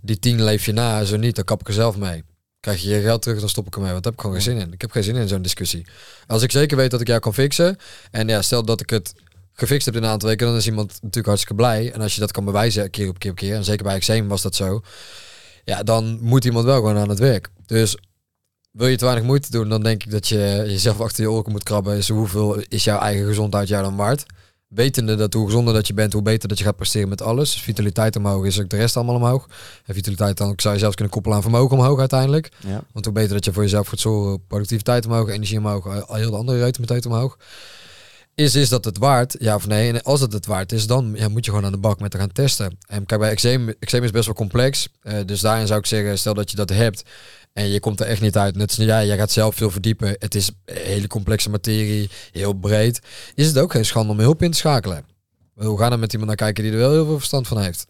Die 0.00 0.18
tien 0.18 0.44
leef 0.44 0.64
je 0.64 0.72
na, 0.72 1.04
zo 1.04 1.16
niet, 1.16 1.34
dan 1.34 1.44
kap 1.44 1.60
ik 1.60 1.68
er 1.68 1.74
zelf 1.74 1.96
mee. 1.96 2.24
Krijg 2.60 2.82
je 2.82 2.88
je 2.88 3.00
geld 3.00 3.22
terug, 3.22 3.40
dan 3.40 3.48
stop 3.48 3.66
ik 3.66 3.74
ermee. 3.74 3.92
Want 3.92 4.02
daar 4.02 4.12
heb 4.12 4.22
ik 4.22 4.26
gewoon 4.28 4.42
geen 4.42 4.54
zin 4.54 4.66
in. 4.66 4.72
Ik 4.72 4.80
heb 4.80 4.90
geen 4.90 5.02
zin 5.02 5.16
in 5.16 5.28
zo'n 5.28 5.42
discussie. 5.42 5.86
Als 6.26 6.42
ik 6.42 6.50
zeker 6.50 6.76
weet 6.76 6.90
dat 6.90 7.00
ik 7.00 7.06
jou 7.06 7.20
kan 7.20 7.34
fixen, 7.34 7.76
en 8.10 8.28
ja, 8.28 8.42
stel 8.42 8.64
dat 8.64 8.80
ik 8.80 8.90
het 8.90 9.12
gefixt 9.60 9.86
heb 9.86 9.96
in 9.96 10.02
een 10.02 10.08
aantal 10.08 10.28
weken, 10.28 10.46
dan 10.46 10.56
is 10.56 10.66
iemand 10.66 10.88
natuurlijk 10.92 11.26
hartstikke 11.26 11.54
blij. 11.54 11.92
En 11.92 12.00
als 12.00 12.14
je 12.14 12.20
dat 12.20 12.32
kan 12.32 12.44
bewijzen 12.44 12.90
keer 12.90 13.08
op 13.08 13.18
keer 13.18 13.30
op 13.30 13.36
keer, 13.36 13.54
en 13.54 13.64
zeker 13.64 13.84
bij 13.84 13.94
eczeem 13.94 14.28
was 14.28 14.42
dat 14.42 14.54
zo, 14.54 14.80
ja, 15.64 15.82
dan 15.82 16.18
moet 16.20 16.44
iemand 16.44 16.64
wel 16.64 16.76
gewoon 16.76 16.98
aan 16.98 17.08
het 17.08 17.18
werk. 17.18 17.48
Dus 17.66 17.96
wil 18.70 18.86
je 18.86 18.96
te 18.96 19.04
weinig 19.04 19.26
moeite 19.26 19.50
doen, 19.50 19.68
dan 19.68 19.82
denk 19.82 20.04
ik 20.04 20.10
dat 20.10 20.28
je 20.28 20.62
jezelf 20.66 21.00
achter 21.00 21.22
je 21.22 21.30
oren 21.30 21.52
moet 21.52 21.62
krabben. 21.62 21.96
Is 21.96 22.08
hoeveel 22.08 22.62
is 22.68 22.84
jouw 22.84 22.98
eigen 22.98 23.26
gezondheid 23.26 23.68
jou 23.68 23.82
dan 23.82 23.96
waard? 23.96 24.26
Wetende 24.68 25.14
dat 25.14 25.32
hoe 25.32 25.46
gezonder 25.46 25.74
dat 25.74 25.86
je 25.86 25.94
bent, 25.94 26.12
hoe 26.12 26.22
beter 26.22 26.48
dat 26.48 26.58
je 26.58 26.64
gaat 26.64 26.76
presteren 26.76 27.08
met 27.08 27.22
alles. 27.22 27.52
Dus 27.52 27.62
vitaliteit 27.62 28.16
omhoog 28.16 28.44
is 28.44 28.60
ook 28.60 28.68
de 28.68 28.76
rest 28.76 28.96
allemaal 28.96 29.14
omhoog. 29.14 29.46
En 29.84 29.94
vitaliteit 29.94 30.36
dan 30.36 30.52
zou 30.56 30.74
je 30.74 30.80
zelfs 30.80 30.94
kunnen 30.94 31.14
koppelen 31.14 31.36
aan 31.36 31.42
vermogen 31.42 31.78
omhoog 31.78 31.98
uiteindelijk. 31.98 32.52
Ja. 32.66 32.82
Want 32.92 33.04
hoe 33.04 33.14
beter 33.14 33.34
dat 33.34 33.44
je 33.44 33.52
voor 33.52 33.62
jezelf 33.62 33.88
gaat 33.88 34.00
zorgen, 34.00 34.46
productiviteit 34.46 35.06
omhoog, 35.06 35.28
energie 35.28 35.58
omhoog, 35.58 35.86
al 35.86 36.04
al 36.04 36.14
heel 36.14 36.30
de 36.30 36.36
andere 36.36 36.58
ruiten 36.58 36.80
meteen 36.80 37.12
omhoog. 37.12 37.36
Is, 38.40 38.54
is 38.54 38.68
dat 38.68 38.84
het 38.84 38.98
waard? 38.98 39.36
Ja 39.38 39.54
of 39.54 39.66
nee? 39.66 39.92
En 39.92 40.02
als 40.02 40.20
het 40.20 40.32
het 40.32 40.46
waard 40.46 40.72
is, 40.72 40.86
dan 40.86 41.12
ja, 41.14 41.28
moet 41.28 41.44
je 41.44 41.50
gewoon 41.50 41.66
aan 41.66 41.72
de 41.72 41.78
bak 41.78 42.00
met 42.00 42.10
te 42.10 42.18
gaan 42.18 42.32
testen. 42.32 42.78
En 42.86 43.06
kijk, 43.06 43.20
bij 43.20 43.30
eczeem, 43.30 43.74
eczeem 43.78 44.04
is 44.04 44.10
best 44.10 44.26
wel 44.26 44.34
complex. 44.34 44.88
Eh, 45.02 45.18
dus 45.26 45.40
daarin 45.40 45.66
zou 45.66 45.78
ik 45.78 45.86
zeggen, 45.86 46.18
stel 46.18 46.34
dat 46.34 46.50
je 46.50 46.56
dat 46.56 46.68
hebt 46.68 47.02
en 47.52 47.68
je 47.68 47.80
komt 47.80 48.00
er 48.00 48.06
echt 48.06 48.20
niet 48.20 48.36
uit. 48.36 48.56
Net 48.56 48.68
als 48.68 48.86
jij, 48.86 49.06
jij 49.06 49.16
gaat 49.16 49.30
zelf 49.30 49.54
veel 49.54 49.70
verdiepen. 49.70 50.16
Het 50.18 50.34
is 50.34 50.50
een 50.64 50.76
hele 50.76 51.06
complexe 51.06 51.50
materie, 51.50 52.10
heel 52.32 52.52
breed. 52.52 53.00
Is 53.34 53.46
het 53.46 53.58
ook 53.58 53.72
geen 53.72 53.84
schande 53.84 54.12
om 54.12 54.18
hulp 54.18 54.42
in 54.42 54.50
te 54.50 54.58
schakelen? 54.58 55.04
We 55.54 55.76
gaan 55.76 55.92
er 55.92 55.98
met 55.98 56.12
iemand 56.12 56.28
naar 56.28 56.38
kijken 56.38 56.64
die 56.64 56.72
er 56.72 56.78
wel 56.78 56.92
heel 56.92 57.04
veel 57.06 57.18
verstand 57.18 57.48
van 57.48 57.60
heeft. 57.60 57.86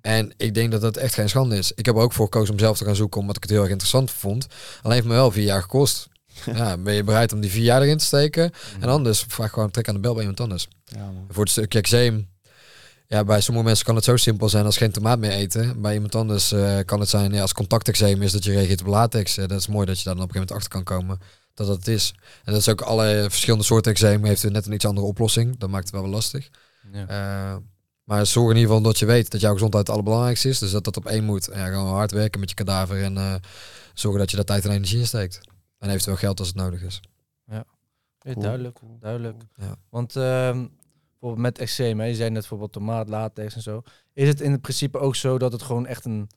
En 0.00 0.32
ik 0.36 0.54
denk 0.54 0.70
dat 0.70 0.80
dat 0.80 0.96
echt 0.96 1.14
geen 1.14 1.28
schande 1.28 1.56
is. 1.56 1.72
Ik 1.74 1.86
heb 1.86 1.94
er 1.94 2.02
ook 2.02 2.12
voor 2.12 2.24
gekozen 2.24 2.52
om 2.54 2.60
zelf 2.60 2.78
te 2.78 2.84
gaan 2.84 2.96
zoeken, 2.96 3.20
omdat 3.20 3.36
ik 3.36 3.42
het 3.42 3.50
heel 3.50 3.60
erg 3.60 3.70
interessant 3.70 4.10
vond. 4.10 4.46
Alleen 4.82 4.96
heeft 4.96 5.08
me 5.08 5.14
wel 5.14 5.30
vier 5.30 5.44
jaar 5.44 5.62
gekost. 5.62 6.08
Ja, 6.44 6.76
ben 6.76 6.94
je 6.94 7.04
bereid 7.04 7.32
om 7.32 7.40
die 7.40 7.50
vier 7.50 7.62
jaar 7.62 7.82
erin 7.82 7.98
te 7.98 8.04
steken? 8.04 8.50
En 8.80 8.88
anders 8.88 9.24
vraag 9.28 9.50
gewoon 9.52 9.70
trek 9.70 9.88
aan 9.88 9.94
de 9.94 10.00
bel 10.00 10.12
bij 10.12 10.20
iemand 10.20 10.40
anders. 10.40 10.68
Ja, 10.84 11.04
man. 11.04 11.26
Voor 11.28 11.42
het 11.42 11.52
stukje 11.52 11.78
eczeem. 11.78 12.28
Ja, 13.06 13.24
bij 13.24 13.40
sommige 13.40 13.66
mensen 13.66 13.84
kan 13.84 13.94
het 13.94 14.04
zo 14.04 14.16
simpel 14.16 14.48
zijn 14.48 14.64
als 14.64 14.76
geen 14.76 14.90
tomaat 14.90 15.18
meer 15.18 15.30
eten. 15.30 15.80
Bij 15.80 15.94
iemand 15.94 16.14
anders 16.14 16.52
eh, 16.52 16.78
kan 16.84 17.00
het 17.00 17.08
zijn, 17.08 17.32
ja, 17.32 17.40
als 17.40 17.52
contacteczeem 17.52 18.22
is 18.22 18.32
dat 18.32 18.44
je 18.44 18.52
reageert 18.52 18.80
op 18.80 18.86
latex. 18.86 19.36
Eh, 19.36 19.46
dat 19.46 19.58
is 19.58 19.66
mooi 19.66 19.86
dat 19.86 19.98
je 19.98 20.04
daar 20.04 20.14
dan 20.14 20.22
op 20.22 20.28
een 20.28 20.34
gegeven 20.34 20.54
moment 20.54 20.74
achter 20.76 20.84
kan 20.84 20.96
komen 20.96 21.18
dat 21.54 21.66
dat 21.66 21.76
het 21.76 21.88
is. 21.88 22.14
En 22.44 22.52
dat 22.52 22.60
is 22.60 22.68
ook 22.68 22.80
alle 22.80 23.26
verschillende 23.28 23.64
soorten 23.64 23.92
eczeem 23.92 24.24
heeft 24.24 24.50
net 24.50 24.66
een 24.66 24.72
iets 24.72 24.86
andere 24.86 25.06
oplossing. 25.06 25.58
Dat 25.58 25.70
maakt 25.70 25.84
het 25.84 25.92
wel 25.92 26.02
wel 26.02 26.10
lastig. 26.10 26.48
Ja. 26.92 27.06
Eh, 27.08 27.56
maar 28.04 28.26
zorg 28.26 28.50
in 28.50 28.56
ieder 28.56 28.68
geval 28.70 28.90
dat 28.90 28.98
je 28.98 29.06
weet 29.06 29.30
dat 29.30 29.40
jouw 29.40 29.52
gezondheid 29.52 29.86
het 29.86 29.94
allerbelangrijkste 29.94 30.48
is. 30.48 30.58
Dus 30.58 30.70
dat 30.70 30.84
dat 30.84 30.96
op 30.96 31.06
één 31.06 31.24
moet. 31.24 31.48
En 31.48 31.60
ja, 31.60 31.66
gewoon 31.66 31.92
hard 31.92 32.10
werken 32.10 32.40
met 32.40 32.48
je 32.48 32.54
kadaver 32.54 33.02
en 33.02 33.40
zorgen 33.94 34.20
dat 34.20 34.30
je 34.30 34.36
daar 34.36 34.44
tijd 34.44 34.64
en 34.64 34.70
energie 34.70 34.98
in 34.98 35.06
steekt. 35.06 35.40
En 35.78 35.88
eventueel 35.88 36.16
geld 36.16 36.38
als 36.38 36.48
het 36.48 36.56
nodig 36.56 36.82
is. 36.82 37.00
Ja, 37.46 37.64
Cool, 38.18 38.40
duidelijk, 38.40 38.74
cool, 38.74 38.96
duidelijk. 39.00 39.42
Ja. 39.56 39.74
Want 39.90 40.16
ehm, 40.16 40.66
bijvoorbeeld 41.10 41.42
met 41.42 41.58
eczeem, 41.58 42.02
je 42.02 42.14
zei 42.14 42.30
net 42.30 42.38
bijvoorbeeld 42.38 42.72
tomaat, 42.72 43.08
latex 43.08 43.54
en 43.54 43.62
zo. 43.62 43.82
Is 44.12 44.28
het 44.28 44.40
in 44.40 44.52
het 44.52 44.60
principe 44.60 44.98
ook 44.98 45.16
zo 45.16 45.38
dat 45.38 45.52
het 45.52 45.62
gewoon 45.62 45.86
echt 45.86 46.04
een... 46.04 46.28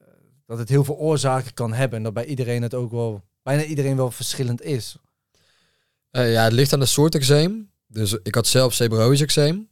eh, 0.00 0.06
dat 0.46 0.58
het 0.58 0.68
heel 0.68 0.84
veel 0.84 0.96
oorzaken 0.96 1.54
kan 1.54 1.72
hebben 1.72 1.98
en 1.98 2.04
dat 2.04 2.14
bij 2.14 2.24
iedereen 2.24 2.62
het 2.62 2.74
ook 2.74 2.90
wel... 2.90 3.22
bijna 3.42 3.62
iedereen 3.62 3.96
wel 3.96 4.10
verschillend 4.10 4.62
is. 4.62 4.96
Eh, 6.10 6.32
ja, 6.32 6.44
het 6.44 6.52
ligt 6.52 6.72
aan 6.72 6.80
de 6.80 6.86
soort 6.86 7.14
eczeem. 7.14 7.70
Dus 7.86 8.12
ik 8.22 8.34
had 8.34 8.46
zelf 8.46 8.74
seborrhoïs 8.74 9.20
eczeem. 9.20 9.68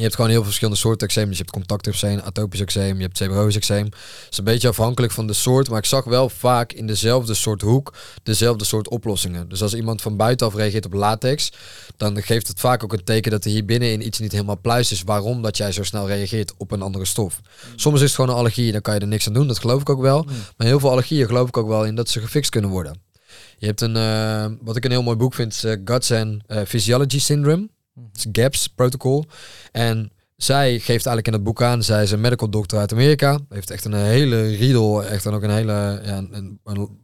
Je 0.00 0.06
hebt 0.06 0.18
gewoon 0.18 0.30
heel 0.30 0.40
veel 0.40 0.48
verschillende 0.48 0.80
soorten 0.80 1.06
eczeem. 1.06 1.28
Dus 1.28 1.36
je 1.36 1.42
hebt 1.42 1.54
contacteczeem, 1.54 2.18
atopisch 2.18 2.60
eczeem, 2.60 2.96
je 2.96 3.02
hebt 3.02 3.16
seborrhoïs 3.16 3.56
eczeem. 3.56 3.84
Het 3.84 4.26
is 4.30 4.38
een 4.38 4.44
beetje 4.44 4.68
afhankelijk 4.68 5.12
van 5.12 5.26
de 5.26 5.32
soort, 5.32 5.68
maar 5.68 5.78
ik 5.78 5.84
zag 5.84 6.04
wel 6.04 6.28
vaak 6.28 6.72
in 6.72 6.86
dezelfde 6.86 7.34
soort 7.34 7.60
hoek 7.60 7.94
dezelfde 8.22 8.64
soort 8.64 8.88
oplossingen. 8.88 9.48
Dus 9.48 9.62
als 9.62 9.74
iemand 9.74 10.02
van 10.02 10.16
buitenaf 10.16 10.54
reageert 10.54 10.86
op 10.86 10.92
latex, 10.92 11.52
dan 11.96 12.22
geeft 12.22 12.48
het 12.48 12.60
vaak 12.60 12.84
ook 12.84 12.92
een 12.92 13.04
teken 13.04 13.30
dat 13.30 13.44
er 13.44 13.50
hier 13.50 13.64
binnenin 13.64 14.06
iets 14.06 14.18
niet 14.18 14.32
helemaal 14.32 14.60
pluis 14.60 14.92
is. 14.92 15.02
Waarom 15.02 15.42
dat 15.42 15.56
jij 15.56 15.72
zo 15.72 15.82
snel 15.82 16.06
reageert 16.06 16.54
op 16.56 16.70
een 16.70 16.82
andere 16.82 17.04
stof. 17.04 17.40
Soms 17.76 17.96
is 17.96 18.02
het 18.02 18.14
gewoon 18.14 18.30
een 18.30 18.36
allergie, 18.36 18.72
dan 18.72 18.80
kan 18.80 18.94
je 18.94 19.00
er 19.00 19.06
niks 19.06 19.26
aan 19.26 19.34
doen. 19.34 19.46
Dat 19.46 19.58
geloof 19.58 19.80
ik 19.80 19.90
ook 19.90 20.00
wel. 20.00 20.24
Maar 20.56 20.66
heel 20.66 20.80
veel 20.80 20.90
allergieën 20.90 21.26
geloof 21.26 21.48
ik 21.48 21.56
ook 21.56 21.68
wel 21.68 21.84
in 21.84 21.94
dat 21.94 22.08
ze 22.08 22.20
gefixt 22.20 22.50
kunnen 22.50 22.70
worden. 22.70 23.02
Je 23.58 23.66
hebt 23.66 23.80
een, 23.80 23.96
eh, 23.96 24.46
wat 24.60 24.76
ik 24.76 24.84
een 24.84 24.90
heel 24.90 25.02
mooi 25.02 25.16
boek 25.16 25.34
vind, 25.34 25.52
is 25.52 25.64
eh, 25.64 25.76
Guts 25.84 26.12
and 26.12 26.42
eh, 26.46 26.62
Physiology 26.66 27.18
Syndrome. 27.18 27.68
Is 28.14 28.26
GAPS 28.32 28.68
protocol. 28.68 29.24
En 29.72 30.12
zij 30.36 30.70
geeft 30.70 30.88
eigenlijk 30.88 31.26
in 31.26 31.32
het 31.32 31.42
boek 31.42 31.62
aan, 31.62 31.82
zij 31.82 32.02
is 32.02 32.10
een 32.10 32.20
medical 32.20 32.50
doctor 32.50 32.78
uit 32.78 32.92
Amerika. 32.92 33.38
Heeft 33.48 33.70
echt 33.70 33.84
een 33.84 33.94
hele 33.94 34.42
riedel, 34.42 35.04
echt 35.04 35.24
dan 35.24 35.34
ook 35.34 35.42
een 35.42 35.50
hele 35.50 36.00
ja, 36.04 36.16
een, 36.16 36.60
een 36.64 36.98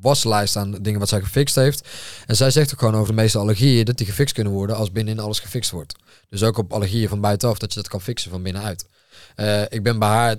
waslijst 0.00 0.56
aan 0.56 0.72
dingen 0.72 1.00
wat 1.00 1.08
zij 1.08 1.20
gefixt 1.20 1.54
heeft. 1.54 1.88
En 2.26 2.36
zij 2.36 2.50
zegt 2.50 2.72
ook 2.72 2.78
gewoon 2.78 2.94
over 2.94 3.14
de 3.14 3.20
meeste 3.20 3.38
allergieën 3.38 3.84
dat 3.84 3.96
die 3.96 4.06
gefixt 4.06 4.34
kunnen 4.34 4.52
worden 4.52 4.76
als 4.76 4.92
binnenin 4.92 5.24
alles 5.24 5.40
gefixt 5.40 5.70
wordt. 5.70 5.94
Dus 6.28 6.42
ook 6.42 6.58
op 6.58 6.72
allergieën 6.72 7.08
van 7.08 7.20
buitenaf, 7.20 7.58
dat 7.58 7.72
je 7.72 7.80
dat 7.80 7.88
kan 7.88 8.00
fixen 8.00 8.30
van 8.30 8.42
binnenuit. 8.42 8.86
Eh, 9.34 9.62
ik 9.62 9.82
ben 9.82 9.98
bij 9.98 10.08
haar 10.08 10.36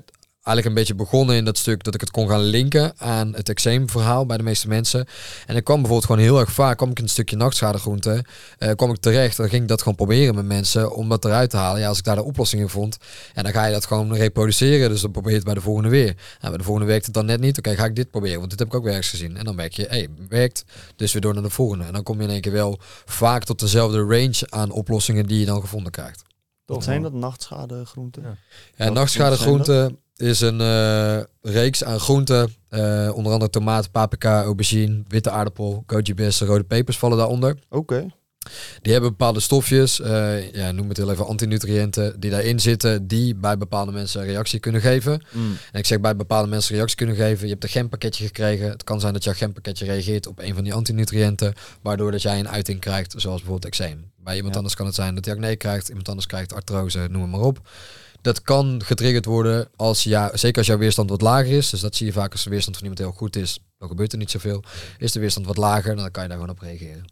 eigenlijk 0.47 0.67
een 0.67 0.73
beetje 0.73 0.95
begonnen 0.95 1.35
in 1.35 1.45
dat 1.45 1.57
stuk 1.57 1.83
dat 1.83 1.93
ik 1.93 2.01
het 2.01 2.11
kon 2.11 2.29
gaan 2.29 2.41
linken 2.41 2.93
aan 2.97 3.33
het 3.35 3.49
eczeemverhaal 3.49 4.25
bij 4.25 4.37
de 4.37 4.43
meeste 4.43 4.67
mensen. 4.67 5.07
En 5.45 5.55
ik 5.55 5.63
kwam 5.63 5.75
bijvoorbeeld 5.77 6.05
gewoon 6.05 6.21
heel 6.21 6.39
erg 6.39 6.51
vaak, 6.51 6.77
kwam 6.77 6.89
ik 6.89 6.97
in 6.97 7.03
een 7.03 7.09
stukje 7.09 7.35
nachtschadegroente, 7.35 8.25
eh 8.57 8.71
kwam 8.75 8.89
ik 8.89 8.97
terecht, 8.97 9.37
dan 9.37 9.49
ging 9.49 9.61
ik 9.61 9.67
dat 9.67 9.79
gewoon 9.79 9.95
proberen 9.95 10.35
met 10.35 10.45
mensen 10.45 10.95
om 10.95 11.09
dat 11.09 11.25
eruit 11.25 11.49
te 11.49 11.57
halen. 11.57 11.81
Ja, 11.81 11.87
als 11.87 11.97
ik 11.97 12.03
daar 12.03 12.15
de 12.15 12.23
oplossing 12.23 12.61
in 12.61 12.69
vond, 12.69 12.97
en 13.33 13.43
dan 13.43 13.51
ga 13.51 13.65
je 13.65 13.73
dat 13.73 13.85
gewoon 13.85 14.15
reproduceren, 14.15 14.89
dus 14.89 15.01
dan 15.01 15.11
probeer 15.11 15.29
je 15.29 15.35
het 15.35 15.45
bij 15.45 15.53
de 15.53 15.61
volgende 15.61 15.89
weer. 15.89 16.15
En 16.39 16.49
bij 16.49 16.57
de 16.57 16.63
volgende 16.63 16.87
werkt 16.87 17.05
het 17.05 17.13
dan 17.13 17.25
net 17.25 17.39
niet, 17.39 17.57
oké, 17.57 17.75
ga 17.75 17.85
ik 17.85 17.95
dit 17.95 18.11
proberen, 18.11 18.37
want 18.37 18.49
dit 18.49 18.59
heb 18.59 18.67
ik 18.67 18.73
ook 18.73 18.83
weer 18.83 18.93
ergens 18.93 19.09
gezien. 19.09 19.37
En 19.37 19.45
dan 19.45 19.55
merk 19.55 19.73
je, 19.73 19.81
hé, 19.81 19.87
hey, 19.89 20.07
werkt, 20.29 20.65
dus 20.95 21.13
weer 21.13 21.21
door 21.21 21.33
naar 21.33 21.43
de 21.43 21.49
volgende. 21.49 21.83
En 21.83 21.93
dan 21.93 22.03
kom 22.03 22.17
je 22.17 22.23
in 22.23 22.29
één 22.29 22.41
keer 22.41 22.51
wel 22.51 22.79
vaak 23.05 23.43
tot 23.43 23.59
dezelfde 23.59 23.97
range 23.97 24.47
aan 24.49 24.71
oplossingen 24.71 25.25
die 25.25 25.39
je 25.39 25.45
dan 25.45 25.61
gevonden 25.61 25.91
krijgt. 25.91 26.25
Wat 26.65 26.83
zijn 26.83 27.01
dat? 27.01 27.13
Nachtschade-groenten? 27.13 28.23
Ja. 28.23 28.37
Ja, 28.75 28.85
Wat 28.85 28.93
nachtschadegroente 28.93 29.95
is 30.17 30.41
een 30.41 30.61
eh, 30.61 31.19
reeks 31.41 31.83
aan 31.83 31.99
groenten. 31.99 32.53
eh, 32.69 33.11
onder 33.13 33.31
andere 33.31 33.51
tomaat, 33.51 33.91
paprika, 33.91 34.43
aubergine, 34.43 35.03
witte 35.07 35.29
aardappel, 35.29 35.83
goji 35.87 36.13
bessen, 36.13 36.47
rode 36.47 36.63
pepers 36.63 36.97
vallen 36.97 37.17
daaronder. 37.17 37.57
Oké. 37.69 38.05
Die 38.81 38.91
hebben 38.91 39.09
bepaalde 39.11 39.39
stofjes, 39.39 39.99
eh, 40.01 40.51
ja, 40.53 40.71
noem 40.71 40.87
het 40.89 40.97
heel 40.97 41.11
even 41.11 41.25
antinutriënten, 41.27 42.19
die 42.19 42.29
daarin 42.31 42.59
zitten, 42.59 43.07
die 43.07 43.35
bij 43.35 43.57
bepaalde 43.57 43.91
mensen 43.91 44.23
reactie 44.25 44.59
kunnen 44.59 44.81
geven. 44.81 45.21
Mm. 45.31 45.57
En 45.71 45.79
ik 45.79 45.85
zeg 45.85 45.99
bij 45.99 46.15
bepaalde 46.15 46.49
mensen 46.49 46.75
reactie 46.75 46.97
kunnen 46.97 47.15
geven. 47.15 47.45
Je 47.45 47.51
hebt 47.51 47.63
een 47.63 47.69
genpakketje 47.69 48.25
gekregen. 48.25 48.69
Het 48.69 48.83
kan 48.83 48.99
zijn 48.99 49.13
dat 49.13 49.23
jouw 49.23 49.33
genpakketje 49.33 49.85
reageert 49.85 50.27
op 50.27 50.39
een 50.39 50.53
van 50.53 50.63
die 50.63 50.73
antinutriënten, 50.73 51.53
waardoor 51.81 52.11
dat 52.11 52.21
jij 52.21 52.39
een 52.39 52.49
uiting 52.49 52.79
krijgt, 52.79 53.13
zoals 53.17 53.41
bijvoorbeeld 53.41 53.65
eczeem. 53.73 54.11
Bij 54.23 54.33
iemand 54.35 54.51
Ja. 54.53 54.57
anders 54.59 54.75
kan 54.77 54.85
het 54.85 54.95
zijn 54.95 55.15
dat 55.15 55.25
hij 55.25 55.33
acne 55.33 55.55
krijgt, 55.55 55.87
iemand 55.89 56.07
anders 56.09 56.27
krijgt 56.27 56.53
artrose, 56.53 57.07
noem 57.09 57.21
het 57.21 57.31
maar 57.31 57.39
op. 57.39 57.59
Dat 58.27 58.41
kan 58.41 58.81
getriggerd 58.85 59.25
worden 59.25 59.67
als 59.75 60.03
ja, 60.03 60.37
zeker 60.37 60.57
als 60.57 60.67
jouw 60.67 60.77
weerstand 60.77 61.09
wat 61.09 61.21
lager 61.21 61.51
is. 61.51 61.69
Dus 61.69 61.79
dat 61.79 61.95
zie 61.95 62.05
je 62.05 62.11
vaak 62.11 62.31
als 62.31 62.43
de 62.43 62.49
weerstand 62.49 62.75
van 62.77 62.85
iemand 62.87 63.03
heel 63.07 63.17
goed 63.17 63.35
is. 63.35 63.59
Dan 63.77 63.87
gebeurt 63.87 64.11
er 64.11 64.17
niet 64.17 64.31
zoveel. 64.31 64.63
Is 64.97 65.11
de 65.11 65.19
weerstand 65.19 65.45
wat 65.45 65.57
lager, 65.57 65.95
dan 65.95 66.11
kan 66.11 66.23
je 66.23 66.29
daar 66.29 66.37
gewoon 66.37 66.53
op 66.53 66.59
reageren. 66.59 67.05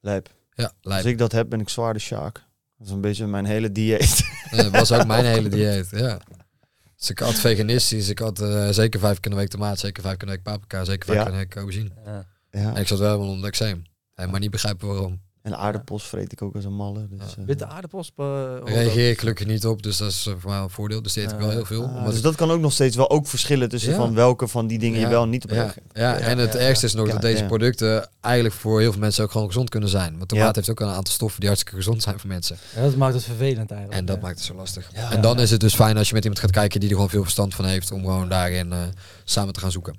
Lijp. 0.00 0.28
Ja, 0.54 0.64
Als 0.64 0.72
lijp. 0.80 1.04
ik 1.04 1.18
dat 1.18 1.32
heb, 1.32 1.48
ben 1.48 1.60
ik 1.60 1.68
zwaar 1.68 1.92
de 1.92 1.98
Sjaak. 1.98 2.34
Dat 2.78 2.86
is 2.86 2.92
een 2.92 3.00
beetje 3.00 3.26
mijn 3.26 3.44
hele 3.44 3.72
dieet. 3.72 4.22
Ja, 4.50 4.62
dat 4.62 4.70
was 4.72 4.92
ook 4.92 5.06
mijn 5.06 5.24
hele 5.34 5.48
dieet. 5.48 5.88
Ja. 5.90 6.20
Dus 6.96 7.10
ik 7.10 7.18
had 7.18 7.34
veganistisch. 7.34 8.08
Ik 8.08 8.18
had 8.18 8.40
eh, 8.40 8.68
zeker 8.68 9.00
vijf 9.00 9.14
keer 9.20 9.24
in 9.30 9.30
de 9.30 9.36
week 9.42 9.48
tomaat, 9.50 9.78
zeker 9.78 10.02
vijf 10.02 10.16
keer 10.16 10.28
in 10.28 10.34
de 10.34 10.40
week 10.42 10.52
paprika, 10.54 10.84
zeker 10.84 11.06
vijf 11.06 11.18
Ja. 11.18 11.24
keer 11.24 11.32
in 11.32 11.38
de 11.38 11.44
week 11.44 11.56
aubergine. 11.56 11.90
Ja. 12.04 12.26
ja. 12.50 12.74
En 12.74 12.80
ik 12.80 12.86
zat 12.86 12.98
wel 12.98 13.10
helemaal 13.10 13.32
onder 13.32 13.48
eczeem. 13.48 13.82
En 14.14 14.30
maar 14.30 14.40
niet 14.40 14.50
begrijpen 14.50 14.88
waarom. 14.88 15.20
En 15.42 15.56
aardappels 15.58 16.04
vreet 16.08 16.32
ik 16.32 16.42
ook 16.42 16.54
als 16.54 16.64
een 16.64 16.74
malle. 16.74 17.06
Dus, 17.10 17.36
eh, 17.38 17.44
Witte 17.44 17.66
aardappels. 17.66 18.10
eh, 18.16 18.24
reageer 18.64 19.10
ik 19.10 19.18
gelukkig 19.18 19.46
niet 19.46 19.66
op, 19.66 19.82
dus 19.82 19.96
dat 19.96 20.10
is 20.10 20.26
eh, 20.26 20.34
voor 20.38 20.50
mij 20.50 20.58
een 20.60 20.70
voordeel. 20.70 21.02
Dus 21.02 21.12
die 21.12 21.22
eet 21.24 21.30
ik 21.32 21.38
wel 21.38 21.46
Ja. 21.48 21.52
heel 21.54 21.64
veel. 21.64 21.84
ah, 21.86 22.04
dus 22.06 22.16
ik- 22.16 22.22
dat 22.22 22.34
kan 22.34 22.50
ook 22.50 22.60
nog 22.60 22.72
steeds 22.72 22.96
wel 22.96 23.10
ook 23.10 23.26
verschillen 23.26 23.68
tussen 23.68 23.90
Ja. 23.90 23.96
van 23.96 24.14
welke 24.14 24.48
van 24.48 24.66
die 24.66 24.78
dingen 24.78 24.98
Ja. 25.00 25.04
je 25.04 25.10
wel 25.12 25.22
en 25.22 25.30
niet 25.30 25.44
op 25.44 25.50
ja, 25.50 25.56
reageert. 25.56 25.86
ja, 25.92 26.16
en 26.18 26.38
het 26.38 26.52
ja, 26.52 26.58
ergste 26.58 26.86
is 26.86 26.94
nog 26.94 27.06
Ja, 27.06 27.12
dat 27.12 27.20
deze 27.22 27.42
ja. 27.42 27.46
producten 27.48 28.08
eigenlijk 28.20 28.54
voor 28.54 28.80
heel 28.80 28.90
veel 28.92 29.00
mensen 29.00 29.24
ook 29.24 29.30
gewoon 29.30 29.46
gezond 29.46 29.68
kunnen 29.68 29.88
zijn. 29.88 30.16
Want 30.16 30.28
tomaat 30.28 30.46
Ja. 30.46 30.52
heeft 30.54 30.70
ook 30.70 30.80
een 30.80 30.94
aantal 30.94 31.12
stoffen 31.14 31.38
die 31.40 31.48
hartstikke 31.48 31.78
gezond 31.78 32.02
zijn 32.02 32.18
voor 32.18 32.28
mensen. 32.28 32.56
Ja, 32.74 32.82
dat 32.82 32.96
maakt 32.96 33.14
het 33.14 33.24
vervelend 33.24 33.70
eigenlijk. 33.70 34.00
En 34.00 34.06
dat 34.06 34.16
ja. 34.16 34.22
maakt 34.22 34.36
het 34.36 34.44
zo 34.46 34.54
lastig. 34.54 34.90
Ja. 34.94 35.12
en 35.12 35.20
dan 35.20 35.40
is 35.40 35.50
het 35.50 35.60
dus 35.60 35.74
fijn 35.74 35.96
als 35.96 36.08
je 36.08 36.14
met 36.14 36.22
iemand 36.24 36.40
gaat 36.42 36.50
kijken 36.50 36.80
die 36.80 36.88
er 36.88 36.94
gewoon 36.94 37.10
veel 37.10 37.22
verstand 37.22 37.54
van 37.54 37.64
heeft, 37.64 37.90
om 37.92 38.00
gewoon 38.00 38.28
daarin 38.28 38.72
eh, 38.72 38.78
samen 39.24 39.52
te 39.52 39.60
gaan 39.60 39.70
zoeken. 39.72 39.96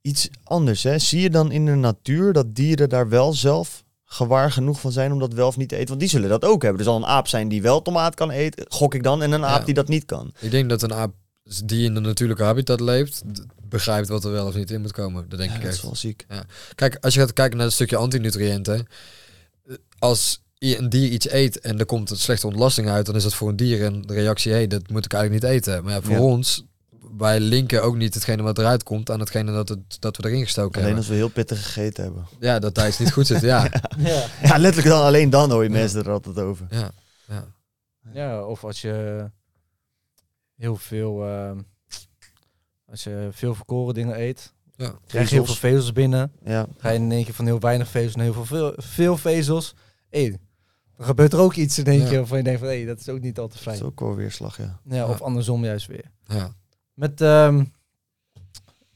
Iets 0.00 0.28
anders, 0.44 0.82
hè? 0.82 0.98
Zie 0.98 1.20
je 1.20 1.30
dan 1.30 1.52
in 1.52 1.66
de 1.66 1.74
natuur 1.74 2.32
dat 2.32 2.54
dieren 2.54 2.88
daar 2.88 3.08
wel 3.08 3.32
zelf 3.32 3.81
gewaar 4.12 4.52
genoeg 4.52 4.80
van 4.80 4.92
zijn 4.92 5.12
om 5.12 5.18
dat 5.18 5.32
wel 5.32 5.46
of 5.46 5.56
niet 5.56 5.68
te 5.68 5.74
eten? 5.76 5.88
Want 5.88 6.00
die 6.00 6.08
zullen 6.08 6.28
dat 6.28 6.44
ook 6.44 6.62
hebben. 6.62 6.78
Er 6.80 6.86
zal 6.86 6.96
een 6.96 7.06
aap 7.06 7.28
zijn 7.28 7.48
die 7.48 7.62
wel 7.62 7.82
tomaat 7.82 8.14
kan 8.14 8.30
eten, 8.30 8.64
gok 8.68 8.94
ik 8.94 9.02
dan, 9.02 9.22
en 9.22 9.32
een 9.32 9.44
aap 9.44 9.58
Ja. 9.58 9.64
die 9.64 9.74
dat 9.74 9.88
niet 9.88 10.04
kan. 10.04 10.32
Ik 10.40 10.50
denk 10.50 10.68
dat 10.68 10.82
een 10.82 10.94
aap 10.94 11.14
die 11.64 11.84
in 11.84 11.94
de 11.94 12.00
natuurlijke 12.00 12.42
habitat 12.42 12.80
leeft, 12.80 13.22
begrijpt 13.68 14.08
wat 14.08 14.24
er 14.24 14.30
wel 14.32 14.46
of 14.46 14.54
niet 14.54 14.70
in 14.70 14.80
moet 14.80 14.92
komen. 14.92 15.28
Dat 15.28 15.38
denk 15.38 15.50
Ja, 15.50 15.56
ik 15.56 15.62
dat 15.62 15.70
echt. 15.70 15.78
is 15.78 15.84
wel 15.84 15.96
ziek. 15.96 16.26
Kijk, 16.74 16.96
als 17.00 17.14
je 17.14 17.20
gaat 17.20 17.32
kijken 17.32 17.56
naar 17.56 17.66
het 17.66 17.74
stukje 17.74 17.96
antinutriënten. 17.96 18.86
eh, 19.66 19.74
Als 19.98 20.42
een 20.58 20.88
dier 20.88 21.08
iets 21.10 21.30
eet 21.30 21.60
en 21.60 21.78
er 21.78 21.86
komt 21.86 22.10
een 22.10 22.16
slechte 22.16 22.46
ontlasting 22.46 22.88
uit, 22.88 23.06
dan 23.06 23.16
is 23.16 23.22
dat 23.22 23.34
voor 23.34 23.48
een 23.48 23.56
dier 23.56 23.82
een 23.84 24.04
reactie, 24.06 24.50
hé, 24.52 24.56
hey, 24.58 24.66
dat 24.66 24.90
moet 24.90 25.04
ik 25.04 25.12
eigenlijk 25.12 25.42
niet 25.44 25.52
eten. 25.52 25.84
Maar 25.84 25.92
ja, 25.92 26.00
voor 26.02 26.18
ons, 26.18 26.64
wij 27.18 27.40
linken 27.40 27.82
ook 27.82 27.96
niet 27.96 28.14
hetgene 28.14 28.42
wat 28.42 28.58
eruit 28.58 28.82
komt 28.82 29.10
aan 29.10 29.20
hetgene 29.20 29.52
dat, 29.52 29.68
het, 29.68 30.00
dat 30.00 30.16
we 30.16 30.24
erin 30.28 30.42
gestoken 30.44 30.70
Alleen 30.72 30.84
hebben. 30.84 30.98
als 30.98 31.08
we 31.08 31.14
heel 31.14 31.28
pittig 31.28 31.62
gegeten 31.64 32.04
hebben. 32.04 32.26
Ja, 32.40 32.58
dat 32.58 32.74
daar 32.74 32.88
iets 32.88 32.98
niet 32.98 33.12
goed 33.12 33.26
zit, 33.26 33.40
ja. 33.52 33.70
Ja. 33.98 34.26
Ja, 34.42 34.58
letterlijk 34.58 34.94
dan 34.94 35.02
alleen 35.04 35.30
dan 35.30 35.50
hoor 35.50 35.62
je 35.62 35.70
mensen 35.70 36.04
er 36.04 36.10
altijd 36.10 36.38
over. 36.38 36.66
ja, 36.70 36.90
ja. 37.28 37.44
ja, 38.12 38.44
of 38.44 38.64
als 38.64 38.80
je 38.80 39.26
heel 40.56 40.76
veel, 40.76 41.24
ehm, 41.26 41.58
als 42.86 43.04
je 43.04 43.28
veel 43.32 43.54
verkoren 43.54 43.94
dingen 43.94 44.20
eet, 44.20 44.52
Ja. 44.76 44.94
krijg 45.06 45.28
je 45.28 45.34
heel 45.34 45.44
veel 45.44 45.54
Vezels. 45.54 45.92
binnen. 45.92 46.32
Ja, 46.44 46.66
Ga 46.78 46.88
je 46.90 46.98
in 46.98 47.12
één 47.12 47.24
keer 47.24 47.34
van 47.34 47.46
heel 47.46 47.60
weinig 47.60 47.88
vezels 47.88 48.14
naar 48.16 48.24
heel 48.24 48.44
veel, 48.44 48.72
veel, 48.76 49.16
vezels. 49.16 49.74
Hé, 50.10 50.28
dan 50.96 51.06
gebeurt 51.06 51.32
er 51.32 51.38
ook 51.38 51.54
iets 51.54 51.78
in 51.78 51.84
één 51.84 52.00
Ja. 52.00 52.08
keer 52.08 52.18
waarvan 52.18 52.38
je 52.38 52.44
denkt 52.44 52.60
van 52.60 52.68
hé, 52.68 52.84
dat 52.86 52.98
is 53.00 53.08
ook 53.08 53.20
niet 53.20 53.38
al 53.38 53.48
te 53.48 53.54
dat 53.54 53.62
fijn. 53.62 53.76
is 53.76 53.82
ook 53.82 54.00
wel 54.00 54.14
weerslag, 54.14 54.56
ja. 54.56 54.80
Ja, 54.84 55.06
of 55.06 55.20
andersom 55.22 55.64
juist 55.64 55.86
weer. 55.86 56.10
ja. 56.26 56.54
Met, 56.94 57.20
ehm, 57.20 57.64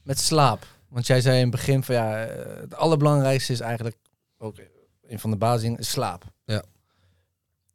met 0.03 0.19
slaap. 0.19 0.67
Want 0.89 1.07
jij 1.07 1.21
zei 1.21 1.35
in 1.35 1.41
het 1.41 1.51
begin 1.51 1.83
van 1.83 1.95
ja, 1.95 2.25
eh, 2.25 2.61
het 2.61 2.75
allerbelangrijkste 2.75 3.53
is 3.53 3.59
eigenlijk 3.59 3.95
ook 4.37 4.57
een 5.01 5.19
van 5.19 5.29
de 5.29 5.37
basisdingen, 5.37 5.79
is 5.79 5.89
slaap. 5.89 6.23
Ja. 6.45 6.63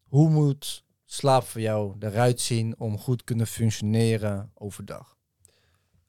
Hoe 0.02 0.30
moet 0.30 0.84
slaap 1.04 1.46
voor 1.46 1.60
jou 1.60 1.96
eruit 1.98 2.40
zien 2.40 2.74
om 2.78 2.98
goed 2.98 3.18
te 3.18 3.24
kunnen 3.24 3.46
functioneren 3.46 4.50
overdag? 4.54 5.16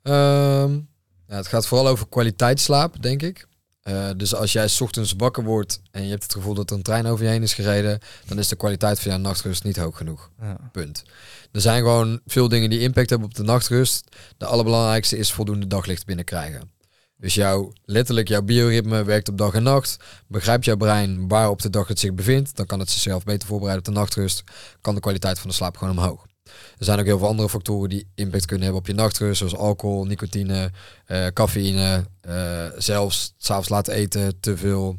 Ehm, 0.02 0.80
het 1.26 1.48
gaat 1.48 1.68
vooral 1.68 1.88
over 1.88 2.10
kwaliteitsslaap, 2.10 3.02
denk 3.02 3.22
ik. 3.22 3.48
Eh, 3.84 4.10
dus 4.18 4.36
als 4.36 4.52
jij 4.52 4.68
's 4.68 4.82
ochtends 4.82 5.14
wakker 5.18 5.44
wordt 5.44 5.82
en 5.92 6.04
je 6.04 6.10
hebt 6.10 6.24
het 6.24 6.34
gevoel 6.34 6.54
dat 6.54 6.70
er 6.70 6.76
een 6.76 6.84
trein 6.84 7.06
over 7.06 7.26
je 7.26 7.32
heen 7.32 7.44
is 7.44 7.54
gereden, 7.54 8.00
dan 8.26 8.40
is 8.40 8.48
de 8.48 8.56
kwaliteit 8.56 9.00
van 9.00 9.12
jouw 9.12 9.20
nachtrust 9.20 9.64
niet 9.64 9.78
hoog 9.78 9.98
genoeg. 9.98 10.30
Ja. 10.42 10.58
Punt. 10.72 11.04
Er 11.52 11.62
zijn 11.62 11.82
gewoon 11.82 12.20
veel 12.26 12.48
dingen 12.48 12.70
die 12.70 12.80
impact 12.80 13.10
hebben 13.10 13.28
op 13.28 13.36
de 13.36 13.44
nachtrust. 13.44 14.16
De 14.38 14.46
allerbelangrijkste 14.46 15.18
is 15.18 15.32
voldoende 15.32 15.68
daglicht 15.68 16.06
binnenkrijgen. 16.06 16.72
Dus 17.18 17.34
jouw, 17.34 17.74
letterlijk 17.86 18.28
jouw 18.28 18.42
bioritme 18.42 19.04
werkt 19.04 19.30
op 19.30 19.38
dag 19.38 19.54
en 19.54 19.64
nacht. 19.64 19.98
Begrijpt 20.28 20.66
jouw 20.66 20.78
brein 20.78 21.28
waar 21.28 21.50
op 21.50 21.62
de 21.62 21.70
dag 21.70 21.88
het 21.88 22.00
zich 22.00 22.14
bevindt, 22.14 22.56
dan 22.56 22.66
kan 22.66 22.80
het 22.80 22.90
zichzelf 22.90 23.24
beter 23.24 23.48
voorbereiden 23.48 23.88
op 23.88 23.94
de 23.94 24.00
nachtrust. 24.00 24.44
Kan 24.82 24.96
de 24.96 25.02
kwaliteit 25.02 25.40
van 25.40 25.50
de 25.50 25.56
slaap 25.56 25.78
gewoon 25.78 25.98
omhoog. 25.98 26.26
Er 26.78 26.86
zijn 26.86 27.00
ook 27.00 27.06
heel 27.06 27.18
veel 27.18 27.28
andere 27.28 27.50
factoren 27.50 27.90
die 27.90 28.08
impact 28.16 28.46
kunnen 28.46 28.64
hebben 28.64 28.82
op 28.82 28.88
je 28.88 28.94
nachtrust, 28.94 29.38
zoals 29.38 29.56
alcohol, 29.56 30.06
nicotine, 30.06 30.72
eh, 31.06 31.28
cafeïne, 31.28 32.06
eh, 32.22 32.66
zelfs 32.78 33.34
s'avonds 33.38 33.70
laten 33.70 33.94
eten, 33.94 34.40
te 34.40 34.58
veel 34.58 34.96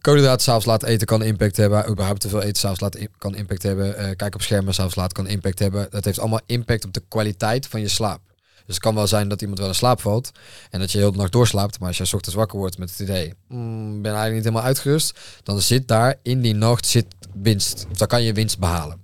koolhydraten 0.00 0.42
s'avonds 0.42 0.66
laten 0.66 0.88
eten 0.88 1.06
kan 1.06 1.22
impact 1.22 1.56
hebben. 1.56 1.90
Überhaupt 1.90 2.20
te 2.20 2.28
veel 2.28 2.42
eten 2.42 2.60
s'avonds 2.60 2.80
laten 2.80 3.08
kan 3.18 3.34
impact 3.34 3.62
hebben. 3.62 3.96
Eh 3.96 4.16
kijk 4.16 4.34
op 4.34 4.42
schermen 4.42 4.74
s'avonds 4.74 4.96
laat 4.96 5.12
kan 5.12 5.26
impact 5.26 5.58
hebben. 5.58 5.86
Dat 5.90 6.04
heeft 6.04 6.18
allemaal 6.18 6.40
impact 6.46 6.84
op 6.84 6.92
de 6.92 7.02
kwaliteit 7.08 7.66
van 7.66 7.80
je 7.80 7.88
slaap. 7.88 8.20
Dus 8.66 8.74
het 8.74 8.84
kan 8.84 8.94
wel 8.94 9.06
zijn 9.06 9.28
dat 9.28 9.40
iemand 9.40 9.58
wel 9.58 9.68
in 9.68 9.74
slaap 9.74 10.00
valt 10.00 10.30
en 10.70 10.80
dat 10.80 10.92
je 10.92 10.98
heel 10.98 11.12
de 11.12 11.18
nacht 11.18 11.32
doorslaapt. 11.32 11.78
Maar 11.78 11.88
als 11.88 12.08
's 12.08 12.12
ochtends 12.12 12.36
wakker 12.36 12.58
wordt 12.58 12.78
met 12.78 12.90
het 12.90 12.98
idee, 12.98 13.34
"Mm, 13.48 14.02
ben 14.02 14.12
eigenlijk 14.12 14.34
niet 14.34 14.44
helemaal 14.44 14.62
uitgerust, 14.66 15.18
dan 15.42 15.60
zit 15.60 15.88
daar 15.88 16.14
in 16.22 16.40
die 16.40 16.54
nacht 16.54 16.86
zit 16.86 17.06
winst. 17.34 17.86
Dan 17.96 18.06
kan 18.06 18.22
je 18.22 18.32
winst 18.32 18.58
behalen. 18.58 19.00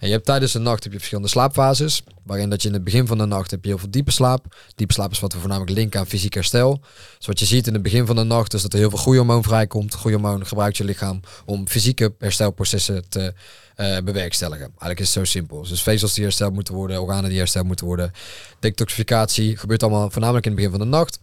En 0.00 0.06
je 0.06 0.12
hebt 0.12 0.24
tijdens 0.26 0.52
de 0.52 0.58
nacht 0.58 0.82
heb 0.82 0.92
je 0.92 0.98
verschillende 0.98 1.30
slaapfases. 1.30 2.02
Waarin 2.24 2.50
dat 2.50 2.62
je 2.62 2.68
in 2.68 2.74
het 2.74 2.84
begin 2.84 3.06
van 3.06 3.18
de 3.18 3.24
nacht 3.24 3.50
heb 3.50 3.62
je 3.62 3.68
heel 3.68 3.78
veel 3.78 3.90
diepe 3.90 4.10
slaap. 4.10 4.56
Diepe 4.74 4.92
slaap 4.92 5.10
is 5.10 5.20
wat 5.20 5.32
we 5.32 5.38
voornamelijk 5.38 5.76
linken 5.76 6.00
aan 6.00 6.06
fysiek 6.06 6.34
herstel. 6.34 6.80
Dus 7.18 7.26
wat 7.26 7.38
je 7.38 7.46
ziet 7.46 7.66
in 7.66 7.72
het 7.72 7.82
begin 7.82 8.06
van 8.06 8.16
de 8.16 8.22
nacht 8.22 8.54
is 8.54 8.62
dat 8.62 8.72
er 8.72 8.78
heel 8.78 8.90
veel 8.90 8.98
groeihormoon 8.98 9.42
vrijkomt. 9.42 9.94
Groeihormoon 9.94 10.46
gebruikt 10.46 10.76
je 10.76 10.84
lichaam 10.84 11.20
om 11.44 11.68
fysieke 11.68 12.14
herstelprocessen 12.18 13.08
te 13.08 13.34
eh, 13.74 13.98
bewerkstelligen. 14.04 14.66
Eigenlijk 14.66 15.00
is 15.00 15.14
het 15.14 15.16
zo 15.16 15.24
simpel. 15.24 15.62
Dus 15.62 15.82
vezels 15.82 16.14
die 16.14 16.24
hersteld 16.24 16.52
moeten 16.52 16.74
worden, 16.74 17.02
organen 17.02 17.30
die 17.30 17.38
hersteld 17.38 17.66
moeten 17.66 17.86
worden. 17.86 18.12
Detoxificatie 18.58 19.56
gebeurt 19.56 19.82
allemaal 19.82 20.10
voornamelijk 20.10 20.46
in 20.46 20.52
het 20.52 20.60
begin 20.60 20.78
van 20.78 20.88
de 20.88 20.96
nacht. 20.96 21.18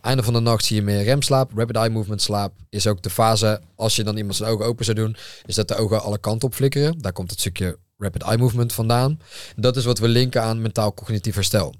Einde 0.00 0.22
van 0.22 0.32
de 0.32 0.40
nacht 0.40 0.64
zie 0.64 0.76
je 0.76 0.82
meer 0.82 1.02
remslaap. 1.02 1.50
Rapid 1.56 1.76
eye 1.76 1.90
movement 1.90 2.22
slaap 2.22 2.52
is 2.70 2.86
ook 2.86 3.02
de 3.02 3.10
fase, 3.10 3.60
als 3.76 3.96
je 3.96 4.04
dan 4.04 4.16
iemand 4.16 4.36
zijn 4.36 4.50
ogen 4.50 4.66
open 4.66 4.84
zou 4.84 4.96
doen, 4.96 5.16
is 5.46 5.54
dat 5.54 5.68
de 5.68 5.76
ogen 5.76 6.02
alle 6.02 6.18
kanten 6.18 6.48
op 6.48 6.54
flikkeren. 6.54 6.98
Daar 6.98 7.12
komt 7.12 7.30
het 7.30 7.40
stukje 7.40 7.78
rapid 8.02 8.22
eye 8.22 8.38
movement 8.38 8.72
vandaan. 8.72 9.20
Dat 9.56 9.76
is 9.76 9.84
wat 9.84 9.98
we 9.98 10.08
linken 10.08 10.42
aan 10.42 10.62
mentaal-cognitief 10.62 11.34
herstel. 11.34 11.74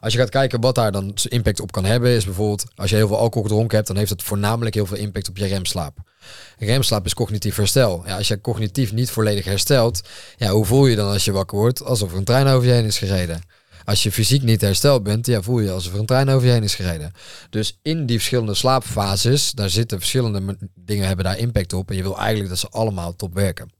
Als 0.00 0.12
je 0.12 0.18
gaat 0.18 0.28
kijken 0.30 0.60
wat 0.60 0.74
daar 0.74 0.92
dan 0.92 1.14
impact 1.28 1.60
op 1.60 1.72
kan 1.72 1.84
hebben, 1.84 2.10
is 2.10 2.24
bijvoorbeeld 2.24 2.64
als 2.74 2.90
je 2.90 2.96
heel 2.96 3.06
veel 3.06 3.18
alcohol 3.18 3.42
gedronken 3.42 3.76
hebt, 3.76 3.88
dan 3.88 3.96
heeft 3.96 4.10
het 4.10 4.22
voornamelijk 4.22 4.74
heel 4.74 4.86
veel 4.86 4.96
impact 4.96 5.28
op 5.28 5.36
je 5.36 5.46
remslaap. 5.46 5.98
Remslaap 6.58 7.04
is 7.04 7.14
cognitief 7.14 7.56
herstel. 7.56 8.02
Ja, 8.06 8.16
als 8.16 8.28
je 8.28 8.40
cognitief 8.40 8.92
niet 8.92 9.10
volledig 9.10 9.44
herstelt, 9.44 10.00
ja, 10.36 10.50
hoe 10.50 10.64
voel 10.64 10.86
je 10.86 10.96
dan 10.96 11.12
als 11.12 11.24
je 11.24 11.32
wakker 11.32 11.58
wordt? 11.58 11.84
Alsof 11.84 12.10
er 12.10 12.16
een 12.16 12.24
trein 12.24 12.46
over 12.46 12.68
je 12.68 12.74
heen 12.74 12.84
is 12.84 12.98
gereden. 12.98 13.40
Als 13.84 14.02
je 14.02 14.12
fysiek 14.12 14.42
niet 14.42 14.60
hersteld 14.60 15.02
bent, 15.02 15.26
ja, 15.26 15.42
voel 15.42 15.60
je 15.60 15.70
alsof 15.70 15.92
er 15.92 15.98
een 15.98 16.06
trein 16.06 16.28
over 16.28 16.46
je 16.46 16.52
heen 16.52 16.62
is 16.62 16.74
gereden. 16.74 17.12
Dus 17.50 17.78
in 17.82 18.06
die 18.06 18.16
verschillende 18.16 18.54
slaapfases, 18.54 19.50
daar 19.50 19.70
zitten 19.70 19.98
verschillende 19.98 20.56
dingen 20.74 21.06
hebben 21.06 21.24
daar 21.24 21.38
impact 21.38 21.72
op. 21.72 21.90
En 21.90 21.96
je 21.96 22.02
wil 22.02 22.18
eigenlijk 22.18 22.48
dat 22.48 22.58
ze 22.58 22.68
allemaal 22.68 23.16
top 23.16 23.34
werken. 23.34 23.70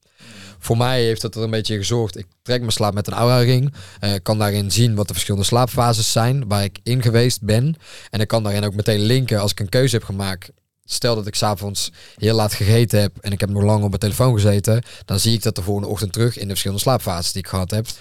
Voor 0.65 0.77
mij 0.77 1.03
heeft 1.03 1.21
dat 1.21 1.35
er 1.35 1.43
een 1.43 1.51
beetje 1.51 1.77
gezorgd. 1.77 2.17
Ik 2.19 2.27
trek 2.43 2.61
mijn 2.61 2.73
slaap 2.73 2.95
met 2.95 3.07
een 3.07 3.13
aura 3.13 3.39
ring. 3.39 3.75
Eh, 4.01 4.13
kan 4.23 4.39
daarin 4.39 4.71
zien 4.71 4.95
wat 4.95 5.07
de 5.07 5.13
verschillende 5.13 5.47
slaapfases 5.47 6.13
zijn 6.13 6.49
waar 6.49 6.65
ik 6.65 6.79
in 6.83 7.03
geweest 7.03 7.43
ben. 7.43 7.77
En 8.11 8.21
ik 8.21 8.29
kan 8.29 8.43
daarin 8.43 8.65
ook 8.65 8.75
meteen 8.75 9.01
linken 9.01 9.41
als 9.41 9.51
ik 9.51 9.61
een 9.61 9.69
keuze 9.69 9.97
heb 9.97 10.05
gemaakt. 10.05 10.51
Stel 10.85 11.15
dat 11.15 11.27
ik 11.27 11.35
s'avonds 11.35 11.91
heel 12.17 12.35
laat 12.35 12.55
gegeten 12.55 13.01
heb 13.01 13.17
en 13.21 13.33
ik 13.33 13.41
heb 13.41 13.51
nog 13.51 13.63
lang 13.63 13.83
op 13.83 13.89
mijn 13.89 14.01
telefoon 14.01 14.35
gezeten. 14.35 14.83
Dan 15.05 15.19
zie 15.19 15.33
ik 15.33 15.43
dat 15.43 15.57
de 15.57 15.63
volgende 15.63 15.89
ochtend 15.89 16.13
terug 16.13 16.35
in 16.37 16.43
de 16.43 16.49
verschillende 16.49 16.83
slaapfases 16.83 17.33
die 17.33 17.43
ik 17.43 17.49
gehad 17.49 17.71
heb. 17.71 17.87
Ja, 17.87 17.93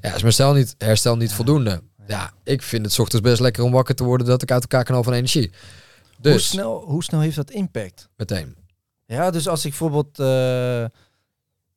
is 0.00 0.10
mijn 0.10 0.22
herstel 0.22 0.52
niet, 0.52 0.74
herstel 0.78 1.16
niet 1.16 1.32
voldoende. 1.32 1.82
Ja, 2.06 2.32
ik 2.44 2.62
vind 2.62 2.84
het 2.84 2.94
's 2.94 2.98
ochtends 2.98 3.28
best 3.28 3.40
lekker 3.40 3.62
om 3.64 3.72
wakker 3.72 3.94
te 3.94 4.04
worden 4.04 4.26
dat 4.26 4.42
ik 4.42 4.50
uit 4.50 4.62
elkaar 4.62 4.84
kan 4.84 4.94
halen 4.94 5.04
van 5.10 5.18
energie. 5.18 5.50
Hoe, 5.50 6.32
Dus, 6.32 6.48
snel, 6.48 6.82
hoe 6.86 7.04
snel 7.04 7.20
heeft 7.20 7.36
dat 7.36 7.50
impact? 7.50 8.08
meteen. 8.16 8.56
Ja, 9.06 9.30
dus 9.30 9.48
als 9.48 9.64
ik 9.64 9.70
bijvoorbeeld 9.70 10.18
eh 10.18 10.84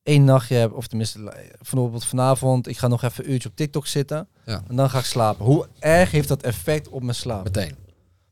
één 0.06 0.24
nachtje 0.24 0.56
heb, 0.56 0.74
of 0.74 0.88
tenminste 0.88 1.34
bijvoorbeeld 1.58 2.06
vanavond, 2.06 2.68
ik 2.68 2.78
ga 2.78 2.88
nog 2.88 3.04
even 3.04 3.26
een 3.26 3.32
uurtje 3.32 3.50
op 3.50 3.56
TikTok 3.56 3.88
zitten 3.88 4.28
Ja. 4.46 4.64
en 4.68 4.76
dan 4.76 4.90
ga 4.90 5.00
ik 5.00 5.06
slapen. 5.06 5.46
Hoe 5.46 5.68
erg 5.80 6.12
heeft 6.12 6.28
dat 6.28 6.42
effect 6.42 6.88
op 6.90 7.02
mijn 7.04 7.16
slaap? 7.16 7.44
Meteen. 7.44 7.76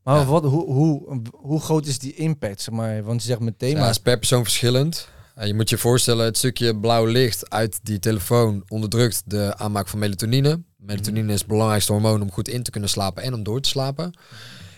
Maar 0.04 0.20
Ja. 0.20 0.26
wat, 0.26 0.44
hoe, 0.44 0.66
hoe, 0.72 1.22
hoe 1.32 1.60
groot 1.62 1.86
is 1.86 2.00
die 2.00 2.14
impact, 2.16 2.62
zeg 2.62 2.74
maar? 2.74 3.04
Want 3.04 3.22
je 3.22 3.28
zegt 3.28 3.40
meteen, 3.40 3.70
Ja, 3.76 3.80
maar 3.80 3.90
is 3.90 3.98
per 3.98 4.18
persoon 4.18 4.44
verschillend. 4.44 5.08
Eh, 5.36 5.48
je 5.48 5.54
moet 5.54 5.70
je 5.70 5.78
voorstellen, 5.78 6.26
het 6.26 6.38
stukje 6.38 6.80
blauw 6.80 7.06
licht 7.06 7.50
uit 7.50 7.80
die 7.84 8.00
telefoon 8.00 8.64
onderdrukt 8.68 9.22
de 9.26 9.54
aanmaak 9.58 9.88
van 9.88 10.00
melatonine. 10.00 10.62
Melatonine 10.78 11.34
is 11.34 11.40
het 11.40 11.48
belangrijkste 11.48 11.92
hormoon 11.92 12.22
om 12.22 12.32
goed 12.32 12.48
in 12.48 12.64
te 12.64 12.72
kunnen 12.72 12.90
slapen 12.90 13.24
en 13.24 13.34
om 13.34 13.44
door 13.44 13.62
te 13.62 13.70
slapen. 13.70 14.14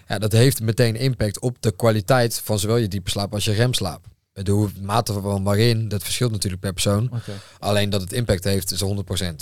Ja, 0.07 0.19
dat 0.19 0.31
heeft 0.31 0.61
meteen 0.61 0.95
impact 0.95 1.39
op 1.39 1.57
de 1.61 1.71
kwaliteit 1.75 2.41
van 2.43 2.59
zowel 2.59 2.77
je 2.77 2.87
diepe 2.87 3.09
slaap 3.09 3.33
als 3.33 3.45
je 3.45 3.51
remslaap. 3.51 4.05
De 4.43 4.67
mate 4.81 5.13
van 5.13 5.43
waarin, 5.43 5.87
dat 5.87 6.03
verschilt 6.03 6.31
natuurlijk 6.31 6.61
per 6.61 6.73
persoon. 6.73 7.11
Alleen 7.59 7.89
dat 7.89 8.01
het 8.01 8.13
impact 8.13 8.43
heeft, 8.43 8.71
is 8.71 8.83
100%. 8.83 8.87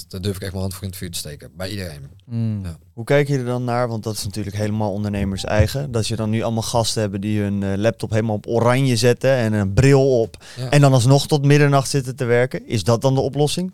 Daar 0.07 0.21
durf 0.21 0.35
ik 0.35 0.41
echt 0.41 0.51
mijn 0.51 0.61
hand 0.61 0.73
voor 0.73 0.83
in 0.83 0.89
het 0.89 0.97
vuur 0.97 1.11
te 1.11 1.17
steken. 1.17 1.51
Bij 1.57 1.69
iedereen. 1.69 2.01
Mm. 2.25 2.59
Ja. 2.63 2.77
Hoe 2.93 3.03
kijk 3.03 3.27
je 3.27 3.37
er 3.37 3.45
dan 3.45 3.63
naar? 3.63 3.87
Want 3.87 4.03
dat 4.03 4.15
is 4.15 4.23
natuurlijk 4.23 4.55
helemaal 4.55 4.91
ondernemers 4.91 5.43
eigen. 5.43 5.91
Dat 5.91 6.07
je 6.07 6.15
dan 6.15 6.29
nu 6.29 6.41
allemaal 6.41 6.63
gasten 6.63 7.01
hebben 7.01 7.21
die 7.21 7.41
hun 7.41 7.63
eh, 7.63 7.77
laptop 7.77 8.09
helemaal 8.09 8.35
op 8.35 8.47
oranje 8.47 8.95
zetten 8.95 9.31
en 9.31 9.53
een 9.53 9.73
bril 9.73 10.19
op. 10.21 10.43
Ja. 10.57 10.69
En 10.69 10.81
dan 10.81 10.93
alsnog 10.93 11.27
tot 11.27 11.45
middernacht 11.45 11.89
zitten 11.89 12.15
te 12.15 12.25
werken. 12.25 12.67
Is 12.67 12.83
dat 12.83 13.01
dan 13.01 13.13
de 13.13 13.21
oplossing? 13.21 13.73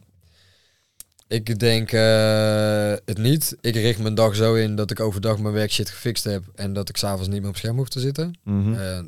Ik 1.27 1.59
denk 1.59 1.91
eh, 1.91 2.93
het 3.05 3.17
niet. 3.17 3.57
Ik 3.61 3.75
richt 3.75 3.99
mijn 3.99 4.15
dag 4.15 4.35
zo 4.35 4.53
in 4.53 4.75
dat 4.75 4.91
ik 4.91 4.99
overdag 4.99 5.39
mijn 5.39 5.53
werkshit 5.53 5.89
gefixt 5.89 6.23
heb 6.23 6.43
en 6.55 6.73
dat 6.73 6.89
ik 6.89 6.97
s'avonds 6.97 7.27
niet 7.27 7.41
meer 7.41 7.49
op 7.49 7.57
scherm 7.57 7.77
hoef 7.77 7.89
te 7.89 7.99
zitten. 7.99 8.39
Eh, 8.45 8.99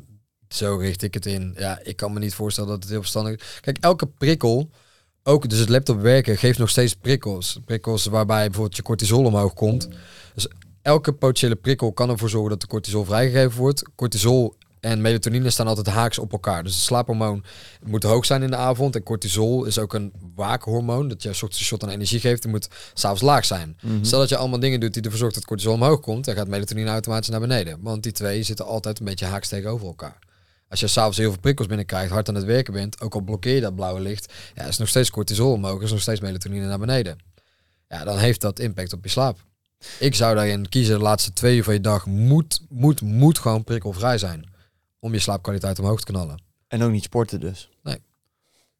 zo 0.54 0.76
richt 0.76 1.02
ik 1.02 1.14
het 1.14 1.26
in. 1.26 1.54
Ja, 1.58 1.80
ik 1.82 1.96
kan 1.96 2.12
me 2.12 2.18
niet 2.18 2.34
voorstellen 2.34 2.70
dat 2.70 2.82
het 2.82 2.90
heel 2.90 3.00
verstandig 3.00 3.34
is. 3.34 3.60
Kijk, 3.60 3.78
elke 3.80 4.06
prikkel, 4.06 4.70
ook 5.22 5.48
dus 5.48 5.58
het 5.58 5.68
laptop 5.68 6.00
werken, 6.00 6.36
geeft 6.36 6.58
nog 6.58 6.70
steeds 6.70 6.94
prikkels. 6.94 7.60
Prikkels 7.64 8.04
waarbij 8.04 8.44
bijvoorbeeld 8.44 8.76
je 8.76 8.82
cortisol 8.82 9.24
omhoog 9.24 9.54
komt. 9.54 9.88
Dus 10.34 10.46
elke 10.82 11.12
potentiële 11.12 11.56
prikkel 11.56 11.92
kan 11.92 12.10
ervoor 12.10 12.30
zorgen 12.30 12.50
dat 12.50 12.60
de 12.60 12.66
cortisol 12.66 13.04
vrijgegeven 13.04 13.58
wordt. 13.58 13.82
Cortisol 13.94 14.54
en 14.82 15.00
melatonine 15.00 15.50
staan 15.50 15.66
altijd 15.66 15.86
haaks 15.86 16.18
op 16.18 16.32
elkaar. 16.32 16.62
Dus 16.62 16.74
het 16.74 16.82
slaaphormoon 16.82 17.44
moet 17.82 18.02
hoog 18.02 18.24
zijn 18.24 18.42
in 18.42 18.50
de 18.50 18.56
avond. 18.56 18.96
En 18.96 19.02
cortisol 19.02 19.64
is 19.64 19.78
ook 19.78 19.94
een 19.94 20.12
waakhormoon. 20.34 21.08
Dat 21.08 21.22
je 21.22 21.28
een 21.28 21.34
soort 21.34 21.54
shot 21.54 21.82
aan 21.82 21.88
energie 21.88 22.20
geeft. 22.20 22.42
Die 22.42 22.50
moet 22.50 22.68
s'avonds 22.94 23.22
laag 23.22 23.44
zijn. 23.44 23.76
Mhm. 23.82 24.04
Stel 24.04 24.18
dat 24.18 24.28
je 24.28 24.36
allemaal 24.36 24.60
dingen 24.60 24.80
doet 24.80 24.94
die 24.94 25.02
ervoor 25.02 25.18
zorgt 25.18 25.34
dat 25.34 25.44
cortisol 25.44 25.74
omhoog 25.74 26.00
komt, 26.00 26.24
dan 26.24 26.34
gaat 26.34 26.48
melatonine 26.48 26.90
automatisch 26.90 27.28
naar 27.28 27.40
beneden. 27.40 27.78
Want 27.80 28.02
die 28.02 28.12
twee 28.12 28.42
zitten 28.42 28.66
altijd 28.66 28.98
een 28.98 29.04
beetje 29.04 29.26
haaks 29.26 29.48
tegenover 29.48 29.86
elkaar. 29.86 30.18
Als 30.72 30.80
je 30.80 30.86
s'avonds 30.86 31.18
heel 31.18 31.30
veel 31.30 31.40
prikkels 31.40 31.68
binnenkrijgt, 31.68 32.10
hard 32.10 32.28
aan 32.28 32.34
het 32.34 32.44
werken 32.44 32.72
bent, 32.72 33.00
ook 33.00 33.14
al 33.14 33.20
blokkeer 33.20 33.54
je 33.54 33.60
dat 33.60 33.74
blauwe 33.74 34.00
licht, 34.00 34.32
ja, 34.54 34.64
is 34.64 34.78
nog 34.78 34.88
steeds 34.88 35.10
cortisol 35.10 35.52
omhoog, 35.52 35.82
is 35.82 35.90
nog 35.90 36.00
steeds 36.00 36.20
melatonine 36.20 36.66
naar 36.66 36.78
beneden. 36.78 37.18
Ja, 37.88 38.04
dan 38.04 38.18
heeft 38.18 38.40
dat 38.40 38.58
impact 38.58 38.92
op 38.92 39.04
je 39.04 39.10
slaap. 39.10 39.38
Ik 39.98 40.14
zou 40.14 40.34
daarin 40.34 40.68
kiezen, 40.68 40.98
de 40.98 41.02
laatste 41.02 41.32
twee 41.32 41.56
uur 41.56 41.64
van 41.64 41.74
je 41.74 41.80
dag 41.80 42.06
moet, 42.06 42.60
moet, 42.68 43.00
moet 43.00 43.38
gewoon 43.38 43.64
prikkelvrij 43.64 44.18
zijn. 44.18 44.50
Om 44.98 45.12
je 45.12 45.18
slaapkwaliteit 45.18 45.78
omhoog 45.78 46.00
te 46.00 46.12
knallen. 46.12 46.42
En 46.68 46.82
ook 46.82 46.90
niet 46.90 47.04
sporten 47.04 47.40
dus. 47.40 47.70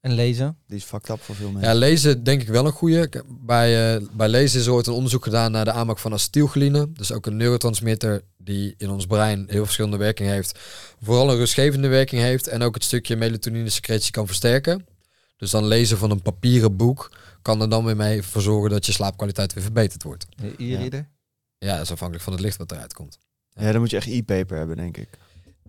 En 0.03 0.13
lezen? 0.13 0.57
Die 0.67 0.77
is 0.77 0.85
fucked 0.85 1.09
up 1.09 1.23
voor 1.23 1.35
veel 1.35 1.51
mensen. 1.51 1.71
Ja, 1.71 1.79
lezen 1.79 2.25
denk 2.25 2.43
ik 2.43 2.49
wel 2.49 2.67
een 2.67 2.73
goede. 2.73 3.25
Bij, 3.29 3.95
eh, 3.97 4.07
bij 4.13 4.29
lezen 4.29 4.61
is 4.61 4.67
er 4.67 4.73
ooit 4.73 4.87
een 4.87 4.93
onderzoek 4.93 5.23
gedaan 5.23 5.53
naar 5.53 5.65
de 5.65 5.73
aanmaak 5.73 5.99
van 5.99 6.13
acetylcholine. 6.13 6.93
Dus 6.93 7.13
ook 7.13 7.27
een 7.27 7.37
neurotransmitter 7.37 8.23
die 8.45 8.75
in 8.79 8.91
ons 8.91 9.07
brein 9.07 9.45
heel 9.49 9.65
verschillende 9.65 9.97
werkingen 9.97 10.33
heeft. 10.33 10.59
Vooral 11.03 11.31
een 11.31 11.37
rustgevende 11.37 11.89
werking 11.89 12.23
heeft 12.23 12.47
en 12.47 12.63
ook 12.63 12.75
het 12.75 12.85
stukje 12.85 13.17
melatonine 13.17 13.69
secretie 13.69 14.11
kan 14.11 14.27
versterken. 14.27 14.87
Dus 15.37 15.51
dan 15.51 15.67
lezen 15.67 15.99
van 15.99 16.11
een 16.11 16.23
papieren 16.23 16.77
boek 16.77 17.11
kan 17.43 17.61
er 17.61 17.69
dan 17.71 17.85
weer 17.85 17.97
mee 17.97 18.23
voor 18.23 18.43
zorgen 18.43 18.71
dat 18.71 18.87
je 18.87 18.93
slaapkwaliteit 18.93 19.53
weer 19.53 19.63
verbeterd 19.63 20.03
wordt. 20.03 20.27
E-reader? 20.59 21.09
Ja, 21.59 21.73
dat 21.75 21.83
is 21.85 21.91
afhankelijk 21.91 22.25
van 22.25 22.33
het 22.33 22.43
licht 22.43 22.57
wat 22.57 22.73
eruit 22.73 22.93
komt. 22.95 23.19
Ja, 23.55 23.73
dan 23.73 23.81
moet 23.81 23.91
je 23.91 23.97
echt 23.97 24.07
e-paper 24.07 24.57
hebben, 24.57 24.77
denk 24.77 24.97
ik. 24.97 25.09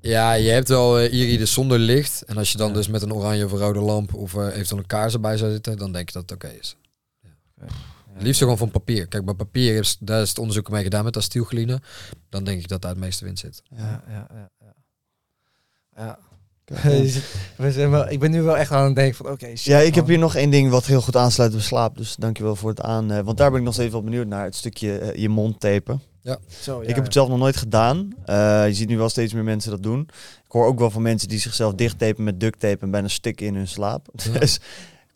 Ja, 0.01 0.33
je 0.33 0.49
hebt 0.49 0.67
wel 0.67 0.99
uh, 1.01 1.05
e-readers 1.21 1.53
zonder 1.53 1.79
licht. 1.79 2.21
En 2.21 2.37
als 2.37 2.51
je 2.51 2.57
dan 2.57 2.67
Ja. 2.67 2.73
dus 2.73 2.87
met 2.87 3.01
een 3.01 3.13
oranje 3.13 3.45
of 3.45 3.51
rode 3.51 3.79
lamp 3.79 4.13
of 4.13 4.33
uh, 4.33 4.47
eventueel 4.47 4.79
een 4.79 4.85
kaars 4.85 5.13
erbij 5.13 5.37
zou 5.37 5.51
zitten, 5.51 5.77
dan 5.77 5.91
denk 5.91 6.07
je 6.09 6.13
dat 6.13 6.29
het 6.29 6.31
oké 6.31 6.55
is. 6.59 6.75
Liefst 8.17 8.41
gewoon 8.41 8.57
van 8.57 8.71
papier. 8.71 9.07
Kijk, 9.07 9.25
bij 9.25 9.33
papier 9.33 9.79
is, 9.79 9.97
daar 9.99 10.21
is 10.21 10.29
het 10.29 10.39
onderzoek 10.39 10.69
mee 10.69 10.83
gedaan 10.83 11.03
met 11.03 11.17
acetylcholine. 11.17 11.81
Dan 12.29 12.43
denk 12.43 12.61
ik 12.61 12.67
dat 12.67 12.81
daar 12.81 12.91
het 12.91 12.99
meeste 12.99 13.25
winst 13.25 13.41
zit. 13.43 13.61
Ja, 13.69 14.03
ja, 14.07 14.27
ja. 14.33 14.49
ja. 14.59 14.73
ja. 15.95 16.05
Ja. 16.05 16.19
We 17.57 17.71
zijn 17.71 17.89
wel, 17.89 18.09
ik 18.09 18.19
ben 18.19 18.31
nu 18.31 18.41
wel 18.41 18.57
echt 18.57 18.71
aan 18.71 18.85
het 18.85 18.95
denken 18.95 19.15
van 19.15 19.29
oké, 19.31 19.45
shit, 19.45 19.63
Ja, 19.63 19.77
ik 19.79 19.95
heb 19.95 20.07
hier 20.07 20.17
nog 20.17 20.35
één 20.35 20.49
ding 20.49 20.69
wat 20.69 20.85
heel 20.85 21.01
goed 21.01 21.15
aansluit 21.15 21.51
bij 21.51 21.61
slaap. 21.61 21.97
Dus 21.97 22.15
dankjewel 22.15 22.55
voor 22.55 22.69
het 22.69 22.81
aan. 22.81 23.11
eh, 23.11 23.19
want 23.19 23.37
daar 23.37 23.49
ben 23.49 23.59
ik 23.59 23.65
nog 23.65 23.73
steeds 23.73 23.91
wel 23.91 24.03
benieuwd 24.03 24.27
naar. 24.27 24.43
Het 24.43 24.55
stukje 24.55 24.97
eh, 24.97 25.21
je 25.21 25.29
mond 25.29 25.59
tapen. 25.59 26.01
Zo, 26.61 26.81
ja, 26.81 26.89
ik 26.89 26.95
heb 26.95 27.03
het 27.03 27.13
zelf 27.13 27.29
nog 27.29 27.37
nooit 27.37 27.57
gedaan. 27.57 28.13
Eh, 28.25 28.67
je 28.67 28.73
ziet 28.73 28.87
nu 28.87 28.97
wel 28.97 29.09
steeds 29.09 29.33
meer 29.33 29.43
mensen 29.43 29.71
dat 29.71 29.83
doen. 29.83 30.01
Ik 30.45 30.51
hoor 30.51 30.65
ook 30.65 30.79
wel 30.79 30.89
van 30.89 31.01
mensen 31.01 31.27
die 31.27 31.39
zichzelf 31.39 31.73
dichttapen 31.73 32.23
met 32.23 32.39
duct 32.39 32.59
tape 32.59 32.81
en 32.81 32.91
bijna 32.91 33.07
stikken 33.07 33.45
in 33.45 33.55
hun 33.55 33.67
slaap. 33.67 34.07
Ja. 34.33 34.39
Dus 34.39 34.59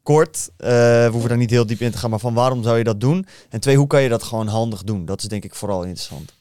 kort, 0.07 0.49
eh, 0.57 0.69
we 0.69 1.09
hoeven 1.11 1.29
daar 1.29 1.37
niet 1.37 1.49
heel 1.49 1.65
diep 1.65 1.81
in 1.81 1.91
te 1.91 1.97
gaan, 1.97 2.09
maar 2.09 2.19
van 2.19 2.33
waarom 2.33 2.63
zou 2.63 2.77
je 2.77 2.83
dat 2.83 3.01
doen? 3.01 3.25
En 3.49 3.59
twee, 3.59 3.77
hoe 3.77 3.87
kan 3.87 4.01
je 4.01 4.09
dat 4.09 4.23
gewoon 4.23 4.47
handig 4.47 4.83
doen? 4.83 5.05
Dat 5.05 5.21
is 5.21 5.27
denk 5.27 5.43
ik 5.43 5.55
vooral 5.55 5.83
interessant. 5.83 6.33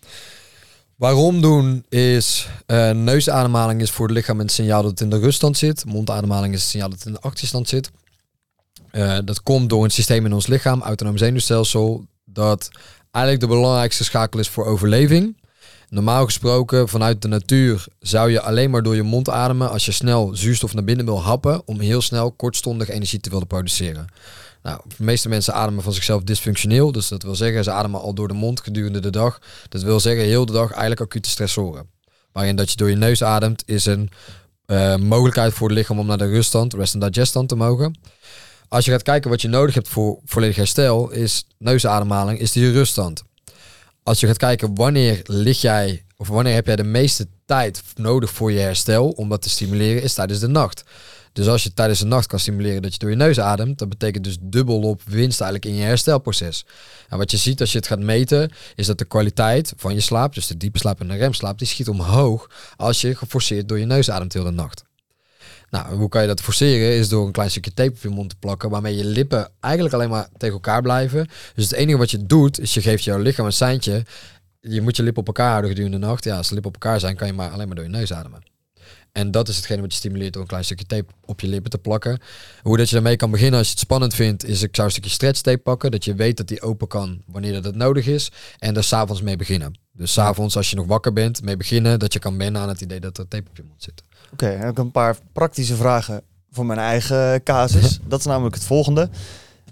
Waarom 0.96 1.40
doen 1.40 1.84
is, 1.88 2.48
eh 2.66 2.90
neusademhaling 2.90 3.80
is 3.80 3.90
voor 3.90 4.06
het 4.06 4.16
lichaam 4.16 4.40
een 4.40 4.48
signaal 4.48 4.82
dat 4.82 4.90
het 4.90 5.00
in 5.00 5.10
de 5.10 5.18
ruststand 5.18 5.56
zit. 5.56 5.84
Mondademhaling 5.84 6.54
is 6.54 6.60
een 6.60 6.68
signaal 6.68 6.88
dat 6.88 6.98
het 6.98 7.06
in 7.06 7.12
de 7.12 7.20
actiestand 7.20 7.68
zit. 7.68 7.90
Eh, 8.90 9.18
dat 9.24 9.42
komt 9.42 9.70
door 9.70 9.84
een 9.84 9.90
systeem 9.90 10.24
in 10.24 10.32
ons 10.32 10.46
lichaam, 10.46 10.82
autonoom 10.82 11.16
zenuwstelsel, 11.16 12.04
dat 12.24 12.68
eigenlijk 13.10 13.44
de 13.44 13.54
belangrijkste 13.54 14.04
schakel 14.04 14.40
is 14.40 14.48
voor 14.48 14.66
overleving. 14.66 15.36
Normaal 15.88 16.24
gesproken, 16.24 16.88
vanuit 16.88 17.22
de 17.22 17.28
natuur, 17.28 17.86
zou 18.00 18.30
je 18.30 18.40
alleen 18.40 18.70
maar 18.70 18.82
door 18.82 18.94
je 18.94 19.02
mond 19.02 19.28
ademen 19.30 19.70
als 19.70 19.84
je 19.84 19.92
snel 19.92 20.30
zuurstof 20.34 20.74
naar 20.74 20.84
binnen 20.84 21.04
wil 21.04 21.22
happen, 21.22 21.62
om 21.64 21.80
heel 21.80 22.00
snel 22.00 22.32
kortstondig 22.32 22.88
energie 22.88 23.20
te 23.20 23.30
willen 23.30 23.46
produceren. 23.46 24.06
Nou, 24.62 24.80
de 24.96 25.04
meeste 25.04 25.28
mensen 25.28 25.54
ademen 25.54 25.82
van 25.82 25.92
zichzelf 25.92 26.22
dysfunctioneel, 26.22 26.92
dus 26.92 27.08
dat 27.08 27.22
wil 27.22 27.34
zeggen, 27.34 27.64
ze 27.64 27.70
ademen 27.70 28.00
al 28.00 28.14
door 28.14 28.28
de 28.28 28.34
mond 28.34 28.60
gedurende 28.60 29.00
de 29.00 29.10
dag. 29.10 29.40
Dat 29.68 29.82
wil 29.82 30.00
zeggen, 30.00 30.24
heel 30.24 30.46
de 30.46 30.52
dag 30.52 30.70
eigenlijk 30.70 31.00
acute 31.00 31.30
stressoren. 31.30 31.88
Waarin 32.32 32.56
dat 32.56 32.70
je 32.70 32.76
door 32.76 32.90
je 32.90 32.96
neus 32.96 33.22
ademt, 33.22 33.62
is 33.66 33.86
een 33.86 34.10
eh, 34.66 34.96
mogelijkheid 34.96 35.52
voor 35.52 35.68
het 35.68 35.76
lichaam 35.76 35.98
om 35.98 36.06
naar 36.06 36.18
de 36.18 36.28
ruststand, 36.28 36.74
rest 36.74 36.94
and 36.94 37.04
digest 37.04 37.30
stand 37.30 37.48
te 37.48 37.56
mogen. 37.56 37.98
Als 38.68 38.84
je 38.84 38.90
gaat 38.90 39.02
kijken 39.02 39.30
wat 39.30 39.42
je 39.42 39.48
nodig 39.48 39.74
hebt 39.74 39.88
voor 39.88 40.18
volledig 40.24 40.56
herstel, 40.56 41.10
is 41.10 41.46
neusademhaling, 41.58 42.38
is 42.38 42.52
die 42.52 42.72
ruststand. 42.72 43.22
Als 44.06 44.20
je 44.20 44.26
gaat 44.26 44.36
kijken 44.36 44.74
wanneer 44.74 45.20
lig 45.24 45.60
jij, 45.60 46.04
of 46.16 46.28
wanneer 46.28 46.54
heb 46.54 46.66
jij 46.66 46.76
de 46.76 46.84
meeste 46.84 47.26
tijd 47.46 47.82
nodig 47.94 48.30
voor 48.30 48.52
je 48.52 48.58
herstel 48.58 49.08
om 49.08 49.28
dat 49.28 49.42
te 49.42 49.50
stimuleren, 49.50 50.02
is 50.02 50.14
tijdens 50.14 50.40
de 50.40 50.46
nacht. 50.46 50.84
Dus 51.32 51.48
als 51.48 51.62
je 51.62 51.74
tijdens 51.74 51.98
de 51.98 52.06
nacht 52.06 52.26
kan 52.26 52.38
stimuleren 52.38 52.82
dat 52.82 52.92
je 52.92 52.98
door 52.98 53.10
je 53.10 53.16
neus 53.16 53.40
ademt, 53.40 53.78
dat 53.78 53.88
betekent 53.88 54.24
dus 54.24 54.36
dubbel 54.40 54.80
op 54.80 55.02
winst 55.04 55.40
eigenlijk 55.40 55.72
in 55.72 55.80
je 55.80 55.86
herstelproces. 55.86 56.66
En 57.08 57.18
wat 57.18 57.30
je 57.30 57.36
ziet 57.36 57.60
als 57.60 57.72
je 57.72 57.78
het 57.78 57.86
gaat 57.86 57.98
meten, 57.98 58.50
is 58.74 58.86
dat 58.86 58.98
de 58.98 59.04
kwaliteit 59.04 59.72
van 59.76 59.94
je 59.94 60.00
slaap, 60.00 60.34
dus 60.34 60.46
de 60.46 60.56
diepe 60.56 60.78
slaap 60.78 61.00
en 61.00 61.08
de 61.08 61.16
remslaap, 61.16 61.58
die 61.58 61.66
schiet 61.66 61.88
omhoog 61.88 62.50
als 62.76 63.00
je 63.00 63.14
geforceerd 63.14 63.68
door 63.68 63.78
je 63.78 63.86
neus 63.86 64.10
ademt 64.10 64.32
heel 64.32 64.44
de 64.44 64.50
nacht. 64.50 64.85
Nou, 65.70 65.94
hoe 65.94 66.08
kan 66.08 66.20
je 66.20 66.26
dat 66.26 66.40
forceren? 66.40 66.96
Is 66.96 67.08
door 67.08 67.26
een 67.26 67.32
klein 67.32 67.50
stukje 67.50 67.74
tape 67.74 67.90
op 67.90 68.02
je 68.02 68.08
mond 68.08 68.30
te 68.30 68.36
plakken, 68.36 68.70
waarmee 68.70 68.96
je 68.96 69.04
lippen 69.04 69.50
eigenlijk 69.60 69.94
alleen 69.94 70.08
maar 70.08 70.28
tegen 70.36 70.54
elkaar 70.54 70.82
blijven. 70.82 71.28
Dus 71.54 71.64
het 71.64 71.72
enige 71.72 71.98
wat 71.98 72.10
je 72.10 72.26
doet, 72.26 72.60
is 72.60 72.74
je 72.74 72.82
geeft 72.82 73.04
jouw 73.04 73.18
lichaam 73.18 73.46
een 73.46 73.52
seintje. 73.52 74.04
Je 74.60 74.80
moet 74.80 74.96
je 74.96 75.02
lippen 75.02 75.20
op 75.20 75.26
elkaar 75.26 75.50
houden 75.50 75.70
gedurende 75.70 75.98
de 75.98 76.06
nacht. 76.06 76.24
Ja, 76.24 76.36
als 76.36 76.48
de 76.48 76.54
lippen 76.54 76.74
op 76.74 76.82
elkaar 76.82 77.00
zijn, 77.00 77.16
kan 77.16 77.26
je 77.26 77.32
maar 77.32 77.50
alleen 77.50 77.66
maar 77.66 77.76
door 77.76 77.84
je 77.84 77.90
neus 77.90 78.12
ademen. 78.12 78.42
En 79.12 79.30
dat 79.30 79.48
is 79.48 79.56
hetgene 79.56 79.80
wat 79.80 79.92
je 79.92 79.98
stimuleert 79.98 80.32
door 80.32 80.42
een 80.42 80.48
klein 80.48 80.64
stukje 80.64 80.86
tape 80.86 81.12
op 81.24 81.40
je 81.40 81.48
lippen 81.48 81.70
te 81.70 81.78
plakken. 81.78 82.18
Hoe 82.62 82.76
dat 82.76 82.88
je 82.88 82.94
daarmee 82.94 83.16
kan 83.16 83.30
beginnen 83.30 83.58
als 83.58 83.66
je 83.66 83.72
het 83.72 83.82
spannend 83.82 84.14
vindt, 84.14 84.44
is 84.44 84.62
ik 84.62 84.74
zou 84.74 84.86
een 84.86 84.92
stukje 84.92 85.10
stretch 85.10 85.40
tape 85.40 85.58
pakken. 85.58 85.90
Dat 85.90 86.04
je 86.04 86.14
weet 86.14 86.36
dat 86.36 86.48
die 86.48 86.62
open 86.62 86.88
kan 86.88 87.22
wanneer 87.26 87.52
dat 87.52 87.64
het 87.64 87.74
nodig 87.74 88.06
is. 88.06 88.30
En 88.58 88.74
daar 88.74 88.84
s'avonds 88.84 89.22
mee 89.22 89.36
beginnen. 89.36 89.78
Dus 89.92 90.12
s'avonds 90.12 90.56
als 90.56 90.70
je 90.70 90.76
nog 90.76 90.86
wakker 90.86 91.12
bent, 91.12 91.42
mee 91.42 91.56
beginnen. 91.56 91.98
Dat 91.98 92.12
je 92.12 92.18
kan 92.18 92.38
wennen 92.38 92.62
aan 92.62 92.68
het 92.68 92.80
idee 92.80 93.00
dat 93.00 93.18
er 93.18 93.28
tape 93.28 93.50
op 93.50 93.56
je 93.56 93.62
mond 93.62 93.82
zit. 93.82 94.02
Oké, 94.32 94.46
heb 94.46 94.70
ik 94.70 94.78
een 94.78 94.90
paar 94.90 95.16
praktische 95.32 95.76
vragen 95.76 96.22
voor 96.50 96.66
mijn 96.66 96.78
eigen 96.78 97.42
casus. 97.42 97.98
Dat 98.08 98.18
is 98.18 98.26
namelijk 98.26 98.54
het 98.54 98.64
volgende. 98.64 99.08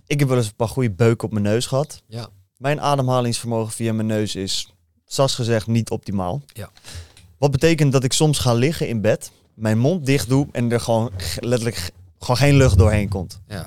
Ik 0.07 0.19
heb 0.19 0.29
wel 0.29 0.37
eens 0.37 0.47
een 0.47 0.55
paar 0.57 0.69
goede 0.69 0.91
beuken 0.91 1.27
op 1.27 1.33
mijn 1.33 1.45
neus 1.45 1.67
gehad. 1.67 2.03
Ja. 2.07 2.29
Mijn 2.57 2.81
ademhalingsvermogen 2.81 3.73
via 3.73 3.93
mijn 3.93 4.07
neus 4.07 4.35
is, 4.35 4.75
zoals 5.05 5.35
gezegd, 5.35 5.67
niet 5.67 5.91
optimaal. 5.91 6.43
Ja. 6.47 6.71
Wat 7.39 7.51
betekent 7.51 7.93
dat 7.93 8.05
ik 8.05 8.13
soms 8.13 8.39
ga 8.39 8.53
liggen 8.53 8.89
in 8.89 9.01
bed, 9.01 9.31
mijn 9.55 9.79
mond 9.79 10.07
dicht 10.07 10.29
doe 10.29 10.49
en 10.53 10.73
er 10.73 10.81
gewoon 10.81 11.11
letterlijk 11.41 11.91
gewoon 12.19 12.37
geen 12.37 12.57
lucht 12.57 12.79
doorheen 12.79 13.09
komt. 13.09 13.41
Ja. 13.49 13.67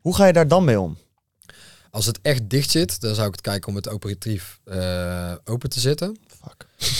Hoe 0.00 0.14
ga 0.14 0.26
je 0.26 0.32
daar 0.32 0.48
dan 0.48 0.64
mee 0.64 0.80
om? 0.80 0.96
Als 1.90 2.06
het 2.06 2.18
echt 2.22 2.50
dicht 2.50 2.70
zit, 2.70 3.00
dan 3.00 3.14
zou 3.14 3.26
ik 3.26 3.32
het 3.32 3.40
kijken 3.40 3.68
om 3.68 3.74
het 3.74 3.88
operatief 3.88 4.60
eh, 4.64 5.32
open 5.44 5.70
te 5.70 5.80
zetten. 5.80 6.18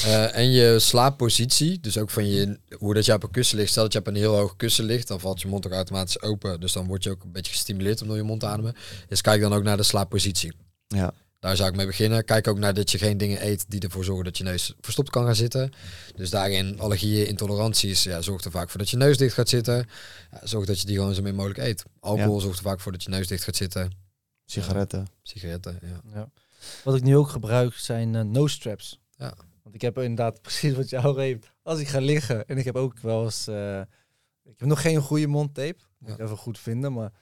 Eh, 0.04 0.36
en 0.36 0.50
je 0.50 0.78
slaappositie, 0.78 1.80
dus 1.80 1.98
ook 1.98 2.10
van 2.10 2.28
je, 2.28 2.58
hoe 2.78 2.94
dat 2.94 3.04
je 3.04 3.12
op 3.12 3.22
een 3.22 3.30
kussen 3.30 3.56
ligt. 3.56 3.70
Stel 3.70 3.82
dat 3.82 3.92
je 3.92 3.98
op 3.98 4.06
een 4.06 4.14
heel 4.14 4.36
hoog 4.36 4.56
kussen 4.56 4.84
ligt, 4.84 5.08
dan 5.08 5.20
valt 5.20 5.40
je 5.40 5.48
mond 5.48 5.66
ook 5.66 5.72
automatisch 5.72 6.22
open. 6.22 6.60
Dus 6.60 6.72
dan 6.72 6.86
word 6.86 7.04
je 7.04 7.10
ook 7.10 7.22
een 7.22 7.32
beetje 7.32 7.52
gestimuleerd 7.52 8.02
om 8.02 8.08
door 8.08 8.16
je 8.16 8.22
mond 8.22 8.40
te 8.40 8.46
ademen. 8.46 8.74
Dus 9.08 9.20
kijk 9.20 9.40
dan 9.40 9.52
ook 9.52 9.62
naar 9.62 9.76
de 9.76 9.82
slaappositie. 9.82 10.52
Ja. 10.86 11.14
Daar 11.42 11.56
zou 11.56 11.68
ik 11.68 11.76
mee 11.76 11.86
beginnen. 11.86 12.24
Kijk 12.24 12.48
ook 12.48 12.58
naar 12.58 12.74
dat 12.74 12.90
je 12.90 12.98
geen 12.98 13.18
dingen 13.18 13.46
eet 13.46 13.64
die 13.68 13.80
ervoor 13.80 14.04
zorgen 14.04 14.24
dat 14.24 14.38
je 14.38 14.44
neus 14.44 14.74
verstopt 14.80 15.10
kan 15.10 15.24
gaan 15.24 15.34
zitten. 15.34 15.72
Dus 16.16 16.30
daarin 16.30 16.80
allergieën, 16.80 17.26
intoleranties, 17.26 18.02
ja, 18.02 18.22
zorgt 18.22 18.44
er 18.44 18.50
vaak 18.50 18.70
voor 18.70 18.78
dat 18.78 18.90
je 18.90 18.96
neus 18.96 19.16
dicht 19.16 19.34
gaat 19.34 19.48
zitten. 19.48 19.88
Ja, 20.30 20.40
zorg 20.42 20.66
dat 20.66 20.80
je 20.80 20.86
die 20.86 20.96
gewoon 20.96 21.14
zo 21.14 21.22
min 21.22 21.34
mogelijk 21.34 21.60
eet. 21.60 21.84
Alcohol 22.00 22.40
zorgt 22.40 22.58
er 22.58 22.64
vaak 22.64 22.80
voor 22.80 22.92
dat 22.92 23.02
je 23.02 23.08
neus 23.08 23.26
dicht 23.26 23.44
gaat 23.44 23.56
zitten. 23.56 23.92
Sigaretten. 24.44 25.06
Sigaretten, 25.22 25.78
ja. 25.82 26.00
Ja. 26.14 26.28
Wat 26.84 26.94
ik 26.94 27.02
nu 27.02 27.16
ook 27.16 27.28
gebruik 27.28 27.74
zijn 27.74 28.14
eh, 28.14 28.22
nose 28.22 28.54
straps. 28.54 28.98
Ja. 29.16 29.34
Want 29.72 29.84
ik 29.84 29.94
heb 29.94 29.98
inderdaad 29.98 30.42
precies 30.42 30.74
wat 30.74 30.90
jou 30.90 31.20
heeft. 31.20 31.52
Als 31.62 31.78
ik 31.78 31.88
ga 31.88 31.98
liggen 32.00 32.46
en 32.46 32.58
ik 32.58 32.64
heb 32.64 32.76
ook 32.76 32.98
wel 32.98 33.24
eens... 33.24 33.46
eh, 33.46 33.80
ik 34.44 34.58
heb 34.58 34.68
nog 34.68 34.80
geen 34.80 35.00
goede 35.00 35.26
mondtape. 35.26 35.78
Moet 35.98 36.10
ik 36.10 36.18
even 36.18 36.36
goed 36.36 36.58
vinden, 36.58 36.92
maar... 36.92 37.12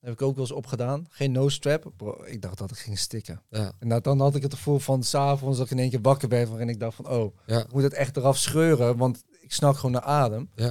Heb 0.00 0.12
ik 0.12 0.22
ook 0.22 0.34
wel 0.34 0.44
eens 0.44 0.52
opgedaan. 0.54 1.06
Geen 1.10 1.32
nose 1.32 1.54
strap. 1.54 1.92
Bro, 1.96 2.22
ik 2.24 2.42
dacht 2.42 2.58
dat 2.58 2.70
ik 2.70 2.76
ging 2.76 2.98
stikken. 2.98 3.42
Ja, 3.50 3.72
En 3.78 3.88
dat, 3.88 4.04
dan 4.04 4.20
had 4.20 4.34
ik 4.34 4.42
het 4.42 4.54
gevoel 4.54 4.78
van 4.78 5.02
s'avonds 5.02 5.56
dat 5.58 5.66
ik 5.66 5.72
in 5.72 5.78
één 5.78 5.90
keer 5.90 6.00
wakker 6.00 6.28
ben. 6.28 6.48
Waarin 6.48 6.68
ik 6.68 6.80
dacht 6.80 6.96
van, 6.96 7.08
oh, 7.08 7.36
ja, 7.46 7.58
ik 7.60 7.72
moet 7.72 7.82
het 7.82 7.92
echt 7.92 8.16
eraf 8.16 8.36
scheuren. 8.38 8.96
Want 8.96 9.24
ik 9.40 9.52
snak 9.52 9.76
gewoon 9.76 9.90
naar 9.92 10.00
adem. 10.02 10.50
ja. 10.54 10.70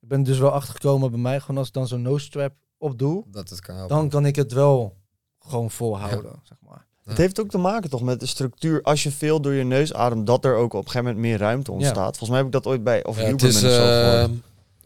Ik 0.00 0.08
ben 0.08 0.22
dus 0.22 0.38
wel 0.38 0.50
achtergekomen 0.50 1.10
bij 1.10 1.20
mij. 1.20 1.40
Gewoon 1.40 1.56
als 1.58 1.66
ik 1.68 1.72
dan 1.72 1.86
zo'n 1.88 2.02
nose 2.02 2.24
strap 2.24 2.54
opdoe. 2.78 3.24
Dat 3.30 3.48
het 3.48 3.60
kan 3.60 3.76
helpen. 3.76 3.96
Dan 3.96 4.08
kan 4.08 4.26
ik 4.26 4.36
het 4.36 4.52
wel 4.52 4.96
gewoon 5.38 5.70
volhouden, 5.70 6.40
zeg 6.42 6.58
maar. 6.60 6.86
Het 7.04 7.18
heeft 7.18 7.40
ook 7.40 7.50
te 7.50 7.58
maken 7.58 7.90
toch 7.90 8.02
met 8.02 8.20
de 8.20 8.26
structuur. 8.26 8.82
Als 8.82 9.02
je 9.02 9.10
veel 9.10 9.40
door 9.40 9.52
je 9.52 9.64
neus 9.64 9.94
ademt, 9.94 10.26
dat 10.26 10.44
er 10.44 10.54
ook 10.54 10.72
op 10.72 10.84
een 10.84 10.90
gegeven 10.90 11.04
moment 11.06 11.24
meer 11.24 11.38
ruimte 11.38 11.72
ontstaat. 11.72 12.16
Volgens 12.16 12.28
mij 12.28 12.38
heb 12.38 12.46
ik 12.46 12.52
dat 12.52 12.66
ooit 12.66 12.84
bij 12.84 13.04
of 13.04 13.20
Ja, 13.20 13.24
het 13.24 13.42
is, 13.42 13.62
eh, 13.62 14.24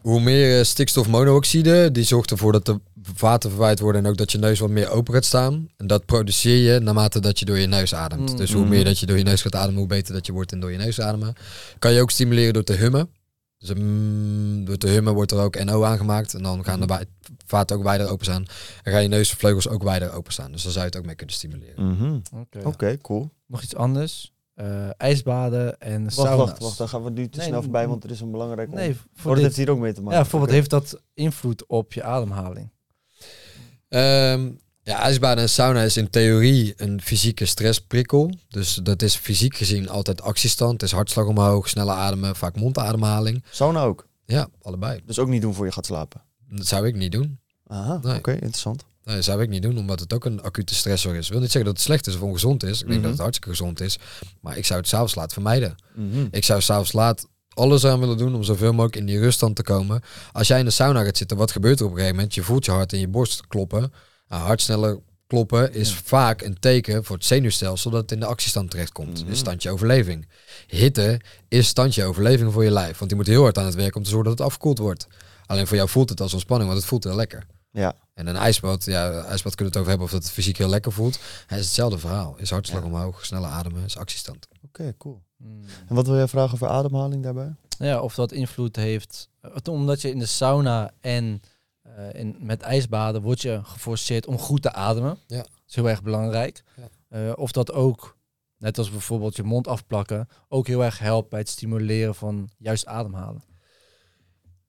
hoe 0.01 0.21
meer 0.21 0.57
eh, 0.57 0.63
stikstofmonoxide, 0.63 1.91
die 1.91 2.03
zorgt 2.03 2.31
ervoor 2.31 2.51
dat 2.51 2.65
de 2.65 2.79
vaten 3.13 3.49
verwijd 3.49 3.79
worden 3.79 4.03
en 4.03 4.09
ook 4.11 4.17
dat 4.17 4.31
je 4.31 4.37
neus 4.37 4.59
wat 4.59 4.69
meer 4.69 4.89
open 4.89 5.13
gaat 5.13 5.25
staan. 5.25 5.69
En 5.77 5.87
dat 5.87 6.05
produceer 6.05 6.73
je 6.73 6.79
naarmate 6.79 7.19
dat 7.19 7.39
je 7.39 7.45
door 7.45 7.57
je 7.59 7.67
neus 7.67 7.93
ademt. 7.95 8.31
Mm. 8.31 8.37
Dus 8.37 8.53
hoe 8.53 8.63
Mm. 8.63 8.69
meer 8.69 8.83
dat 8.83 8.99
je 8.99 9.05
door 9.05 9.17
je 9.17 9.23
neus 9.23 9.41
gaat 9.41 9.55
ademen, 9.55 9.79
hoe 9.79 9.87
beter 9.87 10.13
dat 10.13 10.25
je 10.25 10.31
wordt 10.31 10.51
in 10.51 10.59
door 10.59 10.71
je 10.71 10.77
neus 10.77 11.01
ademen. 11.01 11.33
Kan 11.79 11.93
je 11.93 12.01
ook 12.01 12.11
stimuleren 12.11 12.53
door 12.53 12.63
te 12.63 12.73
hummen. 12.73 13.09
Dus 13.59 13.73
mm, 13.73 14.65
door 14.65 14.77
te 14.77 14.87
hummen 14.87 15.13
wordt 15.13 15.31
er 15.31 15.39
ook 15.39 15.63
NO 15.63 15.83
aangemaakt 15.83 16.33
en 16.33 16.43
dan 16.43 16.63
gaan 16.63 16.79
de 16.79 16.85
wa- 16.85 17.03
vaten 17.45 17.77
ook 17.77 17.83
wijder 17.83 18.07
openstaan. 18.09 18.45
En 18.83 18.91
gaan 18.91 19.01
je 19.01 19.07
neusvleugels 19.07 19.67
ook 19.67 19.83
wijder 19.83 20.11
openstaan. 20.13 20.51
Dus 20.51 20.63
daar 20.63 20.71
zou 20.71 20.83
je 20.85 20.89
het 20.91 20.99
ook 20.99 21.05
mee 21.05 21.15
kunnen 21.15 21.35
stimuleren. 21.35 21.87
Mhm. 21.95 22.19
Oké. 22.41 22.59
Oké, 22.67 22.97
cool. 22.97 23.29
Nog 23.47 23.61
iets 23.61 23.75
anders. 23.75 24.33
Eh, 24.53 24.89
ijsbaden 24.97 25.79
en 25.79 26.03
Wacht, 26.03 26.15
sauna's. 26.15 26.37
wacht, 26.37 26.59
wacht. 26.59 26.77
Dan 26.77 26.89
gaan 26.89 27.03
we 27.03 27.09
nu 27.09 27.29
te 27.29 27.37
Nee, 27.37 27.47
snel 27.47 27.61
voorbij, 27.61 27.87
want 27.87 28.03
er 28.03 28.09
is 28.11 28.19
een 28.21 28.31
belangrijk 28.31 28.71
Nee, 28.73 28.89
oh, 28.89 28.95
voor 29.13 29.23
dat 29.23 29.35
dit, 29.35 29.43
heeft 29.43 29.55
hier 29.55 29.69
ook 29.69 29.79
mee 29.79 29.93
te 29.93 29.99
maken. 30.01 30.15
ja, 30.15 30.21
bijvoorbeeld 30.21 30.51
heeft 30.51 30.69
dat 30.69 31.01
invloed 31.13 31.65
op 31.67 31.93
je 31.93 32.03
ademhaling. 32.03 32.71
Ehm, 33.87 34.51
ja, 34.89 34.99
ijsbaden 34.99 35.43
en 35.43 35.49
sauna 35.49 35.81
is 35.81 35.97
in 35.97 36.09
theorie 36.09 36.73
een 36.77 37.01
fysieke 37.01 37.45
stressprikkel. 37.45 38.31
Dus 38.49 38.79
dat 38.83 39.01
is 39.01 39.15
fysiek 39.15 39.55
gezien 39.55 39.89
altijd 39.89 40.21
actiestand. 40.21 40.71
Het 40.71 40.81
is 40.83 40.91
hartslag 40.91 41.25
omhoog, 41.25 41.69
snelle 41.69 41.91
ademen, 41.91 42.35
vaak 42.35 42.55
mondademhaling. 42.55 43.43
Sauna 43.51 43.81
ook. 43.83 44.07
Ja, 44.25 44.47
allebei. 44.61 45.01
Dus 45.05 45.19
ook 45.19 45.27
niet 45.27 45.41
doen 45.41 45.53
voor 45.53 45.65
je 45.65 45.71
gaat 45.71 45.85
slapen. 45.85 46.21
Dat 46.49 46.67
zou 46.67 46.87
ik 46.87 46.95
niet 46.95 47.11
doen. 47.11 47.39
Aha, 47.67 47.99
Nee. 48.03 48.17
oké, 48.17 48.31
interessant. 48.31 48.85
Nee, 49.03 49.15
dat 49.15 49.23
zou 49.23 49.41
ik 49.41 49.49
niet 49.49 49.61
doen, 49.61 49.77
omdat 49.77 49.99
het 49.99 50.13
ook 50.13 50.25
een 50.25 50.41
acute 50.41 50.75
stressor 50.75 51.15
is. 51.15 51.25
Ik 51.25 51.31
wil 51.31 51.41
niet 51.41 51.51
zeggen 51.51 51.69
dat 51.69 51.73
het 51.79 51.85
slecht 51.85 52.07
is 52.07 52.15
of 52.15 52.21
ongezond 52.21 52.63
is. 52.63 52.81
Ik 52.81 52.87
denk 52.87 52.91
Mhm. 52.91 53.01
dat 53.01 53.11
het 53.11 53.19
hartstikke 53.19 53.49
gezond 53.49 53.79
is. 53.81 53.97
Maar 54.41 54.57
ik 54.57 54.65
zou 54.65 54.79
het 54.79 54.87
s'avonds 54.89 55.15
laat 55.15 55.33
vermijden. 55.33 55.75
Mhm. 55.95 56.27
Ik 56.31 56.43
zou 56.43 56.61
s'avonds 56.61 56.91
laat 56.93 57.27
alles 57.49 57.85
aan 57.85 57.99
willen 57.99 58.17
doen 58.17 58.35
om 58.35 58.43
zoveel 58.43 58.71
mogelijk 58.71 58.95
in 58.95 59.05
die 59.05 59.19
ruststand 59.19 59.55
te 59.55 59.63
komen. 59.63 60.01
Als 60.31 60.47
jij 60.47 60.59
in 60.59 60.65
de 60.65 60.71
sauna 60.71 61.03
gaat 61.03 61.17
zitten, 61.17 61.37
wat 61.37 61.51
gebeurt 61.51 61.79
er 61.79 61.85
op 61.85 61.91
een 61.91 61.97
gegeven 61.97 62.15
moment? 62.15 62.35
Je 62.35 62.43
voelt 62.43 62.65
je 62.65 62.71
hart 62.71 62.93
in 62.93 62.99
je 62.99 63.07
borst 63.07 63.47
kloppen. 63.47 63.93
Nou, 64.29 64.99
kloppen 65.27 65.73
is 65.73 65.93
vaak 65.95 66.41
een 66.41 66.59
teken 66.59 67.03
voor 67.03 67.15
het 67.15 67.25
zenuwstelsel 67.25 67.91
dat 67.91 68.01
het 68.01 68.11
in 68.11 68.19
de 68.19 68.25
actiestand 68.25 68.71
terechtkomt. 68.71 69.21
Mhm. 69.23 69.31
Is 69.31 69.39
standje 69.39 69.69
overleving. 69.69 70.27
Hitte 70.67 71.21
is 71.47 71.67
standje 71.67 72.03
overleving 72.03 72.53
voor 72.53 72.63
je 72.63 72.71
lijf. 72.71 72.97
Want 72.97 73.09
die 73.09 73.19
moet 73.19 73.27
heel 73.27 73.41
hard 73.41 73.57
aan 73.57 73.65
het 73.65 73.75
werk 73.75 73.95
om 73.95 74.03
te 74.03 74.09
zorgen 74.09 74.29
dat 74.29 74.37
het 74.37 74.47
afgekoeld 74.47 74.77
wordt. 74.77 75.07
Alleen 75.45 75.67
voor 75.67 75.77
jou 75.77 75.89
voelt 75.89 76.09
het 76.09 76.21
als 76.21 76.33
ontspanning, 76.33 76.69
want 76.69 76.81
het 76.81 76.89
voelt 76.89 77.03
heel 77.03 77.15
lekker. 77.15 77.45
Ja, 77.71 77.95
En 78.13 78.27
een 78.27 78.35
ijsbad, 78.35 78.85
ja, 78.85 79.11
ijsbad 79.11 79.55
kunnen 79.55 79.57
we 79.57 79.63
het 79.65 79.75
over 79.77 79.87
hebben 79.89 80.05
of 80.05 80.11
dat 80.11 80.23
het 80.23 80.31
fysiek 80.31 80.57
heel 80.57 80.69
lekker 80.69 80.91
voelt. 80.91 81.19
Het 81.47 81.59
is 81.59 81.65
hetzelfde 81.65 81.97
verhaal. 81.97 82.35
Is 82.37 82.49
hartslag 82.49 82.81
Ja. 82.81 82.87
omhoog, 82.87 83.25
snelle 83.25 83.47
ademen, 83.47 83.83
is 83.83 83.97
actiestand. 83.97 84.47
oké, 84.65 84.93
cool. 84.97 85.21
En 85.87 85.95
wat 85.95 86.07
wil 86.07 86.15
jij 86.15 86.27
vragen 86.27 86.53
over 86.53 86.67
ademhaling 86.67 87.23
daarbij? 87.23 87.55
Ja, 87.79 87.99
of 87.99 88.15
dat 88.15 88.31
invloed 88.31 88.75
heeft. 88.75 89.29
Omdat 89.69 90.01
je 90.01 90.09
in 90.09 90.19
de 90.19 90.25
sauna 90.25 90.91
en 91.01 91.41
eh, 91.99 92.19
in, 92.19 92.35
met 92.39 92.61
ijsbaden 92.61 93.21
word 93.21 93.41
je 93.41 93.59
geforceerd 93.63 94.25
om 94.25 94.37
goed 94.37 94.61
te 94.61 94.73
ademen. 94.73 95.17
Ja. 95.27 95.37
Dat 95.37 95.49
is 95.67 95.75
heel 95.75 95.89
erg 95.89 96.03
belangrijk. 96.03 96.63
Ja. 96.75 96.89
Eh, 97.09 97.33
of 97.35 97.51
dat 97.51 97.71
ook, 97.71 98.17
net 98.57 98.77
als 98.77 98.91
bijvoorbeeld 98.91 99.35
je 99.35 99.43
mond 99.43 99.67
afplakken, 99.67 100.27
ook 100.47 100.67
heel 100.67 100.83
erg 100.83 100.99
helpt 100.99 101.29
bij 101.29 101.39
het 101.39 101.49
stimuleren 101.49 102.15
van 102.15 102.49
juist 102.57 102.85
ademhalen. 102.85 103.43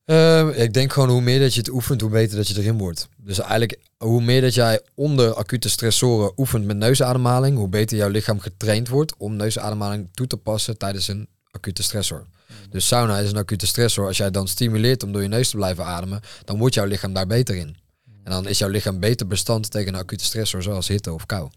Ehm, 0.04 0.48
ik 0.48 0.72
denk 0.72 0.92
gewoon 0.92 1.08
hoe 1.08 1.20
meer 1.20 1.40
dat 1.40 1.54
je 1.54 1.60
het 1.60 1.70
oefent, 1.70 2.00
hoe 2.00 2.10
beter 2.10 2.36
dat 2.36 2.48
je 2.48 2.60
erin 2.60 2.78
wordt. 2.78 3.08
Dus 3.16 3.38
eigenlijk 3.38 3.80
hoe 3.96 4.22
meer 4.22 4.40
dat 4.40 4.54
jij 4.54 4.80
onder 4.94 5.34
acute 5.34 5.68
stressoren 5.68 6.32
oefent 6.36 6.64
met 6.64 6.76
neusademhaling, 6.76 7.56
hoe 7.56 7.68
beter 7.68 7.96
jouw 7.96 8.08
lichaam 8.08 8.40
getraind 8.40 8.88
wordt 8.88 9.14
om 9.16 9.36
neusademhaling 9.36 10.08
toe 10.12 10.26
te 10.26 10.36
passen 10.36 10.78
tijdens 10.78 11.08
een 11.08 11.28
acute 11.50 11.82
stressor. 11.82 12.26
Dus 12.70 12.86
sauna 12.86 13.18
is 13.18 13.30
een 13.30 13.36
acute 13.36 13.66
stressor. 13.66 14.06
Als 14.06 14.16
jij 14.16 14.30
dan 14.30 14.48
stimuleert 14.48 15.02
om 15.02 15.12
door 15.12 15.22
je 15.22 15.28
neus 15.28 15.50
te 15.50 15.56
blijven 15.56 15.84
ademen, 15.84 16.20
dan 16.44 16.58
wordt 16.58 16.74
jouw 16.74 16.84
lichaam 16.86 17.12
daar 17.12 17.26
beter 17.26 17.56
in. 17.56 17.76
En 18.24 18.30
dan 18.32 18.48
is 18.48 18.58
jouw 18.58 18.68
lichaam 18.68 19.00
beter 19.00 19.26
bestand 19.26 19.70
tegen 19.70 19.94
een 19.94 20.00
acute 20.00 20.24
stressor 20.24 20.62
zoals 20.62 20.88
hitte 20.88 21.12
of 21.12 21.26
kou. 21.26 21.50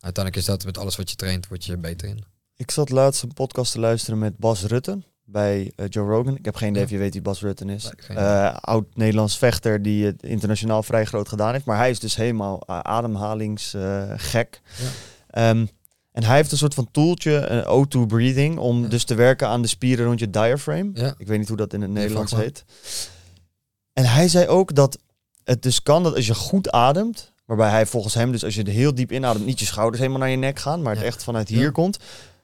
Uiteindelijk 0.00 0.36
is 0.36 0.44
dat 0.50 0.64
met 0.64 0.78
alles 0.78 0.96
wat 0.96 1.10
je 1.10 1.16
traint, 1.16 1.48
word 1.48 1.64
je 1.64 1.72
er 1.72 1.80
beter 1.80 2.08
in. 2.08 2.24
Ik 2.56 2.70
zat 2.70 2.90
laatst 2.90 3.22
een 3.22 3.32
podcast 3.32 3.72
te 3.72 3.80
luisteren 3.80 4.18
met 4.18 4.36
Bas 4.38 4.62
Rutten 4.62 5.04
bij 5.24 5.72
eh, 5.76 5.86
Joe 5.88 6.08
Rogan. 6.08 6.36
Ik 6.36 6.44
heb 6.44 6.54
geen 6.56 6.68
idee 6.68 6.80
Ja. 6.80 6.86
of 6.86 6.92
je 6.92 6.98
weet 6.98 7.12
wie 7.12 7.22
Bas 7.22 7.40
Rutten 7.40 7.68
is. 7.68 7.90
Nee, 8.08 8.18
Eh, 8.18 8.56
Oud-Nederlands 8.60 9.38
vechter 9.38 9.82
die 9.82 10.04
het 10.04 10.22
internationaal 10.22 10.82
vrij 10.82 11.04
groot 11.04 11.28
gedaan 11.28 11.52
heeft. 11.52 11.64
Maar 11.64 11.76
hij 11.76 11.90
is 11.90 11.98
dus 12.00 12.16
helemaal 12.16 12.62
uh, 12.70 12.78
ademhalingsgek. 12.80 14.60
Ja. 14.78 14.88
Ehm, 15.30 15.66
en 16.18 16.24
hij 16.24 16.36
heeft 16.36 16.52
een 16.52 16.58
soort 16.58 16.74
van 16.74 16.88
toeltje, 16.90 17.32
een 17.46 17.64
O2 17.86 18.06
breathing, 18.06 18.58
om 18.58 18.82
Ja. 18.82 18.88
dus 18.88 19.04
te 19.04 19.14
werken 19.14 19.48
aan 19.48 19.62
de 19.62 19.68
spieren 19.68 20.04
rond 20.06 20.18
je 20.18 20.30
diaphragm. 20.30 20.90
Ja. 20.94 21.14
Ik 21.18 21.26
weet 21.26 21.38
niet 21.38 21.48
hoe 21.48 21.56
dat 21.56 21.72
in 21.72 21.80
het 21.82 21.90
Nederlands 21.90 22.34
heet. 22.34 22.64
En 23.92 24.04
hij 24.04 24.28
zei 24.28 24.46
ook 24.46 24.74
dat 24.74 24.98
het 25.44 25.62
dus 25.62 25.82
kan 25.82 26.02
dat 26.02 26.14
als 26.14 26.26
je 26.26 26.34
goed 26.34 26.70
ademt, 26.70 27.32
waarbij 27.46 27.70
hij 27.70 27.86
volgens 27.86 28.14
hem 28.14 28.32
dus 28.32 28.44
als 28.44 28.54
je 28.54 28.62
er 28.62 28.72
heel 28.72 28.94
diep 28.94 29.12
inademt, 29.12 29.46
niet 29.46 29.58
je 29.60 29.66
schouders 29.66 29.98
helemaal 29.98 30.20
naar 30.20 30.30
je 30.30 30.36
nek 30.36 30.58
gaan, 30.58 30.82
maar 30.82 30.92
het 30.92 31.00
Ja. 31.00 31.06
echt 31.08 31.22
vanuit 31.24 31.48
hier 31.48 31.62
Ja. 31.62 31.70
komt, 31.70 31.98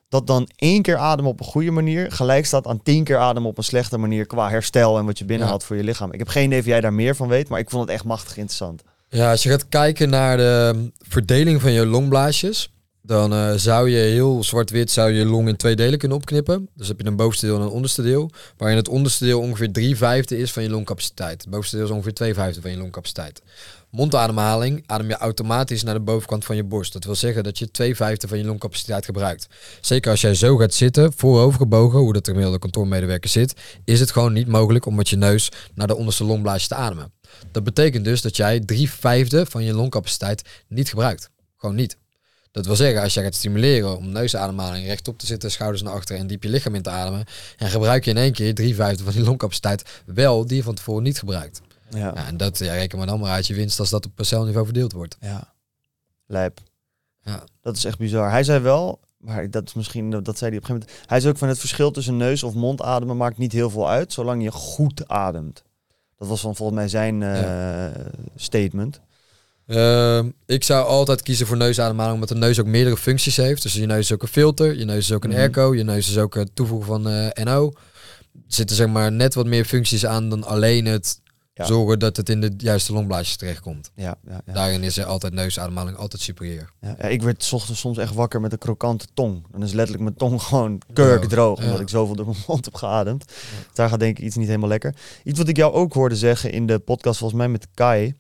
dat 0.09 0.26
dan 0.26 0.48
één 0.56 0.82
keer 0.82 0.96
ademen 0.96 1.30
op 1.30 1.40
een 1.40 1.46
goede 1.46 1.70
manier 1.70 2.12
gelijk 2.12 2.46
staat 2.46 2.66
aan 2.66 2.82
tien 2.82 3.05
keer 3.05 3.18
ademen 3.18 3.48
op 3.51 3.59
een 3.59 3.64
slechte 3.64 3.98
manier 3.98 4.26
qua 4.26 4.51
herstel 4.51 4.98
en 4.98 5.05
wat 5.05 5.18
je 5.18 5.24
binnenhaalt 5.24 5.64
voor 5.64 5.76
je 5.76 5.84
lichaam. 5.84 6.12
Ik 6.12 6.18
heb 6.18 6.28
geen 6.28 6.44
idee 6.46 6.59
of 6.60 6.66
jij 6.66 6.80
daar 6.80 6.92
meer 6.92 7.16
van 7.16 7.28
weet, 7.28 7.48
maar 7.48 7.59
ik 7.60 7.70
vond 7.70 7.82
het 7.82 7.92
echt 7.92 8.05
machtig 8.05 8.36
interessant. 8.36 8.82
Ja, 9.09 9.30
als 9.30 9.42
je 9.42 9.48
gaat 9.51 9.68
kijken 9.68 10.09
naar 10.10 10.36
de 10.36 10.90
verdeling 10.98 11.60
van 11.60 11.72
je 11.72 11.86
longblaasjes, 11.86 12.72
dan 13.06 13.32
eh, 13.32 13.52
zou 13.55 13.90
je 13.90 13.97
heel 13.97 14.44
zwart-wit 14.44 14.90
zou 14.90 15.10
je 15.10 15.24
long 15.24 15.48
in 15.48 15.56
twee 15.56 15.76
delen 15.76 15.98
kunnen 15.98 16.16
opknippen. 16.16 16.68
Dus 16.74 16.89
heb 16.89 17.01
je 17.01 17.06
een 17.06 17.16
bovenste 17.16 17.47
deel 17.47 17.56
en 17.56 17.62
een 17.62 17.68
onderste 17.68 18.02
deel, 18.02 18.31
waarin 18.56 18.76
het 18.76 18.89
onderste 18.89 19.24
deel 19.24 19.40
ongeveer 19.40 19.72
drie 19.72 19.97
vijfde 19.97 20.39
is 20.39 20.52
van 20.52 20.62
je 20.62 20.70
longcapaciteit. 20.70 21.40
Het 21.43 21.51
bovenste 21.51 21.76
deel 21.76 21.85
is 21.85 21.90
ongeveer 21.90 22.14
twee 22.14 22.35
vijfde 22.35 22.60
van 22.60 22.70
je 22.70 22.76
longcapaciteit. 22.76 23.43
Mondademhaling 23.90 24.82
adem 24.86 25.09
je 25.09 25.16
automatisch 25.16 25.82
naar 25.82 25.94
de 25.94 26.01
bovenkant 26.01 26.44
van 26.44 26.56
je 26.56 26.64
borst. 26.64 26.93
Dat 26.93 27.05
wil 27.05 27.14
zeggen 27.14 27.44
dat 27.44 27.59
je 27.59 27.70
twee 27.70 27.97
vijfde 27.97 28.28
van 28.28 28.39
je 28.39 28.44
longcapaciteit 28.44 29.05
gebruikt. 29.05 29.47
Zeker 29.81 30.10
als 30.10 30.20
jij 30.20 30.35
zo 30.35 30.56
gaat 30.56 30.74
zitten, 30.74 31.12
voorovergebogen, 31.12 31.98
hoe 31.98 32.12
dat 32.12 32.24
de 32.24 32.31
gemiddelde 32.31 32.59
kantoormedewerker 32.59 33.31
zit, 33.31 33.55
is 33.85 34.01
het 34.01 34.10
gewoon 34.10 34.32
niet 34.32 34.48
mogelijk 34.48 34.86
om 34.86 34.94
met 34.94 35.09
je 35.09 35.16
neus 35.16 35.48
naar 35.74 35.86
de 35.86 35.97
onderste 35.97 36.24
longblaasje 36.24 36.68
te 36.68 36.74
ademen. 36.74 37.12
Dat 37.52 37.64
betekent 37.64 38.05
dus 38.05 38.22
dat 38.22 38.36
jij 38.36 38.60
drie 38.60 38.90
vijfde 38.90 39.47
van 39.47 39.64
je 39.64 39.74
longcapaciteit 39.74 40.48
niet 40.68 40.89
gebruikt. 40.89 41.31
Gewoon 41.56 41.74
niet. 41.74 41.97
Dat 42.55 42.66
wil 42.66 42.76
zeggen, 42.76 43.02
als 43.02 43.14
jij 43.14 43.22
gaat 43.22 43.35
stimuleren 43.35 43.97
om 43.97 44.09
neusademhaling 44.09 44.86
rechtop 44.86 45.18
te 45.18 45.26
zitten, 45.26 45.51
schouders 45.51 45.82
naar 45.82 45.93
achteren 45.93 46.20
en 46.20 46.26
diep 46.26 46.43
je 46.43 46.48
lichaam 46.48 46.74
in 46.74 46.82
te 46.82 46.90
ademen, 46.90 47.24
en 47.56 47.68
gebruik 47.68 48.05
je 48.05 48.10
in 48.10 48.16
één 48.16 48.32
keer 48.32 48.55
drie 48.55 48.74
vijfde 48.74 49.05
van 49.05 49.12
die 49.12 49.22
longcapaciteit 49.22 50.02
wel 50.06 50.47
die 50.47 50.56
je 50.56 50.62
van 50.62 50.74
tevoren 50.74 51.02
niet 51.02 51.18
gebruikt. 51.18 51.60
Ja. 51.90 51.98
Ja, 51.98 52.26
en 52.26 52.36
dat 52.36 52.59
ja, 52.59 52.72
reken 52.72 52.98
maar 52.98 53.06
dan 53.06 53.20
maar 53.20 53.31
uit 53.31 53.47
je 53.47 53.55
winst 53.55 53.78
als 53.81 53.90
dat 53.90 54.06
op 54.06 54.12
persoonniveau 54.14 54.64
verdeeld 54.64 54.93
wordt. 54.93 55.16
Ja. 55.20 55.52
Lijp. 56.26 56.60
Ja. 57.22 57.44
Dat 57.60 57.76
is 57.76 57.85
echt 57.85 57.98
bizar. 57.98 58.31
Hij 58.31 58.44
zei 58.44 58.60
wel, 58.60 59.01
maar 59.16 59.51
dat 59.51 59.66
is 59.66 59.74
misschien, 59.74 60.10
dat 60.10 60.39
zei 60.39 60.51
hij 60.51 60.59
op 60.59 60.68
een 60.68 60.68
gegeven 60.68 60.89
moment. 60.89 61.09
Hij 61.09 61.20
zei 61.20 61.32
ook 61.32 61.39
van 61.39 61.48
het 61.48 61.59
verschil 61.59 61.90
tussen 61.90 62.16
neus 62.16 62.43
of 62.43 62.55
mond 62.55 62.82
ademen 62.82 63.16
maakt 63.16 63.39
niet 63.39 63.52
heel 63.52 63.70
veel 63.70 63.90
uit, 63.90 64.12
zolang 64.12 64.43
je 64.43 64.51
goed 64.51 65.09
ademt. 65.09 65.62
Dat 66.16 66.28
was 66.28 66.43
dan 66.43 66.56
volgens 66.56 66.78
mij 66.78 66.89
zijn 66.89 67.22
eh, 67.22 68.05
statement. 68.36 69.01
Ehm, 69.66 70.30
ik 70.46 70.64
zou 70.64 70.86
altijd 70.86 71.22
kiezen 71.22 71.46
voor 71.46 71.56
neusademhaling, 71.56 72.14
omdat 72.14 72.28
de 72.28 72.34
neus 72.34 72.60
ook 72.60 72.66
meerdere 72.66 72.96
functies 72.96 73.36
heeft. 73.36 73.62
Dus 73.62 73.72
je 73.74 73.86
neus 73.86 73.98
is 73.98 74.12
ook 74.12 74.22
een 74.22 74.28
filter, 74.28 74.78
je 74.78 74.84
neus 74.84 74.98
is 75.04 75.12
ook 75.12 75.24
een 75.24 75.30
Mhm. 75.30 75.38
airco, 75.38 75.74
je 75.74 75.84
neus 75.84 76.08
is 76.08 76.18
ook 76.18 76.34
het 76.34 76.50
toevoegen 76.56 76.86
van 76.86 77.08
eh, 77.08 77.44
NO. 77.44 77.72
Er 78.34 78.40
zitten 78.46 78.76
zeg 78.76 78.88
maar 78.88 79.12
net 79.12 79.34
wat 79.34 79.46
meer 79.46 79.64
functies 79.64 80.06
aan 80.06 80.28
dan 80.28 80.44
alleen 80.44 80.84
het 80.86 81.22
Ja. 81.56 81.64
zorgen 81.64 81.98
dat 81.98 82.16
het 82.16 82.28
in 82.28 82.40
de 82.40 82.54
juiste 82.56 82.92
longblaasjes 82.92 83.36
terechtkomt. 83.36 83.90
Ja, 83.94 84.14
ja, 84.28 84.40
ja. 84.46 84.52
Daarin 84.52 84.82
is 84.82 84.96
er 84.98 85.04
altijd 85.04 85.32
neusademhaling 85.32 85.96
altijd 85.96 86.22
superieur. 86.22 86.70
Ja, 86.80 86.98
ik 87.02 87.22
werd 87.22 87.44
's 87.44 87.52
ochtends 87.52 87.80
soms 87.80 87.98
echt 87.98 88.14
wakker 88.14 88.40
met 88.40 88.52
een 88.52 88.58
krokante 88.58 89.06
tong. 89.14 89.46
Dan 89.52 89.62
is 89.62 89.72
letterlijk 89.72 90.02
mijn 90.04 90.16
tong 90.16 90.42
gewoon 90.48 90.80
kurkdroog, 90.92 91.58
omdat 91.62 91.80
ik 91.80 91.88
zoveel 91.88 92.14
door 92.16 92.26
mijn 92.26 92.38
mond 92.48 92.64
heb 92.64 92.74
geademd. 92.74 93.24
Daar 93.72 93.88
gaat 93.88 94.00
denk 94.00 94.18
ik 94.18 94.24
iets 94.24 94.36
niet 94.36 94.46
helemaal 94.46 94.68
lekker. 94.68 94.94
Iets 95.24 95.38
wat 95.38 95.48
ik 95.48 95.56
jou 95.56 95.72
ook 95.72 95.92
hoorde 95.92 96.16
zeggen 96.16 96.52
in 96.52 96.66
de 96.66 96.78
podcast, 96.78 97.18
volgens 97.18 97.38
mij 97.40 97.48
met 97.48 97.66
Kai, 97.74 98.14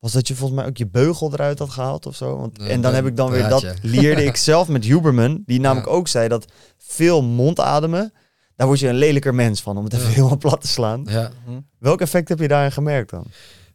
was 0.00 0.12
dat 0.12 0.28
je 0.28 0.34
volgens 0.34 0.60
mij 0.60 0.68
ook 0.68 0.76
je 0.76 0.86
beugel 0.88 1.32
eruit 1.32 1.58
had 1.58 1.70
gehaald 1.70 2.06
of 2.06 2.16
zo. 2.16 2.36
Want, 2.36 2.58
en 2.58 2.80
dan 2.80 2.94
heb 2.94 3.06
ik 3.06 3.16
dan 3.16 3.30
weer, 3.30 3.48
dat 3.48 3.64
leerde 3.82 4.24
ik 4.24 4.36
zelf 4.36 4.68
met 4.68 4.84
Huberman, 4.84 5.42
die 5.46 5.60
namelijk 5.60 5.88
Ja. 5.88 5.92
ook 5.94 6.08
zei 6.08 6.28
dat 6.28 6.44
veel 6.78 7.22
mondademen, 7.22 8.12
daar 8.56 8.66
word 8.66 8.78
je 8.80 8.88
een 8.88 8.94
lelijker 8.94 9.34
mens 9.34 9.60
van, 9.62 9.76
om 9.76 9.84
het 9.84 9.92
even 9.92 10.06
Ja. 10.08 10.12
helemaal 10.14 10.36
plat 10.38 10.60
te 10.60 10.68
slaan. 10.68 11.06
Ja. 11.08 11.30
Welk 11.78 12.00
effect 12.00 12.28
heb 12.28 12.38
je 12.38 12.48
daarin 12.48 12.72
gemerkt 12.72 13.10
dan? 13.10 13.24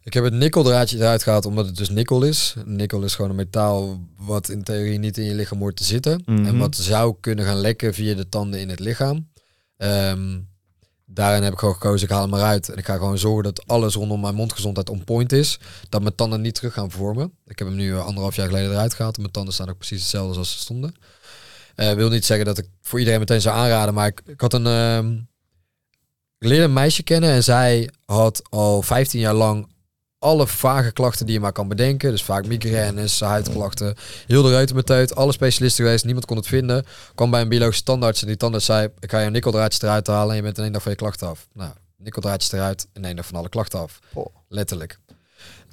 Ik 0.04 0.14
heb 0.14 0.24
het 0.24 0.34
nikkeldraadje 0.34 0.98
eruit 0.98 1.24
gehaald 1.24 1.46
omdat 1.46 1.66
het 1.66 1.78
dus 1.78 1.90
nikkel 1.90 2.24
is. 2.24 2.56
Nikkel 2.66 3.02
is 3.04 3.16
gewoon 3.16 3.30
een 3.30 3.36
metaal 3.36 4.00
wat 4.18 4.50
in 4.50 4.64
theorie 4.64 5.00
niet 5.00 5.18
in 5.18 5.24
je 5.26 5.34
lichaam 5.34 5.60
hoort 5.60 5.76
te 5.76 5.84
zitten. 5.84 6.22
Mhm. 6.26 6.46
En 6.46 6.58
wat 6.58 6.76
zou 6.76 7.16
kunnen 7.20 7.46
gaan 7.46 7.58
lekken 7.58 7.94
via 7.94 8.16
de 8.16 8.30
tanden 8.30 8.60
in 8.60 8.70
het 8.70 8.80
lichaam. 8.80 9.30
Ehm, 9.78 10.40
daarin 11.06 11.44
heb 11.44 11.54
ik 11.54 11.60
gewoon 11.60 11.74
gekozen, 11.74 12.08
ik 12.08 12.14
haal 12.14 12.22
hem 12.22 12.34
eruit. 12.34 12.70
En 12.70 12.78
ik 12.78 12.86
ga 12.86 12.96
gewoon 12.96 13.18
zorgen 13.18 13.44
dat 13.44 13.68
alles 13.68 13.96
rondom 13.96 14.22
mijn 14.22 14.36
mondgezondheid 14.36 14.90
on 14.90 15.04
point 15.04 15.32
is. 15.32 15.60
Dat 15.90 16.02
mijn 16.02 16.16
tanden 16.16 16.42
niet 16.42 16.56
terug 16.56 16.74
gaan 16.74 16.92
vormen. 16.92 17.34
Ik 17.46 17.60
heb 17.60 17.68
hem 17.68 17.78
nu 17.78 17.94
eh, 17.94 18.06
anderhalf 18.06 18.36
jaar 18.36 18.48
geleden 18.48 18.72
eruit 18.72 18.94
gehaald. 18.94 19.16
En 19.16 19.22
mijn 19.22 19.34
tanden 19.34 19.54
staan 19.54 19.70
ook 19.70 19.78
precies 19.78 20.00
hetzelfde 20.02 20.34
zoals 20.34 20.52
ze 20.52 20.60
stonden. 20.60 20.96
Eh 21.76 21.94
wil 21.94 22.10
niet 22.10 22.26
zeggen 22.26 22.46
dat 22.46 22.58
ik 22.58 22.68
voor 22.82 23.00
iedereen 23.00 23.20
meteen 23.20 23.42
zou 23.42 23.56
aanraden. 23.56 23.94
Maar 23.94 24.08
ik, 24.26 24.42
had 24.42 24.54
een... 24.54 24.66
ehm, 24.66 25.14
ik 26.38 26.48
leerde 26.48 26.64
een 26.64 26.74
meisje 26.74 27.04
kennen 27.04 27.30
en 27.30 27.44
zij 27.44 27.90
had 28.06 28.42
al 28.50 28.82
15 28.82 29.20
jaar 29.20 29.34
lang 29.34 29.74
alle 30.26 30.48
vage 30.48 30.92
klachten 30.92 31.26
die 31.26 31.36
je 31.36 31.42
maar 31.42 31.52
kan 31.52 31.68
bedenken. 31.68 32.12
Dus 32.12 32.24
vaak 32.24 32.46
migraines, 32.48 33.20
huidklachten, 33.20 33.96
heel 34.28 34.44
de 34.44 34.50
reutemeteut, 34.50 35.16
alle 35.16 35.32
specialisten 35.32 35.86
geweest, 35.86 36.06
niemand 36.06 36.26
kon 36.26 36.38
het 36.38 36.48
vinden. 36.48 36.86
Kwam 37.16 37.32
bij 37.32 37.42
een 37.42 37.50
biologische 37.50 37.84
tandarts 37.84 38.22
en 38.22 38.28
die 38.28 38.38
tandarts 38.38 38.66
zei, 38.66 38.90
ik 39.00 39.10
ga 39.12 39.20
je 39.20 39.30
nikkeldraadjes 39.30 39.82
eruit 39.82 40.08
halen 40.08 40.30
en 40.30 40.36
je 40.36 40.42
bent 40.42 40.58
in 40.58 40.64
één 40.64 40.72
dag 40.72 40.82
van 40.82 40.92
je 40.92 40.98
klachten 40.98 41.28
af. 41.28 41.48
Nou, 41.54 41.72
nikkeldraadjes 41.98 42.52
eruit 42.52 42.88
in 42.94 43.06
één 43.06 43.16
dag 43.16 43.26
van 43.26 43.36
alle 43.36 43.50
klachten 43.50 43.80
af. 43.80 44.00
Oh. 44.14 44.26
Letterlijk. 44.48 45.00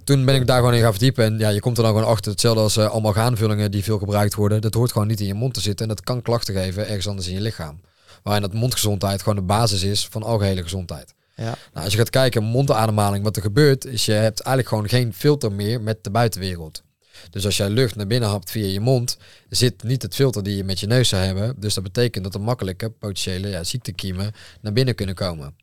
Toen 0.05 0.25
ben 0.25 0.35
ik 0.35 0.47
daar 0.47 0.59
gewoon 0.59 0.75
in 0.75 0.81
gaan 0.81 0.91
verdiepen 0.91 1.25
en 1.25 1.39
ja, 1.39 1.49
je 1.49 1.61
komt 1.61 1.77
er 1.77 1.83
dan 1.83 1.93
gewoon 1.93 2.09
achter, 2.09 2.31
hetzelfde 2.31 2.63
als 2.63 2.77
uh, 2.77 2.91
allemaal 2.91 3.13
gaanvullingen 3.13 3.71
die 3.71 3.85
veel 3.85 3.99
gebruikt 3.99 4.35
worden, 4.35 4.61
dat 4.61 4.75
hoort 4.75 4.93
gewoon 4.93 5.09
niet 5.09 5.21
in 5.21 5.27
je 5.27 5.35
mond 5.35 5.55
te 5.55 5.61
zitten 5.61 5.89
en 5.89 5.95
dat 5.95 6.05
kan 6.05 6.23
klachten 6.23 6.55
geven 6.55 6.87
ergens 6.87 7.09
anders 7.09 7.29
in 7.29 7.35
je 7.35 7.41
lichaam. 7.41 7.81
Waarin 8.23 8.43
dat 8.43 8.53
mondgezondheid 8.53 9.23
gewoon 9.23 9.39
de 9.39 9.43
basis 9.43 9.83
is 9.83 10.09
van 10.09 10.23
algehele 10.23 10.63
gezondheid. 10.63 11.15
Ja. 11.35 11.57
Nou, 11.73 11.85
als 11.85 11.93
je 11.93 11.99
gaat 11.99 12.11
kijken, 12.11 12.43
mondademhaling, 12.43 13.25
wat 13.25 13.37
er 13.37 13.43
gebeurt, 13.43 13.85
is 13.85 14.05
je 14.05 14.13
hebt 14.13 14.41
eigenlijk 14.41 14.69
gewoon 14.69 14.89
geen 14.89 15.15
filter 15.15 15.53
meer 15.53 15.81
met 15.81 16.05
de 16.05 16.11
buitenwereld. 16.11 16.83
Dus 17.31 17.45
als 17.45 17.57
jij 17.57 17.69
lucht 17.69 17.97
naar 17.97 18.07
binnen 18.07 18.29
hapt 18.29 18.51
via 18.51 18.67
je 18.67 18.81
mond, 18.81 19.17
zit 19.49 19.83
niet 19.83 20.03
het 20.03 20.15
filter 20.15 20.43
die 20.43 20.57
je 20.57 20.65
met 20.65 20.81
je 20.81 20.87
neus 20.87 21.09
zou 21.09 21.23
hebben. 21.23 21.55
Dus 21.59 21.75
dat 21.75 21.85
betekent 21.85 22.25
dat 22.25 22.35
er 22.35 22.41
makkelijke 22.41 22.91
potentiële 22.91 23.49
ja, 23.49 23.65
ziektekiemen 23.65 24.33
naar 24.61 24.73
binnen 24.73 24.95
kunnen 24.95 25.15
komen. 25.15 25.57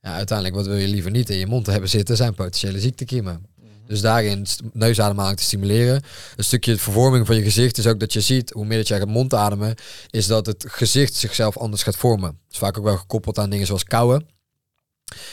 Ja, 0.00 0.14
uiteindelijk, 0.14 0.56
wat 0.56 0.66
wil 0.66 0.76
je 0.76 0.88
liever 0.88 1.10
niet 1.10 1.30
in 1.30 1.38
je 1.38 1.46
mond 1.46 1.66
hebben 1.66 1.88
zitten, 1.88 2.16
zijn 2.16 2.34
potentiële 2.34 2.80
ziektekiemen. 2.80 3.46
Dus 3.86 4.00
daarin 4.00 4.46
neusademhaling 4.72 5.38
te 5.38 5.44
stimuleren. 5.44 6.02
Een 6.36 6.44
stukje 6.44 6.76
vervorming 6.76 7.26
van 7.26 7.36
je 7.36 7.42
gezicht 7.42 7.78
is 7.78 7.86
ook 7.86 8.00
dat 8.00 8.12
je 8.12 8.20
ziet, 8.20 8.50
hoe 8.50 8.64
meer 8.64 8.78
dat 8.78 8.88
jij 8.88 8.98
gaat 8.98 9.08
mondademen, 9.08 9.74
is 10.10 10.26
dat 10.26 10.46
het 10.46 10.64
gezicht 10.68 11.14
zichzelf 11.14 11.56
anders 11.56 11.82
gaat 11.82 11.96
vormen. 11.96 12.30
Dat 12.30 12.52
is 12.52 12.58
vaak 12.58 12.78
ook 12.78 12.84
wel 12.84 12.96
gekoppeld 12.96 13.38
aan 13.38 13.50
dingen 13.50 13.66
zoals 13.66 13.84
kauwen 13.84 14.26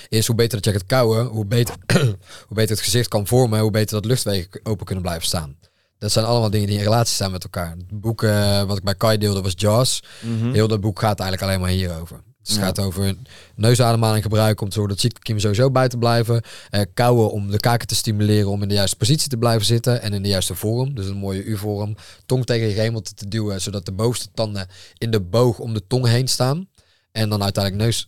is 0.10 0.28
hoe 0.28 0.36
beter 0.36 0.62
dat 0.62 0.66
je 0.66 0.72
gaat 0.80 0.86
kauwen, 0.88 1.26
hoe 1.26 1.46
beter, 1.46 1.76
hoe 2.48 2.56
beter 2.56 2.76
het 2.76 2.84
gezicht 2.86 3.08
kan 3.08 3.28
vormen, 3.28 3.60
hoe 3.60 3.72
beter 3.72 3.96
dat 3.96 4.06
luchtwegen 4.06 4.60
open 4.64 4.86
kunnen 4.86 5.04
blijven 5.04 5.28
staan. 5.28 5.56
Dat 5.98 6.12
zijn 6.12 6.26
allemaal 6.26 6.50
dingen 6.50 6.68
die 6.68 6.78
in 6.78 6.84
relatie 6.84 7.14
staan 7.14 7.32
met 7.32 7.44
elkaar. 7.44 7.70
Het 7.72 8.00
boek 8.02 8.22
uh, 8.24 8.64
wat 8.64 8.78
ik 8.78 8.84
bij 8.84 8.96
Kai 8.96 9.18
deelde 9.18 9.42
was 9.42 9.54
Jaws. 9.56 10.04
Mm 10.22 10.40
-hmm. 10.40 10.54
Heel 10.54 10.68
dat 10.68 10.82
boek 10.82 11.00
gaat 11.00 11.20
eigenlijk 11.20 11.50
alleen 11.52 11.62
maar 11.62 11.76
hierover. 11.76 12.22
Dus 12.42 12.54
het 12.54 12.64
Ja. 12.64 12.66
gaat 12.66 12.80
over 12.80 13.16
neusademhaling 13.56 14.24
gebruiken 14.24 14.62
om 14.64 14.68
te 14.68 14.74
zorgen 14.74 14.94
dat 14.94 15.02
ziektekiemen 15.02 15.42
sowieso 15.42 15.72
buiten 15.72 16.00
blijven. 16.00 16.42
Uh, 16.72 16.82
kauwen 16.94 17.32
om 17.32 17.52
de 17.52 17.60
kaken 17.60 17.88
te 17.88 17.96
stimuleren 17.96 18.50
om 18.50 18.62
in 18.62 18.68
de 18.68 18.74
juiste 18.74 18.96
positie 18.96 19.30
te 19.30 19.38
blijven 19.38 19.66
zitten 19.66 20.02
en 20.02 20.14
in 20.14 20.22
de 20.24 20.30
juiste 20.30 20.56
vorm. 20.56 20.96
Dus 20.96 21.06
een 21.08 21.18
mooie 21.18 21.44
U-vorm. 21.44 21.96
Tong 22.26 22.46
tegen 22.46 22.68
je 22.68 22.74
gehemelte 22.74 23.14
te 23.14 23.28
duwen, 23.28 23.62
zodat 23.62 23.86
de 23.86 23.92
bovenste 23.92 24.28
tanden 24.34 24.68
in 24.98 25.12
de 25.12 25.22
boog 25.22 25.60
om 25.60 25.74
de 25.74 25.88
tong 25.88 26.06
heen 26.08 26.28
staan. 26.28 26.68
En 27.12 27.30
dan 27.30 27.44
uiteindelijk 27.44 27.84
neus, 27.84 28.08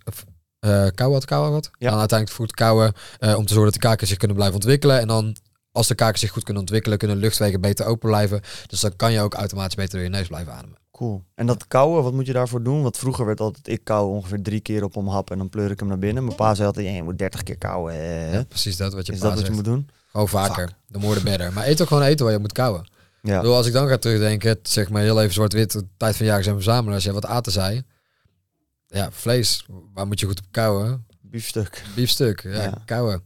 uh, 0.59 0.87
kauwen 0.95 1.19
wat, 1.19 1.25
kauwen 1.25 1.51
wat. 1.51 1.69
Ja. 1.77 1.89
Dan 1.89 1.99
uiteindelijk 1.99 2.39
goed 2.39 2.51
kauwen 2.51 2.93
uh, 3.19 3.37
om 3.37 3.45
te 3.45 3.53
zorgen 3.53 3.71
dat 3.71 3.81
de 3.81 3.87
kaken 3.87 4.07
zich 4.07 4.17
kunnen 4.17 4.35
blijven 4.35 4.57
ontwikkelen. 4.57 4.99
En 4.99 5.07
dan 5.07 5.35
als 5.71 5.87
de 5.87 5.95
kaken 5.95 6.19
zich 6.19 6.31
goed 6.31 6.43
kunnen 6.43 6.61
ontwikkelen, 6.61 6.97
kunnen 6.97 7.17
luchtwegen 7.17 7.61
beter 7.61 7.85
open 7.85 8.09
blijven. 8.09 8.41
Dus 8.67 8.79
dan 8.79 8.95
kan 8.95 9.11
je 9.11 9.21
ook 9.21 9.33
automatisch 9.33 9.75
beter 9.75 9.93
door 9.93 10.03
je 10.03 10.09
neus 10.09 10.27
blijven 10.27 10.53
ademen. 10.53 10.77
Cool. 10.91 11.23
En 11.35 11.45
dat 11.45 11.67
kauwen, 11.67 12.03
wat 12.03 12.13
moet 12.13 12.25
je 12.25 12.33
daarvoor 12.33 12.63
doen? 12.63 12.81
Want 12.81 12.97
vroeger 12.97 13.25
werd 13.25 13.39
altijd 13.39 13.67
ik 13.67 13.83
kauw 13.83 14.07
ongeveer 14.07 14.41
drie 14.41 14.59
keer 14.59 14.83
op 14.83 14.95
om 14.95 15.07
hap 15.07 15.31
en 15.31 15.37
dan 15.37 15.49
pleur 15.49 15.71
ik 15.71 15.79
hem 15.79 15.87
naar 15.87 15.99
binnen. 15.99 16.23
Mijn 16.23 16.35
pa 16.35 16.53
zei 16.55 16.67
altijd, 16.67 16.95
je 16.95 17.03
moet 17.03 17.17
dertig 17.17 17.43
keer 17.43 17.57
kauwen. 17.57 17.93
Eh. 17.93 18.33
Ja, 18.33 18.43
precies 18.43 18.77
dat 18.77 18.93
wat 18.93 19.05
je 19.05 19.13
Is 19.13 19.19
dat 19.19 19.33
wat 19.33 19.45
je 19.45 19.51
moet 19.51 19.65
doen? 19.65 19.89
Gewoon 20.11 20.27
vaker. 20.27 20.69
De 20.87 20.99
more 20.99 21.15
the 21.15 21.23
better. 21.23 21.53
Maar 21.53 21.67
eet 21.67 21.81
ook 21.81 21.87
gewoon 21.87 22.03
eten 22.03 22.25
waar 22.25 22.33
je 22.33 22.39
moet 22.39 22.51
kauwen. 22.51 22.87
Ja. 23.21 23.37
Bedoel, 23.41 23.55
als 23.55 23.67
ik 23.67 23.73
dan 23.73 23.87
ga 23.87 23.97
terugdenken, 23.97 24.49
het, 24.49 24.69
zeg 24.69 24.89
maar 24.89 25.01
heel 25.01 25.21
even 25.21 25.33
zwart-wit, 25.33 25.83
tijd 25.97 26.15
van 26.15 26.25
jagers 26.25 26.47
en 26.47 26.53
verzamelaars, 26.53 27.03
ja, 27.03 27.11
wat 27.11 27.25
aten 27.25 27.51
zij? 27.51 27.83
Ja, 28.87 29.11
vlees. 29.11 29.65
Waar 29.93 30.07
moet 30.07 30.19
je 30.19 30.25
goed 30.25 30.39
op 30.39 30.45
kauwen? 30.51 31.05
Biefstuk. 31.21 31.83
Biefstuk, 31.95 32.43
ja, 32.43 32.61
Ja. 32.63 32.81
kauwen. 32.85 33.23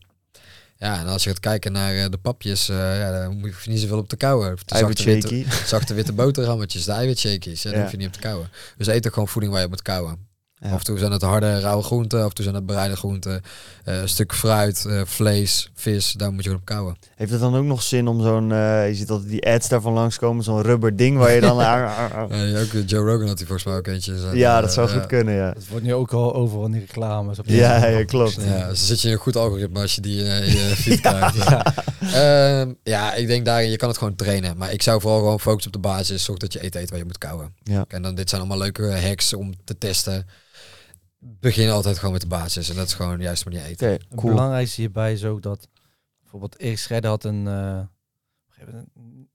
Ja, 0.78 1.00
en 1.00 1.08
als 1.08 1.24
je 1.24 1.30
gaat 1.30 1.40
kijken 1.40 1.72
naar 1.72 1.96
eh, 1.96 2.10
de 2.10 2.18
papjes, 2.18 2.70
eh, 2.70 2.78
ja, 2.78 3.12
daar 3.12 3.32
moet 3.32 3.64
je 3.64 3.70
niet 3.70 3.80
zoveel 3.80 3.98
op 3.98 4.10
te 4.10 4.16
kauwen. 4.16 4.54
Of 4.54 4.64
de 4.64 4.78
zachte 4.78 5.04
witte, 5.04 5.46
zachte 5.66 5.94
witte 5.94 6.14
boterhammetjes, 6.14 6.84
de 6.86 6.92
eiwitshakies, 6.92 7.62
ja, 7.64 7.70
daar 7.70 7.78
Ja. 7.78 7.84
hoef 7.84 7.92
je 7.92 7.98
niet 7.98 8.08
op 8.08 8.14
te 8.14 8.20
kauwen. 8.20 8.50
Dus 8.78 8.88
eet 8.88 9.08
ook 9.08 9.14
gewoon 9.14 9.28
voeding 9.28 9.52
waar 9.52 9.62
je 9.62 9.68
op 9.68 9.74
moet 9.74 9.82
kauwen. 9.82 10.28
Ja. 10.64 10.72
Af 10.72 10.78
en 10.80 10.84
toe 10.86 10.98
zijn 10.98 11.12
het 11.12 11.22
harde, 11.22 11.60
rauwe 11.60 11.84
groenten, 11.84 12.20
af 12.20 12.28
en 12.30 12.34
toe 12.34 12.44
zijn 12.44 12.56
het 12.56 12.66
bereide 12.66 12.96
groenten. 12.96 13.42
eh, 13.84 14.02
een 14.02 14.10
stuk 14.10 14.34
fruit, 14.34 14.86
eh, 14.86 15.02
vlees, 15.06 15.72
vis, 15.76 16.12
daar 16.12 16.34
moet 16.34 16.44
je 16.44 16.54
op 16.54 16.66
kauwen. 16.66 16.96
Heeft 17.16 17.32
het 17.32 17.40
dan 17.40 17.56
ook 17.56 17.64
nog 17.66 17.84
zin 17.84 18.08
om 18.08 18.22
zo'n, 18.22 18.52
eh, 18.52 18.88
je 18.88 18.96
ziet 18.96 19.10
altijd 19.10 19.30
die 19.30 19.46
ads 19.48 19.68
daarvan 19.68 19.94
langskomen, 19.94 20.44
zo'n 20.44 20.62
rubber 20.62 20.96
ding 20.96 21.18
waar 21.18 21.32
je 21.32 21.42
dan... 21.42 21.58
Ja, 21.62 22.28
die 22.28 22.58
ook, 22.58 22.90
Joe 22.90 23.06
Rogan 23.12 23.28
had 23.28 23.38
hij 23.38 23.48
volgens 23.48 23.64
mij 23.64 23.76
ook 23.76 23.88
eentje. 23.88 24.16
ja, 24.34 24.62
dat 24.62 24.74
zou 24.74 24.90
goed 24.90 25.06
kunnen, 25.06 25.34
ja. 25.34 25.54
Het 25.56 25.68
wordt 25.68 25.86
nu 25.86 25.94
ook 25.94 26.12
al 26.12 26.34
overal 26.34 26.66
in 26.66 26.72
die 26.72 26.82
reclames. 26.82 27.40
Op 27.40 27.46
Ja, 27.48 27.86
ja, 27.86 28.04
klopt. 28.06 28.38
Ja, 28.42 28.68
dus 28.68 28.88
zit 28.88 29.02
je 29.02 29.08
in 29.08 29.14
een 29.14 29.20
goed 29.20 29.36
algoritme 29.36 29.80
als 29.82 29.96
je 29.96 30.02
die 30.02 30.24
eh, 30.24 30.48
in 30.48 30.52
je 30.54 30.76
feed 30.84 31.00
krijgt. 31.00 31.36
Ja. 31.36 31.74
Ehm, 32.14 32.74
ja, 32.84 33.14
ik 33.14 33.28
denk 33.28 33.46
daarin, 33.46 33.70
je 33.70 33.78
kan 33.78 33.90
het 33.90 33.98
gewoon 33.98 34.16
trainen. 34.16 34.58
Maar 34.58 34.72
ik 34.74 34.82
zou 34.82 35.02
vooral 35.02 35.20
gewoon 35.20 35.40
focussen 35.40 35.74
op 35.76 35.82
de 35.82 35.88
basis. 35.90 36.24
Zorg 36.24 36.38
dat 36.40 36.54
je 36.54 36.62
eten 36.62 36.82
eet 36.82 36.90
waar 36.90 37.00
je 37.00 37.06
moet 37.06 37.18
kauwen. 37.18 37.54
Ja. 37.64 37.86
En 37.88 38.02
dan, 38.02 38.16
dit 38.16 38.30
zijn 38.30 38.42
allemaal 38.42 38.60
leuke 38.60 39.00
hacks 39.02 39.34
om 39.34 39.54
te 39.64 39.78
testen. 39.78 40.28
Begin 41.24 41.70
altijd 41.70 41.98
gewoon 41.98 42.12
met 42.12 42.22
de 42.22 42.28
basis. 42.28 42.70
En 42.70 42.76
dat 42.76 42.88
is 42.88 42.94
gewoon 42.94 43.20
juist 43.20 43.46
manier 43.46 43.64
eten. 43.64 43.94
Oké, 43.94 44.04
Het 44.10 44.22
belangrijkste 44.22 44.82
hierbij 44.82 45.14
is 45.14 45.26
ook 45.26 45.42
dat 45.42 45.68
bijvoorbeeld 46.20 46.60
Erik 46.60 46.78
Schredder 46.78 47.10
had 47.10 47.24
een, 47.24 47.48
eh, 47.48 47.82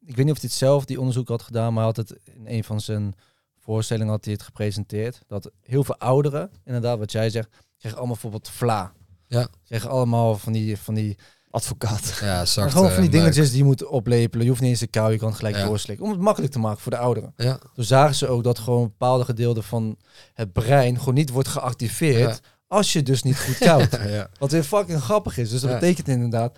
ik 0.01 0.17
weet 0.17 0.25
niet 0.25 0.35
of 0.35 0.41
hij 0.41 0.49
het 0.49 0.53
zelf 0.59 0.85
die 0.85 0.99
onderzoek 0.99 1.29
had 1.29 1.43
gedaan, 1.43 1.73
maar 1.73 1.85
hij 1.85 1.93
had 1.95 2.09
het 2.09 2.19
in 2.25 2.47
een 2.47 2.65
van 2.65 2.81
zijn 2.81 3.15
voorstellingen 3.59 4.13
had 4.13 4.25
hij 4.25 4.35
het 4.35 4.43
gepresenteerd 4.43 5.23
dat 5.27 5.51
heel 5.63 5.85
veel 5.85 5.99
ouderen, 5.99 6.51
inderdaad 6.65 6.99
wat 6.99 7.13
jij 7.13 7.31
zegt, 7.31 7.49
krijgen 7.49 7.99
allemaal 7.99 8.19
bijvoorbeeld 8.21 8.49
vla. 8.49 8.93
Ja. 9.27 9.49
Krijgen 9.65 9.91
allemaal 9.91 10.39
van 10.39 10.53
die 10.53 10.77
van 10.77 10.95
die 10.95 11.19
Advocaat. 11.51 12.19
Ja, 12.21 12.45
zacht. 12.45 12.73
gewoon 12.73 12.91
van 12.91 13.03
die 13.03 13.11
eh, 13.11 13.17
dingetjes 13.19 13.49
die 13.49 13.59
je 13.59 13.65
moet 13.65 13.85
oplepelen. 13.87 14.43
Je 14.45 14.51
hoeft 14.51 14.63
niet 14.63 14.71
eens 14.71 14.79
te 14.79 14.87
kou, 14.87 15.13
je 15.13 15.19
kan 15.19 15.29
het 15.29 15.37
gelijk 15.37 15.57
Ja. 15.57 15.65
doorslikken 15.65 16.05
om 16.07 16.11
het 16.13 16.21
makkelijk 16.21 16.53
te 16.53 16.59
maken 16.59 16.81
voor 16.81 16.93
de 16.93 16.99
ouderen. 16.99 17.33
Ja, 17.37 17.59
Toen 17.75 17.85
zagen 17.85 18.15
ze 18.15 18.29
ook 18.29 18.45
dat 18.45 18.59
gewoon 18.59 18.83
bepaalde 18.83 19.25
gedeelte 19.25 19.63
van 19.63 19.97
het 20.35 20.53
brein 20.53 20.99
gewoon 20.99 21.15
niet 21.15 21.31
wordt 21.31 21.49
geactiveerd 21.49 22.19
Ja. 22.43 22.49
als 22.67 22.93
je 22.93 23.03
dus 23.03 23.23
niet 23.23 23.39
goed 23.41 23.59
koudt. 23.59 23.99
ja. 24.09 24.29
Wat 24.39 24.51
weer 24.51 24.63
fucking 24.63 25.01
grappig 25.03 25.39
is. 25.39 25.51
Dus 25.51 25.61
dat 25.61 25.71
Ja. 25.71 25.79
betekent 25.79 26.09
inderdaad 26.09 26.57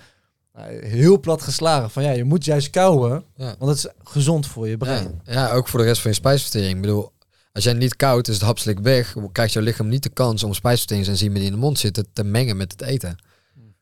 nou, 0.54 0.86
heel 0.86 1.20
plat 1.20 1.42
geslagen 1.42 1.90
van 1.90 2.02
ja, 2.02 2.10
je 2.10 2.24
moet 2.24 2.44
juist 2.44 2.70
kauwen, 2.70 3.24
ja. 3.36 3.54
want 3.58 3.70
het 3.70 3.84
is 3.84 3.92
gezond 4.10 4.46
voor 4.46 4.64
je 4.64 4.70
Ja, 4.70 4.76
brein. 4.76 5.20
ja, 5.24 5.50
ook 5.50 5.68
voor 5.68 5.78
de 5.80 5.84
rest 5.86 6.00
van 6.00 6.10
je 6.10 6.16
spijsvertering. 6.16 6.74
Ik 6.74 6.80
bedoel, 6.80 7.12
als 7.52 7.64
jij 7.64 7.72
niet 7.72 7.96
koud 7.96 8.28
is 8.28 8.34
het 8.34 8.44
hapslik 8.44 8.78
weg, 8.78 9.14
krijgt 9.32 9.52
jouw 9.52 9.62
lichaam 9.62 9.88
niet 9.88 10.02
de 10.02 10.08
kans 10.08 10.42
om 10.44 10.54
spijsverteringsenzymen 10.54 11.34
die 11.36 11.44
in 11.46 11.52
de 11.52 11.58
mond 11.58 11.78
zitten 11.78 12.06
te 12.12 12.24
mengen 12.24 12.56
met 12.56 12.72
het 12.72 12.82
eten. 12.82 13.16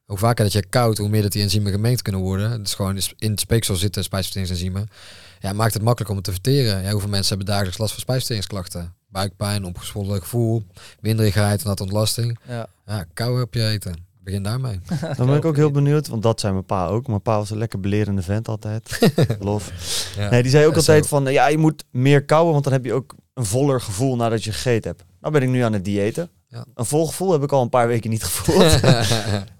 Hoe 0.07 0.19
vaker 0.19 0.45
dat 0.45 0.53
je 0.53 0.67
koudt, 0.67 0.99
hoe 0.99 1.09
meer 1.09 1.23
dat 1.23 1.33
die 1.33 1.43
enzymen 1.43 1.73
gemengd 1.73 2.03
kunnen 2.03 2.21
worden. 2.21 2.51
Het 2.51 2.67
is 2.67 2.75
gewoon 2.75 2.99
in 3.19 3.31
het 3.31 3.41
speeksel 3.41 3.77
zitten 3.77 4.03
spijsverteringsenzymen. 4.05 4.89
Ja, 5.41 5.53
maakt 5.53 5.75
het 5.75 5.83
makkelijk 5.83 6.11
om 6.11 6.17
het 6.17 6.25
te 6.25 6.33
verteren. 6.33 6.83
Ja, 6.83 6.91
hoeveel 6.91 7.09
mensen 7.11 7.29
hebben 7.29 7.47
dagelijks 7.47 7.79
last 7.79 7.93
van 7.93 8.01
spijsverteringsklachten? 8.01 8.95
Buikpijn, 9.09 9.65
opgezwollen 9.65 10.21
gevoel, 10.21 10.63
winderigheid, 11.01 11.65
nat 11.65 11.81
ontlasting. 11.81 12.39
Ja. 12.49 12.67
Ja, 12.87 13.05
kou 13.15 13.43
op 13.43 13.55
je 13.55 13.67
eten. 13.67 14.05
Begin 14.21 14.43
daarmee. 14.43 14.81
Dan 15.17 15.27
ben 15.27 15.37
ik 15.37 15.45
ook 15.45 15.57
heel 15.57 15.71
benieuwd, 15.71 16.09
want 16.09 16.23
dat 16.23 16.41
zijn 16.41 16.53
mijn 16.53 16.65
pa 16.65 16.87
ook. 16.87 17.07
Mijn 17.07 17.23
pa 17.23 17.37
was 17.37 17.51
een 17.51 17.59
lekker 17.59 17.81
belerende 17.81 18.23
vent 18.23 18.49
altijd. 18.49 18.99
Lof. 19.41 19.73
Ja. 20.17 20.31
Nee, 20.31 20.43
die 20.43 20.51
zei 20.51 20.65
ook 20.65 20.71
Ja, 20.71 20.77
altijd 20.77 21.03
zo. 21.07 21.09
van, 21.09 21.33
ja, 21.33 21.47
je 21.47 21.59
moet 21.59 21.85
meer 21.91 22.25
kauwen, 22.25 22.53
want 22.53 22.65
dan 22.65 22.73
heb 22.73 22.85
je 22.85 22.93
ook 22.93 23.15
een 23.35 23.45
voller 23.45 23.81
gevoel 23.81 24.17
nadat 24.17 24.45
je 24.45 24.53
gegeten 24.53 24.91
hebt. 24.91 25.05
Nou 25.21 25.33
ben 25.33 25.43
ik 25.43 25.49
nu 25.49 25.61
aan 25.61 25.73
het 25.73 25.85
diëten. 25.85 26.31
Ja. 26.49 26.65
Een 26.75 26.85
vol 26.87 27.07
gevoel 27.07 27.33
heb 27.33 27.43
ik 27.43 27.53
al 27.53 27.63
een 27.63 27.69
paar 27.69 27.87
weken 27.89 28.11
niet 28.11 28.25
gevoeld. 28.25 28.81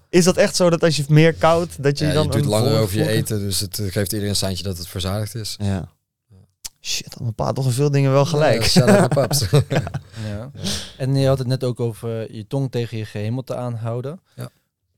Is 0.09 0.23
dat 0.23 0.37
echt 0.37 0.55
zo 0.55 0.69
dat 0.69 0.83
als 0.83 0.97
je 0.97 1.05
meer 1.07 1.33
koudt, 1.33 1.83
dat 1.83 1.97
je 1.99 2.05
Ja, 2.05 2.13
dan 2.13 2.23
je 2.23 2.31
doet 2.31 2.45
langer 2.45 2.79
over 2.79 2.97
je 2.97 3.07
eten, 3.07 3.39
dus 3.39 3.59
het 3.59 3.79
eh, 3.79 3.91
geeft 3.91 4.11
iedereen 4.11 4.29
een 4.29 4.35
seintje 4.35 4.63
dat 4.63 4.77
het 4.77 4.87
verzadigd 4.87 5.35
is. 5.35 5.55
Ja. 5.61 5.89
Shit, 6.81 7.07
had 7.09 7.19
mijn 7.19 7.33
pa 7.33 7.51
toch 7.53 7.73
veel 7.73 7.91
dingen 7.91 8.11
wel 8.11 8.25
gelijk. 8.25 8.63
Ja. 10.27 10.51
En 10.97 11.15
je 11.15 11.27
had 11.27 11.37
het 11.37 11.47
net 11.47 11.63
ook 11.63 11.79
over 11.79 12.33
je 12.33 12.47
tong 12.47 12.71
tegen 12.71 12.97
je 12.97 13.05
gehemelte 13.05 13.55
aanhouden. 13.55 14.19
Ja. 14.35 14.49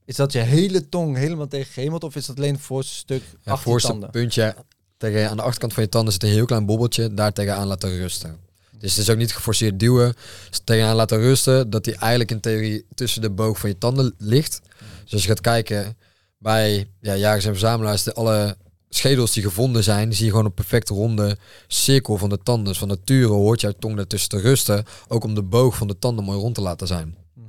Is 0.06 0.16
dat 0.16 0.32
je 0.32 0.40
hele 0.40 0.90
tong 0.90 1.18
helemaal 1.18 1.48
tegen 1.48 1.68
je 1.68 1.74
gehemelte 1.74 2.06
of 2.06 2.16
is 2.16 2.26
dat 2.26 2.38
alleen 2.38 2.54
het 2.54 2.62
voorste 2.62 2.96
stuk 2.96 3.22
Ja, 3.44 3.52
achter 3.52 3.70
voorste 3.70 3.90
tanden? 3.92 4.10
puntje 4.10 4.56
tegen, 4.98 5.30
aan 5.30 5.38
de 5.38 5.44
achterkant 5.44 5.74
van 5.74 5.84
je 5.84 5.90
tanden 5.90 6.14
zit 6.14 6.24
een 6.24 6.30
heel 6.30 6.46
klein 6.46 6.66
bobbeltje. 6.66 7.14
Daar 7.14 7.34
tegenaan 7.34 7.68
laten 7.68 7.98
rusten. 7.98 8.38
Dus 8.78 8.92
het 8.92 9.02
is 9.02 9.10
ook 9.10 9.18
niet 9.18 9.34
geforceerd 9.34 9.80
duwen. 9.80 10.14
Dus 10.50 10.62
tegenaan 10.64 10.96
laten 10.96 11.20
rusten. 11.20 11.70
Dat 11.70 11.84
die 11.84 11.96
eigenlijk 11.96 12.32
in 12.32 12.40
theorie 12.40 12.86
tussen 12.96 13.22
de 13.22 13.30
boog 13.30 13.60
van 13.60 13.70
je 13.70 13.78
tanden 13.78 14.14
ligt. 14.18 14.62
Dus 15.10 15.14
als 15.14 15.28
je 15.28 15.28
gaat 15.28 15.42
kijken 15.42 15.98
bij 16.38 16.90
ja, 17.02 17.16
jagers 17.16 17.46
en 17.46 17.52
verzamelaars. 17.52 18.04
De 18.04 18.14
alle 18.14 18.58
schedels 18.90 19.34
die 19.34 19.44
gevonden 19.44 19.84
zijn. 19.84 20.14
Zie 20.14 20.26
je 20.26 20.32
gewoon 20.32 20.46
een 20.46 20.54
perfect 20.54 20.90
ronde 20.90 21.38
cirkel 21.68 22.18
van 22.18 22.30
de 22.30 22.40
tanden. 22.44 22.66
Dus 22.66 22.78
van 22.78 22.88
nature 22.88 23.28
hoort 23.28 23.62
jouw 23.62 23.74
tong 23.80 23.96
daartussen 23.96 24.30
te 24.30 24.40
rusten. 24.40 24.86
Ook 25.08 25.24
om 25.24 25.36
de 25.36 25.44
boog 25.44 25.78
van 25.78 25.88
de 25.88 26.00
tanden 26.00 26.26
mooi 26.26 26.40
rond 26.40 26.56
te 26.56 26.62
laten 26.62 26.88
zijn. 26.88 27.16
Mhm. 27.34 27.48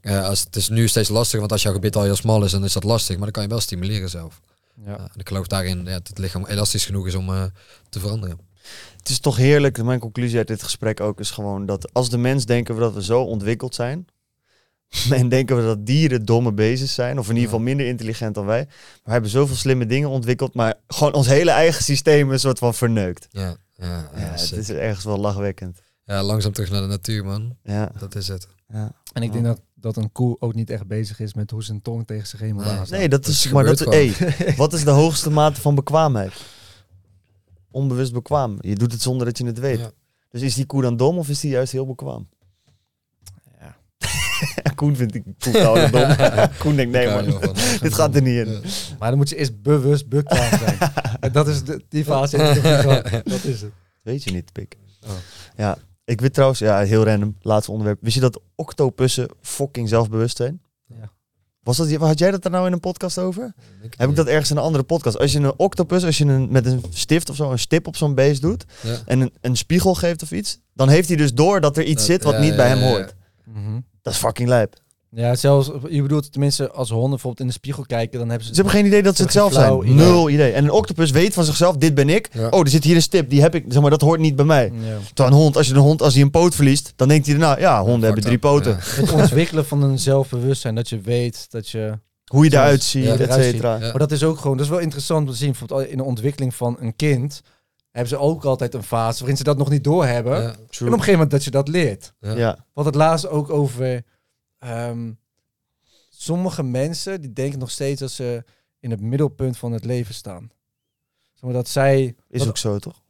Eh, 0.00 0.26
als, 0.26 0.40
het 0.40 0.56
is 0.56 0.68
nu 0.68 0.88
steeds 0.88 1.08
lastiger, 1.08 1.40
want 1.40 1.52
als 1.52 1.62
jouw 1.62 1.72
gebit 1.72 1.96
al 1.96 2.02
heel 2.02 2.16
smal 2.16 2.44
is, 2.44 2.50
dan 2.50 2.64
is 2.64 2.72
dat 2.72 2.84
lastig. 2.84 3.14
Maar 3.14 3.24
dan 3.24 3.32
kan 3.32 3.42
je 3.42 3.48
wel 3.48 3.60
stimuleren 3.60 4.10
zelf. 4.10 4.40
Ja. 4.84 4.98
En 4.98 5.18
ik 5.20 5.28
geloof 5.28 5.46
daarin 5.46 5.78
ja, 5.84 5.92
dat 5.92 6.08
het 6.08 6.18
lichaam 6.18 6.46
elastisch 6.46 6.84
genoeg 6.84 7.06
is 7.06 7.14
om 7.14 7.28
eh, 7.28 7.44
te 7.88 8.00
veranderen. 8.00 8.38
Het 8.96 9.08
is 9.08 9.18
toch 9.18 9.36
heerlijk, 9.36 9.82
mijn 9.82 10.00
conclusie 10.00 10.38
uit 10.38 10.46
dit 10.46 10.62
gesprek 10.62 11.00
ook 11.00 11.20
is 11.20 11.30
gewoon 11.30 11.66
dat 11.66 11.92
als 11.92 12.10
de 12.10 12.18
mens 12.18 12.44
denken 12.44 12.74
we 12.74 12.80
dat 12.80 12.94
we 12.94 13.02
zo 13.02 13.22
ontwikkeld 13.22 13.74
zijn. 13.74 14.06
En 15.10 15.28
denken 15.28 15.56
we 15.56 15.62
dat 15.62 15.86
dieren 15.86 16.24
domme 16.24 16.54
wezens 16.54 16.94
zijn, 16.94 17.18
of 17.18 17.24
in 17.28 17.34
ieder 17.34 17.48
geval 17.48 17.64
minder 17.64 17.86
intelligent 17.86 18.34
dan 18.34 18.46
wij. 18.46 18.64
Maar 18.64 19.00
we 19.04 19.10
hebben 19.12 19.30
zoveel 19.30 19.56
slimme 19.56 19.86
dingen 19.86 20.08
ontwikkeld, 20.08 20.54
maar 20.54 20.74
gewoon 20.88 21.12
ons 21.12 21.26
hele 21.26 21.50
eigen 21.50 21.84
systeem 21.84 22.30
een 22.30 22.40
soort 22.40 22.58
van 22.58 22.74
verneukt. 22.74 23.26
Ja, 23.30 23.56
ja, 23.76 23.86
ja, 23.86 24.10
Ja, 24.20 24.30
het 24.30 24.52
is 24.56 24.70
ergens 24.70 25.04
wel 25.04 25.18
lachwekkend. 25.18 25.78
ja, 26.04 26.22
langzaam 26.22 26.52
terug 26.52 26.70
naar 26.70 26.80
de 26.80 26.86
natuur, 26.86 27.24
man. 27.24 27.56
Ja, 27.62 27.92
Dat 27.98 28.14
is 28.14 28.28
het. 28.28 28.48
ja. 28.72 28.92
En 29.12 29.22
ik 29.22 29.32
denk 29.32 29.44
dat, 29.44 29.60
dat 29.74 29.96
een 29.96 30.12
koe 30.12 30.36
ook 30.40 30.54
niet 30.54 30.70
echt 30.70 30.86
bezig 30.86 31.20
is 31.20 31.34
met 31.34 31.50
hoe 31.50 31.62
zijn 31.62 31.82
tong 31.82 32.06
tegen 32.06 32.26
zijn 32.26 32.42
hemel 32.42 32.64
aan. 32.64 32.86
Nee, 32.90 33.08
dat 33.08 33.26
is, 33.26 33.48
maar 33.50 33.64
dat, 33.64 33.78
hey, 33.78 34.12
wat 34.56 34.72
is 34.72 34.84
de 34.84 34.90
hoogste 34.90 35.30
mate 35.30 35.60
van 35.60 35.74
bekwaamheid? 35.74 36.32
Onbewust 37.70 38.12
bekwaam. 38.12 38.56
Je 38.60 38.74
doet 38.74 38.92
het 38.92 39.02
zonder 39.02 39.26
dat 39.26 39.38
je 39.38 39.46
het 39.46 39.58
weet. 39.58 39.78
Ja. 39.78 39.90
Dus 40.30 40.42
is 40.42 40.54
die 40.54 40.66
koe 40.66 40.82
dan 40.82 40.96
dom 40.96 41.18
of 41.18 41.28
is 41.28 41.40
die 41.40 41.50
juist 41.50 41.72
heel 41.72 41.86
bekwaam? 41.86 42.28
Koen 44.74 44.96
vindt 44.96 45.12
die 45.12 45.22
koe 45.38 45.52
koude 45.52 45.90
dom. 45.90 46.16
Koen 46.58 46.76
denkt, 46.76 46.92
nee 46.92 47.08
man, 47.08 47.24
dit 47.82 47.94
gaat 47.94 48.14
er 48.14 48.22
niet 48.22 48.46
in. 48.46 48.52
Ja. 48.52 48.60
Maar 48.98 49.08
dan 49.08 49.18
moet 49.18 49.28
je 49.28 49.36
eerst 49.36 49.62
bewust 49.62 50.08
bekwaam 50.08 50.58
zijn. 50.58 50.78
en 51.20 51.32
dat 51.32 51.48
is 51.48 51.64
de, 51.64 51.84
die 51.88 52.04
fase. 52.04 52.36
Dat 53.24 53.44
is 53.44 53.60
het. 53.60 53.70
Weet 54.02 54.24
je 54.24 54.30
niet, 54.32 54.52
pik. 54.52 54.76
Oh. 55.06 55.10
Ja, 55.56 55.78
ik 56.04 56.20
weet 56.20 56.32
trouwens, 56.32 56.58
ja, 56.60 56.78
heel 56.80 57.04
random, 57.04 57.36
laatste 57.40 57.70
onderwerp. 57.70 57.98
Wist 58.02 58.14
je 58.14 58.20
dat 58.20 58.40
octopussen 58.54 59.28
fucking 59.42 59.88
zelfbewust 59.88 60.36
zijn? 60.36 60.60
Ja. 60.86 61.10
Was 61.62 61.76
dat, 61.76 61.92
had 61.92 62.18
jij 62.18 62.30
dat 62.30 62.44
er 62.44 62.50
nou 62.50 62.66
in 62.66 62.72
een 62.72 62.80
podcast 62.80 63.18
over? 63.18 63.54
Ik 63.82 63.94
Heb 63.96 64.10
ik 64.10 64.16
dat 64.16 64.26
ergens 64.26 64.50
in 64.50 64.56
een 64.56 64.62
andere 64.62 64.84
podcast? 64.84 65.18
Als 65.18 65.32
je 65.32 65.38
een 65.38 65.58
octopus, 65.58 66.04
als 66.04 66.18
je 66.18 66.24
een, 66.24 66.48
met 66.50 66.66
een 66.66 66.84
stift 66.90 67.30
of 67.30 67.36
zo 67.36 67.50
een 67.50 67.58
stip 67.58 67.86
op 67.86 67.96
zo'n 67.96 68.14
beest 68.14 68.42
doet 68.42 68.64
Ja. 68.82 68.96
en 69.06 69.20
een, 69.20 69.32
een 69.40 69.56
spiegel 69.56 69.94
geeft 69.94 70.22
of 70.22 70.32
iets, 70.32 70.58
dan 70.74 70.88
heeft 70.88 71.08
hij 71.08 71.16
dus 71.16 71.34
door 71.34 71.60
dat 71.60 71.76
er 71.76 71.82
iets 71.84 71.94
Dat- 71.94 72.04
zit 72.06 72.22
wat 72.22 72.32
ja, 72.34 72.40
niet 72.40 72.56
bij 72.56 72.68
hem 72.68 72.78
hoort. 72.80 73.14
Mhm. 73.44 73.80
Dat 74.02 74.12
is 74.12 74.18
fucking 74.18 74.48
lijp. 74.48 74.74
Ja, 75.12 75.34
zelfs, 75.34 75.70
je 75.88 76.02
bedoelt 76.02 76.32
tenminste 76.32 76.70
als 76.70 76.90
honden 76.90 77.10
bijvoorbeeld 77.10 77.40
in 77.40 77.46
de 77.46 77.52
spiegel 77.52 77.84
kijken, 77.86 78.18
dan 78.18 78.28
hebben 78.28 78.46
ze... 78.46 78.54
Ze 78.54 78.60
hebben 78.60 78.78
geen 78.78 78.86
idee 78.86 79.02
dat 79.02 79.12
ze 79.16 79.18
Ze 79.18 79.22
het 79.22 79.32
zelf 79.32 79.52
zijn. 79.52 79.78
idee. 79.82 79.94
Nul 79.94 80.30
idee. 80.30 80.52
En 80.52 80.64
een 80.64 80.70
octopus 80.70 81.10
weet 81.10 81.34
van 81.34 81.44
zichzelf, 81.44 81.76
dit 81.76 81.94
ben 81.94 82.08
ik. 82.08 82.28
Ja. 82.32 82.48
Oh, 82.48 82.60
er 82.60 82.68
zit 82.68 82.84
hier 82.84 82.94
een 82.94 83.02
stip, 83.02 83.30
die 83.30 83.40
heb 83.40 83.54
ik. 83.54 83.64
Zeg 83.68 83.80
maar, 83.80 83.90
dat 83.90 84.00
hoort 84.00 84.20
niet 84.20 84.36
bij 84.36 84.44
mij. 84.44 84.64
Ja. 84.64 84.96
Terwijl 85.14 85.36
een 85.36 85.42
hond, 85.42 85.56
als 85.56 85.66
je 85.66 85.74
een 85.74 85.80
hond, 85.80 86.02
als 86.02 86.14
hij 86.14 86.22
een 86.22 86.30
poot 86.30 86.54
verliest, 86.54 86.92
dan 86.96 87.08
denkt 87.08 87.26
hij 87.26 87.34
erna, 87.34 87.58
ja, 87.58 87.82
honden 87.82 88.04
hebben 88.04 88.24
drie 88.24 88.38
poten. 88.38 88.72
Ja. 88.72 88.78
Het 89.02 89.12
ontwikkelen 89.12 89.66
van 89.66 89.82
een 89.82 89.98
zelfbewustzijn, 89.98 90.74
dat 90.74 90.88
je 90.88 91.00
weet 91.00 91.46
dat 91.50 91.68
je... 91.68 91.98
Hoe 92.24 92.44
je 92.44 92.52
eruit 92.52 92.82
ziet, 92.82 93.04
Ja, 93.04 93.16
et 93.16 93.32
cetera. 93.32 93.74
Ja. 93.74 93.80
Maar 93.80 93.98
dat 93.98 94.12
is 94.12 94.22
ook 94.22 94.38
gewoon, 94.38 94.56
dat 94.56 94.66
is 94.66 94.72
wel 94.72 94.80
interessant 94.80 95.26
om 95.26 95.32
te 95.32 95.38
zien. 95.38 95.50
Bijvoorbeeld 95.50 95.88
in 95.88 95.96
de 95.96 96.04
ontwikkeling 96.04 96.54
van 96.54 96.76
een 96.80 96.96
kind 96.96 97.42
hebben 97.90 98.08
ze 98.10 98.16
ook 98.18 98.44
altijd 98.44 98.74
een 98.74 98.82
fase 98.82 99.18
waarin 99.18 99.36
ze 99.36 99.44
dat 99.44 99.58
nog 99.58 99.70
niet 99.70 99.84
doorhebben. 99.84 100.42
Ja. 100.42 100.48
En 100.48 100.52
op 100.52 100.80
een 100.80 100.90
gegeven 100.90 101.12
moment 101.12 101.30
dat 101.30 101.44
je 101.44 101.50
dat 101.50 101.68
leert. 101.68 102.12
Ja. 102.20 102.32
Ja. 102.36 102.64
Wat 102.72 102.84
het 102.84 102.94
laatst 102.94 103.28
ook 103.28 103.50
over 103.50 104.02
ehm, 104.58 105.10
sommige 106.10 106.62
mensen 106.62 107.20
die 107.20 107.32
denken 107.32 107.58
nog 107.58 107.70
steeds 107.70 108.00
dat 108.00 108.10
ze 108.10 108.44
in 108.80 108.90
het 108.90 109.00
middelpunt 109.00 109.58
van 109.58 109.72
het 109.72 109.84
leven 109.84 110.14
staan. 110.14 110.50
Zeg 111.32 111.42
maar 111.42 111.52
dat 111.52 111.68
zij, 111.68 112.14
Is 112.28 112.38
dat- 112.38 112.48
ook 112.48 112.56
zo, 112.56 112.78
toch? 112.78 113.02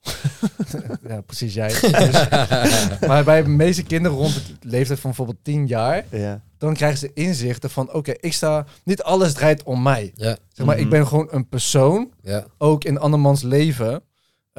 ja 1.08 1.20
precies 1.20 1.54
jij. 1.54 1.68
Dus- 1.68 2.28
maar 3.08 3.24
bij 3.24 3.42
de 3.42 3.48
meeste 3.48 3.82
kinderen 3.82 4.18
rond 4.18 4.34
de 4.34 4.68
leeftijd 4.68 5.00
van 5.00 5.10
bijvoorbeeld 5.10 5.44
10 5.44 5.66
jaar, 5.66 6.04
Ja. 6.10 6.42
dan 6.58 6.74
krijgen 6.74 6.98
ze 6.98 7.10
inzichten 7.14 7.70
van 7.70 7.92
oké, 7.92 8.12
ik 8.20 8.32
sta, 8.32 8.66
niet 8.84 9.02
alles 9.02 9.32
draait 9.32 9.62
om 9.62 9.82
mij. 9.82 10.12
Ja, 10.14 10.36
Zeg 10.48 10.66
maar, 10.66 10.74
Mhm. 10.76 10.84
ik 10.84 10.90
ben 10.90 11.06
gewoon 11.06 11.28
een 11.30 11.48
persoon, 11.48 12.10
ja, 12.22 12.44
ook 12.58 12.84
in 12.84 12.98
andermans 12.98 13.42
leven. 13.42 14.02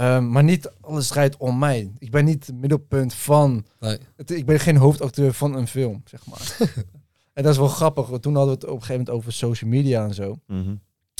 Ehm, 0.01 0.29
maar 0.31 0.43
niet 0.43 0.71
alles 0.81 1.07
draait 1.07 1.37
om 1.37 1.59
mij. 1.59 1.91
Ik 1.97 2.11
ben 2.11 2.25
niet 2.25 2.45
het 2.45 2.55
middelpunt 2.55 3.13
van. 3.13 3.65
nee. 3.79 3.97
Het, 4.15 4.31
ik 4.31 4.45
ben 4.45 4.59
geen 4.59 4.77
hoofdacteur 4.77 5.33
van 5.33 5.55
een 5.55 5.67
film, 5.67 6.01
zeg 6.05 6.25
maar. 6.25 6.57
en 7.33 7.43
dat 7.43 7.51
is 7.51 7.57
wel 7.57 7.67
grappig. 7.67 8.07
want 8.07 8.21
Toen 8.21 8.35
hadden 8.35 8.53
we 8.53 8.59
het 8.59 8.69
op 8.69 8.75
een 8.75 8.81
gegeven 8.81 8.97
moment 9.03 9.15
over 9.17 9.33
social 9.33 9.69
media 9.69 10.03
en 10.05 10.13
zo. 10.13 10.35
Mhm. 10.47 10.75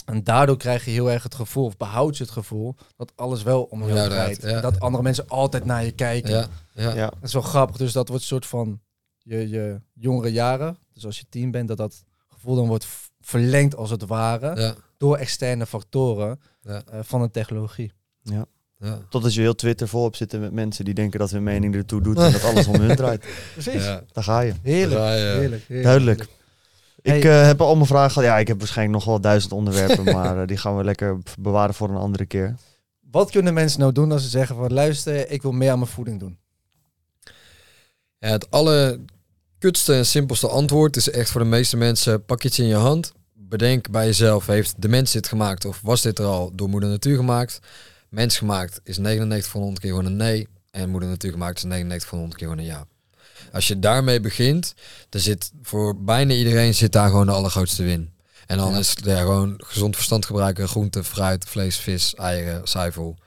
En 0.05 0.23
daardoor 0.23 0.57
krijg 0.57 0.85
je 0.85 0.91
heel 0.91 1.11
erg 1.11 1.23
het 1.23 1.35
gevoel, 1.35 1.65
of 1.65 1.77
behoud 1.77 2.17
je 2.17 2.23
het 2.23 2.31
gevoel, 2.31 2.75
dat 2.97 3.11
alles 3.15 3.43
wel 3.43 3.63
om 3.63 3.79
jou 3.79 3.91
draait. 3.91 4.09
draait, 4.09 4.41
ja. 4.41 4.49
En 4.49 4.61
dat 4.61 4.79
andere 4.79 5.03
mensen 5.03 5.27
altijd 5.27 5.65
naar 5.65 5.85
je 5.85 5.91
kijken. 5.91 6.31
ja, 6.31 6.47
ja. 6.73 6.93
Ja. 6.95 7.05
Dat 7.09 7.23
is 7.23 7.33
wel 7.33 7.41
grappig. 7.41 7.77
Dus 7.77 7.91
dat 7.91 8.07
wordt 8.07 8.23
een 8.23 8.29
soort 8.29 8.45
van 8.45 8.79
je, 9.17 9.49
je 9.49 9.81
jongere 9.93 10.31
jaren. 10.31 10.77
Dus 10.93 11.05
als 11.05 11.17
je 11.19 11.25
tien 11.29 11.51
bent, 11.51 11.67
dat 11.67 11.77
dat 11.77 12.03
gevoel 12.27 12.55
dan 12.55 12.67
wordt 12.67 12.87
verlengd 13.19 13.75
als 13.75 13.89
het 13.89 14.05
ware. 14.05 14.61
ja, 14.61 14.75
Door 14.97 15.17
externe 15.17 15.65
factoren 15.65 16.39
Ja. 16.61 16.81
eh, 16.91 16.99
van 17.03 17.21
de 17.21 17.31
technologie. 17.31 17.91
ja. 18.21 18.45
Totdat 19.09 19.33
je 19.33 19.41
heel 19.41 19.55
Twitter 19.55 19.87
volop 19.87 20.15
zit 20.15 20.39
met 20.39 20.51
mensen 20.51 20.85
die 20.85 20.93
denken 20.93 21.19
dat 21.19 21.31
hun 21.31 21.43
mening 21.43 21.75
ertoe 21.75 22.01
doet 22.01 22.17
en 22.17 22.31
dat 22.31 22.43
alles 22.43 22.67
om 22.67 22.79
hun 22.79 22.95
draait. 22.95 23.25
Precies. 23.53 23.83
Ja. 23.83 24.03
Daar 24.11 24.23
ga 24.23 24.39
je. 24.39 24.53
Heerlijk. 24.61 24.99
Ja, 24.99 25.13
ja. 25.13 25.37
Heerlijk, 25.37 25.63
heerlijk. 25.67 25.83
Duidelijk. 25.83 26.27
Hey. 27.01 27.17
Ik 27.17 27.23
eh, 27.23 27.45
heb 27.45 27.61
al 27.61 27.75
mijn 27.75 27.87
vragen 27.87 28.11
gehad. 28.11 28.27
Ja, 28.27 28.37
ik 28.37 28.47
heb 28.47 28.59
waarschijnlijk 28.59 28.97
nog 28.97 29.07
wel 29.07 29.21
duizend 29.21 29.53
onderwerpen, 29.53 30.03
maar 30.15 30.41
eh, 30.41 30.47
die 30.47 30.57
gaan 30.57 30.77
we 30.77 30.83
lekker 30.83 31.17
bewaren 31.39 31.73
voor 31.73 31.89
een 31.89 31.95
andere 31.95 32.25
keer. 32.25 32.55
Wat 33.11 33.31
kunnen 33.31 33.53
mensen 33.53 33.79
nou 33.79 33.91
doen 33.91 34.11
als 34.11 34.23
ze 34.23 34.29
zeggen 34.29 34.55
van 34.55 34.73
luister, 34.73 35.29
ik 35.29 35.41
wil 35.41 35.51
meer 35.51 35.71
aan 35.71 35.79
mijn 35.79 35.91
voeding 35.91 36.19
doen? 36.19 36.37
Ja, 38.17 38.29
het 38.29 38.51
allerkutste 38.51 39.93
en 39.93 40.05
simpelste 40.05 40.47
antwoord 40.47 40.95
is 40.95 41.09
echt 41.09 41.29
voor 41.29 41.41
de 41.41 41.47
meeste 41.47 41.77
mensen, 41.77 42.25
pak 42.25 42.43
iets 42.43 42.59
in 42.59 42.67
je 42.67 42.75
hand. 42.75 43.13
Bedenk 43.33 43.89
bij 43.89 44.05
jezelf, 44.05 44.45
heeft 44.45 44.81
de 44.81 44.87
mens 44.87 45.11
dit 45.11 45.27
gemaakt 45.27 45.65
of 45.65 45.79
was 45.83 46.01
dit 46.01 46.19
er 46.19 46.25
al 46.25 46.51
door 46.55 46.69
moeder 46.69 46.89
natuur 46.89 47.15
gemaakt? 47.15 47.59
Mens 48.11 48.37
gemaakt 48.37 48.79
is 48.83 48.97
99 48.97 49.51
van 49.51 49.61
100 49.61 49.81
keer 49.81 49.89
gewoon 49.89 50.05
een 50.05 50.15
nee. 50.15 50.47
En 50.71 50.89
moeder 50.89 51.09
natuur 51.09 51.31
gemaakt 51.31 51.57
is 51.57 51.63
99 51.63 52.09
van 52.09 52.17
100 52.17 52.39
keer 52.39 52.47
gewoon 52.49 52.63
een 52.63 52.71
ja. 52.71 52.85
Als 53.51 53.67
je 53.67 53.79
daarmee 53.79 54.19
begint, 54.19 54.73
dan 55.09 55.21
zit 55.21 55.51
voor 55.61 56.03
bijna 56.03 56.33
iedereen 56.33 56.73
zit 56.73 56.91
daar 56.91 57.09
gewoon 57.09 57.25
de 57.25 57.31
allergrootste 57.31 57.83
win. 57.83 58.13
En 58.47 58.57
dan 58.57 58.71
Ja. 58.71 58.77
is 58.79 58.89
het 58.89 59.05
ja, 59.05 59.19
gewoon 59.19 59.53
gezond 59.57 59.95
verstand 59.95 60.25
gebruiken, 60.25 60.67
groente, 60.67 61.03
fruit, 61.03 61.45
vlees, 61.45 61.77
vis, 61.77 62.15
eieren, 62.15 62.67
zuivel. 62.67 63.17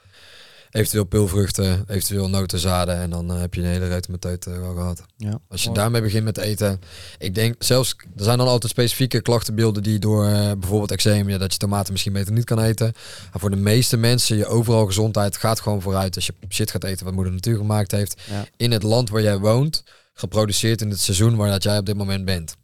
Eventueel 0.75 1.05
pilvruchten, 1.05 1.85
eventueel 1.89 2.29
notenzaden. 2.29 2.97
En 2.97 3.11
dan 3.11 3.33
eh, 3.33 3.41
heb 3.41 3.55
je 3.55 3.61
een 3.61 3.67
hele 3.67 3.89
reuze 3.89 4.11
meteut 4.11 4.45
wel 4.45 4.75
gehad. 4.75 5.03
Ja. 5.17 5.39
Als 5.49 5.61
je 5.63 5.69
Mooi. 5.69 5.81
daarmee 5.81 6.03
begint 6.03 6.25
met 6.25 6.39
eten. 6.39 6.81
Ik 7.19 7.35
denk 7.35 7.55
zelfs, 7.59 7.97
er 8.17 8.25
zijn 8.25 8.39
dan 8.39 8.47
altijd 8.47 8.73
specifieke 8.73 9.21
klachtenbeelden 9.21 9.83
die 9.83 9.99
door 9.99 10.27
eh, 10.27 10.53
bijvoorbeeld 10.59 10.91
eczeem, 10.91 11.29
ja, 11.29 11.39
dat 11.39 11.53
je 11.53 11.59
tomaten 11.59 11.93
misschien 11.93 12.13
beter 12.13 12.33
niet 12.33 12.45
kan 12.45 12.61
eten. 12.61 12.93
Maar 13.31 13.41
voor 13.41 13.51
de 13.51 13.57
meeste 13.57 13.97
mensen, 13.97 14.37
je 14.37 14.47
overal 14.47 14.87
gezondheid 14.87 15.37
gaat 15.37 15.61
gewoon 15.61 15.83
vooruit 15.83 16.15
als 16.15 16.27
je 16.27 16.35
shit 16.49 16.71
gaat 16.71 16.85
eten 16.85 17.05
wat 17.05 17.15
moeder 17.15 17.33
natuur 17.33 17.57
gemaakt 17.57 17.91
heeft. 17.91 18.21
Ja. 18.31 18.47
In 18.57 18.73
het 18.73 18.83
land 18.83 19.11
waar 19.11 19.23
jij 19.23 19.39
woont, 19.39 19.85
geproduceerd 20.15 20.81
in 20.81 20.91
het 20.91 21.01
seizoen 21.01 21.37
waar 21.37 21.51
dat 21.51 21.63
jij 21.63 21.79
op 21.79 21.87
dit 21.87 21.97
moment 21.97 22.25
bent. 22.25 22.57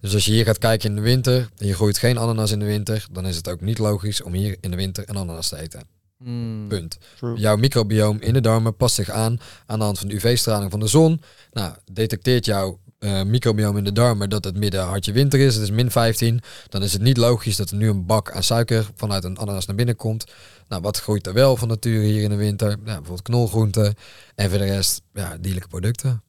Dus 0.00 0.14
als 0.14 0.24
je 0.24 0.32
hier 0.32 0.44
gaat 0.44 0.58
kijken 0.58 0.88
in 0.88 0.96
de 0.96 1.02
winter 1.02 1.48
en 1.56 1.66
je 1.66 1.74
groeit 1.74 1.98
geen 1.98 2.18
ananas 2.18 2.50
in 2.50 2.58
de 2.58 2.64
winter, 2.64 3.06
dan 3.12 3.26
is 3.26 3.36
het 3.36 3.48
ook 3.48 3.60
niet 3.60 3.78
logisch 3.78 4.22
om 4.22 4.32
hier 4.32 4.56
in 4.60 4.70
de 4.70 4.76
winter 4.76 5.04
een 5.06 5.16
ananas 5.16 5.48
te 5.48 5.58
eten. 5.58 5.97
Mm. 6.18 6.68
Punt. 6.68 6.98
True. 7.16 7.38
Jouw 7.38 7.56
microbioom 7.56 8.20
in 8.20 8.32
de 8.32 8.40
darmen 8.40 8.76
past 8.76 8.94
zich 8.94 9.10
aan 9.10 9.40
aan 9.66 9.78
de 9.78 9.84
hand 9.84 9.98
van 9.98 10.08
de 10.08 10.14
UV-straling 10.14 10.70
van 10.70 10.80
de 10.80 10.86
zon. 10.86 11.20
Nou, 11.52 11.74
detecteert 11.92 12.44
jouw 12.44 12.78
eh, 12.98 13.22
microbioom 13.22 13.76
in 13.76 13.84
de 13.84 13.92
darmen 13.92 14.30
dat 14.30 14.44
het 14.44 14.56
midden 14.56 14.84
hartje 14.84 15.12
winter 15.12 15.40
is, 15.40 15.54
het 15.54 15.62
is 15.62 15.70
min 15.70 15.90
15, 15.90 16.40
dan 16.68 16.82
is 16.82 16.92
het 16.92 17.02
niet 17.02 17.16
logisch 17.16 17.56
dat 17.56 17.70
er 17.70 17.76
nu 17.76 17.88
een 17.88 18.06
bak 18.06 18.32
aan 18.32 18.42
suiker 18.42 18.90
vanuit 18.94 19.24
een 19.24 19.38
ananas 19.38 19.66
naar 19.66 19.76
binnen 19.76 19.96
komt. 19.96 20.24
Nou, 20.68 20.82
wat 20.82 21.00
groeit 21.00 21.26
er 21.26 21.32
wel 21.32 21.56
van 21.56 21.68
nature 21.68 22.04
hier 22.04 22.22
in 22.22 22.30
de 22.30 22.36
winter? 22.36 22.68
Ja, 22.68 22.76
bijvoorbeeld 22.84 23.22
knolgroenten 23.22 23.94
en 24.34 24.50
voor 24.50 24.58
de 24.58 24.64
rest 24.64 25.02
ja, 25.12 25.36
dierlijke 25.40 25.68
producten. 25.68 26.22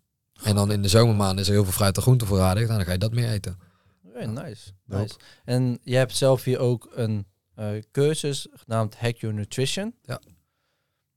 En 0.43 0.55
dan 0.55 0.71
in 0.71 0.81
de 0.81 0.87
zomermaanden 0.87 1.39
is 1.39 1.47
er 1.47 1.53
heel 1.53 1.63
veel 1.63 1.73
fruit 1.73 1.95
en 1.95 2.01
groente 2.01 2.25
voorradig, 2.25 2.63
nou, 2.63 2.77
dan 2.77 2.85
ga 2.85 2.91
je 2.91 2.97
dat 2.97 3.13
meer 3.13 3.29
eten. 3.29 3.59
Hey, 4.13 4.25
nice. 4.25 4.71
En 5.45 5.79
je 5.83 5.95
hebt 5.95 6.15
zelf 6.15 6.43
hier 6.43 6.59
ook 6.59 6.89
een 6.93 7.25
cursus 7.91 8.47
genaamd 8.51 8.95
Hack 8.95 9.15
Your 9.17 9.35
Nutrition. 9.35 9.93
Ja. 10.01 10.21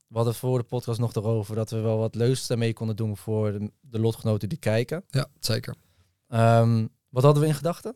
We 0.07 0.15
hadden 0.19 0.35
voor 0.35 0.57
de 0.57 0.63
podcast 0.63 0.99
nog 0.99 1.15
erover 1.15 1.55
dat 1.55 1.69
we 1.69 1.79
wel 1.79 1.97
wat 1.97 2.15
leuks 2.15 2.47
daarmee 2.47 2.73
konden 2.73 2.95
doen 2.95 3.17
voor 3.17 3.51
de, 3.51 3.71
de 3.81 3.99
lotgenoten 3.99 4.49
die 4.49 4.57
kijken. 4.57 5.03
Ja, 5.09 5.27
zeker. 5.39 5.75
Ehm, 6.27 6.85
wat 7.09 7.23
hadden 7.23 7.41
we 7.41 7.47
in 7.49 7.55
gedachten? 7.55 7.93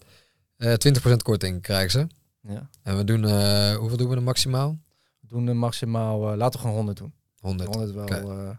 Eh 0.57 0.73
20% 0.73 1.23
korting 1.23 1.61
krijgen 1.61 1.91
ze. 1.91 2.07
Ja. 2.53 2.69
En 2.83 2.97
we 2.97 3.03
doen, 3.03 3.25
eh, 3.25 3.75
hoeveel 3.75 3.97
doen 3.97 4.09
we 4.09 4.15
er 4.15 4.23
maximaal? 4.23 4.77
We 5.19 5.27
doen 5.27 5.47
er 5.47 5.55
maximaal, 5.55 6.31
eh, 6.31 6.37
laten 6.37 6.51
we 6.53 6.59
gewoon 6.59 6.75
100 6.75 6.97
doen. 6.97 7.13
100. 7.39 7.69
100 7.75 7.91
wel. 7.93 8.07
Eh, 8.07 8.49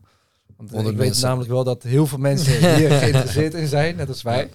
want 0.57 0.71
100 0.71 0.95
ik 0.95 1.01
weet 1.01 1.21
namelijk 1.21 1.51
wel 1.51 1.65
dat 1.65 1.83
heel 1.83 2.07
veel 2.07 2.19
mensen 2.19 2.53
hier 2.77 2.91
geïnteresseerd 2.91 3.55
in 3.55 3.67
zijn, 3.67 3.97
net 3.97 4.09
als 4.09 4.23
wij. 4.23 4.51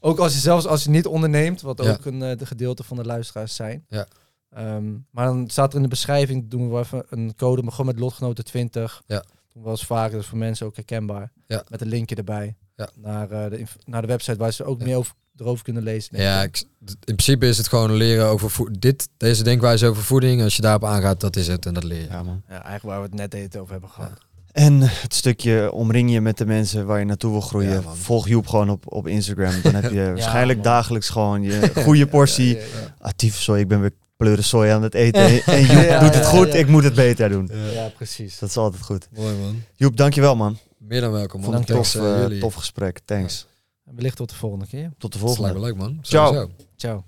Ook 0.00 0.18
als 0.18 0.32
je 0.32 0.38
zelfs 0.38 0.66
als 0.66 0.84
je 0.84 0.90
niet 0.90 1.06
onderneemt, 1.06 1.60
wat 1.60 1.82
Ja. 1.82 1.90
ook 1.90 2.04
een 2.04 2.22
eh, 2.22 2.36
de 2.38 2.46
gedeelte 2.46 2.84
van 2.84 2.96
de 2.96 3.04
luisteraars 3.04 3.54
zijn. 3.54 3.84
Ja. 3.88 4.06
Ehm, 4.50 4.84
maar 5.10 5.26
dan 5.26 5.48
staat 5.50 5.70
er 5.70 5.76
in 5.76 5.82
de 5.82 5.88
beschrijving, 5.88 6.48
doen 6.50 6.70
we 6.72 6.78
even 6.78 7.04
een 7.08 7.34
code, 7.36 7.62
maar 7.62 7.70
gewoon 7.72 7.86
met 7.86 7.98
lotgenoten 7.98 8.44
20. 8.44 9.02
Ja. 9.06 9.16
Doen 9.16 9.26
we 9.52 9.60
wel 9.62 9.70
eens 9.70 9.84
vaker, 9.86 10.16
dus 10.16 10.26
voor 10.26 10.38
mensen 10.38 10.66
ook 10.66 10.76
herkenbaar. 10.76 11.32
Ja. 11.46 11.64
Met 11.68 11.80
een 11.80 11.88
linkje 11.88 12.14
erbij. 12.14 12.56
Ja. 12.76 12.88
Naar, 12.94 13.30
eh, 13.30 13.50
de, 13.50 13.64
naar 13.84 14.00
de 14.00 14.06
website 14.08 14.36
waar 14.38 14.52
ze 14.52 14.64
ook 14.64 14.78
Ja. 14.78 14.84
meer 14.86 14.96
over, 14.96 15.14
erover 15.36 15.64
kunnen 15.64 15.82
lezen. 15.82 16.20
Ja, 16.20 16.42
ik. 16.42 16.64
in 16.80 16.96
principe 17.04 17.46
is 17.46 17.56
het 17.58 17.68
gewoon 17.68 17.92
leren 17.92 18.26
over 18.26 18.78
dit, 18.78 19.08
deze 19.16 19.42
denkwijze 19.42 19.86
over 19.86 20.02
voeding. 20.02 20.42
Als 20.42 20.56
je 20.56 20.62
daarop 20.62 20.84
aangaat, 20.84 21.20
dat 21.20 21.36
is 21.36 21.46
het 21.46 21.66
en 21.66 21.74
dat 21.74 21.84
leer 21.84 22.00
je. 22.00 22.08
Ja, 22.08 22.22
man. 22.22 22.42
ja, 22.48 22.54
eigenlijk 22.54 22.84
waar 22.84 22.96
we 22.96 23.02
het 23.02 23.14
net 23.14 23.34
even 23.34 23.60
over 23.60 23.72
hebben 23.72 23.90
gehad. 23.90 24.26
En 24.52 24.80
het 24.80 25.14
stukje 25.14 25.72
omring 25.72 26.10
je 26.12 26.20
met 26.20 26.38
de 26.38 26.46
mensen 26.46 26.86
waar 26.86 26.98
je 26.98 27.04
naartoe 27.04 27.30
wil 27.30 27.40
groeien. 27.40 27.70
Ja. 27.82 27.82
Volg 27.82 28.28
Joep 28.28 28.46
gewoon 28.46 28.70
op, 28.70 28.92
op 28.92 29.06
Instagram. 29.06 29.52
Dan 29.62 29.74
heb 29.74 29.92
je 29.92 30.04
waarschijnlijk 30.14 30.58
man. 30.58 30.66
dagelijks 30.68 31.08
gewoon 31.08 31.42
je 31.42 31.70
goede 31.84 32.06
portie. 32.06 32.54
Ja, 32.56 32.60
ja, 32.62 32.66
ja. 33.00 33.12
Ah, 33.26 33.30
sorry, 33.32 33.60
ik 33.60 33.68
ben 33.68 33.80
weer 33.80 33.92
pleuren 34.18 34.44
soja 34.44 34.74
aan 34.74 34.82
het 34.82 34.94
eten. 34.94 35.20
En, 35.22 35.42
en 35.44 35.60
Joep 35.66 35.84
Ja, 35.84 36.00
doet 36.00 36.14
het 36.14 36.26
goed, 36.26 36.52
ja. 36.52 36.58
ik 36.58 36.68
moet 36.68 36.84
het 36.84 36.94
beter 36.94 37.28
doen. 37.28 37.50
Ja, 37.72 37.88
precies. 37.96 38.38
Dat 38.38 38.48
is 38.48 38.56
altijd 38.56 38.82
goed. 38.82 39.08
Mooi 39.16 39.36
man. 39.36 39.62
Joep, 39.74 39.96
dankjewel 39.96 40.36
man. 40.36 40.58
Meer 40.78 41.00
dan 41.00 41.12
welkom 41.12 41.40
man. 41.40 41.52
Vond 41.52 41.68
het 41.68 41.76
een 41.76 41.82
tof, 41.82 41.94
eh, 41.94 42.24
eh, 42.24 42.40
tof 42.40 42.54
gesprek. 42.54 43.00
Thanks. 43.04 43.46
Wellicht 43.84 44.16
tot 44.16 44.28
de 44.30 44.34
volgende 44.34 44.66
keer. 44.66 44.90
Tot 44.98 45.12
de 45.12 45.18
Dat 45.18 45.26
lijkt 45.28 45.36
volgende. 45.38 45.60
me 45.60 45.66
leuk 45.66 45.76
man. 45.76 45.98
Ciao. 46.02 46.26
Sowieso. 46.32 46.50
Ciao. 46.76 47.04